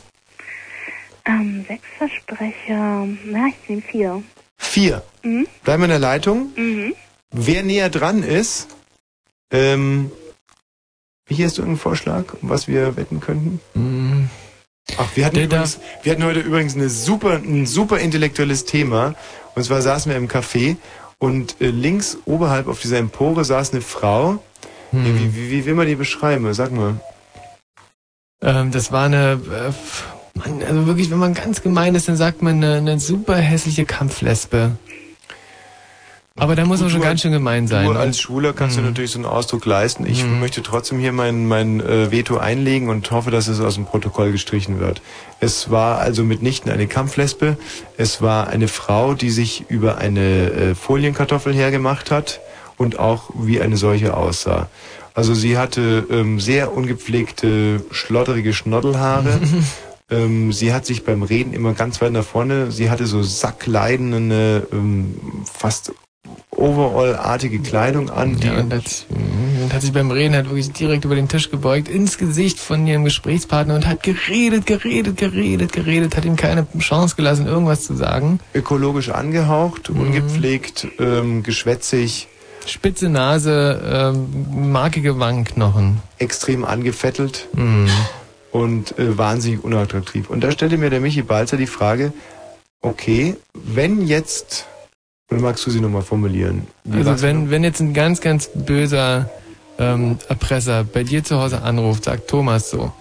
Ähm, 1.25 1.65
sechs 1.69 1.87
Versprecher, 1.97 3.07
na, 3.25 3.47
ich 3.49 3.69
nehme 3.69 3.83
vier. 3.83 4.23
Vier. 4.59 5.03
Mhm. 5.23 5.47
Bleiben 5.65 5.83
wir 5.83 5.87
in 5.87 5.91
der 5.91 5.99
Leitung. 5.99 6.53
Mhm. 6.57 6.95
Wer 7.31 7.63
näher 7.63 7.89
dran 7.89 8.23
ist, 8.23 8.69
ähm, 9.51 10.11
wie 11.27 11.45
hast 11.45 11.59
du 11.59 11.63
einen 11.63 11.79
Vorschlag, 11.79 12.25
um 12.43 12.51
was 12.51 12.69
wir 12.69 12.97
wetten 12.97 13.21
könnten? 13.21 13.61
Ach, 14.99 15.09
wir 15.15 15.25
hatten, 15.25 15.39
übrigens, 15.41 15.79
wir 16.03 16.13
hatten 16.13 16.25
heute 16.25 16.41
übrigens 16.41 16.75
eine 16.75 16.89
super, 16.89 17.35
ein 17.35 17.67
super 17.67 17.99
intellektuelles 17.99 18.65
Thema. 18.65 19.15
Und 19.55 19.65
zwar 19.65 19.83
saßen 19.83 20.11
wir 20.11 20.17
im 20.17 20.29
Café 20.29 20.77
Und 21.19 21.61
äh, 21.61 21.69
links 21.69 22.19
oberhalb 22.25 22.69
auf 22.69 22.81
dieser 22.81 22.99
Empore 22.99 23.45
saß 23.45 23.73
eine 23.73 23.81
Frau. 23.81 24.43
Hm. 24.91 25.05
Wie, 25.05 25.37
wie, 25.37 25.51
wie 25.51 25.67
will 25.67 25.75
man 25.75 25.87
die 25.87 25.95
beschreiben? 25.95 26.53
Sag 26.53 26.73
mal. 26.73 27.01
Ähm, 28.43 28.71
das 28.73 28.91
war 28.93 29.07
eine, 29.07 29.33
äh, 29.33 29.73
Mann, 30.39 30.63
also 30.63 30.87
wirklich, 30.87 31.11
wenn 31.11 31.19
man 31.19 31.35
ganz 31.35 31.63
gemein 31.63 31.95
ist, 31.95 32.09
dann 32.09 32.17
sagt 32.17 32.43
man 32.43 32.57
eine, 32.57 32.77
eine 32.77 32.99
super 32.99 33.37
hässliche 33.37 33.85
Kampflesbe. 33.85 34.73
Aber 36.39 36.57
da 36.57 36.65
muss 36.65 36.81
man 36.81 36.89
schon 36.91 37.03
ganz 37.03 37.21
schön 37.21 37.33
gemein 37.33 37.69
sein. 37.69 37.85
Du 37.85 37.91
Und- 37.91 37.97
als 37.99 38.21
Schwuler 38.21 38.53
kannst 38.53 38.77
du 38.79 38.81
natürlich 38.81 39.11
so 39.11 39.19
einen 39.19 39.27
Ausdruck 39.27 39.67
leisten. 39.67 40.07
Ich 40.07 40.25
möchte 40.25 40.63
trotzdem 40.63 40.99
hier 40.99 41.13
mein, 41.13 41.47
mein 41.47 41.81
äh, 41.81 42.11
Veto 42.11 42.39
einlegen 42.39 42.89
und 42.89 43.11
hoffe, 43.11 43.31
dass 43.31 43.49
es 43.49 43.61
aus 43.61 43.75
dem 43.75 43.85
Protokoll 43.85 44.33
gestrichen 44.33 44.81
wird. 44.81 45.03
Es 45.41 45.71
war 45.71 45.99
also 45.99 46.25
mitnichten 46.25 46.71
eine 46.73 46.87
Kampflesbe. 46.87 47.57
Es 47.97 48.23
war 48.23 48.49
eine 48.49 48.69
Frau, 48.69 49.15
die 49.15 49.31
sich 49.31 49.65
über 49.69 49.99
eine 49.99 50.51
äh, 50.51 50.75
Folienkartoffel 50.75 51.53
hergemacht 51.55 52.11
hat 52.11 52.41
und 52.77 52.99
auch 52.99 53.31
wie 53.35 53.61
eine 53.61 53.77
solche 53.77 54.17
aussah. 54.17 54.69
Also 55.15 55.35
sie 55.35 55.59
hatte 55.59 56.07
ähm, 56.11 56.41
sehr 56.41 56.75
ungepflegte, 56.75 57.85
schlotterige 57.91 58.55
Schnoddelhaare. 58.55 59.39
ähm, 60.11 60.51
sie 60.53 60.73
hat 60.73 60.87
sich 60.87 61.05
beim 61.05 61.23
Reden 61.23 61.53
immer 61.53 61.75
ganz 61.75 62.01
weit 62.01 62.13
nach 62.13 62.25
vorne, 62.25 62.73
sie 62.73 62.89
hatte 62.91 63.07
so 63.07 63.23
sackleidende, 63.23 64.67
ähm, 64.73 65.15
fast 65.53 65.93
Overall-artige 66.57 67.61
Kleidung 67.61 68.11
an. 68.11 68.37
Die 68.37 68.47
Ja, 68.47 68.59
und 68.61 68.73
hat, 68.73 69.07
und 69.11 69.73
hat 69.73 69.81
sich 69.81 69.93
beim 69.93 70.11
Reden 70.11 70.35
halt 70.35 70.47
wirklich 70.47 70.71
direkt 70.73 71.05
über 71.05 71.15
den 71.15 71.29
Tisch 71.29 71.51
gebeugt, 71.51 71.89
ins 71.89 72.19
Gesicht 72.19 72.59
von 72.61 72.87
ihrem 72.87 73.05
Gesprächspartner 73.05 73.75
und 73.75 73.87
hat 73.87 74.03
geredet, 74.03 74.67
geredet, 74.67 75.17
geredet, 75.17 75.73
geredet, 75.73 76.17
hat 76.17 76.25
ihm 76.25 76.37
keine 76.37 76.67
Chance 76.79 77.17
gelassen, 77.17 77.47
irgendwas 77.47 77.85
zu 77.85 77.95
sagen. 77.95 78.39
ökologisch 78.55 79.09
angehaucht, 79.09 79.91
Mhm. 79.91 80.01
ungepflegt, 80.01 80.89
ähm, 80.99 81.43
geschwätzig. 81.43 82.29
Spitze 82.67 83.09
Nase, 83.09 83.83
ähm, 84.15 84.71
markige 84.71 85.19
Wangenknochen. 85.19 85.99
Extrem 86.19 86.65
angefettelt 86.65 87.49
Mhm. 87.55 87.89
und 88.53 88.97
äh, 88.99 89.17
wahnsinnig 89.19 89.65
unattraktiv. 89.65 90.31
Und 90.31 90.45
da 90.45 90.53
stellte 90.53 90.77
mir 90.79 90.91
der 90.91 91.01
Michi 91.01 91.23
Balzer 91.23 91.57
die 91.57 91.67
Frage, 91.67 92.13
okay, 92.83 93.37
wenn 93.55 94.07
jetzt, 94.07 94.67
oder 95.33 95.41
magst 95.43 95.67
du 95.67 95.71
sie 95.71 95.81
nochmal 95.81 96.03
formulieren? 96.03 96.67
Wie 96.85 96.99
Also 96.99 97.23
wenn, 97.23 97.51
wenn 97.51 97.65
jetzt 97.65 97.81
ein 97.81 97.93
ganz, 97.95 98.21
ganz 98.21 98.51
böser 98.55 99.31
ähm, 99.79 100.19
Erpresser 100.29 100.85
bei 100.85 101.03
dir 101.03 101.25
zu 101.25 101.41
Hause 101.41 101.63
anruft, 101.63 102.05
sagt 102.05 102.29
Thomas 102.29 102.71
so, 102.71 102.93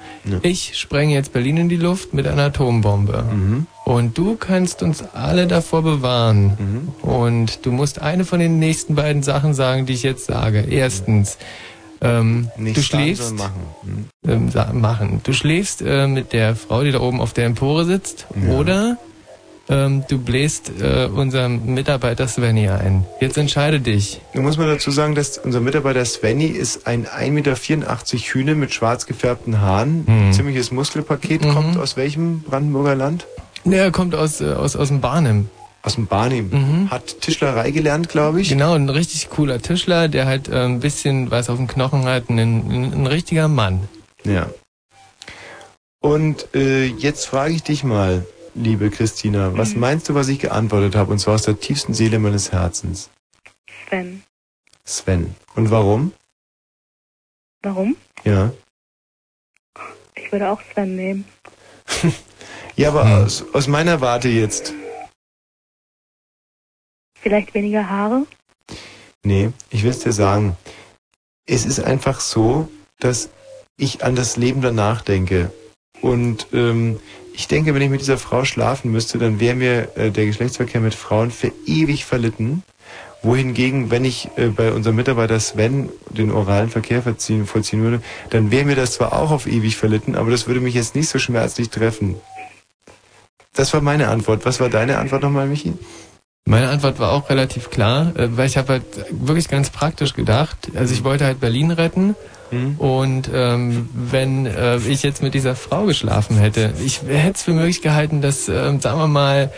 ich 0.44 0.78
sprenge 0.78 1.14
jetzt 1.14 1.34
Berlin 1.34 1.58
in 1.58 1.70
die 1.70 1.78
Luft 1.78 2.14
mit 2.14 2.28
einer 2.28 2.44
Atombombe. 2.44 3.24
Mhm. 3.32 3.66
Und 3.86 4.18
du 4.18 4.36
kannst 4.36 4.84
uns 4.84 5.04
alle 5.14 5.48
davor 5.48 5.82
bewahren. 5.82 6.58
Mhm. 7.04 7.10
Und 7.10 7.66
du 7.66 7.72
musst 7.72 8.02
eine 8.02 8.24
von 8.24 8.40
den 8.40 8.60
nächsten 8.60 8.96
beiden 8.96 9.24
Sachen 9.24 9.54
sagen, 9.54 9.86
die 9.88 9.94
ich 9.94 10.04
jetzt 10.04 10.26
sage. 10.28 10.62
Erstens, 10.70 11.38
ähm, 12.02 12.50
du 12.58 12.82
schläfst. 12.82 13.36
machen. 13.36 14.06
Ähm, 14.28 14.50
sa- 14.52 14.72
machen. 14.74 15.22
Du 15.24 15.34
schläfst 15.34 15.82
äh, 15.82 16.08
mit 16.08 16.34
der 16.34 16.56
Frau, 16.56 16.84
die 16.84 16.92
da 16.92 17.00
oben 17.02 17.20
auf 17.20 17.34
der 17.34 17.46
Empore 17.46 17.86
sitzt. 17.86 18.28
Oder 18.48 18.98
ähm, 19.72 20.04
du 20.10 20.20
bläst 20.20 20.72
äh, 20.82 21.06
unserem 21.06 21.74
Mitarbeiter 21.74 22.28
Svenny 22.28 22.68
ein. 22.68 23.06
Jetzt 23.22 23.38
entscheide 23.38 23.80
dich. 23.80 24.20
Nun 24.34 24.44
muss 24.44 24.58
man 24.58 24.68
dazu 24.68 24.92
sagen, 24.92 25.16
dass 25.16 25.38
unser 25.38 25.62
Mitarbeiter 25.62 26.04
Svenny 26.04 26.48
ist 26.48 26.86
ein 26.86 27.08
1,84 27.08 27.32
Meter 27.32 27.56
Hühne 27.56 28.56
mit 28.56 28.74
schwarz 28.74 29.06
gefärbten 29.06 29.62
Haaren. 29.62 30.04
Mhm. 30.06 30.34
Ziemliches 30.34 30.72
Muskelpaket. 30.72 31.42
Kommt 31.42 31.78
aus 31.78 31.96
welchem 31.96 32.42
Brandenburger 32.42 32.96
Land? 32.96 33.26
Der 33.64 33.92
kommt 33.92 34.14
aus, 34.14 34.42
äh, 34.42 34.52
aus, 34.52 34.76
aus 34.76 34.90
dem 34.90 35.00
Barnim. 35.00 35.50
Aus 35.84 35.96
dem 35.96 36.06
Barnim. 36.06 36.90
Hat 36.92 37.22
Tischlerei 37.22 37.72
gelernt, 37.72 38.10
glaube 38.10 38.42
ich. 38.42 38.50
Genau, 38.50 38.74
ein 38.74 38.90
richtig 38.90 39.30
cooler 39.30 39.62
Tischler, 39.62 40.10
der 40.10 40.26
halt 40.28 40.50
äh, 40.50 40.66
ein 40.66 40.80
bisschen 40.82 41.32
was 41.32 41.50
auf 41.50 41.58
dem 41.58 41.68
Knochen 41.68 42.04
hat. 42.04 42.30
Ein, 42.30 42.38
ein, 42.38 42.94
ein 42.94 43.08
richtiger 43.08 43.48
Mann. 43.48 43.88
Ja. 44.24 44.48
Und 46.02 46.54
äh, 46.54 46.86
jetzt 46.86 47.26
frage 47.26 47.54
ich 47.54 47.64
dich 47.64 47.84
mal, 47.84 48.26
liebe 48.54 48.90
Christina, 48.90 49.58
was 49.58 49.76
meinst 49.76 50.10
du, 50.10 50.16
was 50.16 50.28
ich 50.28 50.40
geantwortet 50.40 50.96
habe? 50.96 51.12
Und 51.12 51.20
zwar 51.20 51.36
aus 51.36 51.44
der 51.44 51.60
tiefsten 51.60 51.94
Seele 51.94 52.20
meines 52.20 52.52
Herzens. 52.52 53.10
Sven. 53.88 54.24
Sven. 54.84 55.36
Und 55.56 55.72
warum? 55.72 56.14
Warum? 57.62 57.96
Ja. 58.24 58.52
Ich 60.16 60.32
würde 60.32 60.50
auch 60.50 60.62
Sven 60.74 60.96
nehmen. 60.96 61.26
Ja, 62.78 62.90
aber 62.90 63.24
aus, 63.24 63.44
aus 63.54 63.68
meiner 63.68 64.02
Warte 64.02 64.30
jetzt. 64.30 64.74
Vielleicht 67.20 67.54
weniger 67.54 67.88
Haare? 67.90 68.26
Nee, 69.24 69.52
ich 69.70 69.84
will 69.84 69.92
es 69.92 70.00
dir 70.00 70.14
sagen. 70.14 70.58
Es 71.46 71.66
ist 71.66 71.80
einfach 71.80 72.22
so, 72.22 72.70
dass 73.00 73.30
ich 73.78 74.04
an 74.04 74.16
das 74.16 74.38
Leben 74.38 74.62
danach 74.62 75.02
denke. 75.02 75.52
Und 76.02 76.48
ähm, 76.54 77.00
ich 77.34 77.48
denke, 77.48 77.74
wenn 77.74 77.82
ich 77.82 77.90
mit 77.90 78.02
dieser 78.02 78.18
Frau 78.18 78.46
schlafen 78.46 78.92
müsste, 78.92 79.18
dann 79.18 79.40
wäre 79.40 79.56
mir 79.56 79.90
äh, 79.96 80.12
der 80.12 80.26
Geschlechtsverkehr 80.26 80.82
mit 80.82 80.94
Frauen 80.94 81.32
für 81.32 81.52
ewig 81.66 82.06
verlitten. 82.06 82.64
Wohingegen, 83.24 83.92
wenn 83.92 84.04
ich 84.04 84.30
äh, 84.36 84.48
bei 84.48 84.72
unserem 84.72 84.96
Mitarbeiter 84.96 85.40
Sven 85.40 85.90
den 86.10 86.32
oralen 86.32 86.70
Verkehr 86.70 87.02
verziehen, 87.04 87.46
vollziehen 87.46 87.84
würde, 87.84 88.02
dann 88.32 88.52
wäre 88.52 88.66
mir 88.66 88.76
das 88.76 88.94
zwar 88.94 89.14
auch 89.14 89.32
auf 89.32 89.48
ewig 89.48 89.78
verlitten, 89.78 90.16
aber 90.16 90.32
das 90.32 90.48
würde 90.48 90.60
mich 90.60 90.74
jetzt 90.74 90.96
nicht 90.96 91.08
so 91.08 91.20
schmerzlich 91.20 91.70
treffen. 91.70 92.16
Das 93.54 93.74
war 93.74 93.82
meine 93.82 94.08
Antwort. 94.08 94.46
Was 94.46 94.60
war 94.60 94.70
deine 94.70 94.98
Antwort 94.98 95.22
nochmal, 95.22 95.48
Michi? 95.48 95.74
Meine 96.46 96.70
Antwort 96.70 97.00
war 97.00 97.12
auch 97.12 97.30
relativ 97.30 97.70
klar, 97.70 98.16
äh, 98.16 98.36
weil 98.36 98.48
ich 98.48 98.58
habe 98.58 98.74
halt 98.74 98.84
wirklich 99.12 99.48
ganz 99.48 99.70
praktisch 99.70 100.14
gedacht. 100.14 100.72
Also 100.76 100.94
ich 100.94 101.04
wollte 101.04 101.26
halt 101.26 101.40
Berlin 101.40 101.72
retten. 101.72 102.16
Und 102.78 103.30
ähm, 103.34 103.90
wenn 103.94 104.46
äh, 104.46 104.78
ich 104.78 105.04
jetzt 105.04 105.24
mit 105.24 105.34
dieser 105.34 105.56
Frau 105.56 105.86
geschlafen 105.86 106.38
hätte, 106.38 106.74
ich 106.84 107.02
hätte 107.04 107.36
es 107.36 107.44
für 107.44 107.54
möglich 107.54 107.82
gehalten, 107.82 108.22
dass, 108.22 108.50
ähm, 108.50 108.80
sagen 108.82 109.00
wir 109.00 109.08
mal, 109.08 109.52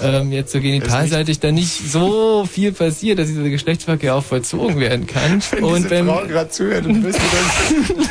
ähm, 0.00 0.32
jetzt 0.32 0.52
so 0.52 0.60
genitalseitig 0.60 1.40
da 1.40 1.50
nicht 1.52 1.90
so 1.90 2.46
viel 2.50 2.72
passiert, 2.72 3.18
dass 3.18 3.28
dieser 3.28 3.48
Geschlechtsverkehr 3.48 4.14
auch 4.14 4.24
vollzogen 4.24 4.78
werden 4.80 5.06
kann. 5.06 5.42
Wenn 5.50 5.64
und 5.64 5.76
diese 5.78 5.90
wenn, 5.90 6.06
Frau 6.06 6.26
gerade 6.26 6.50
zuhört 6.50 6.86
und 6.86 7.02
wüsste, 7.04 7.20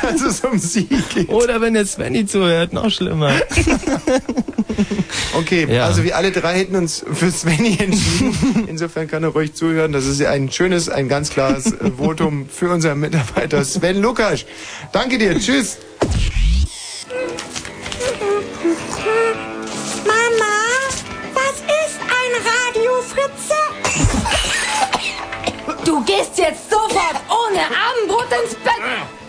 dass 0.12 0.20
es 0.22 0.40
um 0.44 0.58
sie 0.58 0.84
geht. 1.14 1.28
oder 1.28 1.60
wenn 1.60 1.74
der 1.74 1.86
Svenny 1.86 2.26
zuhört, 2.26 2.72
noch 2.72 2.90
schlimmer. 2.90 3.32
Okay, 5.34 5.66
Ja. 5.70 5.86
also 5.86 6.04
wir 6.04 6.16
alle 6.16 6.30
drei 6.32 6.58
hätten 6.58 6.76
uns 6.76 7.04
für 7.12 7.30
Svenny 7.30 7.76
entschieden. 7.80 8.66
Insofern 8.68 9.06
kann 9.08 9.22
er 9.22 9.30
ruhig 9.30 9.54
zuhören. 9.54 9.92
Das 9.92 10.06
ist 10.06 10.20
ja 10.20 10.30
ein 10.30 10.50
schönes, 10.50 10.88
ein 10.88 11.08
ganz 11.08 11.30
klares 11.30 11.66
äh, 11.72 11.90
Votum 11.96 12.48
für 12.48 12.70
unseren 12.70 12.98
Mitarbeiter 13.00 13.64
Sven 13.64 14.00
Lukas. 14.00 14.44
Danke 14.92 15.18
dir, 15.18 15.38
tschüss. 15.38 15.78
Radiofritze? 23.18 23.54
Du 25.84 26.02
gehst 26.04 26.38
jetzt 26.38 26.70
sofort 26.70 27.16
ohne 27.28 27.60
Abendbrot 27.60 28.28
ins 28.44 28.54
Bett. 28.56 28.72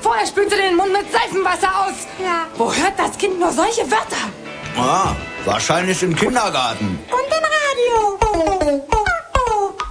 Vorher 0.01 0.25
spülst 0.27 0.51
du 0.51 0.57
den 0.57 0.75
Mund 0.75 0.91
mit 0.93 1.05
Seifenwasser 1.11 1.85
aus. 1.85 2.07
Ja. 2.23 2.45
Wo 2.57 2.73
hört 2.73 2.93
das 2.97 3.17
Kind 3.17 3.39
nur 3.39 3.51
solche 3.51 3.81
Wörter? 3.89 4.29
Ah, 4.77 5.15
wahrscheinlich 5.45 6.01
im 6.03 6.15
Kindergarten. 6.15 6.99
Und 7.09 7.27
im 7.27 7.43
Radio. 7.43 8.99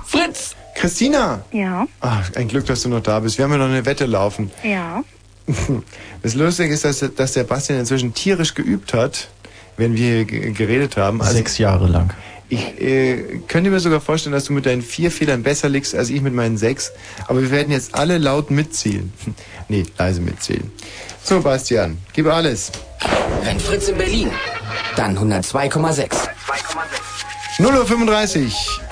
Fritz! 0.07 0.55
Christina! 0.75 1.41
Ja, 1.53 1.87
Ach, 2.01 2.31
ein 2.37 2.47
Glück, 2.49 2.67
dass 2.67 2.83
du 2.83 2.89
noch 2.89 3.01
da 3.03 3.19
bist. 3.21 3.37
Wir 3.37 3.45
haben 3.45 3.53
ja 3.53 3.59
noch 3.59 3.67
eine 3.67 3.85
Wette 3.85 4.07
laufen. 4.07 4.51
ja. 4.63 5.03
Das 6.23 6.35
Lustige 6.35 6.75
ist, 6.75 6.85
dass, 6.85 6.99
dass 7.17 7.33
der 7.35 7.45
Bastian 7.45 7.79
inzwischen 7.79 8.13
tierisch 8.13 8.53
geübt 8.55 8.93
hat, 8.93 9.29
wenn 9.77 9.95
wir 9.97 10.25
geredet 10.25 10.97
haben. 10.97 11.21
Also 11.23 11.33
Sechs 11.35 11.59
Jahre 11.59 11.87
lang. 11.87 12.13
Ich 12.51 12.81
äh, 12.81 13.41
könnte 13.47 13.71
mir 13.71 13.81
sogar 13.81 14.01
vorstellen, 14.01 14.33
dass 14.33 14.45
du 14.45 14.55
mit 14.55 14.65
deinen 14.65 14.83
vier 14.83 15.11
Fehlern 15.11 15.43
besser 15.43 15.69
liegst 15.69 15.95
als 15.95 16.09
ich 16.09 16.23
mit 16.23 16.33
meinen 16.33 16.57
sechs. 16.57 16.93
Aber 17.27 17.43
wir 17.43 17.51
werden 17.51 17.71
jetzt 17.71 17.95
alle 17.95 18.19
laut 18.19 18.51
mitzählen. 18.51 19.13
nee, 19.69 19.85
leise 19.99 20.21
mitzählen. 20.21 20.71
So, 21.23 21.41
Bastian, 21.41 21.99
gib 22.15 22.27
alles. 22.27 22.73
Wenn 23.43 23.61
Fritz 23.61 23.89
in 23.89 23.99
Berlin, 23.99 24.31
dann 24.97 25.19
102,6. 25.19 26.09
0.35 27.59 28.45
Uhr. 28.47 28.88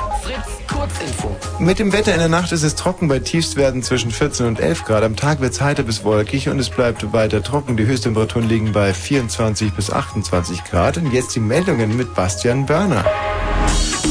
Kurzinfo. 0.87 1.37
Mit 1.59 1.79
dem 1.79 1.93
Wetter 1.93 2.13
in 2.13 2.19
der 2.19 2.29
Nacht 2.29 2.53
ist 2.53 2.63
es 2.63 2.75
trocken 2.75 3.09
bei 3.09 3.19
Tiefstwerten 3.19 3.83
zwischen 3.83 4.11
14 4.11 4.47
und 4.47 4.61
11 4.61 4.85
Grad. 4.85 5.03
Am 5.03 5.17
Tag 5.17 5.41
wird 5.41 5.53
es 5.53 5.61
heiter 5.61 5.83
bis 5.83 6.05
wolkig 6.05 6.49
und 6.49 6.59
es 6.59 6.71
bleibt 6.71 7.13
weiter 7.13 7.43
trocken. 7.43 7.77
Die 7.77 7.87
Höchsttemperaturen 7.87 8.49
liegen 8.49 8.73
bei 8.73 8.93
24 8.93 9.73
bis 9.73 9.91
28 9.91 10.65
Grad. 10.65 10.99
Und 10.99 11.13
jetzt 11.13 11.35
die 11.35 11.41
Meldungen 11.41 11.97
mit 11.97 12.15
Bastian 12.15 12.67
Börner. 12.67 13.05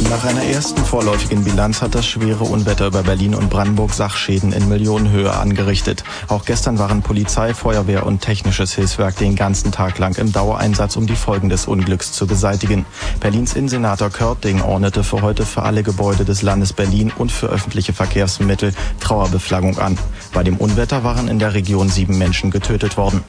Nach 0.04 0.24
einer 0.24 0.44
ersten 0.44 0.84
vorläufigen 0.84 1.44
Bilanz 1.44 1.82
hat 1.82 1.96
das 1.96 2.06
schwere 2.06 2.44
Unwetter 2.44 2.88
über 2.88 3.02
Berlin 3.02 3.34
und 3.34 3.50
Brandenburg 3.50 3.94
Sachschäden 3.94 4.52
in 4.52 4.70
Millionenhöhe 4.70 5.34
angerichtet. 5.34 6.04
Auch 6.28 6.46
gestern 6.46 6.78
waren 6.78 7.02
Polizei, 7.02 7.54
Feuerwehr 7.54 8.06
und 8.06 8.22
technisches 8.22 8.74
Hilfswerk 8.74 9.16
den 9.18 9.36
ganzen 9.36 9.72
Tag 9.72 9.98
lang 9.98 10.16
im 10.18 10.32
Dauereinsatz, 10.32 10.96
um 10.96 11.08
die 11.08 11.16
Folgen 11.16 11.50
des 11.50 11.66
Unglücks 11.66 12.12
zu 12.12 12.28
beseitigen. 12.28 12.86
Berlins 13.20 13.56
Innensenator 13.56 14.10
Körting 14.10 14.62
ordnete 14.62 15.04
für 15.04 15.22
heute 15.22 15.46
für 15.46 15.64
alle 15.64 15.82
Gebäude 15.82 16.26
des 16.26 16.42
Landes 16.42 16.74
Berlin 16.74 17.12
und 17.18 17.32
für 17.32 17.48
öffentliche 17.48 17.94
Verkehrsmittel 17.94 18.74
Trauerbeflaggung 19.00 19.80
an. 19.80 19.98
Bei 20.34 20.44
dem 20.44 20.58
Unwetter 20.58 21.04
waren 21.04 21.28
in 21.28 21.40
der 21.40 21.54
Region 21.54 21.90
sieben 21.90 22.18
Menschen 22.18 22.52
getötet 22.52 22.98
worden. 22.98 23.24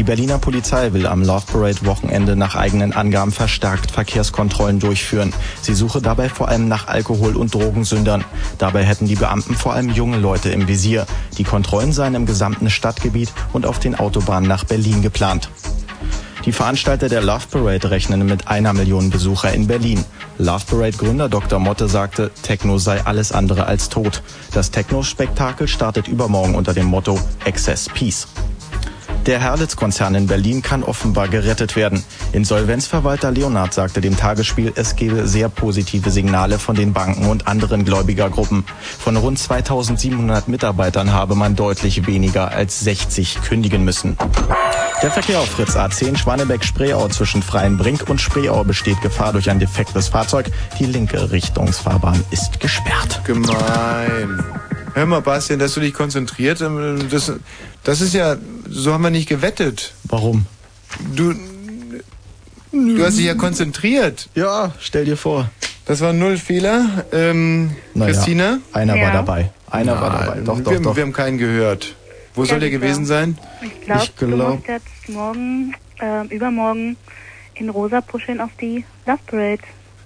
Die 0.00 0.04
Berliner 0.04 0.38
Polizei 0.38 0.94
will 0.94 1.06
am 1.06 1.22
Love 1.22 1.44
Parade 1.52 1.84
Wochenende 1.84 2.34
nach 2.34 2.54
eigenen 2.54 2.94
Angaben 2.94 3.32
verstärkt 3.32 3.90
Verkehrskontrollen 3.90 4.78
durchführen. 4.78 5.34
Sie 5.60 5.74
suche 5.74 6.00
dabei 6.00 6.30
vor 6.30 6.48
allem 6.48 6.68
nach 6.68 6.88
Alkohol- 6.88 7.36
und 7.36 7.52
Drogensündern. 7.52 8.24
Dabei 8.56 8.82
hätten 8.82 9.06
die 9.06 9.16
Beamten 9.16 9.54
vor 9.54 9.74
allem 9.74 9.90
junge 9.90 10.16
Leute 10.16 10.48
im 10.48 10.68
Visier. 10.68 11.06
Die 11.36 11.44
Kontrollen 11.44 11.92
seien 11.92 12.14
im 12.14 12.24
gesamten 12.24 12.70
Stadtgebiet 12.70 13.30
und 13.52 13.66
auf 13.66 13.78
den 13.78 13.94
Autobahnen 13.94 14.48
nach 14.48 14.64
Berlin 14.64 15.02
geplant. 15.02 15.50
Die 16.46 16.52
Veranstalter 16.52 17.10
der 17.10 17.20
Love 17.20 17.48
Parade 17.50 17.90
rechnen 17.90 18.24
mit 18.24 18.48
einer 18.48 18.72
Million 18.72 19.10
Besucher 19.10 19.52
in 19.52 19.66
Berlin. 19.66 20.02
Love 20.38 20.64
Parade 20.64 20.96
Gründer 20.96 21.28
Dr. 21.28 21.58
Motte 21.58 21.90
sagte, 21.90 22.30
Techno 22.40 22.78
sei 22.78 23.04
alles 23.04 23.32
andere 23.32 23.66
als 23.66 23.90
tot. 23.90 24.22
Das 24.54 24.70
Techno-Spektakel 24.70 25.68
startet 25.68 26.08
übermorgen 26.08 26.54
unter 26.54 26.72
dem 26.72 26.86
Motto 26.86 27.20
Excess 27.44 27.90
Peace. 27.92 28.26
Der 29.26 29.38
Herlitz-Konzern 29.38 30.14
in 30.14 30.26
Berlin 30.26 30.62
kann 30.62 30.82
offenbar 30.82 31.28
gerettet 31.28 31.76
werden. 31.76 32.02
Insolvenzverwalter 32.32 33.30
Leonard 33.30 33.74
sagte 33.74 34.00
dem 34.00 34.16
Tagesspiel, 34.16 34.72
es 34.76 34.96
gebe 34.96 35.28
sehr 35.28 35.48
positive 35.48 36.10
Signale 36.10 36.58
von 36.58 36.74
den 36.74 36.92
Banken 36.92 37.26
und 37.26 37.46
anderen 37.46 37.84
Gläubigergruppen. 37.84 38.64
Von 38.98 39.16
rund 39.16 39.38
2700 39.38 40.48
Mitarbeitern 40.48 41.12
habe 41.12 41.34
man 41.34 41.54
deutlich 41.54 42.06
weniger 42.06 42.50
als 42.50 42.80
60 42.80 43.42
kündigen 43.42 43.84
müssen. 43.84 44.16
Der 45.02 45.10
Verkehr 45.10 45.40
auf 45.40 45.48
Fritz 45.48 45.76
A10 45.76 46.16
Schwanebeck-Spreeau 46.16 47.08
zwischen 47.08 47.42
Freienbrink 47.42 48.08
und 48.08 48.20
Spreeau 48.20 48.64
besteht 48.64 49.00
Gefahr 49.02 49.32
durch 49.32 49.50
ein 49.50 49.58
defektes 49.58 50.08
Fahrzeug. 50.08 50.50
Die 50.78 50.86
linke 50.86 51.30
Richtungsfahrbahn 51.30 52.22
ist 52.30 52.60
gesperrt. 52.60 53.22
Gemein. 53.24 54.42
Hör 54.94 55.06
mal, 55.06 55.20
Bastian, 55.22 55.58
dass 55.58 55.74
du 55.74 55.80
dich 55.80 55.94
konzentriert, 55.94 56.60
ähm, 56.60 57.06
das, 57.10 57.32
das 57.84 58.00
ist 58.00 58.14
ja, 58.14 58.36
so 58.68 58.92
haben 58.92 59.02
wir 59.02 59.10
nicht 59.10 59.28
gewettet. 59.28 59.94
Warum? 60.04 60.46
Du, 61.14 61.34
du 62.72 63.04
hast 63.04 63.18
dich 63.18 63.26
ja 63.26 63.34
konzentriert. 63.34 64.28
Ja, 64.34 64.72
stell 64.80 65.04
dir 65.04 65.16
vor. 65.16 65.50
Das 65.86 66.00
war 66.00 66.12
null 66.12 66.36
Fehler. 66.36 67.04
Ähm, 67.12 67.74
Naja, 67.94 68.12
Christina? 68.12 68.58
einer 68.72 68.94
war 69.00 69.12
dabei. 69.12 69.50
Einer 69.70 70.00
war 70.00 70.10
dabei. 70.24 70.40
Doch, 70.40 70.60
doch, 70.60 70.70
wir, 70.72 70.80
doch. 70.80 70.96
wir 70.96 71.02
haben 71.02 71.12
keinen 71.12 71.38
gehört. 71.38 71.94
Wo 72.34 72.44
soll 72.44 72.60
der 72.60 72.70
gewesen 72.70 73.06
sein? 73.06 73.38
Ich 73.62 73.80
glaube, 73.82 74.02
Ich 74.04 74.10
du 74.14 74.26
glaub- 74.28 74.54
musst 74.56 74.68
jetzt 74.68 75.08
morgen, 75.08 75.74
äh, 76.00 76.26
übermorgen 76.34 76.96
in 77.54 77.68
Rosa 77.70 78.00
puscheln 78.00 78.40
auf 78.40 78.50
die 78.60 78.84
Love 79.06 79.18
Parade. 79.26 79.62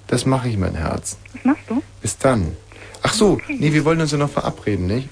Das 0.06 0.24
mache 0.26 0.48
ich, 0.48 0.56
mein 0.56 0.74
Herz. 0.74 1.16
Was 1.34 1.44
machst 1.44 1.62
du? 1.68 1.82
Bis 2.00 2.16
dann. 2.18 2.56
Ach 3.04 3.12
so, 3.12 3.38
nee, 3.48 3.72
wir 3.72 3.84
wollen 3.84 4.00
uns 4.00 4.12
ja 4.12 4.18
noch 4.18 4.30
verabreden, 4.30 4.86
nicht? 4.86 5.08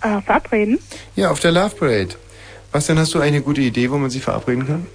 Äh, 0.00 0.20
verabreden? 0.20 0.78
Ja, 1.16 1.30
auf 1.32 1.40
der 1.40 1.50
Love 1.50 1.74
Parade. 1.74 2.10
Bastian, 2.70 2.96
hast 2.98 3.12
du 3.12 3.18
eine 3.18 3.42
gute 3.42 3.60
Idee, 3.60 3.90
wo 3.90 3.98
man 3.98 4.08
sich 4.08 4.22
verabreden 4.22 4.66
kann? 4.66 4.86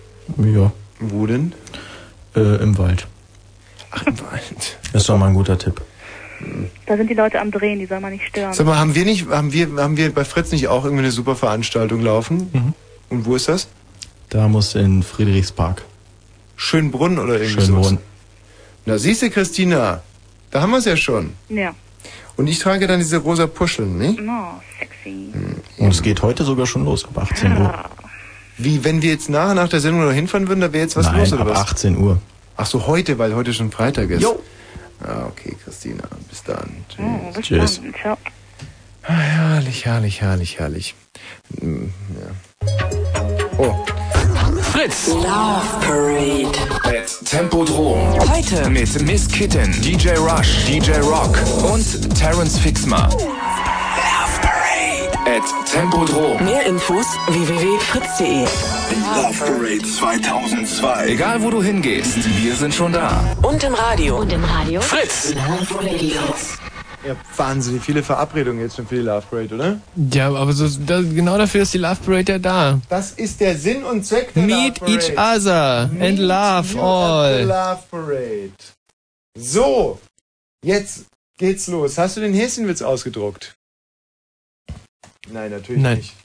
Ja. 0.45 0.71
Wo 0.99 1.27
denn? 1.27 1.53
Äh, 2.35 2.63
im 2.63 2.77
Wald. 2.77 3.07
Ach, 3.91 4.05
im 4.07 4.19
Wald. 4.21 4.77
Das 4.93 5.03
ist 5.03 5.09
doch 5.09 5.17
mal 5.17 5.27
ein 5.27 5.33
guter 5.33 5.57
Tipp. 5.59 5.81
Da 6.85 6.95
sind 6.95 7.09
die 7.09 7.13
Leute 7.13 7.39
am 7.41 7.51
Drehen, 7.51 7.79
die 7.79 7.85
soll 7.85 7.99
man 7.99 8.13
nicht 8.13 8.25
stören. 8.25 8.53
Sag 8.53 8.65
mal, 8.65 8.77
haben 8.77 8.95
wir 8.95 9.03
nicht, 9.03 9.27
haben 9.29 9.51
wir, 9.51 9.67
haben 9.75 9.97
wir 9.97 10.13
bei 10.13 10.23
Fritz 10.23 10.51
nicht 10.51 10.69
auch 10.69 10.85
irgendwie 10.85 11.03
eine 11.03 11.11
super 11.11 11.35
Veranstaltung 11.35 12.01
laufen? 12.01 12.49
Mhm. 12.53 12.73
Und 13.09 13.25
wo 13.25 13.35
ist 13.35 13.49
das? 13.49 13.67
Da 14.29 14.47
muss 14.47 14.75
in 14.75 15.03
Friedrichspark. 15.03 15.83
Schönbrunn 16.55 17.19
oder 17.19 17.33
irgendwie 17.39 17.65
Schönbrunn. 17.65 17.83
sowas? 17.83 17.97
Na, 18.85 18.97
siehst 18.97 19.21
du, 19.21 19.29
Christina, 19.29 20.01
da 20.51 20.61
haben 20.61 20.71
wir 20.71 20.77
es 20.77 20.85
ja 20.85 20.95
schon. 20.95 21.33
Ja. 21.49 21.75
Und 22.39 22.47
ich 22.47 22.57
trage 22.59 22.87
dann 22.87 22.99
diese 22.99 23.17
rosa 23.17 23.47
Puscheln, 23.47 23.97
nicht? 23.97 24.17
No, 24.21 24.61
sexy. 24.79 25.29
Und 25.77 25.89
es 25.89 26.01
geht 26.01 26.21
heute 26.21 26.45
sogar 26.45 26.65
schon 26.67 26.85
los 26.85 27.03
ab 27.03 27.17
18 27.17 27.57
Uhr. 27.57 27.83
Wie, 28.57 28.81
wenn 28.85 29.01
wir 29.01 29.09
jetzt 29.11 29.27
nachher 29.29 29.55
nach 29.55 29.67
der 29.67 29.81
Sendung 29.81 30.05
noch 30.05 30.13
hinfahren 30.13 30.47
würden, 30.47 30.61
da 30.61 30.71
wäre 30.71 30.83
jetzt 30.83 30.95
was 30.95 31.07
Nein, 31.07 31.17
los 31.19 31.33
oder 31.33 31.41
ab 31.41 31.49
was? 31.49 31.57
18 31.73 31.97
Uhr. 31.97 32.21
Ach 32.55 32.65
so, 32.65 32.87
heute, 32.87 33.19
weil 33.19 33.35
heute 33.35 33.53
schon 33.53 33.71
Freitag 33.73 34.09
ist. 34.09 34.21
Jo. 34.21 34.41
Ah, 35.03 35.25
okay, 35.27 35.53
Christina, 35.61 36.03
bis 36.29 36.41
dann. 36.43 36.85
Oh, 36.97 37.33
bis 37.33 37.45
Tschüss. 37.45 37.81
dann. 37.81 37.93
Ciao. 38.01 38.17
Ah, 39.03 39.11
herrlich, 39.15 39.83
herrlich, 39.83 40.21
herrlich, 40.21 40.59
herrlich. 40.59 40.95
Hm, 41.59 41.91
Ja. 42.21 42.69
Oh. 43.57 43.85
Fritz. 44.79 45.09
Love 45.09 45.81
Parade. 45.81 46.57
At 46.85 47.09
Tempodrom. 47.25 48.17
Heute. 48.29 48.69
Mit 48.69 49.01
Miss 49.01 49.27
Kitten, 49.27 49.73
DJ 49.81 50.11
Rush, 50.11 50.65
DJ 50.67 51.01
Rock 51.01 51.37
und 51.69 52.15
Terence 52.17 52.57
Fixmer. 52.57 53.09
Love 53.11 54.39
Parade. 54.41 55.11
At 55.25 55.43
Tempodrom. 55.69 56.45
Mehr 56.45 56.65
Infos 56.65 57.05
www.fritz.de. 57.27 58.45
Love 59.17 59.37
Parade 59.37 59.83
2002. 59.83 61.07
Egal 61.07 61.43
wo 61.43 61.49
du 61.49 61.61
hingehst, 61.61 62.15
wir 62.41 62.55
sind 62.55 62.73
schon 62.73 62.93
da. 62.93 63.21
Und 63.41 63.61
im 63.65 63.73
Radio. 63.73 64.19
Und 64.19 64.31
im 64.31 64.45
Radio. 64.45 64.79
Fritz. 64.79 65.33
Love 65.33 65.83
Radio. 65.83 66.21
Ihr 67.03 67.11
habt 67.11 67.39
wahnsinnig 67.39 67.81
viele 67.81 68.03
Verabredungen 68.03 68.61
jetzt 68.61 68.75
schon 68.75 68.85
für 68.85 68.95
die 68.95 69.01
Love 69.01 69.25
Parade, 69.29 69.55
oder? 69.55 69.81
Ja, 70.11 70.33
aber 70.33 70.51
so, 70.51 70.67
da, 70.85 71.01
genau 71.01 71.37
dafür 71.37 71.61
ist 71.61 71.73
die 71.73 71.77
Love 71.77 71.97
Parade 72.05 72.33
ja 72.33 72.39
da. 72.39 72.81
Das 72.89 73.11
ist 73.11 73.39
der 73.39 73.57
Sinn 73.57 73.83
und 73.85 74.05
Zweck 74.05 74.33
der 74.33 74.43
Meet 74.43 74.79
Love 74.79 74.79
Parade. 74.79 74.93
each 74.93 75.17
other 75.17 75.89
Meet 75.93 76.01
and 76.01 76.19
you 76.73 76.81
all. 76.81 77.43
Love 77.43 77.79
Parade. 77.89 78.51
So, 79.37 79.99
jetzt 80.63 81.05
geht's 81.37 81.67
los. 81.67 81.97
Hast 81.97 82.17
du 82.17 82.21
den 82.21 82.33
Häschenwitz 82.33 82.81
ausgedruckt? 82.81 83.55
Nein, 85.31 85.51
natürlich 85.51 85.81
Nein. 85.81 85.97
nicht. 85.99 86.15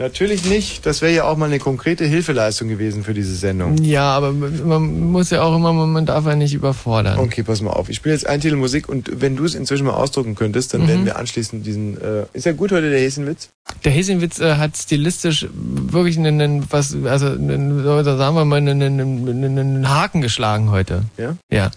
Natürlich 0.00 0.46
nicht. 0.46 0.86
Das 0.86 1.02
wäre 1.02 1.12
ja 1.12 1.24
auch 1.24 1.36
mal 1.36 1.44
eine 1.44 1.58
konkrete 1.58 2.06
Hilfeleistung 2.06 2.68
gewesen 2.68 3.04
für 3.04 3.12
diese 3.12 3.34
Sendung. 3.36 3.76
Ja, 3.84 4.04
aber 4.16 4.32
man 4.32 5.10
muss 5.12 5.28
ja 5.28 5.42
auch 5.42 5.54
immer, 5.54 5.74
man 5.74 6.06
darf 6.06 6.24
ja 6.24 6.34
nicht 6.36 6.54
überfordern. 6.54 7.18
Okay, 7.18 7.42
pass 7.42 7.60
mal 7.60 7.72
auf. 7.72 7.90
Ich 7.90 7.96
spiele 7.96 8.14
jetzt 8.14 8.26
einen 8.26 8.40
Titel 8.40 8.56
Musik 8.56 8.88
und 8.88 9.20
wenn 9.20 9.36
du 9.36 9.44
es 9.44 9.54
inzwischen 9.54 9.84
mal 9.84 9.92
ausdrucken 9.92 10.36
könntest, 10.36 10.72
dann 10.72 10.84
Mhm. 10.84 10.88
werden 10.88 11.04
wir 11.04 11.18
anschließend 11.18 11.66
diesen. 11.66 12.00
Äh, 12.00 12.24
ist 12.32 12.46
ja 12.46 12.52
gut 12.52 12.72
heute 12.72 12.88
der 12.88 12.98
Häschenwitz? 12.98 13.50
Der 13.84 13.92
Häschenwitz 13.92 14.40
äh, 14.40 14.54
hat 14.54 14.74
stilistisch 14.74 15.46
wirklich 15.52 16.16
einen, 16.18 16.40
einen 16.40 16.66
was, 16.72 16.96
also 17.04 17.26
einen, 17.26 17.84
sagen 17.84 18.34
wir 18.36 18.44
mal, 18.46 18.56
einen, 18.56 18.82
einen, 18.82 19.28
einen, 19.28 19.58
einen 19.58 19.88
Haken 19.90 20.22
geschlagen 20.22 20.70
heute. 20.70 21.02
Ja? 21.18 21.36
Ja. 21.52 21.70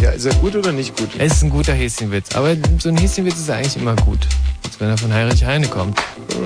Ja, 0.00 0.10
ist 0.12 0.24
er 0.24 0.34
gut 0.36 0.56
oder 0.56 0.72
nicht 0.72 0.96
gut? 0.96 1.10
Es 1.18 1.34
ist 1.34 1.42
ein 1.42 1.50
guter 1.50 1.74
Häschenwitz, 1.74 2.34
aber 2.34 2.56
so 2.78 2.88
ein 2.88 2.96
Häschenwitz 2.96 3.38
ist 3.38 3.50
eigentlich 3.50 3.76
immer 3.76 3.94
gut. 3.96 4.26
Als 4.64 4.80
wenn 4.80 4.88
er 4.88 4.96
von 4.96 5.12
Heinrich 5.12 5.44
Heine 5.44 5.68
kommt. 5.68 5.98
Tja, 5.98 6.38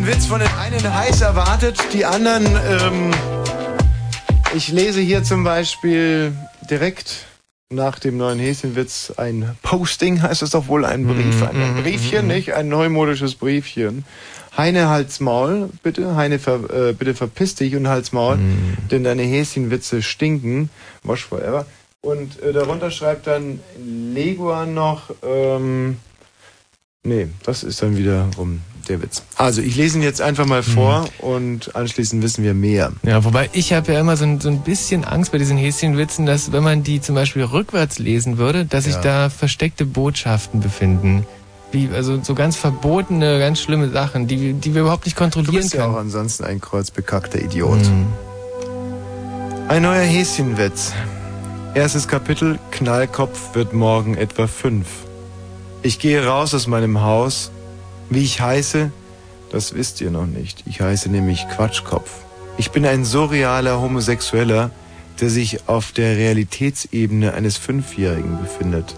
heutige 0.00 0.06
Häschenwitz 0.06 0.26
von 0.26 0.40
den 0.40 0.48
einen 0.48 0.94
heiß 0.94 1.20
erwartet, 1.20 1.78
die 1.92 2.04
anderen, 2.04 2.46
ähm, 2.46 3.10
ich 4.54 4.68
lese 4.68 5.00
hier 5.00 5.22
zum 5.22 5.44
Beispiel 5.44 6.32
direkt 6.70 7.26
nach 7.70 7.98
dem 7.98 8.16
neuen 8.16 8.38
Häschenwitz 8.38 9.12
ein 9.16 9.56
Posting, 9.62 10.22
heißt 10.22 10.42
es 10.42 10.50
doch 10.50 10.68
wohl, 10.68 10.84
ein 10.84 11.06
Brief, 11.06 11.42
ein, 11.42 11.56
ein 11.56 11.82
Briefchen, 11.82 12.26
nicht? 12.26 12.54
Ein 12.54 12.68
neumodisches 12.68 13.34
Briefchen. 13.34 14.04
Heine 14.56 14.88
Hals 14.88 15.20
Maul, 15.20 15.70
bitte, 15.82 16.16
Heine, 16.16 16.38
ver, 16.38 16.60
äh, 16.70 16.92
bitte 16.92 17.14
verpiss 17.14 17.54
dich 17.54 17.76
und 17.76 17.88
Hals 17.88 18.12
Maul, 18.12 18.38
denn 18.90 19.04
deine 19.04 19.22
Häschenwitze 19.22 20.02
stinken. 20.02 20.70
Wash 21.04 21.26
forever. 21.26 21.66
Und 22.00 22.42
äh, 22.42 22.52
darunter 22.52 22.90
schreibt 22.90 23.26
dann 23.26 23.60
Legua 23.78 24.66
noch, 24.66 25.10
ähm, 25.22 25.98
Nee, 27.02 27.28
das 27.44 27.62
ist 27.62 27.80
dann 27.80 27.96
wiederum 27.96 28.60
der 28.88 29.02
Witz. 29.02 29.22
Also, 29.36 29.60
ich 29.62 29.76
lese 29.76 29.98
ihn 29.98 30.02
jetzt 30.02 30.20
einfach 30.20 30.46
mal 30.46 30.62
vor 30.62 31.06
und 31.18 31.74
anschließend 31.76 32.22
wissen 32.22 32.44
wir 32.44 32.54
mehr. 32.54 32.92
Ja, 33.02 33.24
wobei 33.24 33.50
ich 33.52 33.72
habe 33.72 33.92
ja 33.92 34.00
immer 34.00 34.16
so 34.16 34.24
ein, 34.24 34.40
so 34.40 34.48
ein 34.48 34.60
bisschen 34.60 35.04
Angst 35.04 35.32
bei 35.32 35.38
diesen 35.38 35.56
Häschenwitzen, 35.56 36.26
dass 36.26 36.52
wenn 36.52 36.62
man 36.62 36.82
die 36.82 37.00
zum 37.00 37.14
Beispiel 37.14 37.44
rückwärts 37.44 37.98
lesen 37.98 38.38
würde, 38.38 38.64
dass 38.64 38.84
sich 38.84 38.94
Ja. 38.94 39.00
da 39.00 39.30
versteckte 39.30 39.86
Botschaften 39.86 40.60
befinden. 40.60 41.26
Wie, 41.72 41.88
also 41.94 42.20
so 42.22 42.34
ganz 42.34 42.56
verbotene, 42.56 43.38
ganz 43.38 43.60
schlimme 43.60 43.90
Sachen, 43.90 44.26
die, 44.26 44.54
die 44.54 44.74
wir 44.74 44.82
überhaupt 44.82 45.04
nicht 45.04 45.16
Du 45.16 45.22
kontrollieren 45.22 45.54
bist 45.56 45.74
ja 45.74 45.82
können. 45.82 45.94
auch 45.94 45.98
ansonsten 46.00 46.42
ein 46.44 46.60
kreuzbekackter 46.60 47.40
Idiot. 47.40 47.78
Ein 49.68 49.82
neuer 49.82 50.02
Häschenwitz. 50.02 50.92
Erstes 51.74 52.08
Kapitel, 52.08 52.58
Knallkopf 52.72 53.54
wird 53.54 53.72
morgen 53.72 54.16
etwa 54.16 54.48
fünf. 54.48 54.88
Ich 55.82 56.00
gehe 56.00 56.26
raus 56.26 56.52
aus 56.54 56.66
meinem 56.66 57.00
Haus. 57.02 57.52
Wie 58.10 58.24
ich 58.24 58.40
heiße, 58.40 58.90
das 59.50 59.74
wisst 59.74 60.00
ihr 60.00 60.10
noch 60.10 60.26
nicht. 60.26 60.64
Ich 60.66 60.80
heiße 60.80 61.08
nämlich 61.08 61.46
Quatschkopf. 61.48 62.10
Ich 62.58 62.72
bin 62.72 62.84
ein 62.84 63.04
surrealer 63.04 63.80
Homosexueller, 63.80 64.72
der 65.20 65.30
sich 65.30 65.68
auf 65.68 65.92
der 65.92 66.16
Realitätsebene 66.16 67.34
eines 67.34 67.56
Fünfjährigen 67.56 68.40
befindet. 68.40 68.96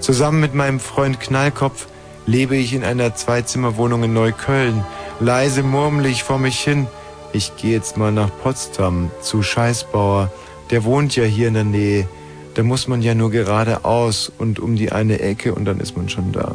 Zusammen 0.00 0.40
mit 0.40 0.54
meinem 0.54 0.78
Freund 0.78 1.20
Knallkopf 1.20 1.86
lebe 2.26 2.54
ich 2.54 2.74
in 2.74 2.84
einer 2.84 3.14
Zweizimmerwohnung 3.14 4.04
in 4.04 4.12
Neukölln. 4.12 4.84
Leise 5.20 5.62
murmel 5.62 6.04
ich 6.04 6.22
vor 6.22 6.38
mich 6.38 6.60
hin. 6.60 6.86
Ich 7.32 7.56
gehe 7.56 7.72
jetzt 7.72 7.96
mal 7.96 8.12
nach 8.12 8.30
Potsdam 8.42 9.10
zu 9.22 9.42
Scheißbauer. 9.42 10.30
Der 10.70 10.84
wohnt 10.84 11.16
ja 11.16 11.24
hier 11.24 11.48
in 11.48 11.54
der 11.54 11.64
Nähe. 11.64 12.06
Da 12.54 12.62
muss 12.62 12.88
man 12.88 13.00
ja 13.00 13.14
nur 13.14 13.30
geradeaus 13.30 14.30
und 14.36 14.60
um 14.60 14.76
die 14.76 14.92
eine 14.92 15.20
Ecke 15.20 15.54
und 15.54 15.64
dann 15.64 15.80
ist 15.80 15.96
man 15.96 16.10
schon 16.10 16.32
da. 16.32 16.54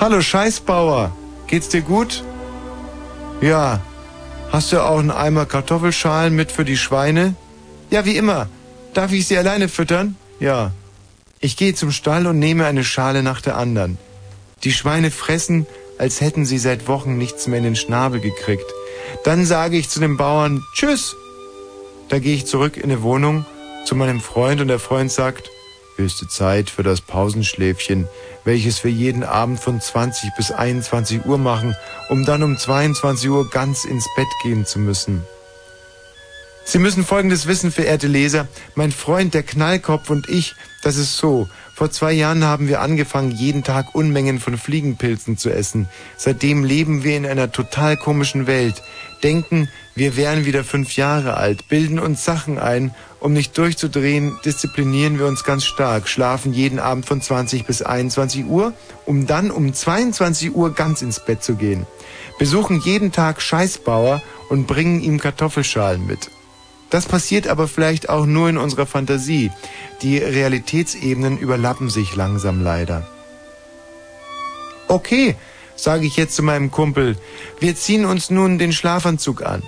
Hallo 0.00 0.22
Scheißbauer, 0.22 1.14
geht's 1.46 1.68
dir 1.68 1.82
gut? 1.82 2.24
Ja. 3.42 3.82
Hast 4.50 4.72
du 4.72 4.82
auch 4.82 4.98
einen 4.98 5.10
Eimer 5.10 5.44
Kartoffelschalen 5.44 6.34
mit 6.34 6.50
für 6.50 6.64
die 6.64 6.78
Schweine? 6.78 7.34
Ja, 7.90 8.06
wie 8.06 8.16
immer. 8.16 8.48
Darf 8.94 9.12
ich 9.12 9.26
sie 9.26 9.36
alleine 9.36 9.68
füttern? 9.68 10.16
Ja. 10.38 10.72
Ich 11.38 11.58
gehe 11.58 11.74
zum 11.74 11.92
Stall 11.92 12.26
und 12.26 12.38
nehme 12.38 12.64
eine 12.64 12.82
Schale 12.82 13.22
nach 13.22 13.42
der 13.42 13.58
anderen. 13.58 13.98
Die 14.64 14.72
Schweine 14.72 15.10
fressen, 15.10 15.66
als 15.98 16.22
hätten 16.22 16.46
sie 16.46 16.58
seit 16.58 16.88
Wochen 16.88 17.18
nichts 17.18 17.46
mehr 17.46 17.58
in 17.58 17.64
den 17.64 17.76
Schnabel 17.76 18.20
gekriegt. 18.20 18.72
Dann 19.24 19.44
sage 19.44 19.76
ich 19.76 19.90
zu 19.90 20.00
dem 20.00 20.16
Bauern 20.16 20.62
Tschüss. 20.74 21.14
Da 22.08 22.20
gehe 22.20 22.34
ich 22.34 22.46
zurück 22.46 22.78
in 22.78 22.88
die 22.88 23.02
Wohnung 23.02 23.44
zu 23.84 23.94
meinem 23.96 24.22
Freund 24.22 24.62
und 24.62 24.68
der 24.68 24.78
Freund 24.78 25.12
sagt, 25.12 25.50
höchste 25.96 26.26
Zeit 26.26 26.70
für 26.70 26.82
das 26.82 27.02
Pausenschläfchen, 27.02 28.08
welches 28.44 28.82
wir 28.84 28.90
jeden 28.90 29.24
Abend 29.24 29.60
von 29.60 29.80
20 29.80 30.30
bis 30.36 30.50
21 30.50 31.24
Uhr 31.24 31.38
machen, 31.38 31.76
um 32.08 32.24
dann 32.24 32.42
um 32.42 32.56
22 32.56 33.28
Uhr 33.30 33.50
ganz 33.50 33.84
ins 33.84 34.06
Bett 34.16 34.28
gehen 34.42 34.66
zu 34.66 34.78
müssen. 34.78 35.22
Sie 36.64 36.78
müssen 36.78 37.04
Folgendes 37.04 37.46
wissen, 37.46 37.72
verehrte 37.72 38.06
Leser. 38.06 38.46
Mein 38.74 38.92
Freund, 38.92 39.34
der 39.34 39.42
Knallkopf 39.42 40.08
und 40.10 40.28
ich, 40.28 40.54
das 40.82 40.96
ist 40.96 41.16
so. 41.16 41.48
Vor 41.74 41.90
zwei 41.90 42.12
Jahren 42.12 42.44
haben 42.44 42.68
wir 42.68 42.80
angefangen, 42.80 43.30
jeden 43.32 43.64
Tag 43.64 43.94
Unmengen 43.94 44.38
von 44.38 44.56
Fliegenpilzen 44.58 45.36
zu 45.36 45.50
essen. 45.50 45.88
Seitdem 46.16 46.62
leben 46.62 47.02
wir 47.02 47.16
in 47.16 47.26
einer 47.26 47.50
total 47.50 47.96
komischen 47.96 48.46
Welt. 48.46 48.82
Denken, 49.22 49.68
wir 49.94 50.16
wären 50.16 50.44
wieder 50.44 50.62
fünf 50.62 50.96
Jahre 50.96 51.36
alt, 51.36 51.68
bilden 51.68 51.98
uns 51.98 52.24
Sachen 52.24 52.58
ein. 52.58 52.94
Um 53.20 53.34
nicht 53.34 53.56
durchzudrehen, 53.58 54.38
disziplinieren 54.46 55.18
wir 55.18 55.26
uns 55.26 55.44
ganz 55.44 55.64
stark, 55.64 56.08
schlafen 56.08 56.54
jeden 56.54 56.78
Abend 56.78 57.04
von 57.04 57.20
20 57.20 57.66
bis 57.66 57.82
21 57.82 58.46
Uhr, 58.46 58.72
um 59.04 59.26
dann 59.26 59.50
um 59.50 59.72
22 59.72 60.54
Uhr 60.54 60.74
ganz 60.74 61.02
ins 61.02 61.20
Bett 61.20 61.44
zu 61.44 61.54
gehen. 61.54 61.86
Besuchen 62.38 62.80
jeden 62.80 63.12
Tag 63.12 63.42
Scheißbauer 63.42 64.22
und 64.48 64.66
bringen 64.66 65.02
ihm 65.02 65.20
Kartoffelschalen 65.20 66.06
mit. 66.06 66.30
Das 66.88 67.04
passiert 67.04 67.46
aber 67.46 67.68
vielleicht 67.68 68.08
auch 68.08 68.24
nur 68.24 68.48
in 68.48 68.56
unserer 68.56 68.86
Fantasie. 68.86 69.50
Die 70.00 70.16
Realitätsebenen 70.16 71.36
überlappen 71.36 71.90
sich 71.90 72.16
langsam 72.16 72.62
leider. 72.62 73.06
Okay, 74.88 75.36
sage 75.76 76.06
ich 76.06 76.16
jetzt 76.16 76.34
zu 76.34 76.42
meinem 76.42 76.70
Kumpel. 76.70 77.16
Wir 77.60 77.76
ziehen 77.76 78.06
uns 78.06 78.30
nun 78.30 78.58
den 78.58 78.72
Schlafanzug 78.72 79.42
an. 79.44 79.62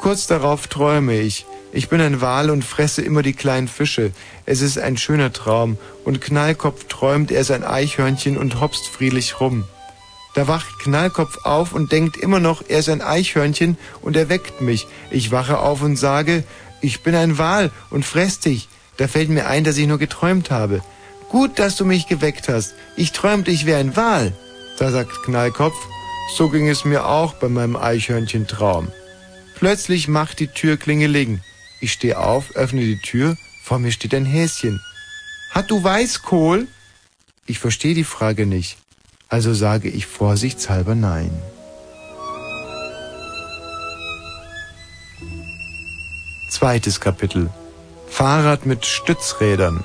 Kurz 0.00 0.26
darauf 0.26 0.68
träume 0.68 1.20
ich. 1.20 1.44
Ich 1.74 1.88
bin 1.88 2.02
ein 2.02 2.20
Wal 2.20 2.50
und 2.50 2.64
fresse 2.64 3.00
immer 3.00 3.22
die 3.22 3.32
kleinen 3.32 3.66
Fische. 3.66 4.12
Es 4.44 4.60
ist 4.60 4.78
ein 4.78 4.98
schöner 4.98 5.32
Traum. 5.32 5.78
Und 6.04 6.20
Knallkopf 6.20 6.84
träumt, 6.84 7.30
er 7.30 7.40
ist 7.40 7.50
ein 7.50 7.64
Eichhörnchen 7.64 8.36
und 8.36 8.60
hopst 8.60 8.86
friedlich 8.86 9.40
rum. 9.40 9.64
Da 10.34 10.48
wacht 10.48 10.78
Knallkopf 10.80 11.44
auf 11.44 11.72
und 11.72 11.90
denkt 11.90 12.18
immer 12.18 12.40
noch, 12.40 12.62
er 12.68 12.80
ist 12.80 12.90
ein 12.90 13.00
Eichhörnchen 13.00 13.78
und 14.02 14.16
er 14.16 14.28
weckt 14.28 14.60
mich. 14.60 14.86
Ich 15.10 15.30
wache 15.30 15.58
auf 15.58 15.80
und 15.80 15.96
sage, 15.96 16.44
ich 16.82 17.02
bin 17.02 17.14
ein 17.14 17.38
Wal 17.38 17.70
und 17.88 18.04
fress 18.04 18.38
dich. 18.38 18.68
Da 18.98 19.08
fällt 19.08 19.30
mir 19.30 19.46
ein, 19.46 19.64
dass 19.64 19.78
ich 19.78 19.86
nur 19.86 19.98
geträumt 19.98 20.50
habe. 20.50 20.82
Gut, 21.30 21.58
dass 21.58 21.76
du 21.76 21.86
mich 21.86 22.06
geweckt 22.06 22.50
hast. 22.50 22.74
Ich 22.96 23.12
träumte, 23.12 23.50
ich 23.50 23.64
wäre 23.64 23.80
ein 23.80 23.96
Wal. 23.96 24.34
Da 24.78 24.90
sagt 24.90 25.22
Knallkopf, 25.24 25.76
so 26.36 26.50
ging 26.50 26.68
es 26.68 26.84
mir 26.84 27.06
auch 27.06 27.32
bei 27.34 27.48
meinem 27.48 27.76
Eichhörnchentraum. 27.76 28.88
Plötzlich 29.54 30.08
macht 30.08 30.40
die 30.40 30.48
Tür 30.48 30.76
Klingeling. 30.76 31.40
Ich 31.82 31.94
stehe 31.94 32.16
auf, 32.16 32.54
öffne 32.54 32.82
die 32.82 33.00
Tür, 33.00 33.36
vor 33.64 33.80
mir 33.80 33.90
steht 33.90 34.14
ein 34.14 34.24
Häschen. 34.24 34.80
Hat 35.50 35.68
du 35.68 35.82
Weißkohl? 35.82 36.68
Ich 37.46 37.58
verstehe 37.58 37.94
die 37.94 38.04
Frage 38.04 38.46
nicht, 38.46 38.78
also 39.28 39.52
sage 39.52 39.88
ich 39.88 40.06
vorsichtshalber 40.06 40.94
nein. 40.94 41.32
Zweites 46.52 47.00
Kapitel. 47.00 47.50
Fahrrad 48.08 48.64
mit 48.64 48.86
Stützrädern. 48.86 49.82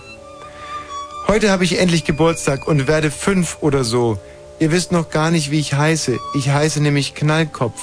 Heute 1.28 1.50
habe 1.50 1.64
ich 1.64 1.80
endlich 1.80 2.06
Geburtstag 2.06 2.68
und 2.68 2.88
werde 2.88 3.10
fünf 3.10 3.58
oder 3.62 3.84
so. 3.84 4.20
Ihr 4.60 4.72
wisst 4.72 4.92
noch 4.92 5.10
gar 5.10 5.32
nicht, 5.32 5.50
wie 5.50 5.60
ich 5.60 5.74
heiße. 5.74 6.20
Ich 6.36 6.50
heiße 6.50 6.80
nämlich 6.80 7.16
Knallkopf. 7.16 7.82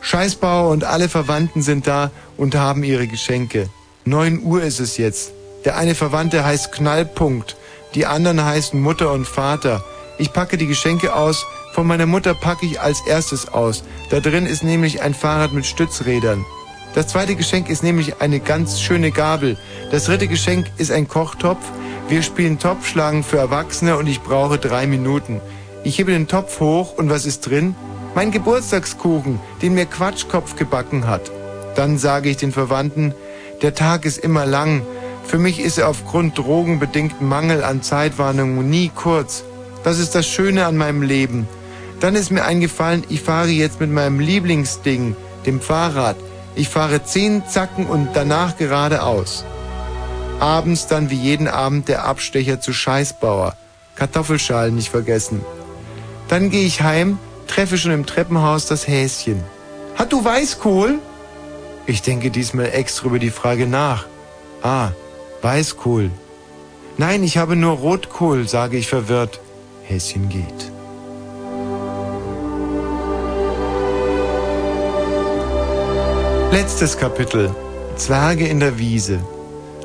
Scheißbauer 0.00 0.70
und 0.70 0.84
alle 0.84 1.10
Verwandten 1.10 1.60
sind 1.60 1.86
da 1.86 2.10
und 2.40 2.54
haben 2.54 2.82
ihre 2.82 3.06
Geschenke. 3.06 3.68
Neun 4.06 4.42
Uhr 4.42 4.62
ist 4.62 4.80
es 4.80 4.96
jetzt. 4.96 5.32
Der 5.66 5.76
eine 5.76 5.94
Verwandte 5.94 6.42
heißt 6.42 6.72
Knallpunkt, 6.72 7.54
die 7.94 8.06
anderen 8.06 8.42
heißen 8.42 8.80
Mutter 8.80 9.12
und 9.12 9.26
Vater. 9.26 9.84
Ich 10.16 10.32
packe 10.32 10.56
die 10.56 10.66
Geschenke 10.66 11.14
aus, 11.14 11.44
von 11.74 11.86
meiner 11.86 12.06
Mutter 12.06 12.34
packe 12.34 12.64
ich 12.64 12.80
als 12.80 13.06
erstes 13.06 13.48
aus. 13.48 13.84
Da 14.08 14.20
drin 14.20 14.46
ist 14.46 14.64
nämlich 14.64 15.02
ein 15.02 15.12
Fahrrad 15.12 15.52
mit 15.52 15.66
Stützrädern. 15.66 16.46
Das 16.94 17.08
zweite 17.08 17.36
Geschenk 17.36 17.68
ist 17.68 17.82
nämlich 17.82 18.22
eine 18.22 18.40
ganz 18.40 18.80
schöne 18.80 19.10
Gabel. 19.10 19.58
Das 19.92 20.06
dritte 20.06 20.26
Geschenk 20.26 20.66
ist 20.78 20.90
ein 20.90 21.08
Kochtopf. 21.08 21.64
Wir 22.08 22.22
spielen 22.22 22.58
Topfschlagen 22.58 23.22
für 23.22 23.36
Erwachsene 23.36 23.98
und 23.98 24.06
ich 24.06 24.22
brauche 24.22 24.56
drei 24.56 24.86
Minuten. 24.86 25.42
Ich 25.84 25.98
hebe 25.98 26.12
den 26.12 26.26
Topf 26.26 26.58
hoch 26.58 26.96
und 26.96 27.10
was 27.10 27.26
ist 27.26 27.42
drin? 27.42 27.76
Mein 28.14 28.30
Geburtstagskuchen, 28.30 29.38
den 29.60 29.74
mir 29.74 29.84
Quatschkopf 29.84 30.56
gebacken 30.56 31.06
hat. 31.06 31.30
Dann 31.80 31.96
sage 31.96 32.28
ich 32.28 32.36
den 32.36 32.52
Verwandten, 32.52 33.14
der 33.62 33.74
Tag 33.74 34.04
ist 34.04 34.18
immer 34.18 34.44
lang. 34.44 34.82
Für 35.24 35.38
mich 35.38 35.58
ist 35.58 35.78
er 35.78 35.88
aufgrund 35.88 36.36
drogenbedingten 36.36 37.26
Mangel 37.26 37.64
an 37.64 37.82
Zeitwarnung 37.82 38.68
nie 38.68 38.90
kurz. 38.94 39.44
Das 39.82 39.98
ist 39.98 40.14
das 40.14 40.26
Schöne 40.26 40.66
an 40.66 40.76
meinem 40.76 41.00
Leben. 41.00 41.48
Dann 41.98 42.16
ist 42.16 42.30
mir 42.30 42.44
eingefallen, 42.44 43.04
ich 43.08 43.22
fahre 43.22 43.48
jetzt 43.48 43.80
mit 43.80 43.90
meinem 43.90 44.20
Lieblingsding, 44.20 45.16
dem 45.46 45.58
Fahrrad. 45.62 46.16
Ich 46.54 46.68
fahre 46.68 47.02
zehn 47.02 47.48
Zacken 47.48 47.86
und 47.86 48.10
danach 48.12 48.58
geradeaus. 48.58 49.46
Abends 50.38 50.86
dann 50.86 51.08
wie 51.08 51.16
jeden 51.16 51.48
Abend 51.48 51.88
der 51.88 52.04
Abstecher 52.04 52.60
zu 52.60 52.74
Scheißbauer. 52.74 53.56
Kartoffelschalen 53.94 54.74
nicht 54.74 54.90
vergessen. 54.90 55.40
Dann 56.28 56.50
gehe 56.50 56.66
ich 56.66 56.82
heim, 56.82 57.18
treffe 57.46 57.78
schon 57.78 57.92
im 57.92 58.04
Treppenhaus 58.04 58.66
das 58.66 58.86
Häschen. 58.86 59.42
Hat 59.96 60.12
du 60.12 60.22
Weißkohl? 60.22 60.98
Ich 61.90 62.02
denke 62.02 62.30
diesmal 62.30 62.70
extra 62.72 63.08
über 63.08 63.18
die 63.18 63.32
Frage 63.32 63.66
nach. 63.66 64.06
Ah, 64.62 64.90
Weißkohl. 65.42 66.12
Nein, 66.98 67.24
ich 67.24 67.36
habe 67.36 67.56
nur 67.56 67.72
Rotkohl, 67.72 68.46
sage 68.46 68.76
ich 68.76 68.86
verwirrt. 68.86 69.40
Häschen 69.82 70.28
geht. 70.28 70.70
Letztes 76.52 76.96
Kapitel. 76.96 77.52
Zwerge 77.96 78.46
in 78.46 78.60
der 78.60 78.78
Wiese. 78.78 79.18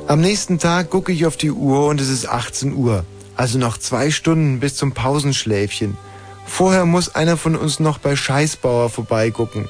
Am 0.06 0.20
nächsten 0.20 0.60
Tag 0.60 0.90
gucke 0.90 1.10
ich 1.10 1.26
auf 1.26 1.36
die 1.36 1.50
Uhr 1.50 1.88
und 1.88 2.00
es 2.00 2.08
ist 2.08 2.28
18 2.28 2.76
Uhr. 2.76 3.04
Also 3.34 3.58
noch 3.58 3.78
zwei 3.78 4.12
Stunden 4.12 4.60
bis 4.60 4.76
zum 4.76 4.92
Pausenschläfchen. 4.92 5.98
Vorher 6.46 6.84
muss 6.84 7.16
einer 7.16 7.36
von 7.36 7.56
uns 7.56 7.80
noch 7.80 7.98
bei 7.98 8.14
Scheißbauer 8.14 8.90
vorbeigucken. 8.90 9.68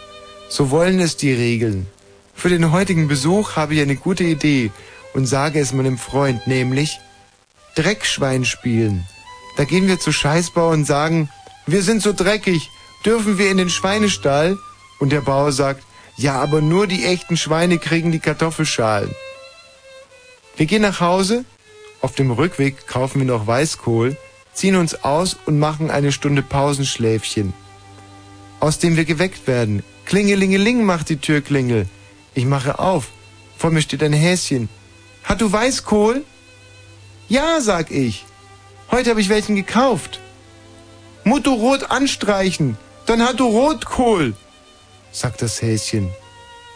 So 0.50 0.70
wollen 0.70 1.00
es 1.00 1.16
die 1.16 1.32
Regeln. 1.32 1.86
Für 2.36 2.50
den 2.50 2.70
heutigen 2.70 3.08
Besuch 3.08 3.56
habe 3.56 3.74
ich 3.74 3.81
eine 3.81 3.97
gute 3.97 4.23
Idee 4.23 4.70
und 5.15 5.26
sage 5.26 5.58
es 5.58 5.73
meinem 5.73 5.97
Freund, 5.97 6.47
nämlich 6.47 7.00
Dreckschwein 7.74 8.44
spielen. 8.44 9.06
Da 9.56 9.65
gehen 9.65 9.89
wir 9.89 9.98
zu 9.98 10.12
Scheißbauer 10.12 10.73
und 10.73 10.84
sagen, 10.84 11.31
wir 11.66 11.82
sind 11.82 12.02
so 12.02 12.12
dreckig, 12.12 12.70
dürfen 13.05 13.39
wir 13.39 13.50
in 13.50 13.56
den 13.56 13.70
Schweinestall? 13.70 14.58
Und 15.00 15.12
der 15.12 15.23
Bauer 15.23 15.50
sagt, 15.50 15.82
ja, 16.16 16.34
aber 16.40 16.60
nur 16.60 16.86
die 16.86 17.05
echten 17.05 17.36
Schweine 17.36 17.78
kriegen 17.78 18.12
die 18.12 18.18
Kartoffelschalen. 18.18 19.10
Wir 20.56 20.66
gehen 20.66 20.82
nach 20.82 21.00
Hause, 21.00 21.44
auf 22.02 22.15
dem 22.15 22.31
Rückweg 22.31 22.86
kaufen 22.86 23.20
wir 23.20 23.26
noch 23.26 23.47
Weißkohl, 23.47 24.16
ziehen 24.52 24.76
uns 24.76 25.05
aus 25.05 25.36
und 25.47 25.58
machen 25.58 25.90
eine 25.90 26.12
Stunde 26.12 26.42
Pausenschläfchen, 26.42 27.52
aus 28.60 28.78
dem 28.78 28.97
wir 28.97 29.05
geweckt 29.06 29.47
werden. 29.47 29.82
Klingelingeling 30.05 30.84
macht 30.84 31.08
die 31.08 31.16
Tür 31.16 31.40
Klingel. 31.40 31.89
Ich 32.36 32.44
mache 32.44 32.78
auf. 32.78 33.08
Vor 33.56 33.70
mir 33.70 33.81
steht 33.81 34.02
ein 34.02 34.12
Häschen. 34.12 34.68
Hat 35.24 35.40
du 35.40 35.50
Weißkohl? 35.50 36.23
Ja, 37.28 37.60
sag 37.60 37.90
ich. 37.90 38.26
Heute 38.90 39.10
habe 39.10 39.23
ich 39.23 39.31
welchen 39.31 39.56
gekauft. 39.56 40.20
Mutto 41.24 41.55
rot 41.55 41.90
anstreichen, 41.90 42.76
dann 43.06 43.23
hat 43.23 43.40
du 43.40 43.47
Rotkohl, 43.47 44.34
sagt 45.10 45.42
das 45.42 45.60
Häschen. 45.60 46.10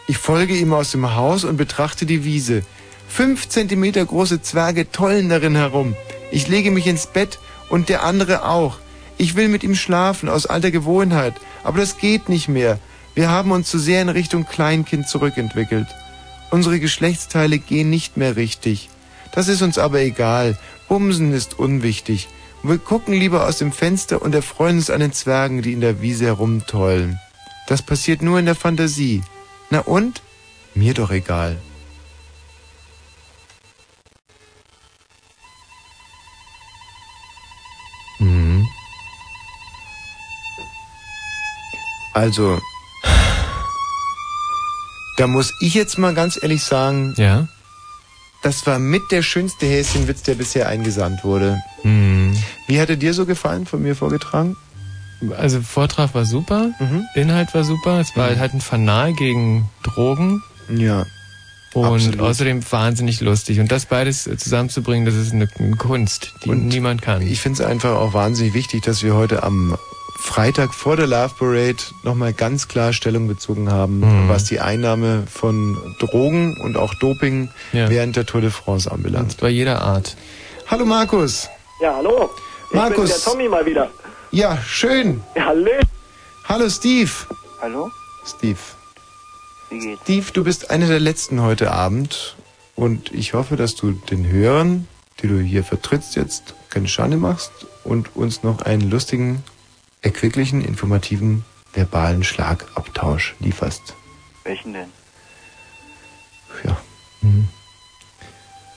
Ich 0.07 0.17
folge 0.17 0.57
ihm 0.57 0.73
aus 0.73 0.91
dem 0.91 1.15
Haus 1.15 1.45
und 1.45 1.55
betrachte 1.55 2.05
die 2.05 2.25
Wiese. 2.25 2.63
Fünf 3.07 3.47
Zentimeter 3.47 4.03
große 4.03 4.41
Zwerge 4.41 4.91
tollen 4.91 5.29
darin 5.29 5.55
herum. 5.55 5.95
Ich 6.31 6.49
lege 6.49 6.71
mich 6.71 6.87
ins 6.87 7.07
Bett 7.07 7.39
und 7.69 7.87
der 7.87 8.03
andere 8.03 8.45
auch. 8.45 8.79
Ich 9.17 9.35
will 9.35 9.47
mit 9.47 9.63
ihm 9.63 9.75
schlafen, 9.75 10.27
aus 10.27 10.47
alter 10.47 10.71
Gewohnheit, 10.71 11.35
aber 11.63 11.79
das 11.79 11.97
geht 11.97 12.27
nicht 12.27 12.49
mehr. 12.49 12.79
Wir 13.13 13.29
haben 13.29 13.51
uns 13.51 13.69
zu 13.69 13.77
sehr 13.77 14.01
in 14.01 14.09
Richtung 14.09 14.45
Kleinkind 14.45 15.07
zurückentwickelt. 15.07 15.87
Unsere 16.49 16.79
Geschlechtsteile 16.79 17.59
gehen 17.59 17.89
nicht 17.89 18.17
mehr 18.17 18.35
richtig. 18.35 18.89
Das 19.33 19.47
ist 19.47 19.61
uns 19.61 19.77
aber 19.77 19.99
egal. 19.99 20.57
Bumsen 20.87 21.33
ist 21.33 21.59
unwichtig. 21.59 22.27
Wir 22.63 22.77
gucken 22.77 23.13
lieber 23.13 23.47
aus 23.47 23.57
dem 23.57 23.71
Fenster 23.71 24.21
und 24.21 24.35
erfreuen 24.35 24.77
uns 24.77 24.89
an 24.89 24.99
den 24.99 25.13
Zwergen, 25.13 25.61
die 25.61 25.73
in 25.73 25.81
der 25.81 26.01
Wiese 26.01 26.25
herumtollen. 26.25 27.19
Das 27.67 27.81
passiert 27.81 28.21
nur 28.21 28.39
in 28.39 28.45
der 28.45 28.55
Fantasie. 28.55 29.23
Na 29.69 29.79
und? 29.79 30.21
Mir 30.75 30.93
doch 30.93 31.11
egal. 31.11 31.57
Mhm. 38.19 38.67
Also, 42.13 42.59
da 45.17 45.27
muss 45.27 45.51
ich 45.59 45.73
jetzt 45.73 45.97
mal 45.97 46.13
ganz 46.13 46.39
ehrlich 46.41 46.63
sagen, 46.63 47.13
ja? 47.17 47.47
das 48.43 48.65
war 48.65 48.79
mit 48.79 49.11
der 49.11 49.21
schönste 49.21 49.65
Häschenwitz, 49.65 50.23
der 50.23 50.35
bisher 50.35 50.67
eingesandt 50.67 51.23
wurde. 51.23 51.61
Wie 51.83 52.79
hatte 52.79 52.97
dir 52.97 53.13
so 53.13 53.25
gefallen, 53.25 53.65
von 53.65 53.81
mir 53.81 53.95
vorgetragen? 53.95 54.55
Also 55.37 55.61
Vortrag 55.61 56.15
war 56.15 56.25
super, 56.25 56.71
Mhm. 56.79 57.03
Inhalt 57.13 57.53
war 57.53 57.63
super, 57.63 57.99
es 57.99 58.15
war 58.17 58.35
halt 58.35 58.53
ein 58.53 58.61
Fanal 58.61 59.13
gegen 59.13 59.69
Drogen. 59.83 60.41
Ja. 60.75 61.05
Und 61.73 61.85
absolut. 61.85 62.19
außerdem 62.19 62.71
wahnsinnig 62.71 63.21
lustig. 63.21 63.59
Und 63.59 63.71
das 63.71 63.85
beides 63.85 64.23
zusammenzubringen, 64.23 65.05
das 65.05 65.15
ist 65.15 65.31
eine, 65.31 65.47
eine 65.57 65.75
Kunst, 65.77 66.33
die 66.43 66.49
niemand 66.49 67.01
kann. 67.01 67.21
Ich 67.21 67.39
finde 67.39 67.61
es 67.61 67.69
einfach 67.69 67.91
auch 67.95 68.13
wahnsinnig 68.13 68.53
wichtig, 68.53 68.81
dass 68.81 69.03
wir 69.03 69.13
heute 69.13 69.43
am 69.43 69.77
Freitag 70.25 70.73
vor 70.73 70.95
der 70.97 71.07
Love 71.07 71.33
Parade 71.37 71.77
nochmal 72.03 72.31
ganz 72.31 72.67
klar 72.67 72.93
Stellung 72.93 73.27
bezogen 73.27 73.71
haben, 73.71 73.99
Mhm. 73.99 74.29
was 74.29 74.45
die 74.45 74.59
Einnahme 74.59 75.23
von 75.29 75.95
Drogen 75.99 76.55
und 76.61 76.77
auch 76.77 76.93
Doping 76.95 77.49
Ja. 77.73 77.89
während 77.89 78.15
der 78.15 78.25
Tour 78.25 78.41
de 78.41 78.51
France 78.51 78.89
anbelangt. 78.91 79.37
Bei 79.39 79.49
jeder 79.49 79.81
Art. 79.81 80.15
Hallo 80.67 80.85
Markus. 80.85 81.49
Ja, 81.81 81.95
hallo. 81.95 82.29
Ich 82.69 82.75
Markus. 82.75 82.97
bin 82.97 83.05
der 83.07 83.17
Tommy 83.31 83.49
mal 83.49 83.65
wieder. 83.65 83.89
Ja, 84.31 84.57
schön. 84.65 85.21
Ja, 85.35 85.45
hallo. 85.47 85.71
Hallo 86.45 86.69
Steve. 86.69 87.09
Hallo? 87.61 87.89
Steve. 88.25 88.59
Wie 89.69 89.79
geht's? 89.79 90.01
Steve, 90.03 90.25
du 90.33 90.43
bist 90.43 90.69
einer 90.69 90.87
der 90.87 90.99
letzten 90.99 91.41
heute 91.41 91.71
Abend 91.71 92.35
und 92.75 93.11
ich 93.11 93.33
hoffe, 93.33 93.55
dass 93.57 93.75
du 93.75 93.91
den 93.91 94.29
Hörern, 94.29 94.87
die 95.21 95.27
du 95.27 95.39
hier 95.39 95.63
vertrittst, 95.63 96.15
jetzt 96.15 96.53
keine 96.69 96.87
Schande 96.87 97.17
machst 97.17 97.51
und 97.83 98.15
uns 98.15 98.43
noch 98.43 98.61
einen 98.61 98.89
lustigen 98.89 99.43
erquicklichen, 100.01 100.63
informativen, 100.63 101.45
verbalen 101.73 102.23
Schlagabtausch 102.23 103.35
lieferst. 103.39 103.93
Welchen 104.43 104.73
denn? 104.73 104.87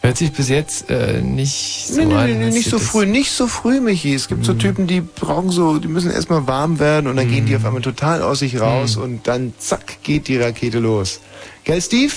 Hört 0.02 0.18
sich 0.18 0.32
bis 0.32 0.50
jetzt 0.50 0.90
äh, 0.90 1.22
nicht 1.22 1.86
so 1.88 1.98
Nee, 2.02 2.04
nee, 2.04 2.14
an. 2.14 2.26
nee, 2.26 2.34
nee, 2.36 2.50
nicht 2.50 2.68
so 2.68 2.78
früh, 2.78 3.06
nicht 3.06 3.30
so 3.30 3.46
früh, 3.46 3.80
Michi. 3.80 4.12
Es 4.14 4.28
gibt 4.28 4.44
so 4.44 4.52
Typen, 4.52 4.86
die 4.86 5.00
brauchen 5.00 5.48
so, 5.50 5.78
die 5.78 5.88
müssen 5.88 6.10
erstmal 6.10 6.46
warm 6.46 6.78
werden 6.78 7.06
und 7.06 7.16
dann 7.16 7.26
gehen 7.30 7.46
die 7.46 7.56
auf 7.56 7.64
einmal 7.64 7.80
total 7.80 8.20
aus 8.20 8.40
sich 8.40 8.60
raus 8.60 8.96
und 8.98 9.26
dann 9.26 9.54
zack 9.58 10.02
geht 10.02 10.28
die 10.28 10.36
Rakete 10.36 10.78
los. 10.78 11.20
Gell, 11.64 11.80
Steve? 11.80 12.12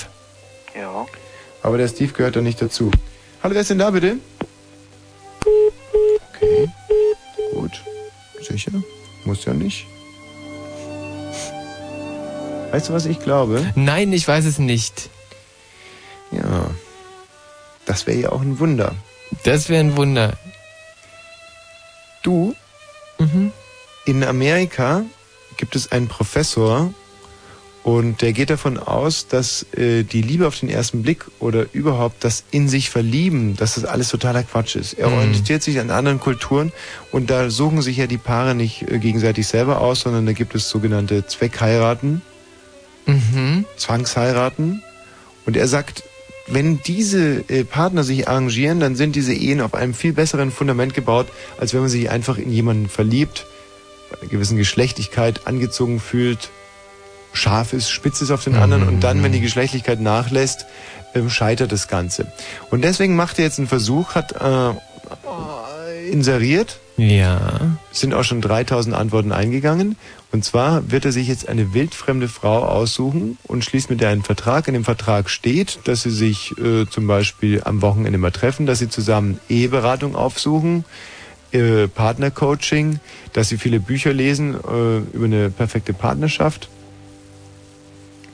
Ja. 0.77 1.05
Aber 1.63 1.77
der 1.77 1.87
Steve 1.87 2.11
gehört 2.11 2.35
da 2.35 2.41
nicht 2.41 2.61
dazu. 2.61 2.91
Hallo, 3.41 3.53
wer 3.55 3.61
ist 3.61 3.69
denn 3.69 3.79
da 3.79 3.89
bitte? 3.89 4.17
Okay, 6.35 6.67
gut. 7.53 7.71
Sicher? 8.45 8.71
Muss 9.27 9.43
ja 9.43 9.53
nicht. 9.53 9.85
Weißt 12.71 12.87
du, 12.87 12.93
was 12.93 13.05
ich 13.05 13.19
glaube? 13.19 13.73
Nein, 13.75 14.13
ich 14.13 14.25
weiß 14.25 14.45
es 14.45 14.57
nicht. 14.57 15.09
Ja. 16.31 16.69
Das 17.85 18.07
wäre 18.07 18.17
ja 18.17 18.31
auch 18.31 18.39
ein 18.39 18.57
Wunder. 18.59 18.95
Das 19.43 19.67
wäre 19.67 19.81
ein 19.81 19.97
Wunder. 19.97 20.37
Du? 22.23 22.55
In 24.05 24.23
Amerika 24.23 25.03
gibt 25.57 25.75
es 25.75 25.91
einen 25.91 26.07
Professor 26.07 26.93
und 27.87 28.21
der 28.21 28.33
geht 28.33 28.49
davon 28.49 28.77
aus, 28.77 29.27
dass 29.27 29.65
äh, 29.71 30.03
die 30.03 30.21
Liebe 30.21 30.45
auf 30.45 30.59
den 30.59 30.67
ersten 30.67 31.03
Blick 31.03 31.23
oder 31.39 31.67
überhaupt 31.71 32.21
das 32.25 32.43
in 32.51 32.67
sich 32.67 32.89
verlieben, 32.89 33.55
dass 33.55 33.75
das 33.75 33.85
alles 33.85 34.09
totaler 34.09 34.43
Quatsch 34.43 34.75
ist. 34.75 34.91
Er 34.99 35.07
Mhm. 35.07 35.13
orientiert 35.13 35.63
sich 35.63 35.79
an 35.79 35.89
anderen 35.89 36.19
Kulturen 36.19 36.73
und 37.13 37.29
da 37.29 37.49
suchen 37.49 37.81
sich 37.81 37.95
ja 37.95 38.05
die 38.05 38.17
Paare 38.17 38.55
nicht 38.55 38.81
äh, 38.91 38.99
gegenseitig 38.99 39.47
selber 39.47 39.79
aus, 39.79 40.01
sondern 40.01 40.25
da 40.25 40.33
gibt 40.33 40.53
es 40.53 40.67
sogenannte 40.67 41.25
Zweckheiraten, 41.27 42.21
Mhm. 43.05 43.63
Zwangsheiraten. 43.77 44.83
Und 45.45 45.55
er 45.55 45.69
sagt, 45.69 46.03
wenn 46.47 46.81
diese 46.81 47.45
äh, 47.49 47.63
Partner 47.63 48.03
sich 48.03 48.27
arrangieren, 48.27 48.81
dann 48.81 48.97
sind 48.97 49.15
diese 49.15 49.33
Ehen 49.33 49.61
auf 49.61 49.73
einem 49.73 49.93
viel 49.93 50.11
besseren 50.11 50.51
Fundament 50.51 50.93
gebaut, 50.93 51.27
als 51.57 51.73
wenn 51.73 51.79
man 51.79 51.89
sich 51.89 52.09
einfach 52.09 52.37
in 52.37 52.51
jemanden 52.51 52.89
verliebt, 52.89 53.45
bei 54.11 54.19
einer 54.19 54.29
gewissen 54.29 54.57
Geschlechtlichkeit 54.57 55.47
angezogen 55.47 56.01
fühlt, 56.01 56.49
scharf 57.37 57.73
ist, 57.73 57.89
spitz 57.89 58.21
ist 58.21 58.31
auf 58.31 58.43
den 58.43 58.55
anderen 58.55 58.87
und 58.87 59.01
dann, 59.01 59.23
wenn 59.23 59.31
die 59.31 59.39
Geschlechtlichkeit 59.41 60.01
nachlässt, 60.01 60.65
ähm, 61.15 61.29
scheitert 61.29 61.71
das 61.71 61.87
Ganze. 61.87 62.27
Und 62.69 62.83
deswegen 62.83 63.15
macht 63.15 63.39
er 63.39 63.45
jetzt 63.45 63.59
einen 63.59 63.67
Versuch, 63.67 64.15
hat 64.15 64.33
äh, 64.33 64.73
inseriert, 66.11 66.79
Ja. 66.97 67.39
sind 67.91 68.13
auch 68.13 68.23
schon 68.23 68.41
3000 68.41 68.95
Antworten 68.95 69.31
eingegangen. 69.31 69.95
Und 70.31 70.43
zwar 70.43 70.91
wird 70.91 71.05
er 71.05 71.11
sich 71.11 71.27
jetzt 71.27 71.47
eine 71.47 71.73
wildfremde 71.73 72.27
Frau 72.27 72.63
aussuchen 72.63 73.37
und 73.43 73.63
schließt 73.63 73.89
mit 73.89 74.01
der 74.01 74.09
einen 74.09 74.23
Vertrag. 74.23 74.67
In 74.67 74.73
dem 74.73 74.83
Vertrag 74.83 75.29
steht, 75.29 75.79
dass 75.85 76.03
sie 76.03 76.11
sich 76.11 76.53
äh, 76.57 76.85
zum 76.89 77.07
Beispiel 77.07 77.61
am 77.63 77.81
Wochenende 77.81 78.17
mal 78.17 78.31
treffen, 78.31 78.65
dass 78.65 78.79
sie 78.79 78.89
zusammen 78.89 79.39
Eheberatung 79.49 80.15
aufsuchen, 80.15 80.85
äh, 81.53 81.87
Partnercoaching, 81.87 82.99
dass 83.33 83.49
sie 83.49 83.57
viele 83.57 83.79
Bücher 83.79 84.11
lesen 84.13 84.55
äh, 84.55 85.15
über 85.15 85.25
eine 85.25 85.49
perfekte 85.49 85.93
Partnerschaft 85.93 86.69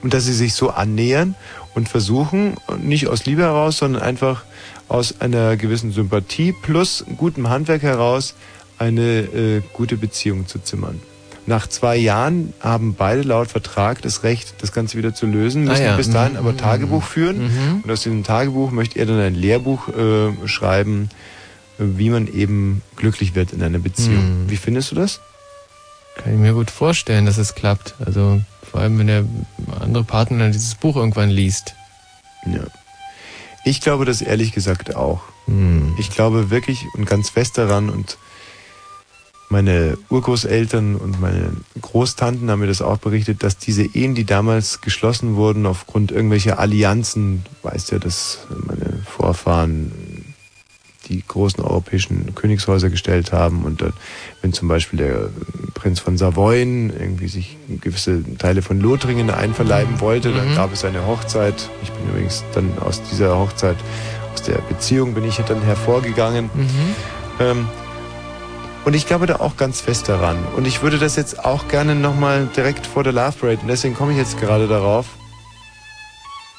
und 0.03 0.13
dass 0.13 0.25
sie 0.25 0.33
sich 0.33 0.53
so 0.53 0.69
annähern 0.69 1.35
und 1.73 1.89
versuchen, 1.89 2.55
nicht 2.77 3.07
aus 3.07 3.25
Liebe 3.25 3.43
heraus, 3.43 3.77
sondern 3.77 4.01
einfach 4.01 4.43
aus 4.89 5.21
einer 5.21 5.57
gewissen 5.57 5.91
Sympathie 5.91 6.51
plus 6.51 7.05
gutem 7.17 7.49
Handwerk 7.49 7.81
heraus 7.81 8.35
eine 8.77 9.21
äh, 9.21 9.61
gute 9.71 9.97
Beziehung 9.97 10.47
zu 10.47 10.59
zimmern. 10.59 10.99
Nach 11.45 11.67
zwei 11.67 11.97
Jahren 11.97 12.53
haben 12.61 12.95
beide 12.95 13.21
laut 13.21 13.49
Vertrag 13.49 14.01
das 14.01 14.23
Recht, 14.23 14.55
das 14.59 14.71
Ganze 14.71 14.97
wieder 14.97 15.13
zu 15.13 15.25
lösen, 15.25 15.67
Ah 15.67 15.71
müssen 15.71 15.83
ja. 15.83 15.97
bis 15.97 16.09
dahin 16.09 16.33
Mhm, 16.33 16.39
aber 16.39 16.51
mhm, 16.53 16.57
Tagebuch 16.57 17.03
führen. 17.03 17.43
Mhm. 17.43 17.81
Und 17.83 17.91
aus 17.91 18.03
diesem 18.03 18.23
Tagebuch 18.23 18.71
möchte 18.71 18.99
er 18.99 19.05
dann 19.05 19.19
ein 19.19 19.35
Lehrbuch 19.35 19.89
äh, 19.89 20.47
schreiben, 20.47 21.09
äh, 21.79 21.83
wie 21.97 22.09
man 22.09 22.27
eben 22.27 22.81
glücklich 22.95 23.35
wird 23.35 23.51
in 23.51 23.61
einer 23.61 23.79
Beziehung. 23.79 24.43
Mhm. 24.43 24.49
Wie 24.49 24.57
findest 24.57 24.91
du 24.91 24.95
das? 24.95 25.19
Kann 26.15 26.33
ich 26.33 26.39
mir 26.39 26.53
gut 26.53 26.71
vorstellen, 26.71 27.25
dass 27.25 27.37
es 27.37 27.55
klappt. 27.55 27.95
Also 28.05 28.41
vor 28.73 28.81
allem, 28.81 28.97
wenn 28.97 29.05
der 29.05 29.23
andere 29.79 30.03
Partner 30.03 30.39
dann 30.39 30.51
dieses 30.51 30.73
Buch 30.73 30.95
irgendwann 30.95 31.29
liest. 31.29 31.75
Ja. 32.47 32.63
Ich 33.63 33.81
glaube 33.81 34.03
das 34.03 34.23
ehrlich 34.23 34.51
gesagt 34.51 34.95
auch. 34.95 35.21
Ich 35.99 36.09
glaube 36.09 36.49
wirklich 36.49 36.87
und 36.95 37.05
ganz 37.05 37.29
fest 37.29 37.59
daran 37.59 37.91
und 37.91 38.17
meine 39.49 39.95
Urgroßeltern 40.09 40.95
und 40.95 41.21
meine 41.21 41.51
Großtanten 41.79 42.49
haben 42.49 42.61
mir 42.61 42.67
das 42.67 42.81
auch 42.81 42.97
berichtet, 42.97 43.43
dass 43.43 43.59
diese 43.59 43.83
Ehen, 43.83 44.15
die 44.15 44.25
damals 44.25 44.81
geschlossen 44.81 45.35
wurden 45.35 45.67
aufgrund 45.67 46.11
irgendwelcher 46.11 46.57
Allianzen, 46.57 47.43
du 47.43 47.69
weißt 47.69 47.91
ja, 47.91 47.99
dass 47.99 48.39
meine 48.65 49.03
Vorfahren 49.05 49.91
die 51.13 51.23
großen 51.25 51.63
europäischen 51.63 52.35
Königshäuser 52.35 52.89
gestellt 52.89 53.31
haben 53.31 53.63
und 53.63 53.81
dann, 53.81 53.93
wenn 54.41 54.51
zum 54.51 54.67
Beispiel 54.67 54.99
der 54.99 55.29
Prinz 55.73 55.99
von 56.01 56.17
Savoyen 56.17 56.89
irgendwie 56.89 57.27
sich 57.29 57.57
gewisse 57.81 58.21
Teile 58.37 58.61
von 58.61 58.79
Lothringen 58.81 59.29
einverleiben 59.29 60.01
wollte, 60.01 60.33
dann 60.33 60.51
Mhm. 60.51 60.55
gab 60.55 60.73
es 60.73 60.83
eine 60.83 61.05
Hochzeit. 61.07 61.69
Ich 61.83 61.91
bin 61.91 62.09
übrigens 62.09 62.43
dann 62.53 62.69
aus 62.85 63.01
dieser 63.11 63.37
Hochzeit, 63.37 63.77
aus 64.33 64.41
der 64.41 64.57
Beziehung 64.57 65.13
bin 65.13 65.23
ich 65.23 65.37
dann 65.37 65.61
hervorgegangen. 65.61 66.49
Ähm, 67.39 67.67
und 68.85 68.95
ich 68.95 69.07
glaube 69.07 69.27
da 69.27 69.37
auch 69.37 69.55
ganz 69.55 69.79
fest 69.79 70.09
daran. 70.09 70.37
Und 70.57 70.67
ich 70.67 70.81
würde 70.81 70.97
das 70.97 71.15
jetzt 71.15 71.45
auch 71.45 71.69
gerne 71.69 71.95
nochmal 71.95 72.49
direkt 72.55 72.85
vor 72.85 73.03
der 73.03 73.13
Love 73.13 73.33
Parade, 73.39 73.59
und 73.61 73.67
deswegen 73.69 73.95
komme 73.95 74.11
ich 74.11 74.17
jetzt 74.17 74.39
gerade 74.41 74.67
darauf, 74.67 75.05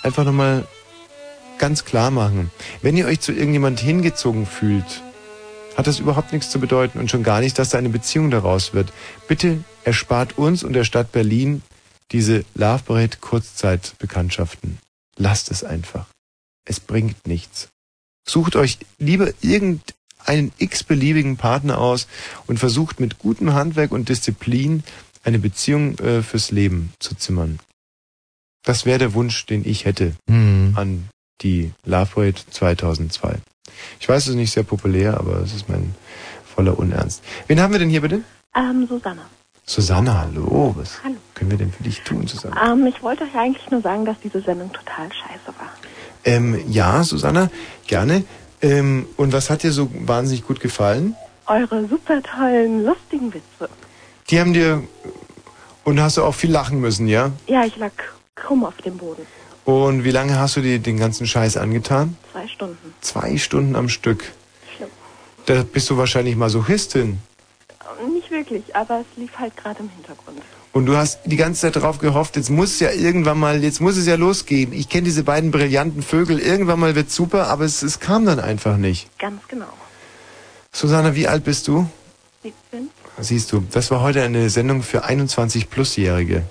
einfach 0.03 0.25
nochmal 0.25 0.67
ganz 1.59 1.85
klar 1.85 2.11
machen. 2.11 2.51
Wenn 2.83 2.97
ihr 2.97 3.07
euch 3.07 3.21
zu 3.21 3.33
irgendjemand 3.33 3.81
hingezogen 3.81 4.47
fühlt, 4.47 5.03
hat 5.77 5.87
das 5.87 5.99
überhaupt 5.99 6.33
nichts 6.33 6.51
zu 6.51 6.61
bedeuten 6.61 6.99
und 6.99 7.11
schon 7.11 7.23
gar 7.23 7.41
nicht, 7.41 7.59
dass 7.59 7.71
da 7.71 7.79
eine 7.79 7.89
Beziehung 7.89 8.31
daraus 8.31 8.75
wird. 8.75 8.93
Bitte 9.29 9.65
erspart 9.85 10.39
uns 10.39 10.63
und 10.63 10.73
der 10.73 10.85
Stadt 10.85 11.13
Berlin 11.13 11.63
diese 12.13 12.45
Love 12.55 12.83
Parade 12.85 13.17
Kurzzeitbekanntschaften. 13.21 14.79
Lasst 15.17 15.51
es 15.51 15.65
einfach. 15.65 16.07
Es 16.65 16.81
bringt 16.81 17.27
nichts. 17.27 17.69
Sucht 18.27 18.57
euch 18.57 18.79
lieber 18.99 19.33
irgendeinen 19.43 20.53
x-beliebigen 20.59 21.37
Partner 21.37 21.79
aus 21.79 22.07
und 22.47 22.59
versucht 22.59 23.01
mit 23.01 23.19
gutem 23.19 23.53
Handwerk 23.53 23.91
und 23.93 24.09
Disziplin 24.09 24.83
eine 25.25 25.39
Beziehung 25.39 25.99
äh, 25.99 26.23
fürs 26.23 26.51
Leben 26.51 26.93
zu 26.99 27.15
zimmern. 27.15 27.59
Das 28.63 28.87
wäre 28.87 28.99
der 28.99 29.15
Wunsch, 29.15 29.45
den 29.47 29.67
ich 29.67 29.85
hätte 29.85 30.15
Mhm. 30.27 30.73
an 30.77 31.09
die 31.43 31.73
Love 31.85 32.11
Parade 32.15 32.41
2002. 32.51 33.37
Ich 34.01 34.09
weiß, 34.09 34.25
es 34.25 34.29
ist 34.31 34.35
nicht 34.37 34.53
sehr 34.53 34.63
populär, 34.63 35.19
aber 35.19 35.41
es 35.41 35.55
ist 35.55 35.69
mein 35.69 35.95
voller 36.55 36.79
Unernst. 36.79 37.23
Wen 37.47 37.61
haben 37.61 37.73
wir 37.73 37.79
denn 37.79 37.91
hier 37.91 38.01
bitte? 38.01 38.23
Ähm, 38.55 38.87
Susanne. 38.89 39.23
Susanne, 39.67 40.19
hallo. 40.19 40.75
Was 40.77 41.03
Hallo. 41.03 41.17
können 41.35 41.51
wir 41.51 41.59
denn 41.59 41.73
für 41.73 41.83
dich 41.83 42.03
tun, 42.03 42.27
Susanne? 42.27 42.55
Ähm, 42.65 42.87
ich 42.87 43.03
wollte 43.03 43.25
euch 43.25 43.35
eigentlich 43.35 43.71
nur 43.71 43.81
sagen, 43.81 44.05
dass 44.05 44.17
diese 44.23 44.41
Sendung 44.43 44.71
total 44.73 45.09
scheiße 45.11 45.59
war. 45.59 45.71
Ähm, 46.25 46.71
ja, 46.71 47.03
Susanne, 47.03 47.51
gerne. 47.87 48.25
Ähm, 48.61 49.07
und 49.17 49.33
was 49.33 49.51
hat 49.51 49.63
dir 49.63 49.73
so 49.73 49.91
wahnsinnig 50.07 50.47
gut 50.47 50.61
gefallen? 50.61 51.17
Eure 51.47 51.89
super 51.89 52.23
tollen, 52.23 52.85
lustigen 52.85 53.33
Witze. 53.33 53.69
Die 54.31 54.41
haben 54.41 54.53
dir... 54.53 54.83
Und 55.85 56.01
hast 56.01 56.17
du 56.17 56.25
auch 56.25 56.35
viel 56.35 56.51
lachen 56.51 56.81
müssen, 56.81 57.09
ja? 57.09 57.31
Ja, 57.47 57.67
ich 57.67 57.77
lag 57.77 57.93
krumm 58.35 58.65
auf 58.65 58.77
dem 58.79 58.97
Boden. 58.97 59.27
Und 59.65 60.05
wie 60.05 60.11
lange 60.11 60.39
hast 60.39 60.57
du 60.57 60.61
dir 60.61 60.79
den 60.79 60.99
ganzen 60.99 61.27
Scheiß 61.27 61.57
angetan? 61.57 62.17
Zwei 62.33 62.49
Stunden. 62.49 62.95
Zwei 63.01 63.37
Stunden 63.39 63.77
am 63.77 63.89
Stück. 63.89 64.25
Schlimm. 64.77 64.91
Da 65.47 65.63
bist 65.63 65.89
du 65.89 65.97
wahrscheinlich 65.97 66.37
Masochistin. 66.37 67.19
Nicht 68.13 68.31
wirklich, 68.31 68.77
aber 68.77 69.01
es 69.01 69.07
lief 69.17 69.39
halt 69.39 69.57
gerade 69.57 69.81
im 69.81 69.89
Hintergrund. 69.89 70.43
Und 70.73 70.87
du 70.87 70.97
hast 70.97 71.21
die 71.25 71.37
ganze 71.37 71.63
Zeit 71.63 71.77
darauf 71.77 71.99
gehofft, 71.99 72.37
jetzt 72.37 72.51
muss 72.51 72.73
es 72.73 72.81
ja 72.81 72.91
irgendwann 72.91 73.39
mal, 73.39 73.63
jetzt 73.63 73.81
muss 73.81 73.97
es 73.97 74.07
ja 74.07 74.17
losgehen. 74.17 74.73
Ich 74.73 74.89
kenne 74.89 75.05
diese 75.05 75.23
beiden 75.23 75.53
brillanten 75.53 76.03
Vögel, 76.03 76.41
irgendwann 76.41 76.81
mal 76.81 76.97
wird 76.97 77.11
super, 77.11 77.47
aber 77.47 77.65
es, 77.65 77.83
es 77.83 78.01
kam 78.01 78.27
dann 78.27 78.41
einfach 78.41 78.77
nicht. 78.77 79.09
Ganz 79.19 79.41
genau. 79.47 79.69
Susanne, 80.73 81.15
wie 81.15 81.29
alt 81.29 81.45
bist 81.45 81.69
du? 81.69 81.89
17? 82.43 82.91
Siehst 83.21 83.53
du, 83.53 83.65
das 83.71 83.93
war 83.93 84.01
heute 84.01 84.23
eine 84.23 84.51
Sendung 84.51 84.83
für 84.83 85.05
21-Plus-Jährige. 85.05 86.43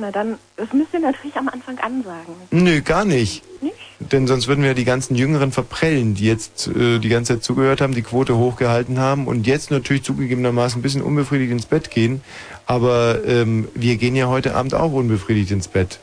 Na 0.00 0.12
dann, 0.12 0.38
das 0.56 0.72
müsst 0.72 0.94
ihr 0.94 1.00
natürlich 1.00 1.36
am 1.36 1.48
Anfang 1.48 1.76
ansagen. 1.78 2.34
Nö, 2.52 2.80
gar 2.82 3.04
nicht. 3.04 3.42
Nicht? 3.60 3.74
Denn 3.98 4.28
sonst 4.28 4.46
würden 4.46 4.62
wir 4.62 4.74
die 4.74 4.84
ganzen 4.84 5.16
Jüngeren 5.16 5.50
verprellen, 5.50 6.14
die 6.14 6.24
jetzt 6.24 6.68
äh, 6.68 7.00
die 7.00 7.08
ganze 7.08 7.34
Zeit 7.34 7.42
zugehört 7.42 7.80
haben, 7.80 7.94
die 7.94 8.02
Quote 8.02 8.36
hochgehalten 8.36 9.00
haben 9.00 9.26
und 9.26 9.48
jetzt 9.48 9.72
natürlich 9.72 10.04
zugegebenermaßen 10.04 10.78
ein 10.78 10.82
bisschen 10.82 11.02
unbefriedigt 11.02 11.50
ins 11.50 11.66
Bett 11.66 11.90
gehen. 11.90 12.22
Aber 12.64 13.24
ähm, 13.26 13.66
wir 13.74 13.96
gehen 13.96 14.14
ja 14.14 14.28
heute 14.28 14.54
Abend 14.54 14.72
auch 14.72 14.92
unbefriedigt 14.92 15.50
ins 15.50 15.66
Bett. 15.66 15.98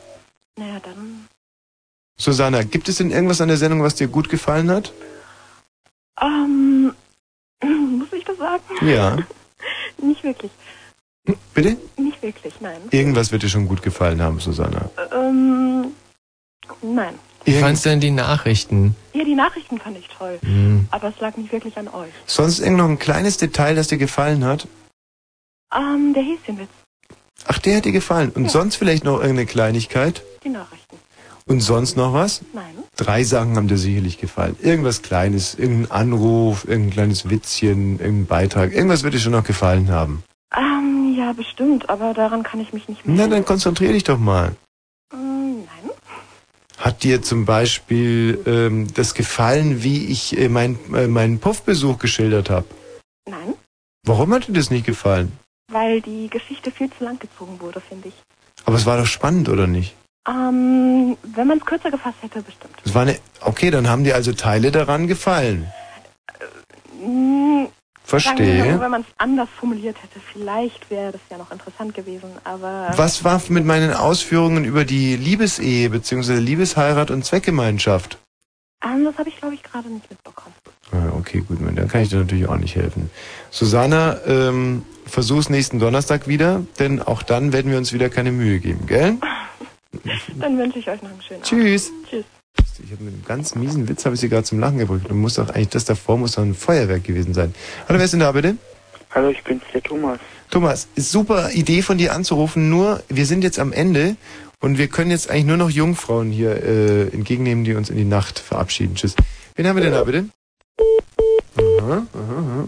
Naja, 0.58 0.78
dann. 0.82 1.26
Susanna, 2.18 2.64
gibt 2.64 2.90
es 2.90 2.96
denn 2.96 3.10
irgendwas 3.10 3.40
an 3.40 3.48
der 3.48 3.56
Sendung, 3.56 3.82
was 3.82 3.94
dir 3.94 4.08
gut 4.08 4.28
gefallen 4.28 4.70
hat? 4.70 4.92
Ähm, 6.20 6.92
muss 7.98 8.12
ich 8.12 8.24
das 8.24 8.36
sagen? 8.36 8.62
Ja. 8.82 9.16
Nicht 10.02 10.22
wirklich. 10.22 10.50
Bitte? 11.54 11.76
Nicht 11.96 12.22
wirklich, 12.22 12.54
nein. 12.60 12.78
Irgendwas 12.90 13.32
wird 13.32 13.42
dir 13.42 13.48
schon 13.48 13.66
gut 13.68 13.82
gefallen 13.82 14.22
haben, 14.22 14.40
Susanna. 14.40 14.90
Ähm, 15.12 15.86
nein. 16.82 17.14
Wie 17.44 17.52
fandst 17.54 17.84
du 17.84 17.90
denn 17.90 18.00
die 18.00 18.10
Nachrichten? 18.10 18.96
Ja, 19.12 19.24
die 19.24 19.34
Nachrichten 19.34 19.78
fand 19.78 19.98
ich 19.98 20.08
toll. 20.08 20.38
Hm. 20.42 20.88
Aber 20.90 21.08
es 21.08 21.20
lag 21.20 21.36
nicht 21.36 21.52
wirklich 21.52 21.76
an 21.78 21.88
euch. 21.88 22.10
Sonst 22.26 22.58
irgend 22.58 22.78
noch 22.78 22.88
ein 22.88 22.98
kleines 22.98 23.36
Detail, 23.36 23.74
das 23.76 23.86
dir 23.88 23.98
gefallen 23.98 24.44
hat? 24.44 24.66
Ähm, 25.74 26.12
der 26.14 26.22
Häschenwitz, 26.22 26.68
Ach, 27.46 27.58
der 27.58 27.76
hat 27.76 27.84
dir 27.84 27.92
gefallen. 27.92 28.30
Und 28.34 28.50
sonst 28.50 28.76
vielleicht 28.76 29.04
noch 29.04 29.18
irgendeine 29.20 29.46
Kleinigkeit? 29.46 30.22
die 30.42 30.48
Nachrichten. 30.48 30.96
Und 31.48 31.60
sonst 31.60 31.96
noch 31.96 32.12
was? 32.12 32.40
Nein. 32.52 32.74
Drei 32.96 33.22
Sachen 33.22 33.56
haben 33.56 33.68
dir 33.68 33.78
sicherlich 33.78 34.18
gefallen. 34.18 34.56
Irgendwas 34.60 35.02
Kleines, 35.02 35.54
irgendein 35.54 35.90
Anruf, 35.92 36.64
irgendein 36.66 36.92
kleines 36.92 37.30
Witzchen, 37.30 38.00
irgendein 38.00 38.26
Beitrag. 38.26 38.72
Irgendwas 38.72 39.04
wird 39.04 39.14
dir 39.14 39.20
schon 39.20 39.32
noch 39.32 39.44
gefallen 39.44 39.88
haben. 39.90 40.24
Ähm, 40.56 40.95
ja, 41.26 41.32
bestimmt, 41.32 41.88
aber 41.88 42.14
daran 42.14 42.42
kann 42.42 42.60
ich 42.60 42.72
mich 42.72 42.88
nicht 42.88 43.04
mehr. 43.04 43.16
Na, 43.16 43.26
dann 43.26 43.44
konzentrier 43.44 43.92
dich 43.92 44.04
doch 44.04 44.18
mal. 44.18 44.54
Ähm, 45.12 45.64
nein. 45.64 45.90
Hat 46.78 47.02
dir 47.02 47.20
zum 47.22 47.44
Beispiel 47.44 48.40
ähm, 48.46 48.92
das 48.94 49.14
gefallen, 49.14 49.82
wie 49.82 50.06
ich 50.06 50.38
äh, 50.38 50.48
mein, 50.48 50.78
äh, 50.94 51.08
meinen 51.08 51.40
Puffbesuch 51.40 51.98
geschildert 51.98 52.48
habe? 52.50 52.66
Nein, 53.28 53.54
Warum 54.06 54.32
hat 54.32 54.46
dir 54.46 54.52
das 54.52 54.70
nicht 54.70 54.86
gefallen? 54.86 55.32
weil 55.72 56.00
die 56.00 56.28
Geschichte 56.30 56.70
viel 56.70 56.88
zu 56.96 57.02
lang 57.02 57.18
gezogen 57.18 57.58
wurde, 57.60 57.80
finde 57.80 58.06
ich. 58.08 58.14
Aber 58.64 58.76
es 58.76 58.86
war 58.86 58.98
doch 58.98 59.06
spannend, 59.06 59.48
oder 59.48 59.66
nicht? 59.66 59.96
Ähm, 60.28 61.16
wenn 61.24 61.48
man 61.48 61.58
es 61.58 61.66
kürzer 61.66 61.90
gefasst 61.90 62.18
hätte, 62.20 62.40
bestimmt. 62.40 62.74
Es 62.84 62.94
war 62.94 63.02
eine. 63.02 63.18
Okay, 63.40 63.70
dann 63.72 63.88
haben 63.88 64.04
dir 64.04 64.14
also 64.14 64.32
Teile 64.32 64.70
daran 64.70 65.08
gefallen. 65.08 65.66
Hm, 67.00 67.66
Verstehe. 68.06 68.64
Sagen 68.64 68.80
wenn 68.80 68.90
man 68.92 69.00
es 69.00 69.06
anders 69.18 69.48
formuliert 69.58 69.96
hätte, 70.00 70.20
vielleicht 70.32 70.90
wäre 70.90 71.10
das 71.10 71.20
ja 71.28 71.38
noch 71.38 71.50
interessant 71.50 71.92
gewesen, 71.92 72.30
aber... 72.44 72.92
Was 72.94 73.24
war 73.24 73.42
mit 73.48 73.64
meinen 73.64 73.92
Ausführungen 73.92 74.64
über 74.64 74.84
die 74.84 75.16
Liebesehe 75.16 75.90
bzw. 75.90 76.34
Liebesheirat 76.34 77.10
und 77.10 77.24
Zweckgemeinschaft? 77.24 78.18
Ähm, 78.84 79.04
das 79.04 79.18
habe 79.18 79.28
ich, 79.28 79.36
glaube 79.38 79.54
ich, 79.54 79.62
gerade 79.64 79.88
nicht 79.88 80.08
mitbekommen. 80.08 80.54
Ah, 80.92 81.16
Okay, 81.18 81.40
gut, 81.40 81.58
dann 81.60 81.88
kann 81.88 82.02
ich 82.02 82.10
dir 82.10 82.18
natürlich 82.18 82.48
auch 82.48 82.56
nicht 82.58 82.76
helfen. 82.76 83.10
Susanna, 83.50 84.18
ähm, 84.24 84.84
versuch's 85.04 85.50
nächsten 85.50 85.80
Donnerstag 85.80 86.28
wieder, 86.28 86.64
denn 86.78 87.02
auch 87.02 87.24
dann 87.24 87.52
werden 87.52 87.72
wir 87.72 87.78
uns 87.78 87.92
wieder 87.92 88.08
keine 88.08 88.30
Mühe 88.30 88.60
geben, 88.60 88.86
gell? 88.86 89.16
Dann 90.38 90.58
wünsche 90.58 90.78
ich 90.78 90.88
euch 90.90 91.00
noch 91.00 91.10
einen 91.10 91.22
schönen 91.22 91.42
Tschüss. 91.42 91.88
Abend. 91.88 92.10
Tschüss. 92.10 92.24
Ich 92.84 92.92
habe 92.92 93.04
mit 93.04 93.14
einem 93.14 93.24
ganz 93.24 93.54
miesen 93.54 93.88
Witz 93.88 94.04
habe 94.04 94.14
ich 94.14 94.20
sie 94.20 94.28
gerade 94.28 94.44
zum 94.44 94.58
Lachen 94.58 94.78
gebracht. 94.78 95.00
Du 95.08 95.14
musst 95.14 95.38
doch 95.38 95.48
eigentlich 95.48 95.70
das 95.70 95.84
davor 95.84 96.18
muss 96.18 96.32
doch 96.32 96.42
ein 96.42 96.54
Feuerwerk 96.54 97.04
gewesen 97.04 97.32
sein. 97.32 97.54
Hallo, 97.88 97.98
wer 97.98 98.04
ist 98.04 98.12
denn 98.12 98.20
da 98.20 98.32
bitte? 98.32 98.56
Hallo, 99.14 99.30
ich 99.30 99.42
bin's, 99.44 99.62
der 99.72 99.82
Thomas. 99.82 100.18
Thomas, 100.50 100.88
super 100.96 101.50
Idee 101.52 101.82
von 101.82 101.96
dir 101.98 102.12
anzurufen, 102.12 102.68
nur 102.68 103.02
wir 103.08 103.26
sind 103.26 103.42
jetzt 103.42 103.58
am 103.58 103.72
Ende 103.72 104.16
und 104.60 104.78
wir 104.78 104.88
können 104.88 105.10
jetzt 105.10 105.30
eigentlich 105.30 105.46
nur 105.46 105.56
noch 105.56 105.70
Jungfrauen 105.70 106.30
hier 106.30 106.62
äh, 106.62 107.02
entgegennehmen, 107.08 107.64
die 107.64 107.74
uns 107.74 107.88
in 107.88 107.96
die 107.96 108.04
Nacht 108.04 108.38
verabschieden. 108.38 108.94
Tschüss. 108.94 109.16
Wen 109.54 109.66
haben 109.66 109.76
wir 109.76 109.82
denn 109.82 109.92
da 109.92 110.04
bitte? 110.04 110.26
Aha, 111.58 112.06
aha, 112.12 112.38
aha. 112.38 112.64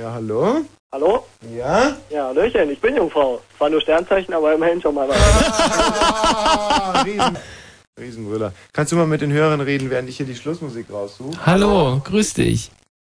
Ja, 0.00 0.12
hallo? 0.14 0.64
Hallo? 0.92 1.26
Ja? 1.56 1.96
Ja, 2.08 2.28
Hallöchen, 2.28 2.70
ich 2.70 2.80
bin 2.80 2.96
Jungfrau. 2.96 3.42
Zwar 3.58 3.68
nur 3.68 3.80
Sternzeichen, 3.80 4.32
aber 4.32 4.54
immerhin 4.54 4.80
schon 4.80 4.94
mal 4.94 5.08
was. 5.08 5.16
Ah, 5.18 7.02
Riesen, 7.02 7.36
Riesenbrüller. 8.04 8.52
Kannst 8.72 8.92
du 8.92 8.96
mal 8.96 9.06
mit 9.06 9.20
den 9.20 9.32
Hörern 9.32 9.60
reden, 9.60 9.88
während 9.90 10.08
ich 10.08 10.16
hier 10.16 10.26
die 10.26 10.34
Schlussmusik 10.34 10.86
raussuche? 10.90 11.46
Hallo, 11.46 12.00
grüß 12.04 12.34
dich. 12.34 12.70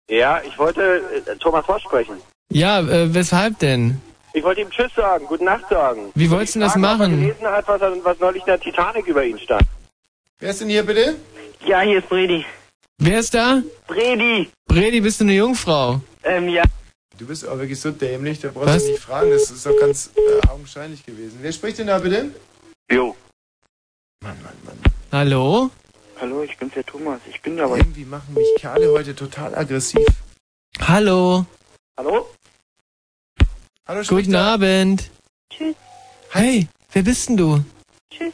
Ja, 0.09 0.41
ich 0.41 0.57
wollte 0.57 0.81
äh, 1.27 1.35
Thomas 1.37 1.65
Voss 1.65 1.81
sprechen. 1.81 2.15
Ja, 2.51 2.79
äh, 2.79 3.13
weshalb 3.13 3.59
denn? 3.59 4.01
Ich 4.33 4.43
wollte 4.43 4.61
ihm 4.61 4.69
Tschüss 4.69 4.91
sagen, 4.95 5.25
Gute 5.25 5.43
Nacht 5.43 5.65
sagen. 5.69 6.11
Wie 6.15 6.29
wolltest 6.31 6.55
du 6.55 6.59
denn 6.59 6.67
das 6.67 6.73
Fragen, 6.73 6.85
ob 6.85 6.91
er 6.91 6.97
machen? 6.97 7.19
gelesen 7.21 7.45
hat, 7.45 7.67
was, 7.67 7.81
er- 7.81 8.03
was 8.05 8.19
neulich 8.19 8.41
in 8.43 8.45
der 8.47 8.59
Titanic 8.59 9.05
über 9.07 9.23
ihn 9.25 9.37
stand. 9.39 9.63
Wer 10.39 10.51
ist 10.51 10.61
denn 10.61 10.69
hier 10.69 10.83
bitte? 10.83 11.15
Ja, 11.65 11.81
hier 11.81 11.99
ist 11.99 12.07
Bredi. 12.07 12.45
Wer 12.99 13.19
ist 13.19 13.33
da? 13.33 13.61
Bredi. 13.87 14.49
Bredi, 14.67 15.01
bist 15.01 15.19
du 15.19 15.25
eine 15.25 15.33
Jungfrau? 15.33 15.99
Ähm, 16.23 16.47
ja. 16.47 16.63
Du 17.17 17.25
bist 17.27 17.45
aber 17.45 17.59
wirklich 17.59 17.79
so 17.81 17.91
dämlich, 17.91 18.39
da 18.39 18.49
brauchst 18.53 18.67
Was? 18.67 18.85
du 18.85 18.91
nicht 18.91 19.01
fragen, 19.03 19.29
das 19.31 19.51
ist 19.51 19.65
doch 19.65 19.77
ganz 19.77 20.09
äh, 20.15 20.47
augenscheinlich 20.47 21.05
gewesen. 21.05 21.39
Wer 21.41 21.51
spricht 21.51 21.77
denn 21.79 21.87
da 21.87 21.99
bitte? 21.99 22.31
Jo. 22.89 23.15
Hallo? 25.11 25.71
Hallo, 26.21 26.43
ich 26.43 26.57
bin's, 26.57 26.73
der 26.73 26.85
Thomas. 26.85 27.19
Ich 27.27 27.41
bin 27.41 27.59
aber... 27.59 27.77
Irgendwie 27.77 28.05
machen 28.05 28.33
mich 28.33 28.47
Kerle 28.57 28.91
heute 28.91 29.15
total 29.15 29.55
aggressiv. 29.55 30.05
Hallo? 30.79 31.45
Hallo? 31.97 32.29
Hallo, 33.87 34.03
Guten 34.07 34.35
Abend. 34.35 35.09
Tschüss. 35.49 35.75
Hey, 36.29 36.67
wer 36.91 37.01
bist 37.01 37.29
denn 37.29 37.37
du? 37.37 37.63
Tschüss. 38.11 38.33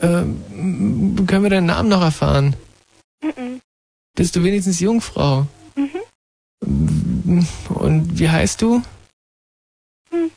Ähm, 0.00 1.26
können 1.26 1.42
wir 1.42 1.50
deinen 1.50 1.66
Namen 1.66 1.90
noch 1.90 2.00
erfahren? 2.00 2.56
Mhm. 3.22 3.60
Bist 4.14 4.34
du 4.34 4.42
wenigstens 4.42 4.80
Jungfrau? 4.80 5.46
Mhm. 5.74 7.46
Und 7.68 8.18
wie 8.18 8.30
heißt 8.30 8.62
du? 8.62 8.82
Hm. 10.10 10.30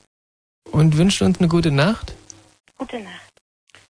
Und 0.72 0.98
wünschst 0.98 1.22
uns 1.22 1.40
eine 1.40 1.48
gute 1.48 1.72
Nacht? 1.72 2.14
Gute 2.78 3.00
Nacht. 3.00 3.34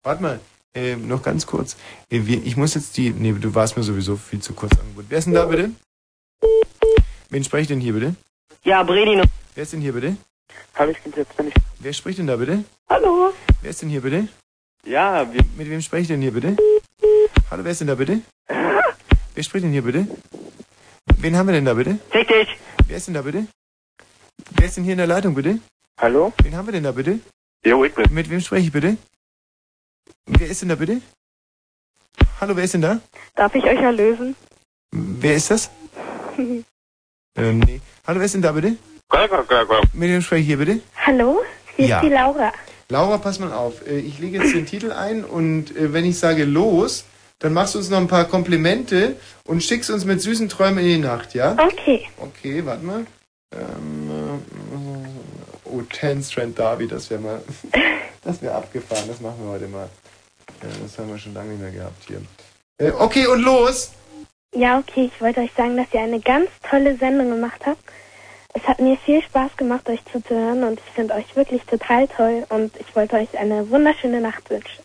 Warte 0.04 0.22
mal, 0.22 0.40
äh, 0.76 0.96
noch 0.96 1.24
ganz 1.24 1.48
kurz. 1.48 1.78
Äh, 2.12 2.18
ich 2.20 2.58
muss 2.58 2.76
jetzt 2.76 2.98
die. 2.98 3.10
Nee, 3.10 3.34
du 3.34 3.56
warst 3.56 3.78
mir 3.78 3.84
sowieso 3.84 4.18
viel 4.18 4.42
zu 4.42 4.54
kurz 4.54 4.78
angeboten. 4.78 5.08
Wer 5.10 5.18
ist 5.18 5.26
denn 5.26 5.34
da 5.34 5.46
bitte? 5.46 5.72
Wen 7.30 7.44
spreche 7.44 7.62
ich 7.64 7.68
denn 7.68 7.80
hier 7.80 7.94
bitte? 7.94 8.16
Ja, 8.64 8.84
Bredi 8.84 9.16
noch. 9.16 9.26
Wer 9.56 9.64
ist 9.64 9.74
denn 9.74 9.82
hier 9.82 9.94
bitte? 9.94 10.18
Hallo, 10.76 10.92
ich 10.92 11.16
jetzt, 11.16 11.38
wenn 11.38 11.48
ich... 11.48 11.54
Wer 11.80 11.94
spricht 11.94 12.20
denn 12.20 12.28
da 12.28 12.36
bitte? 12.36 12.64
Hallo. 12.90 13.34
Wer 13.62 13.72
ist 13.72 13.82
denn 13.82 13.90
hier 13.90 14.02
bitte? 14.02 14.28
Ja, 14.86 15.32
wir... 15.34 15.42
Mit 15.58 15.70
wem 15.70 15.82
spreche 15.82 16.02
ich 16.04 16.08
denn 16.08 16.22
hier 16.22 16.32
bitte? 16.32 16.56
Hallo, 17.50 17.64
wer 17.64 17.72
ist 17.72 17.82
denn 17.82 17.88
da 17.88 17.96
bitte? 17.96 18.22
Wer 19.36 19.44
spricht 19.44 19.66
denn 19.66 19.72
hier 19.72 19.82
bitte? 19.82 20.08
Wen 21.18 21.36
haben 21.36 21.48
wir 21.48 21.54
denn 21.54 21.66
da 21.66 21.74
bitte? 21.74 21.98
Fick 22.10 22.28
dich. 22.28 22.58
Wer 22.88 22.98
ist 22.98 23.08
denn 23.08 23.16
da 23.16 23.22
bitte? 23.22 23.48
Wer 24.52 24.66
ist 24.66 24.78
denn 24.78 24.84
hier 24.86 24.94
in 24.94 24.98
der 24.98 25.08
Leitung 25.08 25.36
bitte? 25.36 25.60
Hallo? 26.00 26.32
Wen 26.42 26.56
haben 26.56 26.68
wir 26.68 26.72
denn 26.72 26.84
da 26.84 26.92
bitte? 26.92 27.20
Jo, 27.66 27.84
ich 27.84 27.94
bin... 27.94 28.14
Mit 28.14 28.30
wem 28.30 28.40
spreche 28.40 28.68
ich 28.68 28.72
bitte? 28.72 28.98
Wer 30.28 30.48
ist 30.50 30.62
denn 30.62 30.70
da 30.70 30.76
bitte? 30.76 31.02
Hallo, 32.42 32.56
wer 32.56 32.64
ist 32.64 32.74
denn 32.74 32.82
da? 32.82 33.00
Darf 33.36 33.54
ich 33.56 33.64
euch 33.64 33.80
erlösen? 33.80 34.36
Wer 34.92 35.36
ist 35.36 35.52
das? 35.52 35.70
Ähm, 37.38 37.60
nee. 37.60 37.82
Hallo, 38.08 38.20
wer 38.20 38.26
ist 38.28 38.34
denn 38.36 38.42
da 38.42 38.54
bitte? 38.54 38.78
Mit 39.92 40.10
wem 40.10 40.22
spreche 40.22 40.40
ich 40.40 40.48
hier 40.48 40.56
bitte? 40.58 40.80
Hallo, 41.06 41.42
hier 41.76 41.86
Ja. 41.88 41.98
ist 42.00 42.06
die 42.06 42.14
Laura. 42.14 42.54
Laura, 42.88 43.18
pass 43.18 43.40
mal 43.40 43.52
auf. 43.52 43.86
Äh, 43.86 44.00
Ich 44.00 44.20
lege 44.20 44.38
jetzt 44.42 44.54
den 44.56 44.66
Titel 44.66 44.94
ein 44.94 45.26
und 45.26 45.76
äh, 45.76 45.92
wenn 45.92 46.06
ich 46.06 46.18
sage 46.18 46.46
los, 46.46 47.04
dann 47.40 47.52
machst 47.52 47.74
du 47.76 47.80
uns 47.80 47.90
noch 47.90 47.98
ein 47.98 48.08
paar 48.08 48.24
Komplimente 48.24 49.18
und 49.46 49.62
schickst 49.64 49.90
uns 49.90 50.06
mit 50.06 50.22
süßen 50.22 50.48
Träumen 50.48 50.78
in 50.80 50.86
die 50.86 50.98
Nacht, 51.00 51.34
ja? 51.34 51.58
Okay. 51.60 52.08
Okay, 52.18 52.66
warte 52.66 52.86
mal. 52.86 53.06
Ähm, 53.54 54.10
äh, 54.10 55.68
oh, 55.70 55.82
Ten 55.92 56.24
Strand 56.24 56.58
Derby, 56.58 56.88
das 56.88 57.10
wäre 57.10 57.20
mal, 57.20 57.42
das 58.26 58.42
wäre 58.42 58.56
abgefahren. 58.56 59.08
Das 59.08 59.22
machen 59.22 59.38
wir 59.44 59.52
heute 59.52 59.68
mal. 59.68 59.90
Das 60.62 60.98
haben 60.98 61.10
wir 61.10 61.18
schon 61.18 61.34
lange 61.34 61.52
nicht 61.52 61.62
mehr 61.62 61.72
gehabt 61.72 62.04
hier. 62.08 62.22
Äh, 62.78 62.92
okay, 62.92 63.28
und 63.28 63.42
los! 63.42 63.92
Ja, 64.54 64.80
okay, 64.80 65.10
ich 65.14 65.22
wollte 65.22 65.42
euch 65.42 65.52
sagen, 65.56 65.78
dass 65.78 65.88
ihr 65.94 66.02
eine 66.02 66.20
ganz 66.20 66.50
tolle 66.70 66.98
Sendung 66.98 67.30
gemacht 67.30 67.62
habt. 67.66 67.84
Es 68.54 68.64
hat 68.64 68.80
mir 68.80 68.98
viel 68.98 69.22
Spaß 69.22 69.58
gemacht, 69.58 69.90
euch 69.90 70.00
zuzuhören 70.12 70.64
und 70.64 70.80
ich 70.80 70.94
finde 70.94 71.14
euch 71.14 71.36
wirklich 71.36 71.62
total 71.64 72.08
toll 72.08 72.46
und 72.50 72.72
ich 72.78 72.96
wollte 72.96 73.18
euch 73.18 73.38
eine 73.38 73.70
wunderschöne 73.70 74.22
Nacht 74.22 74.50
wünschen. 74.50 74.85